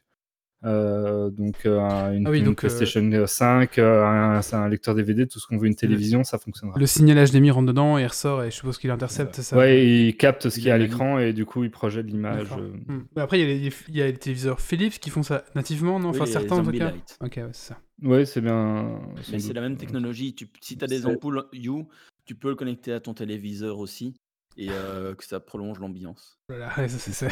Donc 0.64 1.66
une 1.66 2.24
Ah 2.26 2.32
oui, 2.32 2.40
une 2.40 2.46
donc 2.46 2.64
heu 2.64 2.68
PlayStation, 2.68 3.02
heu, 3.12 3.28
5, 3.28 3.78
heu, 3.80 4.04
un 4.04 4.42
c'est 4.42 4.56
un 4.56 4.68
lecteur 4.70 4.96
DVD, 4.96 5.28
tout 5.28 5.40
ce 5.40 5.48
qu'on 5.48 5.58
veut, 5.58 5.68
une 5.68 5.76
télévision, 5.76 6.24
ça 6.24 6.38
fonctionnera. 6.38 6.80
le 6.80 6.86
signal 6.86 7.18
HDMI 7.28 7.52
rentre 7.52 7.68
dedans 7.68 7.98
et 7.98 8.04
il 8.04 8.08
ressort 8.08 8.44
et 8.44 8.50
je 8.52 8.56
suppose 8.56 8.78
qu'il 8.78 8.90
intercepte, 8.92 9.36
ça? 9.42 9.58
Ouais, 9.58 9.86
il 9.86 10.16
capte 10.16 10.50
ce 10.50 10.58
Il 10.58 10.62
qu'il 10.62 10.70
y 10.70 10.72
a 10.72 10.76
à 10.76 10.78
l'écran 10.78 11.20
et 11.20 11.34
du 11.34 11.46
coup, 11.46 11.64
il 11.64 11.72
projette 11.72 12.06
l'image, 12.06 12.48
heu 12.58 12.74
Mmh. 12.88 13.00
Mais 13.16 13.22
après 13.22 13.40
il 13.40 13.42
y 13.42 13.44
a 13.44 13.48
les 13.70 13.74
il 13.90 13.96
y 13.96 14.02
a 14.02 14.06
les 14.08 14.14
téléviseurs 14.14 14.60
Philips 14.60 15.00
qui 15.00 15.10
font 15.10 15.24
ça 15.24 15.44
nativement, 15.56 16.00
non? 16.00 16.10
Oui, 16.10 16.16
Enfin 16.16 16.26
certains 16.26 16.58
en 16.58 16.64
tout 16.64 16.72
cas? 16.72 16.92
OK, 17.22 17.34
ouais, 17.38 17.44
c'est 17.54 17.70
ça. 17.70 17.80
Ouais, 18.02 18.26
c'est 18.26 18.42
bien, 18.42 19.00
Mais 19.32 19.40
c'est 19.40 19.54
la 19.54 19.62
même 19.62 19.78
technologie. 19.78 20.34
Tu 20.36 20.48
si 20.62 20.78
tu 20.78 20.84
as 20.84 20.88
des 20.88 21.06
ampoules 21.06 21.46
Hue, 21.54 21.86
tu 22.26 22.36
peux 22.36 22.50
le 22.50 22.56
connecter 22.56 22.94
à 22.94 23.00
ton 23.00 23.14
téléviseur 23.14 23.80
aussi 23.80 24.16
et 24.56 24.68
que 24.68 25.24
ça 25.24 25.40
prolonge 25.40 25.80
l'ambiance. 25.80 26.38
Voilà, 26.48 26.72
ouais, 26.78 26.88
ça 26.88 27.00
c'est 27.00 27.28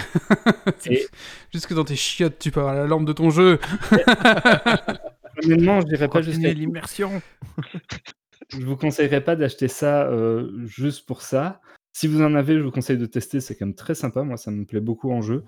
et 0.91 1.05
jusque 1.53 1.73
dans 1.73 1.83
tes 1.83 1.95
chiottes, 1.95 2.39
tu 2.39 2.49
peux 2.49 2.61
avoir 2.61 2.73
la 2.73 2.87
lampe 2.87 3.05
de 3.05 3.13
ton 3.13 3.29
jeu. 3.29 3.59
honnêtement, 5.43 5.81
je 5.81 5.85
dirais 5.85 6.07
pas 6.07 6.23
jusqu'à 6.23 6.51
l'immersion. 6.51 7.21
je 8.49 8.65
vous 8.65 8.75
conseillerais 8.75 9.23
pas 9.23 9.35
d'acheter 9.35 9.67
ça, 9.67 10.09
juste 10.65 11.05
pour 11.05 11.21
ça. 11.21 11.61
Si 11.93 12.07
vous 12.07 12.21
en 12.21 12.33
avez, 12.35 12.57
je 12.57 12.61
vous 12.63 12.71
conseille 12.71 12.97
de 12.97 13.05
tester, 13.05 13.41
c'est 13.41 13.55
quand 13.55 13.65
même 13.65 13.75
très 13.75 13.95
sympa. 13.95 14.23
Moi, 14.23 14.37
ça 14.37 14.49
me 14.49 14.65
plaît 14.65 14.79
beaucoup 14.79 15.11
en 15.11 15.21
jeu. 15.21 15.43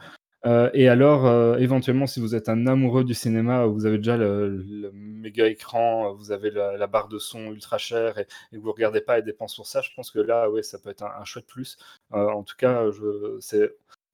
Heu 0.45 0.69
et 0.73 0.89
alors, 0.89 1.25
heu, 1.25 1.57
éventuellement, 1.59 2.05
si 2.07 2.19
vous 2.19 2.35
êtes 2.35 2.49
un 2.49 2.67
amoureux 2.67 3.03
du 3.05 3.13
cinéma, 3.13 3.65
vous 3.65 3.85
avez 3.85 3.97
déjà 3.97 4.17
le 4.17 4.91
méga 4.93 5.47
écran, 5.47 6.13
vous 6.15 6.31
avez 6.31 6.51
la 6.51 6.87
barre 6.87 7.07
de 7.07 7.17
son 7.19 7.51
ultra 7.53 7.77
chère 7.77 8.17
et 8.19 8.27
et 8.51 8.57
vous 8.57 8.71
regardez 8.71 8.99
pas 9.01 9.15
les 9.17 9.23
dépenses 9.23 9.55
pour 9.55 9.67
ça, 9.67 9.81
je 9.81 9.89
pense 9.95 10.11
que 10.11 10.19
là, 10.19 10.49
ouais, 10.49 10.61
ça 10.63 10.79
peut 10.79 10.89
être 10.89 11.03
un 11.03 11.23
chouette 11.25 11.47
plus. 11.47 11.77
Heu, 12.13 12.17
en 12.29 12.43
tout 12.43 12.55
cas, 12.57 12.83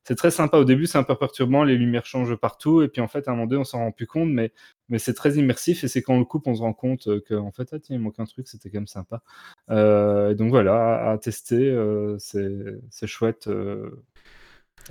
c'est 0.06 0.16
très 0.16 0.32
sympa. 0.32 0.58
Au 0.58 0.66
début, 0.66 0.86
c'est 0.88 0.98
un 0.98 1.04
peu 1.04 1.16
perturbant, 1.16 1.64
les 1.64 1.76
lumières 1.78 2.06
changent 2.06 2.36
partout 2.36 2.82
et 2.82 2.88
puis, 2.90 3.02
en 3.02 3.08
fait, 3.08 3.28
à 3.28 3.32
un 3.32 3.36
moment 3.36 3.48
donné, 3.48 3.62
on 3.62 3.64
s'en 3.64 3.80
rend 3.80 3.92
plus 3.92 4.08
compte, 4.08 4.30
mais 4.30 4.52
c'est 5.00 5.14
très 5.14 5.34
immersif 5.36 5.84
et 5.84 5.88
c'est 5.88 6.02
quand 6.02 6.16
on 6.16 6.20
le 6.20 6.26
coupe, 6.26 6.48
on 6.48 6.56
se 6.56 6.62
rend 6.62 6.74
compte, 6.74 7.08
qu'en 7.28 7.52
fait: 7.52 7.70
«Ah 7.74 7.80
tiens, 7.80 7.96
il 7.96 8.02
manque 8.02 8.20
un 8.20 8.26
truc, 8.26 8.48
c'était 8.48 8.70
quand 8.70 8.80
même 8.80 8.88
sympa». 8.88 9.22
Donc 9.70 10.50
voilà, 10.50 11.10
à 11.12 11.18
tester, 11.18 11.76
c'est 12.20 13.08
chouette, 13.08 13.50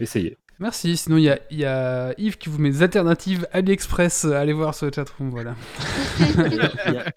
essayez. 0.01 0.37
Merci, 0.61 0.97
sinon 0.97 1.19
il 1.19 1.25
y 1.51 1.65
a 1.65 2.15
Yves 2.19 2.37
qui 2.37 2.49
vous 2.49 2.59
met 2.59 2.71
des 2.71 2.83
alternatives 2.83 3.47
AliExpress, 3.53 4.25
heu, 4.25 4.35
allez 4.35 4.53
voir 4.53 4.75
sur 4.75 4.87
le 4.87 4.93
chatroom, 4.93 5.31
voilà. 5.31 5.55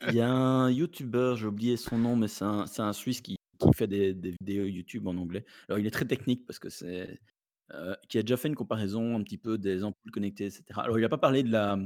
Il 0.09 0.15
y 0.15 0.21
a 0.21 0.29
un 0.29 0.69
youtubeur, 0.69 1.37
j'ai 1.37 1.47
oublié 1.47 1.75
son 1.75 1.97
nom, 1.97 2.15
mais 2.15 2.27
c'est 2.27 2.45
un 2.45 2.65
un 2.77 2.93
Suisse 2.93 3.21
qui 3.21 3.37
qui 3.57 3.73
fait 3.73 3.87
des 3.87 4.13
vidéos 4.41 4.65
YouTube 4.65 5.07
en 5.07 5.17
anglais. 5.17 5.43
Alors 5.67 5.79
il 5.79 5.87
est 5.87 5.91
très 5.91 6.05
technique 6.05 6.45
parce 6.45 6.59
que 6.59 6.69
c'est 6.69 7.19
heu, 7.73 7.95
qui 8.09 8.19
a 8.19 8.21
déjà 8.21 8.37
fait 8.37 8.47
une 8.47 8.55
comparaison 8.55 9.17
un 9.17 9.23
petit 9.23 9.37
peu 9.39 9.57
des 9.57 9.83
ampoules 9.83 10.11
connectées 10.11 10.45
et 10.45 10.49
cetera. 10.51 10.83
Alors 10.83 10.99
il 10.99 11.05
a 11.05 11.09
pas 11.09 11.17
parlé 11.17 11.41
de 11.41 11.51
la, 11.51 11.79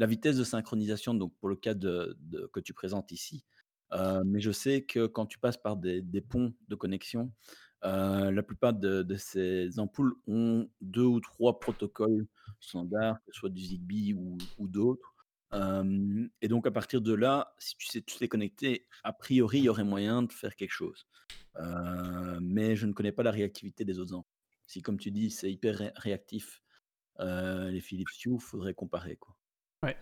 vitesse 0.00 0.36
de 0.36 0.44
synchronisation, 0.44 1.14
donc 1.14 1.32
pour 1.38 1.48
le 1.48 1.56
cas 1.56 1.74
de 1.74 2.16
que 2.52 2.58
tu 2.58 2.72
présentes 2.72 3.12
ici. 3.12 3.44
Euh, 3.92 4.24
mais 4.26 4.40
je 4.40 4.50
sais 4.50 4.82
que 4.82 5.06
quand 5.06 5.26
tu 5.26 5.38
passes 5.38 5.56
par 5.56 5.76
des 5.76 6.02
ponts 6.20 6.52
de 6.68 6.74
connexion, 6.74 7.30
euh, 7.84 8.30
la 8.30 8.42
plupart 8.42 8.72
de, 8.72 9.02
de 9.02 9.16
ces 9.16 9.78
ampoules 9.78 10.14
ont 10.26 10.68
deux 10.80 11.04
ou 11.04 11.20
trois 11.20 11.60
protocoles 11.60 12.26
standards, 12.60 13.18
que 13.24 13.32
ce 13.32 13.38
soit 13.38 13.50
du 13.50 13.62
Zigbee 13.62 14.14
ou, 14.14 14.38
ou 14.58 14.68
d'autres. 14.68 15.14
Euh, 15.52 16.26
et 16.42 16.48
donc 16.48 16.66
à 16.66 16.70
partir 16.70 17.00
de 17.00 17.14
là, 17.14 17.54
si 17.58 17.76
tu 17.76 17.86
sais 17.86 18.02
tu 18.02 18.18
t'es 18.18 18.28
connecté, 18.28 18.86
a 19.04 19.12
priori 19.12 19.58
il 19.58 19.64
y 19.64 19.68
aurait 19.68 19.84
moyen 19.84 20.22
de 20.22 20.32
faire 20.32 20.56
quelque 20.56 20.72
chose. 20.72 21.06
Euh, 21.56 22.38
mais 22.42 22.76
je 22.76 22.86
ne 22.86 22.92
connais 22.92 23.12
pas 23.12 23.22
la 23.22 23.30
réactivité 23.30 23.84
des 23.84 23.98
autres 23.98 24.14
ampoules. 24.14 24.30
Si 24.66 24.82
comme 24.82 24.98
tu 24.98 25.10
dis 25.10 25.30
c'est 25.30 25.50
hyper 25.50 25.76
ré- 25.78 25.92
réactif, 25.96 26.62
euh, 27.20 27.70
les 27.70 27.80
Philips 27.80 28.08
Hue, 28.24 28.40
faudrait 28.40 28.74
comparer 28.74 29.16
quoi. 29.16 29.36
Ouais. 29.82 29.96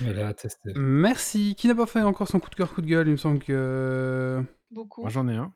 Là. 0.00 0.34
Merci. 0.74 1.54
Qui 1.56 1.68
n'a 1.68 1.74
pas 1.74 1.86
fait 1.86 2.02
encore 2.02 2.28
son 2.28 2.40
coup 2.40 2.50
de 2.50 2.54
cœur, 2.54 2.72
coup 2.74 2.82
de 2.82 2.86
gueule? 2.86 3.08
Il 3.08 3.12
me 3.12 3.16
semble 3.16 3.38
que. 3.38 4.42
Beaucoup. 4.70 5.02
Moi, 5.02 5.10
j'en 5.10 5.26
ai 5.28 5.36
un. 5.36 5.52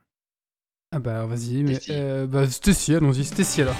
Ah 0.93 0.99
bah 0.99 1.25
vas-y, 1.27 1.63
mais. 1.63 1.79
Euh, 1.91 2.27
bah 2.27 2.47
Stacy, 2.49 2.95
allons-y, 2.95 3.25
Stacy 3.25 3.63
alors. 3.63 3.77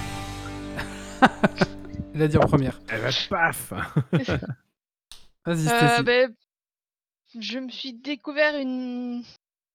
Elle 2.15 2.21
a 2.23 2.27
dit 2.27 2.37
en 2.37 2.41
première. 2.47 2.79
Eh 2.91 2.97
ben, 2.99 3.11
paf 3.29 3.71
Vas-y, 5.45 5.67
Euh, 5.67 5.77
Stacy. 5.77 6.03
ben, 6.03 6.35
je 7.39 7.59
me 7.59 7.69
suis 7.69 7.93
découvert 7.93 8.57
une. 8.57 9.23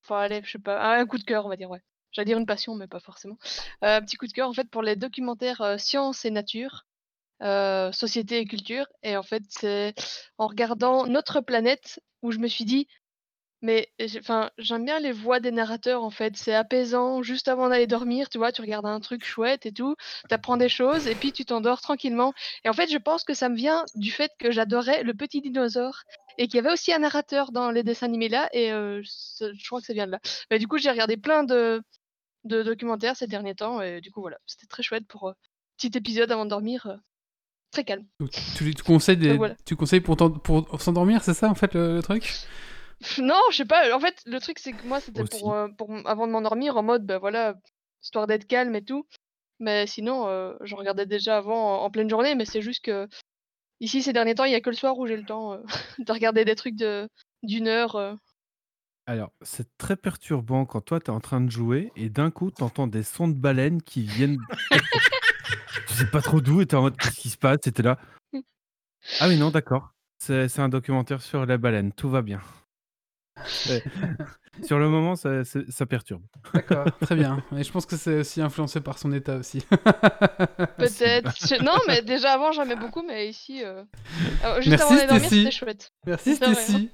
Enfin, 0.05 0.21
allez, 0.21 0.41
je 0.45 0.53
sais 0.53 0.59
pas, 0.59 0.97
un 0.99 1.07
coup 1.07 1.19
de 1.19 1.25
cœur, 1.25 1.47
on 1.47 1.49
va 1.49 1.57
dire, 1.57 1.71
ouais. 1.71 1.83
J'allais 2.13 2.27
dire 2.27 2.39
une 2.39 2.47
passion, 2.47 2.75
mais 2.75 2.87
pas 2.87 3.01
forcément. 3.01 3.37
Euh, 3.85 3.99
un 3.99 4.01
petit 4.03 4.17
coup 4.17 4.27
de 4.27 4.33
cœur, 4.33 4.49
en 4.49 4.53
fait, 4.55 4.69
pour 4.71 4.83
les 4.83 4.97
documentaires 4.97 5.61
euh, 5.61 5.77
science 5.79 6.25
et 6.25 6.31
nature, 6.31 6.87
euh, 7.43 7.93
société 7.93 8.39
et 8.39 8.47
culture. 8.47 8.87
Et 9.03 9.17
en 9.17 9.23
fait, 9.23 9.43
c'est 9.49 9.95
en 10.39 10.47
regardant 10.47 11.07
Notre 11.07 11.41
planète 11.41 12.01
où 12.23 12.33
je 12.33 12.39
me 12.39 12.49
suis 12.49 12.65
dit, 12.65 12.89
mais 13.61 13.91
enfin, 14.19 14.51
j'aime 14.59 14.85
bien 14.85 15.01
les 15.01 15.11
voix 15.11 15.41
des 15.41 15.51
narrateurs, 15.51 16.05
en 16.05 16.11
fait. 16.11 16.37
C'est 16.37 16.55
apaisant, 16.55 17.23
juste 17.23 17.49
avant 17.49 17.69
d'aller 17.69 17.87
dormir, 17.87 18.29
tu 18.29 18.39
vois, 18.39 18.53
tu 18.53 18.61
regardes 18.61 18.87
un 18.87 19.01
truc 19.01 19.25
chouette 19.25 19.67
et 19.67 19.73
tout, 19.73 19.97
t'apprends 20.29 20.57
des 20.57 20.69
choses, 20.69 21.07
et 21.07 21.15
puis 21.15 21.33
tu 21.33 21.45
t'endors 21.45 21.81
tranquillement. 21.81 22.33
Et 22.65 22.69
en 22.69 22.73
fait, 22.73 22.91
je 22.91 22.99
pense 22.99 23.25
que 23.25 23.35
ça 23.35 23.49
me 23.49 23.57
vient 23.57 23.85
du 23.95 24.13
fait 24.13 24.31
que 24.39 24.53
j'adorais 24.53 25.03
le 25.03 25.15
petit 25.15 25.41
dinosaure 25.41 26.03
et 26.39 26.47
qu'il 26.47 26.57
y 26.57 26.59
avait 26.61 26.73
aussi 26.73 26.93
un 26.93 27.01
narrateur 27.01 27.51
dans 27.51 27.73
les 27.73 27.83
dessins 27.83 28.07
animés 28.07 28.29
là, 28.29 28.49
et 28.53 28.73
euh, 28.73 29.03
je 29.03 29.67
crois 29.67 29.81
que 29.81 29.87
ça 29.87 29.93
vient 29.93 30.07
de 30.07 30.13
là. 30.13 30.21
Mais 30.51 30.61
du 30.61 30.69
coup, 30.69 30.79
j'ai 30.79 30.91
regardé 30.91 31.17
plein 31.17 31.43
de, 31.43 31.83
de 32.45 32.63
documentaires 32.63 33.17
ces 33.17 33.27
derniers 33.27 33.57
temps, 33.57 33.83
et 33.83 34.01
du 34.01 34.13
coup, 34.13 34.21
voilà, 34.21 34.39
c'était 34.47 34.67
très 34.67 34.85
chouette 34.85 35.07
pour 35.09 35.29
euh, 35.29 35.33
petit 35.77 35.99
épisode 35.99 36.31
avant 36.31 36.45
de 36.45 36.51
dormir, 36.51 36.87
euh, 36.87 36.97
très 37.73 37.83
calme. 37.83 38.07
Tu, 38.57 38.73
tu 38.73 38.83
conseilles, 38.85 39.17
des, 39.17 39.31
Donc 39.31 39.39
voilà. 39.39 39.57
tu 39.65 39.75
conseilles 39.75 40.01
pour, 40.01 40.17
s'endormir, 40.81 41.25
c'est 41.25 41.35
ça 41.35 41.51
en 41.51 41.57
fait 41.57 41.75
le, 41.75 41.97
le 41.97 42.03
truc? 42.03 42.33
Non, 43.19 43.41
je 43.51 43.59
sais 43.59 43.65
pas. 43.65 43.95
En 43.95 44.01
fait, 44.01 44.21
le 44.27 44.41
truc, 44.41 44.59
c'est 44.59 44.73
que 44.73 44.87
moi, 44.87 45.01
c'était 45.01 45.25
pour, 45.25 45.53
euh, 45.53 45.69
pour 45.69 45.91
avant 46.07 46.27
de 46.27 46.33
m'endormir, 46.33 46.77
en 46.77 46.83
mode, 46.83 47.07
ben 47.07 47.19
voilà, 47.19 47.55
histoire 48.03 48.27
d'être 48.27 48.47
calme 48.47 48.75
et 48.75 48.85
tout. 48.85 49.07
Mais 49.61 49.87
sinon, 49.87 50.29
euh, 50.29 50.55
je 50.63 50.75
regardais 50.75 51.07
déjà 51.07 51.39
avant 51.39 51.83
en, 51.83 51.91
pleine 51.91 52.09
journée, 52.09 52.35
mais 52.35 52.45
c'est 52.45 52.63
juste 52.63 52.85
que 52.85 53.09
ici, 53.81 54.03
ces 54.03 54.13
derniers 54.13 54.35
temps, 54.35 54.45
il 54.45 54.53
y 54.53 54.55
a 54.55 54.61
que 54.61 54.71
le 54.71 54.77
soir 54.77 54.97
où 54.99 55.07
j'ai 55.07 55.17
le 55.17 55.25
temps 55.25 55.53
euh, 55.53 55.59
de 55.99 56.13
regarder 56.13 56.45
des 56.45 56.55
trucs 56.55 56.77
de 56.77 57.09
d'une 57.43 57.69
heure. 57.69 57.97
euh. 57.97 58.15
Alors, 59.07 59.33
c'est 59.43 59.77
très 59.79 59.97
perturbant 59.97 60.67
quand 60.67 60.83
toi, 60.83 61.01
tu 61.01 61.07
es 61.07 61.15
en 61.15 61.21
train 61.21 61.41
de 61.41 61.51
jouer 61.51 61.91
et 61.97 62.11
d'un 62.11 62.31
coup, 62.31 62.51
tu 62.51 62.63
entends 62.63 62.87
des 62.87 63.03
sons 63.03 63.29
de 63.29 63.35
baleines 63.35 63.83
qui 63.83 64.03
viennent. 64.03 64.39
tu 65.89 65.95
sais 65.95 66.11
pas 66.11 66.21
trop 66.21 66.41
d'où 66.41 66.61
et 66.61 66.67
tu 66.67 66.77
en 66.77 66.83
mode 66.83 66.97
qu'est-ce 66.97 67.19
qui 67.19 67.31
se 67.31 67.39
passe? 67.39 67.67
Et 67.67 67.73
t'es 67.73 67.83
là. 67.83 67.99
Ah 69.21 69.29
oui, 69.29 69.39
non, 69.39 69.51
d'accord. 69.51 69.95
C'est 70.19 70.49
c'est 70.49 70.61
un 70.61 70.69
documentaire 70.69 71.23
sur 71.23 71.47
les 71.47 71.57
baleines, 71.57 71.93
tout 71.93 72.11
va 72.11 72.21
bien. 72.21 72.41
Ouais. 73.69 73.83
sur 74.65 74.79
le 74.79 74.89
moment, 74.89 75.15
ça, 75.17 75.43
perturbe. 75.89 76.23
D'accord, 76.55 76.87
très 77.01 77.15
bien. 77.17 77.43
Et 77.57 77.63
je 77.65 77.71
pense 77.73 77.87
que 77.87 77.97
c'est 77.97 78.21
aussi 78.21 78.41
influencé 78.43 78.81
par 78.81 78.99
son 78.99 79.13
état 79.13 79.37
aussi. 79.37 79.65
Peut-être. 80.77 81.35
Je- 81.49 81.63
Non, 81.63 81.79
mais 81.87 82.03
déjà 82.03 82.33
avant, 82.33 82.53
j'aimais 82.53 82.77
beaucoup, 82.77 83.03
mais 83.07 83.29
ici, 83.29 83.65
euh, 83.65 83.83
euh, 84.45 84.57
juste 84.57 84.69
Merci, 84.71 84.83
avant 84.85 84.95
d'aller 84.97 85.07
dormir, 85.09 85.29
c'était 85.31 85.51
chouette. 85.51 85.93
Merci. 86.07 86.35
Stacy. 86.37 86.91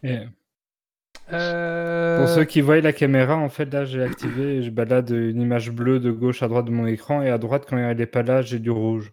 Euh, 1.33 2.19
Pour 2.19 2.29
ceux 2.29 2.45
qui 2.45 2.61
voient 2.61 2.81
la 2.81 2.93
caméra, 2.93 3.37
en 3.37 3.49
fait, 3.49 3.73
là, 3.73 3.85
j'ai 3.87 4.03
activé 4.03 4.57
et 4.57 4.63
je 4.63 4.71
balade 4.71 5.09
une 5.11 5.41
image 5.41 5.71
bleue 5.71 5.99
de 5.99 6.11
gauche 6.11 6.43
à 6.43 6.49
droite 6.49 6.67
de 6.67 6.71
mon 6.71 6.87
écran 6.87 7.23
et 7.23 7.31
à 7.31 7.39
droite, 7.39 7.65
quand 7.69 7.79
elle 7.79 8.01
est 8.01 8.07
pas 8.07 8.23
là, 8.23 8.43
j'ai 8.43 8.59
du 8.59 8.71
rouge. 8.71 9.13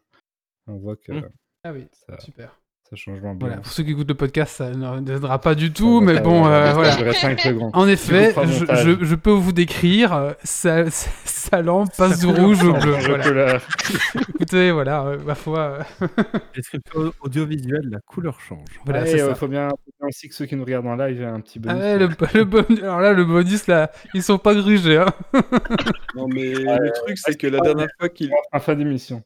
On 0.68 0.76
voit 0.76 0.96
que 0.98 1.12
Hmm. 1.14 1.30
Ah 1.64 1.72
oui, 1.74 1.88
ça, 2.08 2.20
super. 2.20 2.60
Ça 2.92 2.98
change 2.98 3.22
l'ambiance. 3.22 3.40
Voilà, 3.40 3.56
pour 3.62 3.72
ceux 3.72 3.84
qui 3.84 3.92
écoutent 3.92 4.10
le 4.10 4.16
podcast, 4.16 4.58
ça 4.58 4.70
ne 4.72 5.00
aidera 5.16 5.40
pas 5.40 5.56
du 5.56 5.72
tout, 5.72 6.02
mais 6.02 6.20
bon, 6.20 6.46
euh, 6.46 6.74
voilà. 6.74 6.94
En 7.72 7.88
effet, 7.88 8.34
je, 8.36 8.60
montage. 8.60 8.86
je- 9.00 9.06
je 9.06 9.16
peux 9.16 9.32
vous 9.32 9.54
décrire, 9.54 10.14
euh, 10.14 10.32
sa, 10.44 10.90
sa- 10.92 11.62
lampe 11.62 11.96
passe 11.98 12.20
du 12.20 12.28
rouge 12.28 12.62
au 12.66 12.74
bleu. 12.74 12.92
voilà. 13.00 13.60
Écoutez, 14.36 14.72
voilà, 14.72 15.04
euh, 15.06 15.18
ma 15.26 15.36
foi. 15.36 15.78
Description 16.56 17.14
audiovisuelle, 17.22 17.88
la 17.90 18.00
couleur 18.06 18.38
change. 18.42 18.66
voilà, 18.84 19.04
euh, 19.04 19.30
ça. 19.30 19.36
faut 19.36 19.48
bien, 19.48 19.70
aussi 20.02 20.28
que 20.28 20.36
ceux 20.36 20.46
qui 20.46 20.58
nous 20.58 20.66
regardent 20.66 20.88
en 20.88 20.96
live 20.98 21.22
aient 21.22 21.26
un 21.26 21.40
petit 21.40 21.60
bonus. 21.60 21.82
ouais, 21.82 21.98
le, 21.98 22.10
le 22.34 22.44
bonus, 22.44 22.80
alors 22.84 23.00
là, 23.00 23.14
le 23.14 23.24
bonus, 23.24 23.68
là, 23.68 23.90
ils 24.14 24.22
sont 24.22 24.38
pas 24.38 24.54
grugés. 24.54 24.98
Hein. 24.98 25.06
Non, 26.16 26.28
mais 26.28 26.54
le 26.54 26.92
truc, 26.92 27.18
c'est 27.18 27.38
que 27.38 27.48
la 27.48 27.62
dernière 27.62 27.88
fois 27.98 28.10
qu'il 28.10 28.32
En 28.52 28.60
fin 28.60 28.76
d'émission. 28.76 29.24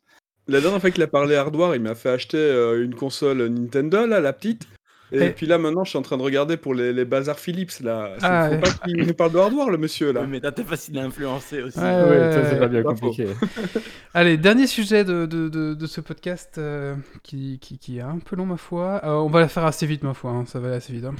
La 0.47 0.61
dernière 0.61 0.79
fois 0.81 0.91
qu'il 0.91 1.03
a 1.03 1.07
parlé 1.07 1.35
hardware, 1.35 1.75
il 1.75 1.81
m'a 1.81 1.95
fait 1.95 2.09
acheter 2.09 2.37
euh, 2.37 2.83
une 2.83 2.95
console 2.95 3.45
Nintendo, 3.47 4.05
là, 4.05 4.19
la 4.19 4.33
petite. 4.33 4.67
Et 5.11 5.29
puis 5.29 5.45
là, 5.45 5.57
maintenant, 5.57 5.83
je 5.85 5.91
suis 5.91 5.99
en 5.99 6.01
train 6.01 6.17
de 6.17 6.23
regarder 6.23 6.57
pour 6.57 6.73
les, 6.73 6.91
les 6.91 7.05
bazars 7.05 7.39
Philips, 7.39 7.79
là. 7.81 8.15
C'est- 8.17 8.25
Ah, 8.25 8.47
Faut 8.49 8.55
ouais. 8.55 8.59
pas 8.59 8.69
qu'il 8.71 8.97
nous 8.97 9.13
parle 9.13 9.31
de 9.31 9.37
hardware, 9.37 9.69
le 9.69 9.77
monsieur, 9.77 10.11
là. 10.11 10.25
Mais 10.27 10.41
t'es 10.41 10.63
facile 10.63 10.97
à 10.97 11.03
influencer 11.03 11.61
aussi. 11.61 11.77
Ouais, 11.77 12.01
Oui, 12.03 12.09
ouais, 12.09 12.31
ça, 12.33 12.49
c'est 12.49 12.59
pas 12.59 12.67
bien 12.67 12.83
compliqué. 12.83 13.27
Allez, 14.13 14.35
dernier 14.37 14.67
sujet 14.67 15.05
de, 15.05 15.25
de, 15.25 15.47
de, 15.47 15.73
de 15.75 15.87
ce 15.87 16.01
podcast 16.01 16.55
euh, 16.57 16.95
qui, 17.23 17.59
qui, 17.59 17.77
qui 17.77 17.99
est 17.99 18.01
un 18.01 18.17
peu 18.17 18.35
long, 18.35 18.47
ma 18.47 18.57
foi. 18.57 18.99
Euh, 19.05 19.09
on 19.11 19.27
va 19.29 19.39
la 19.41 19.47
faire 19.47 19.63
assez 19.65 19.85
vite, 19.85 20.03
ma 20.03 20.13
foi. 20.15 20.31
hein, 20.31 20.43
Ça 20.47 20.59
va 20.59 20.67
aller 20.69 20.77
assez 20.77 20.91
vite. 20.91 21.05
hein. 21.05 21.13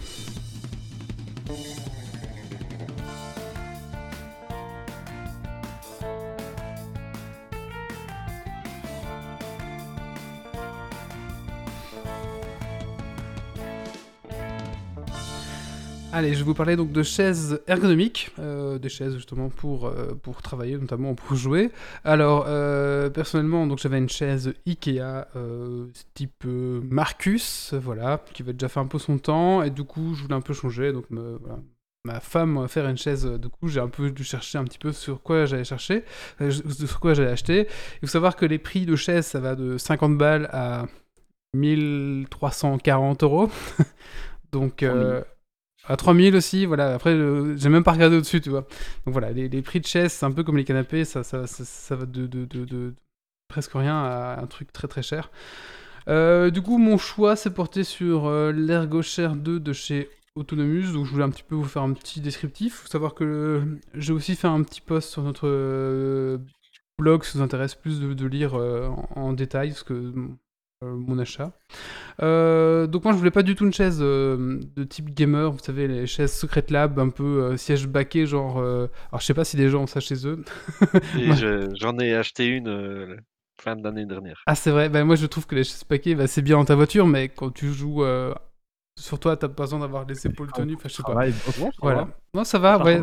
Allez, 16.18 16.32
je 16.34 16.38
vais 16.38 16.44
vous 16.46 16.54
parler 16.54 16.78
donc 16.78 16.94
de 16.94 17.04
chaises 17.04 17.60
ergonomiques, 17.68 18.32
euh, 18.40 18.78
des 18.80 18.88
chaises 18.88 19.16
justement 19.16 19.50
pour, 19.50 19.88
euh, 19.88 20.14
pour 20.16 20.42
travailler, 20.42 20.78
notamment 20.78 21.14
pour 21.14 21.36
jouer. 21.36 21.72
Alors, 22.06 22.46
euh, 22.48 23.10
personnellement, 23.10 23.68
donc 23.68 23.80
j'avais 23.80 23.98
une 23.98 24.08
chaise 24.08 24.54
Ikea 24.66 25.26
type 26.14 26.46
Marcus, 26.46 27.74
voilà, 27.74 28.24
qui 28.34 28.44
avait 28.44 28.54
déjà 28.54 28.70
fait 28.70 28.80
un 28.80 28.86
peu 28.86 28.98
son 28.98 29.18
temps, 29.18 29.62
et 29.62 29.70
du 29.72 29.84
coup, 29.84 30.14
je 30.16 30.22
voulais 30.24 30.36
un 30.36 30.42
peu 30.42 30.54
changer, 30.54 30.94
donc 30.94 31.10
me- 31.10 31.38
voilà. 31.42 31.60
Ma 32.06 32.20
femme 32.22 32.66
fait 32.70 32.82
une 32.86 32.98
chaise, 32.98 33.26
du 33.26 33.50
coup 33.50 33.68
j'ai 33.68 33.80
un 33.80 33.88
peu 33.88 34.12
dû 34.12 34.24
chercher 34.24 34.60
un 34.60 34.64
petit 34.64 34.78
peu 34.78 34.92
sur 34.94 35.24
quoi 35.24 35.46
j'allais 35.48 35.64
chercher, 35.66 36.04
sur 36.70 37.00
quoi 37.00 37.16
j'allais 37.16 37.32
acheter. 37.32 37.68
Il 37.96 38.00
faut 38.02 38.12
savoir 38.12 38.36
que 38.36 38.46
les 38.46 38.60
prix 38.60 38.86
de 38.86 38.96
chaises, 38.96 39.26
ça 39.26 39.40
va 39.40 39.56
de 39.56 39.78
50 39.80 40.16
balles 40.18 40.48
à 40.54 40.86
1340 41.56 43.24
euros. 43.24 43.50
Donc, 44.52 44.84
euh, 44.84 45.22
à 45.88 45.96
3000 45.98 46.36
aussi, 46.36 46.66
voilà. 46.66 46.94
Après, 46.96 47.16
j'ai 47.58 47.70
même 47.70 47.84
pas 47.84 47.92
regardé 47.94 48.18
au-dessus, 48.18 48.42
tu 48.42 48.50
vois. 48.50 48.62
Donc 49.06 49.14
voilà, 49.14 49.32
les, 49.32 49.62
prix 49.62 49.80
de 49.80 49.86
chaises, 49.86 50.14
c'est 50.14 50.26
un 50.26 50.32
peu 50.32 50.44
comme 50.44 50.58
les 50.58 50.64
canapés, 50.64 51.06
ça, 51.06 51.24
ça, 51.24 51.48
ça, 51.48 51.64
ça 51.66 51.96
va 51.96 52.06
de, 52.06 52.28
de, 52.28 52.46
de, 52.46 52.94
presque 53.48 53.72
rien 53.74 53.96
à 53.96 54.40
un 54.42 54.48
truc 54.48 54.72
très 54.74 54.88
très 54.88 55.02
cher. 55.02 55.32
Euh, 56.08 56.52
du 56.52 56.62
coup, 56.62 56.78
mon 56.78 56.98
choix 56.98 57.36
s'est 57.36 57.54
porté 57.54 57.84
sur 57.84 58.28
euh, 58.28 58.52
l'ErgoShare 58.52 59.36
2 59.36 59.60
de 59.60 59.74
chez 59.74 60.10
Autonomus, 60.36 60.92
donc 60.92 61.06
je 61.06 61.12
voulais 61.12 61.24
un 61.24 61.30
petit 61.30 61.44
peu 61.44 61.56
vous 61.56 61.64
faire 61.64 61.82
un 61.82 61.94
petit 61.94 62.20
descriptif. 62.20 62.82
faut 62.82 62.88
savoir 62.88 63.14
que 63.14 63.64
j'ai 63.94 64.12
aussi 64.12 64.36
fait 64.36 64.48
un 64.48 64.62
petit 64.64 64.82
post 64.82 65.10
sur 65.10 65.24
notre 65.24 65.48
euh, 65.48 66.38
blog 67.00 67.24
si 67.24 67.32
ça 67.32 67.38
vous 67.40 67.44
intéresse 67.44 67.76
plus 67.76 68.00
de, 68.02 68.26
lire 68.28 68.56
euh, 68.56 68.90
en, 69.16 69.34
détail 69.34 69.72
ce 69.72 69.84
que, 69.84 70.14
mon 70.94 71.18
achat. 71.20 71.52
Euh, 72.22 72.88
donc 72.88 73.04
moi 73.04 73.14
je 73.14 73.18
voulais 73.18 73.32
pas 73.32 73.44
du 73.44 73.56
tout 73.56 73.66
une 73.66 73.74
chaise 73.74 74.00
euh, 74.02 74.60
de 74.76 74.84
type 74.84 75.14
gamer, 75.14 75.52
vous 75.52 75.60
savez 75.60 75.88
les 75.88 76.08
chaises 76.08 76.32
Secret 76.34 76.66
Lab 76.70 76.98
un 77.00 77.10
peu 77.10 77.24
euh, 77.44 77.58
siège 77.58 77.88
baquet 77.88 78.26
genre 78.26 78.58
euh, 78.60 78.88
alors 79.12 79.20
je 79.22 79.26
sais 79.26 79.34
pas 79.34 79.44
si 79.46 79.58
les 79.58 79.70
gens 79.70 79.84
ont 79.84 79.88
ça 79.88 80.00
chez 80.00 80.26
eux. 80.28 80.44
Je- 81.16 81.70
j'en 81.76 81.98
ai 82.00 82.14
acheté 82.16 82.48
une 82.48 82.68
euh, 82.70 83.18
fin 83.60 83.76
de 83.76 83.84
l'année 83.84 84.06
dernière. 84.06 84.42
Ah 84.48 84.56
c'est 84.56 84.72
vrai, 84.72 84.88
bah, 84.90 85.04
moi 85.04 85.16
je 85.16 85.26
trouve 85.26 85.46
que 85.46 85.56
les 85.56 85.64
chaises 85.64 85.84
baquet 85.90 86.16
bah, 86.16 86.28
c'est 86.28 86.42
bien 86.42 86.58
dans 86.58 86.66
ta 86.66 86.76
voiture 86.76 87.06
mais 87.08 87.30
quand 87.30 87.52
tu 87.52 87.74
joues 87.74 88.04
euh, 88.04 88.34
sur 88.98 89.20
toi 89.20 89.36
t'as 89.36 89.50
pas 89.50 89.64
besoin 89.64 89.80
d'avoir 89.80 90.06
les 90.06 90.26
épaules 90.26 90.52
tenues, 90.54 90.76
enfin 90.76 90.88
je 90.88 90.94
sais 90.94 91.04
pas. 91.04 91.16
Bon, 91.60 91.70
Voilà. 91.82 92.08
Non 92.34 92.46
ça 92.46 92.60
va, 92.60 92.82
ouais. 92.84 93.02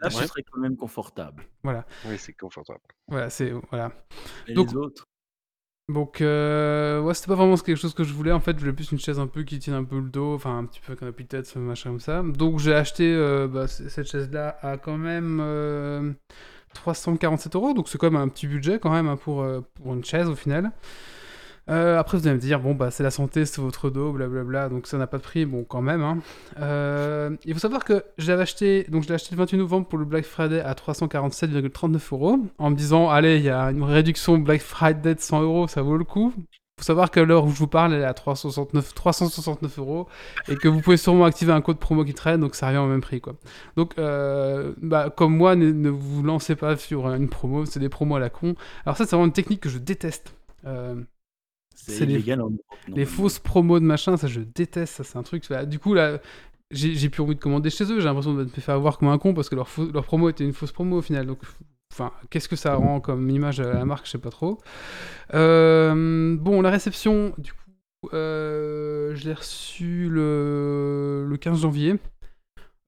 Là, 0.00 0.10
ce 0.10 0.18
Ouais. 0.20 0.26
serait 0.26 0.42
quand 0.50 0.60
même 0.60 0.76
confortable. 0.76 1.44
Voilà, 1.62 1.84
Oui, 2.06 2.16
c'est 2.18 2.32
confortable. 2.34 2.80
voilà, 3.08 3.28
c'est 3.30 3.52
voilà. 3.70 3.92
Et 4.46 4.54
Donc- 4.54 4.70
les 4.70 4.76
autres? 4.76 5.04
Donc, 5.88 6.20
euh, 6.20 7.00
ouais, 7.00 7.14
c'était 7.14 7.28
pas 7.28 7.36
vraiment 7.36 7.56
quelque 7.56 7.76
chose 7.76 7.94
que 7.94 8.02
je 8.02 8.12
voulais. 8.12 8.32
En 8.32 8.40
fait, 8.40 8.56
je 8.56 8.60
voulais 8.60 8.72
plus 8.72 8.90
une 8.90 8.98
chaise 8.98 9.20
un 9.20 9.28
peu 9.28 9.44
qui 9.44 9.60
tienne 9.60 9.76
un 9.76 9.84
peu 9.84 10.00
le 10.00 10.08
dos, 10.08 10.34
enfin 10.34 10.58
un 10.58 10.64
petit 10.64 10.80
peu 10.80 10.92
avec 10.92 11.02
un 11.04 11.08
appui 11.08 11.24
de 11.24 11.28
tête, 11.28 11.54
machin 11.56 11.90
comme 11.90 12.00
ça. 12.00 12.22
Donc, 12.24 12.58
j'ai 12.58 12.74
acheté 12.74 13.14
euh, 13.14 13.46
bah, 13.46 13.68
cette 13.68 14.10
chaise-là 14.10 14.58
à 14.62 14.78
quand 14.78 14.98
même 14.98 15.38
euh, 15.40 16.12
347 16.74 17.54
euros. 17.54 17.72
Donc, 17.72 17.88
c'est 17.88 17.98
quand 17.98 18.10
même 18.10 18.20
un 18.20 18.28
petit 18.28 18.48
budget 18.48 18.80
quand 18.80 18.90
même 18.90 19.06
hein, 19.08 19.16
pour, 19.16 19.42
euh, 19.42 19.60
pour 19.74 19.94
une 19.94 20.04
chaise 20.04 20.28
au 20.28 20.34
final. 20.34 20.72
Euh, 21.68 21.98
après, 21.98 22.16
vous 22.16 22.26
allez 22.28 22.36
me 22.36 22.40
dire, 22.40 22.60
bon, 22.60 22.74
bah, 22.74 22.90
c'est 22.92 23.02
la 23.02 23.10
santé, 23.10 23.44
c'est 23.44 23.60
votre 23.60 23.90
dos, 23.90 24.12
blablabla, 24.12 24.68
donc 24.68 24.86
ça 24.86 24.98
n'a 24.98 25.06
pas 25.08 25.18
de 25.18 25.22
prix, 25.22 25.46
bon, 25.46 25.64
quand 25.64 25.82
même. 25.82 26.02
hein. 26.02 26.18
Euh, 26.60 27.36
il 27.44 27.54
faut 27.54 27.60
savoir 27.60 27.84
que 27.84 28.04
je 28.18 28.28
l'avais 28.28 28.42
acheté, 28.42 28.84
donc 28.88 29.02
je 29.02 29.08
l'ai 29.08 29.14
acheté 29.16 29.30
le 29.32 29.38
28 29.38 29.58
novembre 29.58 29.86
pour 29.88 29.98
le 29.98 30.04
Black 30.04 30.24
Friday 30.24 30.60
à 30.60 30.74
347,39 30.74 32.12
euros, 32.12 32.38
en 32.58 32.70
me 32.70 32.76
disant, 32.76 33.10
allez, 33.10 33.38
il 33.38 33.44
y 33.44 33.50
a 33.50 33.70
une 33.72 33.82
réduction 33.82 34.38
Black 34.38 34.60
Friday 34.60 35.14
de 35.16 35.20
100 35.20 35.42
euros, 35.42 35.66
ça 35.66 35.82
vaut 35.82 35.96
le 35.96 36.04
coup. 36.04 36.32
faut 36.78 36.84
savoir 36.84 37.10
qu'à 37.10 37.24
l'heure 37.24 37.44
où 37.46 37.50
je 37.50 37.56
vous 37.56 37.66
parle, 37.66 37.94
elle 37.94 38.02
est 38.02 38.04
à 38.04 38.14
369, 38.14 38.94
369 38.94 39.78
euros, 39.78 40.06
et 40.48 40.54
que 40.56 40.68
vous 40.68 40.80
pouvez 40.80 40.96
sûrement 40.98 41.24
activer 41.24 41.52
un 41.52 41.62
code 41.62 41.78
promo 41.78 42.04
qui 42.04 42.14
traîne, 42.14 42.40
donc 42.40 42.54
ça 42.54 42.66
revient 42.68 42.78
au 42.78 42.86
même 42.86 43.00
prix, 43.00 43.20
quoi. 43.20 43.34
Donc, 43.76 43.94
euh, 43.98 44.72
bah, 44.82 45.10
comme 45.10 45.36
moi, 45.36 45.56
ne, 45.56 45.88
vous 45.88 46.22
lancez 46.22 46.54
pas 46.54 46.76
sur 46.76 47.08
une 47.12 47.28
promo, 47.28 47.64
c'est 47.64 47.80
des 47.80 47.88
promos 47.88 48.16
à 48.16 48.20
la 48.20 48.30
con. 48.30 48.54
Alors 48.84 48.96
ça, 48.96 49.04
c'est 49.04 49.16
vraiment 49.16 49.26
une 49.26 49.32
technique 49.32 49.60
que 49.62 49.68
je 49.68 49.78
déteste. 49.78 50.32
C'est 51.76 52.06
les, 52.06 52.32
en 52.34 52.50
les 52.88 53.04
fausses 53.04 53.38
promos 53.38 53.78
de 53.78 53.84
machin, 53.84 54.16
ça 54.16 54.26
je 54.26 54.40
déteste, 54.40 54.94
ça 54.94 55.04
c'est 55.04 55.18
un 55.18 55.22
truc. 55.22 55.44
du 55.66 55.78
coup 55.78 55.94
là, 55.94 56.18
j'ai 56.70 57.08
plus 57.08 57.22
envie 57.22 57.34
de 57.34 57.40
commander 57.40 57.70
chez 57.70 57.84
eux, 57.84 58.00
j'ai 58.00 58.06
l'impression 58.06 58.34
de 58.34 58.44
me 58.44 58.48
faire 58.48 58.74
avoir 58.74 58.98
comme 58.98 59.08
un 59.08 59.18
con 59.18 59.34
parce 59.34 59.48
que 59.48 59.54
leur, 59.54 59.68
leur 59.92 60.04
promo 60.04 60.28
était 60.28 60.44
une 60.44 60.52
fausse 60.52 60.72
promo 60.72 60.98
au 60.98 61.02
final. 61.02 61.26
Donc, 61.26 61.38
enfin, 61.92 62.12
qu'est-ce 62.30 62.48
que 62.48 62.56
ça 62.56 62.74
rend 62.74 63.00
comme 63.00 63.30
image 63.30 63.60
à 63.60 63.72
la 63.72 63.84
marque, 63.84 64.06
je 64.06 64.12
sais 64.12 64.18
pas 64.18 64.30
trop. 64.30 64.58
Euh, 65.34 66.36
bon, 66.36 66.62
la 66.62 66.70
réception, 66.70 67.32
du 67.38 67.52
coup, 67.52 68.10
euh, 68.14 69.14
je 69.14 69.28
l'ai 69.28 69.34
reçue 69.34 70.08
le, 70.08 71.26
le 71.28 71.36
15 71.36 71.60
janvier. 71.60 71.96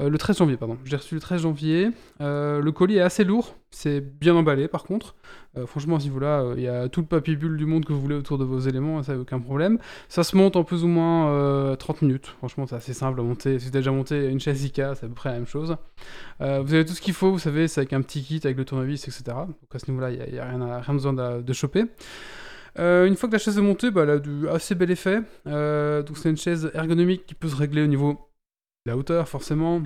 Euh, 0.01 0.09
le 0.09 0.17
13 0.17 0.39
janvier, 0.39 0.57
pardon. 0.57 0.79
Je 0.85 0.91
l'ai 0.93 0.97
reçu 0.97 1.15
le 1.17 1.21
13 1.21 1.43
janvier. 1.43 1.91
Euh, 2.21 2.61
le 2.63 2.71
colis 2.73 2.99
est 2.99 3.01
assez 3.01 3.25
lourd. 3.25 3.57
C'est 3.73 4.01
bien 4.01 4.37
emballé, 4.37 4.69
par 4.69 4.85
contre. 4.85 5.17
Euh, 5.57 5.67
franchement, 5.67 5.97
à 5.97 6.01
ce 6.01 6.05
niveau-là, 6.05 6.53
il 6.57 6.63
y 6.63 6.69
a 6.69 6.89
tout 6.89 7.01
le 7.01 7.07
papier 7.07 7.35
bulle 7.35 7.57
du 7.57 7.67
monde 7.67 7.85
que 7.85 7.93
vous 7.93 8.01
voulez 8.01 8.15
autour 8.15 8.39
de 8.39 8.45
vos 8.45 8.61
éléments. 8.61 9.03
Ça, 9.03 9.15
y 9.15 9.17
a 9.17 9.19
aucun 9.19 9.41
problème. 9.41 9.79
Ça 10.09 10.23
se 10.23 10.37
monte 10.37 10.55
en 10.55 10.63
plus 10.63 10.85
ou 10.85 10.87
moins 10.87 11.31
euh, 11.33 11.75
30 11.75 12.03
minutes. 12.03 12.27
Franchement, 12.39 12.65
c'est 12.69 12.77
assez 12.77 12.95
simple 12.95 13.19
à 13.19 13.25
monter. 13.25 13.59
Si 13.59 13.65
vous 13.65 13.71
avez 13.75 13.81
déjà 13.81 13.91
monté 13.91 14.29
une 14.29 14.39
chaise 14.39 14.63
Ikea, 14.63 14.95
c'est 14.95 15.05
à 15.07 15.09
peu 15.09 15.15
près 15.15 15.31
la 15.31 15.35
même 15.37 15.47
chose. 15.49 15.77
Vous 16.39 16.45
avez 16.75 16.85
tout 16.85 16.95
ce 16.95 17.01
qu'il 17.01 17.15
faut, 17.15 17.33
vous 17.33 17.41
savez, 17.41 17.67
c'est 17.67 17.81
avec 17.81 17.93
un 17.93 18.01
petit 18.03 18.23
kit, 18.23 18.41
avec 18.45 18.57
le 18.57 18.65
tournevis, 18.65 19.03
etc. 19.09 19.23
Donc 19.27 19.57
à 19.75 19.81
ce 19.81 19.91
niveau-là, 19.91 20.13
il 20.13 20.33
n'y 20.33 20.39
a, 20.39 20.45
rien, 20.49 20.61
à- 20.61 20.81
rien 20.81 20.95
besoin 20.95 21.13
de, 21.13 21.43
de 21.43 21.53
choper. 21.53 21.87
Une 22.79 23.17
fois 23.17 23.29
que 23.29 23.33
la 23.35 23.39
chaise 23.41 23.59
est 23.59 23.63
montée, 23.63 23.91
bah, 23.91 24.03
elle 24.05 24.11
a 24.11 24.19
du 24.21 24.49
assez 24.49 24.77
bel 24.77 24.93
effet. 24.93 25.23
Donc 25.47 26.17
c'est 26.17 26.31
une 26.31 26.37
chaise 26.37 26.71
ergonomique 26.75 27.27
qui 27.27 27.35
peut 27.35 27.49
se 27.49 27.57
régler 27.57 27.83
au 27.83 27.89
niveau 27.89 28.29
la 28.89 28.97
hauteur, 28.97 29.29
forcément, 29.29 29.83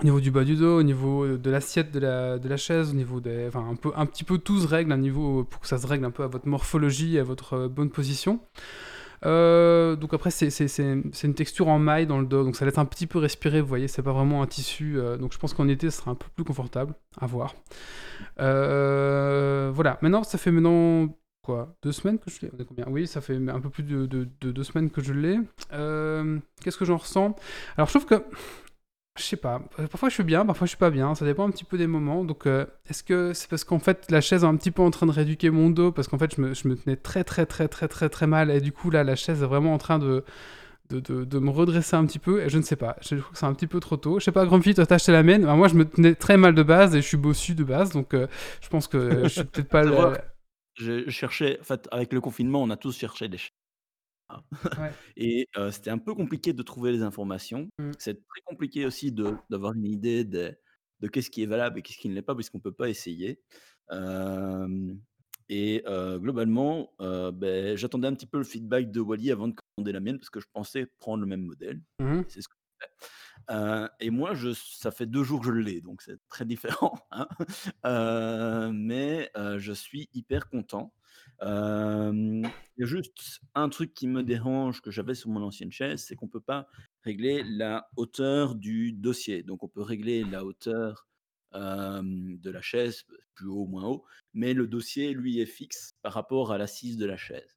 au 0.00 0.04
niveau 0.04 0.20
du 0.20 0.30
bas 0.30 0.44
du 0.44 0.56
dos, 0.56 0.78
au 0.78 0.82
niveau 0.82 1.26
de 1.38 1.50
l'assiette 1.50 1.90
de 1.90 2.00
la, 2.00 2.38
de 2.38 2.48
la 2.48 2.56
chaise, 2.56 2.90
au 2.90 2.94
niveau 2.94 3.20
des. 3.20 3.46
Enfin, 3.48 3.66
un, 3.70 3.76
peu, 3.76 3.92
un 3.96 4.04
petit 4.04 4.24
peu 4.24 4.38
tout 4.38 4.60
se 4.60 4.66
règle, 4.66 4.92
un 4.92 4.98
niveau 4.98 5.44
pour 5.44 5.60
que 5.60 5.66
ça 5.66 5.78
se 5.78 5.86
règle 5.86 6.04
un 6.04 6.10
peu 6.10 6.22
à 6.22 6.26
votre 6.26 6.46
morphologie, 6.48 7.18
à 7.18 7.22
votre 7.22 7.54
euh, 7.54 7.68
bonne 7.68 7.90
position. 7.90 8.40
Euh, 9.24 9.96
donc 9.96 10.12
après, 10.12 10.30
c'est 10.30 10.48
une 10.78 11.34
texture 11.34 11.68
en 11.68 11.78
maille 11.78 12.06
dans 12.06 12.20
le 12.20 12.26
dos, 12.26 12.44
donc 12.44 12.56
ça 12.56 12.66
laisse 12.66 12.76
un 12.76 12.84
petit 12.84 13.06
peu 13.06 13.18
respirer, 13.18 13.62
vous 13.62 13.66
voyez, 13.66 13.88
c'est 13.88 14.02
pas 14.02 14.12
vraiment 14.12 14.42
un 14.42 14.46
tissu, 14.46 14.98
euh, 14.98 15.16
donc 15.16 15.32
je 15.32 15.38
pense 15.38 15.54
qu'en 15.54 15.66
été, 15.68 15.90
ce 15.90 15.98
sera 15.98 16.10
un 16.10 16.14
peu 16.14 16.26
plus 16.34 16.44
confortable, 16.44 16.94
à 17.18 17.26
voir. 17.26 17.54
Voilà, 18.36 19.98
maintenant, 20.02 20.22
ça 20.22 20.36
fait 20.36 20.50
maintenant, 20.50 21.08
quoi, 21.46 21.74
deux 21.82 21.92
semaines 21.92 22.18
que 22.18 22.30
je 22.30 22.40
l'ai 22.42 22.50
On 22.54 22.60
est 22.60 22.64
combien? 22.66 22.86
Oui, 22.88 23.06
ça 23.06 23.20
fait 23.20 23.36
un 23.36 23.60
peu 23.60 23.70
plus 23.70 23.82
de, 23.84 24.06
de- 24.06 24.28
de 24.40 24.52
deux 24.52 24.64
semaines 24.64 24.90
que 24.90 25.02
je 25.02 25.12
l'ai. 25.14 25.38
Euh, 25.72 26.38
Qu'est-ce 26.62 26.76
que 26.76 26.84
j'en 26.84 26.96
ressens? 26.98 27.36
Alors, 27.76 27.88
je 27.88 27.92
trouve 27.98 28.06
que 28.06 28.24
je 29.18 29.22
sais 29.22 29.36
pas. 29.36 29.62
euh, 29.78 29.86
Parfois 29.88 30.10
je 30.10 30.14
suis 30.14 30.24
bien, 30.24 30.44
parfois 30.44 30.66
je 30.66 30.70
suis 30.70 30.78
pas 30.78 30.90
bien. 30.90 31.14
Ça 31.14 31.24
dépend 31.24 31.46
un 31.48 31.50
petit 31.50 31.64
peu 31.64 31.78
des 31.78 31.86
moments. 31.86 32.24
Donc, 32.24 32.46
euh, 32.46 32.66
est-ce 32.90 33.02
que 33.02 33.32
c'est 33.32 33.48
parce 33.48 33.64
qu'en 33.64 33.78
fait 33.78 34.10
la 34.10 34.20
chaise 34.20 34.44
est 34.44 34.46
un 34.46 34.56
petit 34.56 34.70
peu 34.70 34.82
en 34.82 34.90
train 34.90 35.06
de 35.06 35.12
rééduquer 35.12 35.50
mon 35.50 35.70
dos? 35.70 35.90
Parce 35.92 36.08
qu'en 36.08 36.18
fait 36.18 36.34
je 36.36 36.40
me, 36.42 36.54
je 36.54 36.68
me 36.68 36.76
tenais 36.76 36.96
très 36.96 37.24
très 37.24 37.46
très 37.46 37.68
très 37.68 37.88
très 37.88 38.08
très 38.10 38.26
mal 38.26 38.50
et 38.50 38.60
du 38.60 38.72
coup 38.72 38.90
là 38.90 39.04
la 39.04 39.16
chaise 39.16 39.42
est 39.42 39.46
vraiment 39.46 39.72
en 39.74 39.78
train 39.78 39.98
de 39.98 40.24
de, 40.90 41.00
de- 41.00 41.24
de 41.24 41.38
me 41.40 41.50
redresser 41.50 41.96
un 41.96 42.06
petit 42.06 42.18
peu 42.20 42.42
et 42.42 42.48
je 42.50 42.58
ne 42.58 42.62
sais 42.62 42.76
pas. 42.76 42.96
Je 43.02 43.16
trouve 43.16 43.32
que 43.32 43.38
c'est 43.38 43.46
un 43.46 43.54
petit 43.54 43.66
peu 43.66 43.80
trop 43.80 43.96
tôt. 43.96 44.20
Je 44.20 44.24
sais 44.26 44.32
pas, 44.32 44.46
Grumpy, 44.46 44.74
toi 44.74 44.86
t'as 44.86 44.96
acheté 44.96 45.12
la 45.12 45.22
mienne? 45.24 45.44
Bah, 45.46 45.54
moi 45.56 45.68
je 45.68 45.74
me 45.76 45.84
tenais 45.86 46.14
très 46.14 46.36
mal 46.36 46.54
de 46.54 46.62
base 46.62 46.94
et 46.96 47.02
je 47.02 47.06
suis 47.08 47.16
bossu 47.16 47.54
de 47.54 47.64
base 47.64 47.90
donc 47.90 48.14
euh, 48.14 48.26
je 48.62 48.68
pense 48.68 48.88
que 48.88 49.22
je 49.24 49.28
suis 49.34 49.46
peut-être 49.46 49.70
pas 49.70 49.84
le. 49.84 50.18
Je 50.76 51.04
je 51.04 51.10
cherchais, 51.10 51.58
en 51.60 51.64
fait, 51.64 51.88
avec 51.90 52.12
le 52.12 52.20
confinement, 52.20 52.62
on 52.62 52.70
a 52.70 52.76
tous 52.76 52.96
cherché 52.96 53.28
des 53.28 53.38
chaînes. 53.38 53.50
Ouais. 54.78 54.92
Et 55.16 55.48
euh, 55.56 55.70
c'était 55.70 55.90
un 55.90 55.98
peu 55.98 56.14
compliqué 56.14 56.52
de 56.52 56.62
trouver 56.62 56.92
les 56.92 57.02
informations. 57.02 57.68
Mm. 57.78 57.92
C'est 57.98 58.14
très 58.14 58.40
compliqué 58.44 58.86
aussi 58.86 59.12
d'avoir 59.12 59.72
une 59.74 59.86
idée 59.86 60.24
de, 60.24 60.56
de 61.00 61.08
qu'est-ce 61.08 61.30
qui 61.30 61.42
est 61.42 61.46
valable 61.46 61.78
et 61.78 61.82
qu'est-ce 61.82 61.98
qui 61.98 62.08
ne 62.08 62.14
l'est 62.14 62.22
pas, 62.22 62.34
puisqu'on 62.34 62.58
ne 62.58 62.62
peut 62.62 62.72
pas 62.72 62.88
essayer. 62.88 63.40
Euh, 63.92 64.94
et 65.48 65.82
euh, 65.86 66.18
globalement, 66.18 66.92
ben, 66.98 67.76
j'attendais 67.76 68.08
un 68.08 68.14
petit 68.14 68.26
peu 68.26 68.38
le 68.38 68.44
feedback 68.44 68.90
de 68.90 69.00
Wally 69.00 69.30
avant 69.30 69.48
de 69.48 69.54
commander 69.54 69.92
la 69.92 70.00
mienne, 70.00 70.18
parce 70.18 70.30
que 70.30 70.40
je 70.40 70.46
pensais 70.52 70.86
prendre 70.98 71.22
le 71.22 71.28
même 71.28 71.42
modèle. 71.42 71.80
Mhm. 72.00 72.24
C'est 72.28 72.42
ce 72.42 72.48
que 72.48 72.54
j'ai 72.80 72.86
fait. 72.86 73.08
Et 73.48 74.10
moi, 74.10 74.32
ça 74.54 74.90
fait 74.90 75.06
deux 75.06 75.22
jours 75.22 75.40
que 75.40 75.46
je 75.46 75.52
l'ai, 75.52 75.80
donc 75.80 76.02
c'est 76.02 76.18
très 76.28 76.44
différent. 76.44 76.94
hein. 77.10 78.70
Mais 78.72 79.30
je 79.34 79.72
suis 79.72 80.08
hyper 80.12 80.48
content. 80.48 80.92
Il 81.42 82.50
y 82.78 82.82
a 82.82 82.86
juste 82.86 83.40
un 83.54 83.68
truc 83.68 83.94
qui 83.94 84.08
me 84.08 84.22
dérange 84.22 84.80
que 84.80 84.90
j'avais 84.90 85.14
sur 85.14 85.30
mon 85.30 85.42
ancienne 85.42 85.72
chaise, 85.72 86.04
c'est 86.04 86.16
qu'on 86.16 86.26
ne 86.26 86.30
peut 86.30 86.40
pas 86.40 86.66
régler 87.02 87.42
la 87.44 87.88
hauteur 87.96 88.54
du 88.54 88.92
dossier. 88.92 89.42
Donc 89.42 89.62
on 89.62 89.68
peut 89.68 89.82
régler 89.82 90.24
la 90.24 90.44
hauteur 90.44 91.06
de 91.52 92.50
la 92.50 92.60
chaise, 92.60 93.04
plus 93.34 93.48
haut 93.48 93.62
ou 93.62 93.66
moins 93.66 93.84
haut, 93.84 94.04
mais 94.34 94.54
le 94.54 94.66
dossier, 94.66 95.12
lui, 95.12 95.40
est 95.40 95.46
fixe 95.46 95.94
par 96.02 96.12
rapport 96.12 96.52
à 96.52 96.58
l'assise 96.58 96.96
de 96.96 97.06
la 97.06 97.16
chaise. 97.16 97.54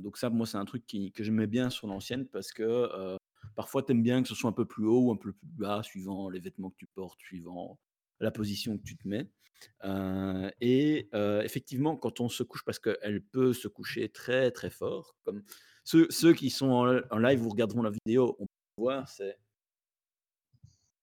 Donc 0.00 0.18
ça, 0.18 0.28
moi, 0.28 0.46
c'est 0.46 0.58
un 0.58 0.64
truc 0.64 0.84
que 0.86 1.24
j'aimais 1.24 1.46
bien 1.46 1.70
sur 1.70 1.86
l'ancienne 1.86 2.26
parce 2.26 2.52
que 2.52 3.16
parfois, 3.58 3.82
tu 3.82 3.90
aimes 3.90 4.04
bien 4.04 4.22
que 4.22 4.28
ce 4.28 4.36
soit 4.36 4.48
un 4.48 4.52
peu 4.52 4.66
plus 4.66 4.86
haut 4.86 5.06
ou 5.06 5.10
un 5.10 5.16
peu 5.16 5.32
plus 5.32 5.48
bas, 5.48 5.82
suivant 5.82 6.30
les 6.30 6.38
vêtements 6.38 6.70
que 6.70 6.76
tu 6.76 6.86
portes, 6.86 7.18
suivant 7.18 7.76
la 8.20 8.30
position 8.30 8.78
que 8.78 8.84
tu 8.84 8.96
te 8.96 9.08
mets. 9.08 9.28
Et 10.60 11.08
effectivement, 11.42 11.96
quand 11.96 12.20
on 12.20 12.28
se 12.28 12.44
couche, 12.44 12.64
parce 12.64 12.78
qu'elle 12.78 13.20
peut 13.20 13.52
se 13.52 13.66
coucher 13.66 14.10
très 14.10 14.52
très 14.52 14.70
fort, 14.70 15.16
comme 15.24 15.42
ceux, 15.82 16.34
qui 16.34 16.50
sont 16.50 16.70
en, 17.10 17.18
live, 17.18 17.40
vous 17.40 17.48
regarderont 17.48 17.82
la 17.82 17.90
vidéo, 17.90 18.36
on 18.38 18.46
peut 18.46 18.52
voir, 18.82 19.08
c'est 19.08 19.36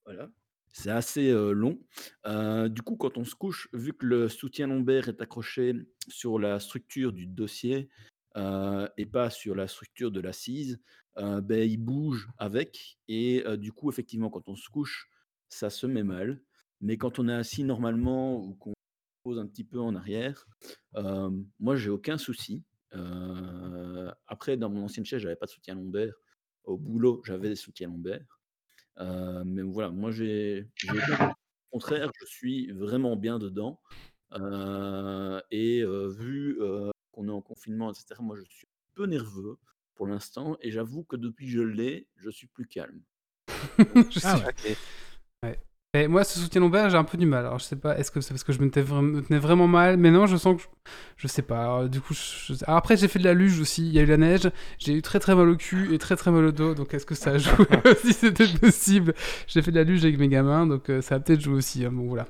voilà. 0.06 0.30
C'est 0.72 0.92
assez 0.92 1.34
long. 1.34 1.78
Du 2.70 2.82
coup, 2.84 2.96
quand 2.96 3.18
on 3.18 3.26
se 3.26 3.36
couche, 3.36 3.68
vu 3.74 3.92
que 3.92 4.06
le 4.06 4.30
soutien 4.30 4.68
lombaire 4.68 5.10
est 5.10 5.20
accroché 5.20 5.74
sur 6.08 6.40
la 6.40 6.62
structure 6.62 7.12
du 7.12 7.28
dossier 7.28 7.90
euh, 8.36 8.88
et 8.98 9.06
pas 9.06 9.30
sur 9.30 9.56
la 9.56 9.68
structure 9.68 10.12
de 10.12 10.20
l'assise, 10.20 10.80
euh, 11.18 11.42
ben, 11.42 11.70
il 11.70 11.78
bouge 11.78 12.30
avec. 12.38 12.98
Et 13.08 13.44
euh, 13.46 13.58
du 13.58 13.72
coup, 13.72 13.90
effectivement, 13.90 14.30
quand 14.30 14.50
on 14.50 14.56
se 14.56 14.70
couche, 14.70 15.10
ça 15.50 15.70
se 15.70 15.88
met 15.88 16.04
mal. 16.04 16.42
Mais 16.82 16.98
quand 16.98 17.20
on 17.20 17.30
est 17.30 17.34
assis 17.34 17.64
normalement 17.64 18.44
ou 18.44 18.54
qu'on 18.56 18.74
pose 19.24 19.40
un 19.40 19.48
petit 19.48 19.64
peu 19.64 19.80
en 19.80 19.96
arrière, 19.96 20.46
moi, 21.60 21.76
j'ai 21.76 21.90
aucun 21.90 22.18
souci. 22.18 22.64
Euh, 22.94 24.12
après, 24.28 24.58
dans 24.58 24.70
mon 24.70 24.84
ancienne 24.84 25.06
chaise, 25.06 25.22
j'avais 25.22 25.36
pas 25.36 25.46
de 25.46 25.52
soutien 25.52 25.76
lombaire. 25.76 26.14
Au 26.66 26.78
boulot, 26.78 27.22
j'avais 27.26 27.50
des 27.50 27.56
soutiens 27.56 27.88
lombaires. 27.88 28.40
Mais 29.00 29.62
voilà, 29.62 29.90
moi 29.90 30.12
j'ai. 30.12 30.70
Au 31.72 31.80
contraire, 31.80 32.12
je 32.20 32.26
suis 32.26 32.72
vraiment 32.72 33.16
bien 33.16 33.40
dedans. 33.40 33.82
Et 35.52 35.84
vu 35.84 36.60
qu'on 37.16 37.28
est 37.28 37.32
en 37.32 37.42
confinement, 37.42 37.92
etc., 37.92 38.22
moi 38.22 38.36
je 38.36 38.44
suis 38.44 38.68
un 38.68 38.96
peu 38.96 39.06
nerveux 39.06 39.58
pour 39.96 40.08
l'instant. 40.08 40.58
Et 40.62 40.72
j'avoue 40.72 41.04
que 41.04 41.16
depuis 41.16 41.46
que 41.48 41.52
je 41.54 41.62
l'ai, 41.62 42.08
je 42.18 42.30
suis 42.30 42.48
plus 42.48 42.68
calme. 42.68 43.02
Je 44.12 44.20
Ah 44.24 44.38
sais- 44.38 44.46
ouais. 44.64 44.76
Ouais. 45.44 45.60
Et 45.94 46.08
moi, 46.10 46.26
ce 46.26 46.40
soutien 46.40 46.60
lombaire, 46.60 46.90
j'ai 46.90 46.98
un 46.98 47.06
peu 47.06 47.18
du 47.18 47.26
mal. 47.26 47.46
Alors, 47.46 47.60
je 47.60 47.64
sais 47.64 47.78
pas, 47.78 47.98
est-ce 47.98 48.12
que 48.12 48.20
c'est 48.20 48.34
parce 48.34 48.44
que 48.44 48.52
je 48.52 48.60
me 48.60 48.70
tenais, 48.70 48.86
vra- 48.86 49.02
me 49.02 49.22
tenais 49.22 49.40
vraiment 49.40 49.68
mal 49.68 49.96
Mais 49.96 50.12
non, 50.12 50.26
je 50.28 50.36
sens 50.36 50.58
que. 50.58 50.64
Je, 50.64 50.68
je 51.24 51.28
sais 51.28 51.42
pas. 51.42 51.62
Alors, 51.62 51.90
du 51.90 52.02
coup, 52.02 52.14
je- 52.14 52.54
je- 52.54 52.66
alors, 52.66 52.78
après, 52.78 52.98
j'ai 52.98 53.08
fait 53.08 53.20
de 53.20 53.24
la 53.24 53.34
luge 53.34 53.60
aussi. 53.62 53.88
Il 53.88 53.94
y 53.94 54.00
a 54.00 54.02
eu 54.02 54.06
la 54.06 54.18
neige. 54.18 54.50
J'ai 54.78 54.94
eu 54.94 55.02
très 55.02 55.20
très 55.20 55.36
mal 55.36 55.48
au 55.48 55.56
cul 55.56 55.94
et 55.94 55.98
très 55.98 56.18
très 56.18 56.32
mal 56.32 56.44
au 56.46 56.52
dos. 56.52 56.74
Donc, 56.76 56.94
est-ce 56.94 57.06
que 57.06 57.16
ça 57.16 57.32
a 57.32 57.38
joué 57.38 57.54
Si 58.04 58.12
c'était 58.14 58.48
possible? 58.60 59.14
J'ai 59.48 59.62
fait 59.62 59.72
de 59.72 59.78
la 59.78 59.84
luge 59.86 60.04
avec 60.04 60.18
mes 60.20 60.28
gamins. 60.28 60.68
Donc, 60.68 60.90
euh, 60.90 61.02
ça 61.02 61.16
a 61.16 61.20
peut-être 61.22 61.42
joué 61.42 61.56
aussi. 61.56 61.86
hein, 61.86 61.92
bon, 61.94 62.08
voilà. 62.08 62.28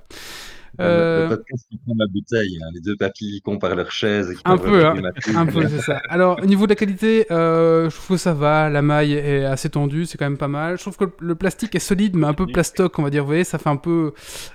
Euh, 0.80 1.24
le 1.30 1.36
podcast 1.36 1.66
qui 1.70 1.78
prend 1.78 1.96
ma 1.96 2.08
bouteille, 2.08 2.60
hein, 2.62 2.68
les 2.74 2.82
deux 2.82 2.96
papilles 2.96 3.32
qui 3.34 3.42
comparent 3.42 3.76
leurs 3.76 3.92
chaises. 3.92 4.32
Et 4.32 4.36
qui 4.36 4.42
Un 4.46 4.58
peu, 4.58 4.86
hein. 4.86 4.96
un 5.36 5.46
peu, 5.46 5.68
c'est 5.68 5.82
ça. 5.82 6.02
Alors, 6.10 6.40
au 6.42 6.46
niveau 6.46 6.66
de 6.66 6.72
la 6.72 6.76
qualité, 6.76 7.26
euh, 7.32 7.90
je 7.90 7.96
trouve 7.96 8.18
que 8.18 8.22
ça 8.22 8.34
va. 8.34 8.70
La 8.70 8.82
maille 8.82 9.14
est 9.14 9.46
assez 9.46 9.70
tendue, 9.70 10.06
c'est 10.06 10.18
quand 10.18 10.26
même 10.26 10.38
pas 10.38 10.48
mal. 10.48 10.78
Je 10.78 10.82
trouve 10.82 10.98
que 10.98 11.06
le 11.20 11.36
plastique 11.36 11.76
est 11.76 11.80
solide, 11.80 12.16
mais 12.16 12.28
un 12.28 12.34
peu 12.34 12.46
plastoc, 12.48 12.98
on 13.00 13.04
va 13.04 13.10
dire. 13.10 13.24
Vous 13.24 13.28
voyez, 13.28 13.44
ça 13.44 13.58
fait 13.58 13.70
un 13.70 13.78
peu. 13.78 14.14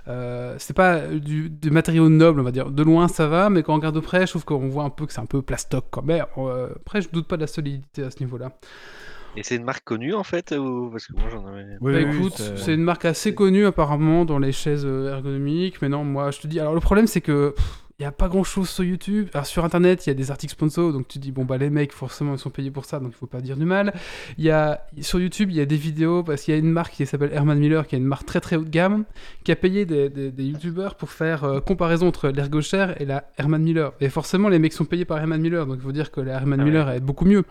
euh, 0.08 0.54
c'est 0.58 0.74
pas 0.76 1.00
du, 1.06 1.50
du 1.50 1.70
matériau 1.70 2.08
noble, 2.08 2.40
on 2.40 2.44
va 2.44 2.52
dire. 2.52 2.70
De 2.70 2.82
loin, 2.82 3.08
ça 3.08 3.26
va, 3.26 3.50
mais 3.50 3.62
quand 3.62 3.72
on 3.72 3.76
regarde 3.76 3.94
de 3.94 4.00
près, 4.00 4.26
je 4.26 4.32
trouve 4.32 4.44
qu'on 4.44 4.68
voit 4.68 4.84
un 4.84 4.90
peu 4.90 5.06
que 5.06 5.12
c'est 5.12 5.20
un 5.20 5.26
peu 5.26 5.42
plastoc 5.42 5.84
quand 5.90 6.02
même. 6.02 6.24
Euh, 6.38 6.68
après, 6.76 7.02
je 7.02 7.08
doute 7.10 7.26
pas 7.26 7.36
de 7.36 7.42
la 7.42 7.46
solidité 7.46 8.02
à 8.02 8.10
ce 8.10 8.20
niveau-là. 8.20 8.52
Et 9.36 9.42
c'est 9.44 9.56
une 9.56 9.64
marque 9.64 9.84
connue 9.84 10.12
en 10.14 10.24
fait 10.24 10.52
ou... 10.52 10.88
Parce 10.90 11.06
que 11.06 11.12
moi 11.12 11.28
j'en 11.30 11.46
avais. 11.46 11.64
Oui, 11.80 11.92
Bah 11.92 11.98
oui, 12.10 12.16
écoute, 12.18 12.32
c'est- 12.36 12.56
c'est 12.56 12.74
une 12.74 12.82
marque 12.82 13.04
assez 13.04 13.34
connue 13.34 13.64
apparemment 13.66 14.24
dans 14.24 14.38
les 14.38 14.52
chaises 14.52 14.84
euh, 14.84 15.10
ergonomiques, 15.12 15.80
mais 15.82 15.88
non, 15.88 16.04
moi 16.04 16.30
je 16.32 16.40
te 16.40 16.46
dis. 16.48 16.58
Alors 16.58 16.74
le 16.74 16.80
problème 16.80 17.06
c'est 17.06 17.20
que 17.20 17.54
il 18.00 18.04
y 18.04 18.06
a 18.06 18.12
pas 18.12 18.28
grand 18.28 18.44
chose 18.44 18.70
sur 18.70 18.82
YouTube. 18.82 19.28
Alors 19.34 19.44
sur 19.44 19.62
internet, 19.62 20.06
il 20.06 20.08
y 20.08 20.12
a 20.12 20.14
des 20.14 20.30
articles 20.30 20.52
sponsors, 20.52 20.90
donc 20.90 21.06
tu 21.06 21.18
dis 21.18 21.32
bon 21.32 21.44
bah 21.44 21.58
les 21.58 21.68
mecs 21.68 21.92
forcément 21.92 22.32
ils 22.32 22.38
sont 22.38 22.48
payés 22.48 22.70
pour 22.70 22.86
ça, 22.86 22.98
donc 22.98 23.12
il 23.12 23.14
faut 23.16 23.26
pas 23.26 23.42
dire 23.42 23.58
du 23.58 23.66
mal. 23.66 23.92
Il 24.38 24.44
y 24.44 24.50
a 24.50 24.86
sur 25.02 25.20
YouTube, 25.20 25.50
il 25.50 25.56
y 25.56 25.60
a 25.60 25.66
des 25.66 25.76
vidéos 25.76 26.22
parce 26.22 26.42
qu'il 26.42 26.54
y 26.54 26.56
a 26.56 26.60
une 26.60 26.70
marque 26.72 26.94
qui 26.94 27.04
s'appelle 27.04 27.30
Herman 27.34 27.58
Miller, 27.58 27.86
qui 27.86 27.96
est 27.96 27.98
une 27.98 28.06
marque 28.06 28.24
très 28.24 28.40
très 28.40 28.56
haut 28.56 28.64
de 28.64 28.70
gamme, 28.70 29.04
qui 29.44 29.52
a 29.52 29.56
payé 29.56 29.84
des, 29.84 30.08
des, 30.08 30.30
des 30.30 30.44
youtubeurs 30.44 30.94
pour 30.94 31.10
faire 31.10 31.44
euh, 31.44 31.60
comparaison 31.60 32.08
entre 32.08 32.30
l'Ergocher 32.30 32.94
et 32.96 33.04
la 33.04 33.30
Herman 33.36 33.62
Miller. 33.62 33.92
Et 34.00 34.08
forcément 34.08 34.48
les 34.48 34.58
mecs 34.58 34.72
sont 34.72 34.86
payés 34.86 35.04
par 35.04 35.18
Herman 35.18 35.38
Miller, 35.38 35.66
donc 35.66 35.76
il 35.76 35.82
faut 35.82 35.92
dire 35.92 36.10
que 36.10 36.22
la 36.22 36.32
Herman 36.36 36.58
Ah 36.58 36.64
Miller 36.64 36.86
ouais. 36.86 36.96
est 36.96 37.00
beaucoup 37.00 37.26
mieux. 37.26 37.44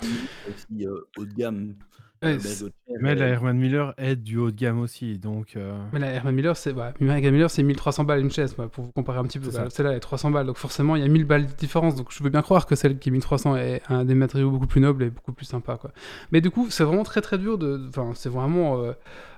Aussi 0.49 0.88
euh, 0.88 1.07
haut 1.19 1.26
de 1.26 1.34
gamme. 1.34 1.76
Ouais, 2.21 2.33
euh, 2.33 2.37
Bergocher, 2.37 2.73
Mais 3.01 3.15
la 3.15 3.27
Herman 3.27 3.57
Miller 3.57 3.93
est 3.97 4.15
du 4.17 4.37
haut 4.37 4.51
de 4.51 4.55
gamme 4.57 4.79
aussi, 4.81 5.17
donc. 5.17 5.55
euh, 5.55 5.77
Mais 5.93 5.99
la 5.99 6.07
Herman 6.07 6.35
Miller, 6.35 6.57
c'est 6.57 6.73
ouais, 6.73 6.91
Herman 6.99 7.31
Miller, 7.31 7.49
c'est 7.49 7.63
1300 7.63 8.03
balles 8.03 8.19
une 8.19 8.31
chaise, 8.31 8.55
ouais, 8.57 8.67
pour 8.67 8.83
vous 8.83 8.91
comparer 8.91 9.19
un 9.19 9.23
petit 9.23 9.39
peu. 9.39 9.45
C'est 9.51 9.57
ça. 9.57 9.69
Celle-là 9.69 9.93
est 9.95 9.99
300 10.01 10.31
balles, 10.31 10.45
donc 10.47 10.57
forcément 10.57 10.95
il 10.97 11.01
y 11.01 11.05
a 11.05 11.07
1000 11.07 11.23
balles 11.25 11.45
de 11.45 11.51
différence. 11.53 11.95
Donc 11.95 12.07
je 12.11 12.21
veux 12.23 12.29
bien 12.29 12.41
croire 12.41 12.65
que 12.65 12.75
celle 12.75 12.99
qui 12.99 13.07
est 13.09 13.11
1300 13.13 13.55
est 13.55 13.81
un 13.89 14.03
des 14.03 14.15
matériaux 14.15 14.51
beaucoup 14.51 14.67
plus 14.67 14.81
nobles 14.81 15.03
et 15.03 15.09
beaucoup 15.09 15.31
plus 15.31 15.45
sympa, 15.45 15.77
quoi. 15.77 15.91
Mais 16.31 16.41
du 16.41 16.49
coup, 16.51 16.67
c'est 16.69 16.83
vraiment 16.83 17.03
très 17.03 17.21
très 17.21 17.37
dur 17.37 17.57
de. 17.57 17.81
Enfin, 17.89 18.11
c'est 18.15 18.29
vraiment. 18.29 18.81
euh, 18.83 18.91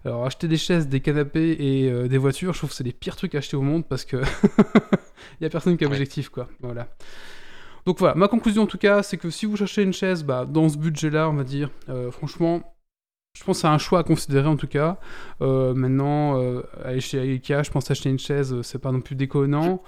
Alors 0.03 0.25
acheter 0.25 0.47
des 0.47 0.57
chaises, 0.57 0.87
des 0.87 1.01
canapés 1.01 1.55
et 1.59 1.91
euh, 1.91 2.07
des 2.07 2.17
voitures, 2.17 2.53
je 2.53 2.57
trouve 2.57 2.71
que 2.71 2.75
c'est 2.75 2.83
les 2.83 2.93
pires 2.93 3.15
trucs 3.15 3.35
à 3.35 3.37
acheter 3.37 3.55
au 3.57 3.61
monde 3.61 3.85
parce 3.87 4.03
que 4.05 4.17
il 5.39 5.43
y 5.43 5.45
a 5.45 5.49
personne 5.49 5.77
qui 5.77 5.83
est 5.83 5.87
Ouais. 5.87 5.93
objectif, 5.93 6.29
quoi. 6.29 6.47
Voilà. 6.61 6.87
Donc 7.85 7.97
voilà, 7.97 8.13
ma 8.13 8.27
conclusion 8.27 8.61
en 8.63 8.67
tout 8.67 8.77
cas, 8.77 9.01
c'est 9.01 9.17
que 9.17 9.31
si 9.31 9.47
vous 9.47 9.57
cherchez 9.57 9.81
une 9.81 9.91
chaise, 9.93 10.23
bah, 10.23 10.45
dans 10.47 10.69
ce 10.69 10.77
budget-là, 10.77 11.27
on 11.29 11.33
va 11.33 11.43
dire, 11.43 11.71
euh, 11.89 12.11
franchement, 12.11 12.70
je 13.33 13.43
pense 13.43 13.57
que 13.57 13.61
c'est 13.61 13.67
un 13.67 13.77
choix 13.77 13.99
à 13.99 14.03
considérer 14.03 14.47
en 14.47 14.57
tout 14.57 14.67
cas. 14.67 14.99
Euh, 15.41 15.73
maintenant, 15.73 16.39
euh, 16.41 16.61
aller 16.83 17.01
chez 17.01 17.19
Ikea, 17.19 17.63
je 17.63 17.71
pense 17.71 17.89
acheter 17.89 18.09
une 18.09 18.19
chaise, 18.19 18.53
euh, 18.53 18.61
c'est 18.63 18.79
pas 18.79 18.91
non 18.91 19.01
plus 19.01 19.15
déconnant. 19.15 19.83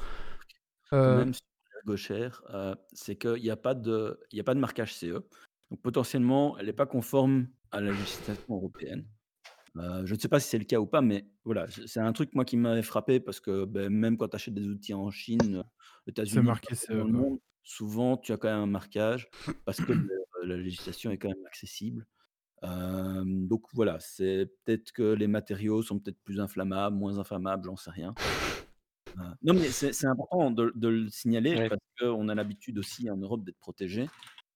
Euh, 0.92 1.18
Même 1.20 1.34
Ergocher, 1.86 2.30
euh, 2.52 2.74
c'est 2.94 3.16
qu'il 3.16 3.42
n'y 3.44 3.50
a, 3.50 3.56
pas 3.58 3.74
de- 3.76 4.20
y 4.32 4.40
a 4.40 4.44
pas 4.44 4.56
de 4.56 4.60
marquage 4.60 4.96
CE. 4.96 5.20
Donc 5.70 5.82
potentiellement, 5.82 6.58
elle 6.58 6.68
n'est 6.68 6.74
pas 6.74 6.86
conforme 6.86 7.48
à 7.72 7.82
la 7.82 7.92
législation 7.92 8.56
européenne. 8.56 9.06
Je 9.76 10.14
ne 10.14 10.20
sais 10.20 10.28
pas 10.28 10.40
si 10.40 10.50
c'est 10.50 10.60
le 10.60 10.66
cas 10.66 10.80
ou 10.80 10.86
pas, 10.86 11.02
mais 11.02 11.26
voilà, 11.44 11.66
c'est 11.88 12.00
un 12.00 12.14
truc 12.14 12.34
moi 12.36 12.46
qui 12.46 12.58
m'avait 12.58 12.84
frappé 12.84 13.20
parce 13.20 13.40
que 13.40 13.66
ben, 13.66 13.90
même 13.90 14.18
quand 14.18 14.28
tu 14.30 14.36
achètes 14.36 14.54
des 14.54 14.68
outils 14.68 14.94
en 14.94 15.10
Chine, 15.10 15.64
aux 16.06 16.10
États-Unis, 16.10 16.46
monde, 17.12 17.40
souvent 17.64 18.18
tu 18.18 18.32
as 18.32 18.38
quand 18.38 18.50
même 18.50 18.60
un 18.60 18.66
marquage 18.68 19.30
parce 19.66 19.82
que 19.82 19.94
la 20.44 20.58
législation 20.58 21.10
est 21.12 21.18
quand 21.18 21.30
même 21.30 21.46
accessible. 21.48 22.06
Euh, 22.64 23.24
donc 23.26 23.64
voilà, 23.74 23.98
c'est 24.00 24.50
peut-être 24.64 24.92
que 24.94 25.14
les 25.14 25.28
matériaux 25.28 25.82
sont 25.82 26.00
peut-être 26.00 26.20
plus 26.24 26.40
inflammables, 26.40 26.96
moins 26.96 27.18
inflammables, 27.20 27.66
j'en 27.66 27.76
sais 27.76 27.92
rien. 27.92 28.14
Euh, 29.20 29.22
non, 29.44 29.54
mais 29.54 29.68
c'est 29.68 29.94
c'est 29.94 30.08
important 30.08 30.50
de, 30.50 30.72
de 30.76 30.88
le 30.88 31.10
signaler 31.10 31.56
Ouais. 31.56 31.70
parce 31.70 31.82
qu'on 32.00 32.30
a 32.30 32.36
l'habitude 32.36 32.78
aussi 32.80 33.10
en 33.12 33.18
Europe 33.18 33.44
d'être 33.44 33.60
protégé 33.60 34.10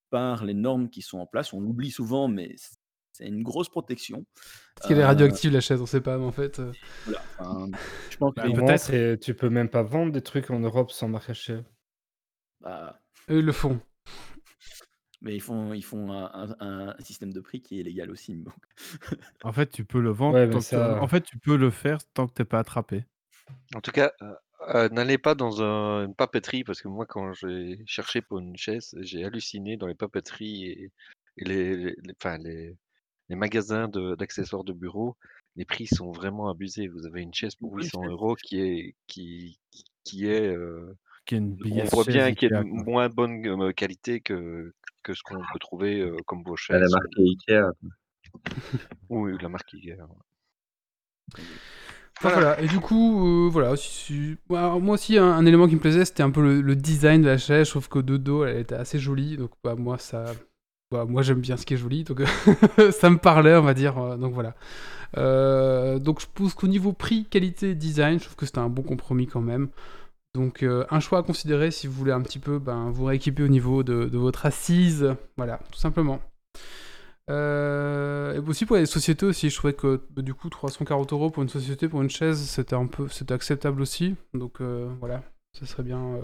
par 0.10 0.46
les 0.46 0.54
normes 0.54 0.90
qui 0.90 1.02
sont 1.02 1.20
en 1.20 1.26
place. 1.28 1.54
On 1.54 1.60
l'oublie 1.60 1.92
souvent, 1.92 2.28
mais 2.28 2.56
c- 2.58 2.76
c'est 3.12 3.28
une 3.28 3.44
grosse 3.44 3.70
protection. 3.70 4.26
Parce 4.76 4.88
qu'elle 4.88 5.00
est 5.00 5.04
Euh, 5.04 5.08
radioactive 5.08 5.52
la 5.52 5.60
chaise, 5.62 5.82
on 5.82 5.86
sait 5.86 6.02
pas, 6.02 6.18
mais 6.18 6.26
en 6.26 6.32
fait. 6.32 6.60
euh, 6.60 6.72
voilà, 7.06 7.22
enfin, 7.40 7.68
je 8.12 8.18
pense 8.18 8.34
que 8.34 8.48
les- 8.48 8.54
moi, 8.54 8.78
c'est- 8.78 9.18
tu 9.20 9.34
peux 9.36 9.50
même 9.50 9.70
pas 9.70 9.84
vendre 9.84 10.12
des 10.12 10.22
trucs 10.22 10.50
en 10.50 10.60
Europe 10.60 10.92
sans 10.92 11.08
marquage 11.10 11.44
CE. 11.46 11.64
bah, 12.62 13.00
eux, 13.30 13.40
ils 13.40 13.46
le 13.46 13.52
font. 13.52 13.80
Mais 15.22 15.36
ils 15.36 15.42
font, 15.42 15.74
ils 15.74 15.84
font 15.84 16.12
un, 16.12 16.56
un- 16.60 16.90
un 16.90 16.96
système 17.04 17.34
de 17.34 17.40
prix 17.40 17.62
qui 17.62 17.80
est 17.80 17.84
légal 17.84 18.12
aussi. 18.12 18.36
donc. 18.36 18.54
En 19.44 19.52
fait, 19.52 19.70
tu 19.70 19.86
peux 19.86 20.00
le 20.02 20.10
vendre. 20.12 20.36
Ouais, 20.38 20.48
mais 20.48 20.54
tant 20.54 20.62
ça- 20.62 20.96
tu- 20.96 21.04
En 21.04 21.08
fait, 21.08 21.22
tu 21.22 21.38
peux 21.38 21.56
le 21.58 21.70
faire 21.72 22.00
tant 22.14 22.28
que 22.28 22.34
t'es 22.34 22.46
pas 22.46 22.60
attrapé. 22.60 23.06
En 23.76 23.82
tout 23.82 23.92
cas, 23.92 24.12
euh, 24.22 24.34
euh, 24.74 24.90
n'allez 24.90 25.18
pas 25.18 25.36
dans 25.36 25.62
un- 25.62 26.06
une 26.06 26.16
papeterie 26.16 26.64
parce 26.64 26.82
que 26.82 26.88
moi, 26.88 27.06
quand 27.06 27.34
j'ai 27.34 27.82
cherché 27.86 28.22
pour 28.22 28.40
une 28.40 28.58
chaise, 28.58 28.94
j'ai 29.02 29.24
halluciné 29.24 29.78
dans 29.78 29.88
les 29.88 29.96
papeteries 29.96 30.66
et, 30.66 30.92
et 31.38 31.46
les, 31.46 31.76
les, 31.78 31.96
les- 32.04 32.14
enfin, 32.20 32.38
les, 32.38 32.76
les 33.30 33.36
magasins 33.36 33.88
de- 33.88 34.16
d'accessoires 34.16 34.64
de, 34.64 34.74
bureau. 34.74 35.16
Les 35.56 35.66
prix 35.66 35.88
sont 35.88 36.12
vraiment 36.12 36.50
abusés. 36.50 36.88
Vous 36.88 37.06
avez 37.08 37.22
une 37.22 37.34
chaise 37.34 37.56
pour 37.56 37.72
Bonne 37.72 37.82
800 37.84 38.02
chaise. 38.04 38.12
euros 38.12 38.36
qui 38.36 38.60
est, 38.62 38.96
qui, 39.08 39.60
qui- 39.72 39.84
qui 40.04 40.26
est, 40.28 40.48
euh, 40.48 40.94
Qui 41.26 41.36
est 41.36 41.38
une 41.40 41.58
on 41.82 41.84
voit 41.86 42.04
bien 42.04 42.34
qu'il 42.34 42.54
est 42.54 42.56
de 42.56 42.64
moins 42.64 43.10
bonne 43.10 43.46
euh, 43.48 43.72
qualité 43.72 44.22
que, 44.22 44.74
que 45.08 45.14
ce 45.14 45.24
qu'on 45.24 45.38
peut 45.38 45.60
trouver 45.60 46.02
euh, 46.02 46.18
comme 46.26 46.42
est 46.42 46.56
chaises. 46.58 46.92
marquée 46.92 47.22
Ikea. 47.24 47.72
Oui, 49.10 49.38
la 49.42 49.50
marque 49.50 49.74
Ikea. 49.74 49.98
Enfin, 52.20 52.30
voilà. 52.34 52.60
Et 52.62 52.68
du 52.68 52.80
coup, 52.80 53.46
euh, 53.48 53.50
voilà. 53.50 53.76
si- 53.76 53.92
si- 53.92 54.38
ouais, 54.50 54.58
alors, 54.58 54.82
moi 54.82 54.96
aussi, 54.96 55.18
un, 55.18 55.26
un 55.26 55.46
élément 55.46 55.68
qui 55.68 55.76
me 55.76 55.80
plaisait, 55.80 56.04
c'était 56.06 56.24
un 56.24 56.32
peu 56.32 56.42
le, 56.42 56.62
le 56.62 56.76
design 56.76 57.22
de 57.22 57.28
la 57.28 57.38
chaise. 57.38 57.68
Je 57.68 57.72
trouve 57.72 57.90
que 57.90 58.00
de 58.00 58.18
dos, 58.18 58.44
elle 58.44 58.58
était 58.58 58.76
assez 58.76 58.98
jolie. 59.00 59.38
Donc, 59.38 59.52
bah, 59.64 59.76
moi, 59.76 59.98
ça. 60.00 60.26
bah, 60.92 61.06
moi, 61.06 61.22
j'aime 61.22 61.42
bien 61.42 61.58
ce 61.58 61.66
qui 61.66 61.76
est 61.76 61.78
joli. 61.78 62.04
Donc, 62.04 62.22
ça 62.92 63.10
me 63.12 63.18
parlait, 63.18 63.56
on 63.56 63.62
va 63.62 63.74
dire. 63.76 63.98
euh, 64.00 64.18
donc, 64.18 64.34
voilà. 64.34 64.56
Euh, 65.18 66.00
donc, 66.00 66.22
je 66.22 66.28
pense 66.34 66.54
qu'au 66.56 66.68
niveau 66.68 66.94
prix, 66.94 67.26
qualité, 67.26 67.76
design, 67.76 68.20
je 68.20 68.26
trouve 68.26 68.36
que 68.38 68.46
c'était 68.48 68.60
un 68.60 68.70
bon 68.70 68.84
compromis 68.84 69.28
quand 69.28 69.42
même. 69.42 69.70
Donc, 70.34 70.62
euh, 70.62 70.86
un 70.92 71.00
choix 71.00 71.20
à 71.20 71.24
considérer 71.24 71.72
si 71.72 71.88
vous 71.88 71.94
voulez 71.94 72.12
un 72.12 72.22
petit 72.22 72.40
peu 72.40 72.60
ben, 72.60 72.92
vous 72.92 73.06
rééquiper 73.06 73.44
au 73.44 73.48
niveau 73.48 73.84
de, 73.84 74.06
de 74.06 74.18
votre 74.18 74.46
assise. 74.46 75.16
Voilà, 75.36 75.60
tout 75.72 75.80
simplement. 75.80 76.20
Euh, 77.30 78.36
et 78.36 78.40
aussi 78.40 78.66
pour 78.66 78.78
les 78.78 78.86
sociétés 78.86 79.26
aussi, 79.26 79.50
je 79.50 79.56
trouvais 79.56 79.74
que 79.74 80.02
bah, 80.12 80.22
du 80.22 80.34
coup 80.34 80.50
340 80.50 81.12
euros 81.12 81.30
pour 81.30 81.44
une 81.44 81.50
société, 81.50 81.90
pour 81.90 82.02
une 82.02 82.10
chaise, 82.10 82.40
c'était 82.40 82.76
un 82.76 82.88
peu, 82.88 83.08
c'était 83.10 83.34
acceptable 83.34 83.82
aussi. 83.82 84.16
Donc 84.34 84.62
euh, 84.62 84.90
voilà, 85.00 85.24
ce 85.54 85.66
serait 85.66 85.84
bien 85.84 86.20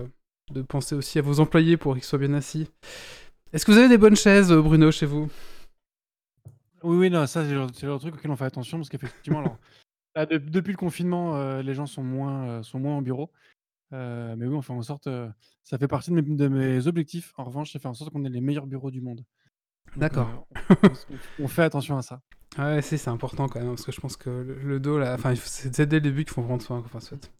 de 0.51 0.61
penser 0.61 0.95
aussi 0.95 1.19
à 1.19 1.21
vos 1.21 1.39
employés 1.39 1.75
pour 1.75 1.93
qu'ils 1.95 2.03
soient 2.03 2.19
bien 2.19 2.33
assis. 2.33 2.69
Est-ce 3.51 3.65
que 3.65 3.71
vous 3.71 3.77
avez 3.77 3.89
des 3.89 3.97
bonnes 3.97 4.15
chaises, 4.15 4.53
Bruno, 4.53 4.91
chez 4.91 5.05
vous? 5.05 5.29
Oui, 6.83 6.97
oui, 6.97 7.09
non, 7.09 7.25
ça, 7.27 7.45
c'est 7.45 7.53
le, 7.53 7.99
truc 7.99 8.15
auquel 8.15 8.31
on 8.31 8.35
fait 8.35 8.45
attention 8.45 8.77
parce 8.77 8.89
qu'effectivement, 8.89 9.39
alors, 10.15 10.27
depuis 10.29 10.71
le 10.71 10.77
confinement, 10.77 11.59
les 11.61 11.73
gens 11.73 11.85
sont 11.85 12.03
moins, 12.03 12.63
sont 12.63 12.79
moins 12.79 12.97
au 12.97 13.01
bureau. 13.01 13.31
Euh, 13.93 14.35
mais 14.37 14.45
oui, 14.47 14.55
on 14.55 14.61
fait 14.61 14.73
en 14.73 14.81
sorte, 14.81 15.07
euh, 15.07 15.29
ça 15.63 15.77
fait 15.77 15.87
partie 15.87 16.09
de 16.09 16.15
mes, 16.15 16.21
de 16.23 16.47
mes 16.47 16.87
objectifs. 16.87 17.31
En 17.37 17.43
revanche, 17.43 17.71
c'est 17.71 17.79
faire 17.79 17.91
en 17.91 17.93
sorte 17.93 18.11
qu'on 18.11 18.25
ait 18.25 18.29
les 18.29 18.41
meilleurs 18.41 18.65
bureaux 18.67 18.91
du 18.91 19.01
monde. 19.01 19.23
Donc, 19.91 19.97
D'accord. 19.99 20.47
euh, 20.71 20.75
on, 21.39 21.43
on 21.43 21.47
fait 21.47 21.63
attention 21.63 21.97
à 21.97 22.01
ça. 22.01 22.21
Ouais, 22.57 22.81
si, 22.81 22.97
c'est 22.97 23.09
important 23.09 23.47
quand 23.47 23.59
même, 23.59 23.69
parce 23.69 23.85
que 23.85 23.91
je 23.91 24.01
pense 24.01 24.17
que 24.17 24.29
le, 24.29 24.55
le 24.63 24.79
dos, 24.79 24.97
là, 24.99 25.13
enfin, 25.15 25.31
il 25.31 25.37
faut- 25.37 25.47
c'est 25.47 25.73
c'est 25.75 25.85
dès 25.85 25.97
le 25.97 26.01
début 26.01 26.23
qu'il 26.23 26.33
faut 26.33 26.41
prendre 26.41 26.61
soin, 26.61 26.79
quoi, 26.81 26.87
enfin, 26.93 26.99
soit. 26.99 27.31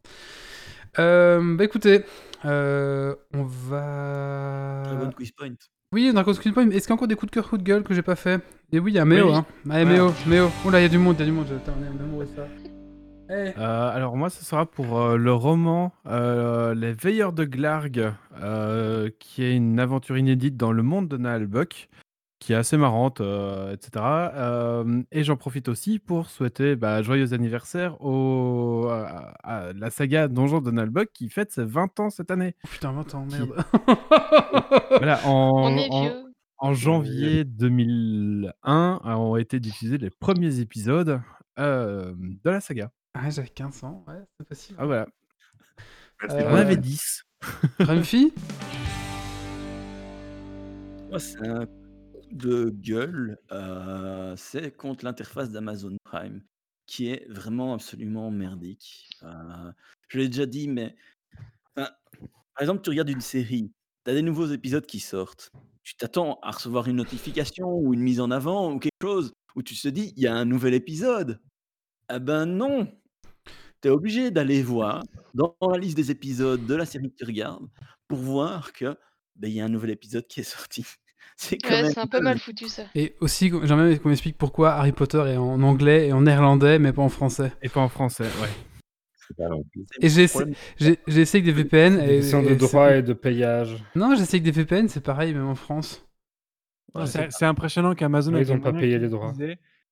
Euh, 1.00 1.56
bah 1.56 1.64
écoutez, 1.64 2.04
euh, 2.46 3.16
on 3.34 3.44
va. 3.44 4.84
Bonne 4.96 5.14
quiz 5.14 5.32
point. 5.32 5.50
Oui, 5.92 6.10
on 6.14 6.18
a 6.18 6.22
encore 6.22 6.36
Point. 6.40 6.70
Est-ce 6.72 6.88
qu'il 6.88 6.90
y 6.90 6.92
a 6.92 6.96
encore 6.96 7.08
des 7.08 7.16
coups 7.16 7.30
de 7.32 7.36
cœur, 7.36 7.48
coups 7.50 7.60
de 7.62 7.68
gueule 7.68 7.84
que 7.84 7.94
j'ai 7.94 8.02
pas 8.02 8.16
fait? 8.16 8.42
Et 8.72 8.80
oui, 8.80 8.92
il 8.92 8.96
y 8.96 9.00
a 9.00 9.06
Méo, 9.06 9.30
Oui. 9.30 9.36
hein. 9.36 9.46
Allez, 9.70 9.86
Méo, 9.86 10.12
Méo. 10.28 10.50
Oh 10.66 10.70
là, 10.72 10.80
il 10.80 10.84
y 10.84 10.86
a 10.86 10.90
du 10.90 10.98
monde, 10.98 11.16
il 11.18 11.20
y 11.20 11.24
a 11.24 11.26
du 11.26 11.32
monde. 11.32 11.46
Attends, 11.56 11.74
on 11.80 11.84
est- 11.84 11.90
on 11.90 12.20
est 12.22 12.24
où, 12.24 12.36
ça 12.36 12.48
Eh. 13.30 13.54
Euh, 13.58 13.90
alors 13.90 14.18
moi, 14.18 14.30
ce 14.30 14.44
sera 14.44 14.66
pour 14.66 15.00
euh, 15.00 15.18
le 15.18 15.34
roman 15.34 15.94
euh, 16.08 16.74
Les 16.76 16.94
Veilleurs 16.94 17.34
de 17.34 17.46
Glarg, 17.46 18.14
euh, 18.42 19.10
qui 19.20 19.44
est 19.44 19.56
une 19.56 19.80
aventure 19.80 20.18
inédite 20.18 20.58
dans 20.58 20.72
le 20.72 20.84
monde 20.84 21.08
de 21.08 21.18
Naal 21.18 21.48
Buck, 21.48 21.90
qui 22.40 22.52
est 22.52 22.56
assez 22.58 22.76
marrante, 22.76 23.22
euh, 23.22 23.74
etc. 23.74 24.04
Euh, 24.36 25.02
et 25.12 25.24
j'en 25.24 25.38
profite 25.38 25.70
aussi 25.70 26.00
pour 26.00 26.30
souhaiter 26.30 26.76
bah, 26.76 27.02
joyeux 27.02 27.34
anniversaire 27.34 27.96
au, 28.04 28.88
à, 28.90 29.34
à 29.44 29.74
la 29.74 29.90
saga 29.90 30.28
Donjon 30.28 30.60
de 30.60 30.72
Naal 30.72 30.90
Buck, 30.90 31.10
qui 31.14 31.30
fête 31.30 31.52
ses 31.54 31.64
20 31.64 32.00
ans 32.02 32.10
cette 32.10 32.30
année. 32.30 32.56
Oh, 32.66 32.68
putain, 32.70 32.92
20 32.92 33.16
ans, 33.16 33.26
merde. 33.32 33.54
Voilà, 34.90 35.26
en, 35.26 35.52
On 35.72 35.78
est 35.78 35.88
en- 35.90 36.02
vieux. 36.04 36.24
en 36.58 36.74
janvier 36.74 37.44
2001 37.46 39.02
euh, 39.06 39.10
ont 39.16 39.38
été 39.38 39.60
diffusés 39.60 39.98
les 39.98 40.10
premiers 40.10 40.60
épisodes 40.60 41.22
euh, 41.60 42.14
de 42.18 42.50
la 42.50 42.60
saga. 42.60 42.92
Ah, 43.14 43.30
j'avais 43.30 43.48
15 43.50 43.84
ans, 43.84 44.04
ouais, 44.08 44.24
c'est 44.40 44.48
possible. 44.48 44.78
Ah 44.82 44.86
voilà, 44.86 45.08
Euh, 46.30 46.50
on 46.50 46.56
avait 46.56 46.78
10. 46.78 47.24
Grumpy 47.80 48.34
Moi, 51.10 51.20
c'est 51.20 51.48
un 51.48 51.66
coup 51.66 52.22
de 52.32 52.70
gueule. 52.70 53.38
euh, 53.52 54.36
c'est 54.38 54.72
contre 54.76 55.06
l'interface 55.06 55.52
d'Amazon 55.52 55.96
Prime, 56.04 56.42
qui 56.88 57.10
est 57.10 57.28
vraiment 57.30 57.74
absolument 57.74 58.32
merdique. 58.32 59.10
Euh, 59.24 59.72
je 60.08 60.18
l'ai 60.20 60.28
déjà 60.30 60.46
dit, 60.46 60.68
mais 60.68 60.96
Enfin, 61.76 61.90
par 62.56 62.62
exemple, 62.62 62.82
tu 62.84 62.90
regardes 62.92 63.10
une 63.10 63.22
série, 63.22 63.72
tu 64.06 64.12
as 64.12 64.14
des 64.14 64.22
nouveaux 64.22 64.48
épisodes 64.48 64.86
qui 64.86 65.00
sortent. 65.00 65.52
Tu 65.84 65.96
t'attends 65.96 66.40
à 66.42 66.52
recevoir 66.52 66.88
une 66.88 66.96
notification 66.98 67.68
ou 67.78 67.94
une 67.94 68.00
mise 68.02 68.22
en 68.22 68.32
avant 68.32 68.72
ou 68.72 68.80
quelque 68.80 68.92
chose 69.02 69.34
où 69.56 69.62
tu 69.64 69.76
te 69.76 69.88
dis, 69.88 70.14
il 70.16 70.24
y 70.24 70.28
a 70.28 70.36
un 70.36 70.46
nouvel 70.46 70.74
épisode. 70.74 71.42
Ah 72.08 72.20
ben 72.20 72.46
non. 72.46 72.92
Tu 73.84 73.90
es 73.90 73.92
obligé 73.92 74.32
d'aller 74.32 74.64
voir 74.64 75.04
dans 75.34 75.58
la 75.62 75.78
liste 75.78 75.98
des 75.98 76.10
épisodes 76.10 76.66
de 76.66 76.74
la 76.74 76.86
série 76.86 77.12
que 77.12 77.18
tu 77.18 77.26
regardes 77.26 77.68
pour 78.08 78.18
voir 78.18 78.72
que 78.72 78.98
ben, 79.36 79.50
il 79.50 79.56
y 79.56 79.60
a 79.60 79.66
un 79.66 79.70
nouvel 79.70 79.90
épisode 79.90 80.26
qui 80.26 80.40
est 80.40 80.44
sorti. 80.44 80.86
C'est 81.36 81.58
Ouais, 81.66 81.82
même 81.82 81.92
c'est 81.92 82.00
un 82.00 82.08
peu 82.08 82.20
mal 82.20 82.38
foutu 82.38 82.68
ça. 82.68 82.84
Et 82.94 83.16
aussi, 83.20 83.52
j'aimerais 83.64 83.90
bien 83.90 83.98
qu'on 83.98 84.10
m'explique 84.10 84.38
pourquoi 84.38 84.74
Harry 84.74 84.92
Potter 84.92 85.24
est 85.26 85.38
en 85.38 85.64
anglais 85.64 86.08
et 86.08 86.14
en 86.14 86.22
néerlandais, 86.22 86.78
mais 86.78 86.94
pas 86.94 87.02
en 87.02 87.10
français. 87.10 87.52
Et 87.64 87.70
pas 87.70 87.80
en 87.80 87.90
français, 87.90 88.26
ouais. 88.42 88.50
Et 90.00 90.10
j'ai 90.10 90.24
essayé, 90.24 90.98
avec 91.18 91.44
des 91.46 91.52
VPN. 91.52 91.98
Des 91.98 92.36
Et, 92.36 92.50
de 92.50 92.56
droit 92.56 92.96
et 92.96 93.02
de 93.02 93.14
payage. 93.14 93.84
Non, 93.96 94.16
j'ai 94.16 94.22
essayé 94.22 94.44
avec 94.44 94.54
des 94.54 94.62
VPN, 94.62 94.88
c'est 94.90 95.02
pareil, 95.02 95.34
même 95.34 95.48
en 95.48 95.56
France. 95.56 96.06
Ouais, 96.94 97.06
c'est 97.08 97.46
impressionnant 97.46 97.96
qu'Amazon, 97.96 98.36
ils 98.36 98.62
pas 98.62 98.74
payé 98.74 99.00
les 99.00 99.10
droits. 99.10 99.34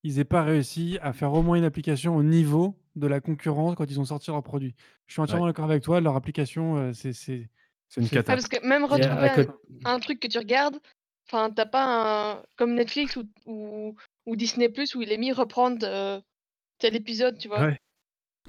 Ils 0.04 0.20
aient 0.20 0.26
pas 0.26 0.44
réussi 0.44 0.98
à 1.02 1.14
faire 1.14 1.34
au 1.34 1.42
moins 1.42 1.58
une 1.58 1.64
application 1.64 2.16
au 2.16 2.24
niveau 2.24 2.76
de 2.96 3.08
la 3.08 3.22
concurrence 3.22 3.76
quand 3.76 3.90
ils 3.90 4.00
ont 4.00 4.06
sorti 4.06 4.32
leur 4.32 4.44
produit. 4.44 4.76
Je 5.08 5.14
suis 5.14 5.22
entièrement 5.22 5.46
d'accord 5.46 5.66
avec 5.66 5.84
toi, 5.84 6.02
leur 6.02 6.16
application, 6.16 6.78
euh, 6.78 6.94
c'est 6.94 7.14
c'est 7.14 7.50
C'est 7.90 8.02
une 8.02 8.08
c'est- 8.08 8.18
Ah, 8.18 8.24
cata. 8.24 8.34
parce 8.34 8.48
que 8.48 8.66
même 8.66 8.86
retrouver 8.86 9.50
un, 9.86 10.00
truc 10.00 10.20
que 10.20 10.28
tu 10.28 10.38
regardes, 10.38 10.78
enfin, 11.28 11.52
t'as 11.52 11.66
pas 11.66 12.36
un. 12.38 12.44
comme 12.58 12.74
Netflix 12.76 13.18
ou, 13.18 13.24
ou, 13.46 13.96
ou 14.26 14.36
Disney 14.36 14.70
Plus 14.70 14.96
où 14.96 15.02
il 15.02 15.12
est 15.12 15.18
mis 15.18 15.32
reprendre 15.32 15.80
euh, 15.84 16.20
tel 16.80 16.96
épisode, 16.96 17.38
tu 17.38 17.48
vois. 17.48 17.62
Ouais. 17.62 17.78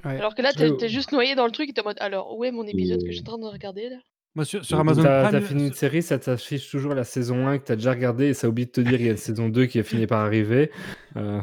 Ouais. 0.04 0.18
Alors 0.18 0.34
que 0.34 0.42
là, 0.42 0.52
t'es 0.52 0.76
t'es 0.76 0.88
juste 0.88 1.12
noyé 1.12 1.34
dans 1.34 1.46
le 1.46 1.52
truc 1.52 1.68
et 1.68 1.72
t'es 1.72 1.80
en 1.80 1.84
mode 1.84 1.98
alors, 2.00 2.36
où 2.36 2.44
est 2.44 2.50
mon 2.50 2.66
épisode 2.66 3.00
que 3.00 3.10
je 3.10 3.16
suis 3.18 3.20
en 3.22 3.36
train 3.36 3.38
de 3.38 3.46
regarder 3.46 3.88
là? 3.88 3.98
Moi, 4.34 4.44
sur, 4.46 4.62
Amazon 4.80 5.02
T'as 5.02 5.28
Prime, 5.28 5.40
t'as 5.40 5.46
fini 5.46 5.66
une 5.66 5.74
série, 5.74 6.02
ça 6.02 6.18
t'affiche 6.18 6.70
toujours 6.70 6.94
la 6.94 7.04
saison 7.04 7.46
1 7.46 7.58
que 7.58 7.64
t'as 7.64 7.76
déjà 7.76 7.90
regardé 7.90 8.26
et 8.28 8.34
ça 8.34 8.48
oublie 8.48 8.64
de 8.66 8.70
te 8.70 8.80
dire 8.80 8.92
qu'il 8.96 9.04
y 9.06 9.08
a 9.08 9.12
une 9.12 9.18
saison 9.18 9.48
2 9.50 9.66
qui 9.66 9.78
a 9.78 9.82
fini 9.82 10.06
par 10.06 10.20
arriver. 10.20 10.70
Euh, 11.16 11.40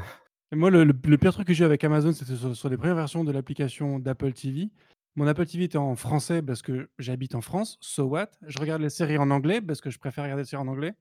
Et 0.52 0.56
Moi, 0.56 0.72
le, 0.72 0.84
le- 0.84 0.96
le 1.06 1.18
pire 1.20 1.32
truc 1.34 1.48
que 1.48 1.54
j'ai 1.54 1.64
eu 1.64 1.66
avec 1.66 1.84
Amazon, 1.84 2.12
c'était 2.14 2.36
sur, 2.36 2.56
sur 2.56 2.68
les 2.70 2.78
premières 2.78 2.96
versions 2.96 3.24
de 3.24 3.32
l'application 3.32 4.00
d'Apple 4.00 4.34
TV. 4.34 4.70
Mon 5.16 5.28
Apple 5.28 5.46
TV 5.46 5.66
était 5.66 5.78
en 5.78 5.96
français 5.96 6.42
parce 6.42 6.62
que 6.64 6.90
j'habite 6.98 7.36
en 7.36 7.42
France, 7.42 7.78
so 7.82 8.06
what? 8.06 8.30
Je 8.48 8.58
regarde 8.58 8.82
les 8.82 8.90
séries 8.90 9.18
en 9.20 9.30
anglais 9.30 9.62
parce 9.62 9.82
que 9.82 9.92
je 9.92 10.00
préfère 10.00 10.24
regarder 10.24 10.42
les 10.44 10.48
séries 10.48 10.64
en 10.64 10.68
anglais. 10.68 10.94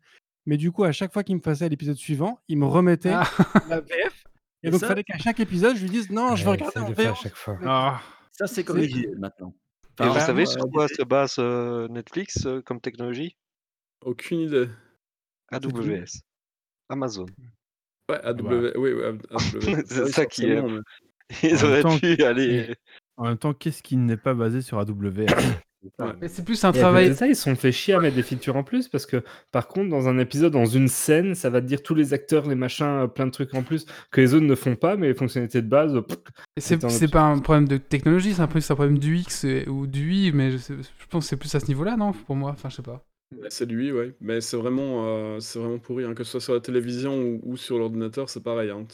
Mais 0.44 0.56
du 0.58 0.70
coup, 0.72 0.84
à 0.84 0.92
chaque 0.92 1.12
fois 1.12 1.22
qu'il 1.22 1.36
me 1.36 1.40
passait 1.40 1.64
à 1.64 1.68
l'épisode 1.68 1.96
suivant, 1.96 2.38
il 2.48 2.58
me 2.58 2.66
remettait 2.66 3.12
Ah. 3.14 3.24
la 3.68 3.80
VF. 3.80 4.24
Et 4.62 4.68
Et 4.68 4.70
donc, 4.70 4.80
il 4.82 4.86
fallait 4.86 5.04
qu'à 5.04 5.16
chaque 5.18 5.40
épisode, 5.40 5.76
je 5.76 5.82
lui 5.82 5.90
dise 5.90 6.10
non, 6.10 6.36
je 6.36 6.42
veux 6.44 6.50
ouais, 6.50 6.56
regarder 6.56 6.80
ça, 6.80 6.82
en 6.84 6.90
VF. 6.92 7.18
chaque 7.22 7.36
fois. 7.36 7.58
Ah, 7.64 8.00
Ça, 8.32 8.46
c'est 8.46 8.64
corrigé 8.64 9.08
maintenant. 9.18 9.54
Et 10.00 10.06
vous 10.08 10.20
savez 10.20 10.42
euh, 10.42 10.46
sur 10.46 10.68
quoi 10.70 10.88
se 10.88 11.02
base 11.02 11.36
euh, 11.38 11.88
Netflix 11.88 12.46
euh, 12.46 12.62
comme 12.62 12.80
technologie? 12.80 13.36
Aucune 14.04 14.40
idée. 14.40 14.68
AWS. 15.50 16.20
Amazon. 16.88 17.26
Ouais, 18.08 18.20
bah. 18.22 18.30
AW, 18.30 18.72
oui, 18.76 18.92
oui, 18.92 19.02
AWS. 19.04 19.82
C'est 19.86 20.06
ça 20.08 20.26
qui 20.26 20.46
est- 20.46 20.62
Ils 21.42 21.64
auraient 21.64 21.98
pu 22.00 22.22
aller. 22.22 22.74
en 23.16 23.24
même 23.24 23.36
temps, 23.38 23.52
qu'est-ce 23.52 23.82
qui 23.82 23.96
n'est 23.96 24.16
pas 24.16 24.34
basé 24.34 24.62
sur 24.62 24.78
AWS 24.78 25.26
Ouais. 26.00 26.06
Mais 26.20 26.28
c'est 26.28 26.44
plus 26.44 26.62
un 26.64 26.72
Et 26.72 26.78
travail. 26.78 27.08
de 27.10 27.14
ça, 27.14 27.26
ils 27.28 27.36
se 27.36 27.42
sont 27.44 27.54
fait 27.54 27.70
chier 27.72 27.94
à 27.94 28.00
mettre 28.00 28.16
des 28.16 28.22
features 28.24 28.56
en 28.56 28.64
plus 28.64 28.88
parce 28.88 29.06
que, 29.06 29.22
par 29.52 29.68
contre, 29.68 29.88
dans 29.90 30.08
un 30.08 30.18
épisode, 30.18 30.52
dans 30.52 30.66
une 30.66 30.88
scène, 30.88 31.34
ça 31.36 31.50
va 31.50 31.60
te 31.60 31.66
dire 31.66 31.82
tous 31.82 31.94
les 31.94 32.12
acteurs, 32.14 32.48
les 32.48 32.56
machins, 32.56 32.84
euh, 32.86 33.06
plein 33.06 33.26
de 33.26 33.30
trucs 33.30 33.54
en 33.54 33.62
plus 33.62 33.86
que 34.10 34.20
les 34.20 34.34
autres 34.34 34.44
ne 34.46 34.54
font 34.56 34.74
pas, 34.74 34.96
mais 34.96 35.06
les 35.08 35.14
fonctionnalités 35.14 35.62
de 35.62 35.68
base, 35.68 35.94
pff, 36.06 36.18
Et 36.56 36.60
C'est 36.60 37.08
pas 37.10 37.22
un 37.22 37.38
problème 37.38 37.68
de 37.68 37.76
technologie, 37.76 38.34
c'est 38.34 38.42
un 38.42 38.48
peu 38.48 38.58
c'est 38.60 38.72
un 38.72 38.76
problème 38.76 38.98
du 38.98 39.16
X 39.18 39.46
ou 39.68 39.86
du 39.86 40.12
Y, 40.12 40.32
mais 40.34 40.50
je, 40.50 40.56
sais- 40.56 40.74
je 40.74 41.06
pense 41.08 41.24
que 41.24 41.28
c'est 41.30 41.36
plus 41.36 41.54
à 41.54 41.60
ce 41.60 41.66
niveau-là, 41.68 41.96
non 41.96 42.12
Pour 42.12 42.34
moi, 42.34 42.50
enfin, 42.50 42.68
je 42.68 42.76
sais 42.76 42.82
pas. 42.82 43.04
Ouais, 43.36 43.48
C'est 43.50 43.66
lui, 43.66 43.92
ouais. 43.92 44.14
Mais 44.20 44.40
c'est 44.40 44.56
vraiment, 44.56 45.04
euh, 45.06 45.38
c'est 45.40 45.58
vraiment 45.60 45.78
pourri, 45.78 46.04
hein, 46.04 46.14
que 46.14 46.24
ce 46.24 46.32
soit 46.32 46.40
sur 46.40 46.54
la 46.54 46.60
télévision 46.60 47.16
ou, 47.22 47.40
ou 47.44 47.56
sur 47.56 47.78
l'ordinateur, 47.78 48.28
c'est 48.30 48.42
pareil. 48.42 48.70
Hein, 48.70 48.84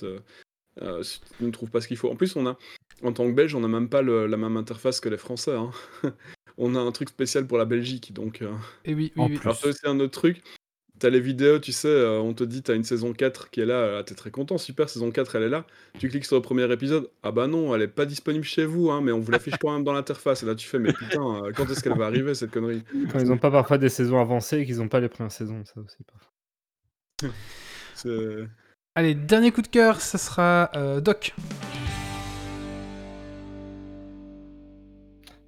euh, 0.83 1.03
si 1.03 1.21
tu 1.39 1.45
ne 1.45 1.51
trouves 1.51 1.71
pas 1.71 1.81
ce 1.81 1.89
qu'il 1.89 1.97
faut. 1.97 2.11
En 2.11 2.17
plus, 2.17 2.35
on 2.37 2.47
a, 2.47 2.59
en 3.03 3.13
tant 3.13 3.27
que 3.27 3.33
Belge, 3.33 3.55
on 3.55 3.61
n'a 3.61 3.69
même 3.69 3.89
pas 3.89 4.03
le- 4.03 4.27
la 4.27 4.37
même 4.37 4.57
interface 4.57 5.01
que 5.01 5.09
les 5.09 5.17
Français. 5.19 5.55
hein. 5.55 5.71
on 6.59 6.75
a 6.75 6.79
un 6.81 6.93
truc 6.93 7.09
spécial 7.09 7.47
pour 7.47 7.59
la 7.59 7.65
Belgique, 7.65 8.13
donc. 8.13 8.43
euh, 8.43 8.53
Et 8.85 8.95
oui, 8.95 9.13
En 9.17 9.25
oui, 9.27 9.33
oui. 9.33 9.39
plus. 9.39 9.45
Alors, 9.47 9.57
c'est 9.57 9.69
aussi 9.69 9.81
un 9.85 9.99
autre 10.01 10.13
truc. 10.21 10.43
T'as 11.01 11.11
les 11.11 11.19
vidéos, 11.21 11.59
tu 11.59 11.73
sais, 11.73 11.89
euh, 11.89 12.21
on 12.21 12.35
te 12.35 12.45
dit 12.45 12.63
t'as 12.63 12.77
une 12.77 12.85
saison 12.85 13.13
4 13.13 13.51
qui 13.51 13.61
est 13.61 13.67
là, 13.67 13.75
euh, 13.75 14.03
t'es 14.05 14.15
très 14.15 14.31
content, 14.31 14.59
super, 14.59 14.89
saison 14.89 15.11
4 15.11 15.35
elle 15.35 15.43
est 15.43 15.49
là. 15.49 15.67
Tu 15.99 16.09
cliques 16.09 16.25
sur 16.25 16.37
le 16.37 16.43
premier 16.43 16.71
épisode, 16.73 17.11
ah 17.25 17.33
bah 17.33 17.49
non, 17.49 17.75
elle 17.75 17.83
est 17.83 17.89
pas 17.89 18.07
disponible 18.07 18.45
chez 18.45 18.65
vous, 18.65 18.93
hein, 18.93 19.01
mais 19.01 19.11
on 19.11 19.19
vous 19.19 19.33
l'affiche 19.33 19.57
quand 19.61 19.73
même 19.73 19.83
dans 19.83 19.93
l'interface. 19.93 20.45
Et 20.45 20.47
là 20.47 20.55
tu 20.55 20.69
fais, 20.69 20.79
mais 20.79 20.93
putain, 20.93 21.45
euh, 21.47 21.53
quand 21.53 21.65
est-ce 21.69 21.83
qu'elle 21.83 21.99
va 21.99 22.07
arriver 22.07 22.33
cette 22.37 22.53
connerie? 22.53 22.85
Quand 23.11 23.19
ils 23.19 23.27
n'ont 23.27 23.39
pas 23.39 23.51
parfois 23.51 23.77
des 23.77 23.89
saisons 23.89 24.21
avancées 24.21 24.59
et 24.59 24.67
qu'ils 24.67 24.77
n'ont 24.77 24.89
pas 24.89 25.01
les 25.01 25.09
premières 25.09 25.33
saisons, 25.33 25.65
ça 25.65 25.81
aussi. 25.81 25.97
parfois. 26.05 27.35
C'est- 27.97 28.49
Allez, 28.95 29.17
dernier 29.17 29.51
coup 29.51 29.63
de 29.63 29.67
cœur, 29.69 30.01
ça 30.01 30.17
sera 30.19 30.71
euh, 30.77 31.01
Doc. 31.01 31.35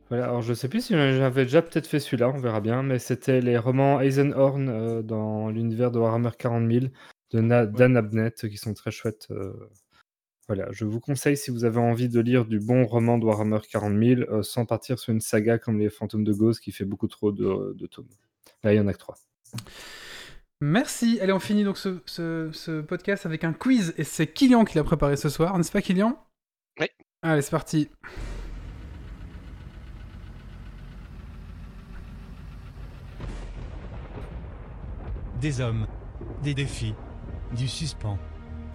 Voilà, 0.09 0.24
alors 0.27 0.43
je 0.43 0.55
sais 0.55 0.69
plus 0.69 0.83
si 0.87 0.93
j'avais 0.95 1.43
déjà 1.45 1.62
peut-être 1.62 1.89
fait 1.89 1.99
celui-là, 1.99 2.28
on 2.28 2.39
verra 2.39 2.61
bien, 2.61 2.83
mais 2.85 2.99
c'était 3.01 3.41
les 3.41 3.59
romans 3.59 4.01
Eisenhorn 4.01 4.69
euh, 4.69 5.03
dans 5.03 5.49
l'univers 5.51 5.91
de 5.91 5.99
Warhammer 5.99 6.31
40 6.39 6.70
000 6.70 6.87
de 7.33 7.41
Na- 7.41 7.66
Dan 7.66 7.97
Abnett 7.97 8.49
qui 8.49 8.57
sont 8.57 8.73
très 8.73 8.93
chouettes. 8.93 9.27
euh. 9.33 9.53
Voilà, 10.47 10.69
je 10.70 10.85
vous 10.85 11.01
conseille 11.01 11.37
si 11.37 11.51
vous 11.51 11.65
avez 11.65 11.81
envie 11.81 12.09
de 12.09 12.20
lire 12.20 12.45
du 12.45 12.61
bon 12.61 12.87
roman 12.87 13.19
de 13.19 13.24
Warhammer 13.24 13.59
40 13.69 13.99
000 14.01 14.20
euh, 14.31 14.43
sans 14.45 14.65
partir 14.65 15.01
sur 15.01 15.12
une 15.12 15.20
saga 15.20 15.59
comme 15.59 15.81
les 15.81 15.91
Fantômes 15.91 16.23
de 16.23 16.33
Gauss 16.33 16.61
qui 16.61 16.70
fait 16.70 16.85
beaucoup 16.85 17.09
trop 17.09 17.33
de, 17.33 17.74
de 17.77 17.87
tomes. 17.89 18.07
Là, 18.62 18.73
il 18.73 18.77
y 18.77 18.81
en 18.81 18.87
a 18.87 18.93
que 18.93 18.99
trois. 18.99 19.16
Merci. 20.61 21.19
Allez, 21.20 21.33
on 21.33 21.41
finit 21.41 21.65
donc 21.65 21.78
ce, 21.78 21.99
ce- 22.07 22.51
ce 22.53 22.81
podcast 22.81 23.27
avec 23.27 23.43
un 23.43 23.53
quiz 23.53 23.93
et 23.99 24.05
c'est 24.05 24.28
Kylian 24.28 24.65
qui 24.65 24.77
l'a 24.78 24.85
préparé 24.85 25.16
ce 25.16 25.28
soir, 25.28 25.57
n'est-ce 25.59 25.73
pas 25.73 25.83
Kylian? 25.83 26.16
Oui. 26.78 26.87
Allez, 27.23 27.43
c'est 27.43 27.51
parti. 27.51 27.89
Des 35.40 35.61
hommes, 35.61 35.87
des 36.43 36.55
défis, 36.55 36.95
du 37.55 37.69
suspens, 37.69 38.19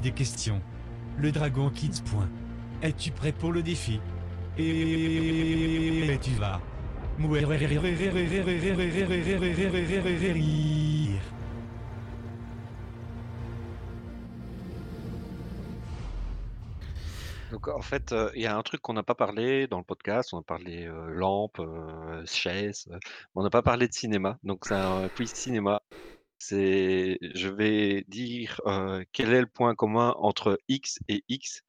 des 0.01 0.11
questions. 0.11 0.61
Le 1.17 1.31
dragon 1.31 1.69
quitte 1.69 2.03
point. 2.06 2.30
Es-tu 2.81 3.11
prêt 3.11 3.31
pour 3.31 3.51
le 3.51 3.64
défi? 3.64 3.99
Et 4.57 6.19
tu 6.22 6.31
vas. 6.31 6.59
Donc 17.51 17.67
en 17.67 17.81
fait, 17.81 18.14
euh, 18.14 18.31
il 18.33 18.41
y 18.41 18.48
a 18.48 18.56
un 18.57 18.61
truc 18.64 18.81
qu'on 18.81 18.93
n'a 18.93 19.03
pas 19.03 19.15
parlé 19.15 19.67
dans 19.67 19.77
le 19.77 19.83
podcast. 19.83 20.33
On 20.33 20.40
a 20.40 20.43
parlé 20.43 20.85
euh, 20.88 21.09
lampe, 21.11 21.59
euh, 21.59 22.23
chaise. 22.25 22.88
euh, 22.91 22.98
on 23.35 23.43
n'a 23.43 23.49
pas 23.49 23.61
parlé 23.61 23.88
de 23.88 23.93
cinéma. 23.93 24.38
Donc 24.43 24.65
c'est 24.65 24.75
un 24.75 25.09
quiz 25.09 25.33
cinéma. 25.33 25.81
C'est, 26.43 27.19
je 27.35 27.49
vais 27.49 28.03
dire 28.07 28.59
euh, 28.65 29.03
quel 29.11 29.31
est 29.31 29.41
le 29.41 29.45
point 29.45 29.75
commun 29.75 30.15
entre 30.17 30.59
X 30.67 30.97
et 31.07 31.23
X, 31.29 31.61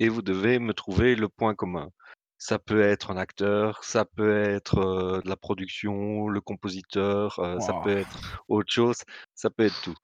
et 0.00 0.10
vous 0.10 0.20
devez 0.20 0.58
me 0.58 0.74
trouver 0.74 1.16
le 1.16 1.30
point 1.30 1.54
commun. 1.54 1.88
Ça 2.36 2.58
peut 2.58 2.82
être 2.82 3.10
un 3.10 3.16
acteur, 3.16 3.82
ça 3.82 4.04
peut 4.04 4.42
être 4.42 4.78
euh, 4.80 5.22
de 5.22 5.28
la 5.30 5.36
production, 5.36 6.28
le 6.28 6.42
compositeur, 6.42 7.38
euh, 7.38 7.58
ça 7.58 7.72
peut 7.82 7.96
être 7.96 8.42
autre 8.48 8.70
chose, 8.70 8.98
ça 9.34 9.48
peut 9.48 9.64
être 9.64 9.80
tout. 9.80 9.96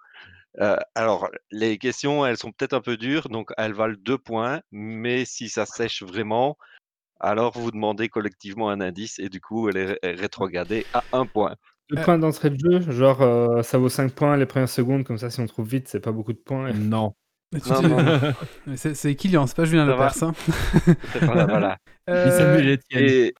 Euh, 0.60 0.78
alors, 0.94 1.28
les 1.50 1.76
questions, 1.76 2.24
elles 2.24 2.38
sont 2.38 2.50
peut-être 2.50 2.72
un 2.72 2.80
peu 2.80 2.96
dures, 2.96 3.28
donc 3.28 3.50
elles 3.58 3.74
valent 3.74 3.98
deux 3.98 4.18
points, 4.18 4.62
mais 4.72 5.26
si 5.26 5.50
ça 5.50 5.66
sèche 5.66 6.02
vraiment, 6.02 6.56
alors 7.20 7.58
vous 7.58 7.70
demandez 7.70 8.08
collectivement 8.08 8.70
un 8.70 8.80
indice 8.80 9.18
et 9.18 9.28
du 9.28 9.42
coup, 9.42 9.68
elle 9.68 9.76
est 9.76 9.86
ré- 9.86 10.14
rétrogradée 10.14 10.86
à 10.94 11.04
un 11.12 11.26
point. 11.26 11.56
Deux 11.90 12.02
points 12.02 12.18
d'entrée 12.18 12.50
de 12.50 12.58
jeu, 12.58 12.90
genre 12.92 13.20
euh, 13.22 13.62
ça 13.62 13.78
vaut 13.78 13.88
5 13.90 14.12
points 14.12 14.36
les 14.36 14.46
premières 14.46 14.68
secondes, 14.68 15.04
comme 15.04 15.18
ça 15.18 15.28
si 15.30 15.40
on 15.40 15.46
trouve 15.46 15.68
vite, 15.68 15.88
c'est 15.88 16.00
pas 16.00 16.12
beaucoup 16.12 16.32
de 16.32 16.38
points. 16.38 16.68
et- 16.68 16.72
Non. 16.74 17.14
Tu 17.52 17.70
Non, 17.70 17.80
dis- 17.82 17.86
non, 17.88 18.02
non. 18.02 18.20
Mais 18.66 18.76
C'est 18.76 18.94
c'est 18.94 19.14
Kylian, 19.14 19.46
c'est 19.46 19.54
pas 19.56 19.64
Julien 19.64 19.86
Ça 19.86 19.92
Lepers. 19.92 20.22
hein. 20.24 20.32
Voilà, 21.22 21.46
voilà. 21.46 21.76
Euh. 22.10 22.66
Et, 22.92 23.32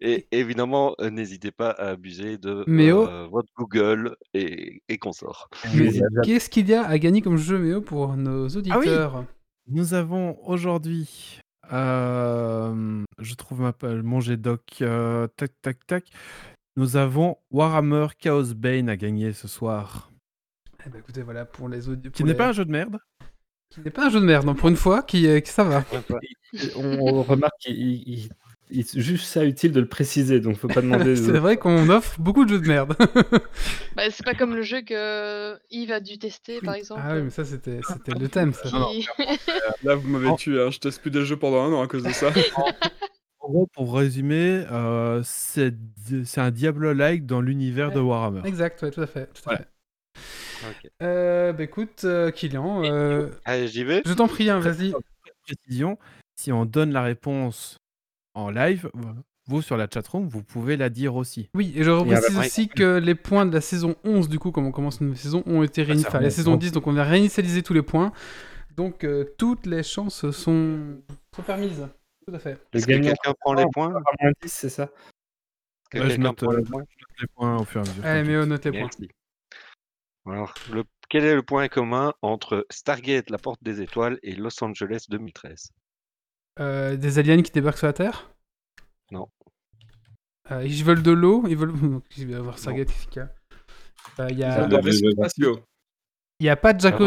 et 0.00 0.26
évidemment, 0.32 0.94
euh, 1.00 1.10
n'auditez 1.10 1.50
pas 1.52 1.70
à 1.70 1.90
abuser 1.90 2.36
de 2.36 2.64
Méo. 2.66 3.08
euh, 3.08 3.26
votre 3.30 3.48
Google 3.56 4.16
et, 4.34 4.82
et 4.88 4.98
mais 5.74 5.88
Oui. 5.88 6.00
qu'est-ce 6.24 6.50
qu'il 6.50 6.68
y 6.68 6.74
a 6.74 6.84
à 6.84 6.98
gagner 6.98 7.22
comme 7.22 7.36
jeu 7.36 7.58
Méo 7.58 7.80
pour 7.80 8.16
nos 8.16 8.48
auditeurs? 8.48 9.24
Nous 9.68 9.94
avons 9.94 10.36
aujourd'hui, 10.44 11.38
euh, 11.72 13.04
je 13.20 13.34
trouve 13.34 13.60
ma 13.60 13.72
mon 14.02 14.20
G-Doc, 14.20 14.62
euh, 14.82 15.28
tac, 15.36 15.52
tac, 15.62 15.86
tac. 15.86 16.04
Nous 16.76 16.96
avons 16.96 17.36
Warhammer 17.50 18.06
Chaos 18.18 18.54
Bane 18.54 18.88
à 18.88 18.96
gagner 18.96 19.32
ce 19.32 19.46
soir. 19.46 20.10
Eh 20.86 20.88
ben, 20.88 20.98
écoutez, 20.98 21.22
voilà, 21.22 21.44
pour 21.44 21.68
les 21.68 21.88
auditeurs. 21.88 22.12
Qui 22.12 22.24
n'est 22.24 22.34
pas 22.34 22.48
un 22.48 22.52
jeu 22.52 22.64
de 22.64 22.70
merde. 22.70 22.98
Qui 23.70 23.80
n'est 23.80 23.90
pas 23.90 24.06
un 24.06 24.10
jeu 24.10 24.20
de 24.20 24.24
merde, 24.24 24.46
non, 24.46 24.54
pour 24.54 24.68
une 24.68 24.76
fois, 24.76 25.02
qui, 25.02 25.26
euh, 25.26 25.40
qui 25.40 25.50
ça 25.50 25.64
va. 25.64 25.84
on, 26.76 27.22
remarque 27.22 27.58
qu'il 27.60 28.08
il- 28.08 28.28
c'est 28.86 29.00
juste 29.00 29.26
ça 29.26 29.44
utile 29.44 29.72
de 29.72 29.80
le 29.80 29.86
préciser, 29.88 30.40
donc 30.40 30.56
faut 30.56 30.66
pas 30.68 30.80
demander. 30.80 31.14
C'est 31.14 31.32
vrai 31.38 31.58
qu'on 31.58 31.90
offre 31.90 32.18
beaucoup 32.18 32.44
de 32.46 32.50
jeux 32.50 32.60
de 32.60 32.66
merde. 32.66 32.96
Bah, 33.94 34.04
c'est 34.10 34.24
pas 34.24 34.32
comme 34.32 34.54
le 34.54 34.62
jeu 34.62 34.80
que 34.80 35.58
Yves 35.70 35.92
a 35.92 36.00
dû 36.00 36.18
tester, 36.18 36.58
par 36.62 36.74
exemple. 36.74 37.02
ah 37.04 37.14
oui, 37.16 37.22
mais 37.24 37.30
ça, 37.30 37.44
c'était 37.44 37.80
c'était 37.86 38.18
le 38.18 38.28
thème, 38.30 38.54
ça. 38.54 38.62
qui- 38.70 38.74
Non, 38.74 38.80
non, 38.80 39.26
Là, 39.84 39.94
vous 39.94 40.08
m'avez 40.08 40.34
tué, 40.36 40.58
hein. 40.62 40.70
je 40.70 40.78
teste 40.78 41.02
plus 41.02 41.10
des 41.10 41.22
jeux 41.26 41.36
pendant 41.36 41.62
un 41.62 41.72
an 41.74 41.82
à 41.82 41.86
cause 41.86 42.02
de 42.02 42.12
ça. 42.12 42.30
En 43.42 43.50
gros, 43.50 43.66
pour 43.66 43.94
résumer, 43.96 44.64
euh, 44.70 45.20
c'est 45.24 45.74
un 46.36 46.50
Diablo-like 46.50 47.26
dans 47.26 47.40
l'univers 47.40 47.90
de 47.90 47.98
Warhammer. 48.00 48.42
Exact, 48.44 48.80
ouais, 48.82 48.90
tout 48.90 49.00
à 49.00 49.06
fait. 49.06 49.28
tout 49.34 49.48
à 49.50 49.52
Ouais. 49.54 49.58
fait. 49.58 49.68
Ok. 50.86 50.90
Euh, 51.02 51.52
bah 51.52 51.64
écoute, 51.64 52.02
euh, 52.04 52.30
Kylian, 52.30 52.84
euh, 52.84 53.30
Allez, 53.44 53.66
j'y 53.66 53.82
vais. 53.82 54.02
je 54.06 54.12
t'en 54.12 54.28
prie, 54.28 54.48
hein, 54.48 54.60
vas-y. 54.60 54.92
Précision, 55.44 55.98
si 56.36 56.52
on 56.52 56.64
donne 56.64 56.92
la 56.92 57.02
réponse 57.02 57.78
en 58.34 58.48
live, 58.50 58.88
vous 59.48 59.60
sur 59.60 59.76
la 59.76 59.88
chatroom, 59.92 60.28
vous 60.28 60.44
pouvez 60.44 60.76
la 60.76 60.88
dire 60.88 61.16
aussi. 61.16 61.48
Oui, 61.56 61.72
et 61.74 61.82
je 61.82 61.90
Et 61.90 61.92
reprécise 61.92 62.38
aussi 62.38 62.68
que 62.68 62.98
les 62.98 63.16
points 63.16 63.44
de 63.44 63.52
la 63.52 63.60
saison 63.60 63.96
11, 64.04 64.28
du 64.28 64.38
coup, 64.38 64.52
comme 64.52 64.66
on 64.66 64.70
commence 64.70 65.00
une 65.00 65.08
nouvelle 65.08 65.20
saison, 65.20 65.42
ont 65.46 65.64
été 65.64 65.82
réinitialisés. 65.82 66.06
Enfin, 66.08 66.18
la 66.18 66.28
remonte. 66.28 66.32
saison 66.36 66.56
10, 66.56 66.70
donc 66.72 66.86
on 66.86 66.96
a 66.96 67.02
réinitialisé 67.02 67.64
tous 67.64 67.74
les 67.74 67.82
points. 67.82 68.12
Donc 68.76 69.02
euh, 69.02 69.24
toutes 69.36 69.66
les 69.66 69.82
chances 69.82 70.30
sont, 70.30 70.78
sont 71.34 71.42
permises. 71.42 71.88
Tout 72.26 72.34
à 72.34 72.38
fait. 72.38 72.58
Le 72.72 72.78
Est-ce 72.78 72.86
que 72.86 72.92
quelqu'un 72.92 73.34
prend 73.40 73.54
les 73.54 73.66
points 73.72 73.88
à 73.94 74.00
moins 74.20 74.32
10, 74.42 74.52
c'est 74.52 74.68
ça 74.68 74.84
Est-ce 74.84 74.90
que 75.90 75.98
Ouais, 75.98 76.04
je 76.04 76.08
quelqu'un 76.10 76.22
note, 76.22 76.36
prend 76.36 76.52
euh, 76.52 76.56
les 76.58 76.62
points 76.64 76.84
je 76.88 76.96
note 76.96 77.20
les 77.20 77.26
points 77.34 77.56
au 77.56 77.64
fur 77.64 77.80
et 77.80 77.84
à 77.84 77.88
mesure. 77.90 78.04
Allez, 78.06 78.36
on 78.38 78.46
note 78.46 78.64
les 78.64 78.70
points. 78.70 78.80
Merci. 78.80 79.08
Alors, 80.26 80.54
le- 80.72 80.84
quel 81.08 81.24
est 81.24 81.34
le 81.34 81.42
point 81.42 81.68
commun 81.68 82.14
entre 82.22 82.64
Stargate, 82.70 83.28
la 83.30 83.38
porte 83.38 83.62
des 83.62 83.82
étoiles, 83.82 84.18
et 84.22 84.34
Los 84.34 84.62
Angeles 84.62 85.06
2013 85.08 85.70
Euh, 86.60 86.96
des 86.96 87.18
aliens 87.18 87.42
qui 87.42 87.50
débarquent 87.50 87.78
sur 87.78 87.86
la 87.88 87.92
Terre? 87.92 88.30
Non. 89.10 89.28
Euh, 90.50 90.64
ils 90.64 90.84
veulent 90.84 91.02
de 91.02 91.10
l'eau, 91.10 91.44
ils 91.48 91.56
veulent. 91.56 91.74
Il 92.16 92.26
va 92.28 92.32
y 92.32 92.34
avoir 92.36 92.58
Stargate, 92.58 92.88
Euh, 94.18 94.28
Il 94.30 94.38
y, 94.38 94.44
a... 94.44 94.66
il 96.40 96.46
y 96.46 96.48
a 96.48 96.56
pas 96.56 96.72
de 96.72 96.80
Jaco. 96.80 97.04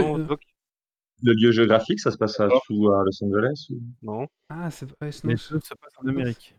Le 1.24 1.34
lieu 1.34 1.52
géographique, 1.52 2.00
ça 2.00 2.12
se 2.12 2.18
passe 2.18 2.40
à, 2.40 2.50
sous, 2.66 2.92
à 2.92 3.04
Los 3.04 3.24
Angeles 3.24 3.68
ou- 3.70 3.82
Non. 4.02 4.28
Ah, 4.50 4.70
c'est 4.70 4.86
ouais, 5.02 5.10
deux 5.24 5.38
se 5.38 5.54
passent 5.56 5.94
en 6.04 6.08
Amérique. 6.08 6.56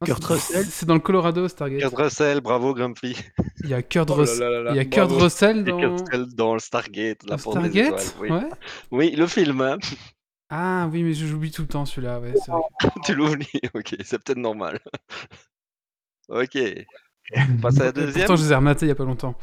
non, 0.00 0.06
Kurt 0.06 0.22
c'est- 0.22 0.32
Russell. 0.34 0.64
C'est 0.66 0.86
dans 0.86 0.94
le 0.94 1.00
Colorado, 1.00 1.48
Stargate. 1.48 1.80
Kurt 1.80 1.94
Russell, 1.96 2.40
bravo 2.40 2.72
Grumpy. 2.72 3.16
Il 3.64 3.70
y 3.70 3.74
a 3.74 3.82
Kurt, 3.82 4.08
Oh 4.10 4.14
là 4.14 4.20
Russ- 4.20 4.38
là 4.38 4.48
là 4.50 4.62
là, 4.62 4.70
il 4.72 4.76
y 4.76 4.80
a 4.80 4.84
Kurt. 4.84 5.10
Russell 5.10 5.64
dans, 5.64 5.78
Kurt 5.78 6.00
Russell 6.00 6.26
dans 6.34 6.54
le 6.54 6.60
Stargate, 6.60 7.22
la 7.28 7.34
étoiles. 7.36 7.70
Stargate? 7.72 8.16
Oui. 8.20 8.30
Ouais. 8.30 8.48
oui, 8.92 9.16
le 9.16 9.26
film, 9.26 9.60
hein. 9.60 9.78
Ah 10.48 10.88
oui, 10.92 11.02
mais 11.02 11.12
j'oublie 11.12 11.50
tout 11.50 11.62
le 11.62 11.68
temps 11.68 11.84
celui-là. 11.84 12.20
Ouais, 12.20 12.32
tu 13.04 13.14
l'oublies, 13.16 13.46
ok, 13.74 13.96
c'est 14.04 14.22
peut-être 14.22 14.38
normal. 14.38 14.78
ok. 16.28 16.58
On 17.36 17.56
passe 17.60 17.80
à 17.80 17.84
la 17.86 17.92
deuxième. 17.92 18.26
Pourtant, 18.26 18.36
je 18.36 18.44
les 18.46 18.52
ai 18.52 18.54
rematés 18.54 18.86
il 18.86 18.88
y 18.88 18.92
a 18.92 18.94
pas 18.94 19.04
longtemps. 19.04 19.36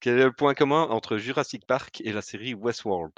Quel 0.00 0.18
est 0.18 0.24
le 0.24 0.32
point 0.32 0.54
commun 0.54 0.82
entre 0.90 1.18
Jurassic 1.18 1.66
Park 1.66 2.00
et 2.04 2.12
la 2.12 2.22
série 2.22 2.54
Westworld? 2.54 3.12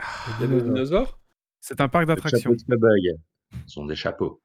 Il 0.00 0.40
y 0.40 0.44
a 0.44 0.46
des 0.46 0.62
dinosaures? 0.62 1.18
C'est 1.60 1.80
un 1.80 1.88
parc 1.88 2.06
d'attractions. 2.06 2.54
Ce 2.56 3.74
sont 3.74 3.84
des 3.84 3.96
chapeaux. 3.96 4.40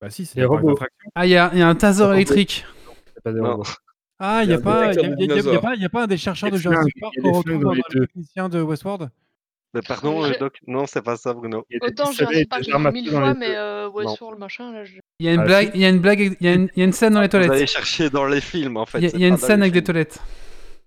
Bah 0.00 0.10
si, 0.10 0.26
c'est 0.26 0.38
Les 0.38 0.44
un 0.44 0.48
parc 0.48 0.60
robots. 0.60 0.74
d'attractions. 0.74 1.10
Ah, 1.16 1.26
il 1.26 1.30
y 1.30 1.36
a, 1.36 1.50
il 1.52 1.58
y 1.58 1.62
a 1.62 1.68
un 1.68 1.74
taser 1.74 2.04
électrique. 2.14 2.64
C'est 3.14 3.22
pas 3.24 3.32
des 3.32 3.40
Non. 3.40 3.52
robots. 3.56 3.64
Ah, 4.20 4.40
il 4.42 4.46
n'y 4.46 4.52
y 4.52 4.54
a, 4.54 4.58
a 4.58 4.60
pas- 4.62 4.84
a- 4.84 4.88
a- 4.90 6.02
un 6.02 6.06
des 6.06 6.16
chercheurs 6.16 6.50
de 6.50 6.56
Jurassic 6.56 6.94
Park 7.00 7.14
qu'on 7.20 7.32
retrouve 7.32 7.62
dans 7.62 7.72
le 7.72 7.82
technicien 8.06 8.48
de 8.48 8.60
Westworld? 8.62 9.10
Mais 9.74 9.82
pardon, 9.82 10.24
Je- 10.24 10.32
euh, 10.32 10.38
Doc, 10.38 10.58
non, 10.66 10.86
c'est 10.86 11.02
pas 11.02 11.16
ça, 11.16 11.34
Bruno. 11.34 11.66
Autant 11.82 12.10
vu 12.10 12.24
armes 12.70 12.86
à 12.86 12.90
mille 12.90 13.10
fois, 13.10 13.34
mais 13.34 13.54
euh, 13.54 13.86
Non. 13.88 13.94
Westworld, 13.94 14.38
machin, 14.38 14.72
là, 14.72 14.84
je... 14.84 14.98
Il 15.18 15.26
y 15.26 15.28
a 15.28 15.34
une 15.34 15.40
Ah, 15.40 15.44
blague, 15.44 15.70
il 15.74 15.80
y 15.80 15.84
a 15.84 15.88
une 15.90 15.98
blague, 15.98 16.20
il 16.20 16.36
y 16.40 16.48
a 16.48 16.54
une, 16.54 16.70
il 16.74 16.78
y 16.78 16.82
a 16.82 16.84
une 16.86 16.92
scène 16.92 17.12
dans 17.14 17.20
les 17.20 17.28
Vous 17.28 17.36
allez 17.36 17.46
toilettes. 17.48 17.68
chercher 17.68 18.08
dans 18.08 18.24
les 18.26 18.40
films, 18.40 18.78
en 18.78 18.86
fait. 18.86 18.98
Il 18.98 19.04
y 19.04 19.06
a, 19.06 19.10
c'est 19.10 19.16
il 19.16 19.20
y 19.20 19.24
a 19.26 19.28
pas 19.28 19.34
une 19.34 19.40
scène 19.40 19.60
avec 19.60 19.72
des 19.74 19.84
toilettes. 19.84 20.18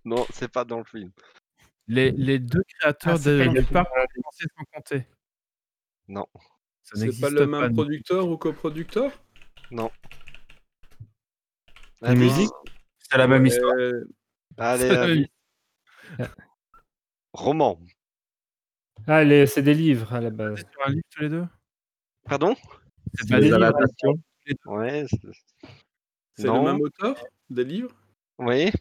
Non, 0.03 0.25
c'est 0.33 0.51
pas 0.51 0.65
dans 0.65 0.79
le 0.79 0.83
film. 0.85 1.11
Les, 1.87 2.09
les 2.11 2.39
deux 2.39 2.63
créateurs 2.79 3.17
Ah, 3.21 3.23
de, 3.29 3.45
pas 3.45 3.51
du 3.51 3.63
parc 3.65 3.87
sont 4.15 4.21
censés 4.23 4.45
s'en 4.57 4.63
compter. 4.73 5.05
Non, 6.07 6.25
C'est 6.83 7.19
pas 7.21 7.29
le 7.29 7.45
même 7.45 7.61
pas. 7.61 7.69
producteur 7.69 8.27
ou 8.27 8.37
coproducteur? 8.37 9.11
Non. 9.69 9.91
La 12.01 12.15
musique? 12.15 12.49
C'est 12.99 13.17
la 13.17 13.27
même 13.27 13.45
histoire? 13.45 13.75
Allez, 14.57 14.89
même- 14.89 16.27
Roman. 17.33 17.79
Ah, 19.07 19.23
les- 19.23 19.47
c'est 19.47 19.61
des 19.63 19.73
livres 19.73 20.13
à 20.13 20.21
la 20.21 20.30
base. 20.30 20.57
C'est 20.59 20.71
sur 20.71 20.85
un 20.88 20.89
livre 20.91 21.03
tous 21.11 21.21
les 21.21 21.30
deux? 21.30 21.45
Pardon? 22.25 22.55
C'est 23.15 23.27
Des 23.30 23.39
livres. 23.41 23.55
adaptations. 23.57 24.13
Ouais. 24.65 25.05
c'est- 25.09 25.17
C'est 26.35 26.43
le 26.43 26.49
Non. 26.49 26.63
même 26.63 26.81
auteur 26.81 27.15
des 27.49 27.63
livres? 27.63 27.91
Oui. 28.39 28.71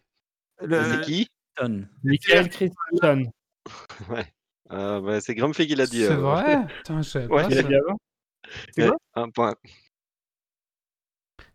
Le- 0.62 0.82
C'est 0.84 1.00
qui? 1.02 1.28
Ton. 1.56 1.86
Michael 2.04 2.48
Christensen. 2.48 3.30
Ouais. 4.08 4.26
Euh, 4.72 5.00
bah, 5.00 5.20
c'est 5.20 5.34
Grumpy 5.34 5.66
qui 5.66 5.74
l'a 5.74 5.86
dit. 5.86 6.04
C'est 6.04 6.12
euh, 6.12 6.16
vrai? 6.16 6.66
Putain, 6.78 7.02
je 7.02 7.08
savais 7.08 7.26
Ouais. 7.26 7.42
pas 7.42 7.48
Il 7.50 7.58
a 7.58 7.62
ça. 7.62 7.68
dit 7.68 7.74
avant? 7.74 7.98
Ouais, 8.78 8.90
Un 9.14 9.30
point. 9.30 9.54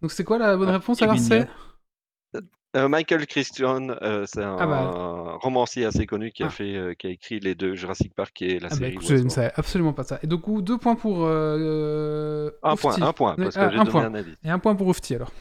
Donc 0.01 0.11
c'est 0.11 0.23
quoi 0.23 0.37
la 0.37 0.55
bonne 0.57 0.69
Ah, 0.69 0.73
réponse 0.73 1.01
alors 1.01 1.15
Kevin 1.15 1.27
c'est 1.27 2.41
Euh, 2.75 2.89
Michael 2.89 3.25
Christian, 3.25 3.89
euh, 4.01 4.25
c'est 4.27 4.43
un, 4.43 4.57
Ah 4.59 4.67
bah. 4.67 5.37
romancier 5.41 5.85
assez 5.85 6.05
connu 6.05 6.31
qui 6.31 6.43
a 6.43 6.47
Ah. 6.47 6.49
fait, 6.49 6.75
euh, 6.75 6.93
qui 6.93 7.07
a 7.07 7.09
écrit 7.09 7.39
les 7.39 7.55
deux 7.55 7.73
Jurassic 7.75 8.13
Park 8.13 8.41
et 8.41 8.59
la 8.59 8.67
Ah 8.67 8.69
bah 8.71 8.75
série. 8.75 8.91
écoute, 8.93 9.07
je 9.07 9.15
ne 9.15 9.29
savais 9.29 9.51
absolument 9.55 9.93
pas 9.93 10.03
ça. 10.03 10.19
Et 10.23 10.27
du 10.27 10.37
coup, 10.37 10.61
deux 10.61 10.77
points 10.77 10.95
pour 10.95 11.19
euh, 11.25 12.51
Un 12.63 12.75
point, 12.75 13.01
un 13.01 13.13
point, 13.13 13.35
parce 13.35 13.55
que 13.55 13.61
j'ai 13.61 13.65
un 13.67 13.77
donné 13.79 13.89
point. 13.91 14.05
un 14.05 14.13
avis. 14.15 14.35
Et 14.43 14.49
un 14.49 14.59
point 14.59 14.75
pour 14.75 14.87
Oufti 14.87 15.15
alors. 15.15 15.31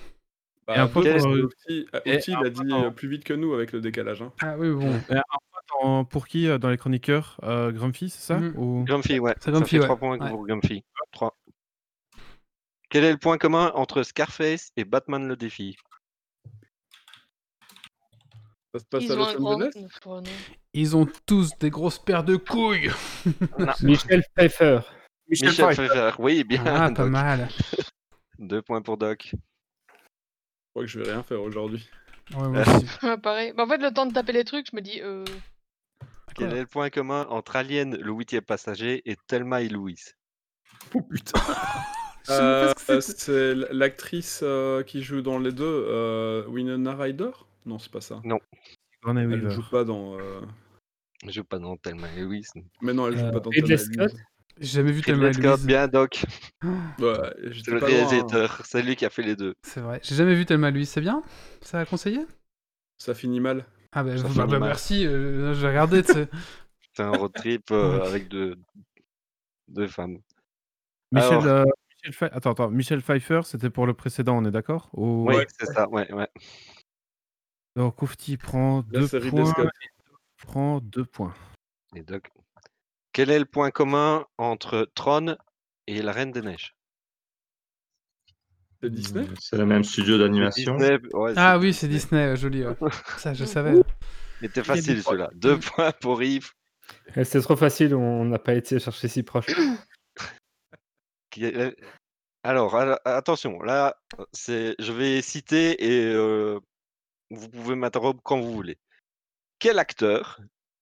Bah, 0.67 0.75
Et 0.77 0.79
un 0.79 0.87
deux 0.87 0.93
point 0.93 1.03
parce 1.03 1.23
pour, 1.25 1.33
que 1.33 1.39
Oufti- 1.41 1.87
et 2.05 2.17
Oufti, 2.17 2.35
un 2.35 2.41
il 2.41 2.47
a 2.47 2.51
dit 2.51 2.95
plus 2.95 3.09
vite 3.09 3.25
que 3.25 3.35
nous 3.35 3.53
avec 3.53 3.73
le 3.73 3.81
décalage. 3.81 4.23
hein. 4.23 4.33
Ah 4.41 4.55
oui, 4.57 4.71
bon. 4.73 4.93
Un 5.11 5.23
point 5.81 6.05
pour 6.05 6.29
qui 6.29 6.47
dans 6.59 6.71
les 6.71 6.77
chroniqueurs 6.79 7.41
euh, 7.43 7.73
Grumpy, 7.73 8.11
c'est 8.11 8.21
ça 8.23 8.39
Mhm. 8.39 8.55
Ou... 8.57 8.85
Grumpy, 8.85 9.19
ouais. 9.19 9.35
C'est 9.41 9.47
Ça 9.47 9.51
Grumpy, 9.51 9.71
fait 9.71 9.79
ouais. 9.81 9.85
trois 9.85 9.97
points 9.97 10.19
Ouais. 10.19 10.31
pour 10.31 10.47
Grumpy. 10.47 10.85
Trois. 11.11 11.37
Quel 12.91 13.03
est 13.05 13.11
le 13.13 13.19
point 13.19 13.39
commun 13.39 13.73
entre 13.75 14.05
Scarface 14.05 14.71
et 14.77 14.85
Batman 14.85 15.27
le 15.27 15.35
défi? 15.37 15.77
Ça 18.75 18.81
se 18.81 18.85
passe 18.87 19.05
Ils 19.05 19.13
à 19.13 19.15
ont 19.15 19.19
Los 19.19 19.29
un 19.29 19.35
grand... 19.35 19.55
Angeles 19.55 19.73
non. 20.05 20.23
Ils 20.73 20.97
ont 20.97 21.07
tous 21.27 21.57
des 21.61 21.71
grosses 21.71 22.01
paires 22.01 22.25
de 22.25 22.35
couilles. 22.35 22.91
Michel 23.83 24.25
Pfeiffer. 24.35 24.81
Michel 25.29 25.51
Michel 25.51 25.75
Pfeiffer. 25.75 26.11
Oui, 26.19 26.43
bien. 26.43 26.65
Ah, 26.67 26.91
pas 26.91 27.05
Doc. 27.05 27.11
mal. 27.11 27.49
Deux 28.41 28.63
points 28.63 28.83
pour 28.83 28.97
Doc. 28.97 29.31
Je 29.31 29.37
crois 30.71 30.83
que 30.83 30.89
je 30.89 30.99
vais 30.99 31.13
rien 31.13 31.23
faire 31.23 31.41
aujourd'hui. 31.41 31.89
Ouais, 32.37 32.49
moi 32.49 32.63
aussi. 32.67 32.87
Pareil. 33.23 33.53
Bah, 33.53 33.63
en 33.63 33.69
fait, 33.69 33.79
le 33.79 33.93
temps 33.93 34.07
de 34.07 34.13
taper 34.13 34.33
les 34.33 34.43
trucs, 34.45 34.67
je 34.73 34.75
me 34.75 34.81
dis... 34.81 35.01
Euh... 35.01 35.25
Quel 36.35 36.53
est 36.53 36.63
le 36.63 36.67
point 36.67 36.91
commun 36.91 37.29
entre 37.31 37.55
Alien, 37.55 37.97
le 37.97 38.11
huitième 38.11 38.43
passager, 38.43 39.09
et 39.09 39.15
Thelma 39.29 39.63
et 39.63 39.69
Louise? 39.69 40.17
Oh 40.95 41.01
putain 41.01 41.39
Euh. 42.29 42.73
C'est 43.01 43.55
l'actrice 43.71 44.41
euh, 44.43 44.83
qui 44.83 45.01
joue 45.01 45.23
dans 45.23 45.39
les 45.39 45.53
deux, 45.53 45.65
euh, 45.89 46.45
Winona 46.49 46.97
Ryder? 46.97 47.31
Non, 47.65 47.79
c'est 47.79 47.91
pas 47.93 48.01
ça. 48.01 48.21
Sigourney 48.23 49.23
Elle 49.23 49.29
Weaver. 49.29 49.51
joue 49.51 49.69
pas 49.71 49.85
dans. 49.85 50.19
euh, 50.19 50.41
Je 51.27 51.31
joue 51.33 51.45
pas 51.45 51.59
dans 51.59 51.77
Thelma 51.77 52.09
et 52.17 52.21
Louise. 52.23 52.51
Mais 52.83 52.93
non, 52.93 53.09
elle 53.09 53.17
joue 53.19 53.25
Euh, 53.25 53.33
pas 53.33 53.41
dans 53.41 53.51
Ridley 53.51 53.77
Thelma 53.77 53.93
et 54.05 54.07
Louise. 54.09 54.23
J'ai 54.61 54.67
jamais 54.69 54.93
vu 54.93 55.03
Thelma 55.03 55.27
Ridley 55.29 55.41
et 55.41 55.43
Scott, 55.43 55.57
Louise. 55.59 55.67
bien 55.67 55.89
Doc. 55.89 56.25
Ouais, 56.63 56.71
C'est 56.99 57.71
le 57.71 57.81
pas 57.81 57.89
loin, 57.89 57.99
hein. 57.99 58.07
réalisateur. 58.07 58.61
C'est 58.65 58.83
lui 58.83 58.95
qui 58.97 59.05
a 59.05 59.11
fait 59.11 59.23
les 59.23 59.35
deux. 59.37 59.55
C'est 59.63 59.81
vrai. 59.81 60.01
J'ai 60.03 60.15
jamais 60.15 60.35
vu 60.35 60.45
Thelma 60.47 60.69
et 60.69 60.73
Louise, 60.73 60.89
c'est 60.91 61.01
bien? 61.01 61.23
Ça 61.61 61.81
a 61.81 61.87
conseillé? 61.87 62.21
Ça 62.99 63.15
finit 63.15 63.41
mal. 63.41 63.65
Ah 63.93 64.05
bah, 64.05 64.17
Ça 64.17 64.23
bah, 64.25 64.29
fait 64.31 64.39
bah, 64.39 64.47
mal. 64.47 64.61
merci, 64.69 65.07
euh, 65.07 65.55
j'ai 65.55 65.67
regardé, 65.67 66.03
tu 66.03 66.13
sais. 66.13 66.29
C'est 66.97 67.03
un 67.03 67.11
road 67.11 67.33
trip 67.35 67.71
euh, 67.73 68.03
avec 68.05 68.29
deux, 68.29 68.55
deux 69.67 69.89
femmes. 69.89 70.19
Michel, 71.11 71.33
Alors- 71.33 71.47
euh, 71.47 71.65
Michel 72.07 72.13
Pfe- 72.29 72.33
Attends, 72.33 72.53
attends. 72.53 72.71
Michel 72.71 73.01
Pfeiffer, 73.03 73.41
c'était 73.45 73.71
pour 73.71 73.87
le 73.87 73.95
précédent, 73.95 74.37
on 74.39 74.45
est 74.45 74.53
d'accord? 74.53 74.91
Ou- 74.93 75.27
Oui, 75.29 75.43
c'est 75.59 75.67
ça. 75.67 75.89
Ouais, 75.89 76.13
ouais. 76.13 76.29
Donc 77.77 78.03
Oufti 78.03 78.37
prend 78.37 78.83
deux 78.83 79.09
points. 79.09 79.47
Scott. 79.47 79.69
Prend 80.39 80.81
deux 80.81 81.05
points. 81.05 81.35
Et 81.97 82.03
Doc. 82.03 82.31
Quel 83.13 83.31
est 83.31 83.39
le 83.39 83.45
point 83.45 83.71
commun 83.71 84.27
entre 84.39 84.89
Tron 84.95 85.37
et 85.87 86.03
la 86.03 86.13
Reine 86.13 86.33
des 86.33 86.43
Neiges? 86.43 86.75
C'est 88.83 88.91
Disney? 88.91 89.27
C'est 89.41 89.57
le 89.57 89.67
même 89.67 89.85
studio 89.85 90.19
d'animation. 90.19 90.77
Ouais, 90.77 91.01
Ah 91.37 91.59
oui, 91.59 91.73
c'est 91.73 91.89
Disney, 91.89 92.21
euh, 92.27 92.37
joli. 92.37 92.65
ouais. 92.67 92.77
Ça, 93.19 93.33
je 93.35 93.45
savais. 93.45 93.75
Il 94.41 94.47
était 94.47 94.63
facile 94.65 95.03
celui-là. 95.03 95.31
Deux 95.35 95.59
points 95.59 95.93
pour 96.01 96.23
Yves. 96.23 96.51
Eh, 97.17 97.25
C'est 97.25 97.41
trop 97.41 97.57
facile, 97.57 97.95
on 97.95 98.25
n'a 98.27 98.39
pas 98.39 98.55
été 98.55 98.79
chercher 98.79 99.09
si 99.09 99.23
proche. 99.23 99.47
Alors, 102.43 102.77
al- 102.77 102.99
attention, 103.05 103.61
là, 103.63 103.97
c'est, 104.33 104.75
je 104.79 104.93
vais 104.93 105.23
citer 105.23 105.83
et 105.83 106.13
euh, 106.13 106.61
vous 107.31 107.49
pouvez 107.49 107.75
m'interrompre 107.75 108.21
quand 108.23 108.41
vous 108.41 108.53
voulez. 108.53 108.79
Quel 109.59 109.79
acteur 109.79 110.41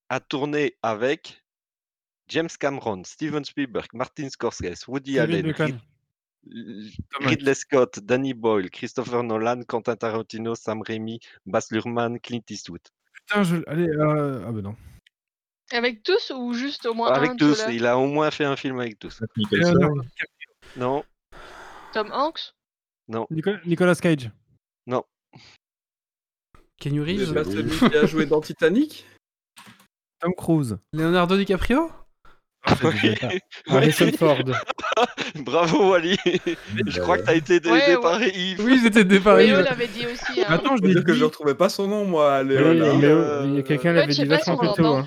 a 0.08 0.20
tourné 0.20 0.76
avec 0.82 1.42
James 2.28 2.48
Cameron, 2.58 3.02
Steven 3.04 3.44
Spielberg, 3.44 3.88
Martin 3.92 4.28
Scorsese, 4.28 4.86
Woody 4.88 5.18
Allen, 5.18 5.54
Ridley 7.20 7.54
Scott, 7.54 8.00
Danny 8.00 8.34
Boyle, 8.34 8.70
Christopher 8.70 9.22
Nolan, 9.22 9.62
Quentin 9.62 9.96
Tarantino, 9.96 10.54
Sam 10.54 10.82
Raimi, 10.82 11.20
Baz 11.46 11.70
Luhrmann, 11.70 12.18
Clint 12.18 12.42
Eastwood. 12.50 12.80
Putain, 13.12 13.42
je... 13.44 13.56
allez, 13.66 13.88
euh, 13.88 14.44
ah 14.46 14.52
bah 14.52 14.62
non. 14.62 14.76
Avec 15.70 16.02
tous 16.02 16.32
ou 16.34 16.52
juste 16.52 16.84
au 16.86 16.94
moins 16.94 17.12
un 17.12 17.14
Avec 17.14 17.36
tous, 17.36 17.64
il 17.70 17.86
a 17.86 17.96
au 17.96 18.06
moins 18.06 18.30
fait 18.30 18.44
un 18.44 18.56
film 18.56 18.78
avec 18.80 18.98
tous. 18.98 19.22
Non, 20.76 21.04
Tom 21.92 22.10
Hanks? 22.12 22.54
Non, 23.08 23.26
Nicolas, 23.30 23.60
Nicolas 23.66 23.94
Cage. 23.94 24.30
non. 24.86 25.04
Reeves 26.90 27.32
pas 27.34 27.44
celui 27.44 27.76
qui 27.90 27.96
a 27.96 28.06
joué 28.06 28.26
dans 28.26 28.40
Titanic? 28.40 29.06
Tom 30.20 30.32
Cruise. 30.36 30.78
Leonardo 30.92 31.36
DiCaprio? 31.36 31.90
Ah, 32.64 32.74
dit 32.76 33.16
ça. 33.20 33.28
Harrison 33.76 34.10
Ford. 34.16 34.38
Bravo 35.44 35.90
Wally. 35.90 36.16
Je 36.86 37.00
crois 37.00 37.18
que 37.18 37.24
t'as 37.24 37.34
été 37.34 37.56
aidé 37.56 37.70
Ouais, 37.70 37.96
ouais. 37.96 38.00
par 38.00 38.22
Yves. 38.22 38.60
Oui, 38.64 38.78
j'étais 38.82 39.04
dépassé. 39.04 39.46
Léo 39.48 39.60
l'avait 39.62 39.88
dit 39.88 40.06
aussi. 40.06 40.40
hein. 40.42 40.46
Attends, 40.48 40.76
je 40.76 40.82
dire 40.82 41.02
que 41.04 41.12
je 41.12 41.24
retrouvais 41.24 41.56
pas 41.56 41.68
son 41.68 41.88
nom, 41.88 42.04
moi, 42.04 42.42
Léo. 42.44 42.70
Oui, 42.70 42.80
euh, 43.04 43.42
il 43.46 43.54
y 43.56 43.58
a 43.58 43.62
quelqu'un 43.62 43.92
l'avait 43.92 44.12
dit 44.12 44.24
vachement 44.24 44.56
plus 44.56 44.68
tôt. 44.68 44.82
l'entend. 44.82 44.98
hein. 45.00 45.06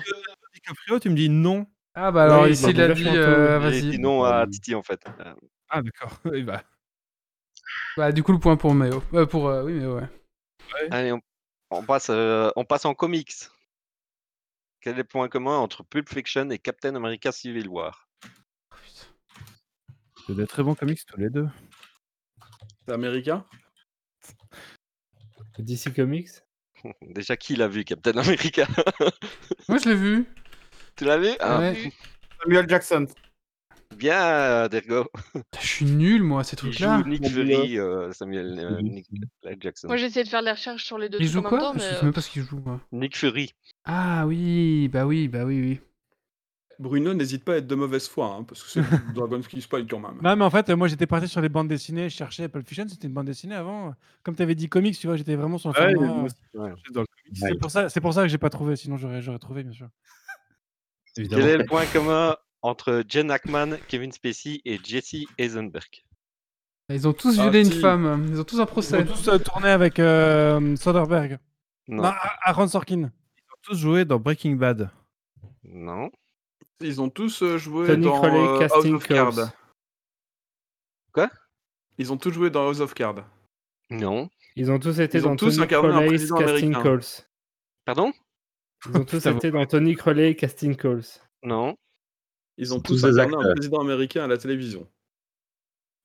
DiCaprio, 0.54 0.98
tu 0.98 1.08
me 1.08 1.14
dis 1.16 1.30
non. 1.30 1.66
Ah 1.94 2.10
bah 2.10 2.24
alors 2.24 2.42
Oui, 2.42 2.50
ici 2.50 2.66
il 2.68 2.78
a 2.82 2.88
dit 2.92 3.08
euh, 3.08 3.58
vas-y. 3.58 3.98
non 3.98 4.22
à 4.22 4.46
Titi 4.46 4.74
en 4.74 4.82
fait. 4.82 5.00
Ah, 5.70 5.80
d'accord. 5.80 6.20
Bah, 6.44 6.62
Bah 7.96 8.12
du 8.12 8.22
coup 8.22 8.32
le 8.32 8.38
point 8.38 8.56
pour 8.56 8.74
Méo. 8.74 9.02
Euh, 9.14 9.24
pour 9.24 9.48
euh, 9.48 9.62
oui 9.64 9.72
mais 9.72 9.86
ouais. 9.86 10.02
Allez, 10.90 11.12
on, 11.12 11.20
on 11.70 11.82
passe, 11.84 12.08
euh, 12.10 12.50
on 12.56 12.64
passe 12.64 12.84
en 12.84 12.94
comics. 12.94 13.34
Quel 14.80 14.94
est 14.94 14.98
le 14.98 15.04
point 15.04 15.28
commun 15.28 15.56
entre 15.58 15.82
Pulp 15.82 16.08
Fiction 16.08 16.48
et 16.50 16.58
Captain 16.58 16.94
America 16.94 17.32
Civil 17.32 17.68
War? 17.68 18.08
C'est 20.26 20.34
des 20.34 20.46
très 20.46 20.62
bons 20.62 20.74
comics 20.74 21.04
tous 21.06 21.18
les 21.18 21.30
deux. 21.30 21.48
C'est 22.86 22.94
américain 22.94 23.44
DC 25.58 25.94
Comics? 25.94 26.28
Déjà, 27.02 27.36
qui 27.36 27.56
l'a 27.56 27.68
vu, 27.68 27.84
Captain 27.84 28.16
America? 28.16 28.66
Moi 29.68 29.78
je 29.78 29.88
l'ai 29.88 29.94
vu. 29.94 30.26
Tu 30.96 31.04
l'as 31.04 31.18
vu? 31.18 31.30
Ah, 31.40 31.58
Ouais. 31.58 31.92
Samuel 32.42 32.68
Jackson. 32.68 33.06
Bien, 33.94 34.22
euh, 34.22 34.68
Dergo. 34.68 35.06
Je 35.60 35.66
suis 35.66 35.84
nul 35.84 36.22
moi 36.22 36.44
ces 36.44 36.54
Il 36.56 36.58
trucs 36.58 36.72
joue 36.78 36.84
là. 36.84 37.02
Nick 37.06 37.26
Fury, 37.28 37.78
euh, 37.78 38.12
Samuel 38.12 38.58
euh, 38.58 38.80
Nick 38.82 39.06
Jackson. 39.60 39.88
Moi 39.88 39.96
j'ai 39.96 40.06
essayé 40.06 40.24
de 40.24 40.28
faire 40.28 40.42
les 40.42 40.50
recherches 40.50 40.84
sur 40.84 40.98
les 40.98 41.08
deux 41.08 41.18
Il 41.20 41.28
joue 41.28 41.42
quoi? 41.42 41.58
temps, 41.58 41.72
Je 41.72 41.78
mais 41.78 41.84
sais 41.84 41.96
euh, 41.96 42.02
même 42.04 42.12
pas 42.12 42.20
ce 42.20 42.30
qu'il 42.30 42.42
joue 42.42 42.58
moi. 42.64 42.80
Nick 42.92 43.16
Fury. 43.16 43.52
Ah 43.84 44.26
oui, 44.26 44.88
bah 44.88 45.06
oui, 45.06 45.28
bah 45.28 45.44
oui 45.44 45.60
oui. 45.60 45.80
Bruno, 46.78 47.14
n'hésite 47.14 47.42
pas 47.42 47.54
à 47.54 47.56
être 47.56 47.66
de 47.66 47.74
mauvaise 47.74 48.06
foi, 48.06 48.26
hein, 48.26 48.44
parce 48.44 48.62
que 48.62 48.68
c'est 48.68 48.80
Dragon's 49.14 49.48
Spoil 49.60 49.86
quand 49.86 49.98
même. 49.98 50.18
Non, 50.22 50.36
mais 50.36 50.44
en 50.44 50.50
fait, 50.50 50.68
euh, 50.68 50.76
moi 50.76 50.88
j'étais 50.88 51.06
parti 51.06 51.26
sur 51.26 51.40
les 51.40 51.48
bandes 51.48 51.68
dessinées, 51.68 52.10
je 52.10 52.14
cherchais 52.16 52.48
Pulp 52.50 52.68
Fiction, 52.68 52.86
c'était 52.86 53.06
une 53.06 53.14
bande 53.14 53.26
dessinée 53.26 53.54
avant. 53.54 53.94
Comme 54.22 54.36
tu 54.36 54.42
avais 54.42 54.54
dit 54.54 54.68
comics, 54.68 54.98
tu 54.98 55.06
vois, 55.06 55.16
j'étais 55.16 55.36
vraiment 55.36 55.56
sur 55.56 55.72
le 55.72 55.80
Ouais, 55.80 55.94
format, 55.94 56.26
euh, 56.56 56.74
je. 56.84 57.02
C'est 57.32 57.58
pour 57.58 57.70
ça, 57.70 57.88
c'est 57.88 58.00
pour 58.02 58.12
ça 58.12 58.22
que 58.22 58.28
j'ai 58.28 58.36
pas 58.38 58.50
trouvé, 58.50 58.76
sinon 58.76 58.98
j'aurais, 58.98 59.22
j'aurais 59.22 59.38
trouvé, 59.38 59.62
bien 59.62 59.72
sûr. 59.72 59.88
Évidemment. 61.16 61.42
Quel 61.42 61.50
est 61.50 61.56
le 61.58 61.64
point 61.64 61.86
commun 61.86 62.36
entre 62.66 63.02
Jen 63.08 63.30
Hackman, 63.30 63.78
Kevin 63.88 64.12
Spacey 64.12 64.60
et 64.64 64.78
Jesse 64.82 65.24
Eisenberg 65.38 66.04
Ils 66.90 67.06
ont 67.08 67.12
tous 67.12 67.38
Ah, 67.38 67.42
violé 67.42 67.60
une 67.66 67.72
si. 67.72 67.80
femme. 67.80 68.26
Ils 68.28 68.40
ont 68.40 68.44
tous 68.44 68.56
un 68.56 68.58
Ils 68.58 68.62
ont 68.62 68.66
procès. 68.66 69.04
tous 69.04 69.28
euh, 69.28 69.38
tourné 69.38 69.68
avec 69.70 69.98
euh, 69.98 70.76
Soderbergh. 70.76 71.38
Non. 71.88 72.02
Non, 72.02 72.08
A- 72.08 72.38
Aaron 72.50 72.66
Sorkin. 72.68 72.96
Ils 73.38 73.52
ont 73.52 73.60
tous 73.62 73.76
joué 73.78 74.04
dans 74.04 74.18
Breaking 74.18 74.56
Bad. 74.56 74.90
Non. 75.64 76.10
Ils 76.80 77.00
ont 77.00 77.08
tous 77.08 77.42
euh, 77.42 77.58
joué 77.58 77.86
Tony 77.86 78.04
dans 78.04 78.16
Crowley, 78.20 78.36
euh, 78.38 78.60
House 78.60 78.72
Casting 78.72 78.94
of 78.94 79.06
Cards. 79.06 79.52
Quoi? 81.12 81.30
Ils 81.98 82.12
ont 82.12 82.16
tous 82.18 82.30
joué 82.32 82.50
dans 82.50 82.66
House 82.68 82.80
of 82.80 82.92
Cards. 82.94 83.24
Non. 83.90 84.28
Ils 84.56 84.70
ont 84.70 84.78
tous 84.78 84.98
été 85.00 85.18
Ils 85.18 85.26
ont 85.26 85.30
dans 85.30 85.36
tous 85.36 85.56
Tony 85.56 86.06
président 86.06 86.36
Casting 86.36 86.74
américain. 86.74 86.82
Calls. 86.82 87.24
Pardon? 87.84 88.12
Ils 88.90 88.96
ont 88.96 89.04
tous 89.04 89.26
été 89.26 89.50
dans 89.50 89.64
Tony 89.66 89.94
Crowley 89.94 90.34
Casting 90.36 90.76
Calls. 90.76 91.04
Non. 91.42 91.76
Ils 92.58 92.72
ont 92.74 92.80
tous 92.80 93.02
tous 93.02 93.02
des 93.12 93.18
incarné 93.20 93.48
un 93.50 93.54
président 93.54 93.80
américain 93.80 94.24
à 94.24 94.26
la 94.26 94.38
télévision. 94.38 94.88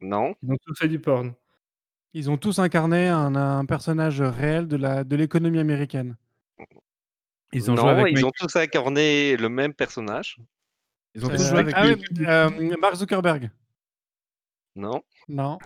Non. 0.01 0.35
Ils 0.43 0.51
ont 0.51 0.57
tous 0.65 0.75
fait 0.77 0.87
du 0.87 0.99
porn. 0.99 1.33
Ils 2.13 2.29
ont 2.29 2.37
tous 2.37 2.59
incarné 2.59 3.07
un, 3.07 3.35
un 3.35 3.65
personnage 3.65 4.21
réel 4.21 4.67
de, 4.67 4.75
la, 4.75 5.03
de 5.03 5.15
l'économie 5.15 5.59
américaine. 5.59 6.17
Ils 7.53 7.69
ont 7.71 7.75
non, 7.75 7.81
joué 7.83 7.91
avec 7.91 8.07
ils 8.11 8.15
Mike- 8.15 8.25
ont 8.25 8.31
tous 8.37 8.55
incarné 8.55 9.37
le 9.37 9.49
même 9.49 9.73
personnage. 9.73 10.37
Ils 11.15 11.25
ont 11.25 11.29
Euh, 11.29 11.35
tous 11.37 11.49
joué 11.49 11.59
avec 11.59 11.73
ah 11.77 11.83
Mike- 11.85 12.05
oui, 12.17 12.25
euh, 12.25 12.77
Mark 12.81 12.95
Zuckerberg. 12.95 13.49
Non. 14.75 15.01
Non. 15.27 15.57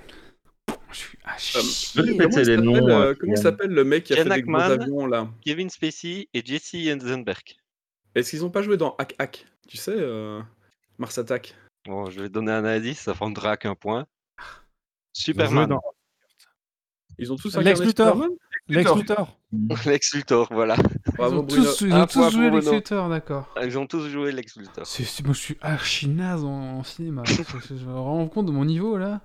Je 0.92 0.96
suis 0.98 1.18
à 1.24 1.34
Euh, 1.34 1.38
chier. 1.38 2.02
comment 2.02 2.18
répéter 2.18 2.42
il 2.42 2.48
les 2.48 2.58
noms, 2.58 2.74
s'appelle, 2.76 2.90
euh, 2.92 3.00
euh, 3.00 3.16
comment 3.20 3.32
il 3.34 3.36
Kylian 3.36 3.42
s'appelle 3.42 3.72
le 3.72 3.84
mec 3.84 4.04
qui 4.04 4.14
a 4.14 4.16
Ken 4.18 4.28
fait 4.28 4.36
des 4.36 4.42
gros 4.44 4.56
Hackman. 4.56 4.82
avions 4.84 5.06
là? 5.08 5.28
Kevin 5.42 5.70
Spacey 5.70 6.30
et 6.34 6.46
Jesse 6.46 6.74
Eisenberg. 6.76 7.44
Est-ce 8.16 8.30
qu'ils 8.32 8.46
ont 8.46 8.50
pas 8.52 8.62
joué 8.62 8.78
dans 8.78 8.96
Hack 8.98 9.14
Hack? 9.20 9.46
Tu 9.68 9.78
sais, 9.78 9.94
euh, 9.96 10.42
Mars 10.98 11.18
Attack. 11.18 11.56
Bon, 11.86 12.10
je 12.10 12.22
vais 12.22 12.30
donner 12.30 12.52
un 12.52 12.66
indice, 12.66 13.02
ça 13.02 13.14
prendra 13.14 13.58
qu'un 13.58 13.76
point. 13.76 14.06
Superman. 15.14 15.70
dans- 15.70 15.82
Ils 17.18 17.32
ont 17.32 17.36
tous 17.36 17.56
Lex 17.58 17.80
incarné 17.80 17.86
Luthor. 17.86 18.28
Lex 18.68 18.96
Luthor. 18.96 19.38
Lex 19.86 20.14
Luthor, 20.16 20.48
voilà. 20.52 20.76
Ils 21.18 21.24
ont 21.24 21.46
tous, 21.46 21.82
ils 21.82 21.92
Un 21.94 22.04
ont 22.04 22.06
tous 22.08 22.14
point 22.20 22.30
joué 22.30 22.50
Lex. 22.50 22.72
Luthor, 22.72 23.10
d'accord. 23.10 23.54
Ils 23.64 23.78
ont 23.78 23.88
tous 23.88 24.08
joué 24.10 24.32
Lex 24.32 24.58
Luthor. 24.58 24.86
C'est- 24.86 25.04
c'est- 25.04 25.24
Moi 25.24 25.34
je 25.34 25.40
suis 25.40 25.58
archi 25.62 26.08
naze 26.10 26.44
en, 26.44 26.50
en 26.80 26.84
cinéma. 26.84 27.24
je, 27.26 27.86
me 27.86 27.94
rends 27.94 28.28
compte 28.28 28.48
de 28.48 28.52
mon 28.52 28.66
niveau 28.66 28.98
là. 28.98 29.22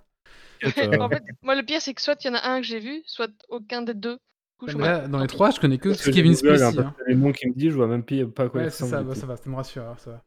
en 0.65 0.71
fait, 1.09 1.23
moi 1.43 1.57
le 1.57 1.63
pire 1.65 1.81
c'est 1.81 1.95
que 1.95 2.03
soit 2.03 2.23
il 2.23 2.29
y 2.29 2.31
en 2.31 2.35
a 2.35 2.47
un 2.47 2.61
que 2.61 2.67
j'ai 2.67 2.81
vu, 2.81 3.03
soit 3.07 3.31
aucun 3.49 3.83
des 3.83 3.95
deux. 3.95 4.19
Coup, 4.59 4.67
là, 4.67 5.09
dans 5.09 5.19
les 5.21 5.27
trois, 5.27 5.51
je 5.51 5.59
connais 5.59 5.79
que 5.79 5.89
Kevin 6.13 6.33
hein, 6.33 6.37
Spacey. 6.37 6.79
hein. 6.81 6.95
que 6.99 7.05
Les 7.09 7.15
noms 7.17 7.33
qu'il 7.33 7.49
me 7.49 7.55
dit, 7.55 7.71
je 7.71 7.77
vois 7.77 7.87
même 7.87 8.05
pas 8.05 8.51
quoi 8.51 8.61
Ouais, 8.61 8.67
ils 8.67 8.71
c'est 8.71 8.85
ça, 8.85 9.03
bah, 9.03 9.15
ça 9.15 9.25
va, 9.25 9.39
ça 9.39 9.49
me 9.49 9.57
rassure. 9.57 9.83
alors, 9.85 9.99
ça 9.99 10.11
va. 10.11 10.23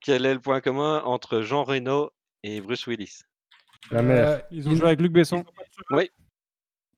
Quel 0.00 0.26
est 0.26 0.34
le 0.34 0.40
point 0.40 0.60
commun 0.60 1.02
entre 1.04 1.42
Jean 1.42 1.64
Reno 1.64 2.10
et 2.42 2.60
Bruce 2.60 2.86
Willis? 2.86 3.20
La 3.90 4.02
mère. 4.02 4.28
Euh, 4.28 4.38
Ils 4.50 4.68
ont 4.68 4.74
joué 4.74 4.86
avec 4.86 5.00
Luc 5.00 5.12
Besson. 5.12 5.44
Oui. 5.90 6.10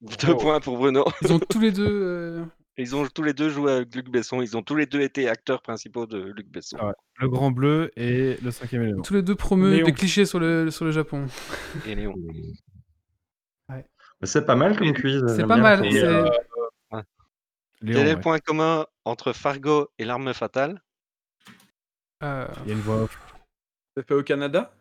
Deux 0.01 0.37
points 0.37 0.61
pour 0.61 0.79
Bruno. 0.79 1.05
Ils 1.23 1.33
ont 1.33 1.39
tous 1.39 1.61
les 1.61 1.73
deux. 1.73 1.87
euh, 1.89 2.45
Ils 2.77 2.95
ont 2.95 3.07
tous 3.07 3.23
les 3.23 3.33
deux 3.33 3.49
joué 3.51 3.73
avec 3.73 3.95
Luc 3.95 4.09
Besson. 4.09 4.41
Ils 4.41 4.57
ont 4.57 4.63
tous 4.63 4.77
les 4.77 4.87
deux 4.87 5.01
été 5.01 5.29
acteurs 5.29 5.61
principaux 5.61 6.07
de 6.07 6.19
Luc 6.19 6.49
Besson. 6.49 6.77
Ah 6.81 6.87
ouais. 6.89 6.95
Le 7.17 7.29
Grand 7.29 7.51
Bleu 7.51 7.91
et 7.97 8.37
le 8.43 8.51
cinquième 8.51 8.83
élément. 8.83 9.03
tous 9.03 9.15
les 9.15 9.23
deux 9.23 9.35
promus 9.35 9.71
Léon. 9.71 9.87
des 9.87 9.93
clichés 9.93 10.25
sur 10.25 10.39
le, 10.39 10.71
sur 10.71 10.85
le 10.85 10.93
Japon. 10.93 11.27
Et 11.87 11.95
Léon. 11.95 12.15
C'est 14.23 14.45
pas 14.47 14.57
mal 14.57 14.77
comme 14.77 14.93
quiz. 14.95 15.23
C'est 15.37 15.47
pas 15.47 15.57
mal. 15.57 15.85
Euh, 15.85 16.29
Quel 17.81 17.97
est 18.09 18.15
le 18.15 18.21
point 18.21 18.39
commun 18.41 18.87
entre 19.05 19.33
Fargo 19.33 19.89
et 19.99 20.05
l'arme 20.05 20.33
fatale? 20.35 20.83
Euh, 22.23 22.47
Il 22.65 22.69
y 22.69 22.73
a 22.73 22.75
une 22.75 22.81
voix 22.81 23.03
off. 23.03 23.19
C'est 23.97 24.07
fait 24.07 24.15
au 24.15 24.23
Canada? 24.23 24.73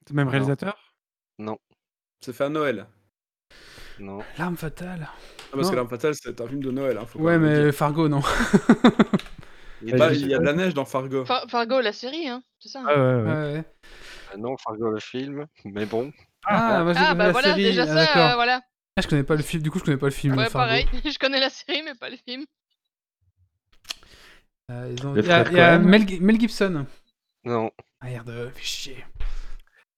C'est 0.00 0.10
le 0.10 0.16
même 0.16 0.28
réalisateur? 0.28 0.76
Non. 1.38 1.58
C'est 2.20 2.32
fait 2.32 2.44
à 2.44 2.48
Noël. 2.48 2.86
Non. 3.98 4.20
L'arme 4.38 4.56
fatale. 4.56 5.08
Ah, 5.08 5.16
parce 5.52 5.64
Non. 5.66 5.70
que 5.70 5.76
L'Arme 5.76 5.88
Fatale, 5.88 6.14
c'est 6.16 6.40
un 6.40 6.48
film 6.48 6.60
de 6.62 6.70
Noël. 6.72 6.98
Hein, 6.98 7.06
faut 7.06 7.20
Ouais, 7.20 7.38
mais. 7.38 7.70
Fargo, 7.70 8.08
non. 8.08 8.20
Bah, 9.82 10.12
il 10.12 10.26
y 10.28 10.34
a 10.34 10.38
de 10.38 10.44
la 10.44 10.52
neige 10.54 10.74
dans 10.74 10.84
Fargo. 10.84 11.24
Far- 11.24 11.44
Fargo, 11.48 11.80
la 11.80 11.92
série, 11.92 12.26
hein, 12.28 12.42
c'est 12.58 12.70
ça. 12.70 12.80
hein. 12.80 12.86
Ah 12.88 12.94
ouais, 12.96 13.14
ouais. 13.14 13.22
Ouais, 13.22 13.52
ouais. 13.52 13.64
Ah 14.32 14.36
non, 14.38 14.56
Fargo 14.56 14.90
le 14.90 14.98
film. 14.98 15.46
Mais 15.64 15.84
bon. 15.86 16.10
Ah, 16.46 16.82
moi 16.82 16.92
j'ai 16.94 16.98
Ah 17.00 17.02
connais 17.08 17.18
bah 17.18 17.26
la 17.26 17.32
voilà, 17.32 17.48
série. 17.48 17.62
déjà 17.64 17.82
ah, 17.82 17.86
ça, 18.06 18.32
euh, 18.32 18.34
voilà. 18.34 18.60
Ah, 18.96 19.02
je 19.02 19.08
connais 19.08 19.22
pas 19.24 19.36
le 19.36 19.42
film. 19.42 19.62
Du 19.62 19.70
coup, 19.70 19.78
je 19.78 19.84
connais 19.84 19.96
pas 19.98 20.06
le 20.06 20.12
film. 20.12 20.36
Ouais, 20.36 20.48
Fargo. 20.48 20.68
pareil. 20.68 20.86
je 21.04 21.18
connais 21.18 21.38
la 21.40 21.50
série, 21.50 21.82
mais 21.84 21.94
pas 21.94 22.08
le 22.10 22.16
film. 22.16 22.44
Euh, 24.70 24.94
ils 24.96 25.06
ont- 25.06 25.12
Les 25.14 25.22
Il 25.22 25.26
y 25.28 25.30
a, 25.30 25.44
frères 25.44 25.52
il 25.52 25.56
y 25.58 25.60
a 25.60 25.76
Coen. 25.78 25.88
Mel, 25.88 26.08
Gi- 26.08 26.20
Mel 26.20 26.40
Gibson. 26.40 26.86
Non. 27.44 27.70
Ah, 28.00 28.06
merde, 28.06 28.50
fais 28.54 28.62
chier. 28.62 29.04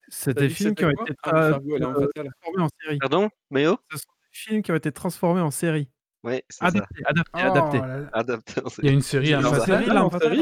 C'est 0.09 0.37
des 0.37 0.49
films 0.49 0.75
qui 0.75 0.85
ont 0.85 0.89
été 0.91 1.13
Ah, 1.23 1.35
euh, 1.35 1.51
transformés 1.51 2.63
en 2.63 2.67
série. 2.83 2.97
Pardon 2.99 3.29
Méo 3.51 3.77
Ce 3.91 3.97
sont 3.97 4.03
des 4.09 4.29
films 4.31 4.61
qui 4.63 4.71
ont 4.71 4.75
été 4.75 4.91
transformés 4.91 5.41
en 5.41 5.51
série. 5.51 5.89
Ouais, 6.23 6.43
c'est 6.49 6.59
ça. 6.59 6.65
Adaptés, 6.67 7.03
adaptés, 7.05 7.31
Oh, 7.35 7.39
adaptés. 7.39 7.79
là 7.79 7.97
là. 7.99 8.09
Adapté 8.13 8.61
en 8.61 8.63
Il 8.63 8.65
y 8.65 8.67
a 8.67 8.69
série. 8.71 8.93
une 8.93 9.01
série 9.01 9.29
L'arme 9.31 9.43
Fatale. 9.43 9.59
Fatale, 9.59 9.77
série, 9.83 9.93
L'Arme 9.93 10.05
en 10.05 10.09
série 10.09 10.21
Fatale 10.21 10.37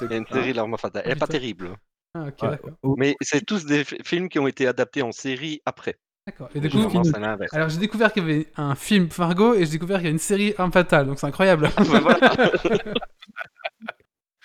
Il 0.00 0.10
y 0.10 0.14
a 0.14 0.16
une 0.16 0.26
série, 0.26 0.52
l'arme 0.52 0.78
fatale. 0.78 1.02
Elle 1.06 1.12
est 1.12 1.16
pas 1.16 1.26
putain. 1.26 1.38
terrible. 1.38 1.76
Ah, 2.14 2.24
Ouais. 2.42 2.60
Oh, 2.82 2.94
Mais 2.98 3.16
c'est 3.20 3.44
tous 3.44 3.64
des 3.66 3.84
fi- 3.84 3.98
films 4.04 4.28
qui 4.28 4.38
ont 4.38 4.46
été 4.46 4.66
adaptés 4.66 5.02
en 5.02 5.12
série 5.12 5.60
après. 5.66 5.98
D'accord. 6.26 6.48
Et 6.54 6.60
du 6.60 6.68
coup, 6.68 6.78
alors 7.52 7.68
j'ai 7.68 7.78
découvert 7.78 8.12
qu'il 8.12 8.22
y 8.22 8.26
avait 8.26 8.48
un 8.56 8.74
film 8.74 9.08
Fargo 9.10 9.54
et 9.54 9.64
j'ai 9.64 9.72
découvert 9.72 9.98
qu'il 9.98 10.06
y 10.06 10.08
a 10.08 10.12
une 10.12 10.18
série 10.18 10.54
Arme 10.58 10.72
Fatale, 10.72 11.06
donc 11.06 11.20
c'est 11.20 11.26
incroyable. 11.26 11.70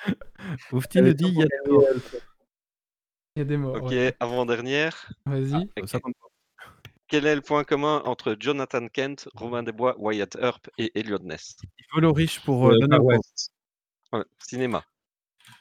Oufti 0.72 1.02
nous 1.02 1.14
dit 1.14 1.26
il 1.28 1.40
y 1.40 1.44
a 1.44 1.46
des 1.46 1.72
morts. 1.72 1.86
Il 3.36 3.40
y 3.40 3.42
a 3.42 3.46
des 3.46 3.58
morts. 3.58 3.76
Ok, 3.78 3.92
ouais. 3.92 4.16
avant-dernière. 4.20 5.12
Vas-y. 5.26 5.66
Pas. 5.68 6.00
Quel 7.08 7.26
est 7.26 7.36
le 7.36 7.42
point 7.42 7.64
commun 7.64 8.02
entre 8.06 8.38
Jonathan 8.40 8.88
Kent, 8.88 9.28
Robin 9.36 9.64
des 9.64 9.72
Bois, 9.72 9.96
Wyatt 10.00 10.38
Earp 10.40 10.70
et 10.78 10.98
Elliot 10.98 11.20
Ness? 11.20 11.58
Il 11.78 11.86
vole 11.94 12.06
aux 12.06 12.14
riches 12.14 12.40
pour 12.42 12.68
euh, 12.68 12.78
euh. 12.80 13.00
West. 13.00 13.52
Ouais, 14.14 14.24
Cinéma. 14.40 14.84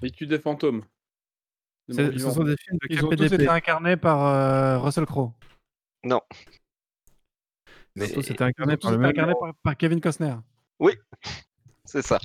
Il 0.02 0.12
tue 0.12 0.26
des 0.26 0.39
fantômes. 0.39 0.84
Des 1.89 2.18
Ce 2.18 2.31
sont 2.31 2.44
des 2.44 2.57
films 2.57 2.78
de 2.82 2.86
Ils 2.90 3.05
ont 3.05 3.08
tous 3.10 3.32
été 3.32 3.49
incarnés 3.49 3.97
par 3.97 4.24
euh, 4.24 4.78
Russell 4.78 5.07
Crowe. 5.07 5.32
Non. 6.05 6.20
Mais 7.97 8.07
Mais 8.07 8.07
c'était 8.23 8.35
Ils 8.35 8.43
incarné 8.45 8.77
par 8.77 8.79
tous 8.79 8.89
le 8.91 8.95
été 8.95 9.01
même. 9.01 9.11
incarnés 9.11 9.35
par, 9.39 9.55
par 9.62 9.77
Kevin 9.77 10.01
Costner. 10.01 10.35
oui, 10.79 10.93
c'est 11.85 12.03
ça. 12.03 12.19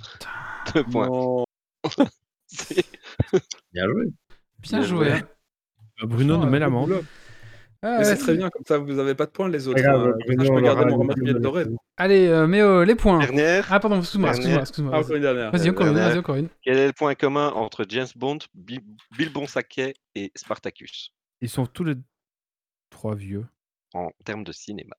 Deux 0.74 0.84
points. 0.84 1.44
Bien 3.74 3.88
joué. 3.88 4.06
Bien 4.60 4.82
joué. 4.84 5.12
hein. 5.12 5.28
Euh, 6.04 6.08
Bruno 6.08 6.38
nous 6.38 6.50
met 6.50 6.60
la 6.60 6.70
main. 6.70 6.86
Ah, 7.82 7.98
Mais 8.00 8.04
c'est 8.06 8.18
très 8.18 8.36
bien, 8.36 8.50
comme 8.50 8.64
ça 8.66 8.78
vous 8.80 8.98
avez 8.98 9.14
pas 9.14 9.26
de 9.28 9.32
points 9.32 9.48
les 9.50 9.68
autres. 9.68 9.84
Hein. 9.86 10.12
Bruno, 10.26 10.44
je 10.44 10.50
peux 10.52 10.62
garder 10.62 10.86
mon 10.86 11.06
de 11.06 11.34
doré. 11.34 11.66
Allez, 11.98 12.28
euh, 12.28 12.48
Méo, 12.48 12.84
les 12.84 12.96
points. 12.96 13.20
Dernière. 13.20 13.68
Ah, 13.72 13.80
pardon, 13.80 14.00
excuse-moi, 14.00 14.30
excuse-moi, 14.30 14.50
Dernière. 14.54 14.62
excuse-moi. 14.68 14.94
Ah, 14.96 15.02
Vas-y, 15.02 15.06
encore 15.06 15.16
une 15.18 15.22
dernière. 15.22 15.52
Vas-y, 15.52 15.70
encore 15.70 16.36
une, 16.36 16.46
encore. 16.46 16.58
Quel 16.64 16.78
est 16.78 16.88
le 16.88 16.94
point 16.94 17.14
commun 17.16 17.50
entre 17.52 17.86
James 17.90 18.08
Bond, 18.16 18.40
Bi- 18.56 18.80
Bill 19.18 19.32
Bonsaquet 19.32 19.94
et 20.16 20.32
Spartacus? 20.36 21.12
Ils 21.42 21.50
sont 21.50 21.68
tous 21.68 21.84
les 21.84 21.96
trois 22.90 23.14
vieux. 23.14 23.46
En 23.96 24.12
termes 24.26 24.44
de 24.44 24.52
cinéma 24.52 24.96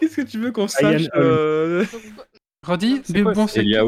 Qu'est-ce 0.00 0.16
que 0.16 0.22
tu 0.22 0.38
veux 0.38 0.52
qu'on 0.52 0.68
sache 0.68 1.06
euh, 1.14 1.84
quoi, 2.64 2.76
Bon, 2.76 3.46
Bill 3.46 3.78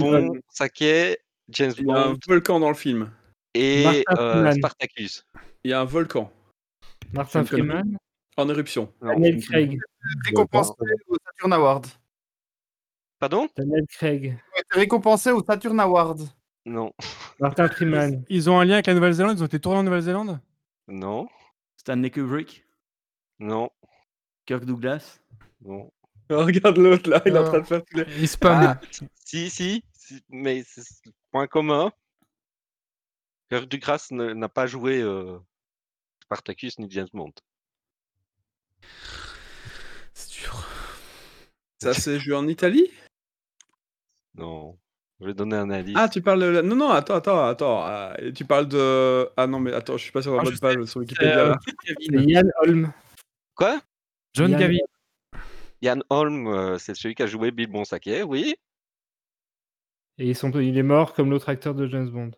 Holm. 0.00 0.40
Bonsaquet, 0.40 1.18
James 1.48 1.72
Il 1.78 1.86
y 1.86 1.90
a 1.90 1.96
un 1.96 2.12
Bond 2.12 2.18
volcan 2.26 2.60
dans 2.60 2.68
le 2.68 2.74
film. 2.74 3.10
et 3.54 4.04
euh. 4.16 4.52
Spartacus. 4.52 5.26
Il 5.64 5.70
y 5.70 5.74
a 5.74 5.80
un 5.80 5.84
volcan 5.84 6.32
Martin 7.12 7.44
Freeman. 7.44 7.96
en 8.36 8.48
éruption. 8.48 8.92
Daniel 9.02 9.40
Craig. 9.42 9.78
Récompensé 10.24 10.72
au 11.08 11.16
Saturn 11.26 11.52
Award. 11.52 11.86
Pardon? 13.18 13.48
Daniel 13.56 13.86
Craig. 13.88 14.38
Récompensés 14.70 15.30
au 15.32 15.44
Saturn 15.44 15.78
Award. 15.80 16.22
Non. 16.64 16.92
Martin 17.40 17.68
Freeman. 17.68 18.24
Ils 18.28 18.48
ont 18.48 18.58
un 18.58 18.64
lien 18.64 18.74
avec 18.74 18.86
la 18.86 18.94
Nouvelle-Zélande? 18.94 19.36
Ils 19.38 19.42
ont 19.42 19.46
été 19.46 19.58
tournés 19.60 19.80
en 19.80 19.82
Nouvelle-Zélande? 19.82 20.40
Non. 20.88 21.28
Stanley 21.82 22.10
Kubrick, 22.10 22.64
Non. 23.40 23.68
Kirk 24.46 24.64
Douglas? 24.64 25.20
Non. 25.60 25.90
Oh, 26.30 26.46
regarde 26.46 26.78
l'autre 26.78 27.10
là, 27.10 27.20
il 27.26 27.34
est 27.34 27.38
en 27.38 27.44
train 27.44 27.58
de 27.58 27.66
faire 27.66 27.84
tous 27.84 27.96
les. 27.96 28.04
Il 28.20 28.26
spam. 28.28 28.62
Ah, 28.64 28.80
si, 29.22 29.50
si, 29.50 29.84
si, 29.92 30.24
mais 30.30 30.62
c'est 30.64 30.82
point 31.30 31.46
commun. 31.46 31.92
Kirk 33.50 33.66
Douglas 33.68 34.06
n'a 34.12 34.48
pas 34.48 34.66
joué 34.66 35.02
euh, 35.02 35.38
Spartacus 36.22 36.78
ni 36.78 36.90
James 36.90 37.08
Bond. 37.12 37.32
C'est 40.14 40.30
dur. 40.30 40.66
Ça 41.82 41.92
s'est 41.92 42.18
joué 42.18 42.34
en 42.34 42.48
Italie? 42.48 42.90
Non. 44.34 44.78
Je 45.22 45.26
vais 45.28 45.34
donner 45.34 45.56
un 45.56 45.70
indice. 45.70 45.94
Ah, 45.96 46.08
tu 46.08 46.20
parles 46.20 46.40
de. 46.40 46.46
la- 46.46 46.62
Non, 46.62 46.74
non, 46.74 46.90
attends, 46.90 47.14
attends, 47.14 47.44
attends. 47.46 47.80
ah, 47.84 48.12
et 48.18 48.32
tu 48.32 48.44
parles 48.44 48.66
de. 48.68 49.28
Ah 49.36 49.46
non, 49.46 49.60
mais 49.60 49.72
attends, 49.72 49.96
je 49.96 50.02
suis 50.02 50.10
pas 50.12 50.20
sur 50.20 50.32
la 50.34 50.40
Ah, 50.40 50.44
bonne 50.44 50.54
je 50.54 50.58
page 50.58 50.74
sur 50.74 50.86
C'est, 50.88 50.98
Wikipédia 50.98 51.50
euh. 51.52 51.54
C'est 51.86 51.94
Ian 52.24 52.42
Holm. 52.60 52.92
Quoi? 53.54 53.80
John 54.34 54.50
Gavin. 54.56 54.78
Yann 55.80 56.02
Holm, 56.10 56.46
euh, 56.48 56.78
c'est 56.78 56.94
celui 56.94 57.14
qui 57.14 57.22
a 57.22 57.26
joué 57.26 57.50
Bill 57.52 57.68
Bonsaquet, 57.68 58.22
oui. 58.22 58.54
Et 60.18 60.28
ils 60.28 60.34
sont, 60.36 60.50
il 60.52 60.76
est 60.76 60.82
mort 60.82 61.12
comme 61.14 61.30
l'autre 61.30 61.48
acteur 61.48 61.74
de 61.74 61.86
James 61.86 62.08
Bond. 62.08 62.32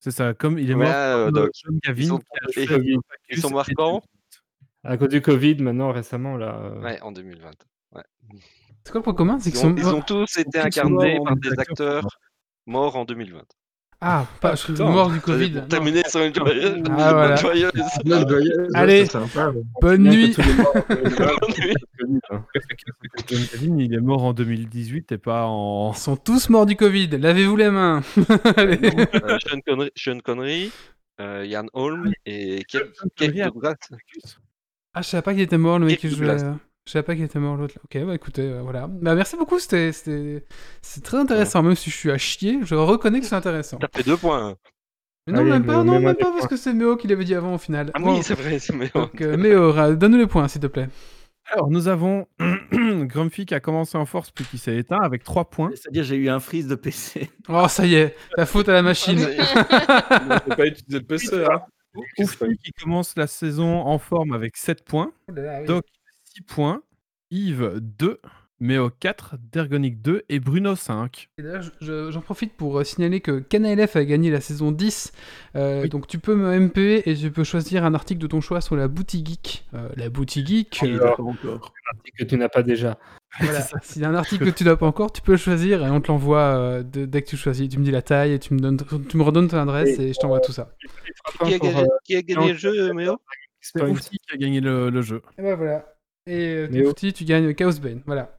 C'est 0.00 0.10
ça, 0.10 0.34
comme 0.34 0.58
il 0.58 0.70
est 0.70 0.74
Ouais, 0.74 0.84
mort. 0.84 0.92
euh, 0.94 1.24
comme, 1.26 1.34
donc, 1.34 1.44
euh, 1.46 1.50
John 1.64 1.78
Gavin. 1.82 2.00
ils 2.02 2.06
sont- 2.08 2.18
qui 2.18 2.24
a 2.26 2.60
et- 2.62 2.66
joué 2.66 2.76
Covid. 2.76 2.98
Ils 3.30 3.40
sont 3.40 3.48
et 3.50 3.54
marquants 3.54 4.02
À 4.84 4.96
cause 4.96 5.08
du 5.08 5.20
Covid, 5.22 5.56
maintenant, 5.62 5.92
récemment, 5.92 6.36
là. 6.36 6.56
euh, 6.60 6.80
Ouais, 6.82 7.00
en 7.02 7.10
2020. 7.12 7.50
Ouais. 7.92 8.02
C'est 8.84 8.92
quoi 8.92 8.98
le 9.00 9.02
point 9.04 9.14
commun? 9.14 9.38
C'est 9.40 9.50
Ils 9.50 9.52
qu'ils 9.52 9.66
ont, 9.66 9.70
sont. 9.70 9.76
ils 9.76 9.86
ont 9.88 10.02
tous 10.02 10.36
été 10.38 10.58
incarnés 10.60 11.18
par 11.24 11.36
des 11.36 11.52
acteurs 11.58 12.06
morts 12.66 12.96
en 12.96 13.04
2020. 13.04 13.42
Ah, 14.06 14.26
pas 14.42 14.50
Ah, 14.50 14.54
je 14.56 14.60
suis 14.60 14.72
putain. 14.74 14.90
mort 14.90 15.10
du 15.10 15.20
Covid. 15.20 15.62
terminer 15.68 16.02
sur 16.06 16.20
une 16.20 16.34
joyeuse. 16.34 16.82
Ah, 16.90 17.12
voilà. 17.14 17.36
joyeuse. 17.36 17.72
Joyeuse, 18.04 18.68
Allez. 18.74 19.06
Bonne 19.80 20.02
nuit. 20.02 20.32
tous 20.34 20.42
les 20.42 20.54
morts 20.54 20.76
en 20.76 20.94
2020, 20.94 21.26
Nuit. 22.08 22.20
Covid. 22.28 22.42
John 23.26 23.40
Gavin, 23.52 23.78
il 23.78 23.94
est 23.94 24.00
mort 24.00 24.24
en 24.24 24.34
2018 24.34 25.12
et 25.12 25.16
pas 25.18 25.46
en. 25.46 25.92
Ils 25.92 25.98
sont 25.98 26.16
tous 26.16 26.50
morts 26.50 26.66
du 26.66 26.76
Covid. 26.76 27.08
Lavez-vous 27.08 27.56
les 27.56 27.70
mains. 27.70 28.02
Allez. 28.56 28.78
Euh, 28.84 29.38
Sean 29.46 29.60
Connery, 29.66 29.90
Sean 29.96 30.18
Connery 30.22 30.72
euh, 31.20 31.46
Yann 31.46 31.68
Holm 31.72 32.12
et 32.26 32.62
Kirk 32.68 32.92
Kirk 32.92 33.08
Connery 33.18 33.40
a- 33.42 33.46
Douglas. 33.48 33.74
Ah, 34.92 35.00
je 35.00 35.08
savais 35.08 35.22
pas 35.22 35.32
qu'il 35.32 35.42
était 35.42 35.56
mort, 35.56 35.78
le 35.78 35.86
mec 35.86 35.98
qui 36.00 36.10
jouait. 36.10 36.36
Euh, 36.84 36.86
Je 36.86 36.92
savais 36.92 37.02
pas 37.02 37.14
qu'il 37.14 37.24
était 37.24 37.38
mort, 37.38 37.56
l'autre. 37.56 37.74
là. 37.76 37.82
Ok, 37.84 38.06
bah 38.06 38.14
écoutez, 38.14 38.42
euh, 38.42 38.60
voilà. 38.62 38.86
Bah 38.88 39.14
merci 39.14 39.36
beaucoup, 39.36 39.58
c'était 39.58 39.92
c'est 39.92 41.02
très 41.02 41.16
intéressant. 41.18 41.62
Même 41.62 41.74
si 41.76 41.90
je 41.90 41.96
suis 41.96 42.10
à 42.10 42.18
chier, 42.18 42.60
je 42.62 42.74
reconnais 42.74 43.20
que 43.20 43.26
c'est 43.26 43.34
intéressant. 43.34 43.78
Ça 43.80 43.88
fait 43.94 44.02
deux 44.04 44.16
points. 44.16 44.56
Mais 45.26 45.32
non, 45.32 45.40
Allez, 45.40 45.50
même 45.52 45.64
pas, 45.64 45.82
Méo, 45.82 45.84
non, 45.84 46.00
même 46.00 46.14
pas, 46.16 46.24
parce 46.26 46.38
points. 46.40 46.48
que 46.48 46.56
c'est 46.56 46.74
Méo 46.74 46.96
qui 46.96 47.08
l'avait 47.08 47.24
dit 47.24 47.34
avant 47.34 47.54
au 47.54 47.58
final. 47.58 47.90
Ah 47.94 47.98
Bon, 47.98 48.14
oui, 48.16 48.22
c'est 48.22 48.34
vrai, 48.34 48.58
c'est 48.58 48.74
meilleur. 48.74 48.92
Donc, 48.92 49.20
euh, 49.22 49.38
Méo, 49.38 49.72
ra- 49.72 49.92
donne-nous 49.94 50.18
les 50.18 50.26
points, 50.26 50.46
s'il 50.48 50.60
te 50.60 50.66
plaît. 50.66 50.88
Alors, 51.50 51.70
nous 51.70 51.88
avons 51.88 52.26
Grumpy 52.72 53.46
qui 53.46 53.54
a 53.54 53.60
commencé 53.60 53.96
en 53.96 54.04
force 54.04 54.30
puis 54.30 54.44
qui 54.44 54.58
s'est 54.58 54.76
éteint 54.76 55.00
avec 55.00 55.24
3 55.24 55.46
points. 55.46 55.70
C'est-à-dire, 55.74 56.04
j'ai 56.04 56.16
eu 56.16 56.28
un 56.28 56.40
freeze 56.40 56.66
de 56.68 56.74
PC. 56.74 57.30
Oh, 57.48 57.66
ça 57.68 57.86
y 57.86 57.94
est, 57.94 58.14
la 58.36 58.44
faute 58.44 58.68
à 58.68 58.74
la 58.74 58.82
machine. 58.82 59.18
On 59.48 60.38
peut 60.40 60.56
pas 60.56 60.66
utiliser 60.66 60.98
le 60.98 61.04
PC, 61.04 61.44
hein. 61.50 61.60
Oufy 62.18 62.56
qui 62.62 62.72
commence 62.72 63.16
la 63.16 63.26
saison 63.26 63.80
en 63.80 63.98
forme 63.98 64.32
avec 64.34 64.56
7 64.58 64.84
points. 64.84 65.12
Doc 65.66 65.84
6 66.34 66.42
points. 66.42 66.82
Yves 67.30 67.80
2. 67.80 68.20
Méo 68.60 68.88
4. 68.88 69.34
Dergonic 69.52 70.00
2 70.00 70.22
et 70.28 70.38
Bruno 70.40 70.74
5. 70.76 71.28
Et 71.38 71.42
d'ailleurs, 71.42 71.62
je- 71.62 71.70
je- 71.80 72.10
j'en 72.12 72.20
profite 72.20 72.54
pour 72.56 72.78
euh, 72.78 72.84
signaler 72.84 73.20
que 73.20 73.40
KNLF 73.40 73.96
a 73.96 74.04
gagné 74.04 74.30
la 74.30 74.40
saison 74.40 74.70
10. 74.72 75.12
Euh, 75.56 75.82
Oui. 75.82 75.88
Donc 75.88 76.06
tu 76.06 76.18
peux 76.18 76.34
me 76.36 76.52
MP 76.52 77.02
et 77.04 77.14
tu 77.16 77.30
peux 77.30 77.44
choisir 77.44 77.84
un 77.84 77.94
article 77.94 78.20
de 78.20 78.26
ton 78.28 78.40
choix 78.40 78.60
sur 78.60 78.76
la 78.76 78.88
boutique 78.88 79.26
geek. 79.26 79.64
Euh, 79.74 79.88
la 79.96 80.08
boutique 80.08 80.46
geek, 80.46 80.78
Il 80.82 80.90
est 80.90 80.94
euh, 80.94 80.98
d'accord 81.00 81.26
encore. 81.28 81.72
que 82.16 82.24
tu 82.24 82.36
n'as 82.36 82.48
pas 82.48 82.62
déjà. 82.62 82.96
voilà. 83.40 83.66
s'il 83.82 84.02
y 84.02 84.04
a 84.04 84.08
un 84.08 84.14
article 84.14 84.44
que 84.46 84.56
tu 84.56 84.64
n'as 84.64 84.76
pas 84.76 84.86
encore, 84.86 85.12
tu 85.12 85.20
peux 85.20 85.32
le 85.32 85.38
choisir 85.38 85.84
et 85.84 85.90
on 85.90 86.00
te 86.00 86.08
l'envoie 86.08 86.38
euh, 86.56 86.82
dès 86.84 87.22
que 87.22 87.28
tu 87.28 87.36
choisis. 87.36 87.68
Tu 87.68 87.78
me 87.78 87.84
dis 87.84 87.90
la 87.90 88.02
taille 88.02 88.32
et 88.34 88.38
tu 88.38 88.54
me, 88.54 88.60
donnes, 88.60 88.78
tu 89.08 89.16
me 89.16 89.22
redonnes 89.24 89.48
ton 89.48 89.58
adresse 89.58 89.98
et 89.98 90.12
je 90.12 90.18
t'envoie 90.20 90.40
tout 90.40 90.52
ça. 90.52 90.70
Qui 91.44 91.54
a 91.54 91.58
Pour, 91.58 91.68
gagné, 91.68 91.80
euh, 91.82 91.86
qui 92.04 92.16
a 92.16 92.22
gagné 92.22 92.52
le 92.52 92.58
jeu, 92.58 92.92
Méo? 92.94 93.16
C'est. 93.60 93.82
Oufy 93.82 94.10
qui 94.18 94.34
a 94.34 94.36
gagné 94.36 94.60
le, 94.60 94.90
le 94.90 95.02
jeu. 95.02 95.22
Et 95.38 95.42
ben 95.42 95.56
voilà. 95.56 95.86
Et 96.26 96.48
euh, 96.54 96.68
Mais 96.70 96.80
oh. 96.86 96.92
Tefti, 96.92 97.12
tu 97.12 97.24
gagnes 97.24 97.54
Chaos 97.54 97.78
Bane. 97.80 98.00
Voilà. 98.06 98.38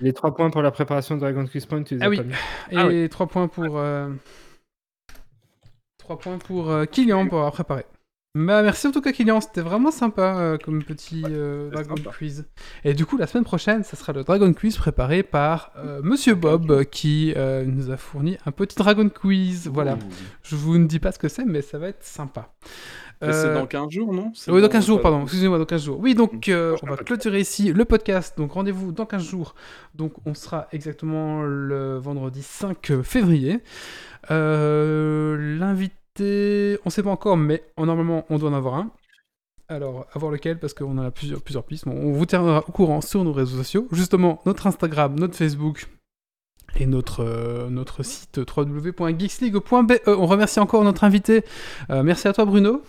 Les 0.00 0.12
3 0.12 0.34
points 0.34 0.50
pour 0.50 0.62
la 0.62 0.70
préparation 0.70 1.14
de 1.14 1.20
Dragon 1.20 1.46
Quest 1.46 1.68
Point, 1.68 1.82
tu 1.84 1.94
les 1.96 2.02
Ah 2.02 2.06
as 2.06 2.08
oui. 2.08 2.16
pas 2.18 2.22
mis. 2.24 2.32
Et 2.70 2.76
Ah 2.76 2.86
oui. 2.86 3.08
3 3.08 3.26
points 3.28 3.48
pour. 3.48 3.78
euh, 3.78 4.10
3 5.98 6.18
points 6.18 6.38
pour 6.38 6.70
euh, 6.70 6.84
Kylian 6.84 7.26
pour 7.28 7.38
avoir 7.38 7.52
préparé. 7.52 7.86
Bah, 8.34 8.62
merci 8.62 8.86
en 8.86 8.90
tout 8.92 9.00
cas, 9.00 9.12
Kylian. 9.12 9.40
C'était 9.40 9.62
vraiment 9.62 9.90
sympa 9.90 10.36
euh, 10.36 10.58
comme 10.58 10.84
petit 10.84 11.22
euh, 11.26 11.70
Dragon 11.70 11.96
sympa. 11.96 12.10
Quiz. 12.10 12.44
Et 12.84 12.92
du 12.92 13.06
coup, 13.06 13.16
la 13.16 13.26
semaine 13.26 13.44
prochaine, 13.44 13.82
ça 13.82 13.96
sera 13.96 14.12
le 14.12 14.24
Dragon 14.24 14.52
Quiz 14.52 14.76
préparé 14.76 15.22
par 15.22 15.72
euh, 15.78 16.00
Monsieur 16.02 16.34
Bob 16.34 16.70
euh, 16.70 16.84
qui 16.84 17.32
euh, 17.36 17.64
nous 17.64 17.90
a 17.90 17.96
fourni 17.96 18.36
un 18.44 18.50
petit 18.52 18.76
Dragon 18.76 19.08
Quiz. 19.08 19.68
Voilà. 19.72 19.96
Je 20.42 20.54
vous 20.56 20.76
ne 20.76 20.86
dis 20.86 20.98
pas 20.98 21.12
ce 21.12 21.18
que 21.18 21.28
c'est, 21.28 21.46
mais 21.46 21.62
ça 21.62 21.78
va 21.78 21.88
être 21.88 22.04
sympa. 22.04 22.52
C'est 23.22 23.28
Euh, 23.28 23.54
dans 23.54 23.66
15 23.66 23.90
jours, 23.90 24.12
non? 24.12 24.32
Oui, 24.48 24.60
dans 24.60 24.68
15 24.68 24.86
jours, 24.86 25.00
pardon. 25.00 25.22
Excusez-moi, 25.22 25.58
dans 25.58 25.64
15 25.64 25.84
jours. 25.84 25.98
Oui, 26.00 26.14
donc 26.14 26.48
euh, 26.48 26.76
on 26.82 26.86
va 26.86 26.96
clôturer 26.98 27.40
ici 27.40 27.72
le 27.72 27.84
podcast. 27.86 28.36
Donc 28.36 28.52
rendez-vous 28.52 28.92
dans 28.92 29.06
15 29.06 29.22
jours. 29.24 29.54
Donc 29.94 30.12
on 30.26 30.34
sera 30.34 30.66
exactement 30.72 31.42
le 31.42 31.96
vendredi 31.96 32.42
5 32.42 33.02
février. 33.02 33.60
Euh, 34.30 35.56
L'invité, 35.58 36.78
on 36.84 36.90
sait 36.90 37.02
pas 37.02 37.10
encore, 37.10 37.36
mais 37.36 37.62
en- 37.76 37.86
normalement 37.86 38.24
on 38.30 38.38
doit 38.38 38.50
en 38.50 38.54
avoir 38.54 38.74
un. 38.74 38.90
Alors, 39.68 40.06
à 40.12 40.18
voir 40.18 40.30
lequel, 40.30 40.58
parce 40.60 40.74
qu'on 40.74 40.96
en 40.98 41.02
a 41.04 41.10
plusieurs, 41.10 41.40
plusieurs 41.42 41.64
pistes. 41.64 41.86
On 41.88 42.12
vous 42.12 42.26
tiendra 42.26 42.64
au 42.68 42.72
courant 42.72 43.00
sur 43.00 43.24
nos 43.24 43.32
réseaux 43.32 43.56
sociaux. 43.56 43.88
Justement, 43.90 44.40
notre 44.46 44.66
Instagram, 44.68 45.18
notre 45.18 45.34
Facebook 45.34 45.88
et 46.78 46.86
notre, 46.86 47.24
euh, 47.24 47.68
notre 47.68 48.02
site 48.04 48.38
www.geeksleague.be. 48.56 49.92
On 50.06 50.26
remercie 50.26 50.60
encore 50.60 50.84
notre 50.84 51.02
invité. 51.02 51.42
Euh, 51.90 52.02
merci 52.04 52.28
à 52.28 52.32
toi, 52.32 52.44
Bruno. 52.44 52.82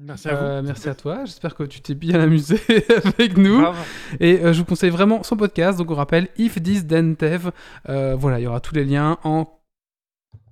Merci 0.00 0.28
à 0.28 0.34
vous. 0.34 0.44
Euh, 0.44 0.62
merci 0.62 0.88
à 0.88 0.94
toi. 0.94 1.24
J'espère 1.24 1.56
que 1.56 1.64
tu 1.64 1.80
t'es 1.80 1.94
bien 1.94 2.20
amusé 2.20 2.60
avec 3.04 3.36
nous. 3.36 3.60
Grave. 3.60 3.76
Et 4.20 4.38
euh, 4.44 4.52
je 4.52 4.60
vous 4.60 4.64
conseille 4.64 4.90
vraiment 4.90 5.24
son 5.24 5.36
podcast. 5.36 5.76
Donc 5.76 5.90
on 5.90 5.94
rappelle 5.94 6.28
If 6.38 6.62
This 6.62 6.86
Then 6.86 7.16
Dev. 7.18 7.50
Euh, 7.88 8.14
voilà, 8.16 8.38
il 8.38 8.44
y 8.44 8.46
aura 8.46 8.60
tous 8.60 8.76
les 8.76 8.84
liens 8.84 9.18
en, 9.24 9.57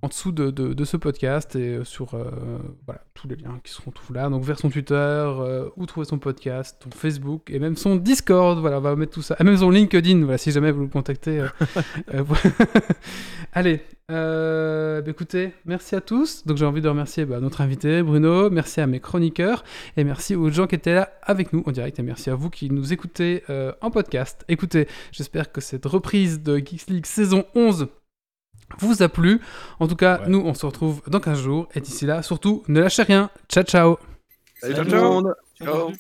en 0.07 0.09
dessous 0.09 0.31
de, 0.31 0.51
de- 0.52 0.73
de 0.73 0.85
ce 0.85 0.97
podcast 0.97 1.57
et 1.57 1.78
euh, 1.78 1.85
sur 1.85 2.15
euh, 2.15 2.31
voilà, 2.86 3.02
tous 3.15 3.26
les 3.26 3.35
liens 3.35 3.59
qui 3.65 3.73
seront 3.73 3.91
tous 3.91 4.12
là. 4.12 4.28
Donc 4.28 4.44
vers 4.44 4.57
son 4.57 4.70
Twitter, 4.70 4.94
euh, 4.94 5.68
où 5.76 5.85
trouver 5.85 6.07
son 6.07 6.18
podcast, 6.20 6.81
son 6.85 6.91
Facebook 6.97 7.51
et 7.51 7.59
même 7.59 7.76
son 7.76 7.97
Discord. 7.97 8.60
Voilà, 8.60 8.78
on 8.78 8.83
va 8.83 8.94
mettre 8.94 9.12
tout 9.12 9.23
ça. 9.23 9.35
Et 9.41 9.43
même 9.44 9.57
son 9.57 9.68
LinkedIn, 9.68 10.20
voilà, 10.23 10.39
si 10.39 10.52
jamais 10.52 10.70
vous 10.70 10.83
le 10.83 10.89
contactez. 10.89 11.41
euh. 11.41 11.49
Allez, 13.52 13.81
bah, 14.09 15.01
écoutez, 15.10 15.52
merci 15.65 15.97
à 15.97 16.01
tous. 16.01 16.47
Donc 16.47 16.57
j'ai 16.57 16.65
envie 16.67 16.81
de 16.83 16.89
remercier 16.89 17.25
bah, 17.25 17.41
notre 17.41 17.60
invité 17.60 18.02
Bruno, 18.05 18.49
merci 18.51 18.81
à 18.81 18.86
mes 18.86 19.01
chroniqueurs 19.01 19.65
et 19.97 20.05
merci 20.05 20.36
aux 20.36 20.51
gens 20.51 20.68
qui 20.68 20.76
étaient 20.76 20.94
là 20.94 21.10
avec 21.23 21.52
nous 21.52 21.65
en 21.67 21.73
direct 21.73 21.99
et 21.99 22.02
merci 22.02 22.31
à 22.31 22.36
vous 22.36 22.51
qui 22.51 22.70
nous 22.70 22.93
écoutez 22.93 23.43
en 23.81 23.91
podcast. 23.91 24.44
Écoutez, 24.49 24.86
j'espère 25.10 25.51
que 25.51 25.60
cette 25.60 25.86
reprise 25.86 26.43
de 26.43 26.59
Geeks 26.59 26.86
League 26.91 27.07
saison 27.07 27.44
11 27.57 27.89
vous 28.78 29.03
a 29.03 29.09
plu. 29.09 29.41
En 29.81 29.89
tout 29.89 29.97
cas, 29.97 30.20
Ouais. 30.20 30.28
nous, 30.28 30.41
on 30.41 30.55
se 30.55 30.67
retrouve 30.67 31.01
dans 31.07 31.20
15 31.20 31.41
jours. 31.41 31.69
Et 31.75 31.81
d'ici 31.81 32.07
là, 32.07 32.23
surtout, 32.23 32.62
ne 32.69 32.81
lâchez 32.81 33.03
rien. 33.03 33.31
Ciao, 33.49 33.65
ciao. 33.65 33.99
Salut 34.61 34.75
Salut. 34.75 34.89
tout 34.89 34.95
le 34.97 35.03
monde. 35.03 35.35
Ciao. 35.62 35.93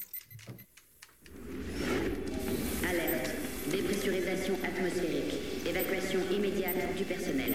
Alerte. 2.88 3.30
Dépressurisation 3.70 4.54
atmosphérique. 4.64 5.34
Évacuation 5.66 6.20
immédiate 6.32 6.94
du 6.96 7.04
personnel. 7.04 7.54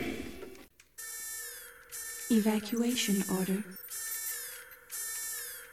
Evacuation 2.29 3.13
order. 3.39 3.59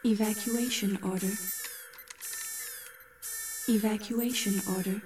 Evacuation 0.05 0.91
order. 1.02 1.33
Evacuation 3.68 4.52
order. 4.76 5.00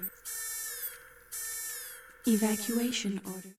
Evacuation 2.25 3.11
order. 3.25 3.53